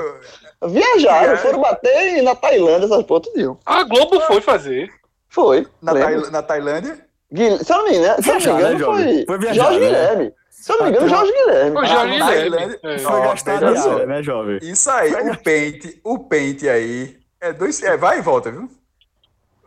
Viajaram, 0.68 1.26
Viagem. 1.28 1.38
foram 1.38 1.60
bater 1.62 2.22
na 2.22 2.36
Tailândia, 2.36 2.86
essas 2.86 3.04
porra, 3.04 3.22
tudo. 3.22 3.60
A 3.66 3.84
Globo 3.84 4.20
foi 4.22 4.40
fazer. 4.42 4.90
Foi. 5.30 5.68
Na, 5.82 5.92
lembro. 5.92 6.22
Tai- 6.22 6.32
na 6.32 6.42
Tailândia? 6.42 7.06
Guilherme, 7.34 7.64
se 7.66 7.74
eu 7.74 7.78
não 7.78 7.86
me 7.86 7.96
engano, 7.98 8.24
se 8.24 8.30
eu 8.30 8.34
não 8.34 8.40
me 8.40 8.46
Viajar, 8.46 8.60
engano 8.60 8.74
né, 8.74 8.80
Jorge? 8.80 9.04
foi, 9.04 9.26
Foi 9.26 9.38
viajar, 9.40 9.64
Jorge 9.64 9.80
né? 9.80 9.86
Guilherme. 9.88 10.34
Se 10.52 10.72
eu 10.72 10.78
não 10.78 10.84
me 10.86 10.90
engano, 10.92 11.06
Ah, 11.06 11.10
tu- 11.10 11.16
Jorge 11.16 11.32
Guilherme. 11.34 11.72
Foi 11.74 11.86
Jorge 11.88 12.18
na 12.20 12.32
Guilherme. 12.36 12.80
É. 12.84 12.98
Foi 13.00 13.22
gastar 13.22 13.60
só. 13.60 13.72
diária, 13.90 14.06
né, 14.06 14.24
jovem? 14.24 14.60
Isso 14.62 14.90
aí, 14.92 15.14
o 15.30 15.38
pente, 15.38 16.02
o 16.04 16.20
pente 16.20 16.70
aí. 16.70 17.18
É 17.40 17.54
dois. 17.54 17.82
É, 17.84 17.98
vai 17.98 18.20
e 18.20 18.22
volta, 18.22 18.52
viu? 18.52 18.70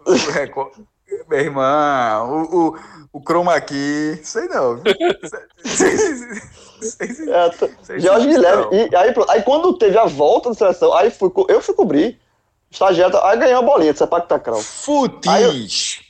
Meu 1.28 1.40
irmão, 1.40 2.30
o, 2.30 2.68
o, 2.68 2.78
o 3.14 3.20
chroma 3.20 3.58
key, 3.60 4.20
sei 4.22 4.46
não. 4.48 4.82
É, 7.30 7.98
Jorge 7.98 8.26
Guilherme. 8.28 8.64
não. 8.64 8.72
E 8.72 8.94
aí, 8.94 9.14
aí 9.30 9.42
quando 9.42 9.76
teve 9.78 9.98
a 9.98 10.04
volta 10.04 10.50
da 10.50 10.54
seleção, 10.54 10.92
aí 10.94 11.10
fui, 11.10 11.30
eu 11.48 11.60
fui 11.60 11.74
cobrir. 11.74 12.20
Estagiário, 12.70 13.18
aí 13.24 13.38
ganhei 13.38 13.54
uma 13.54 13.62
bolinha 13.62 13.92
de 13.92 13.98
Sepak 13.98 14.28
Tacral. 14.28 14.60
Futis. 14.60 16.00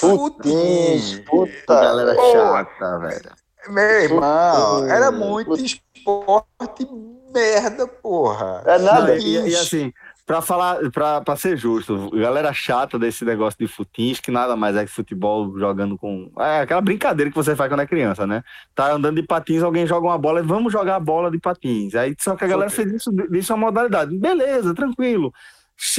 Putins, 0.00 1.20
puta. 1.26 1.74
Galera 1.74 2.14
Pô. 2.14 2.32
chata, 2.32 2.98
velho. 3.00 3.30
Meu 3.68 4.00
irmão, 4.02 4.86
era 4.86 5.10
muito 5.10 5.54
esporte 5.56 6.88
merda, 7.32 7.86
porra. 7.86 8.62
É 8.64 8.78
nada. 8.78 9.08
Não, 9.08 9.16
e, 9.16 9.50
e 9.50 9.56
assim, 9.56 9.92
pra 10.26 10.40
falar, 10.40 10.78
pra 10.90 11.36
ser 11.36 11.56
justo, 11.56 12.10
galera 12.12 12.52
chata 12.52 12.98
desse 12.98 13.24
negócio 13.24 13.58
de 13.58 13.66
futins, 13.66 14.20
que 14.20 14.30
nada 14.30 14.56
mais 14.56 14.74
é 14.76 14.84
que 14.84 14.90
futebol 14.90 15.58
jogando 15.58 15.98
com. 15.98 16.30
É 16.38 16.60
aquela 16.60 16.80
brincadeira 16.80 17.30
que 17.30 17.36
você 17.36 17.54
faz 17.54 17.70
quando 17.70 17.80
é 17.80 17.86
criança, 17.86 18.26
né? 18.26 18.42
Tá 18.74 18.92
andando 18.92 19.16
de 19.20 19.26
patins, 19.26 19.62
alguém 19.62 19.86
joga 19.86 20.06
uma 20.06 20.18
bola 20.18 20.40
e 20.40 20.42
vamos 20.42 20.72
jogar 20.72 20.96
a 20.96 21.00
bola 21.00 21.30
de 21.30 21.38
patins. 21.38 21.94
Aí 21.94 22.14
só 22.18 22.34
que 22.36 22.44
a 22.44 22.48
galera 22.48 22.70
fez 22.70 22.90
isso, 22.92 23.10
isso 23.32 23.52
é 23.52 23.56
uma 23.56 23.66
modalidade. 23.66 24.16
Beleza, 24.16 24.74
tranquilo. 24.74 25.32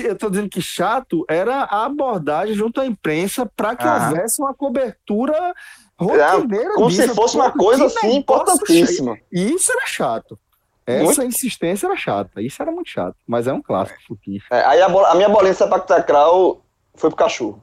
Eu 0.03 0.15
tô 0.17 0.29
dizendo 0.29 0.49
que 0.49 0.61
chato 0.61 1.25
era 1.29 1.63
a 1.63 1.85
abordagem 1.85 2.55
junto 2.55 2.79
à 2.79 2.85
imprensa 2.85 3.45
para 3.57 3.75
que 3.75 3.83
Aham. 3.85 4.09
houvesse 4.09 4.41
uma 4.41 4.53
cobertura 4.53 5.53
rotineira 5.99 6.71
É, 6.71 6.75
Como 6.75 6.87
disso. 6.89 7.01
se 7.09 7.13
fosse 7.13 7.35
uma 7.35 7.51
coisa 7.51 7.85
assim 7.85 8.15
importantíssima. 8.15 9.17
e 9.31 9.53
isso 9.53 9.71
era 9.73 9.85
chato. 9.85 10.39
Essa 10.87 11.03
Muito. 11.03 11.23
insistência 11.23 11.87
era 11.87 11.95
chata. 11.97 12.41
Isso 12.41 12.61
era 12.61 12.71
muito 12.71 12.89
chato. 12.89 13.15
Mas 13.27 13.47
é 13.47 13.53
um 13.53 13.61
clássico. 13.61 13.99
Futinho. 14.07 14.39
É, 14.51 14.63
aí 14.65 14.81
a, 14.81 14.87
bola- 14.89 15.09
a 15.09 15.15
minha 15.15 15.27
bolinha 15.29 15.51
de 15.51 15.57
Sepak 15.57 15.87
Tacral 15.87 16.61
foi 16.93 17.09
pro 17.09 17.17
cachorro. 17.17 17.61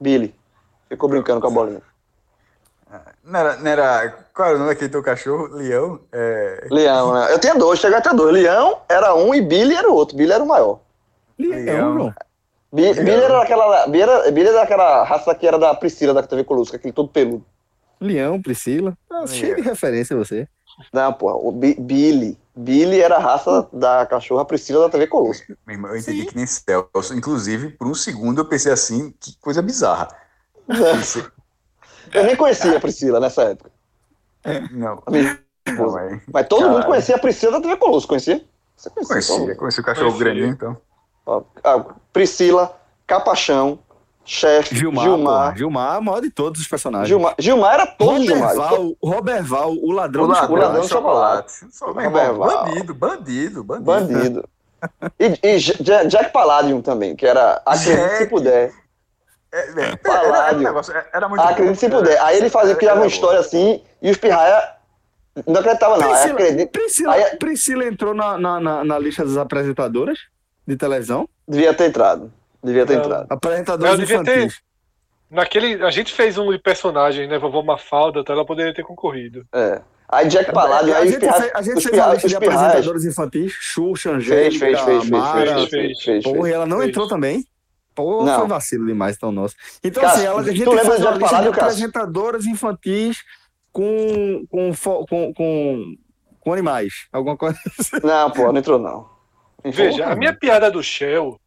Billy. 0.00 0.32
Ficou 0.88 1.08
brincando 1.08 1.40
com 1.40 1.48
a 1.48 1.50
bolinha. 1.50 1.82
Não 3.22 3.40
era, 3.40 3.56
não 3.56 3.70
era. 3.70 4.08
Qual 4.32 4.48
era 4.48 4.56
o 4.56 4.60
nome 4.60 4.70
daquele 4.72 4.88
teu 4.90 5.02
cachorro? 5.02 5.48
Leão? 5.48 6.00
É. 6.12 6.66
Leão, 6.70 7.12
né? 7.12 7.32
Eu 7.32 7.38
tinha 7.38 7.54
dois, 7.54 7.78
cheguei 7.80 7.98
até 7.98 8.14
dois. 8.14 8.32
Leão 8.32 8.80
era 8.88 9.14
um 9.14 9.34
e 9.34 9.40
Billy 9.42 9.74
era 9.74 9.90
o 9.90 9.94
outro. 9.94 10.16
Billy 10.16 10.32
era 10.32 10.42
o 10.42 10.46
maior. 10.48 10.80
Leão. 11.38 12.14
Bi- 12.72 12.94
Billy 12.94 13.10
era 13.10 13.42
aquela. 13.42 13.86
Billy 13.88 14.02
era, 14.02 14.30
Billy 14.30 14.48
era 14.48 14.62
aquela 14.62 15.04
raça 15.04 15.34
que 15.34 15.46
era 15.46 15.58
da 15.58 15.74
Priscila 15.74 16.14
da 16.14 16.22
TV 16.22 16.44
Colosso, 16.44 16.74
aquele 16.74 16.92
todo 16.92 17.08
peludo. 17.10 17.44
Leão, 18.00 18.40
Priscila. 18.40 18.96
Ah, 19.10 19.26
cheio 19.26 19.56
de 19.56 19.62
referência 19.62 20.16
você. 20.16 20.48
Não, 20.92 21.12
porra, 21.12 21.34
o 21.36 21.52
Bi- 21.52 21.76
Billy. 21.78 22.38
Billy 22.54 23.00
era 23.00 23.16
a 23.16 23.20
raça 23.20 23.68
da 23.72 24.04
cachorra 24.06 24.44
Priscila 24.44 24.80
da 24.86 24.90
TV 24.90 25.06
Colosso. 25.06 25.42
Meu 25.66 25.74
irmão, 25.76 25.90
eu 25.92 25.96
entendi 25.98 26.24
que 26.24 26.36
nem 26.36 26.46
Celso. 26.46 27.14
Inclusive, 27.14 27.70
por 27.70 27.86
um 27.86 27.94
segundo 27.94 28.40
eu 28.40 28.44
pensei 28.44 28.72
assim, 28.72 29.14
que 29.20 29.36
coisa 29.40 29.62
bizarra. 29.62 30.08
Pensei, 30.66 31.24
Eu 32.12 32.24
nem 32.24 32.36
conhecia 32.36 32.76
a 32.76 32.80
Priscila 32.80 33.20
nessa 33.20 33.42
época. 33.42 33.70
não, 34.70 35.02
minha 35.10 35.38
não, 35.76 35.98
é. 35.98 36.20
Mas 36.32 36.46
todo 36.48 36.60
Caralho. 36.60 36.78
mundo 36.78 36.86
conhecia 36.86 37.16
a 37.16 37.18
Priscila 37.18 37.52
da 37.52 37.60
TV 37.60 37.76
Colosso, 37.76 38.08
conhecia? 38.08 38.44
Você 38.76 38.88
conhecia? 38.90 39.14
Conhecia, 39.14 39.54
conheci 39.56 39.80
o 39.80 39.84
cachorro 39.84 40.06
Conhecia. 40.12 40.24
grandinho, 40.24 40.48
então. 40.52 40.76
Ó, 41.26 41.42
ah, 41.62 41.84
Priscila, 42.12 42.74
Capachão, 43.06 43.78
Chefe, 44.28 44.76
Gilmar. 44.76 45.04
Gilmar. 45.04 45.52
pô. 45.52 45.58
Gilmar 45.58 45.96
é 45.96 46.00
maior 46.00 46.20
de 46.20 46.30
todos 46.30 46.60
os 46.60 46.68
personagens. 46.68 47.08
Gilmar, 47.08 47.34
Gilmar 47.38 47.74
era 47.74 47.86
todo 47.86 48.22
Gilmar. 48.22 48.50
Roberval, 48.54 48.96
Roberval, 49.02 49.72
o 49.72 49.90
ladrão 49.90 50.24
O 50.24 50.26
do 50.26 50.32
ladrão, 50.34 50.56
ladrão 50.56 50.80
de 50.82 50.86
de 50.86 50.92
chocolate. 50.92 51.54
Roberval. 51.80 52.64
bandido, 52.64 52.94
bandido, 52.94 53.64
bandido. 53.64 53.84
Bandido. 53.86 54.48
E, 55.18 55.38
e 55.54 55.58
Ja- 55.58 56.04
Jack 56.04 56.30
Palladium 56.30 56.82
também, 56.82 57.16
que 57.16 57.26
era 57.26 57.60
acredite 57.64 58.16
se 58.18 58.26
puder. 58.26 58.72
É, 59.50 59.58
é, 59.60 59.80
era, 59.80 59.96
Paládio. 59.96 60.36
era, 60.36 60.58
negócio, 60.58 60.94
era 61.12 61.28
muito 61.28 61.40
Acredite 61.42 61.78
se 61.80 61.88
puder. 61.88 62.20
Aí 62.20 62.36
ele 62.36 62.50
fazia, 62.50 62.76
criava 62.76 62.96
era 62.98 63.04
uma 63.06 63.08
bom. 63.08 63.14
história 63.14 63.40
assim, 63.40 63.82
e 64.02 64.10
os 64.10 64.18
pirraia 64.18 64.62
Não 65.46 65.58
acreditava, 65.60 65.96
não. 65.96 66.06
Priscila, 66.10 66.32
acredito. 66.34 66.70
Priscila, 66.70 67.14
Aí- 67.14 67.36
Priscila 67.38 67.84
entrou 67.86 68.12
na, 68.12 68.36
na, 68.36 68.60
na, 68.60 68.84
na 68.84 68.98
lista 68.98 69.24
das 69.24 69.38
apresentadoras 69.38 70.18
de 70.66 70.76
televisão. 70.76 71.26
Devia 71.48 71.72
ter 71.72 71.86
entrado. 71.88 72.30
Devia 72.62 72.84
ter 72.86 72.98
entrado. 72.98 73.28
Ter- 73.40 74.02
infantis. 74.02 74.60
Naquele, 75.30 75.84
a 75.84 75.90
gente 75.90 76.12
fez 76.12 76.38
um 76.38 76.50
de 76.50 76.58
personagem, 76.58 77.28
né? 77.28 77.38
Vovó 77.38 77.62
Mafalda, 77.62 78.20
então 78.20 78.34
ela 78.34 78.46
poderia 78.46 78.72
ter 78.72 78.82
concorrido. 78.82 79.44
É. 79.54 79.80
Aí 80.08 80.26
Jack 80.26 80.50
Palladio, 80.52 80.94
a 80.94 80.98
aí 80.98 81.04
os 81.06 81.10
gente, 81.12 81.20
pirra- 81.20 81.34
fez, 81.34 81.52
a 81.54 81.62
gente 81.62 81.82
fez 81.82 82.06
lista 82.14 82.28
de 82.28 82.36
apresentadores 82.36 83.04
infantis. 83.04 83.52
Xuxa, 83.52 84.08
Fez, 84.10 84.16
Angélica, 84.22 84.58
fez, 84.66 84.80
fez, 84.80 84.98
fez, 85.00 85.10
Mara. 85.10 85.40
fez, 85.40 85.68
fez, 85.68 85.70
fez, 85.70 86.02
fez, 86.02 86.24
Porra, 86.24 86.48
e 86.48 86.52
ela 86.52 86.64
não 86.66 86.78
Fez. 86.78 86.88
entrou 86.88 87.06
também. 87.06 87.44
Pô, 87.94 88.24
Não. 88.24 88.38
foi 88.38 88.48
vacilo 88.48 88.86
demais, 88.86 89.16
então, 89.16 89.30
nosso. 89.30 89.54
Então, 89.84 90.02
Cássio, 90.02 90.18
assim, 90.20 90.26
ela, 90.28 90.40
a 90.40 90.44
gente 90.44 90.64
fez 90.64 90.98
uma 91.00 91.10
lista 91.10 91.42
de 91.42 91.48
apresentadoras 91.48 92.46
infantis 92.46 93.18
com, 93.70 94.46
com, 94.48 94.72
com, 95.06 95.34
com, 95.34 95.94
com 96.40 96.52
animais. 96.52 97.06
Alguma 97.12 97.36
coisa 97.36 97.58
assim. 97.78 97.96
Não, 98.02 98.30
pô, 98.30 98.50
não 98.50 98.58
entrou, 98.58 98.78
não. 98.78 99.10
Veja, 99.64 100.06
a 100.06 100.16
minha 100.16 100.32
piada 100.32 100.70
do 100.70 100.82
Shell 100.82 101.38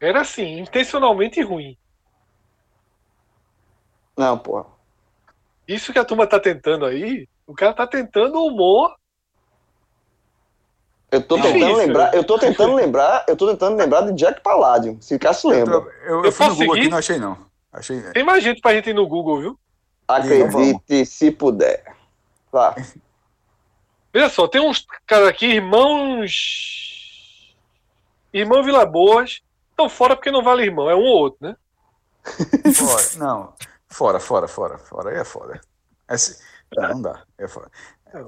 era 0.00 0.20
assim, 0.20 0.60
intencionalmente 0.60 1.40
ruim. 1.42 1.76
Não, 4.16 4.38
pô. 4.38 4.64
Isso 5.66 5.92
que 5.92 5.98
a 5.98 6.04
turma 6.04 6.26
tá 6.26 6.40
tentando 6.40 6.86
aí, 6.86 7.28
o 7.46 7.54
cara 7.54 7.72
tá 7.72 7.86
tentando 7.86 8.42
humor. 8.42 8.96
Eu 11.10 11.22
tô 11.22 11.36
Difícil. 11.36 11.58
tentando 11.60 11.76
lembrar, 11.76 12.14
eu 12.14 12.24
tô 12.24 12.38
tentando 12.38 12.74
lembrar, 12.74 13.24
eu 13.28 13.36
tô 13.36 13.48
tentando 13.48 13.76
lembrar 13.76 14.00
de 14.02 14.12
Jack 14.12 14.42
Palladio, 14.42 14.98
se 15.00 15.18
Cássio 15.18 15.50
lembra. 15.50 15.74
Eu, 15.74 15.90
eu, 16.04 16.24
Eu 16.24 16.32
fui 16.32 16.46
no 16.46 16.54
Google 16.54 16.74
seguir? 16.74 16.80
aqui 16.80 16.90
não 16.90 16.98
achei, 16.98 17.18
não. 17.18 17.38
Achei. 17.72 18.02
Tem 18.12 18.24
mais 18.24 18.44
gente 18.44 18.60
pra 18.60 18.74
gente 18.74 18.90
ir 18.90 18.94
no 18.94 19.06
Google, 19.06 19.40
viu? 19.40 19.60
Acredite 20.06 21.06
se 21.06 21.30
puder. 21.30 21.94
Vá. 22.52 22.74
Veja 24.12 24.28
só, 24.30 24.48
tem 24.48 24.60
uns 24.60 24.86
caras 25.06 25.28
aqui, 25.28 25.46
irmãos. 25.46 27.54
Irmão 28.32 28.62
Vila 28.62 28.84
Boas. 28.86 29.42
Estão 29.78 29.88
fora 29.88 30.16
porque 30.16 30.32
não 30.32 30.42
vale 30.42 30.64
irmão, 30.64 30.90
é 30.90 30.94
um 30.96 30.98
ou 30.98 31.18
outro, 31.18 31.38
né? 31.40 31.56
Fora. 32.74 33.02
Não. 33.16 33.52
Fora, 33.88 34.18
fora, 34.18 34.48
fora. 34.48 34.76
Fora. 34.76 35.10
Aí 35.10 35.18
é 35.18 35.24
foda. 35.24 35.60
Esse... 36.10 36.42
Não, 36.76 36.88
não 36.88 37.02
dá. 37.02 37.22
É 37.38 37.46
foda. 37.46 37.70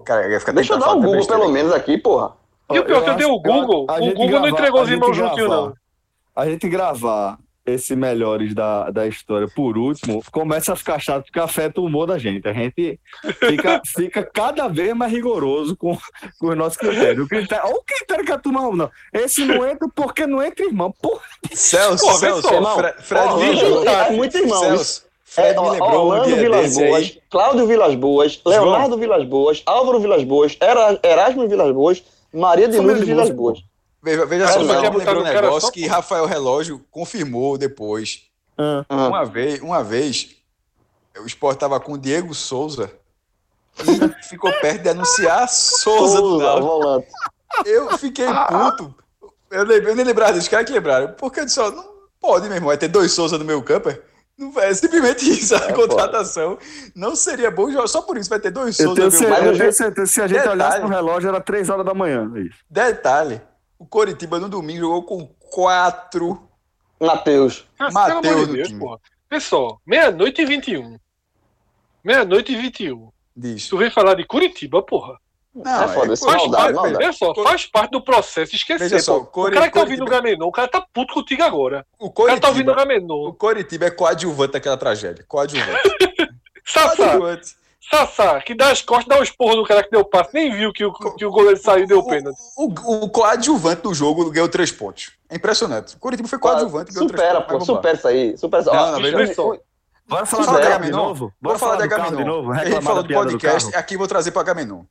Cara, 0.04 0.28
ia 0.30 0.38
ficar 0.38 0.52
Deixa 0.52 0.74
eu 0.74 0.78
dar 0.78 0.92
o 0.92 1.00
Google 1.02 1.26
pelo 1.26 1.42
aqui. 1.42 1.52
menos 1.52 1.72
aqui, 1.72 1.98
porra. 1.98 2.36
E 2.70 2.78
o 2.78 2.84
pior 2.84 3.00
é 3.00 3.04
que 3.04 3.10
eu 3.10 3.16
dei 3.16 3.26
o 3.26 3.40
Google, 3.40 3.82
o 3.82 3.86
Google 3.86 4.14
não 4.14 4.28
gravar- 4.30 4.48
entregou 4.48 4.80
a 4.80 4.82
os 4.84 4.90
irmãos 4.90 5.16
juntinho, 5.16 5.48
não. 5.48 5.74
A 6.36 6.46
gente 6.46 6.68
gravar 6.68 7.36
esse 7.74 7.94
melhores 7.96 8.54
da, 8.54 8.90
da 8.90 9.06
história 9.06 9.48
por 9.54 9.76
último, 9.78 10.22
começa 10.30 10.72
a 10.72 10.76
ficar 10.76 10.98
chato 10.98 11.24
porque 11.24 11.38
afeta 11.40 11.80
o 11.80 11.84
humor 11.86 12.06
da 12.06 12.18
gente. 12.18 12.46
A 12.48 12.52
gente 12.52 12.98
fica, 13.38 13.80
fica 13.96 14.22
cada 14.22 14.68
vez 14.68 14.94
mais 14.94 15.12
rigoroso 15.12 15.76
com, 15.76 15.96
com 16.38 16.48
os 16.48 16.56
nossos 16.56 16.76
critérios. 16.78 17.24
O 17.24 17.28
critério, 17.28 17.64
olha 17.66 17.76
o 17.76 17.82
critério 17.82 18.24
que 18.24 18.32
a 18.32 18.38
turma 18.38 18.62
não. 18.74 18.90
Esse 19.12 19.44
não 19.44 19.66
entra 19.66 19.88
porque 19.94 20.26
não 20.26 20.42
entra 20.42 20.64
irmão. 20.64 20.92
Porra, 21.02 21.22
Celso, 21.52 22.04
Pô, 22.06 22.12
Celso, 22.14 22.52
irmão. 22.54 22.78
Fre- 22.78 22.94
Fred 23.02 23.26
Orlando, 23.28 23.88
é 23.88 24.10
muito 24.10 24.36
irmão. 24.38 24.58
Celso, 24.60 25.02
Fred 25.24 25.56
É, 25.56 25.60
me 25.60 25.70
lembrou 25.70 25.90
um 25.90 25.94
Orlando 26.08 26.26
dia 26.26 26.36
Vilas 26.36 26.74
Boas, 26.76 26.94
aí. 26.96 27.18
Cláudio 27.30 27.66
Vilas 27.66 27.94
Boas, 27.94 28.40
Leonardo 28.44 28.98
Vilas 28.98 29.24
Boas, 29.24 29.62
Álvaro 29.64 30.00
Vilas 30.00 30.24
Boas, 30.24 30.56
Era- 30.60 30.98
Erasmo 31.04 31.48
Vilas 31.48 31.72
Boas, 31.72 32.02
Maria 32.32 32.68
de 32.68 32.78
Lourdes 32.78 33.00
de 33.00 33.04
Vilas 33.06 33.30
música, 33.30 33.36
Boas. 33.36 33.69
Veja, 34.02 34.24
veja 34.26 34.46
Cara, 34.46 34.64
só, 34.64 34.80
quer 34.80 34.90
me 34.90 34.96
lembrou 34.98 35.20
um 35.20 35.24
negócio 35.24 35.60
só 35.60 35.70
que 35.70 35.86
Rafael 35.86 36.24
Relógio 36.26 36.84
confirmou 36.90 37.58
depois. 37.58 38.22
ah, 38.56 38.84
Ah, 38.88 39.08
Uma 39.08 39.24
vez, 39.24 39.60
uma 39.60 39.84
vez, 39.84 40.36
o 41.18 41.26
Sport 41.26 41.58
tava 41.58 41.78
com 41.80 41.92
o 41.92 41.98
Diego 41.98 42.34
Souza 42.34 42.90
e 43.78 44.24
ficou 44.24 44.52
perto 44.60 44.82
de 44.82 44.88
anunciar 44.88 45.48
Souza 45.48 46.20
do 46.20 46.40
Souza. 46.40 47.04
Eu 47.66 47.98
fiquei 47.98 48.26
puto. 48.48 48.94
Eu, 49.50 49.64
lembrei, 49.64 49.92
eu 49.92 49.96
nem 49.96 50.04
lembrava 50.04 50.32
disso, 50.32 50.44
os 50.44 50.48
caras 50.48 50.66
que 50.66 50.72
lembraram. 50.72 51.12
Porque 51.18 51.40
eu 51.40 51.44
disse, 51.44 51.58
ó, 51.60 51.70
não 51.70 51.84
pode, 52.20 52.46
meu 52.46 52.54
irmão, 52.54 52.68
vai 52.68 52.78
ter 52.78 52.88
dois 52.88 53.12
Souza 53.12 53.36
no 53.36 53.44
meu 53.44 53.62
campo. 53.62 53.90
é? 53.90 54.00
Não 54.38 54.52
vai, 54.52 54.70
é 54.70 54.74
simplesmente 54.74 55.28
isso, 55.28 55.54
a 55.54 55.58
É 55.58 55.72
contratação. 55.72 56.56
Não 56.94 57.14
seria 57.16 57.50
bom, 57.50 57.70
jogar- 57.70 57.88
só 57.88 58.00
por 58.00 58.16
isso 58.16 58.30
vai 58.30 58.38
ter 58.40 58.50
dois 58.50 58.78
eu, 58.78 58.86
Souza 58.86 59.00
tenho 59.00 59.10
certeza, 59.10 59.44
eu 59.46 59.58
tenho 59.58 59.72
certeza 59.72 60.06
se 60.12 60.22
a 60.22 60.26
gente 60.28 60.38
Detalhe. 60.38 60.62
olhasse 60.62 60.78
no 60.80 60.88
relógio 60.88 61.28
era 61.28 61.40
3 61.40 61.68
horas 61.68 61.84
da 61.84 61.92
manhã. 61.92 62.30
é 62.36 62.40
Isso. 62.40 62.58
Detalhe, 62.70 63.42
o 63.80 63.86
Coritiba 63.86 64.38
no 64.38 64.48
domingo 64.48 64.80
jogou 64.80 65.02
com 65.02 65.26
quatro. 65.50 66.46
Matheus. 67.00 67.66
Ah, 67.78 67.88
no 68.14 68.20
de 68.20 68.52
Deus, 68.52 68.68
time. 68.68 68.78
porra. 68.78 68.98
Vê 69.30 69.40
só, 69.40 69.78
meia-noite 69.86 70.42
e 70.42 70.44
21. 70.44 70.98
Meia-noite 72.04 72.52
e 72.52 72.56
21. 72.56 73.10
Diz. 73.34 73.68
Tu 73.68 73.78
vem 73.78 73.90
falar 73.90 74.14
de 74.14 74.24
Curitiba, 74.26 74.82
porra. 74.82 75.18
Não, 75.54 75.82
É 75.82 75.88
foda, 75.88 76.12
isso 76.12 76.24
pô, 76.24 76.30
Faz 76.30 76.42
maldade, 76.42 76.74
parte, 76.74 76.92
maldade. 76.92 77.16
Só, 77.16 77.34
faz 77.42 77.66
parte 77.66 77.90
do 77.92 78.02
processo 78.04 78.54
esquecer. 78.54 78.88
Veja 78.88 79.00
só. 79.00 79.20
Cori- 79.24 79.52
o 79.52 79.54
cara 79.54 79.66
que 79.68 79.74
tá 79.74 79.80
ouvindo 79.80 80.02
o 80.02 80.04
Curitiba- 80.04 80.22
Gamenon, 80.30 80.46
o 80.48 80.52
cara 80.52 80.68
tá 80.68 80.86
puto 80.92 81.14
contigo 81.14 81.42
agora. 81.42 81.84
O 81.98 82.06
O 82.06 82.10
cara 82.12 82.38
tá 82.38 82.48
ouvindo 82.48 82.70
o 82.70 82.74
Coritiba, 82.74 82.94
Gamenon. 83.00 83.28
o 83.28 83.34
Coritiba 83.34 83.86
é 83.86 83.90
coadjuvante 83.90 84.52
daquela 84.52 84.76
tragédia. 84.76 85.24
Coadjuvante. 85.26 85.70
Sassá, 86.66 86.96
coadjuvante. 86.96 87.56
Sassá, 87.80 88.40
que 88.42 88.54
dá 88.54 88.70
as 88.70 88.82
costas, 88.82 89.06
dá 89.08 89.18
um 89.18 89.22
esporro 89.22 89.56
no 89.56 89.64
cara 89.64 89.82
que 89.82 89.90
deu 89.90 90.04
passe, 90.04 90.30
nem 90.34 90.52
viu 90.54 90.72
que 90.72 90.84
o, 90.84 90.92
que 90.92 91.24
o 91.24 91.30
goleiro 91.30 91.56
saiu 91.56 91.84
e 91.84 91.86
deu 91.86 92.04
pênalti. 92.04 92.38
O, 92.56 92.66
o, 92.66 93.04
o 93.04 93.10
coadjuvante 93.10 93.82
do 93.82 93.94
jogo 93.94 94.30
ganhou 94.30 94.48
três 94.48 94.70
pontos. 94.70 95.12
É 95.28 95.36
impressionante. 95.36 95.96
O 95.96 95.98
Curitiba 95.98 96.28
foi 96.28 96.38
coadjuvante 96.38 96.90
e 96.90 96.94
ganhou 96.94 97.08
três 97.08 97.22
Supera, 97.22 97.40
pontos. 97.40 97.66
pô, 97.66 97.74
supera 97.76 97.96
isso 97.96 98.08
aí. 98.08 98.36
Supera 98.36 98.62
isso. 98.62 98.72
Não, 98.72 98.92
não, 98.92 99.00
veja 99.00 99.42
o- 99.42 99.54
o- 99.54 99.60
Bora 100.06 100.24
Vamos 100.24 100.30
falar 100.30 100.44
falar 100.62 100.78
de 100.78 100.84
de 100.86 100.90
novo? 100.90 101.32
Bora 101.40 101.58
falar 101.58 101.76
de 101.76 101.82
do 101.84 101.88
carro 101.88 102.02
Agamenon. 102.02 102.22
de 102.22 102.28
novo? 102.28 102.52
A 102.52 102.64
gente 102.64 102.82
falou 102.82 103.02
da 103.02 103.08
do 103.08 103.08
do 103.08 103.14
podcast, 103.14 103.70
carro? 103.70 103.80
aqui 103.80 103.96
vou 103.96 104.08
trazer 104.08 104.32
para 104.32 104.42
Agamenon. 104.42 104.82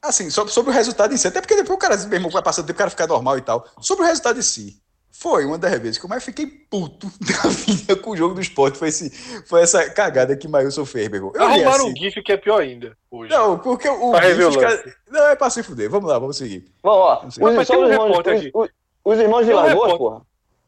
Assim, 0.00 0.30
sobre, 0.30 0.52
sobre 0.52 0.70
o 0.70 0.74
resultado 0.74 1.12
em 1.12 1.16
si, 1.16 1.26
até 1.26 1.40
porque 1.40 1.56
depois 1.56 1.76
o 1.76 1.78
cara, 1.78 1.96
meu 1.96 2.12
irmão, 2.14 2.30
vai 2.30 2.42
passando 2.42 2.66
tempo, 2.66 2.76
o 2.76 2.78
cara 2.78 2.90
fica 2.90 3.06
normal 3.06 3.38
e 3.38 3.40
tal. 3.40 3.66
Sobre 3.80 4.04
o 4.04 4.06
resultado 4.06 4.38
em 4.38 4.42
si, 4.42 4.80
foi 5.16 5.44
uma 5.46 5.56
das 5.56 5.78
vezes 5.78 5.96
que 5.98 6.04
eu 6.04 6.08
mais 6.08 6.24
fiquei 6.24 6.44
puto 6.46 7.06
da 7.20 7.48
vida 7.48 7.94
com 7.96 8.10
o 8.10 8.16
jogo 8.16 8.34
do 8.34 8.40
esporte. 8.40 8.76
Foi, 8.76 8.88
esse, 8.88 9.10
foi 9.46 9.62
essa 9.62 9.88
cagada 9.90 10.36
que 10.36 10.48
Mailson 10.48 10.84
fez, 10.84 11.08
meu 11.08 11.16
irmão. 11.16 11.32
Arrumaram 11.38 11.84
assim. 11.86 11.92
um 11.92 11.96
GIF 11.96 12.22
que 12.22 12.32
é 12.32 12.36
pior 12.36 12.60
ainda. 12.60 12.96
Hoje. 13.10 13.30
Não, 13.32 13.58
porque 13.58 13.88
o. 13.88 14.10
Pra 14.10 14.22
GIF, 14.28 14.44
os 14.44 14.56
lance. 14.56 14.58
caras- 14.58 14.94
Não, 15.08 15.26
é 15.28 15.36
pra 15.36 15.50
se 15.50 15.62
fuder. 15.62 15.88
Vamos 15.88 16.10
lá, 16.10 16.18
vamos 16.18 16.36
seguir. 16.36 16.64
Vamos, 16.82 16.98
ó. 16.98 17.20
Não 17.22 17.28
Os, 17.28 17.34
sei. 17.34 17.44
Mas 17.44 17.66
só 17.68 17.74
tem 17.74 17.82
um 17.82 17.86
os 17.86 17.92
irmãos, 17.92 18.10
os, 18.18 18.18
aqui. 18.26 18.50
os- 18.52 18.68
os 19.04 19.18
irmãos 19.20 19.42
um 19.42 19.46
Vilas 19.46 19.62
Boas, 19.62 19.72
repórter. 19.74 19.98
porra. 19.98 20.22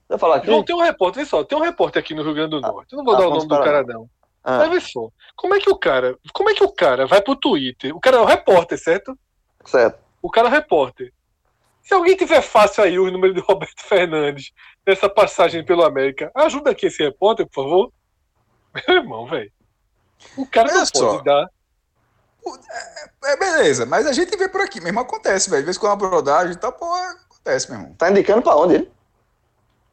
Deixa 0.09 0.19
falar 0.21 0.37
aqui. 0.37 0.47
João, 0.47 0.63
tem 0.65 0.77
um 0.77 0.81
repórter, 0.83 1.25
vê 1.25 1.29
só, 1.29 1.43
tem 1.43 1.59
um 1.59 1.63
repórter 1.63 2.01
aqui 2.01 2.15
no 2.15 2.23
Rio 2.23 2.35
Grande 2.35 2.51
do 2.51 2.61
Norte. 2.61 2.93
Eu 2.93 2.99
não 2.99 3.05
vou 3.05 3.15
Ah, 3.15 3.19
dar 3.19 3.27
o 3.27 3.31
vamos 3.31 3.45
nome 3.49 3.59
do 3.61 3.65
cara, 3.65 3.83
não. 3.83 4.09
Ah, 4.45 4.59
Mas 4.59 4.71
vê 4.71 4.81
só, 4.81 5.09
como 5.35 5.55
é 5.57 5.59
que 5.59 5.69
o 5.69 5.77
cara. 5.77 6.17
Como 6.33 6.49
é 6.49 6.55
que 6.55 6.63
o 6.63 6.71
cara 6.71 7.05
vai 7.07 7.21
pro 7.21 7.35
Twitter? 7.35 7.95
O 7.97 7.99
cara 8.01 8.19
é 8.19 8.21
o 8.21 8.25
repórter, 8.25 8.79
certo? 8.79 9.19
certo. 9.65 9.99
O 10.23 10.31
cara 10.31 10.47
é 10.47 10.51
o 10.51 10.55
repórter. 10.55 11.13
Se 11.87 11.95
alguém 11.95 12.17
tiver 12.17 12.43
fácil 12.43 12.83
aí 12.83 12.99
o 12.99 13.09
número 13.13 13.33
de 13.33 13.41
Roberto 13.41 13.81
Fernandes 13.87 14.51
nessa 14.85 15.09
passagem 15.09 15.65
pelo 15.65 15.85
América, 15.85 16.33
ajuda 16.35 16.71
aqui 16.73 16.87
esse 16.87 17.01
repórter, 17.03 17.47
por 17.47 17.63
favor. 17.63 17.93
Meu 18.89 18.97
irmão, 18.97 19.27
velho. 19.29 19.53
O 20.37 20.45
cara 20.47 20.69
não 20.69 20.79
Olha 20.79 20.87
só. 20.87 21.13
pode 21.13 21.25
dar. 21.25 21.49
É 23.25 23.37
beleza, 23.37 23.87
mas 23.87 24.07
a 24.07 24.13
gente 24.13 24.37
vê 24.37 24.49
por 24.49 24.61
aqui 24.61 24.81
mesmo. 24.81 24.99
Acontece, 25.01 25.49
velho. 25.49 25.61
Às 25.61 25.67
vezes 25.67 25.79
com 25.79 25.87
uma 25.87 25.97
brodagem 25.97 26.53
e 26.55 26.57
tal, 26.57 26.73
pô, 26.73 26.93
acontece, 26.93 27.71
meu 27.71 27.81
irmão. 27.81 27.95
Tá 27.95 28.11
indicando 28.11 28.43
pra 28.43 28.57
onde 28.57 28.75
ele? 28.75 28.91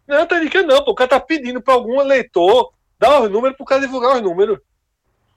Não, 0.07 0.25
tá 0.27 0.37
indicando 0.39 0.67
não, 0.73 0.83
pô. 0.83 0.91
O 0.91 0.95
cara 0.95 1.09
tá 1.11 1.19
pedindo 1.19 1.61
pra 1.61 1.73
algum 1.75 2.01
eleitor 2.01 2.73
dar 2.99 3.21
os 3.21 3.29
números 3.29 3.55
pro 3.55 3.65
cara 3.65 3.81
divulgar 3.81 4.15
os 4.15 4.21
números. 4.21 4.59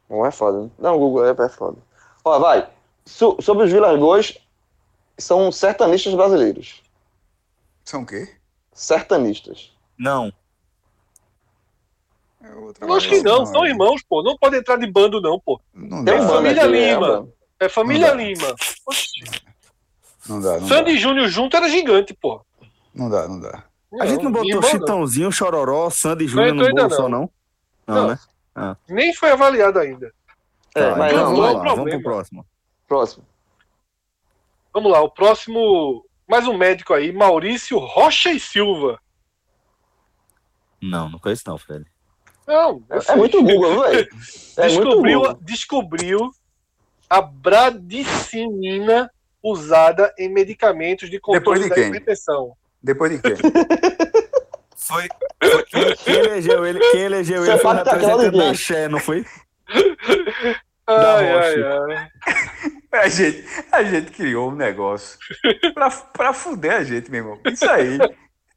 Bom, 0.09 0.25
é 0.25 0.31
foda. 0.31 0.63
né? 0.63 0.71
Não, 0.79 0.97
o 0.97 0.99
Google 0.99 1.27
é, 1.27 1.31
é 1.31 1.49
foda. 1.49 1.77
Ó, 2.25 2.39
vai. 2.39 2.69
So- 3.05 3.37
sobre 3.41 3.65
os 3.65 3.73
Vilas 3.73 3.99
Boas, 3.99 4.39
são 5.19 5.51
sertanistas 5.53 6.15
brasileiros. 6.15 6.83
São 7.85 8.03
o 8.03 8.07
quê? 8.07 8.29
Sertanistas. 8.73 9.73
Não. 9.99 10.33
Eu 12.43 12.73
Eu 12.81 12.95
acho 12.95 13.09
que 13.09 13.23
não, 13.23 13.45
são 13.47 13.65
é. 13.65 13.71
irmãos, 13.71 14.03
pô. 14.09 14.23
Não 14.23 14.37
pode 14.37 14.57
entrar 14.57 14.77
de 14.77 14.87
bando, 14.91 15.21
não, 15.21 15.39
pô. 15.41 15.61
Não 15.75 16.05
Tem 16.05 16.19
dá, 16.19 16.29
Família 16.29 16.63
é, 16.63 16.67
Lima. 16.67 17.29
É 17.59 17.69
família 17.69 18.09
Não 18.09 18.17
dá. 18.17 18.23
Lima. 18.23 18.55
Oxi. 18.87 19.25
não 20.29 20.41
dá, 20.41 20.61
não 20.61 20.69
Sandy 20.69 20.85
dá. 20.85 20.91
e 20.93 20.99
Júnior 20.99 21.29
junto 21.29 21.57
era 21.57 21.69
gigante, 21.69 22.15
pô. 22.15 22.45
Não 22.95 23.09
dá, 23.09 23.27
não 23.27 23.41
dá. 23.41 23.65
A 24.01 24.07
gente 24.07 24.23
não 24.23 24.33
botou 24.33 24.61
não. 24.61 24.63
Chitãozinho, 24.63 25.33
Chororó, 25.33 25.89
Sandy 25.91 26.27
Júnior 26.27 26.49
entrou 26.69 26.69
no 26.69 26.89
bolso, 26.89 27.03
não. 27.03 27.09
não? 27.09 27.31
Não, 27.87 27.95
Não. 27.95 28.09
né? 28.09 28.77
Nem 28.89 29.15
foi 29.15 29.31
avaliado 29.31 29.79
ainda. 29.79 30.13
É, 30.75 30.91
Tá, 30.91 30.97
mas 30.97 31.13
então 31.13 31.25
não, 31.31 31.37
vamos 31.37 31.39
não 31.55 31.65
é 31.65 31.69
lá, 31.69 31.75
vamos 31.75 31.91
pro 31.91 32.03
próximo. 32.03 32.47
Próximo. 32.87 33.25
Vamos 34.77 34.93
lá, 34.93 35.01
o 35.01 35.09
próximo. 35.09 36.05
Mais 36.29 36.47
um 36.47 36.55
médico 36.55 36.93
aí, 36.93 37.11
Maurício 37.11 37.79
Rocha 37.79 38.31
e 38.31 38.39
Silva. 38.39 39.01
Não, 40.83 41.09
não 41.09 41.19
conheço 41.19 41.45
não, 41.47 41.57
Fred. 41.57 41.87
Não, 42.47 42.83
É, 42.91 42.97
assim, 42.99 43.13
é 43.13 43.17
muito 43.17 43.43
Google, 43.43 43.81
velho. 43.81 44.07
É 44.59 44.69
muito 44.69 44.85
descobriu, 44.85 45.19
Google. 45.21 45.39
descobriu 45.41 46.31
a 47.09 47.23
bradicinina 47.23 49.11
usada 49.43 50.13
em 50.19 50.29
medicamentos 50.29 51.09
de 51.09 51.19
controle 51.19 51.41
Depois 51.41 51.63
de 51.63 51.69
da 51.71 51.75
quem? 51.75 51.87
hipertensão. 51.87 52.53
Depois 52.83 53.13
de 53.13 53.23
quê? 53.23 53.35
Foi. 54.77 55.09
foi 55.43 55.65
quem, 55.65 55.97
quem 55.97 56.15
elegeu 56.17 56.67
ele, 56.67 56.79
quem 56.91 57.01
elegeu 57.01 57.43
Você 57.43 57.53
ele 57.53 57.61
foi 57.61 57.71
o 57.71 57.79
ela 57.79 57.83
representante 57.95 58.37
da 58.37 58.53
Xé, 58.55 58.89
não 58.89 59.01
foi? 59.01 59.25
Ai, 60.87 61.33
ai, 61.33 61.63
ai. 61.65 62.11
A 63.01 63.09
gente, 63.09 63.45
a 63.73 63.83
gente 63.85 64.11
criou 64.13 64.51
um 64.51 64.55
negócio 64.55 65.19
pra, 65.75 65.91
pra 65.91 66.33
fuder 66.33 66.73
a 66.77 66.85
gente, 66.85 67.11
meu 67.11 67.21
irmão. 67.21 67.41
Isso 67.47 67.69
aí. 67.69 67.99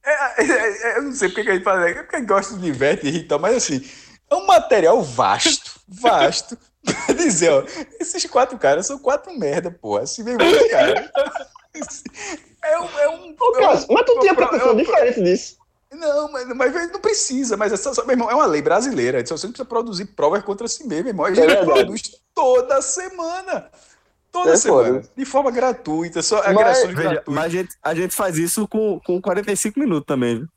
é- 0.06 0.44
é- 0.44 0.94
é- 0.94 0.98
eu 0.98 1.04
não 1.04 1.12
sei 1.12 1.30
porque 1.30 1.44
que 1.44 1.50
a 1.52 1.54
gente 1.54 1.64
fala, 1.64 1.90
é 1.90 1.94
porque 1.94 2.16
a 2.16 2.20
gente 2.20 2.28
gosta 2.28 2.56
de 2.56 2.62
diverte 2.62 3.08
e 3.08 3.24
tal, 3.24 3.40
mas 3.40 3.56
assim, 3.58 3.84
é 4.30 4.36
um 4.36 4.46
material 4.46 5.02
vasto, 5.02 5.80
vasto. 5.88 6.58
Pra 7.06 7.14
dizer, 7.14 7.50
ó, 7.52 7.64
esses 8.00 8.26
quatro 8.28 8.58
caras 8.58 8.88
são 8.88 8.98
quatro 8.98 9.38
merda, 9.38 9.70
porra. 9.70 10.04
Assim 10.04 10.24
mesmo, 10.24 10.40
cara. 10.72 11.12
É 12.64 12.80
um. 12.80 13.00
É 13.00 13.10
um 13.10 13.36
Ô, 13.40 13.52
Cássio, 13.54 13.88
mas 13.92 14.06
tu 14.06 14.20
tinha 14.20 14.32
é 14.32 14.36
pretensão 14.36 14.76
diferente 14.76 15.22
disso. 15.22 15.58
Não, 15.92 16.32
mas, 16.32 16.48
mas 16.48 16.92
não 16.92 17.00
precisa, 17.02 17.58
mas 17.58 17.74
é 17.74 17.78
só- 17.78 17.92
meu 18.06 18.12
irmão, 18.12 18.30
é 18.30 18.36
uma 18.36 18.46
lei 18.46 18.62
brasileira. 18.62 19.20
Você 19.26 19.34
não 19.46 19.52
precisa 19.54 19.66
produzir 19.66 20.06
provas 20.06 20.44
contra 20.44 20.68
si 20.68 20.86
mesmo, 20.88 21.04
meu 21.06 21.12
irmão. 21.12 21.26
A 21.26 21.34
gente 21.34 21.46
verdade. 21.48 21.66
produz 21.66 22.02
toda 22.34 22.82
semana. 22.82 23.70
Toda 24.32 24.52
É 24.52 24.58
semana. 24.58 24.88
foda. 25.02 25.10
De 25.18 25.26
forma 25.26 25.52
gratuita, 25.52 26.22
só 26.22 26.38
Mas- 26.38 26.48
agressões 26.48 26.96
Veja, 26.96 27.10
gratuitas. 27.10 27.34
mas 27.34 27.46
a 27.46 27.50
gente, 27.50 27.70
a 27.84 27.96
gente 27.96 28.16
faz 28.16 28.38
isso 28.38 28.68
com, 28.68 29.00
com 29.00 29.20
45 29.22 29.80
minutos 29.80 30.06
também, 30.06 30.40
viu? 30.40 30.48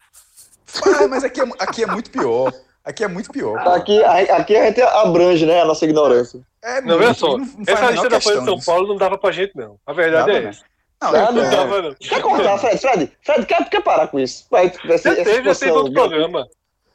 Ah, 1.01 1.09
mas 1.09 1.25
aqui 1.25 1.41
é, 1.41 1.45
aqui 1.59 1.83
é 1.83 1.87
muito 1.87 2.11
pior. 2.11 2.53
Aqui 2.85 3.05
é 3.05 3.09
muito 3.09 3.31
pior. 3.31 3.57
Aqui, 3.69 4.03
a- 4.03 4.37
aqui 4.39 4.57
a 4.57 4.67
gente 4.67 4.81
abrange, 4.83 5.47
né, 5.47 5.61
a 5.61 5.65
nossa 5.65 5.85
ignorância. 5.85 6.41
É 6.63 6.81
Não, 6.81 6.97
olha 6.97 7.15
só. 7.15 7.37
não 7.39 7.47
Essa 7.67 7.91
lista 7.91 8.09
da 8.09 8.21
Folha 8.21 8.37
de 8.41 8.41
questão 8.45 8.61
São. 8.61 8.75
Paulo 8.75 8.89
não 8.89 8.97
dava 8.97 9.17
pra 9.19 9.31
gente, 9.33 9.55
não. 9.57 9.79
A 9.87 9.93
verdade 9.93 10.27
Dava, 10.27 10.39
é 10.39 10.43
não. 10.43 10.49
essa. 10.51 10.63
Não, 11.03 11.13
Não 11.13 11.33
não. 11.43 11.51
dava, 11.51 11.83
não. 11.83 11.95
Quer 11.95 12.23
cortar, 12.23 12.59
Fred? 12.59 12.79
Fred, 12.79 13.13
Fred, 13.25 13.47
quer, 13.47 13.69
quer 13.69 13.83
parar 13.83 14.07
com 14.09 14.21
isso? 14.21 14.47
Vai, 14.51 14.67
essa, 14.67 14.79
Já 14.87 14.95
essa 14.95 15.15
teve, 15.25 15.43
já 15.45 15.55
teve 15.55 15.73
outro 15.73 15.93
programa. 15.93 16.47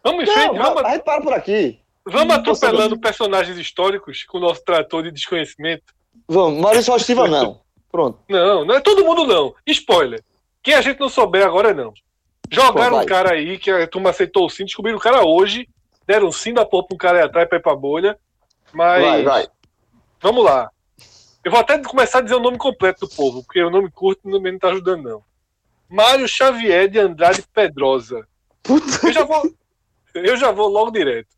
Vamos 0.03 0.23
em 0.23 0.31
frente, 0.31 0.57
vamos, 0.57 0.83
a 0.85 0.89
gente 0.91 1.03
para 1.03 1.21
por 1.21 1.33
aqui. 1.33 1.79
vamos 2.05 2.33
atropelando 2.35 2.97
personagens 2.99 3.57
históricos 3.57 4.23
com 4.23 4.37
o 4.37 4.41
nosso 4.41 4.63
trator 4.63 5.03
de 5.03 5.11
desconhecimento. 5.11 5.83
Vamos, 6.27 6.59
Maurício 6.59 6.91
Rostiva 6.91 7.27
não. 7.27 7.61
Pronto. 7.91 8.19
Não, 8.27 8.65
não 8.65 8.75
é 8.75 8.81
todo 8.81 9.05
mundo 9.05 9.25
não. 9.25 9.55
Spoiler. 9.65 10.23
Quem 10.61 10.73
a 10.73 10.81
gente 10.81 10.99
não 10.99 11.09
souber 11.09 11.45
agora, 11.45 11.73
não. 11.73 11.93
Jogaram 12.51 12.97
Pô, 12.97 13.03
um 13.03 13.05
cara 13.05 13.33
aí, 13.33 13.57
que 13.57 13.71
a 13.71 13.87
turma 13.87 14.09
aceitou 14.09 14.45
o 14.45 14.49
sim, 14.49 14.65
descobriram 14.65 14.97
o 14.97 15.01
cara 15.01 15.25
hoje, 15.25 15.67
deram 16.05 16.27
um 16.27 16.31
sim 16.31 16.53
da 16.53 16.65
porra 16.65 16.87
pra 16.87 16.95
um 16.95 16.97
cara 16.97 17.17
aí 17.19 17.23
atrás 17.23 17.47
pra 17.47 17.57
ir 17.57 17.61
pra 17.61 17.75
bolha. 17.75 18.17
Mas 18.73 19.03
Vai, 19.03 19.23
vai. 19.23 19.47
vamos 20.21 20.43
lá. 20.43 20.69
Eu 21.43 21.51
vou 21.51 21.59
até 21.61 21.77
começar 21.79 22.19
a 22.19 22.21
dizer 22.21 22.35
o 22.35 22.41
nome 22.41 22.57
completo 22.57 23.07
do 23.07 23.15
povo, 23.15 23.43
porque 23.43 23.63
o 23.63 23.69
nome 23.69 23.89
curto 23.89 24.29
também 24.29 24.51
não 24.51 24.59
tá 24.59 24.69
ajudando, 24.69 25.03
não. 25.03 25.23
Mário 25.89 26.27
Xavier 26.27 26.89
de 26.89 26.99
Andrade 26.99 27.41
Pedrosa. 27.53 28.27
Eu 29.03 29.13
já 29.13 29.23
vou, 29.23 29.53
eu 30.13 30.35
já 30.35 30.51
vou 30.51 30.67
logo 30.67 30.91
direto. 30.91 31.29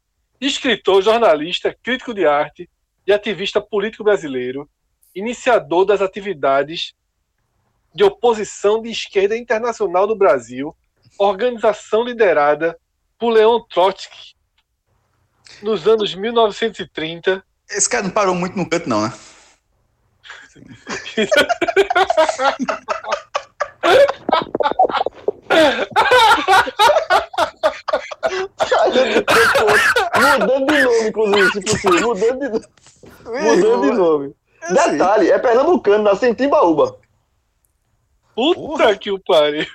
Escritor, 0.42 1.04
jornalista, 1.04 1.76
crítico 1.84 2.14
de 2.14 2.26
arte 2.26 2.68
e 3.06 3.14
ativista 3.14 3.62
político 3.62 4.04
brasileiro, 4.04 4.68
iniciador 5.20 5.86
das 5.86 6.02
atividades 6.02 6.94
de 7.94 8.04
oposição 8.04 8.82
de 8.82 8.90
esquerda 8.90 9.36
internacional 9.38 10.08
do 10.08 10.16
Brasil, 10.16 10.76
organização 11.18 12.04
liderada 12.04 12.80
por 13.18 13.32
Leon 13.32 13.62
Trotsky 13.70 14.36
nos 15.62 15.88
anos 15.88 16.16
1930. 16.16 17.44
Esse 17.70 17.90
cara 17.90 18.04
não 18.04 18.12
parou 18.12 18.36
muito 18.36 18.58
no 18.58 18.68
canto, 18.70 18.88
não, 18.88 19.02
né? 19.02 19.14
Mudando 30.40 30.66
de 30.68 30.84
nome, 30.84 31.08
inclusive, 31.08 31.52
se 31.52 31.62
possível. 31.62 32.08
Mudando 32.10 32.40
de, 32.40 32.68
mudando 33.26 33.82
de 33.82 33.92
nome. 33.92 34.36
Assim, 34.62 34.92
Detalhe, 34.92 35.32
é 35.32 35.40
pernambucano, 35.40 36.04
nasceu 36.04 36.30
em 36.30 36.34
Timbaúba. 36.34 36.98
Puta 38.36 38.60
Porra. 38.60 38.96
que 38.98 39.12
o 39.12 39.20
pariu. 39.20 39.66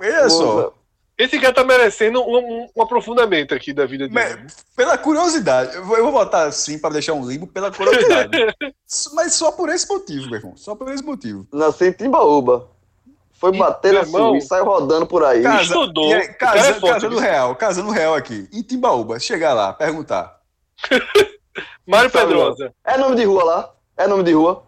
Veja 0.00 0.28
só. 0.30 0.74
Esse 1.18 1.38
cara 1.38 1.52
tá 1.52 1.62
merecendo 1.64 2.22
um, 2.22 2.38
um- 2.38 2.68
um 2.74 2.82
aprofundamento 2.82 3.54
aqui 3.54 3.74
da 3.74 3.84
vida 3.84 4.08
dele. 4.08 4.14
Mas, 4.14 4.64
pela 4.74 4.96
curiosidade, 4.96 5.74
eu 5.76 5.84
vou, 5.84 5.96
eu 5.98 6.02
vou 6.04 6.12
botar 6.12 6.44
assim 6.44 6.78
para 6.78 6.94
deixar 6.94 7.12
um 7.12 7.26
limbo 7.26 7.46
pela 7.46 7.70
curiosidade. 7.70 8.30
Mas 9.14 9.34
só 9.34 9.52
por 9.52 9.68
esse 9.68 9.86
motivo, 9.86 10.26
meu 10.30 10.36
irmão. 10.38 10.56
Só 10.56 10.74
por 10.74 10.90
esse 10.90 11.04
motivo. 11.04 11.46
Nasceu 11.52 11.88
em 11.88 11.92
Timbaúba. 11.92 12.68
Foi 13.34 13.54
E, 13.54 13.58
bater 13.58 13.92
na 13.92 14.00
irmão, 14.00 14.30
Suíça, 14.30 14.46
saiu 14.48 14.64
rodando 14.64 15.06
por 15.06 15.22
aí. 15.24 15.42
Cara, 15.42 15.62
estudou. 15.62 16.10
e 16.10 16.28
casa, 16.34 16.58
é 16.70 16.80
casa 16.80 17.08
do 17.08 17.16
viu? 17.16 17.18
Real, 17.18 17.54
casa 17.56 17.82
no 17.82 17.90
Real 17.90 18.14
aqui. 18.14 18.48
Em 18.52 18.62
Timbaúba, 18.62 19.18
chegar 19.18 19.52
lá, 19.52 19.72
perguntar. 19.74 20.40
Mário 21.86 22.10
Pedrosa. 22.10 22.72
É 22.84 22.96
nome 22.96 23.16
de 23.16 23.24
rua 23.24 23.44
lá? 23.44 23.74
É 24.02 24.06
nome 24.08 24.22
de 24.22 24.32
rua? 24.32 24.62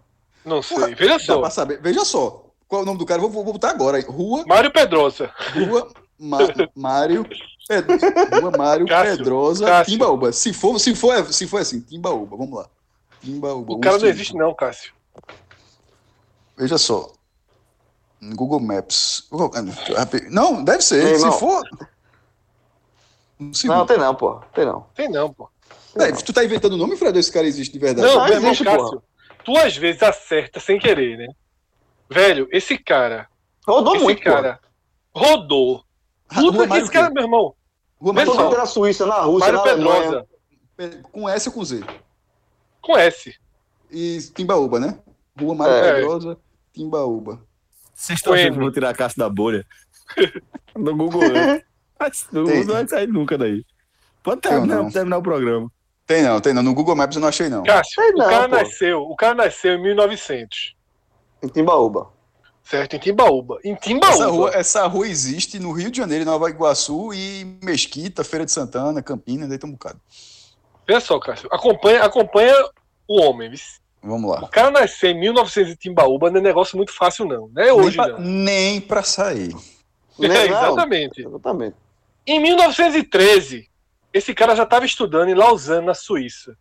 Não 0.45 0.61
sei. 0.63 0.77
Porra, 0.77 0.95
Veja 0.95 1.13
Dá 1.15 1.19
só. 1.19 1.41
pra 1.41 1.51
saber. 1.51 1.81
Veja 1.81 2.05
só. 2.05 2.45
Qual 2.69 2.81
é 2.81 2.83
o 2.83 2.87
nome 2.87 2.99
do 2.99 3.07
cara? 3.07 3.21
Vou, 3.21 3.31
vou 3.31 3.45
botar 3.45 3.71
agora. 3.71 3.97
aí. 3.99 4.03
Rua, 4.05 4.45
Mário 4.47 4.71
Pedrosa. 4.73 5.31
Rua 5.55 5.89
Ma- 6.19 6.39
Mário. 6.75 7.27
Rua 8.41 8.51
Mário 8.57 8.87
Cássio, 8.87 9.17
Pedrosa, 9.17 9.67
Cássio. 9.67 9.93
Timbaúba. 9.95 10.33
Se 10.33 10.53
for, 10.53 10.79
se, 10.79 10.95
for, 10.95 11.33
se 11.33 11.47
for 11.47 11.61
assim, 11.61 11.81
Timbaúba, 11.81 12.37
vamos 12.37 12.59
lá. 12.59 12.67
Timbaúba. 13.23 13.73
O 13.75 13.81
cara 13.81 13.99
não 13.99 14.07
existe, 14.09 14.35
não, 14.37 14.53
Cássio. 14.55 14.93
Veja 16.57 16.77
só. 16.77 17.11
Google 18.35 18.61
Maps. 18.61 19.27
Google- 19.31 19.51
Não, 20.31 20.63
deve 20.63 20.83
ser. 20.83 21.03
Meu 21.05 21.15
se 21.19 21.23
irmão. 21.25 21.39
for. 21.39 21.63
Um 23.41 23.51
Não, 23.65 23.87
tem 23.87 23.99
não, 23.99 24.15
pô. 24.15 24.41
Tem 24.55 24.65
não. 24.67 24.87
Tem 24.95 25.09
não, 25.09 25.33
pô. 25.33 25.49
Peraí, 25.95 26.13
tu 26.23 26.33
tá 26.33 26.45
inventando 26.45 26.73
o 26.75 26.77
nome, 26.77 26.97
Fred? 26.97 27.19
Esse 27.19 27.31
cara 27.33 27.47
existe 27.47 27.73
de 27.73 27.79
verdade? 27.79 28.07
Não, 28.07 28.15
Não 28.21 28.25
meu 28.25 28.35
irmão 28.35 28.51
existe, 28.53 28.65
Cássio. 28.65 29.03
Às 29.57 29.77
vezes 29.77 30.03
acerta 30.03 30.61
sem 30.61 30.79
querer, 30.79 31.19
né? 31.19 31.27
Velho, 32.09 32.49
esse 32.53 32.77
cara. 32.79 33.29
Rodou 33.67 33.95
esse 33.97 34.05
muito, 34.05 34.23
cara 34.23 34.61
rodou. 35.15 35.85
Ah, 36.29 36.41
Rua 36.41 36.53
Puta, 36.53 36.67
Mário 36.67 36.83
esse 36.85 36.93
cara, 36.93 37.11
meu 37.11 37.23
irmão. 37.23 37.41
Rua 37.41 37.55
pô. 38.01 38.13
Mário 38.13 38.33
Rodou 38.33 38.59
na 38.59 38.67
Suíça, 38.67 39.07
na 39.07 39.21
Rússia, 39.21 39.53
Mário 39.53 39.59
na. 39.59 39.63
Pedrosa. 39.63 40.27
Pe- 40.77 41.03
Com 41.13 41.29
S 41.29 41.49
ou 41.49 41.55
com 41.55 41.65
Z? 41.65 41.85
Com 42.81 42.97
S. 42.97 43.35
E 43.91 44.19
Timbaúba, 44.35 44.81
né? 44.81 44.99
Rua 45.39 45.55
Mário 45.55 45.75
É. 45.75 45.95
Pedrosa, 45.95 46.39
Timbaúba. 46.73 47.45
Vocês 47.95 48.19
estão 48.19 48.33
achando 48.33 48.55
que 48.55 48.59
vou 48.61 48.73
tirar 48.73 48.91
a 48.91 48.95
caixa 48.95 49.15
da 49.17 49.29
bolha? 49.29 49.65
No 50.75 50.97
Google. 50.97 51.21
Google 52.33 52.65
não 52.65 52.75
vai 52.75 52.89
sair 52.89 53.07
nunca 53.07 53.37
daí. 53.37 53.63
Pode 54.23 54.41
terminar, 54.41 54.91
terminar 54.91 55.19
o 55.19 55.23
programa. 55.23 55.71
Tem 56.13 56.23
não, 56.23 56.41
tem 56.41 56.53
não. 56.53 56.63
No 56.63 56.75
Google 56.75 56.95
Maps 56.97 57.17
eu 57.17 57.21
não 57.21 57.29
achei 57.29 57.49
não. 57.49 57.63
Cássio, 57.63 58.03
o 58.03 58.13
não, 58.19 58.29
cara 58.29 58.49
pô. 58.49 58.57
nasceu. 58.57 59.03
O 59.03 59.17
cara 59.17 59.35
nasceu 59.35 59.75
em 59.75 59.83
1900. 59.83 60.75
Em 61.43 61.49
Timbaúba. 61.49 62.11
Certo? 62.63 62.95
Em 62.95 62.99
Timbaúba. 62.99 63.59
Em 63.65 63.73
Essa 63.73 63.81
Timbaúba. 63.81 64.27
rua, 64.27 64.51
essa 64.55 64.87
rua 64.87 65.09
existe 65.09 65.59
no 65.59 65.73
Rio 65.73 65.91
de 65.91 65.97
Janeiro, 65.99 66.23
em 66.23 66.27
Nova 66.27 66.49
Iguaçu 66.51 67.13
e 67.15 67.45
Mesquita, 67.63 68.23
Feira 68.23 68.45
de 68.45 68.53
Santana, 68.53 69.03
Campinas, 69.03 69.49
daí 69.49 69.59
tem 69.59 69.69
um 69.69 69.73
bocado. 69.73 70.01
Veja 70.87 71.01
só, 71.01 71.19
Cássio. 71.19 71.49
Acompanha, 71.53 72.03
acompanha 72.03 72.55
o 73.09 73.21
homem. 73.23 73.51
viu? 73.51 73.59
Vamos 74.03 74.31
lá. 74.31 74.41
O 74.45 74.49
cara 74.49 74.71
nascer 74.71 75.11
em 75.11 75.21
1900 75.21 75.73
em 75.73 75.77
Timbaúba 75.77 76.31
não 76.31 76.39
é 76.39 76.43
negócio 76.43 76.77
muito 76.77 76.93
fácil, 76.93 77.25
não. 77.25 77.49
Não 77.55 77.63
é 77.63 77.73
hoje, 77.73 77.97
nem, 77.97 78.07
pra, 78.07 78.09
não. 78.09 78.21
nem 78.21 78.81
pra 78.81 79.03
sair. 79.03 79.55
Nem- 80.19 80.31
É, 80.31 80.47
exatamente. 80.47 81.25
Exatamente. 81.27 81.77
Em 82.27 82.41
1913, 82.41 83.69
esse 84.13 84.35
cara 84.35 84.55
já 84.55 84.63
estava 84.65 84.85
estudando 84.85 85.29
em 85.29 85.35
Lausanne, 85.35 85.87
na 85.87 85.95
Suíça. 85.95 86.57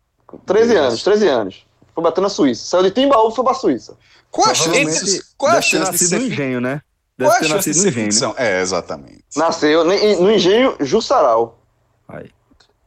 13 0.45 0.75
anos, 0.75 1.03
13 1.03 1.27
anos. 1.27 1.65
Foi 1.93 2.03
bater 2.03 2.21
na 2.21 2.29
Suíça. 2.29 2.65
Saiu 2.65 2.83
de 2.83 2.91
Timbaúba 2.91 3.33
e 3.33 3.35
foi 3.35 3.43
pra 3.43 3.53
Suíça. 3.53 3.97
Qual 4.29 4.47
a 4.49 4.53
chance, 4.53 5.21
qual 5.37 5.51
a 5.51 5.61
chance 5.61 5.83
de 5.85 5.91
nascido 5.91 6.07
ser 6.09 6.19
no 6.19 6.25
engenho, 6.27 6.61
né? 6.61 6.81
Qual 7.19 7.29
Deve 7.29 7.35
a 7.35 7.39
ter 7.39 7.47
chance 7.47 7.69
de 7.71 7.77
nascido 7.77 7.83
ser 7.83 7.89
engenho, 7.89 8.05
né? 8.05 8.11
ficção? 8.11 8.35
É, 8.37 8.61
exatamente. 8.61 9.23
Nasceu 9.35 9.83
no 9.83 10.31
engenho 10.31 10.75
Jussaral. 10.79 11.59
Aí. 12.07 12.29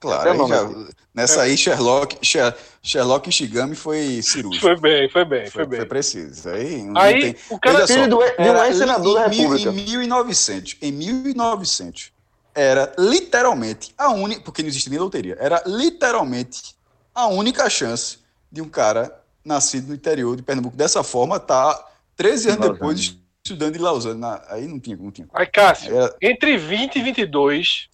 Claro, 0.01 0.29
É 0.29 0.33
aí 0.33 0.37
o 0.39 0.49
nome 0.49 0.55
já- 0.55 0.93
nessa 1.15 1.43
aí 1.43 1.57
Sherlock, 1.57 2.19
Sher- 2.23 2.55
Sherlock 2.83 3.31
Shigami 3.31 3.75
foi 3.75 4.21
cirúrgico. 4.23 4.67
Foi 4.67 4.79
bem, 4.81 5.09
foi 5.11 5.25
bem, 5.25 5.43
Foi, 5.43 5.51
foi 5.51 5.67
bem. 5.67 5.79
foi 5.81 5.87
preciso. 5.89 6.49
Aí, 6.51 6.89
Aí, 6.95 7.21
tem- 7.21 7.37
o 7.51 7.59
cara. 7.59 7.87
Só, 7.87 7.95
Filho 7.95 8.09
do, 8.09 8.19
de 8.19 8.51
um 8.51 8.65
ex-senador 8.65 9.15
da 9.15 9.27
República. 9.29 9.71
Em 9.71 9.73
1900, 9.73 10.77
em 10.83 10.93
1900, 10.93 12.13
era 12.55 12.93
literalmente 12.99 13.93
a 13.99 14.11
única, 14.11 14.43
porque 14.43 14.63
não 14.63 14.69
existia 14.69 14.91
nem 14.91 14.99
loteria, 15.01 15.37
era 15.41 15.63
literalmente 15.67 16.75
a 17.15 17.27
única 17.27 17.69
chance 17.69 18.19
de 18.51 18.61
um 18.63 18.69
cara 18.69 19.21
nascido 19.45 19.89
no 19.89 19.95
interior 19.95 20.37
de 20.37 20.43
Pernambuco 20.43 20.77
dessa 20.77 21.03
forma 21.03 21.39
tá 21.41 21.85
13 22.17 22.49
anos 22.51 22.61
Lausanne. 22.61 22.79
depois 22.79 23.17
estudando 23.45 23.77
em 23.77 23.79
Lausanne. 23.79 24.21
Na- 24.21 24.41
aí 24.49 24.67
não 24.67 24.79
tinha, 24.81 24.97
não 24.97 25.11
tinha. 25.11 25.29
Aí, 25.35 25.47
Cássio, 25.47 25.95
Era- 25.95 26.17
entre 26.23 26.57
20 26.57 26.97
e 26.97 27.03
22, 27.03 27.89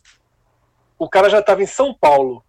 o 0.98 1.08
cara 1.08 1.28
já 1.30 1.40
estava 1.40 1.62
em 1.62 1.66
São 1.66 1.92
Paulo, 1.98 2.44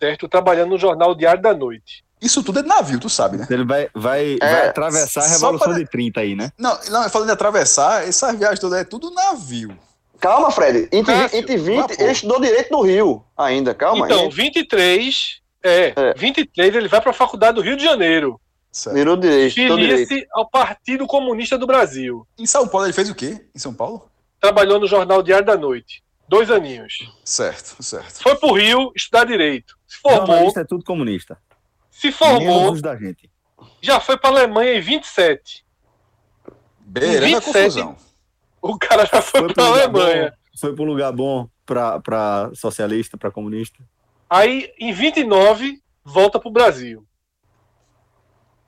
certo? 0.00 0.28
Trabalhando 0.28 0.70
no 0.70 0.78
jornal 0.78 1.14
Diário 1.14 1.42
da 1.42 1.54
Noite. 1.54 2.04
isso 2.20 2.42
tudo 2.42 2.58
é 2.58 2.62
navio, 2.62 2.98
tu 3.00 3.08
sabe, 3.08 3.36
né? 3.36 3.46
Ele 3.48 3.64
vai, 3.64 3.88
vai, 3.94 4.34
É, 4.34 4.38
vai 4.38 4.68
atravessar 4.68 5.24
a 5.24 5.28
Revolução 5.28 5.68
para- 5.68 5.78
de 5.78 5.86
30 5.88 6.20
aí, 6.20 6.34
né? 6.34 6.50
Não, 6.58 6.76
não, 6.90 7.08
falando 7.08 7.28
de 7.28 7.32
atravessar, 7.32 8.06
essas 8.08 8.36
viagens 8.36 8.58
todas 8.60 8.80
é 8.80 8.84
tudo 8.84 9.10
navio. 9.12 9.76
Calma, 10.20 10.50
Fred. 10.50 10.88
Entre, 10.92 11.14
Cássio, 11.14 11.38
entre 11.38 11.56
20, 11.56 11.76
vapor. 11.76 11.96
ele 12.00 12.12
estudou 12.12 12.40
direito 12.40 12.70
no 12.72 12.80
Rio 12.82 13.24
ainda. 13.36 13.74
Calma 13.74 14.06
então, 14.06 14.24
aí. 14.24 14.30
23, 14.30 15.40
é, 15.62 15.92
É. 15.96 16.14
23 16.16 16.74
ele 16.74 16.88
vai 16.88 17.00
para 17.00 17.10
a 17.10 17.14
faculdade 17.14 17.54
do 17.56 17.60
Rio 17.62 17.76
de 17.76 17.84
Janeiro. 17.84 18.40
Certo. 18.70 18.94
Virou 18.96 19.16
direito. 19.16 19.54
Filia-se 19.54 20.26
ao 20.32 20.48
Partido 20.48 21.06
Comunista 21.06 21.56
do 21.56 21.66
Brasil. 21.66 22.26
Em 22.38 22.46
São 22.46 22.66
Paulo 22.68 22.86
ele 22.86 22.92
fez 22.92 23.08
o 23.08 23.14
quê? 23.14 23.44
Em 23.54 23.58
São 23.58 23.72
Paulo? 23.72 24.10
Trabalhou 24.40 24.78
no 24.78 24.86
jornal 24.86 25.22
Diário 25.22 25.46
da 25.46 25.56
Noite. 25.56 26.02
Dois 26.28 26.50
aninhos. 26.50 26.94
Certo, 27.24 27.82
certo. 27.82 28.22
Foi 28.22 28.34
pro 28.36 28.52
Rio 28.52 28.92
estudar 28.94 29.24
direito. 29.24 29.74
Se 29.86 29.98
formou, 29.98 30.26
Jornalista 30.26 30.60
é 30.60 30.64
tudo 30.64 30.84
comunista. 30.84 31.38
se 31.90 32.12
formou, 32.12 32.78
da 32.80 32.94
gente. 32.96 33.30
já 33.80 33.98
foi 33.98 34.16
pra 34.18 34.28
Alemanha 34.30 34.74
em 34.74 34.80
27. 34.80 35.64
Beirando 36.80 37.36
a 37.36 37.40
27. 37.40 37.44
confusão. 37.44 37.96
O 38.60 38.78
cara 38.78 39.04
já 39.06 39.20
foi, 39.22 39.40
Foi 39.42 39.54
pra 39.54 39.64
Alemanha. 39.66 40.30
bom, 40.30 40.58
foi 40.60 40.74
pro 40.74 40.84
lugar 40.84 41.12
bom 41.12 41.48
pra, 41.64 42.00
pra 42.00 42.50
socialista, 42.54 43.16
pra 43.16 43.30
comunista. 43.30 43.78
Aí, 44.28 44.70
em 44.78 44.92
29, 44.92 45.80
volta 46.04 46.38
pro 46.40 46.50
Brasil. 46.50 47.04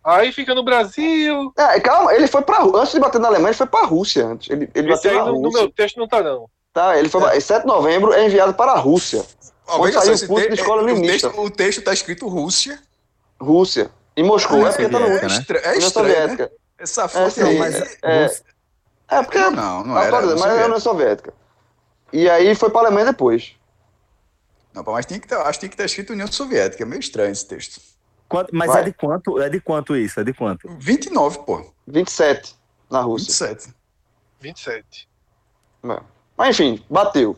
Aí 0.02 0.32
fica 0.32 0.54
no 0.54 0.62
Brasil. 0.64 1.52
É, 1.58 1.78
calma, 1.80 2.14
ele 2.14 2.26
foi 2.26 2.40
pra 2.42 2.62
Antes 2.62 2.92
de 2.92 3.00
bater 3.00 3.20
na 3.20 3.28
Alemanha, 3.28 3.48
ele 3.50 3.56
foi 3.58 3.66
pra 3.66 3.84
Rússia 3.84 4.24
antes. 4.26 4.48
Ele, 4.48 4.70
ele 4.74 4.92
Esse 4.92 5.08
aí 5.08 5.14
bateu 5.14 5.26
na 5.26 5.32
no, 5.32 5.38
no 5.40 5.48
Rússia. 5.48 5.60
meu 5.62 5.72
texto 5.72 5.96
não 5.98 6.08
tá, 6.08 6.22
não. 6.22 6.48
Tá, 6.72 6.98
ele 6.98 7.08
foi. 7.08 7.20
pra- 7.20 7.38
7 7.40 7.62
de 7.62 7.66
novembro 7.66 8.12
é 8.12 8.24
enviado 8.24 8.54
para 8.54 8.72
a 8.72 8.78
Rússia. 8.78 9.22
Ó, 9.66 9.82
Onde 9.82 9.92
saiu 9.92 10.14
esse 10.14 10.24
o 10.24 10.28
curso 10.28 10.44
te- 10.48 10.54
de 10.54 10.60
escola 10.60 10.82
o 10.82 10.86
leninista. 10.86 11.28
texto, 11.28 11.42
o 11.44 11.50
texto 11.50 11.82
tá 11.82 11.92
escrito 11.92 12.26
Rússia. 12.28 12.78
Rússia. 13.40 13.90
Em 14.16 14.22
Moscou, 14.22 14.66
é 14.66 14.70
porque 14.70 14.88
tá 14.88 14.98
no 14.98 15.06
Soviética, 15.06 15.26
É, 15.26 15.28
né? 15.28 15.36
estra- 15.38 15.58
é 15.58 15.78
estranho, 15.78 16.08
né? 16.08 16.14
Soviética. 16.14 16.52
Essa 16.78 17.02
É, 17.04 17.08
fonte 17.08 17.34
sim, 17.34 17.42
aí. 17.42 17.58
mas 17.58 17.74
é- 17.74 17.98
é, 18.02 18.30
é 19.10 19.22
porque 19.22 19.38
Não, 19.38 19.84
não 19.84 19.98
era. 19.98 20.08
atualizado, 20.08 20.40
não 20.40 20.40
mas 20.40 20.42
é 20.42 20.46
a 20.46 20.50
sabia. 20.50 20.64
União 20.66 20.80
Soviética. 20.80 21.34
E 22.12 22.28
aí 22.30 22.54
foi 22.54 22.70
para 22.70 22.80
a 22.82 22.84
Alemanha 22.86 23.06
depois. 23.06 23.54
Não, 24.72 24.82
mas 24.84 25.06
tem 25.06 25.18
que 25.20 25.26
ter, 25.28 25.34
acho 25.36 25.52
que 25.58 25.60
tem 25.60 25.68
que 25.68 25.74
estar 25.74 25.84
escrito 25.84 26.12
União 26.12 26.26
Soviética. 26.30 26.82
É 26.82 26.86
meio 26.86 27.00
estranho 27.00 27.32
esse 27.32 27.46
texto. 27.46 27.80
Quanto- 28.28 28.54
mas 28.54 28.68
Vai. 28.70 28.82
é 28.82 28.84
de 28.84 28.92
quanto? 28.92 29.40
É 29.40 29.48
de 29.48 29.60
quanto 29.60 29.96
isso? 29.96 30.20
É 30.20 30.24
de 30.24 30.32
quanto? 30.32 30.68
29, 30.78 31.38
pô. 31.40 31.72
27 31.86 32.54
na 32.88 33.00
Rússia. 33.00 33.48
27. 33.48 33.74
27. 34.40 35.08
É. 35.84 36.00
Mas 36.36 36.58
enfim, 36.58 36.84
bateu. 36.88 37.36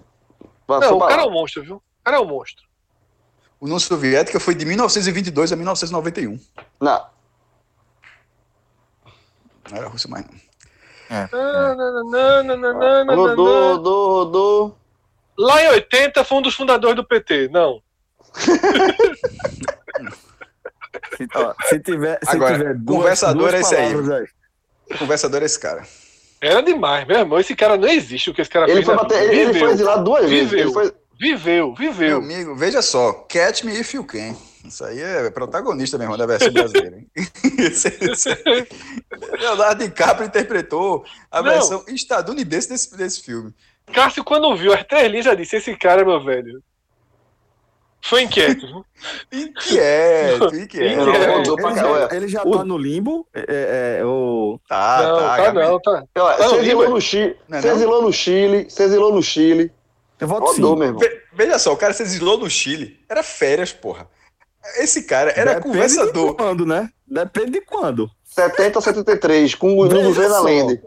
Passou 0.66 0.90
Não, 0.90 0.96
o 0.98 1.08
cara 1.08 1.22
é 1.22 1.24
um 1.26 1.30
monstro, 1.30 1.62
viu? 1.62 1.76
O 1.76 1.82
cara 2.04 2.18
é 2.18 2.20
um 2.20 2.26
monstro. 2.26 2.64
União 3.60 3.78
Soviética 3.78 4.38
foi 4.40 4.54
de 4.54 4.64
1922 4.66 5.52
a 5.52 5.56
1991. 5.56 6.38
Não. 6.80 7.06
Não 9.70 9.76
era 9.78 9.86
a 9.86 9.88
Rússia 9.88 10.10
mais, 10.10 10.26
não. 10.26 10.34
Rodou, 13.14 13.72
rodou, 13.76 14.12
rodou. 14.24 14.78
Lá 15.38 15.62
em 15.62 15.68
80 15.68 16.24
foi 16.24 16.38
um 16.38 16.42
dos 16.42 16.54
fundadores 16.54 16.96
do 16.96 17.04
PT. 17.04 17.48
Não. 17.48 17.82
Se, 21.16 21.26
se 21.68 21.80
tiver, 21.80 22.18
se 22.22 22.30
Agora, 22.36 22.58
tiver 22.58 22.74
duas, 22.74 22.96
conversador 22.98 23.50
duas 23.50 23.54
é 23.54 23.60
esse 23.60 23.74
aí. 23.76 23.94
O 23.94 24.98
conversador 24.98 25.42
é 25.42 25.46
esse 25.46 25.58
cara. 25.58 25.82
Era 26.40 26.60
demais, 26.62 27.06
meu 27.06 27.18
irmão. 27.18 27.38
Esse 27.38 27.54
cara 27.54 27.76
não 27.76 27.88
existe 27.88 28.30
o 28.30 28.34
que 28.34 28.40
esse 28.40 28.50
cara 28.50 28.66
Ele 28.66 28.74
fez. 28.74 28.86
foi 28.86 28.96
bater, 28.96 29.22
ele, 29.22 29.34
ele 29.34 29.46
Viveu, 29.46 29.60
foi 29.66 29.70
exilado 29.74 30.04
duas 30.04 30.28
vezes. 30.28 30.50
Viveu. 30.50 30.64
Ele 30.64 30.72
foi, 30.72 30.92
Viveu, 31.20 31.66
Meu 31.66 31.74
viveu. 31.76 32.16
amigo, 32.18 32.56
veja 32.56 32.82
só. 32.82 33.12
Catch 33.28 33.62
Me 33.62 33.78
If 33.78 33.94
You 33.94 34.04
Can. 34.04 34.34
Isso 34.64 34.84
aí 34.84 35.00
é 35.00 35.30
protagonista 35.30 35.98
mesmo 35.98 36.16
da 36.16 36.26
versão 36.26 36.52
brasileira. 36.52 36.96
Hein? 36.98 37.08
Leonardo 39.40 39.84
DiCaprio 39.84 40.26
interpretou 40.26 41.04
a 41.30 41.42
Não. 41.42 41.50
versão 41.50 41.84
estadunidense 41.88 42.68
desse, 42.68 42.96
desse 42.96 43.22
filme. 43.22 43.52
Cássio, 43.92 44.24
quando 44.24 44.54
viu 44.56 44.72
as 44.72 44.84
três 44.84 45.10
linhas, 45.10 45.24
já 45.26 45.34
disse: 45.34 45.56
Esse 45.56 45.76
cara, 45.76 46.04
meu 46.04 46.22
velho. 46.22 46.62
Foi 48.04 48.22
inquieto. 48.22 48.66
Inquieto, 49.30 50.56
inquieto. 50.56 51.10
É, 51.10 52.14
Ele 52.16 52.16
ele 52.16 52.28
já 52.28 52.42
O- 52.42 52.58
tá 52.58 52.64
no 52.64 52.76
limbo. 52.76 53.24
É, 53.32 53.40
é, 53.40 53.98
é, 54.00 54.04
o... 54.04 54.58
Tá, 54.68 55.02
não, 55.02 55.16
tá. 55.18 55.36
tá, 55.36 55.52
não, 55.52 55.80
tá. 55.80 56.04
Não, 56.16 56.48
se 56.50 56.56
exilou 56.56 56.82
Igor. 56.84 56.94
no 56.94 57.00
Chile. 57.00 57.36
É 57.52 57.68
exilou 57.68 58.02
no 58.02 58.12
Chile. 58.12 58.66
Se 58.68 58.82
exilou 58.82 59.12
no 59.14 59.22
Chile. 59.22 59.70
Eu 60.18 60.26
voto 60.26 60.46
Rodou, 60.46 60.72
sim. 60.72 60.78
meu 60.80 60.86
irmão. 60.88 60.98
Ve- 61.00 61.22
Veja 61.32 61.58
só, 61.60 61.72
o 61.72 61.76
cara 61.76 61.92
se 61.92 62.02
exilou 62.02 62.36
no 62.38 62.50
Chile. 62.50 62.98
Era 63.08 63.22
férias, 63.22 63.72
porra. 63.72 64.08
Esse 64.76 65.02
cara 65.04 65.30
era 65.36 65.54
Depende 65.54 65.74
conversador. 65.74 66.30
de 66.30 66.36
quando, 66.36 66.66
né? 66.66 66.90
Depende 67.06 67.50
de 67.52 67.60
quando. 67.62 68.10
70 68.24 68.78
a 68.78 68.82
73, 68.82 69.54
com 69.56 69.76
o 69.76 69.84
no 69.84 69.90
Veja 69.90 70.02
governo 70.04 70.30
só. 70.34 70.38
Allende. 70.40 70.82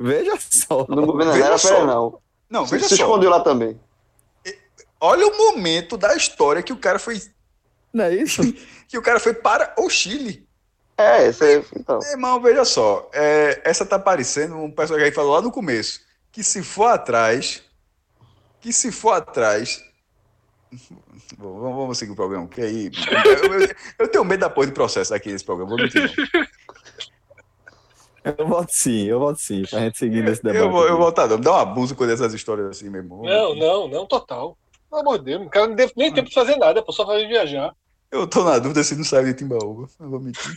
Veja 0.00 0.32
só. 0.50 0.86
No 0.88 1.06
governo 1.06 1.24
não 1.26 1.32
Veja 1.32 1.46
era 1.46 1.58
só. 1.58 1.84
não. 1.86 2.20
Não, 2.50 2.64
Se, 2.66 2.72
veja 2.72 2.88
se 2.88 2.96
só. 2.96 3.04
escondeu 3.04 3.30
lá 3.30 3.40
também. 3.40 3.78
Olha 5.00 5.26
o 5.26 5.36
momento 5.36 5.96
da 5.96 6.16
história 6.16 6.62
que 6.62 6.72
o 6.72 6.76
cara 6.76 6.98
foi 6.98 7.20
Não 7.92 8.04
é 8.06 8.14
isso? 8.14 8.42
que 8.88 8.98
o 8.98 9.02
cara 9.02 9.20
foi 9.20 9.34
para 9.34 9.74
o 9.78 9.88
Chile. 9.88 10.48
É, 10.96 11.26
esse 11.28 11.44
aí. 11.44 11.64
Então. 11.76 11.98
Meu 12.00 12.10
irmão, 12.10 12.40
veja 12.40 12.64
só. 12.64 13.08
é, 13.12 13.60
essa 13.64 13.86
tá 13.86 13.98
parecendo 13.98 14.56
um 14.56 14.70
personagem 14.70 14.98
que 14.98 15.02
a 15.02 15.06
gente 15.10 15.14
falou 15.14 15.34
lá 15.34 15.42
no 15.42 15.52
começo. 15.52 16.00
Que 16.32 16.42
se 16.42 16.62
for 16.62 16.86
atrás. 16.86 17.62
Que 18.60 18.72
se 18.72 18.90
for 18.90 19.12
atrás. 19.12 19.80
Bom, 21.36 21.60
vamos, 21.60 21.76
vamos 21.76 21.98
seguir 21.98 22.12
o 22.12 22.16
programa, 22.16 22.46
porque 22.46 22.62
aí. 22.62 22.90
Eu, 23.44 23.60
eu- 23.60 23.68
eu 23.98 24.08
tenho 24.08 24.24
medo 24.24 24.40
da 24.40 24.50
porra 24.50 24.66
de 24.68 24.72
processo 24.72 25.14
aqui 25.14 25.30
nesse 25.30 25.44
programa. 25.44 25.68
Vou 25.70 25.78
mentir, 25.78 26.02
não. 26.02 26.46
Eu 28.36 28.46
voto 28.46 28.68
sim, 28.72 29.04
eu 29.04 29.18
voto 29.20 29.38
sim, 29.40 29.62
pra 29.70 29.78
gente 29.80 29.96
seguir 29.96 30.22
nesse 30.22 30.42
debate. 30.42 30.60
Eu 30.62 30.70
vou, 30.70 30.86
eu 30.86 31.12
tá, 31.12 31.26
dando. 31.26 31.42
Dá 31.42 31.52
um 31.52 31.56
abuso 31.56 31.94
com 31.94 32.04
essas 32.04 32.34
histórias 32.34 32.66
assim, 32.68 32.90
meu 32.90 33.00
irmão. 33.00 33.22
Não, 33.22 33.54
não, 33.54 33.88
não, 33.88 34.04
total. 34.06 34.58
Pelo 34.90 35.00
amor 35.00 35.18
de 35.18 35.24
Deus, 35.26 35.46
o 35.46 35.48
cara 35.48 35.66
não 35.68 35.76
teve 35.76 35.92
nem 35.96 36.12
tempo 36.12 36.28
de 36.28 36.34
fazer 36.34 36.56
nada, 36.56 36.82
pô, 36.82 36.92
só 36.92 37.06
fazer 37.06 37.26
viajar. 37.26 37.72
Eu 38.10 38.26
tô 38.26 38.44
na 38.44 38.58
dúvida 38.58 38.84
se 38.84 38.94
não 38.96 39.04
saiu 39.04 39.24
de 39.24 39.34
Timbaúba. 39.34 39.88
Não 39.98 40.10
vou 40.10 40.20
mentir. 40.20 40.52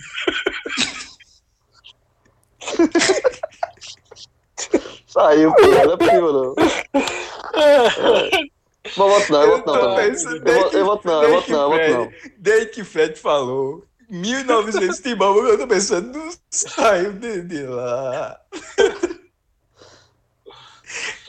Saiu, 5.07 5.53
pô, 5.53 5.61
não 5.67 5.93
é 5.93 5.97
possível, 5.97 6.33
não. 6.33 6.55
Não 8.97 9.09
voto 9.09 9.31
não, 9.31 9.41
eu 9.43 9.49
voto 9.57 9.65
não. 9.71 9.99
Eu 9.99 10.63
voto- 10.63 10.77
eu 10.77 10.85
voto 10.85 11.07
não, 11.07 11.23
eu 11.23 11.29
voto 11.31 11.51
não, 11.51 11.61
eu 11.61 11.69
voto 11.69 11.91
não. 11.91 12.11
Desde 12.37 12.65
que 12.67 12.83
Fred 12.83 13.15
falou 13.19 13.83
1900 14.09 14.99
Timbaúba, 14.99 15.49
eu 15.49 15.57
tô 15.59 15.67
pensando, 15.67 16.17
não 16.17 16.31
saiu 16.49 17.13
de, 17.13 17.41
de 17.43 17.63
lá. 17.63 18.39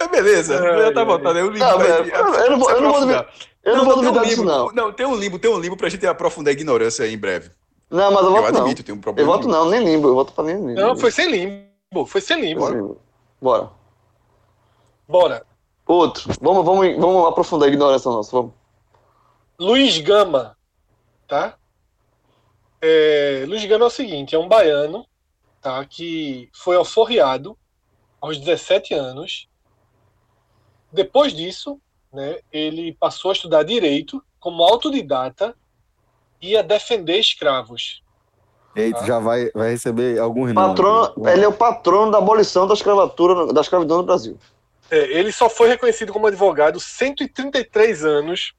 Mas 0.00 0.10
beleza, 0.10 0.54
Ai, 0.60 0.82
já 0.82 0.92
tá. 0.92 1.00
Eu, 1.02 1.50
Não, 1.52 1.78
velho, 1.78 2.10
eu 2.14 2.50
não 2.50 2.58
vou- 2.58 2.70
eu 2.70 2.80
não 2.80 2.90
vou 2.90 3.00
duvidar- 3.00 3.28
Eu 3.62 3.76
não 3.76 3.84
vou 3.84 3.94
tem 3.94 4.02
um 4.02 4.06
duvidar 4.06 4.24
disso, 4.24 4.40
limbo, 4.42 4.50
não. 4.52 4.72
Não, 4.72 4.92
tem 4.92 5.06
um 5.06 5.14
limbo, 5.14 5.38
tem 5.38 5.50
um 5.50 5.58
limbo 5.60 5.76
pra 5.76 5.88
gente 5.88 6.04
aprofundar 6.06 6.50
a 6.50 6.52
ignorância 6.54 7.04
aí 7.04 7.14
em 7.14 7.18
breve. 7.18 7.50
Não, 7.88 8.10
mas 8.10 8.24
eu 8.24 8.30
Eu 8.34 8.42
voto 8.42 8.52
não. 8.54 8.60
admito, 8.62 8.82
tem 8.82 8.92
um 8.94 8.98
Eu 8.98 9.02
problema. 9.02 9.30
voto 9.32 9.46
não, 9.46 9.68
nem 9.70 9.84
limbo, 9.84 10.08
eu 10.08 10.14
voto 10.14 10.32
pra 10.32 10.42
nem 10.42 10.56
limbo. 10.56 10.80
Não, 10.80 10.96
foi 10.96 11.10
sem 11.12 11.30
limbo, 11.30 12.06
foi 12.06 12.20
sem 12.20 12.40
limbo. 12.40 12.68
Limbo. 12.70 12.98
Bora. 13.40 13.70
Bora. 15.06 15.46
Outro. 15.86 16.32
Vamos, 16.40 16.64
vamos, 16.64 16.96
vamos 16.96 17.28
aprofundar 17.28 17.68
a 17.68 17.72
ignorância 17.72 18.10
nossa. 18.10 18.30
Vamos. 18.30 18.52
Luiz 19.58 19.98
Gama, 19.98 20.56
tá? 21.28 21.56
É, 22.80 23.44
Luiz 23.46 23.64
Gama 23.64 23.84
é 23.84 23.86
o 23.86 23.90
seguinte, 23.90 24.34
é 24.34 24.38
um 24.38 24.48
baiano, 24.48 25.06
tá? 25.60 25.84
Que 25.84 26.48
foi 26.52 26.76
alforriado 26.76 27.56
aos 28.20 28.38
17 28.38 28.94
anos. 28.94 29.48
Depois 30.92 31.32
disso, 31.32 31.80
né, 32.12 32.38
ele 32.52 32.94
passou 32.94 33.30
a 33.30 33.34
estudar 33.34 33.62
direito 33.62 34.22
como 34.38 34.62
autodidata 34.62 35.54
e 36.40 36.56
a 36.56 36.62
defender 36.62 37.18
escravos. 37.18 38.02
Eita, 38.74 39.04
já 39.04 39.18
vai, 39.18 39.50
vai 39.54 39.70
receber 39.70 40.18
alguns 40.18 40.52
nomes. 40.52 40.70
Patrono, 40.70 41.28
ele 41.28 41.44
é 41.44 41.48
o 41.48 41.52
patrono 41.52 42.10
da 42.10 42.18
abolição 42.18 42.66
da 42.66 42.74
escravatura, 42.74 43.52
da 43.52 43.60
escravidão 43.60 43.98
no 43.98 44.02
Brasil. 44.02 44.38
É, 44.92 45.10
ele 45.10 45.32
só 45.32 45.48
foi 45.48 45.68
reconhecido 45.68 46.12
como 46.12 46.26
advogado 46.26 46.78
133 46.78 48.04
anos 48.04 48.52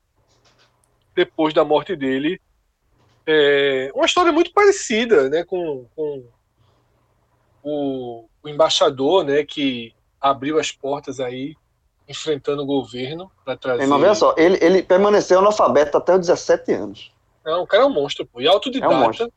depois 1.13 1.53
da 1.53 1.63
morte 1.63 1.95
dele. 1.95 2.41
É, 3.23 3.91
uma 3.93 4.07
história 4.07 4.31
muito 4.31 4.51
parecida 4.51 5.29
né, 5.29 5.43
com, 5.43 5.85
com 5.95 6.25
o, 7.61 8.25
o 8.41 8.49
embaixador 8.49 9.23
né, 9.23 9.45
que 9.45 9.93
abriu 10.19 10.59
as 10.59 10.71
portas 10.71 11.19
aí, 11.19 11.55
enfrentando 12.09 12.63
o 12.63 12.65
governo 12.65 13.31
para 13.45 13.55
trazer. 13.55 13.85
Mas 13.85 14.01
veja 14.01 14.15
só, 14.15 14.33
ele, 14.35 14.57
ele 14.59 14.81
permaneceu 14.81 15.37
analfabeto 15.37 15.99
até 15.99 16.15
os 16.15 16.21
17 16.21 16.71
anos. 16.73 17.11
Não, 17.45 17.61
o 17.61 17.67
cara 17.67 17.83
é 17.83 17.85
um 17.85 17.93
monstro, 17.93 18.25
pô. 18.25 18.41
E 18.41 18.47
autodidata. 18.47 18.91
É 18.91 18.97
um 18.97 18.99
monstro. 19.01 19.33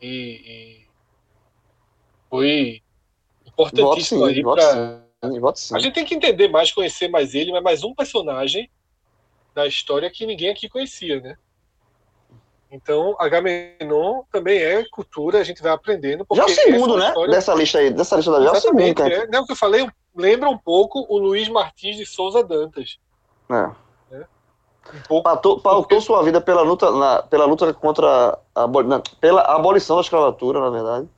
E, 0.00 0.06
e 0.08 0.86
foi 2.30 2.82
Voto 3.44 3.74
importantíssimo 3.74 4.26
sim, 4.26 4.32
aí 4.32 4.42
voto 4.42 4.56
pra, 4.56 5.07
sim. 5.24 5.40
Voto 5.40 5.58
sim. 5.58 5.76
A 5.76 5.78
gente 5.78 5.94
tem 5.94 6.04
que 6.04 6.14
entender 6.14 6.48
mais, 6.48 6.72
conhecer 6.72 7.08
mais 7.08 7.34
ele, 7.34 7.52
mas 7.52 7.62
mais 7.62 7.84
um 7.84 7.94
personagem 7.94 8.70
da 9.54 9.66
história 9.66 10.10
que 10.10 10.24
ninguém 10.26 10.50
aqui 10.50 10.68
conhecia, 10.68 11.20
né? 11.20 11.36
Então, 12.70 13.16
Agamenon 13.18 14.22
também 14.30 14.58
é 14.58 14.84
cultura, 14.90 15.40
a 15.40 15.44
gente 15.44 15.62
vai 15.62 15.72
aprendendo. 15.72 16.26
Já 16.34 16.42
é 16.42 16.44
o 16.44 16.48
segundo, 16.50 16.96
né? 16.98 17.08
história- 17.08 17.30
Dessa 17.32 17.54
lista 17.54 17.78
aí, 17.78 17.90
dessa 17.90 18.16
lista 18.16 18.30
da 18.30 18.42
já 18.42 18.48
é 18.48 18.52
o 18.52 18.60
segundo, 18.60 18.94
cara. 18.94 19.14
é, 19.14 19.26
né, 19.26 19.40
o 19.40 19.46
que 19.46 19.52
eu 19.52 19.56
falei 19.56 19.88
lembra 20.14 20.50
um 20.50 20.58
pouco 20.58 21.06
o 21.08 21.16
Luiz 21.18 21.48
Martins 21.48 21.96
de 21.96 22.04
Souza 22.04 22.42
Dantas. 22.44 22.98
É. 23.50 23.70
Um 24.94 25.00
pouco. 25.06 25.22
Pautou, 25.24 25.60
pautou 25.60 26.00
sua 26.00 26.22
vida 26.22 26.40
pela 26.40 26.62
luta, 26.62 26.90
na- 26.90 27.22
pela 27.22 27.44
luta 27.46 27.72
contra 27.74 28.38
a, 28.54 28.66
não, 28.66 29.02
pela 29.20 29.42
abolição 29.42 29.96
da 29.96 30.02
escravatura, 30.02 30.60
na 30.60 30.70
verdade. 30.70 31.08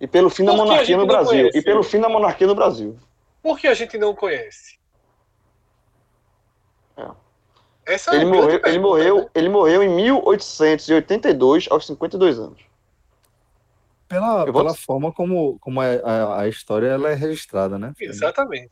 E 0.00 0.06
pelo 0.06 0.30
fim 0.30 0.44
da 0.44 0.52
monarquia 0.52 0.96
no 0.96 1.06
Brasil. 1.06 1.40
conhece? 1.40 1.58
E 1.58 1.62
pelo 1.62 1.82
fim 1.82 2.00
da 2.00 2.08
monarquia 2.08 2.46
no 2.46 2.54
Brasil. 2.54 2.96
Por 3.42 3.58
que 3.58 3.66
a 3.66 3.74
gente 3.74 3.98
não 3.98 4.14
conhece? 4.14 4.78
É. 6.96 7.08
Essa 7.86 8.12
é 8.12 8.16
Ele 8.16 8.26
morreu, 8.26 8.50
ele, 8.50 8.58
pergunta, 8.60 8.80
morreu, 8.86 9.16
né? 9.18 9.26
ele 9.34 9.48
morreu 9.48 9.82
em 9.82 9.88
1882, 9.88 11.68
aos 11.70 11.86
52 11.86 12.38
anos. 12.38 12.60
Pela, 14.06 14.44
vou- 14.44 14.54
pela 14.54 14.74
forma 14.74 15.12
como, 15.12 15.58
como 15.58 15.80
a, 15.80 15.86
a, 15.86 16.40
a 16.42 16.48
história 16.48 16.86
ela 16.86 17.10
é 17.10 17.14
registrada, 17.14 17.78
né? 17.78 17.92
Exatamente. 18.00 18.70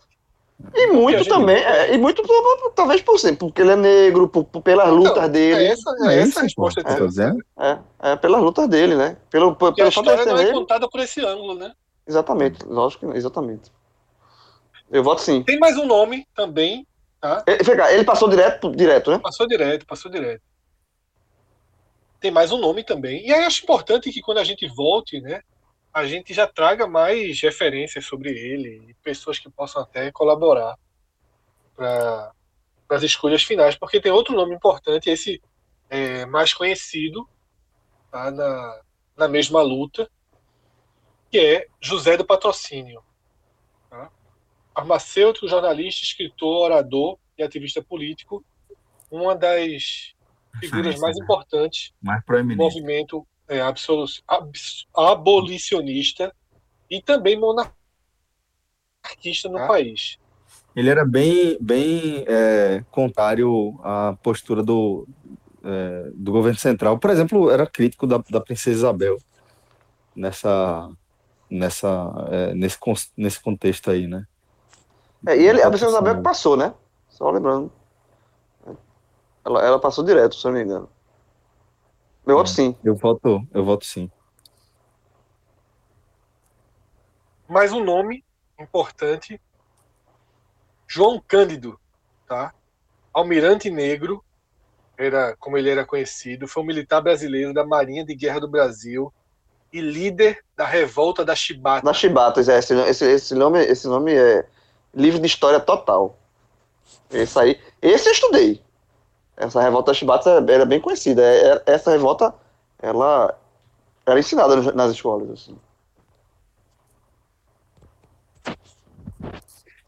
E 0.75 0.87
muito 0.89 1.17
a 1.17 1.19
gente- 1.19 1.29
também, 1.29 1.57
é, 1.57 1.95
e 1.95 1.99
muito 1.99 2.23
talvez 2.75 3.03
por 3.03 3.19
sempre, 3.19 3.39
porque 3.47 3.61
ele 3.61 3.73
é 3.73 3.77
negro, 3.77 4.27
por, 4.27 4.45
por- 4.45 4.63
pelas 4.63 4.89
lutas 4.91 5.13
Então, 5.13 5.29
dele. 5.29 5.65
É 5.65 5.67
essa, 5.73 5.91
é 6.03 6.15
É 6.15 6.19
essa 6.21 6.41
a 6.41 6.43
resposta 6.45 6.83
pô. 6.83 6.89
de 6.89 6.95
Tô 6.95 6.99
Celso. 7.03 7.09
dizendo. 7.19 7.45
É, 7.59 7.79
é 8.13 8.17
pelas 8.17 8.41
lutas 8.43 8.67
dele, 8.69 8.95
né? 8.97 9.17
Pelo, 9.31 9.55
pelo, 9.55 9.71
a 9.71 9.75
pelo 9.75 9.91
de 9.91 9.99
história 9.99 10.23
ser 10.25 10.31
não 10.31 10.39
é 10.39 10.53
contada 10.53 10.89
por 10.89 11.01
esse 11.01 11.25
ângulo, 11.25 11.55
né? 11.55 11.73
Exatamente, 12.07 12.65
lógico 12.65 13.11
que 13.11 13.17
exatamente. 13.19 13.71
Eu 14.91 15.03
voto 15.03 15.21
sim. 15.21 15.43
Tem 15.43 15.59
mais 15.59 15.77
um 15.77 15.85
nome 15.85 16.27
também, 16.35 16.87
Ele, 17.47 17.63
vem 17.63 17.77
cá, 17.77 17.93
ele 17.93 18.05
passou 18.05 18.29
direto, 18.29 18.71
direto, 18.71 19.11
né? 19.11 19.19
passou 19.19 19.47
direto, 19.47 19.85
passou 19.87 20.11
direto. 20.11 20.41
Tem 22.21 22.31
mais 22.31 22.51
um 22.51 22.59
nome 22.59 22.83
também. 22.83 23.27
E 23.27 23.33
aí 23.33 23.45
acho 23.45 23.63
importante 23.63 24.11
que 24.11 24.21
quando 24.23 24.39
a 24.39 24.45
gente 24.45 24.67
volte, 24.69 25.21
né, 25.21 25.43
a 25.97 26.05
gente 26.05 26.35
já 26.35 26.47
traga 26.47 26.87
mais 26.87 27.41
referências 27.41 28.05
sobre 28.05 28.29
ele 28.29 28.85
e 28.87 28.95
pessoas 29.03 29.39
que 29.39 29.49
possam 29.49 29.81
até 29.81 30.13
colaborar 30.13 30.79
para 31.75 32.35
as 32.91 33.03
escolhas 33.03 33.43
finais, 33.43 33.75
porque 33.77 33.99
tem 33.99 34.13
outro 34.13 34.37
nome 34.37 34.55
importante, 34.55 35.09
esse 35.09 35.41
é 35.89 36.27
mais 36.27 36.53
conhecido 36.53 37.27
tá, 38.11 38.31
na, 38.31 38.83
na 39.17 39.27
mesma 39.27 39.63
luta, 39.63 40.07
que 41.31 41.39
é 41.39 41.67
José 41.81 42.19
do 42.19 42.27
Patrocínio. 42.27 43.03
Tá? 43.89 44.11
Farmacêutico, 44.75 45.49
jornalista, 45.49 46.05
escritor, 46.05 46.73
orador 46.73 47.19
e 47.39 47.43
ativista 47.43 47.83
político, 47.83 48.45
uma 49.11 49.35
das 49.35 50.15
figuras 50.61 51.01
mais 51.01 51.17
né? 51.17 51.25
importantes 51.25 51.95
Mais 52.03 52.23
do 52.23 52.55
movimento 52.55 53.27
é, 53.49 53.61
absolu- 53.61 54.07
abs- 54.27 54.87
abolicionista 54.95 56.35
e 56.91 57.01
também 57.03 57.39
monarquista 57.39 57.75
no 59.49 59.59
Ah. 59.59 59.67
país. 59.67 60.19
Ele 60.75 60.91
era 60.91 61.05
bem, 61.07 61.57
bem 61.61 62.25
é, 62.29 62.85
contrário 62.91 63.81
à 63.83 64.15
postura 64.23 64.63
do, 64.63 65.07
é, 65.65 66.11
do 66.15 66.31
governo 66.33 66.59
central. 66.59 66.99
Por 66.99 67.11
exemplo, 67.11 67.51
era 67.51 67.67
crítico 67.67 68.07
da, 68.07 68.19
da 68.29 68.41
princesa 68.41 68.77
Isabel 68.79 69.17
nessa, 70.15 70.91
nessa, 71.51 71.89
é, 72.31 72.55
nesse, 72.55 72.79
nesse 73.17 73.41
contexto 73.41 73.91
aí, 73.91 74.07
né? 74.07 74.27
É, 75.27 75.37
e 75.37 75.47
ele, 75.49 75.63
a 75.63 75.69
princesa 75.71 75.93
Isabel 75.93 76.17
que 76.17 76.23
passou, 76.23 76.57
né? 76.59 76.75
Só 77.09 77.31
lembrando. 77.31 77.73
Ela, 79.45 79.65
ela 79.65 79.79
passou 79.81 80.05
direto, 80.05 80.35
se 80.35 80.47
eu 80.47 80.51
não 80.51 80.59
me 80.59 80.65
engano. 80.65 80.89
Meu 82.27 82.39
voto 82.39 82.51
sim. 82.51 82.77
Eu 82.83 82.97
voto, 82.97 83.47
eu 83.55 83.65
voto 83.65 83.85
sim. 83.85 84.11
Mais 87.49 87.73
um 87.73 87.85
nome 87.85 88.25
importante, 88.59 89.41
João 90.89 91.23
Cândido, 91.25 91.79
tá? 92.27 92.53
Almirante 93.15 93.71
Negro, 93.71 94.25
era 94.99 95.37
como 95.37 95.57
ele 95.57 95.71
era 95.71 95.87
conhecido, 95.87 96.49
foi 96.49 96.65
um 96.65 96.67
militar 96.67 97.01
brasileiro 97.01 97.55
da 97.55 97.65
Marinha 97.65 98.05
de 98.05 98.17
Guerra 98.17 98.41
do 98.41 98.49
Brasil 98.49 99.13
e 99.73 99.81
líder 99.81 100.43
da 100.57 100.67
revolta 100.67 101.25
da 101.25 101.37
Chibata. 101.37 101.87
Na 101.87 101.93
Chibatas, 101.93 102.49
é, 102.49 102.59
esse, 102.59 102.75
esse, 102.75 103.05
esse, 103.05 103.35
nome, 103.37 103.61
esse 103.61 103.87
nome 103.87 104.13
é 104.13 104.45
livro 104.93 105.21
de 105.21 105.27
história 105.27 105.61
total. 105.61 106.19
Esse 107.09 107.39
aí, 107.39 107.61
esse 107.81 108.09
eu 108.09 108.13
estudei. 108.13 108.66
Essa 109.37 109.61
revolta 109.61 109.91
da 109.91 109.95
Chibatas 109.95 110.27
era, 110.49 110.65
bem 110.65 110.81
conhecida. 110.81 111.23
É, 111.23 111.53
é- 111.53 111.63
essa 111.67 111.91
revolta, 111.91 112.35
ela 112.81 113.37
era 114.07 114.19
ensinada 114.19 114.73
nas 114.73 114.93
escolas. 114.93 115.31
Assim. 115.31 115.57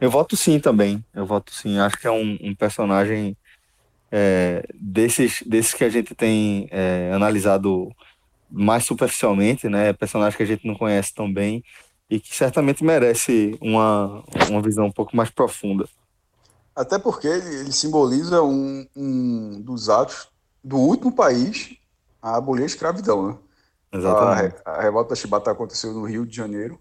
Eu 0.00 0.10
voto 0.10 0.36
sim 0.36 0.60
também. 0.60 1.04
Eu 1.14 1.24
voto 1.24 1.52
sim. 1.54 1.78
Acho 1.78 1.98
que 1.98 2.06
é 2.06 2.10
um, 2.10 2.38
um 2.42 2.54
personagem 2.54 3.36
é, 4.12 4.64
desses, 4.74 5.42
desses 5.46 5.74
que 5.74 5.84
a 5.84 5.88
gente 5.88 6.14
tem 6.14 6.68
é, 6.70 7.10
analisado 7.12 7.90
mais 8.50 8.84
superficialmente, 8.84 9.68
né? 9.68 9.92
Personagem 9.92 10.36
que 10.36 10.42
a 10.42 10.46
gente 10.46 10.66
não 10.66 10.74
conhece 10.74 11.14
tão 11.14 11.32
bem 11.32 11.62
e 12.08 12.18
que 12.18 12.34
certamente 12.34 12.82
merece 12.82 13.56
uma, 13.60 14.22
uma 14.48 14.62
visão 14.62 14.86
um 14.86 14.92
pouco 14.92 15.16
mais 15.16 15.30
profunda. 15.30 15.86
Até 16.78 16.96
porque 16.96 17.26
ele, 17.26 17.56
ele 17.56 17.72
simboliza 17.72 18.40
um, 18.42 18.86
um 18.94 19.60
dos 19.62 19.88
atos 19.88 20.28
do 20.62 20.76
último 20.76 21.12
país 21.12 21.76
a 22.22 22.36
abolir 22.36 22.62
a 22.62 22.66
escravidão, 22.66 23.28
né? 23.28 23.38
A, 23.90 23.98
Exatamente. 23.98 24.54
re- 24.56 24.62
a 24.64 24.82
revolta 24.82 25.10
da 25.10 25.16
Chibata 25.16 25.50
aconteceu 25.50 25.92
no 25.92 26.04
Rio 26.04 26.24
de 26.24 26.36
Janeiro, 26.36 26.80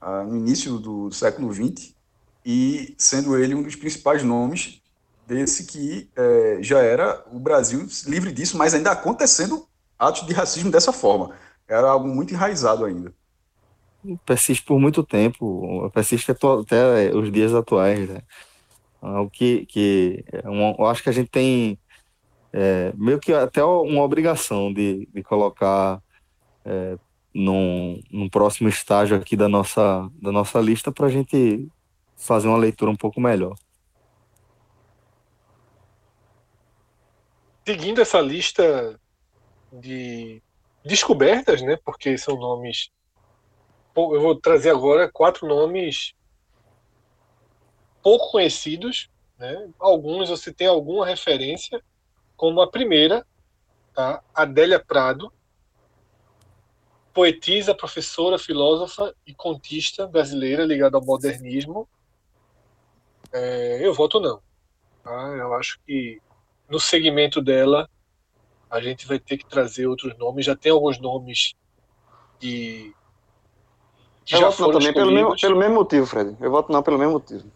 ah, 0.00 0.22
no 0.24 0.36
início 0.36 0.78
do 0.78 1.10
século 1.10 1.52
XX, 1.52 1.96
e 2.44 2.94
sendo 2.96 3.36
ele 3.36 3.56
um 3.56 3.62
dos 3.62 3.76
principais 3.76 4.22
nomes 4.22 4.80
desse 5.26 5.66
que 5.66 6.08
eh, 6.16 6.58
já 6.62 6.78
era 6.80 7.24
o 7.32 7.40
Brasil 7.40 7.86
livre 8.06 8.32
disso, 8.32 8.56
mas 8.56 8.72
ainda 8.72 8.92
acontecendo 8.92 9.66
atos 9.98 10.26
de 10.26 10.32
racismo 10.32 10.70
dessa 10.70 10.92
forma. 10.92 11.36
Era 11.66 11.90
algo 11.90 12.08
muito 12.08 12.32
enraizado 12.32 12.84
ainda. 12.84 13.12
Persiste 14.24 14.64
por 14.64 14.78
muito 14.78 15.04
tempo, 15.04 15.90
persiste 15.90 16.30
até 16.30 17.14
os 17.14 17.32
dias 17.32 17.52
atuais, 17.52 18.08
né? 18.08 18.22
Algo 19.00 19.30
que, 19.30 19.64
que 19.66 20.24
é 20.32 20.42
eu 20.44 20.86
acho 20.86 21.02
que 21.02 21.08
a 21.08 21.12
gente 21.12 21.30
tem 21.30 21.78
é, 22.52 22.92
meio 22.96 23.20
que 23.20 23.32
até 23.32 23.62
uma 23.62 24.02
obrigação 24.02 24.72
de, 24.72 25.06
de 25.12 25.22
colocar 25.22 26.02
é, 26.64 26.98
num, 27.32 28.00
num 28.10 28.28
próximo 28.28 28.68
estágio 28.68 29.16
aqui 29.16 29.36
da 29.36 29.48
nossa, 29.48 30.10
da 30.20 30.32
nossa 30.32 30.60
lista 30.60 30.90
para 30.90 31.06
a 31.06 31.10
gente 31.10 31.68
fazer 32.16 32.48
uma 32.48 32.58
leitura 32.58 32.90
um 32.90 32.96
pouco 32.96 33.20
melhor. 33.20 33.54
Seguindo 37.66 38.00
essa 38.00 38.20
lista 38.20 38.98
de 39.72 40.42
descobertas, 40.84 41.60
né? 41.62 41.78
Porque 41.84 42.16
são 42.16 42.36
nomes. 42.36 42.90
Eu 43.94 44.20
vou 44.20 44.34
trazer 44.34 44.70
agora 44.70 45.10
quatro 45.12 45.46
nomes 45.46 46.14
pouco 48.02 48.30
conhecidos, 48.30 49.10
né? 49.38 49.68
Alguns 49.78 50.28
você 50.28 50.52
tem 50.52 50.66
alguma 50.66 51.06
referência, 51.06 51.82
como 52.36 52.60
a 52.60 52.70
primeira, 52.70 53.26
tá? 53.94 54.22
Adélia 54.34 54.82
Prado, 54.82 55.32
poetisa, 57.12 57.74
professora, 57.74 58.38
filósofa 58.38 59.14
e 59.26 59.34
contista 59.34 60.06
brasileira 60.06 60.64
ligada 60.64 60.96
ao 60.96 61.04
modernismo. 61.04 61.88
É, 63.32 63.84
eu 63.84 63.92
voto 63.92 64.20
não. 64.20 64.40
Tá? 65.02 65.34
Eu 65.36 65.52
acho 65.54 65.80
que 65.86 66.20
no 66.68 66.78
segmento 66.78 67.42
dela 67.42 67.88
a 68.70 68.80
gente 68.80 69.06
vai 69.06 69.18
ter 69.18 69.36
que 69.38 69.46
trazer 69.46 69.86
outros 69.86 70.16
nomes. 70.18 70.44
Já 70.44 70.54
tem 70.54 70.70
alguns 70.70 71.00
nomes 71.00 71.54
que, 72.38 72.94
que 74.24 74.34
Eu 74.34 74.38
já 74.38 74.48
voto 74.48 74.60
não 74.60 74.66
foram 74.66 74.78
também 74.78 74.94
pelo 74.94 75.10
mesmo, 75.10 75.36
pelo 75.40 75.58
mesmo 75.58 75.74
motivo, 75.74 76.06
Fred. 76.06 76.36
Eu 76.40 76.50
voto 76.50 76.70
não 76.70 76.82
pelo 76.82 76.98
mesmo 76.98 77.14
motivo. 77.14 77.50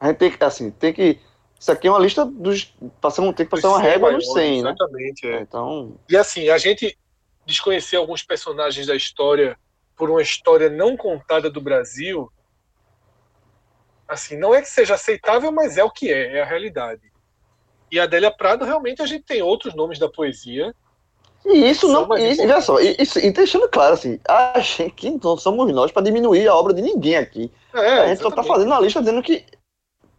A 0.00 0.08
gente 0.08 0.16
tem 0.18 0.30
que, 0.30 0.44
assim, 0.44 0.70
tem 0.70 0.92
que. 0.92 1.18
Isso 1.58 1.72
aqui 1.72 1.88
é 1.88 1.90
uma 1.90 1.98
lista 2.00 2.24
dos. 2.24 2.74
Passamos, 3.00 3.34
tem 3.34 3.46
que 3.46 3.50
passar 3.50 3.68
uma 3.68 3.76
Os 3.78 3.82
100 3.82 3.90
régua 3.90 4.12
nos 4.12 4.26
maiores, 4.26 4.46
100, 4.48 4.62
né? 4.62 4.70
Exatamente, 4.70 5.26
é. 5.26 5.40
Então, 5.40 5.94
E 6.08 6.16
assim, 6.16 6.48
a 6.50 6.58
gente 6.58 6.96
desconhecer 7.46 7.96
alguns 7.96 8.22
personagens 8.22 8.86
da 8.86 8.94
história 8.94 9.56
por 9.96 10.10
uma 10.10 10.20
história 10.20 10.68
não 10.68 10.96
contada 10.96 11.48
do 11.48 11.60
Brasil, 11.60 12.30
assim, 14.06 14.36
não 14.36 14.54
é 14.54 14.60
que 14.60 14.68
seja 14.68 14.94
aceitável, 14.94 15.50
mas 15.50 15.76
é 15.78 15.84
o 15.84 15.90
que 15.90 16.12
é, 16.12 16.36
é 16.38 16.42
a 16.42 16.44
realidade. 16.44 17.02
E 17.90 17.98
a 17.98 18.04
Adélia 18.04 18.30
Prado, 18.30 18.64
realmente, 18.64 19.00
a 19.00 19.06
gente 19.06 19.24
tem 19.24 19.42
outros 19.42 19.74
nomes 19.74 19.98
da 19.98 20.08
poesia. 20.08 20.74
E 21.44 21.70
isso 21.70 21.88
não. 21.88 22.12
Isso, 22.18 22.62
só, 22.62 22.80
e- 22.80 22.96
isso, 22.98 23.18
e 23.20 23.30
deixando 23.30 23.68
claro 23.68 23.94
assim, 23.94 24.18
a 24.28 24.58
gente 24.58 24.90
que 24.90 25.10
não 25.22 25.36
somos 25.36 25.72
nós 25.72 25.92
para 25.92 26.02
diminuir 26.02 26.48
a 26.48 26.54
obra 26.54 26.74
de 26.74 26.82
ninguém 26.82 27.16
aqui. 27.16 27.52
É, 27.72 27.78
a 27.78 28.06
gente 28.08 28.18
só 28.18 28.24
tá 28.24 28.42
exatamente. 28.42 28.48
fazendo 28.48 28.68
uma 28.68 28.80
lista 28.80 29.00
dizendo 29.00 29.22
que. 29.22 29.44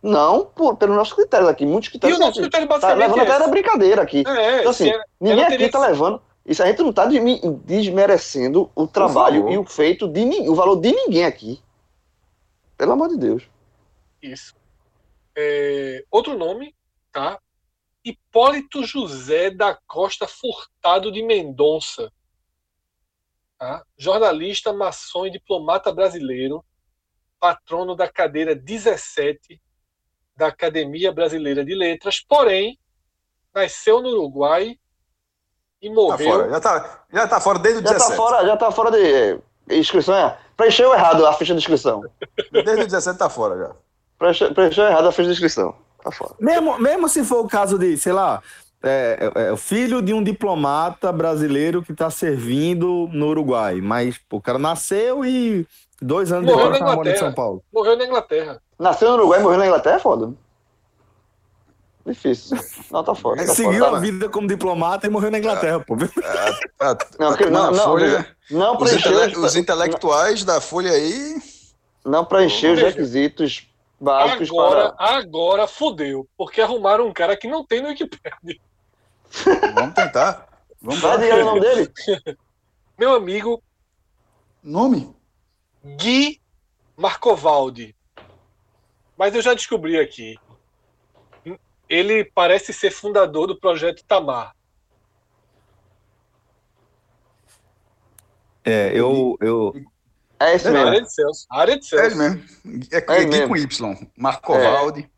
Não, 0.02 0.46
por, 0.46 0.78
pelos 0.78 0.96
nossos 0.96 1.14
critérios 1.14 1.50
aqui. 1.50 1.66
Muitos 1.66 1.88
E 1.90 1.92
critérios. 1.92 2.20
o 2.20 2.22
nosso 2.22 2.40
critério 2.40 2.68
tá 2.68 2.74
basicamente 2.76 3.00
levando 3.10 3.20
é 3.20 3.22
até 3.34 3.40
na 3.40 3.48
brincadeira 3.48 4.02
aqui. 4.02 4.24
É, 4.28 4.60
Então, 4.60 4.72
assim, 4.72 4.92
Ninguém 5.20 5.44
aqui 5.44 5.70
tá 5.70 5.80
que- 5.82 5.88
levando. 5.88 6.22
Isso 6.46 6.64
a 6.64 6.68
gente 6.68 6.82
não 6.82 6.94
tá 6.94 7.06
desmi- 7.06 7.42
desmerecendo 7.66 8.72
o 8.74 8.88
trabalho 8.88 9.42
favor. 9.42 9.52
e 9.54 9.58
o 9.58 9.66
feito 9.66 10.08
de 10.08 10.22
o 10.50 10.56
valor 10.56 10.78
de 10.80 10.92
ninguém 10.94 11.26
aqui. 11.26 11.62
Pelo 12.78 12.94
amor 12.94 13.10
de 13.10 13.18
Deus. 13.18 13.44
Isso. 14.22 14.56
É, 15.36 16.06
outro 16.10 16.38
nome, 16.38 16.74
tá? 17.12 17.40
Hipólito 18.06 18.84
José 18.86 19.50
da 19.52 19.78
Costa 19.86 20.26
Furtado 20.28 21.12
de 21.12 21.22
Mendonça. 21.22 22.10
Tá? 23.58 23.84
Jornalista, 23.98 24.72
maçom 24.72 25.26
e 25.26 25.32
diplomata 25.32 25.92
brasileiro, 25.92 26.64
patrono 27.40 27.96
da 27.96 28.08
cadeira 28.08 28.56
17 28.56 29.60
da 30.38 30.48
Academia 30.48 31.12
Brasileira 31.12 31.66
de 31.66 31.74
Letras, 31.76 32.20
porém, 32.20 32.78
nasceu 33.54 34.02
no 34.02 34.10
Uruguai 34.10 34.78
e 35.82 35.90
Tá 35.90 35.96
morreu. 35.96 36.32
fora. 36.32 36.50
Já 36.50 36.60
tá, 36.60 37.04
já 37.12 37.28
tá 37.28 37.40
fora 37.42 37.60
desde 37.60 37.80
o 37.82 37.84
Já 37.84 37.94
17. 37.94 38.10
tá 38.12 38.16
fora, 38.16 38.46
já 38.46 38.58
tá 38.58 38.72
fora 38.72 38.92
de 38.92 38.98
eh, 39.04 39.40
inscrição. 39.72 40.16
É. 40.16 40.38
Preencheu 40.56 40.94
errado 40.94 41.26
a 41.26 41.34
ficha 41.34 41.54
de 41.54 41.60
inscrição. 41.60 42.04
Desde 42.52 42.82
o 42.84 42.86
17 42.86 43.18
tá 43.18 43.30
fora 43.30 43.58
já. 43.58 43.76
Preencheu, 44.18 44.54
preencheu 44.54 44.86
errado 44.86 45.08
a 45.08 45.12
ficha 45.12 45.26
de 45.28 45.34
inscrição. 45.34 45.76
Tá 46.04 46.12
fora. 46.12 46.34
Mesmo, 46.40 46.80
mesmo 46.80 47.10
se 47.10 47.24
for 47.24 47.44
o 47.44 47.48
caso 47.48 47.78
de, 47.78 47.98
sei 47.98 48.14
lá, 48.14 48.42
é, 48.84 49.32
é, 49.36 49.42
é 49.48 49.52
o 49.52 49.58
filho 49.58 50.02
de 50.02 50.14
um 50.14 50.24
diplomata 50.24 51.12
brasileiro 51.12 51.82
que 51.84 51.92
está 51.92 52.10
servindo 52.10 53.08
no 53.12 53.28
Uruguai, 53.30 53.82
mas 53.82 54.18
pô, 54.30 54.38
o 54.38 54.42
cara 54.42 54.58
nasceu 54.60 55.26
e 55.26 55.68
dois 56.02 56.32
anos 56.32 56.46
Morreu 56.46 56.66
depois 56.72 56.80
na 56.82 56.86
tá 56.88 56.96
morando 56.96 57.08
em 57.08 57.12
Inglaterra. 57.12 57.28
São 57.28 57.34
Paulo. 57.34 57.64
Morreu 57.74 57.98
na 57.98 58.06
Inglaterra. 58.06 58.62
Nasceu 58.80 59.10
no 59.10 59.16
Uruguai 59.16 59.40
e 59.40 59.44
morreu 59.44 59.58
na 59.60 59.66
Inglaterra 59.68 59.96
é 59.96 60.00
foda. 60.00 60.34
Difícil. 62.06 62.58
Não, 62.90 63.04
tá 63.04 63.14
fora. 63.14 63.40
Ele 63.42 63.48
Tá 63.48 63.54
seguiu 63.56 63.84
fora. 63.84 63.98
a 63.98 64.00
vida 64.00 64.30
como 64.30 64.48
diplomata 64.48 65.08
e 65.08 65.10
morreu 65.10 65.30
na 65.30 65.40
Inglaterra, 65.40 65.80
pô. 65.82 65.96
A, 65.96 66.00
a, 66.92 66.98
Não, 67.20 67.30
a 67.32 67.38
que- 67.38 67.44
turma 67.44 67.64
não, 67.64 67.72
não, 67.72 67.84
Folha, 67.84 68.36
Não 68.50 68.78
os, 68.78 68.78
preencheu, 68.90 69.12
intele- 69.26 69.38
os 69.46 69.56
intelectuais 69.58 70.44
da 70.46 70.62
Folha 70.62 70.92
aí. 70.92 71.36
não 72.06 72.24
preencheu 72.24 72.74
os 72.74 72.80
requisitos 72.82 73.68
básicos 74.00 74.48
Agora, 74.50 74.92
para. 74.94 75.18
agora 75.18 75.68
fudeu, 75.68 76.26
porque 76.38 76.62
arrumaram 76.62 77.08
um 77.08 77.12
cara 77.14 77.36
que 77.36 77.48
não 77.48 77.66
tem 77.66 77.82
no 77.82 77.90
Wikipedia. 77.90 78.58
Vamos 79.76 79.94
tentar. 79.94 80.48
Vamos 80.82 81.02
Vai 81.02 81.18
dizer 81.18 81.34
o 81.42 81.46
nome 81.46 81.60
dele? 81.60 81.92
Meu 82.98 83.16
amigo 83.16 83.62
Nome? 84.64 85.14
Gui 85.84 86.42
Marcovaldi. 86.96 87.96
Mas 89.18 89.34
eu 89.36 89.42
já 89.42 89.54
descobri 89.54 89.98
aqui. 90.00 90.38
Ele 91.90 92.26
parece 92.26 92.74
ser 92.74 92.92
fundador 92.92 93.48
do 93.48 93.60
projeto 93.60 94.04
Tamar. 94.06 94.54
É, 98.64 98.92
eu, 98.94 99.38
eu, 99.40 99.74
É 100.40 100.54
esse 100.56 100.70
mesmo. 100.70 100.88
área 100.88 101.02
de 101.02 101.14
Celso. 101.14 101.46
A 101.50 101.60
área 101.62 101.80
de 101.80 101.86
É 101.86 101.88
Celso. 101.90 102.06
ele 102.06 102.16
mesmo. 102.16 102.88
É, 102.92 102.98
É 102.98 103.22
é 103.22 103.24
Gui 103.24 103.26
mesmo. 103.32 103.48
com 103.48 103.56
Y. 103.58 104.10
Marcovaldi. 104.18 105.10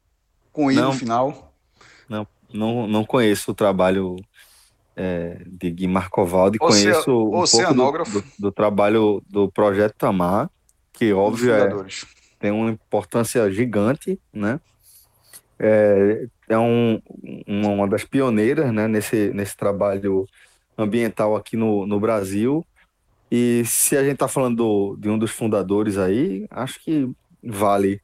Com 0.52 0.72
I 0.72 0.76
Não. 0.76 0.88
no 0.88 0.94
final. 0.94 1.54
não, 2.52 2.88
não 2.88 3.06
conheço 3.06 3.52
o 3.52 3.56
trabalho 3.56 4.16
é, 5.02 5.42
de 5.48 5.72
Gui 5.72 5.88
Marcovaldi, 5.88 6.58
Ocea- 6.62 6.92
conheço 6.92 7.12
um 7.12 7.16
pouco 7.16 7.38
do, 7.38 7.40
oceanógrafo. 7.42 8.12
do, 8.20 8.24
do 8.38 8.52
trabalho 8.52 9.24
do 9.30 9.50
Projeto 9.50 9.96
Tamar, 9.98 10.50
que 10.92 11.14
óbvio 11.14 11.54
é, 11.54 11.70
tem 12.38 12.52
uma 12.52 12.70
importância 12.70 13.50
gigante, 13.50 14.20
né? 14.34 14.60
É, 15.58 16.28
é 16.50 16.58
um, 16.58 17.02
uma, 17.48 17.70
uma 17.70 17.88
das 17.88 18.04
pioneiras, 18.04 18.74
né, 18.74 18.88
nesse, 18.88 19.32
nesse 19.34 19.56
trabalho 19.56 20.26
ambiental 20.78 21.36
aqui 21.36 21.56
no, 21.56 21.86
no 21.86 22.00
Brasil. 22.00 22.66
E 23.32 23.64
se 23.66 23.96
a 23.96 24.02
gente 24.04 24.14
está 24.14 24.28
falando 24.28 24.58
do- 24.58 24.98
de 25.00 25.10
um 25.10 25.18
dos 25.18 25.32
fundadores 25.32 25.98
aí, 25.98 26.46
acho 26.50 26.80
que 26.84 27.10
vale 27.44 28.02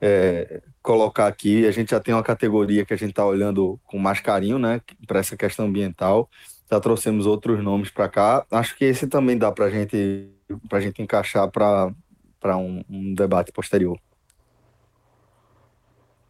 é, 0.00 0.60
colocar 0.82 1.26
aqui. 1.26 1.66
A 1.66 1.70
gente 1.70 1.90
já 1.90 2.00
tem 2.00 2.14
uma 2.14 2.22
categoria 2.22 2.84
que 2.84 2.94
a 2.94 2.96
gente 2.96 3.10
está 3.10 3.24
olhando 3.24 3.78
com 3.84 3.98
mais 3.98 4.20
carinho, 4.20 4.58
né, 4.58 4.80
para 5.06 5.20
essa 5.20 5.36
questão 5.36 5.66
ambiental. 5.66 6.28
Já 6.70 6.80
trouxemos 6.80 7.26
outros 7.26 7.62
nomes 7.62 7.90
para 7.90 8.08
cá. 8.08 8.46
Acho 8.50 8.76
que 8.76 8.84
esse 8.84 9.06
também 9.06 9.36
dá 9.36 9.50
para 9.50 9.70
gente, 9.70 10.30
a 10.72 10.80
gente 10.80 11.02
encaixar 11.02 11.50
para 11.50 11.92
para 12.40 12.56
um, 12.56 12.82
um 12.88 13.14
debate 13.14 13.52
posterior. 13.52 14.00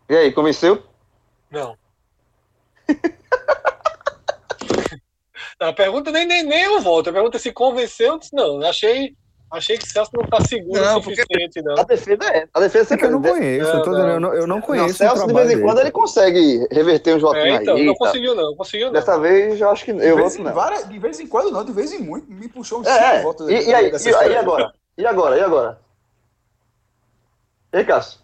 E 0.09 0.17
aí, 0.17 0.33
convenceu? 0.33 0.83
Não. 1.53 1.79
a 5.61 5.73
pergunta 5.73 6.11
nem, 6.11 6.27
nem, 6.27 6.43
nem 6.43 6.65
eu 6.65 6.81
volto. 6.81 7.11
A 7.11 7.13
pergunta 7.13 7.37
é 7.37 7.41
se 7.41 7.53
convenceu. 7.53 8.19
Não, 8.33 8.61
achei, 8.63 9.17
achei 9.51 9.77
que 9.79 9.89
Celso 9.89 10.11
não 10.15 10.23
está 10.25 10.41
seguro 10.45 10.81
Não, 10.81 10.99
o 10.99 11.03
suficiente, 11.03 11.61
não. 11.63 11.79
A 11.79 11.83
defesa 11.83 12.25
é. 12.25 12.49
A 12.55 12.61
defesa 12.61 12.95
É 12.95 12.97
que 12.97 13.05
eu 13.05 13.11
não 13.11 13.23
conheço, 13.23 13.69
eu, 13.71 13.75
Não, 13.75 13.83
dizendo, 13.83 13.99
não. 13.99 14.09
eu 14.09 14.21
não, 14.21 14.35
eu 14.35 14.47
não 14.47 14.57
Não, 14.57 14.63
conheço 14.63 14.95
o 14.95 14.97
Celso, 14.97 15.27
de 15.27 15.35
vez 15.35 15.51
em 15.51 15.61
quando, 15.61 15.77
dele. 15.77 15.81
ele 15.89 15.93
consegue 15.93 16.67
reverter 16.71 17.15
uns 17.17 17.23
votinhos 17.23 17.59
É, 17.59 17.63
então, 17.63 17.77
aí. 17.77 17.85
não 17.87 17.95
conseguiu, 17.95 18.35
não. 18.35 18.55
Conseguiu, 18.55 18.87
não. 18.87 18.93
Dessa 18.93 19.19
vez, 19.19 19.61
eu 19.61 19.71
acho 19.71 19.85
que 19.85 19.93
De 19.93 20.05
eu 20.07 20.17
vez, 20.17 20.33
voto 20.33 20.41
em 20.41 20.45
não. 20.45 20.55
várias- 20.55 20.89
de 20.89 20.99
vez 20.99 21.21
em 21.21 21.27
quando, 21.27 21.51
não, 21.51 21.65
de 21.65 21.73
vez 21.73 21.93
em 21.93 21.99
muito. 21.99 22.31
Me 22.31 22.49
puxou 22.49 22.81
uns 22.81 22.87
É, 22.87 22.93
cinco 22.95 23.05
é. 23.05 23.23
votos 23.23 23.49
E, 23.49 23.53
e 23.53 23.75
aí, 23.75 23.91
e, 23.91 24.15
aí 24.15 24.37
agora? 24.37 24.73
E 24.97 25.07
agora? 25.07 25.37
E 25.37 25.41
agora? 25.41 25.81
E 27.73 27.77
aí, 27.79 27.85
Cássio? 27.85 28.21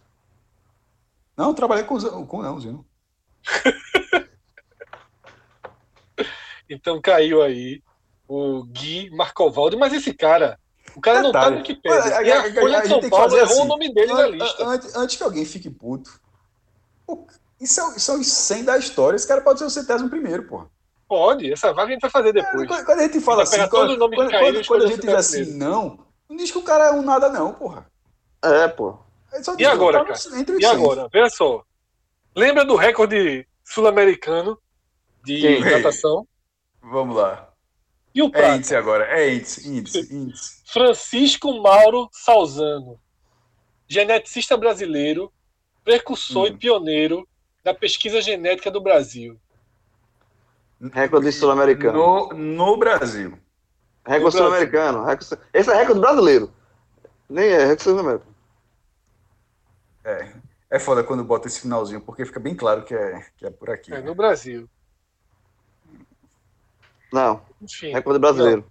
Não, 1.37 1.49
eu 1.49 1.55
trabalhei 1.55 1.85
com, 1.85 1.97
o- 1.97 2.27
com 2.27 2.43
não. 2.43 2.85
Então 6.69 7.01
caiu 7.01 7.43
aí 7.43 7.81
o 8.27 8.65
Gui 8.65 9.11
Marcovaldi. 9.11 9.77
Mas 9.77 9.93
esse 9.93 10.13
cara, 10.13 10.59
o 10.97 11.01
cara 11.01 11.23
não 11.23 11.33
tá 11.33 11.51
no 11.51 11.59
Wikipedia. 11.59 11.93
Olha, 12.01 12.23
E 12.27 12.33
a- 12.33 12.37
a 12.37 12.47
a- 12.47 12.55
Folha 12.55 12.79
a 12.79 12.83
de 12.83 12.89
gente 12.89 12.89
São 12.89 13.01
tem 13.01 13.11
que 13.11 13.17
Paulo 13.17 13.31
fazer 13.31 13.43
errou 13.43 13.57
o 13.57 13.59
assim. 13.61 13.69
nome 13.69 13.95
dele 13.95 14.13
na 14.13 14.21
An- 14.21 14.27
lista. 14.29 14.65
an- 14.65 14.69
Antes, 14.69 14.97
antes 14.97 15.17
que 15.17 15.23
alguém 15.23 15.45
fique 15.45 15.71
puto. 15.71 16.21
o- 17.07 17.27
Isso 17.61 17.81
é, 17.81 17.97
isso 17.97 18.11
é 18.11 18.15
os 18.17 18.27
100 18.31 18.65
da 18.65 18.77
história. 18.77 19.17
Esse 19.17 19.27
cara 19.27 19.41
pode 19.41 19.59
ser 19.59 19.65
o 19.65 19.71
centésimo 19.71 20.11
primeiro, 20.11 20.43
porra. 20.47 20.67
Pode, 21.09 21.51
essa 21.53 21.73
vaga 21.73 21.89
a 21.91 21.93
gente 21.93 22.03
vai 22.03 22.11
fazer 22.11 22.33
depois. 22.33 22.67
Quando, 22.69 22.85
quando 22.85 22.99
a 22.99 23.03
gente 23.05 23.21
fala 23.21 23.43
assim, 23.45 23.57
quando, 23.69 23.71
todo 23.71 23.91
o 23.93 23.97
nome 23.97 24.11
que 24.17 24.23
quando- 24.23 24.31
quando- 24.33 24.67
quando 24.67 24.83
a 24.83 24.87
gente 24.89 24.99
o 24.99 25.03
diz 25.03 25.15
assim, 25.15 25.53
não, 25.57 25.99
não 26.29 26.37
diz 26.37 26.51
que 26.51 26.59
o 26.59 26.63
cara 26.63 26.87
é 26.89 26.91
um 26.93 27.03
nada, 27.03 27.29
não, 27.31 27.53
porra. 27.55 27.87
É, 28.43 28.67
pô. 28.69 28.99
É 29.33 29.43
só 29.43 29.55
E 29.59 29.65
agora, 29.65 30.03
o 30.03 30.05
cara 30.07 30.15
E 30.19 30.19
100. 30.19 30.65
agora? 30.67 31.09
Veja 31.13 31.31
só. 31.31 31.63
Lembra 32.35 32.65
do 32.65 32.75
recorde 32.77 33.47
sul-americano 33.65 34.59
de 35.25 35.41
Quem? 35.41 35.61
natação? 35.61 36.27
Vamos 36.83 37.17
lá. 37.17 37.46
E 38.17 38.23
o 38.23 38.29
É 38.29 38.31
prata? 38.31 38.57
índice 38.57 38.75
agora. 38.75 39.05
É 39.05 39.35
índice, 39.35 39.69
índice, 39.69 40.15
índice. 40.15 40.63
Francisco 40.65 41.61
Mauro 41.61 42.09
Salzano, 42.11 42.99
geneticista 43.87 44.57
brasileiro, 44.57 45.31
precursor 45.85 46.45
Hum. 46.45 46.47
e 46.47 46.57
pioneiro 46.57 47.29
da 47.63 47.75
pesquisa 47.75 48.23
genética 48.23 48.71
do 48.71 48.81
Brasil. 48.81 49.39
Recorde 50.95 51.31
sul-americano. 51.31 51.99
No, 51.99 52.29
no 52.31 52.77
Brasil. 52.79 53.39
Recorde 54.07 54.25
No 54.25 54.33
sul-americano. 54.33 55.05
Esse 55.53 55.71
é 55.71 55.75
recorde 55.75 56.01
brasileiro. 56.01 56.51
Nem 57.29 57.49
é, 57.51 57.59
recorde 57.65 57.83
sul-americano. 57.83 58.35
É. 60.05 60.33
É 60.71 60.79
foda 60.79 61.05
quando 61.05 61.23
bota 61.23 61.49
esse 61.49 61.61
finalzinho, 61.61 62.01
porque 62.01 62.25
fica 62.25 62.41
bem 62.41 62.55
claro 62.55 62.83
que 62.83 62.95
é, 62.95 63.27
que 63.37 63.47
é 63.47 63.51
por 63.51 63.69
aqui. 63.71 63.93
É, 63.93 64.01
no 64.01 64.15
Brasil. 64.15 64.69
Não, 67.17 67.41
Enfim. 67.63 67.93
recorde 67.93 68.19
brasileiro. 68.19 68.65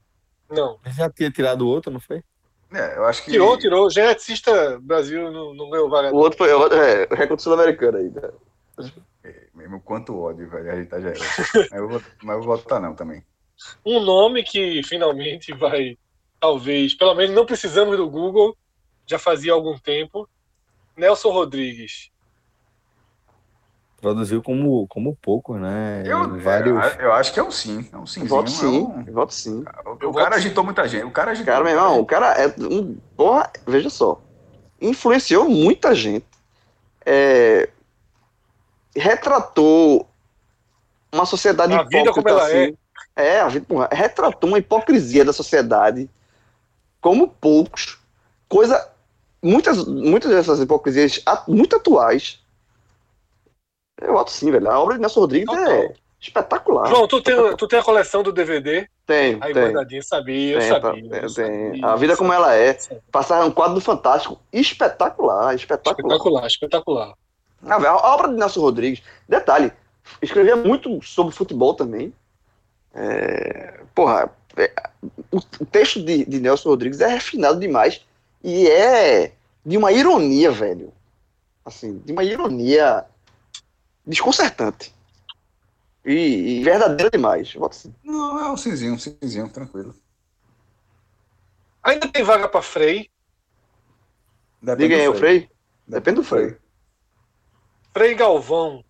Não. 0.49 0.77
Ele 0.85 0.93
já 0.93 1.09
tinha 1.09 1.31
tirado 1.31 1.67
outro, 1.67 1.91
não 1.91 1.99
foi? 1.99 2.23
É, 2.71 2.97
eu 2.97 3.05
acho 3.05 3.23
que. 3.25 3.31
Tirou, 3.31 3.57
tirou. 3.57 3.89
Geneticista 3.89 4.79
Brasil 4.79 5.31
não, 5.31 5.53
não 5.55 5.69
ganhou 5.69 5.89
vaga. 5.89 6.11
O 6.13 6.17
outro 6.17 6.37
foi 6.37 6.53
o 6.53 6.59
outro- 6.59 6.77
é, 6.77 7.07
o 7.09 7.15
recorde 7.15 7.41
sul-americano 7.41 7.97
aí. 7.97 8.09
né? 8.11 8.91
É, 9.23 9.47
Mesmo 9.55 9.81
quanto 9.81 10.15
ódio, 10.19 10.47
velho. 10.47 10.71
A 10.71 10.75
gente 10.75 10.89
tá 10.89 10.99
já. 11.01 11.09
mas, 11.71 11.71
eu 11.71 11.89
vou, 11.89 12.01
mas 12.23 12.35
eu 12.37 12.43
vou 12.43 12.57
votar 12.57 12.79
não 12.79 12.93
também. 12.93 13.23
Um 13.85 13.99
nome 13.99 14.43
que 14.43 14.83
finalmente 14.83 15.51
vai, 15.53 15.97
talvez, 16.39 16.93
pelo 16.93 17.15
menos 17.15 17.33
não 17.35 17.45
precisamos 17.45 17.97
do 17.97 18.07
Google, 18.09 18.55
já 19.07 19.17
fazia 19.17 19.53
algum 19.53 19.77
tempo. 19.79 20.29
Nelson 20.95 21.31
Rodrigues. 21.31 22.11
Produziu 24.05 24.39
como, 24.43 24.85
como 24.87 25.17
pouco, 25.19 25.57
né? 25.57 26.03
Eu, 26.05 26.39
vários. 26.39 26.93
eu, 26.93 27.05
eu 27.05 27.13
acho 27.13 27.33
que 27.33 27.39
é 27.39 27.43
um 27.43 27.49
sim. 27.49 27.89
É 27.91 27.97
um 27.97 28.05
sim. 28.05 28.23
Voto 28.23 28.51
sim, 28.51 29.03
voto 29.11 29.33
sim. 29.33 29.65
O, 29.83 30.09
o 30.09 30.13
cara 30.13 30.35
agitou 30.35 30.63
muita 30.63 30.87
gente. 30.87 31.05
O 31.05 31.09
cara 31.09 31.31
agitou. 31.31 31.51
Cara, 31.51 31.63
meu 31.63 31.73
irmão, 31.73 31.99
o 31.99 32.05
cara 32.05 32.33
é 32.33 32.53
um. 32.59 32.97
Porra, 33.17 33.49
veja 33.65 33.89
só. 33.89 34.21
Influenciou 34.79 35.49
muita 35.49 35.95
gente. 35.95 36.27
É, 37.03 37.67
retratou 38.95 40.07
uma 41.11 41.25
sociedade 41.25 41.73
A 41.73 41.81
vida 41.81 42.01
hipócrita 42.01 42.13
como 42.13 42.29
ela 42.29 42.43
assim. 42.43 42.77
É, 43.15 43.39
a 43.39 43.47
vida, 43.47 43.65
porra, 43.67 43.89
retratou 43.91 44.47
uma 44.47 44.59
hipocrisia 44.59 45.25
da 45.25 45.33
sociedade 45.33 46.07
como 47.01 47.27
poucos. 47.27 47.97
Coisa. 48.47 48.87
Muitas, 49.41 49.83
muitas 49.87 50.29
dessas 50.29 50.59
hipocrisias 50.59 51.23
muito 51.47 51.75
atuais. 51.75 52.44
Eu 54.01 54.13
voto 54.13 54.31
sim, 54.31 54.51
velho. 54.51 54.69
A 54.69 54.79
obra 54.79 54.95
de 54.95 55.01
Nelson 55.01 55.19
Rodrigues 55.21 55.55
é 55.55 55.65
Total. 55.81 55.95
espetacular. 56.19 56.87
João, 56.87 57.07
tu 57.07 57.21
tem, 57.21 57.55
tu 57.55 57.67
tem 57.67 57.79
a 57.79 57.83
coleção 57.83 58.23
do 58.23 58.31
DVD? 58.31 58.87
Tem, 59.05 59.37
Aí 59.41 59.53
tem. 59.53 59.63
guardadinho, 59.63 60.03
sabia, 60.03 60.55
eu 60.55 60.61
sabia. 60.61 61.01
eu 61.01 61.09
tem, 61.09 61.09
tem. 61.21 61.29
sabia, 61.29 61.85
A 61.87 61.95
vida 61.95 62.17
como 62.17 62.33
ela 62.33 62.53
é. 62.55 62.77
Passar 63.11 63.43
um 63.45 63.51
quadro 63.51 63.75
do 63.75 63.81
Fantástico 63.81 64.39
espetacular, 64.51 65.55
espetacular. 65.55 66.15
Espetacular, 66.15 66.47
espetacular. 66.47 67.13
Ah, 67.65 67.77
velho, 67.79 67.93
a 67.93 68.13
obra 68.13 68.27
de 68.27 68.35
Nelson 68.35 68.61
Rodrigues, 68.61 69.01
detalhe, 69.27 69.71
escrevia 70.21 70.55
muito 70.55 71.01
sobre 71.03 71.33
futebol 71.33 71.73
também. 71.73 72.13
É, 72.93 73.79
porra, 73.93 74.29
é, 74.57 74.71
o, 75.31 75.37
o 75.37 75.65
texto 75.65 76.03
de, 76.03 76.25
de 76.25 76.39
Nelson 76.39 76.69
Rodrigues 76.69 77.01
é 77.01 77.07
refinado 77.07 77.59
demais 77.59 78.05
e 78.43 78.67
é 78.67 79.31
de 79.65 79.77
uma 79.77 79.91
ironia, 79.91 80.51
velho. 80.51 80.93
Assim, 81.63 81.99
de 82.05 82.11
uma 82.11 82.23
ironia 82.23 83.05
desconcertante. 84.05 84.93
E, 86.05 86.59
e 86.59 86.63
verdadeira 86.63 87.09
demais. 87.09 87.53
assim. 87.69 87.93
Não, 88.03 88.39
é 88.39 88.51
um 88.51 88.57
cinzinho, 88.57 88.93
um 88.93 88.99
cinzinho, 88.99 89.49
tranquilo. 89.49 89.95
Ainda 91.83 92.07
tem 92.07 92.23
vaga 92.23 92.47
pra 92.47 92.61
Frei. 92.61 93.09
Depende 94.61 94.89
Diga 94.89 95.01
aí, 95.01 95.05
do 95.07 95.13
o 95.13 95.17
Frei? 95.17 95.49
Depende 95.87 96.15
do 96.17 96.23
Frei. 96.23 96.57
Frei 97.93 98.15
Galvão. 98.15 98.83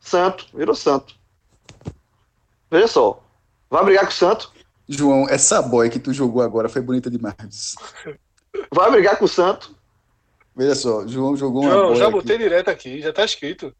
Santo, 0.00 0.48
virou 0.54 0.74
santo. 0.74 1.14
Veja 2.70 2.88
só. 2.88 3.22
Vai 3.68 3.84
brigar 3.84 4.04
com 4.04 4.10
o 4.10 4.14
Santo? 4.14 4.52
João, 4.88 5.28
essa 5.28 5.60
boy 5.60 5.90
que 5.90 5.98
tu 6.00 6.12
jogou 6.12 6.42
agora 6.42 6.68
foi 6.68 6.80
bonita 6.80 7.10
demais. 7.10 7.76
Vai 8.72 8.90
brigar 8.90 9.18
com 9.18 9.24
o 9.24 9.28
Santo? 9.28 9.76
Veja 10.56 10.74
só, 10.74 11.06
João 11.06 11.36
jogou 11.36 11.62
uma 11.62 11.70
João, 11.70 11.96
já 11.96 12.04
aqui. 12.04 12.12
botei 12.12 12.38
direto 12.38 12.68
aqui, 12.68 13.00
já 13.00 13.12
tá 13.12 13.24
escrito. 13.24 13.74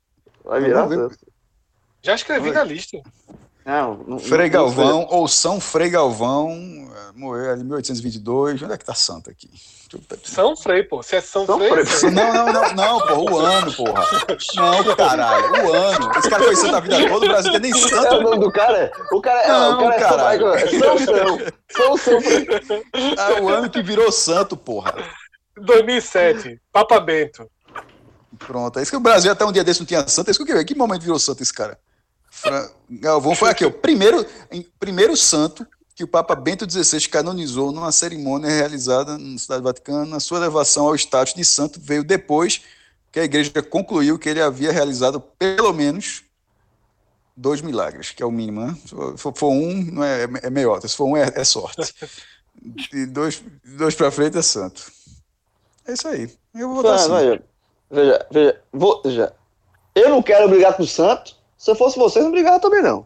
Vai 0.51 0.61
virar 0.61 0.89
santo. 0.89 1.17
Já 2.03 2.15
escrevi 2.17 2.51
na 2.51 2.65
lista. 2.65 2.99
Não, 3.65 3.99
não, 4.07 4.19
Frei 4.19 4.51
não- 4.51 4.59
não- 4.59 4.75
Galvão, 4.75 5.07
ou 5.11 5.29
São 5.29 5.61
Frei 5.61 5.91
Galvão, 5.91 6.51
eh, 6.51 7.13
morreu 7.15 7.53
ali 7.53 7.61
em 7.61 7.65
1822. 7.65 8.61
Onde 8.63 8.73
é 8.73 8.77
que 8.77 8.85
tá 8.85 8.95
santo 8.95 9.31
aqui? 9.31 9.49
São 10.25 10.57
Frei, 10.57 10.83
pô. 10.83 11.03
Se 11.03 11.17
é 11.17 11.21
São, 11.21 11.45
São 11.47 11.59
Frei, 11.59 11.71
Frei. 11.71 11.83
é 11.83 11.87
Frei. 11.87 12.11
Não, 12.11 12.33
não, 12.33 12.53
não, 12.53 12.75
não, 12.75 12.99
porra, 13.07 13.21
o 13.21 13.39
ano, 13.39 13.73
porra. 13.75 14.05
Não, 14.57 14.97
caralho, 14.97 15.53
o 15.69 15.73
ano. 15.73 16.11
Esse 16.19 16.31
cara 16.31 16.43
foi 16.43 16.57
santo 16.57 16.77
a 16.77 16.81
vida 16.81 17.09
toda, 17.09 17.27
o 17.27 17.29
Brasil 17.29 17.53
tem 17.53 17.61
nem 17.61 17.71
É 17.71 17.75
o 17.75 17.79
santo. 17.79 18.21
nome 18.23 18.39
do 18.39 18.51
cara? 18.51 18.91
O 19.13 19.21
cara 19.21 19.41
é. 19.43 19.49
Não, 19.49 19.75
o 19.75 19.79
cara 19.79 19.95
é 19.95 19.99
caralho. 20.01 20.47
São 20.79 20.99
São. 20.99 21.39
São 21.71 21.97
São. 21.99 22.83
É 23.37 23.41
o 23.41 23.49
ano 23.49 23.71
que 23.71 23.83
virou 23.83 24.11
santo, 24.11 24.57
porra. 24.57 24.95
2007, 25.61 26.59
Papa 26.73 26.99
Bento. 26.99 27.47
Pronto, 28.47 28.79
é 28.79 28.83
isso 28.83 28.91
que 28.91 28.97
o 28.97 29.01
Brasil 29.01 29.31
até 29.31 29.45
um 29.45 29.53
dia 29.53 29.63
desse 29.63 29.81
não 29.81 29.87
tinha 29.87 30.07
santo. 30.09 30.29
É 30.29 30.31
isso 30.33 30.39
que 30.39 30.43
eu 30.43 30.47
queria 30.47 30.61
ver. 30.61 30.65
Que 30.65 30.75
momento 30.75 31.03
virou 31.03 31.19
santo 31.19 31.43
esse 31.43 31.53
cara? 31.53 31.79
Fra- 32.31 32.71
Galvão 32.89 33.35
foi 33.35 33.51
aqui, 33.51 33.65
o 33.65 33.71
primeiro, 33.71 34.25
primeiro 34.79 35.17
santo 35.17 35.67
que 35.95 36.03
o 36.05 36.09
Papa 36.09 36.35
Bento 36.35 36.67
XVI 36.71 37.07
canonizou 37.09 37.71
numa 37.73 37.93
cerimônia 37.93 38.49
realizada 38.49 39.19
na 39.19 39.39
Cidade 39.39 39.61
do 39.61 39.65
Vaticano. 39.65 40.17
A 40.17 40.21
sua 40.21 40.39
elevação 40.39 40.87
ao 40.87 40.95
status 40.95 41.35
de 41.35 41.45
santo 41.45 41.79
veio 41.83 42.03
depois 42.03 42.63
que 43.13 43.21
a 43.21 43.25
igreja 43.25 43.51
concluiu 43.63 44.19
que 44.19 44.29
ele 44.29 44.41
havia 44.41 44.73
realizado 44.73 45.21
pelo 45.21 45.73
menos 45.75 46.23
dois 47.37 47.61
milagres, 47.61 48.13
que 48.13 48.23
é 48.23 48.27
o 48.27 48.31
mínimo, 48.31 48.65
né? 48.65 48.77
Se 48.87 48.95
for, 49.35 49.51
um, 49.51 49.75
não 49.93 50.03
é, 50.05 50.23
é 50.43 50.51
meiota. 50.51 50.89
Se 50.89 50.97
for 50.97 51.05
um, 51.07 51.17
é, 51.17 51.31
é 51.35 51.45
sorte. 51.45 51.95
E 52.93 53.07
dois, 53.07 53.43
dois 53.65 53.95
para 53.95 54.11
frente 54.11 54.37
é 54.37 54.43
santo. 54.43 54.93
É 55.87 55.95
isso 55.95 56.07
aí. 56.07 56.31
Eu 56.55 56.69
vou 56.69 56.83
botar 56.83 57.09
Não, 57.09 57.17
assim. 57.17 57.43
Veja, 57.91 58.27
veja, 58.31 58.61
vou, 58.73 59.01
veja. 59.05 59.33
Eu 59.95 60.09
não 60.11 60.23
quero 60.23 60.49
brigar 60.49 60.75
com 60.75 60.83
o 60.83 60.87
Santo. 60.87 61.35
Se 61.59 61.71
eu 61.71 61.75
fosse 61.75 61.99
vocês, 61.99 62.25
não 62.25 62.33
brigava 62.33 62.59
também, 62.61 62.81
não. 62.83 63.05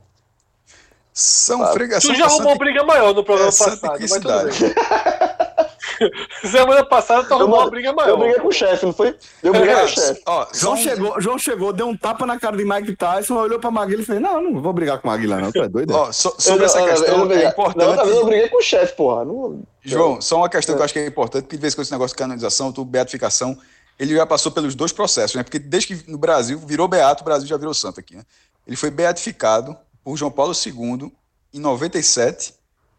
São 1.12 1.64
fregação. 1.72 2.10
Tu 2.12 2.16
já 2.16 2.26
arrumou 2.26 2.58
briga 2.58 2.82
maior 2.84 3.14
no 3.14 3.22
programa 3.24 3.48
é 3.48 3.52
Santa 3.52 3.76
passado, 3.76 3.98
que 3.98 4.02
mas 4.02 4.12
tudo 4.12 4.44
bem. 4.44 4.74
Semana 6.50 6.84
passada 6.84 7.22
tu 7.24 7.30
Eu, 7.32 7.36
arrumou 7.38 7.60
uma 7.60 7.70
briga 7.70 7.92
maior. 7.92 8.08
eu 8.10 8.18
briguei 8.18 8.40
com 8.40 8.48
o 8.48 8.52
chefe, 8.52 8.84
não 8.84 8.92
foi? 8.92 9.16
Eu 9.42 9.52
briguei 9.52 9.74
com 9.74 9.84
o 9.84 9.88
chefe. 9.88 10.22
Ó, 10.26 10.46
João 10.52 10.76
chegou, 10.76 11.20
João 11.20 11.38
chegou, 11.38 11.72
deu 11.72 11.86
um 11.86 11.96
tapa 11.96 12.26
na 12.26 12.38
cara 12.38 12.56
de 12.56 12.64
Mike 12.64 12.96
Tyson, 12.96 13.36
olhou 13.36 13.60
pra 13.60 13.70
Maguila 13.70 14.02
e 14.02 14.04
fez: 14.04 14.20
Não, 14.20 14.40
não 14.42 14.60
vou 14.60 14.72
brigar 14.72 14.98
com 15.00 15.06
Maguila, 15.08 15.40
não. 15.40 15.52
Tu 15.52 15.62
é 15.62 15.68
doido? 15.68 15.92
é?" 15.92 15.96
ó, 15.96 16.10
so- 16.12 16.30
Eu 16.30 16.40
sobre 16.40 16.58
não- 16.58 16.64
essa 16.66 16.78
eu 16.78 16.82
não- 16.82 16.88
eu 16.88 16.96
questão, 17.28 17.32
é 17.32 17.44
importante. 17.48 18.08
Eu 18.08 18.24
briguei 18.26 18.48
com 18.48 18.58
o 18.58 18.62
chefe, 18.62 18.96
porra. 18.96 19.24
Não, 19.24 19.62
João, 19.84 20.20
só 20.20 20.38
uma 20.38 20.48
questão 20.48 20.74
que 20.74 20.80
eu 20.80 20.84
acho 20.84 20.92
que 20.94 20.98
é 21.00 21.06
importante, 21.06 21.42
porque 21.44 21.56
de 21.56 21.62
vez 21.62 21.72
em 21.74 21.76
quando 21.76 21.84
esse 21.84 21.92
negócio 21.92 22.16
de 22.16 22.18
canonização, 22.18 22.72
tu, 22.72 22.84
beatificação, 22.84 23.56
ele 23.98 24.14
já 24.14 24.26
passou 24.26 24.50
pelos 24.50 24.74
dois 24.74 24.92
processos, 24.92 25.36
né? 25.36 25.42
Porque 25.42 25.58
desde 25.58 25.94
que 25.94 26.10
no 26.10 26.18
Brasil 26.18 26.58
virou 26.58 26.88
beato, 26.88 27.22
o 27.22 27.24
Brasil 27.24 27.46
já 27.46 27.56
virou 27.56 27.74
santo 27.74 28.00
aqui, 28.00 28.16
né? 28.16 28.24
Ele 28.66 28.76
foi 28.76 28.90
beatificado 28.90 29.76
por 30.02 30.16
João 30.16 30.30
Paulo 30.30 30.52
II 30.54 31.12
em 31.52 31.60
97 31.60 32.54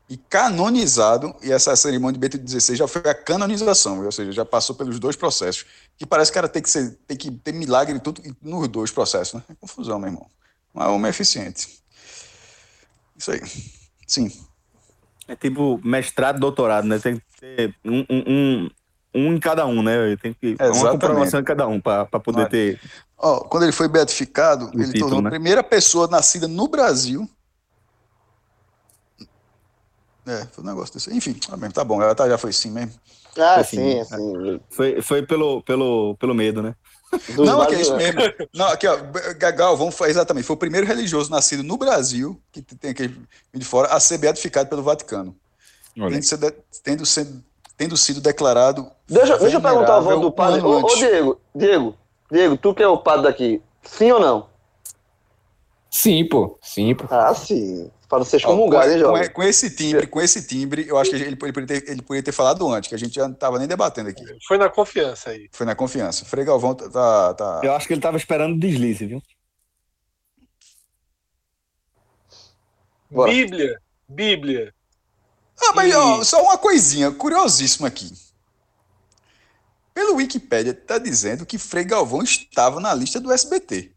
e 0.07 0.17
canonizado, 0.17 1.35
e 1.41 1.51
essa 1.51 1.75
cerimônia 1.75 2.13
de 2.13 2.19
Bento 2.19 2.37
XVI 2.47 2.75
já 2.75 2.87
foi 2.87 3.01
a 3.09 3.15
canonização, 3.15 4.05
ou 4.05 4.11
seja, 4.11 4.31
já 4.31 4.45
passou 4.45 4.75
pelos 4.75 4.99
dois 4.99 5.15
processos. 5.15 5.65
Que 5.97 6.05
parece 6.05 6.31
que 6.31 6.37
o 6.37 6.41
cara 6.41 6.47
tem 6.47 6.61
que, 6.61 6.69
ser, 6.69 6.97
tem 7.07 7.17
que 7.17 7.31
ter 7.31 7.51
milagre 7.51 7.99
tudo, 7.99 8.21
nos 8.41 8.67
dois 8.67 8.91
processos, 8.91 9.33
né? 9.33 9.43
É 9.49 9.55
confusão, 9.55 9.97
meu 9.97 10.09
irmão. 10.09 10.29
Mas 10.73 10.87
o 10.87 10.91
homem 10.93 11.07
é 11.07 11.09
eficiente. 11.09 11.79
Isso 13.17 13.31
aí. 13.31 13.41
Sim. 14.05 14.31
É 15.27 15.35
tipo 15.35 15.79
mestrado, 15.83 16.39
doutorado, 16.39 16.87
né? 16.87 16.99
Tem 16.99 17.17
que 17.17 17.23
ter 17.39 17.75
um, 17.83 18.05
um, 18.09 18.23
um, 18.27 18.69
um 19.15 19.33
em 19.33 19.39
cada 19.39 19.65
um, 19.65 19.81
né? 19.81 20.15
Tem 20.17 20.33
que 20.33 20.55
uma 20.55 20.65
Exatamente. 20.65 20.91
comprovação 20.91 21.39
em 21.39 21.43
cada 21.43 21.67
um 21.67 21.79
pra 21.79 22.05
pra 22.05 22.19
poder 22.19 22.47
ter. 22.49 22.79
Ó, 23.17 23.39
quando 23.41 23.63
ele 23.63 23.71
foi 23.71 23.87
beatificado, 23.87 24.65
O 24.67 24.73
ele 24.75 24.91
título, 24.91 25.05
tornou 25.05 25.21
né? 25.21 25.27
a 25.29 25.31
primeira 25.31 25.63
pessoa 25.63 26.07
nascida 26.07 26.47
no 26.47 26.67
Brasil. 26.67 27.27
É, 30.27 30.45
foi 30.51 30.63
um 30.63 30.67
negócio 30.67 30.93
desse. 30.93 31.13
Enfim, 31.15 31.33
tá 31.33 31.55
tá 31.71 31.83
bom, 31.83 32.01
ela 32.01 32.15
tá, 32.15 32.27
já 32.27 32.37
foi 32.37 32.51
sim 32.51 32.71
mesmo. 32.71 32.93
Ah, 33.37 33.55
Assim, 33.57 33.77
sim, 33.77 33.99
assim. 33.99 34.59
Foi, 34.69 35.01
foi 35.01 35.25
pelo, 35.25 35.61
pelo, 35.61 36.15
pelo 36.17 36.33
medo, 36.33 36.61
né? 36.61 36.75
Dos 37.29 37.47
não, 37.47 37.61
aqui 37.61 37.75
é 37.75 37.83
vários- 37.83 37.87
isso 37.87 37.95
mesmo. 37.95 38.21
Não, 38.53 38.67
aqui, 38.67 38.87
ó, 38.87 38.97
Galvão 39.55 39.91
foi 39.91 40.09
exatamente, 40.09 40.45
foi 40.45 40.55
o 40.55 40.59
primeiro 40.59 40.87
religioso 40.87 41.29
nascido 41.29 41.63
no 41.63 41.77
Brasil, 41.77 42.41
que 42.51 42.61
tem 42.61 42.91
aqui 42.91 43.13
de 43.53 43.65
fora, 43.65 43.89
a 43.89 43.99
ser 43.99 44.17
beatificado 44.17 44.67
pelo 44.69 44.81
Vaticano. 44.83 45.35
Tendo, 45.93 46.23
sido, 46.23 46.51
tendo, 46.83 47.05
sido, 47.05 47.43
tendo 47.77 47.97
sido 47.97 48.21
declarado. 48.21 48.89
Deixa, 49.07 49.37
deixa 49.37 49.57
eu 49.57 49.61
perguntar 49.61 49.97
o 49.97 50.01
venerável 50.01 50.03
voto 50.03 50.21
do 50.21 50.31
padre. 50.31 50.61
Ô, 50.61 50.81
ô. 50.81 50.95
Diego, 50.95 51.39
Diego, 51.53 51.97
Diego, 52.31 52.57
tu 52.57 52.73
que 52.73 52.83
é 52.83 52.87
o 52.87 52.97
padre 52.97 53.23
daqui, 53.23 53.61
sim 53.83 54.11
ou 54.11 54.19
não? 54.19 54.47
Sim, 55.89 56.27
pô. 56.27 56.57
Sim, 56.61 56.93
pô. 56.93 57.05
Ah, 57.09 57.33
sim. 57.33 57.89
Para 58.07 58.19
não 58.19 58.25
ser 58.25 58.37
excomungado, 58.37 58.87
hein, 58.91 58.93
com, 58.95 58.99
jovem? 58.99 59.29
com 59.31 59.43
esse 59.43 59.75
timbre, 59.75 60.07
com 60.07 60.21
esse 60.21 60.45
timbre, 60.45 60.85
eu 60.87 60.97
acho 60.97 61.09
que 61.09 61.15
ele, 61.15 61.25
ele, 61.25 61.35
poderia 61.35 61.65
ter, 61.67 61.89
ele 61.89 62.01
poderia 62.01 62.23
ter 62.23 62.31
falado 62.31 62.69
antes, 62.71 62.89
que 62.89 62.95
a 62.95 62.97
gente 62.97 63.15
já 63.15 63.27
não 63.27 63.33
estava 63.33 63.57
nem 63.57 63.67
debatendo 63.67 64.09
aqui. 64.09 64.23
Foi 64.47 64.57
na 64.57 64.69
confiança 64.69 65.31
aí. 65.31 65.49
Foi 65.51 65.65
na 65.65 65.73
confiança. 65.73 66.25
Frei 66.25 66.45
Galvão 66.45 66.75
tá. 66.75 66.89
tá, 66.89 67.33
tá- 67.33 67.61
Eu 67.63 67.73
acho 67.73 67.87
que 67.87 67.93
ele 67.93 68.01
tava 68.01 68.17
esperando 68.17 68.59
deslize, 68.59 69.05
viu? 69.05 69.21
Bora. 73.09 73.31
Bíblia. 73.31 73.79
Bíblia. 74.07 74.73
Ah, 75.61 75.73
mas 75.75 75.91
E- 75.91 75.95
ó, 75.95 76.23
só 76.23 76.41
uma 76.43 76.57
coisinha, 76.57 77.11
curiosíssima 77.11 77.87
aqui. 77.87 78.11
Pelo 79.93 80.15
Wikipedia, 80.15 80.73
tá 80.73 80.97
dizendo 80.97 81.45
que 81.45 81.57
Frei 81.57 81.83
Galvão 81.85 82.21
estava 82.21 82.79
na 82.81 82.93
lista 82.93 83.19
do 83.19 83.31
SBT. 83.31 83.91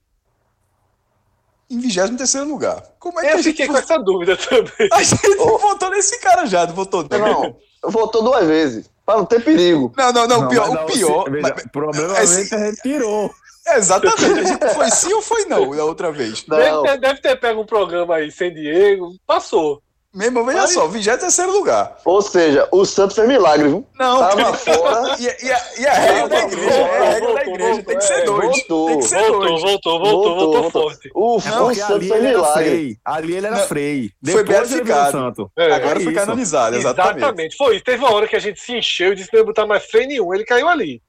Em 1.71 1.79
23 1.81 2.47
lugar. 2.47 2.83
Como 2.99 3.19
é 3.21 3.25
que 3.25 3.29
Eu 3.29 3.35
a 3.35 3.37
gente, 3.43 3.45
fiquei 3.51 3.67
com 3.67 3.77
essa 3.77 3.99
dúvida 3.99 4.37
também. 4.37 4.89
a 4.93 5.03
gente 5.03 5.29
Ô. 5.39 5.59
votou 5.59 5.91
nesse 5.91 6.19
cara 6.21 6.47
já, 6.47 6.67
não 6.67 6.75
votou 6.75 7.07
não? 7.11 7.57
Não, 7.83 7.91
votou 7.91 8.23
duas 8.23 8.47
vezes, 8.47 8.89
para 9.05 9.19
não 9.19 9.27
ter 9.27 9.45
perigo. 9.45 9.93
Não, 9.97 10.13
não, 10.13 10.27
não, 10.27 10.47
o 10.47 10.49
pior, 10.49 10.69
o 10.71 10.87
pior 10.87 11.25
se- 11.25 11.31
veja, 11.31 11.43
mas- 11.55 11.65
provavelmente 11.71 12.23
esse- 12.23 12.55
a 12.55 12.59
gente 12.71 12.81
tirou. 12.83 13.35
exatamente, 13.67 14.25
a 14.41 14.45
gente 14.45 14.75
foi 14.75 14.91
sim 14.91 15.13
ou 15.13 15.21
foi 15.21 15.45
não 15.45 15.71
da 15.77 15.85
outra 15.85 16.11
vez. 16.11 16.47
Não, 16.47 16.57
Deve 16.57 16.83
ter, 16.83 17.01
deve 17.01 17.21
ter 17.21 17.37
pego 17.41 17.61
um 17.61 17.67
programa 17.67 18.15
aí 18.17 18.31
sem 18.33 18.55
Diego. 18.55 19.15
Passou. 19.27 19.83
Mesmo, 20.15 20.43
veja 20.43 20.63
Mas- 20.63 20.73
só, 20.73 20.89
23 20.89 21.39
lugar. 21.49 21.99
ou 22.03 22.23
seja, 22.23 22.67
o 22.73 22.83
Santos 22.87 23.15
fez 23.15 23.29
milagre, 23.29 23.69
viu? 23.69 23.87
Não, 23.99 24.19
Tava 24.21 24.55
fora. 24.57 25.17
E, 25.19 25.25
e 25.25 25.53
a, 25.53 25.61
e 25.81 25.87
a 25.87 25.93
regra 25.93 26.29
da 26.29 26.39
igreja, 26.45 26.75
é 26.79 26.99
a 26.99 27.11
regra 27.11 27.35
da 27.35 27.43
igreja, 27.47 27.83
tem 27.83 27.99
que 27.99 28.05
ser 28.05 28.25
dois. 28.25 28.47
Voltou. 28.47 28.87
Tem 28.89 28.99
que 29.01 29.05
ser 29.05 29.19
Voltou, 29.19 29.41
dois. 29.49 29.63
voltou, 29.63 29.99
voltou, 30.01 30.35
voltou, 30.53 30.71
forte. 30.71 31.11
O, 31.15 31.35
É 31.37 31.61
o 31.61 31.75
Santos 31.75 32.09
fez 32.09 32.23
milagre. 32.23 32.65
frei. 32.65 32.97
Ali 33.05 33.37
ele 33.37 33.47
era 33.47 33.57
Não, 33.57 33.67
frei. 33.67 34.01
foi 34.01 34.13
Depois 34.23 34.47
virou 34.47 34.61
beatificado. 34.63 35.09
É, 35.09 35.21
santo. 35.21 35.51
Agora 35.57 36.01
foi 36.01 36.13
isso. 36.13 36.15
canonizado, 36.15 36.77
exatamente. 36.77 37.17
Exatamente. 37.19 37.57
Foi 37.57 37.75
isso. 37.77 37.85
Teve 37.85 37.99
uma 37.99 38.13
hora 38.15 38.27
que 38.27 38.37
a 38.37 38.41
gente 38.41 38.61
se 38.61 38.73
encheu 38.77 39.13
e 39.13 39.15
disse 39.15 39.29
que 39.31 39.37
não 39.37 39.43
ia 39.43 39.47
botar 39.47 39.67
mais 39.67 39.85
freio 39.85 40.09
nenhum. 40.09 40.33
Ele 40.35 40.45
caiu 40.45 40.69
ali. 40.69 41.03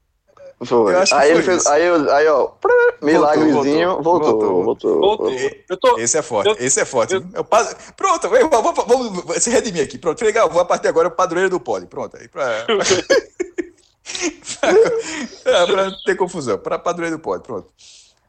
Foi. 0.62 0.94
Eu 0.94 0.98
acho 1.00 1.14
que 1.14 1.18
aí 1.20 1.28
foi 1.30 1.36
ele 1.38 1.42
fez, 1.42 1.58
isso. 1.62 1.68
aí, 1.70 1.82
eu- 1.86 2.12
aí 2.12 2.28
ó, 2.28 2.50
milagrezinho, 3.00 4.02
voltou, 4.02 4.38
voltou, 4.38 4.62
voltou. 4.64 5.00
voltou. 5.00 5.30
Eu 5.68 5.76
tô. 5.78 5.98
Esse 5.98 6.18
é 6.18 6.22
forte, 6.22 6.48
Eu- 6.50 6.56
esse 6.66 6.78
é 6.80 6.84
forte. 6.84 7.14
eu- 7.14 7.24
É 7.34 7.42
padre- 7.42 7.74
Pronto, 7.96 8.26
eu- 8.26 8.48
vamos, 8.50 8.74
vamos, 8.84 9.08
vamos 9.24 9.42
se 9.42 9.48
redimir 9.50 9.82
aqui. 9.82 9.96
Pronto, 9.98 10.22
legal, 10.22 10.50
vou 10.50 10.60
a 10.60 10.64
partir 10.66 10.88
agora 10.88 11.08
é 11.08 11.10
o 11.10 11.14
padroeiro 11.14 11.48
do 11.48 11.58
pole. 11.60 11.86
Pronto, 11.86 12.16
aí 12.18 12.28
pra. 12.28 12.66
pra, 15.42 15.66
pra 15.66 15.84
não 15.90 15.96
ter 16.04 16.16
confusão. 16.16 16.58
Pra 16.58 16.78
padroeiro 16.78 17.16
do 17.16 17.22
pole, 17.22 17.42
pronto. 17.42 17.70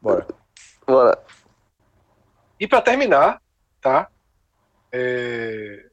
Bora. 0.00 0.26
Bora. 0.86 1.18
E 2.58 2.66
pra 2.66 2.80
terminar, 2.80 3.42
tá? 3.80 4.08
É, 4.90 5.84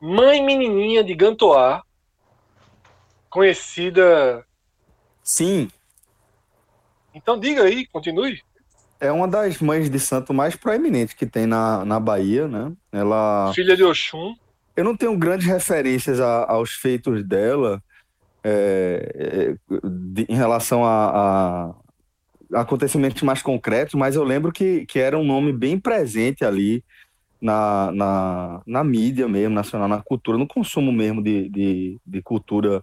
Mãe 0.00 0.42
menininha 0.44 1.04
de 1.04 1.14
Gantoá, 1.14 1.82
conhecida. 3.28 4.44
Sim. 5.30 5.70
Então 7.14 7.38
diga 7.38 7.62
aí, 7.62 7.86
continue. 7.86 8.42
É 8.98 9.12
uma 9.12 9.28
das 9.28 9.60
mães 9.60 9.88
de 9.88 10.00
santo 10.00 10.34
mais 10.34 10.56
proeminentes 10.56 11.14
que 11.14 11.24
tem 11.24 11.46
na, 11.46 11.84
na 11.84 12.00
Bahia, 12.00 12.48
né? 12.48 12.72
Ela. 12.90 13.52
Filha 13.54 13.76
de 13.76 13.84
Oxum. 13.84 14.34
Eu 14.76 14.82
não 14.82 14.96
tenho 14.96 15.16
grandes 15.16 15.46
referências 15.46 16.18
a- 16.20 16.50
aos 16.50 16.72
feitos 16.72 17.24
dela 17.24 17.80
é, 18.42 19.56
é, 19.70 19.76
de- 19.88 20.26
em 20.28 20.34
relação 20.34 20.84
a, 20.84 21.74
a 22.52 22.60
acontecimentos 22.62 23.22
mais 23.22 23.40
concretos, 23.40 23.94
mas 23.94 24.16
eu 24.16 24.24
lembro 24.24 24.50
que, 24.50 24.84
que 24.84 24.98
era 24.98 25.16
um 25.16 25.24
nome 25.24 25.52
bem 25.52 25.78
presente 25.78 26.44
ali 26.44 26.82
na, 27.40 27.92
na, 27.92 28.62
na 28.66 28.82
mídia 28.82 29.28
mesmo, 29.28 29.54
nacional, 29.54 29.86
na 29.86 30.02
cultura, 30.02 30.36
no 30.36 30.48
consumo 30.48 30.90
mesmo 30.90 31.22
de, 31.22 31.48
de, 31.48 32.00
de 32.04 32.20
cultura 32.20 32.82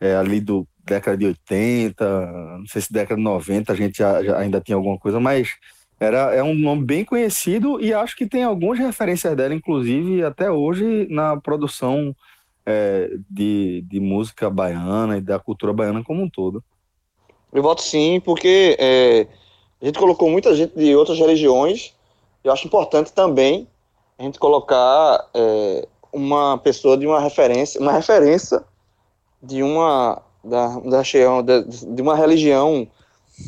é, 0.00 0.16
ali 0.16 0.40
do 0.40 0.66
década 0.84 1.16
de 1.16 1.26
80, 1.26 2.32
não 2.58 2.66
sei 2.66 2.82
se 2.82 2.92
década 2.92 3.16
de 3.16 3.22
90 3.22 3.72
a 3.72 3.76
gente 3.76 3.98
já, 3.98 4.22
já 4.22 4.38
ainda 4.38 4.60
tinha 4.60 4.76
alguma 4.76 4.98
coisa, 4.98 5.20
mas 5.20 5.54
era, 5.98 6.34
é 6.34 6.42
um 6.42 6.54
nome 6.54 6.84
bem 6.84 7.04
conhecido 7.04 7.80
e 7.80 7.94
acho 7.94 8.16
que 8.16 8.26
tem 8.26 8.42
algumas 8.42 8.78
referências 8.78 9.36
dela, 9.36 9.54
inclusive 9.54 10.24
até 10.24 10.50
hoje, 10.50 11.06
na 11.08 11.36
produção 11.36 12.14
é, 12.66 13.10
de, 13.30 13.84
de 13.88 14.00
música 14.00 14.50
baiana 14.50 15.18
e 15.18 15.20
da 15.20 15.38
cultura 15.38 15.72
baiana 15.72 16.02
como 16.02 16.22
um 16.22 16.28
todo. 16.28 16.62
Eu 17.52 17.62
voto 17.62 17.82
sim, 17.82 18.20
porque 18.20 18.76
é, 18.80 19.26
a 19.80 19.84
gente 19.84 19.98
colocou 19.98 20.30
muita 20.30 20.54
gente 20.56 20.76
de 20.76 20.94
outras 20.96 21.18
religiões. 21.18 21.94
Eu 22.42 22.52
acho 22.52 22.66
importante 22.66 23.12
também 23.12 23.68
a 24.18 24.22
gente 24.22 24.38
colocar 24.38 25.28
é, 25.34 25.86
uma 26.12 26.58
pessoa 26.58 26.96
de 26.96 27.06
uma 27.06 27.20
referência, 27.20 27.80
uma 27.80 27.92
referência 27.92 28.64
de 29.42 29.62
uma 29.62 30.22
da, 30.44 30.78
da 30.80 30.98
região, 30.98 31.42
de, 31.42 31.62
de 31.62 32.02
uma 32.02 32.16
religião 32.16 32.88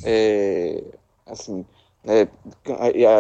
é, 0.05 0.83
assim, 1.27 1.65
é, 2.07 2.27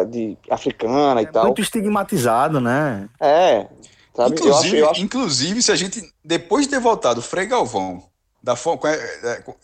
de 0.04 0.36
africana 0.50 1.20
e 1.22 1.24
É 1.24 1.28
tal. 1.28 1.46
muito 1.46 1.60
estigmatizado, 1.60 2.60
né? 2.60 3.08
É, 3.20 3.66
sabe? 4.14 4.38
Eu 4.40 4.54
acho, 4.54 4.66
Inclusive, 4.66 4.78
eu 4.78 4.90
acho 4.90 5.00
inclusive, 5.02 5.62
se 5.62 5.72
a 5.72 5.76
gente, 5.76 6.12
depois 6.24 6.64
de 6.64 6.70
ter 6.70 6.80
voltado 6.80 7.20
o 7.20 7.22
Frei 7.22 7.46
Galvão 7.46 8.02
da, 8.42 8.54
forma, 8.56 8.82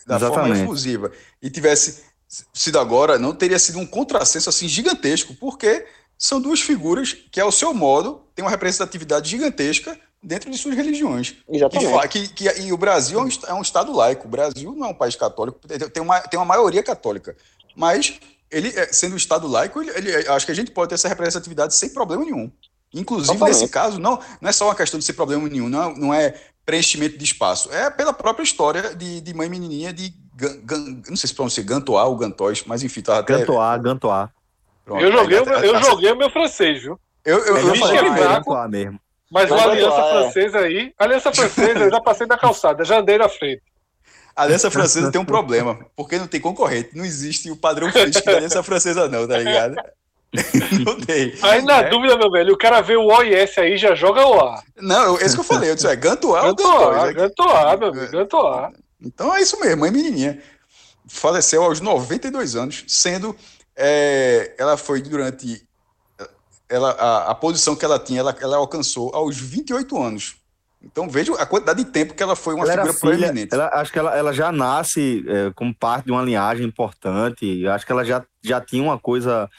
da 0.06 0.18
forma 0.18 0.56
exclusiva 0.56 1.12
e 1.42 1.50
tivesse 1.50 2.04
sido 2.52 2.78
agora, 2.78 3.18
não 3.18 3.34
teria 3.34 3.58
sido 3.58 3.78
um 3.78 3.86
contrassenso 3.86 4.48
assim 4.48 4.68
gigantesco, 4.68 5.34
porque 5.34 5.84
são 6.16 6.40
duas 6.40 6.60
figuras 6.60 7.12
que, 7.12 7.40
ao 7.40 7.50
seu 7.50 7.74
modo, 7.74 8.22
têm 8.34 8.44
uma 8.44 8.50
representatividade 8.50 9.28
gigantesca 9.28 9.98
dentro 10.22 10.50
de 10.50 10.58
suas 10.58 10.74
religiões. 10.76 11.30
Que, 11.30 11.56
exatamente. 11.56 11.90
fa- 11.92 12.08
que, 12.08 12.28
que- 12.28 12.60
e 12.62 12.72
o 12.72 12.76
Brasil 12.76 13.18
é 13.18 13.22
um, 13.22 13.28
é 13.48 13.54
um 13.54 13.62
estado 13.62 13.92
laico. 13.92 14.26
O 14.26 14.30
Brasil 14.30 14.74
não 14.76 14.86
é 14.88 14.90
um 14.90 14.94
país 14.94 15.16
católico, 15.16 15.58
tem 15.66 16.02
uma, 16.02 16.20
tem 16.20 16.38
uma 16.38 16.46
maioria 16.46 16.82
católica. 16.82 17.36
Mas, 17.74 18.18
ele 18.50 18.68
é, 18.68 18.86
sendo 18.92 19.14
um 19.14 19.16
estado 19.16 19.46
laico, 19.46 19.80
ele, 19.80 19.90
ele- 20.10 20.28
acho 20.28 20.44
que 20.46 20.52
a 20.52 20.54
gente 20.54 20.70
pode 20.70 20.90
ter 20.90 20.94
essa 20.96 21.08
representatividade 21.08 21.74
sem 21.74 21.90
problema 21.90 22.24
nenhum. 22.24 22.50
Inclusive, 22.92 23.34
Totalmente. 23.34 23.60
nesse 23.60 23.72
caso, 23.72 24.00
não, 24.00 24.18
não 24.40 24.48
é 24.50 24.52
só 24.52 24.66
uma 24.66 24.74
questão 24.74 24.98
de 24.98 25.04
ser 25.06 25.12
problema 25.12 25.48
nenhum, 25.48 25.68
não, 25.68 25.82
é- 25.90 25.94
não 25.98 26.14
é 26.14 26.34
preenchimento 26.66 27.16
de 27.16 27.24
espaço. 27.24 27.72
É 27.72 27.88
pela 27.90 28.12
própria 28.12 28.42
história 28.42 28.94
de, 28.94 29.20
de 29.20 29.34
mãe 29.34 29.48
menininha 29.48 29.92
de. 29.92 30.12
Gan, 30.34 30.60
Gan- 30.64 31.02
não 31.08 31.16
sei 31.16 31.28
se 31.28 31.34
pronuncia 31.34 31.62
Gantoá 31.62 32.04
ou 32.06 32.16
Gantóis, 32.16 32.64
mas 32.66 32.82
enfim, 32.82 33.00
tá 33.02 33.18
até. 33.18 33.38
Gantoá, 33.38 33.76
Gantoá. 33.78 34.30
pronto, 34.84 35.02
Eu 35.04 35.12
joguei, 35.12 35.36
aí 35.38 35.42
o 35.42 35.46
meu- 35.46 35.56
até- 35.56 35.68
eu 35.68 35.76
até- 35.76 35.86
joguei 35.86 36.12
o 36.12 36.16
meu 36.16 36.30
francês, 36.30 36.82
viu? 36.82 36.98
Eu, 37.24 37.38
eu, 37.38 37.56
Eu 37.58 37.68
eu 37.68 37.76
falei 37.76 37.98
é 37.98 38.02
mesmo. 38.10 39.00
Mas 39.30 39.48
Mas 39.48 39.60
a 39.60 39.64
aliança 39.70 39.96
é. 40.00 40.10
francesa 40.10 40.58
aí, 40.58 40.92
a 40.98 41.04
aliança 41.04 41.32
francesa, 41.32 41.78
eu 41.84 41.90
já 41.90 42.00
passei 42.00 42.26
da 42.26 42.36
calçada, 42.36 42.84
já 42.84 42.98
andei 42.98 43.16
na 43.16 43.28
frente. 43.28 43.62
A 44.34 44.42
aliança 44.42 44.70
francesa 44.70 45.10
tem 45.12 45.20
um 45.20 45.24
problema, 45.24 45.78
porque 45.94 46.18
não 46.18 46.26
tem 46.26 46.40
concorrente. 46.40 46.90
Não 46.96 47.04
existe 47.04 47.50
o 47.50 47.56
padrão 47.56 47.90
físico 47.92 48.24
da 48.24 48.32
aliança 48.36 48.62
francesa, 48.62 49.08
não, 49.08 49.26
tá 49.28 49.38
ligado? 49.38 49.76
Não 50.86 50.96
tem. 51.00 51.34
Aí 51.42 51.60
na 51.62 51.78
É. 51.80 51.88
dúvida, 51.88 52.16
meu 52.16 52.30
velho, 52.30 52.54
o 52.54 52.56
cara 52.56 52.80
vê 52.80 52.94
o 52.96 53.06
OIS 53.06 53.58
aí 53.58 53.76
já 53.76 53.96
joga 53.96 54.24
o 54.24 54.38
A. 54.38 54.62
Não, 54.76 55.02
eu- 55.16 55.16
esse 55.16 55.34
que 55.34 55.40
eu 55.40 55.44
falei, 55.44 55.68
eu 55.70 55.74
disse, 55.74 55.88
é 55.88 55.96
Gantoá 55.96 56.42
ou 56.46 56.54
Gantoá? 56.54 57.12
Gantoá, 57.12 57.76
meu 57.76 57.88
amigo, 57.88 58.12
Gantoá. 58.12 58.70
Então 59.02 59.34
é 59.34 59.40
isso 59.42 59.58
mesmo, 59.58 59.80
mãe 59.80 59.90
menininha. 59.90 60.40
Faleceu 61.08 61.64
aos 61.64 61.80
92 61.80 62.54
anos, 62.54 62.84
sendo. 62.86 63.34
é, 63.76 64.54
ela 64.56 64.76
foi 64.76 65.02
durante. 65.02 65.66
Ela, 66.70 66.90
a, 66.92 67.30
a 67.32 67.34
posição 67.34 67.74
que 67.74 67.84
ela 67.84 67.98
tinha, 67.98 68.20
ela, 68.20 68.34
ela 68.40 68.56
alcançou 68.56 69.10
aos 69.14 69.36
28 69.36 70.00
anos. 70.00 70.36
Então 70.82 71.08
veja 71.10 71.34
a 71.34 71.44
quantidade 71.44 71.84
de 71.84 71.90
tempo 71.90 72.14
que 72.14 72.22
ela 72.22 72.34
foi 72.34 72.54
uma 72.54 72.64
Ela 72.64 72.72
figura 72.72 72.92
filha, 72.94 73.16
proeminente. 73.18 73.54
ela, 73.54 73.68
acho 73.74 73.92
que 73.92 73.98
ela, 73.98 74.16
ela 74.16 74.32
já 74.32 74.50
nasce 74.50 75.22
é, 75.28 75.50
como 75.54 75.74
parte 75.74 76.06
de 76.06 76.12
uma 76.12 76.22
linhagem 76.22 76.64
importante. 76.64 77.66
Acho 77.66 77.84
que 77.84 77.92
ela 77.92 78.04
já, 78.04 78.24
já 78.42 78.60
tinha 78.62 78.82
uma 78.82 78.98
coisa 78.98 79.50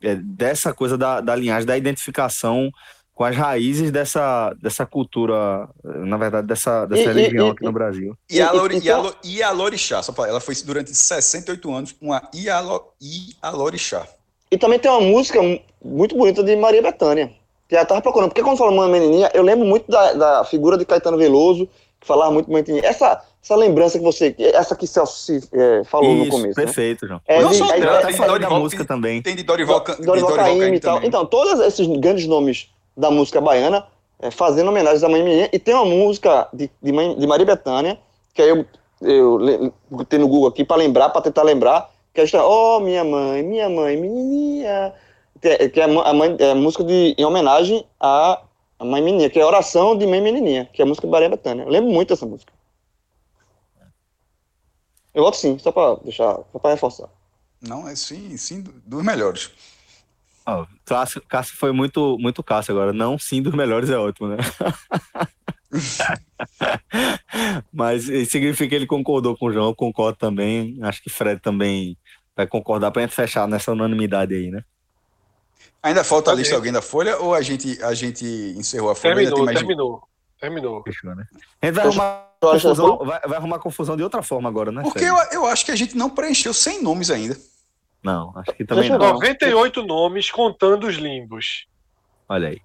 é, 0.00 0.14
dessa 0.14 0.72
coisa 0.72 0.96
da, 0.96 1.20
da 1.20 1.36
linhagem, 1.36 1.66
da 1.66 1.76
identificação 1.76 2.70
com 3.14 3.24
as 3.24 3.36
raízes 3.36 3.90
dessa, 3.90 4.54
dessa 4.62 4.86
cultura, 4.86 5.68
na 5.84 6.16
verdade, 6.16 6.46
dessa, 6.46 6.86
dessa 6.86 7.02
E- 7.02 7.04
e- 7.04 7.12
religião 7.12 7.48
e- 7.48 7.50
aqui 7.50 7.64
no 7.64 7.72
Brasil. 7.72 8.16
E 8.30 8.40
a, 8.40 8.50
Lori, 8.50 8.76
Então- 8.78 9.04
e, 9.04 9.08
a, 9.08 9.14
e 9.40 9.42
a 9.42 9.50
Lorixá, 9.50 10.02
só 10.02 10.12
pra, 10.12 10.26
ela 10.26 10.40
foi 10.40 10.54
durante 10.64 10.94
68 10.94 11.70
anos 11.74 11.94
uma 12.00 12.22
Ialo, 12.34 12.82
Ialorixá. 13.44 14.06
E 14.52 14.58
também 14.58 14.78
tem 14.78 14.90
uma 14.90 15.00
música 15.00 15.40
muito 15.82 16.14
bonita 16.14 16.42
de 16.42 16.54
Maria 16.54 16.82
Bethânia. 16.82 17.32
Que 17.66 17.74
eu 17.74 17.86
tava 17.86 18.02
procurando. 18.02 18.28
Porque 18.28 18.42
quando 18.42 18.58
fala 18.58 18.70
Mãe 18.70 18.90
Menininha, 18.90 19.30
eu 19.32 19.42
lembro 19.42 19.64
muito 19.66 19.90
da, 19.90 20.12
da 20.12 20.44
figura 20.44 20.76
de 20.76 20.84
Caetano 20.84 21.16
Veloso, 21.16 21.66
que 21.98 22.06
falava 22.06 22.30
muito 22.30 22.52
Mãe 22.52 22.62
Menininha. 22.62 22.86
Essa, 22.86 23.22
essa 23.42 23.56
lembrança 23.56 23.98
que 23.98 24.04
você. 24.04 24.34
Essa 24.38 24.76
que 24.76 24.86
Celso 24.86 25.16
se, 25.16 25.48
é, 25.54 25.82
falou 25.84 26.12
no 26.14 26.22
Isso, 26.24 26.30
começo. 26.30 26.48
né? 26.60 26.64
perfeito, 26.66 27.06
João. 27.08 27.20
É, 27.26 27.40
Não 27.40 27.48
de- 27.48 27.56
só 27.56 27.64
Eu 27.74 27.82
é- 27.90 27.96
até 27.98 28.12
tem 28.12 28.26
Dorival- 28.26 28.60
música 28.60 28.84
também. 28.84 29.22
Tem 29.22 29.34
de 29.34 29.42
Dorival, 29.42 29.80
Ca- 29.80 29.94
de 29.94 30.02
Dorival 30.04 30.34
Caymmi 30.34 30.76
e 30.76 30.80
tal. 30.80 30.94
também. 30.96 31.08
Então, 31.08 31.24
todos 31.24 31.58
esses 31.60 31.86
grandes 31.98 32.26
nomes 32.26 32.68
da 32.94 33.10
música 33.10 33.40
baiana 33.40 33.86
é, 34.20 34.30
fazendo 34.30 34.68
homenagem 34.68 35.02
à 35.04 35.08
Mãe 35.08 35.22
Menininha. 35.22 35.48
E 35.50 35.58
tem 35.58 35.74
uma 35.74 35.86
música 35.86 36.46
de, 36.52 36.70
de, 36.82 36.92
mãe, 36.92 37.16
de 37.18 37.26
Maria 37.26 37.46
Bethânia, 37.46 37.98
que 38.34 38.42
aí 38.42 38.50
eu, 38.50 38.66
eu 39.00 39.38
le- 39.38 39.72
botei 39.90 40.18
no 40.18 40.28
Google 40.28 40.48
aqui 40.50 40.62
para 40.62 40.76
lembrar, 40.76 41.08
para 41.08 41.22
tentar 41.22 41.42
lembrar, 41.42 41.90
que 42.12 42.20
é 42.20 42.24
esta, 42.24 42.44
Oh, 42.44 42.80
minha 42.80 43.04
mãe, 43.04 43.42
minha 43.42 43.68
mãe, 43.68 43.96
menininha. 43.96 44.92
Que 45.40 45.48
é, 45.48 45.68
que 45.68 45.80
é 45.80 45.84
a 45.84 45.88
mãe- 45.88 46.36
é 46.38 46.50
a 46.52 46.54
música 46.54 46.84
de, 46.84 47.14
em 47.18 47.24
homenagem 47.24 47.84
à, 47.98 48.40
à 48.78 48.84
Mãe 48.84 49.02
Menininha, 49.02 49.28
que 49.28 49.40
é 49.40 49.42
a 49.42 49.46
oração 49.46 49.98
de 49.98 50.06
Mãe 50.06 50.20
Menininha, 50.20 50.66
que 50.72 50.80
é 50.80 50.84
a 50.84 50.86
música 50.86 51.04
de 51.06 51.10
Maria 51.10 51.28
Bethânia. 51.28 51.64
Eu 51.64 51.68
lembro 51.68 51.90
muito 51.90 52.10
dessa 52.10 52.24
música. 52.24 52.52
Eu 55.12 55.24
voto 55.24 55.36
sim, 55.36 55.58
só 55.58 55.72
para 55.72 55.96
deixar, 56.02 56.38
só 56.52 56.58
para 56.60 56.70
reforçar. 56.70 57.08
Não, 57.60 57.88
é 57.88 57.96
sim, 57.96 58.36
sim, 58.36 58.62
dos 58.86 59.02
melhores. 59.04 59.50
Ó, 60.46 60.66
Cássio, 60.84 61.22
Cássio 61.28 61.56
foi 61.56 61.72
muito, 61.72 62.16
muito 62.18 62.42
Cássio 62.42 62.72
agora. 62.72 62.92
Não, 62.92 63.18
sim, 63.18 63.42
dos 63.42 63.54
melhores 63.54 63.90
é 63.90 63.98
ótimo, 63.98 64.28
né? 64.28 64.36
Mas 67.72 68.08
isso 68.08 68.32
significa 68.32 68.68
que 68.68 68.74
ele 68.74 68.86
concordou 68.86 69.36
com 69.36 69.46
o 69.46 69.52
João, 69.52 69.66
eu 69.68 69.74
concordo 69.74 70.18
também. 70.18 70.78
Acho 70.82 71.02
que 71.02 71.10
Fred 71.10 71.40
também 71.40 71.96
vai 72.36 72.46
concordar 72.46 72.90
pra 72.90 73.02
gente 73.02 73.14
fechar 73.14 73.46
nessa 73.46 73.72
unanimidade 73.72 74.34
aí, 74.34 74.50
né? 74.50 74.64
Ainda 75.82 76.04
falta 76.04 76.30
a 76.30 76.34
lista 76.34 76.54
alguém 76.54 76.72
da 76.72 76.80
Folha 76.82 77.18
ou 77.18 77.34
a 77.34 77.42
gente, 77.42 77.82
a 77.82 77.92
gente 77.94 78.24
encerrou 78.56 78.90
a 78.90 78.94
Folha? 78.94 79.14
Terminou, 79.16 79.44
mais- 79.44 79.58
terminou. 79.58 80.02
Terminou. 80.40 80.82
Fechou, 80.82 81.14
né? 81.14 81.24
A 81.60 81.66
gente 81.66 81.74
vai 81.74 81.84
arrumar 81.86 82.28
confusão, 82.40 82.98
vai, 82.98 83.20
vai 83.20 83.38
arrumar 83.38 83.58
confusão 83.60 83.96
de 83.96 84.02
outra 84.02 84.22
forma 84.22 84.48
agora, 84.48 84.72
né? 84.72 84.82
Porque 84.82 85.04
eu, 85.04 85.14
eu 85.32 85.46
acho 85.46 85.64
que 85.64 85.70
a 85.70 85.76
gente 85.76 85.96
não 85.96 86.10
preencheu 86.10 86.52
100 86.52 86.82
nomes 86.82 87.10
ainda. 87.10 87.36
Não, 88.02 88.32
acho 88.36 88.52
que 88.56 88.64
também 88.64 88.88
Deixa 88.88 88.98
não. 88.98 89.06
ver. 89.06 89.12
98 89.12 89.82
nomes 89.84 90.30
contando 90.30 90.88
os 90.88 90.96
limbos. 90.96 91.66
Olha 92.28 92.48
aí. 92.48 92.60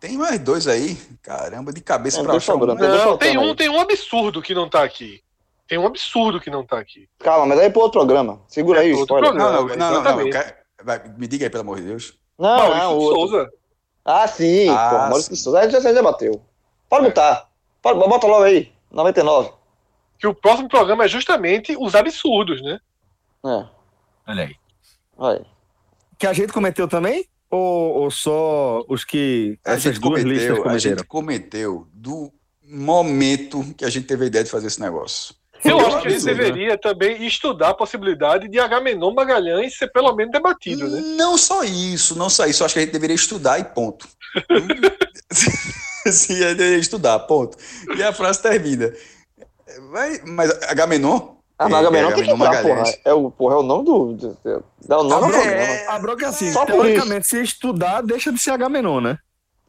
Tem 0.00 0.18
mais 0.18 0.38
dois 0.40 0.66
aí. 0.66 0.96
Caramba, 1.22 1.72
de 1.72 1.80
cabeça 1.80 2.20
É, 2.20 2.24
pra 2.24 2.34
achar 2.34 2.56
um. 2.56 2.66
Não, 2.66 3.16
tem 3.16 3.38
um, 3.38 3.50
aí. 3.50 3.56
tem 3.56 3.68
um 3.68 3.80
absurdo 3.80 4.42
que 4.42 4.52
não 4.52 4.68
tá 4.68 4.82
aqui. 4.82 5.22
Tem 5.66 5.78
um 5.78 5.86
absurdo 5.86 6.40
que 6.40 6.50
não 6.50 6.64
tá 6.64 6.78
aqui. 6.78 7.08
Calma, 7.20 7.46
mas 7.46 7.58
aí 7.58 7.66
é 7.66 7.70
pro 7.70 7.80
outro 7.82 8.00
programa. 8.00 8.40
Segura 8.48 8.80
É 8.80 8.82
aí, 8.82 8.90
spoiler. 8.92 9.30
programa. 9.30 9.50
Não, 9.52 9.66
não, 9.68 9.76
não, 9.76 10.02
não, 10.02 10.16
não, 10.24 10.30
quero- 10.30 10.54
vai, 10.82 11.02
me 11.16 11.26
diga 11.26 11.46
aí, 11.46 11.50
pelo 11.50 11.62
amor 11.62 11.80
de 11.80 11.86
Deus. 11.86 12.18
Não, 12.38 12.48
Maurício 12.58 12.78
não, 12.82 12.98
o 12.98 13.00
outro. 13.00 13.18
Souza. 13.28 13.50
Ah, 14.04 14.28
sim, 14.28 14.68
Ah, 14.68 14.88
pô, 14.90 14.98
Maurício 14.98 15.34
sim. 15.36 15.42
Souza. 15.42 15.60
A 15.60 15.62
gente 15.68 15.82
já, 15.82 15.92
já 15.94 16.02
bateu. 16.02 16.42
Pode 16.88 17.06
botar. 17.06 17.48
Pode, 17.80 17.98
bota 17.98 18.26
logo 18.26 18.42
aí. 18.44 18.72
99. 18.90 19.50
Que 20.18 20.26
o 20.26 20.34
próximo 20.34 20.68
programa 20.68 21.04
é 21.04 21.08
justamente 21.08 21.74
os 21.78 21.94
absurdos, 21.94 22.62
né? 22.62 22.78
É, 23.44 23.66
Olha 24.28 24.44
aí. 24.44 24.54
olha 25.16 25.38
aí. 25.40 25.46
Que 26.18 26.26
a 26.26 26.32
gente 26.32 26.52
cometeu 26.52 26.86
também? 26.86 27.26
Ou, 27.50 28.02
ou 28.02 28.10
só 28.10 28.84
os 28.88 29.04
que 29.04 29.58
A 29.64 29.72
essas 29.72 29.94
gente 29.94 30.00
duas 30.00 30.22
listas 30.22 30.48
cometeu, 30.48 30.54
a 30.62 30.64
cometeram? 30.64 30.96
gente 30.98 31.06
cometeu 31.06 31.88
do 31.92 32.32
momento 32.62 33.62
que 33.76 33.84
a 33.84 33.90
gente 33.90 34.06
teve 34.06 34.24
a 34.24 34.26
ideia 34.26 34.44
de 34.44 34.50
fazer 34.50 34.66
esse 34.68 34.80
negócio. 34.80 35.34
Eu 35.64 35.80
acho 35.80 36.02
que 36.02 36.08
a 36.08 36.10
né? 36.10 36.18
deveria 36.18 36.78
também 36.78 37.26
estudar 37.26 37.70
a 37.70 37.74
possibilidade 37.74 38.48
de 38.48 38.58
Agamenon 38.58 39.12
Magalhães 39.14 39.76
ser 39.76 39.88
pelo 39.88 40.14
menos 40.14 40.32
debatido, 40.32 40.88
né? 40.88 41.00
Não 41.16 41.38
só 41.38 41.64
isso, 41.64 42.16
não 42.16 42.28
só 42.28 42.46
isso. 42.46 42.62
Eu 42.62 42.66
acho 42.66 42.74
que 42.74 42.80
a 42.80 42.82
gente 42.82 42.92
deveria 42.92 43.16
estudar 43.16 43.58
e 43.58 43.64
ponto. 43.64 44.06
Sim, 45.32 46.34
a 46.34 46.48
gente 46.48 46.56
deveria 46.56 46.78
estudar, 46.78 47.18
ponto. 47.20 47.56
E 47.96 48.02
a 48.02 48.12
frase 48.12 48.42
termina. 48.42 48.92
Vai, 49.90 50.20
mas 50.26 50.50
Agamenon? 50.64 51.34
Ah, 51.58 51.68
mas 51.68 51.86
Agamenon 51.86 52.12
tem 52.12 52.24
que 52.24 52.30
entrar, 52.30 52.62
porra. 52.62 52.74
Magalhães. 52.74 53.00
É 53.04 53.14
o, 53.14 53.30
porra, 53.30 53.54
é 53.54 53.58
o 53.58 53.62
nome 53.62 53.84
do. 53.84 54.12
do, 54.12 54.28
do 54.28 54.64
dá 54.86 54.98
o 54.98 55.04
nome 55.04 55.26
do 55.26 55.32
programa. 55.32 55.56
É, 55.56 55.88
A 55.88 55.98
broca 55.98 56.26
é 56.26 56.28
assim, 56.28 56.52
teoricamente, 56.52 57.26
se 57.26 57.42
estudar, 57.42 58.02
deixa 58.02 58.32
de 58.32 58.38
ser 58.38 58.50
Agamenon, 58.50 59.00
né? 59.00 59.18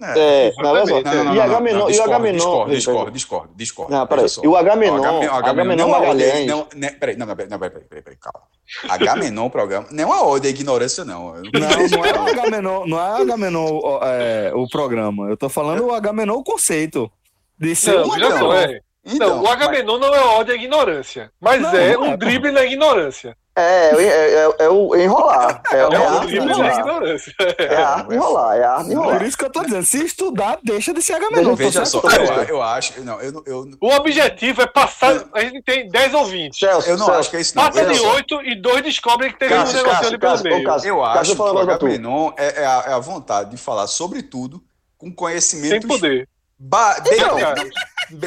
É, 0.01 0.51
não, 0.57 0.75
só. 0.75 0.97
Exatamente. 0.99 1.03
Não, 1.05 1.13
não, 1.13 1.23
não, 1.23 1.33
E 1.33 1.35
não, 1.35 1.43
Agamenon. 1.43 1.77
não, 1.77 1.89
E 1.89 1.93
o 1.93 1.95
discordo. 1.95 2.71
Discordo, 2.71 3.11
discordo, 3.11 3.53
discordo. 3.55 3.91
Não, 3.93 4.05
peraí. 4.07 4.23
Veja 4.23 4.33
só. 4.35 4.43
E 4.43 4.47
o 4.47 4.55
Agamenon. 4.57 5.03
Agamenon, 5.31 5.75
não 5.75 5.87
é 5.95 5.99
Magalhães. 5.99 6.47
Não, 6.47 6.67
né, 6.75 6.89
peraí, 6.91 7.15
não, 7.15 7.25
não, 7.25 7.35
peraí, 7.35 7.49
não, 7.49 7.59
peraí, 7.59 7.79
peraí, 7.85 8.01
peraí, 8.03 8.17
calma. 8.19 8.47
Agamenon, 8.89 9.49
programa, 9.49 9.87
não 9.91 10.03
é 10.03 10.05
uma 10.05 10.25
ode 10.27 10.47
à 10.47 10.49
ignorância, 10.49 11.05
não. 11.05 11.35
Não, 11.35 11.41
não 11.43 12.05
é 12.05 12.13
o 12.13 12.29
Agamenon, 12.29 12.85
não 12.87 12.99
é 12.99 13.21
Agamenon 13.21 13.79
é, 14.03 14.51
o 14.53 14.67
programa. 14.67 15.29
Eu 15.29 15.37
tô 15.37 15.47
falando 15.49 15.85
o 15.85 15.93
Agamenon 15.93 16.33
o 16.35 16.43
conceito. 16.43 17.09
De 17.57 17.73
ser 17.73 17.93
Não, 17.93 18.03
um 18.03 18.09
só, 18.09 18.15
Agamenon. 18.15 18.53
é. 18.53 18.79
Então, 19.05 19.29
não, 19.37 19.43
o 19.43 19.47
Agamenon 19.47 19.97
não 19.97 20.13
é 20.13 20.19
ódio 20.19 20.53
à 20.53 20.57
ignorância. 20.57 21.31
Mas 21.39 21.61
Não, 21.61 21.69
é 21.73 21.93
não 21.93 22.05
é, 22.05 22.09
um 22.09 22.17
drible 22.17 22.51
na 22.51 22.65
ignorância. 22.65 23.37
É, 23.57 23.91
é, 23.95 24.03
é, 24.03 24.55
é 24.65 24.69
o 24.69 24.93
enrolar. 24.95 25.61
É, 25.71 25.77
é 25.77 25.79
É 25.83 25.87
de 26.19 26.25
drible 26.27 26.45
na 26.45 26.51
enrolar. 26.51 26.79
ignorância. 26.79 27.33
É 27.57 27.75
a 27.77 27.89
arte 27.89 28.07
de 28.09 28.15
enrolar. 28.15 28.57
É 28.57 28.63
a 28.65 28.71
arte 28.73 28.89
de 28.89 28.95
Por 28.95 29.01
enrolar. 29.01 29.23
isso 29.25 29.37
que 29.37 29.45
eu 29.45 29.49
tô 29.49 29.63
dizendo, 29.63 29.85
se 29.85 30.03
estudar, 30.05 30.59
deixa 30.61 30.93
de 30.93 31.01
ser 31.01 31.13
Agamenon. 31.13 31.49
tô 31.51 31.55
Veja 31.55 31.85
só, 31.85 32.01
eu, 32.01 32.43
eu 32.43 32.61
acho, 32.61 33.01
não, 33.03 33.21
eu, 33.21 33.43
eu, 33.45 33.69
O 33.79 33.87
objetivo 33.95 34.61
é 34.61 34.67
passar. 34.67 35.23
A 35.33 35.39
gente 35.39 35.61
tem 35.63 35.87
10 35.89 36.13
ouvintes. 36.13 36.59
Celso, 36.59 36.89
eu 36.89 36.97
não 36.97 37.05
Celso, 37.05 37.19
acho 37.21 37.29
que 37.29 37.37
é 37.37 37.41
isso, 37.41 37.55
não. 37.55 37.63
Passa 37.65 37.85
de 37.85 37.95
só. 37.95 38.13
8 38.15 38.41
e 38.43 38.55
dois 38.61 38.83
descobrem 38.83 39.31
que 39.31 39.39
teve 39.39 39.53
um 39.53 39.57
Cássio, 39.57 39.79
ali 40.07 40.17
pelo 40.17 40.43
meio. 40.43 40.63
Cássio, 40.65 40.87
Eu 40.89 41.03
acho 41.05 41.31
que 41.31 41.37
falar 41.37 41.53
o. 41.53 41.59
Agamenon 41.59 42.31
é, 42.37 42.61
é 42.61 42.65
a, 42.65 42.83
é 42.87 42.93
a 42.93 42.99
vontade 42.99 43.51
de 43.51 43.57
falar 43.57 43.87
sobre 43.87 44.21
tudo 44.21 44.61
com 44.97 45.07
Sem 45.07 45.15
conhecimentos 45.15 45.87
poder. 45.87 46.27
Ba- 46.59 46.95
Então, 46.99 47.35
beirando- 47.35 47.63
be- 47.63 47.69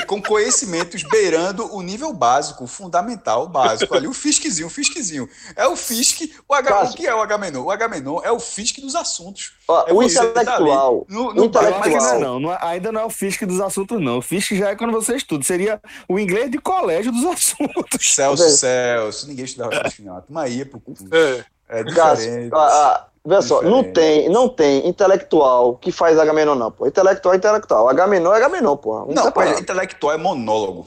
com 0.06 0.20
conhecimentos 0.22 1.02
beirando 1.02 1.74
o 1.74 1.82
nível 1.82 2.12
básico, 2.12 2.64
o 2.64 2.66
fundamental, 2.66 3.48
básico. 3.48 3.94
Ali, 3.94 4.06
o 4.06 4.12
fisquezinho, 4.12 4.66
o 4.66 4.70
fisquezinho. 4.70 5.28
É 5.56 5.66
o 5.66 5.76
fisque. 5.76 6.34
O, 6.48 6.54
H, 6.54 6.70
o 6.70 6.80
Cássio. 6.80 6.96
que 6.96 7.06
é 7.06 7.14
o 7.14 7.20
Agamenon? 7.20 7.62
O 7.64 7.70
Agamenon 7.70 8.20
é 8.22 8.32
o 8.32 8.40
fisque 8.40 8.80
dos 8.80 8.94
assuntos. 8.94 9.52
Ó, 9.66 9.84
É 9.86 9.92
o 9.92 9.98
tá 10.00 10.04
intelectual. 10.06 11.06
ali, 11.08 11.14
no- 11.16 11.28
o 11.30 11.34
no 11.34 11.34
não, 11.34 11.42
é 11.44 11.46
intelectual. 11.46 12.20
não, 12.20 12.40
não 12.40 12.52
é- 12.52 12.58
ainda 12.62 12.90
não 12.92 13.00
é 13.02 13.04
o 13.04 13.10
FISC 13.10 13.44
dos 13.46 13.60
assuntos, 13.60 14.00
não. 14.00 14.18
O 14.18 14.22
FISC 14.22 14.56
já 14.56 14.70
é 14.70 14.76
quando 14.76 14.92
você 14.92 15.14
estuda. 15.16 15.44
Seria 15.44 15.80
o 16.08 16.18
inglês 16.18 16.50
de 16.50 16.58
colégio 16.58 17.12
dos 17.12 17.24
assuntos. 17.26 18.14
Celso. 18.14 18.48
Celso. 18.50 19.26
Ninguém 19.28 19.44
estudava 19.44 19.82
fisque, 19.84 20.02
não. 20.02 20.16
A 20.16 20.20
turma 20.20 20.48
ia 20.48 20.64
pro 20.66 20.80
curso. 20.80 21.04
É. 21.12 21.44
É 21.70 21.84
Cássio, 21.84 22.24
diferente. 22.30 22.54
ah, 22.54 22.58
ah, 22.58 23.06
vê 23.28 23.42
só, 23.42 23.62
não 23.62 23.84
tem, 23.84 24.28
não 24.28 24.48
tem 24.48 24.88
intelectual 24.88 25.76
que 25.76 25.92
faz 25.92 26.18
Agamenon, 26.18 26.54
não, 26.54 26.70
pô. 26.70 26.86
Intelectual 26.86 27.34
é 27.34 27.36
intelectual. 27.36 27.88
Agamenon 27.88 28.32
é 28.32 28.36
Agamenon, 28.36 28.76
pô. 28.76 29.04
Não, 29.06 29.32
mas 29.34 29.60
intelectual 29.60 30.12
é 30.14 30.16
monólogo. 30.16 30.86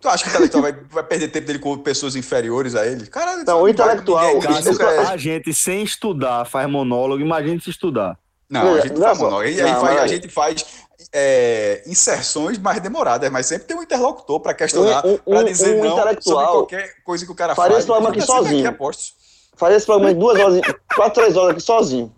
Tu 0.00 0.08
acha 0.08 0.24
que 0.24 0.30
o 0.30 0.32
intelectual 0.32 0.62
vai, 0.62 0.72
vai 0.90 1.04
perder 1.04 1.28
tempo 1.28 1.46
dele 1.46 1.58
com 1.60 1.78
pessoas 1.78 2.16
inferiores 2.16 2.74
a 2.74 2.84
ele? 2.86 3.06
Cara, 3.06 3.36
Não, 3.44 3.62
o 3.62 3.68
intelectual- 3.68 4.36
isso 4.38 4.70
esse- 4.70 4.82
é- 4.82 4.98
A 4.98 5.16
gente, 5.16 5.54
sem 5.54 5.82
estudar, 5.84 6.44
faz 6.44 6.68
monólogo. 6.68 7.22
Imagine 7.22 7.60
se 7.60 7.70
estudar. 7.70 8.18
Não, 8.50 8.60
a 8.62 8.64
Veja, 8.74 8.82
gente 8.82 8.92
veja 8.94 9.04
faz 9.04 9.18
só. 9.18 9.24
monólogo. 9.24 9.48
E 9.48 9.60
aí 9.60 9.72
Não, 9.72 9.80
faz- 9.80 10.00
a 10.00 10.06
gente 10.08 10.28
faz 10.28 10.64
é, 11.12 11.82
inserções 11.86 12.58
mais 12.58 12.80
demoradas, 12.80 13.30
mas 13.30 13.46
sempre 13.46 13.66
tem 13.66 13.76
um 13.76 13.82
interlocutor 13.82 14.40
para 14.40 14.54
questionar, 14.54 15.04
Um- 15.06 15.14
um- 15.14 15.18
para 15.34 15.42
dizer 15.44 15.76
um 15.76 15.84
não 15.84 15.92
intelectual 15.92 16.36
sobre 16.38 16.52
qualquer 16.58 16.94
coisa 17.04 17.24
que 17.26 17.32
o 17.32 17.34
cara 17.34 17.54
faz. 17.54 17.72
esse 17.76 17.86
programa 17.86 18.10
aqui 18.10 18.22
sozinho. 18.22 18.68
apostos. 18.68 19.14
Fazer 19.56 19.76
esse 19.76 19.86
programa 19.86 20.10
em 20.12 20.18
duas 20.18 20.38
horas, 20.38 20.60
quatro, 20.94 21.22
três 21.22 21.36
horas 21.36 21.50
aqui 21.52 21.60
sozinho. 21.60 22.12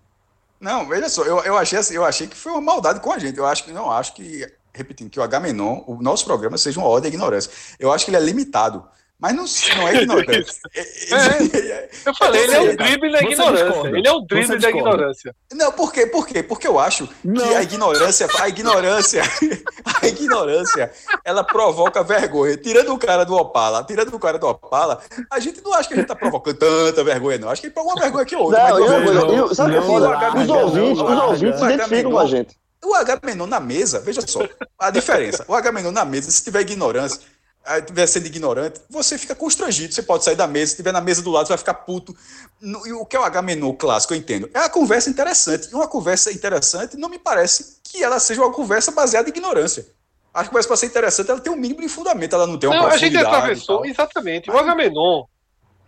Não, 0.61 0.89
veja 0.89 1.09
só, 1.09 1.25
eu, 1.25 1.41
eu, 1.41 1.57
achei 1.59 1.79
assim, 1.79 1.95
eu 1.95 2.05
achei 2.05 2.27
que 2.27 2.37
foi 2.37 2.53
uma 2.53 2.61
maldade 2.61 3.01
com 3.01 3.13
a 3.13 3.19
gente. 3.19 3.37
Eu 3.37 3.45
acho 3.45 3.65
que 3.65 3.73
não 3.73 3.91
acho 3.91 4.15
que, 4.15 4.51
repetindo, 4.73 5.11
que 5.11 5.21
o 5.21 5.23
Agamenon, 5.23 5.83
o 5.87 6.01
nosso 6.01 6.25
programa, 6.25 6.57
seja 6.57 6.81
uma 6.81 6.89
ordem 6.89 7.11
à 7.11 7.15
ignorância. 7.15 7.51
Eu 7.79 7.93
acho 7.93 8.05
que 8.05 8.11
ele 8.11 8.17
é 8.17 8.21
limitado. 8.21 8.85
Mas 9.19 9.33
não, 9.35 9.45
não 9.77 9.89
é 9.89 9.95
ignorância. 10.03 10.61
É- 10.75 11.89
Eu 12.05 12.15
falei, 12.15 12.43
ele 12.43 12.55
é 12.55 12.61
um 12.61 12.77
drible 12.77 13.11
você 13.11 13.25
ignorância. 13.25 13.65
discorda. 13.67 13.99
Ele 13.99 14.09
é 14.09 14.13
um 14.13 14.27
drible 14.27 14.59
da 14.59 14.71
ignorância. 14.71 15.37
Não, 15.53 15.73
por 15.73 15.93
quê? 15.93 16.07
Por 16.07 16.27
quê? 16.27 16.43
Porque 16.43 16.67
eu 16.67 16.79
acho 16.79 17.09
Não. 17.25 17.47
que 17.47 17.55
a 17.55 17.63
ignorância, 17.63 18.27
a 18.41 18.49
ignorância, 18.49 19.23
a 20.03 20.07
ignorância, 20.07 20.93
ela 21.25 21.45
provoca 21.45 22.03
vergonha. 22.03 22.57
Tirando 22.57 22.93
o 22.93 22.99
cara 22.99 23.25
do 23.25 23.35
Opala, 23.35 23.85
tirando 23.85 24.13
o 24.13 24.19
cara 24.19 24.39
do 24.39 24.47
Opala, 24.47 25.01
a 25.31 25.41
gente 25.41 25.63
não 25.63 25.73
acha 25.73 25.89
que 25.89 25.95
a 25.95 25.99
gente 25.99 26.09
tá 26.09 26.17
provocando 26.17 26.57
tanta 26.59 27.05
vergonha, 27.05 27.39
não. 27.39 27.49
Acho 27.49 27.63
que 27.63 27.73
uma 27.81 27.95
vergonha 27.95 28.25
que 28.25 28.37
outra. 28.37 28.69
Não, 28.69 28.79
eu, 28.79 28.87
eu, 28.87 29.37
eu, 29.37 29.55
sabe 29.55 29.71
o 29.71 29.73
que 29.81 29.85
é 29.85 29.87
foda? 29.87 30.35
Os 30.37 30.49
ouvintes, 30.49 31.03
os 31.03 31.23
ouvintes 31.23 31.61
se 31.61 31.65
identificam 31.73 32.11
com 32.11 32.19
a 32.19 32.27
gente. 32.27 32.57
O 32.85 32.95
Agamenon 32.95 33.47
na 33.47 33.61
mesa, 33.61 34.01
veja 34.01 34.21
só, 34.27 34.41
a 34.79 34.91
diferença. 34.91 35.45
O 35.49 35.55
Agamenon 35.55 35.91
na 35.91 36.05
mesa, 36.05 36.31
se 36.31 36.45
tiver 36.45 36.61
ignorância, 36.61 37.19
aí 37.65 37.83
tiver 37.83 38.07
sendo 38.07 38.27
ignorante, 38.27 38.81
você 38.91 39.17
fica 39.17 39.35
constrangido. 39.35 39.95
Você 39.95 40.03
pode 40.03 40.25
sair 40.25 40.37
da 40.37 40.47
mesa, 40.47 40.71
se 40.73 40.77
tiver 40.77 40.93
na 40.93 41.01
mesa 41.01 41.23
do 41.23 41.31
lado, 41.31 41.47
você 41.47 41.53
vai 41.53 41.59
ficar 41.59 41.75
puto. 41.75 42.15
E 42.63 42.93
o 42.93 43.07
que 43.07 43.17
é 43.17 43.21
o 43.21 43.25
Agamenon 43.25 43.73
clássico, 43.73 44.13
eu 44.13 44.19
entendo. 44.19 44.51
É 44.53 44.61
a 44.61 44.69
conversa 44.69 45.09
interessante. 45.09 45.69
E 45.71 45.75
uma 45.75 45.89
conversa 45.89 46.33
interessante 46.33 46.97
não 46.97 47.09
me 47.09 47.19
parece 47.19 47.79
que 47.83 48.03
ela 48.03 48.21
seja 48.21 48.41
uma 48.43 48.53
conversa 48.53 48.93
baseada 48.93 49.29
em 49.29 49.33
ignorância. 49.33 49.87
A 50.33 50.45
conversa, 50.45 50.69
para 50.69 50.77
ser 50.77 50.87
interessante, 50.87 51.31
ela 51.31 51.41
tem 51.41 51.53
um 51.53 51.57
mínimo 51.57 51.81
de 51.81 51.89
fundamento, 51.89 52.35
ela 52.35 52.47
não 52.47 52.59
tem 52.59 52.69
uma 52.69 52.77
Não, 52.77 52.87
a 52.87 52.97
gente 52.97 53.15
e 53.15 53.19
atravessou, 53.19 53.87
exatamente. 53.87 54.51
O 54.51 54.59
Agamenon, 54.59 55.25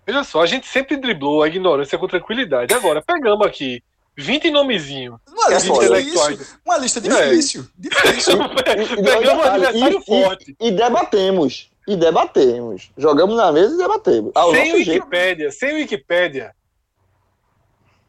veja 0.06 0.22
só, 0.22 0.40
a 0.40 0.46
gente 0.46 0.68
sempre 0.68 0.96
driblou 0.96 1.42
a 1.42 1.48
ignorância 1.48 1.98
com 1.98 2.06
tranquilidade. 2.06 2.72
Agora, 2.72 3.02
pegamos 3.02 3.44
aqui 3.44 3.82
20 4.16 4.50
nomezinhos. 4.50 5.18
Uma 5.28 5.48
lista 5.48 5.72
difícil. 5.78 6.46
Uma 6.64 6.76
lista 6.78 6.98
É. 7.00 7.02
difícil. 7.02 7.66
Difícil. 7.76 8.38
E- 8.98 9.02
Pegamos 9.02 9.44
um 9.46 9.48
adversário 9.50 9.98
e- 9.98 10.00
e- 10.00 10.04
forte. 10.04 10.56
E 10.60 10.70
debatemos. 10.70 11.70
E 11.86 11.96
debatemos. 11.96 12.90
Jogamos 12.96 13.36
na 13.36 13.52
mesa 13.52 13.74
e 13.74 13.78
debatemos. 13.78 14.32
Ao 14.34 14.50
sem. 14.52 14.72
Wikipédia, 14.74 15.50
sem 15.52 15.74
Wikipédia. 15.74 16.54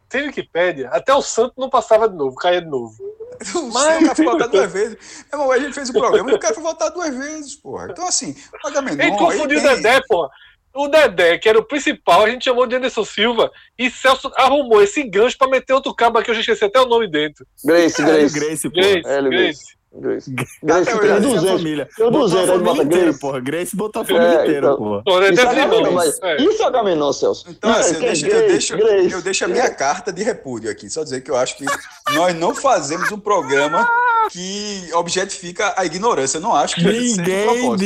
Sem 0.09 0.23
Wikipédia, 0.27 0.89
até 0.91 1.13
o 1.13 1.21
Santo 1.21 1.53
não 1.57 1.69
passava 1.69 2.07
de 2.07 2.15
novo, 2.15 2.35
caía 2.37 2.61
de 2.61 2.67
novo. 2.69 2.95
O 3.53 3.71
Mas- 3.71 3.99
cara 4.03 4.15
foi 4.15 4.25
votar 4.25 4.47
duas 4.47 4.71
vezes. 4.71 4.97
Meu 5.31 5.41
irmão, 5.41 5.51
a 5.51 5.59
gente 5.59 5.73
fez 5.73 5.89
o 5.89 5.93
programa 5.93 6.31
e 6.31 6.33
o 6.33 6.39
cara 6.39 6.55
foi 6.55 6.63
votar 6.63 6.89
duas 6.89 7.13
vezes, 7.15 7.55
porra. 7.55 7.89
Então, 7.91 8.07
assim, 8.07 8.35
o 8.63 8.67
Agamenon. 8.67 8.99
Ele 8.99 9.11
confundiu 9.17 9.59
o 9.59 9.61
Dedé, 9.61 10.01
porra. 10.07 10.29
O 10.77 10.87
Dedé, 10.87 11.37
que 11.37 11.49
era 11.49 11.57
o 11.59 11.63
principal, 11.63 12.23
a 12.25 12.29
gente 12.29 12.45
chamou 12.45 12.67
de 12.67 12.75
Anderson 12.75 13.03
Silva 13.03 13.51
e 13.77 13.89
Celso 13.89 14.31
arrumou 14.35 14.81
esse 14.81 15.03
gancho 15.03 15.37
pra 15.37 15.47
meter 15.47 15.73
outro 15.73 15.93
cabo 15.95 16.19
aqui, 16.19 16.29
eu 16.31 16.35
já 16.35 16.41
esqueci 16.41 16.63
até 16.65 16.79
o 16.79 16.85
nome 16.85 17.09
dentro. 17.09 17.45
Grace, 17.65 18.01
Grace. 18.03 18.39
Grace. 18.39 18.69
Grace, 18.69 19.29
Grace. 19.29 19.77
Grace. 19.99 20.29
Grace 20.61 20.99
tem 20.99 21.11
assim, 21.11 21.21
200. 21.23 21.49
família. 21.49 21.89
Eu 21.97 22.11
Botou 22.11 22.29
200, 22.29 22.49
a 22.49 22.53
família 22.53 22.83
inteira, 22.83 23.03
Grace. 23.05 23.19
porra. 23.19 23.39
Grace 23.39 23.75
botou 23.75 24.01
a 24.01 24.05
família 24.05 24.27
É, 24.27 24.41
inteira, 24.43 24.67
então. 24.67 24.77
porra. 24.77 25.01
Isso 25.01 25.11
é 25.17 25.31
tem 25.33 25.45
Agamenon, 25.63 25.75
irmãos. 25.77 25.93
mas- 25.95 26.19
É. 26.21 26.35
Isso 26.43 26.61
é 26.61 26.65
Agamenon, 26.65 27.13
Celso. 27.13 27.45
Então, 27.49 27.71
assim, 27.71 27.93
eu 27.95 27.99
Que 27.99 28.05
é 28.05 28.07
deixo, 28.09 28.25
eu, 28.25 28.29
Grace, 28.29 28.47
deixo, 28.51 28.77
Grace. 28.77 29.11
eu 29.13 29.21
deixo 29.23 29.45
a 29.45 29.47
minha 29.47 29.69
carta 29.73 30.13
de 30.13 30.21
repúdio 30.23 30.69
aqui. 30.69 30.89
Só 30.89 31.03
dizer 31.03 31.21
que 31.21 31.31
eu 31.31 31.35
acho 31.37 31.57
que 31.57 31.65
nós 32.13 32.35
não 32.35 32.53
fazemos 32.53 33.11
um 33.11 33.19
programa 33.19 33.87
que 34.29 34.87
objetifica 34.93 35.73
a 35.75 35.85
ignorância. 35.85 36.37
Eu 36.37 36.41
não 36.41 36.53
acho 36.55 36.75
que 36.75 36.83
Ninguém 36.83 37.45
propósito. 37.45 37.77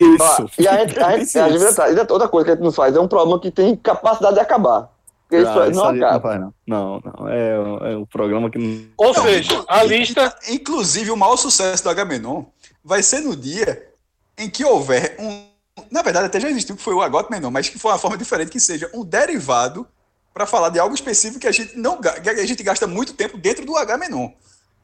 Ó, 0.00 0.06
isso. 0.44 0.50
e 0.58 0.68
a 0.68 0.78
gente, 0.86 0.98
a 1.00 1.18
gente, 1.18 1.38
a 1.38 1.48
gente 1.50 1.62
isso. 1.64 1.74
tá- 1.76 1.84
ainda 1.86 2.06
outra 2.10 2.28
coisa 2.28 2.44
que 2.46 2.50
a 2.52 2.54
gente 2.54 2.64
não 2.64 2.72
faz 2.72 2.94
é 2.94 3.00
um 3.00 3.08
programa 3.08 3.40
que 3.40 3.50
tem 3.50 3.74
capacidade 3.76 4.34
de 4.34 4.40
acabar. 4.40 4.90
Porque 5.28 5.42
isso 5.42 5.50
Ah, 5.50 5.54
não 5.56 5.70
isso 5.70 5.80
não 5.84 6.06
acaba. 6.06 6.38
não. 6.38 6.54
Não, 6.66 7.00
não. 7.04 7.28
É, 7.28 7.58
um- 7.60 7.86
é 7.86 7.96
um 7.98 8.06
programa 8.06 8.50
que 8.50 8.58
não. 8.58 8.86
Ou 8.96 9.12
Não, 9.12 9.22
seja, 9.22 9.64
a 9.68 9.82
lista. 9.82 10.34
Inclusive, 10.48 11.10
o 11.10 11.16
maior 11.16 11.36
sucesso 11.36 11.82
do 11.84 11.90
Agamenon 11.90 12.44
vai 12.82 13.02
ser 13.02 13.20
no 13.20 13.36
dia 13.36 13.88
em 14.38 14.48
que 14.48 14.64
houver 14.64 15.16
um. 15.18 15.46
Na 15.90 16.02
verdade, 16.02 16.26
até 16.26 16.40
já 16.40 16.48
existiu, 16.48 16.76
que 16.76 16.82
foi 16.82 16.94
o 16.94 17.02
Agamenon, 17.02 17.50
mas 17.50 17.68
que 17.68 17.78
foi 17.78 17.90
uma 17.92 17.98
forma 17.98 18.16
diferente, 18.16 18.50
que 18.50 18.58
seja 18.60 18.90
um 18.94 19.04
derivado 19.04 19.86
para 20.32 20.46
falar 20.46 20.70
de 20.70 20.78
algo 20.78 20.94
específico 20.94 21.40
que 21.40 21.46
a 21.48 21.52
gente 21.52 21.76
não 21.76 22.00
que 22.00 22.28
a 22.30 22.46
gente 22.46 22.62
gasta 22.62 22.86
muito 22.86 23.12
tempo 23.12 23.36
dentro 23.36 23.66
do 23.66 23.76
Agamenon. 23.76 24.30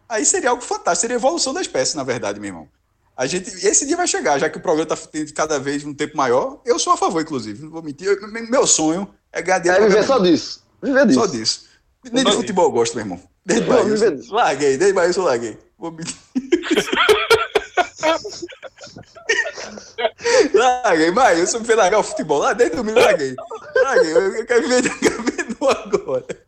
Aí 0.09 0.25
seria 0.27 0.51
algo 0.51 0.63
fantástico, 0.63 1.01
seria 1.03 1.17
a 1.17 1.19
evolução 1.19 1.55
da 1.55 1.61
espécie, 1.63 1.97
na 1.97 2.03
verdade, 2.05 2.39
meu 2.39 2.49
irmão. 2.49 2.69
A 3.17 3.27
gente, 3.27 3.49
esse 3.65 3.87
dia 3.87 3.97
vai 3.97 4.09
chegar, 4.09 4.39
já 4.39 4.51
que 4.51 4.59
o 4.59 4.61
programa 4.61 4.93
está 4.93 4.97
tendo 5.09 5.33
cada 5.33 5.59
vez 5.61 5.85
um 5.85 5.95
tempo 5.95 6.17
maior. 6.17 6.61
Eu 6.65 6.79
sou 6.81 6.93
a 6.93 6.97
favor, 6.97 7.23
inclusive, 7.23 7.63
não 7.63 7.71
vou 7.71 7.81
mentir. 7.83 8.09
Eu- 8.09 8.19
meu 8.51 8.67
sonho 8.67 9.09
é 9.33 9.41
ganhar 9.41 9.59
É 9.59 9.61
dinheiro 9.61 9.85
do 9.85 9.89
viver 9.91 10.05
só 10.05 10.19
disso. 10.19 10.65
Viver 10.83 11.07
disso. 11.07 11.21
Só 11.21 11.27
disso. 11.27 11.65
Nem 12.13 12.25
de 12.25 12.33
Só 12.33 12.39
futebol 12.39 12.65
eu 12.65 12.73
gosto, 12.73 12.95
meu 12.95 13.05
irmão. 13.05 13.21
Desde 13.47 13.67
Bahia. 13.67 13.85
viver 13.85 14.07
eu 14.07 14.17
disso. 14.17 14.35
Larguei, 14.35 14.77
desde 14.77 14.95
Bahia 14.95 15.13
eu 15.17 15.23
larguei. 15.23 15.57
Vou 15.79 15.93
me... 15.93 16.03
larguei, 20.53 21.11
Bahia, 21.13 21.39
eu 21.39 21.47
fez 21.47 21.77
largar 21.79 22.01
o 22.01 22.03
futebol. 22.03 22.39
Lá 22.41 22.53
desde 22.53 22.75
domingo 22.77 22.99
eu 22.99 23.05
larguei. 23.05 23.37
Larguei, 23.77 24.13
eu 24.13 24.35
eu 24.35 24.45
quero 24.47 24.63
viver 24.63 24.83
de 24.83 24.89
Agamenon 24.89 25.71
agora. 25.71 26.27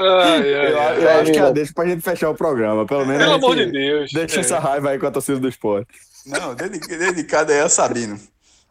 Ai, 0.00 0.54
ai, 0.54 0.72
Eu, 0.72 0.80
ai. 0.80 0.96
eu 1.04 1.08
É, 1.08 1.12
acho 1.14 1.24
que 1.24 1.30
menina. 1.32 1.48
é 1.48 1.52
deixa 1.52 1.72
pra 1.74 1.86
gente 1.86 2.02
fechar 2.02 2.30
o 2.30 2.34
programa. 2.34 2.86
Pelo 2.86 3.04
menos. 3.06 3.22
Pelo 3.22 3.34
amor 3.34 3.56
de 3.56 3.66
Deus. 3.66 4.10
Deixa 4.12 4.38
É. 4.38 4.40
essa 4.40 4.58
raiva 4.58 4.90
aí 4.90 4.98
com 4.98 5.06
a 5.06 5.10
torcida 5.10 5.38
do 5.38 5.48
esporte. 5.48 5.88
Não, 6.26 6.54
dedica- 6.54 6.96
dedicado 6.96 7.52
aí 7.52 7.60
a 7.60 7.68
Sabino. 7.68 8.18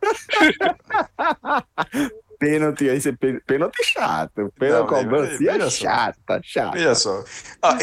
Pênalti, 2.39 2.89
aí 2.89 3.01
você 3.01 3.11
pê- 3.11 3.41
pênalti 3.45 3.83
chato. 3.83 4.51
Pênalti 4.57 4.91
Não, 4.91 5.03
cobrança 5.03 5.37
veja 5.37 5.51
é 5.51 5.59
só. 5.59 5.69
chata, 5.69 6.41
chata. 6.43 6.71
Veja 6.77 6.95
só. 6.95 7.23
Ah, 7.61 7.77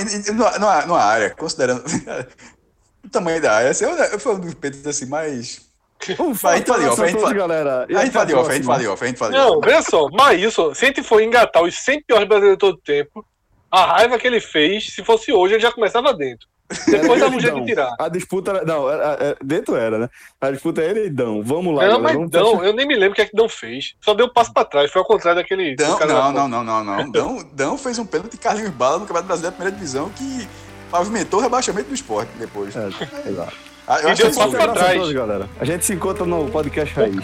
numa, 0.59 0.87
numa- 0.87 1.03
área, 1.03 1.31
considerando 1.31 1.85
o 3.05 3.09
tamanho 3.11 3.41
da 3.43 3.53
área, 3.53 3.71
assim, 3.71 3.85
eu, 3.85 4.19
fui 4.19 4.33
um 4.35 4.41
dos 4.41 4.55
peitos 4.55 4.87
assim, 4.87 5.05
mais 5.07 5.67
Um 6.19 6.33
Vai, 6.33 6.55
a 6.55 6.57
gente 6.59 6.67
fala 6.69 6.89
off, 6.91 7.03
a 7.03 7.07
gente 7.07 7.21
fala- 7.21 7.35
galera. 7.35 7.87
A 7.91 8.05
gente 8.05 8.13
fala 8.13 8.25
até 8.25 8.33
de 8.33 8.39
off, 8.39 8.51
a 8.51 8.55
gente 8.55 8.65
próxima. 8.65 8.75
fala 8.75 8.81
de 8.81 8.89
off, 8.89 9.05
a 9.05 9.07
gente 9.09 9.19
fala 9.19 9.33
de 9.33 9.37
off. 9.39 9.51
Não, 9.51 9.61
veja 9.61 9.83
só, 9.83 10.09
Maílson, 10.09 10.75
se 10.75 10.85
a 10.85 10.89
gente 10.89 11.03
for 11.03 11.21
engatar 11.21 11.63
os 11.63 11.75
100 11.79 12.03
piores 12.05 12.27
brasileiros 12.29 12.57
de 12.57 12.61
todo 12.61 12.75
o 12.77 12.81
tempo, 12.81 13.27
a 13.71 13.85
raiva 13.87 14.19
que 14.19 14.27
ele 14.27 14.41
fez, 14.41 14.87
se 14.95 15.03
fosse 15.05 15.33
hoje, 15.33 15.55
ele 15.55 15.63
já 15.63 15.73
começava 15.73 16.13
dentro. 16.15 16.47
Depois 16.89 17.21
dá 17.21 17.29
um 17.29 17.39
jeito 17.39 17.61
de 17.61 17.67
tirar. 17.67 17.95
A 17.97 18.09
disputa 18.09 18.51
era. 18.51 18.65
Não, 18.65 18.91
era, 18.91 19.05
era- 19.21 19.37
dentro 19.41 19.77
era, 19.77 19.99
né? 20.01 20.09
A 20.41 20.51
disputa 20.51 20.83
é 20.83 20.91
ele 20.91 21.07
e 21.07 21.11
Dão. 21.11 21.41
Vamos 21.41 21.73
lá. 21.77 21.83
Não, 21.87 21.89
galera, 21.93 21.99
mas 22.03 22.13
vamos 22.15 22.31
Dão, 22.31 22.65
eu 22.65 22.73
nem 22.73 22.85
me 22.89 22.95
lembro 22.97 23.13
o 23.13 23.15
que 23.15 23.23
é 23.23 23.27
que 23.27 23.37
Dão 23.37 23.49
fez. 23.49 23.95
Só 24.01 24.15
deu 24.15 24.27
um 24.27 24.33
passo 24.33 24.53
pra 24.53 24.65
trás, 24.65 24.91
foi 24.91 25.01
ao 25.01 25.07
contrário 25.07 25.41
daquele. 25.41 25.77
Dão, 25.77 25.97
não, 26.01 26.33
não, 26.33 26.49
não, 26.49 26.65
não, 26.65 26.85
não. 26.85 27.11
Dão, 27.13 27.39
Dão 27.53 27.79
fez 27.79 28.01
um 28.01 28.05
pênalti 28.07 28.33
de 28.33 28.39
Carlinhos 28.39 28.71
Bala 28.73 28.95
no 28.99 29.01
Campeonato 29.07 29.29
Brasileiro 29.29 29.53
da 29.53 29.57
Primeira 29.57 29.77
Divisão 29.79 30.11
que 30.11 30.49
pavimentou 30.91 31.39
o 31.39 31.43
rebaixamento 31.45 31.89
do 31.89 31.95
esporte 31.95 32.31
depois. 32.37 32.75
É, 32.75 32.89
exato. 33.29 33.53
Ah, 33.87 34.01
eu 34.01 34.09
E 34.09 34.15
deu 34.17 34.31
que 34.31 34.37
passo 34.37 34.51
pra 34.51 34.73
trás. 34.73 34.99
todos, 34.99 35.13
galera. 35.13 35.49
A 35.61 35.65
gente 35.65 35.85
se 35.85 35.93
encontra 35.95 36.25
no 36.27 36.51
podcast 36.51 36.93
Raiz. 36.97 37.15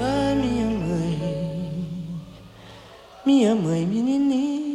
A 0.00 0.34
minha 0.36 0.66
mãe, 0.66 2.20
minha 3.26 3.54
mãe 3.56 3.84
menininha, 3.84 4.67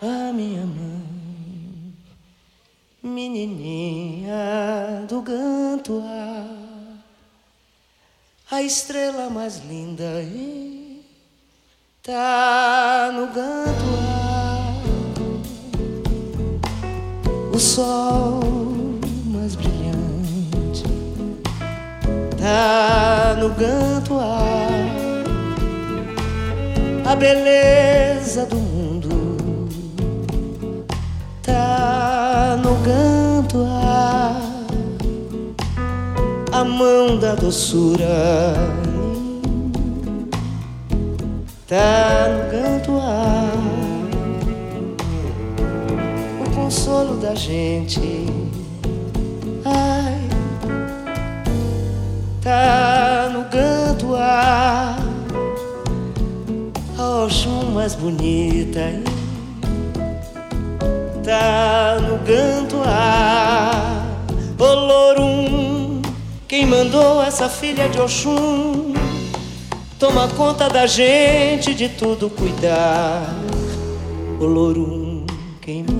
a 0.00 0.32
minha 0.32 0.64
mãe, 0.64 1.92
menininha 3.02 4.36
do 5.08 5.20
Gantoa, 5.20 6.46
a 8.48 8.62
estrela 8.62 9.28
mais 9.28 9.58
linda 9.58 10.22
hein, 10.22 11.00
tá 12.00 13.10
no 13.12 13.26
Gantoa, 13.26 13.58
o 17.52 17.58
sol 17.58 18.40
mais 19.24 19.56
brilhante 19.56 20.84
tá 22.38 23.34
no 23.36 23.48
Gantoa, 23.50 24.38
a 27.04 27.16
beleza 27.16 28.46
do 28.46 28.54
mundo 28.54 28.77
tá 31.48 32.58
no 32.62 32.74
Gantoa, 32.84 34.36
a 36.52 36.64
mão 36.64 37.18
da 37.18 37.34
doçura 37.34 38.54
tá 41.66 42.28
no 42.28 42.50
Gantoa, 42.52 43.48
o 46.46 46.54
consolo 46.54 47.16
da 47.16 47.34
gente. 47.34 48.26
Ai, 49.64 50.28
tá 52.42 53.30
no 53.32 53.44
Gantoa, 53.44 54.96
a 56.98 57.24
Oxum 57.24 57.70
mais 57.72 57.94
bonita. 57.94 59.17
Tá 61.28 61.98
no 62.00 62.16
Gantoa, 62.24 62.88
Olorum, 64.58 66.00
quem 66.48 66.64
mandou 66.64 67.22
essa 67.22 67.50
filha 67.50 67.86
de 67.86 68.00
Oxum? 68.00 68.94
Toma 69.98 70.26
conta 70.28 70.70
da 70.70 70.86
gente, 70.86 71.74
de 71.74 71.90
tudo 71.90 72.30
cuidar. 72.30 73.34
Olorum, 74.40 75.26
quem 75.60 75.82
mandou? 75.82 75.97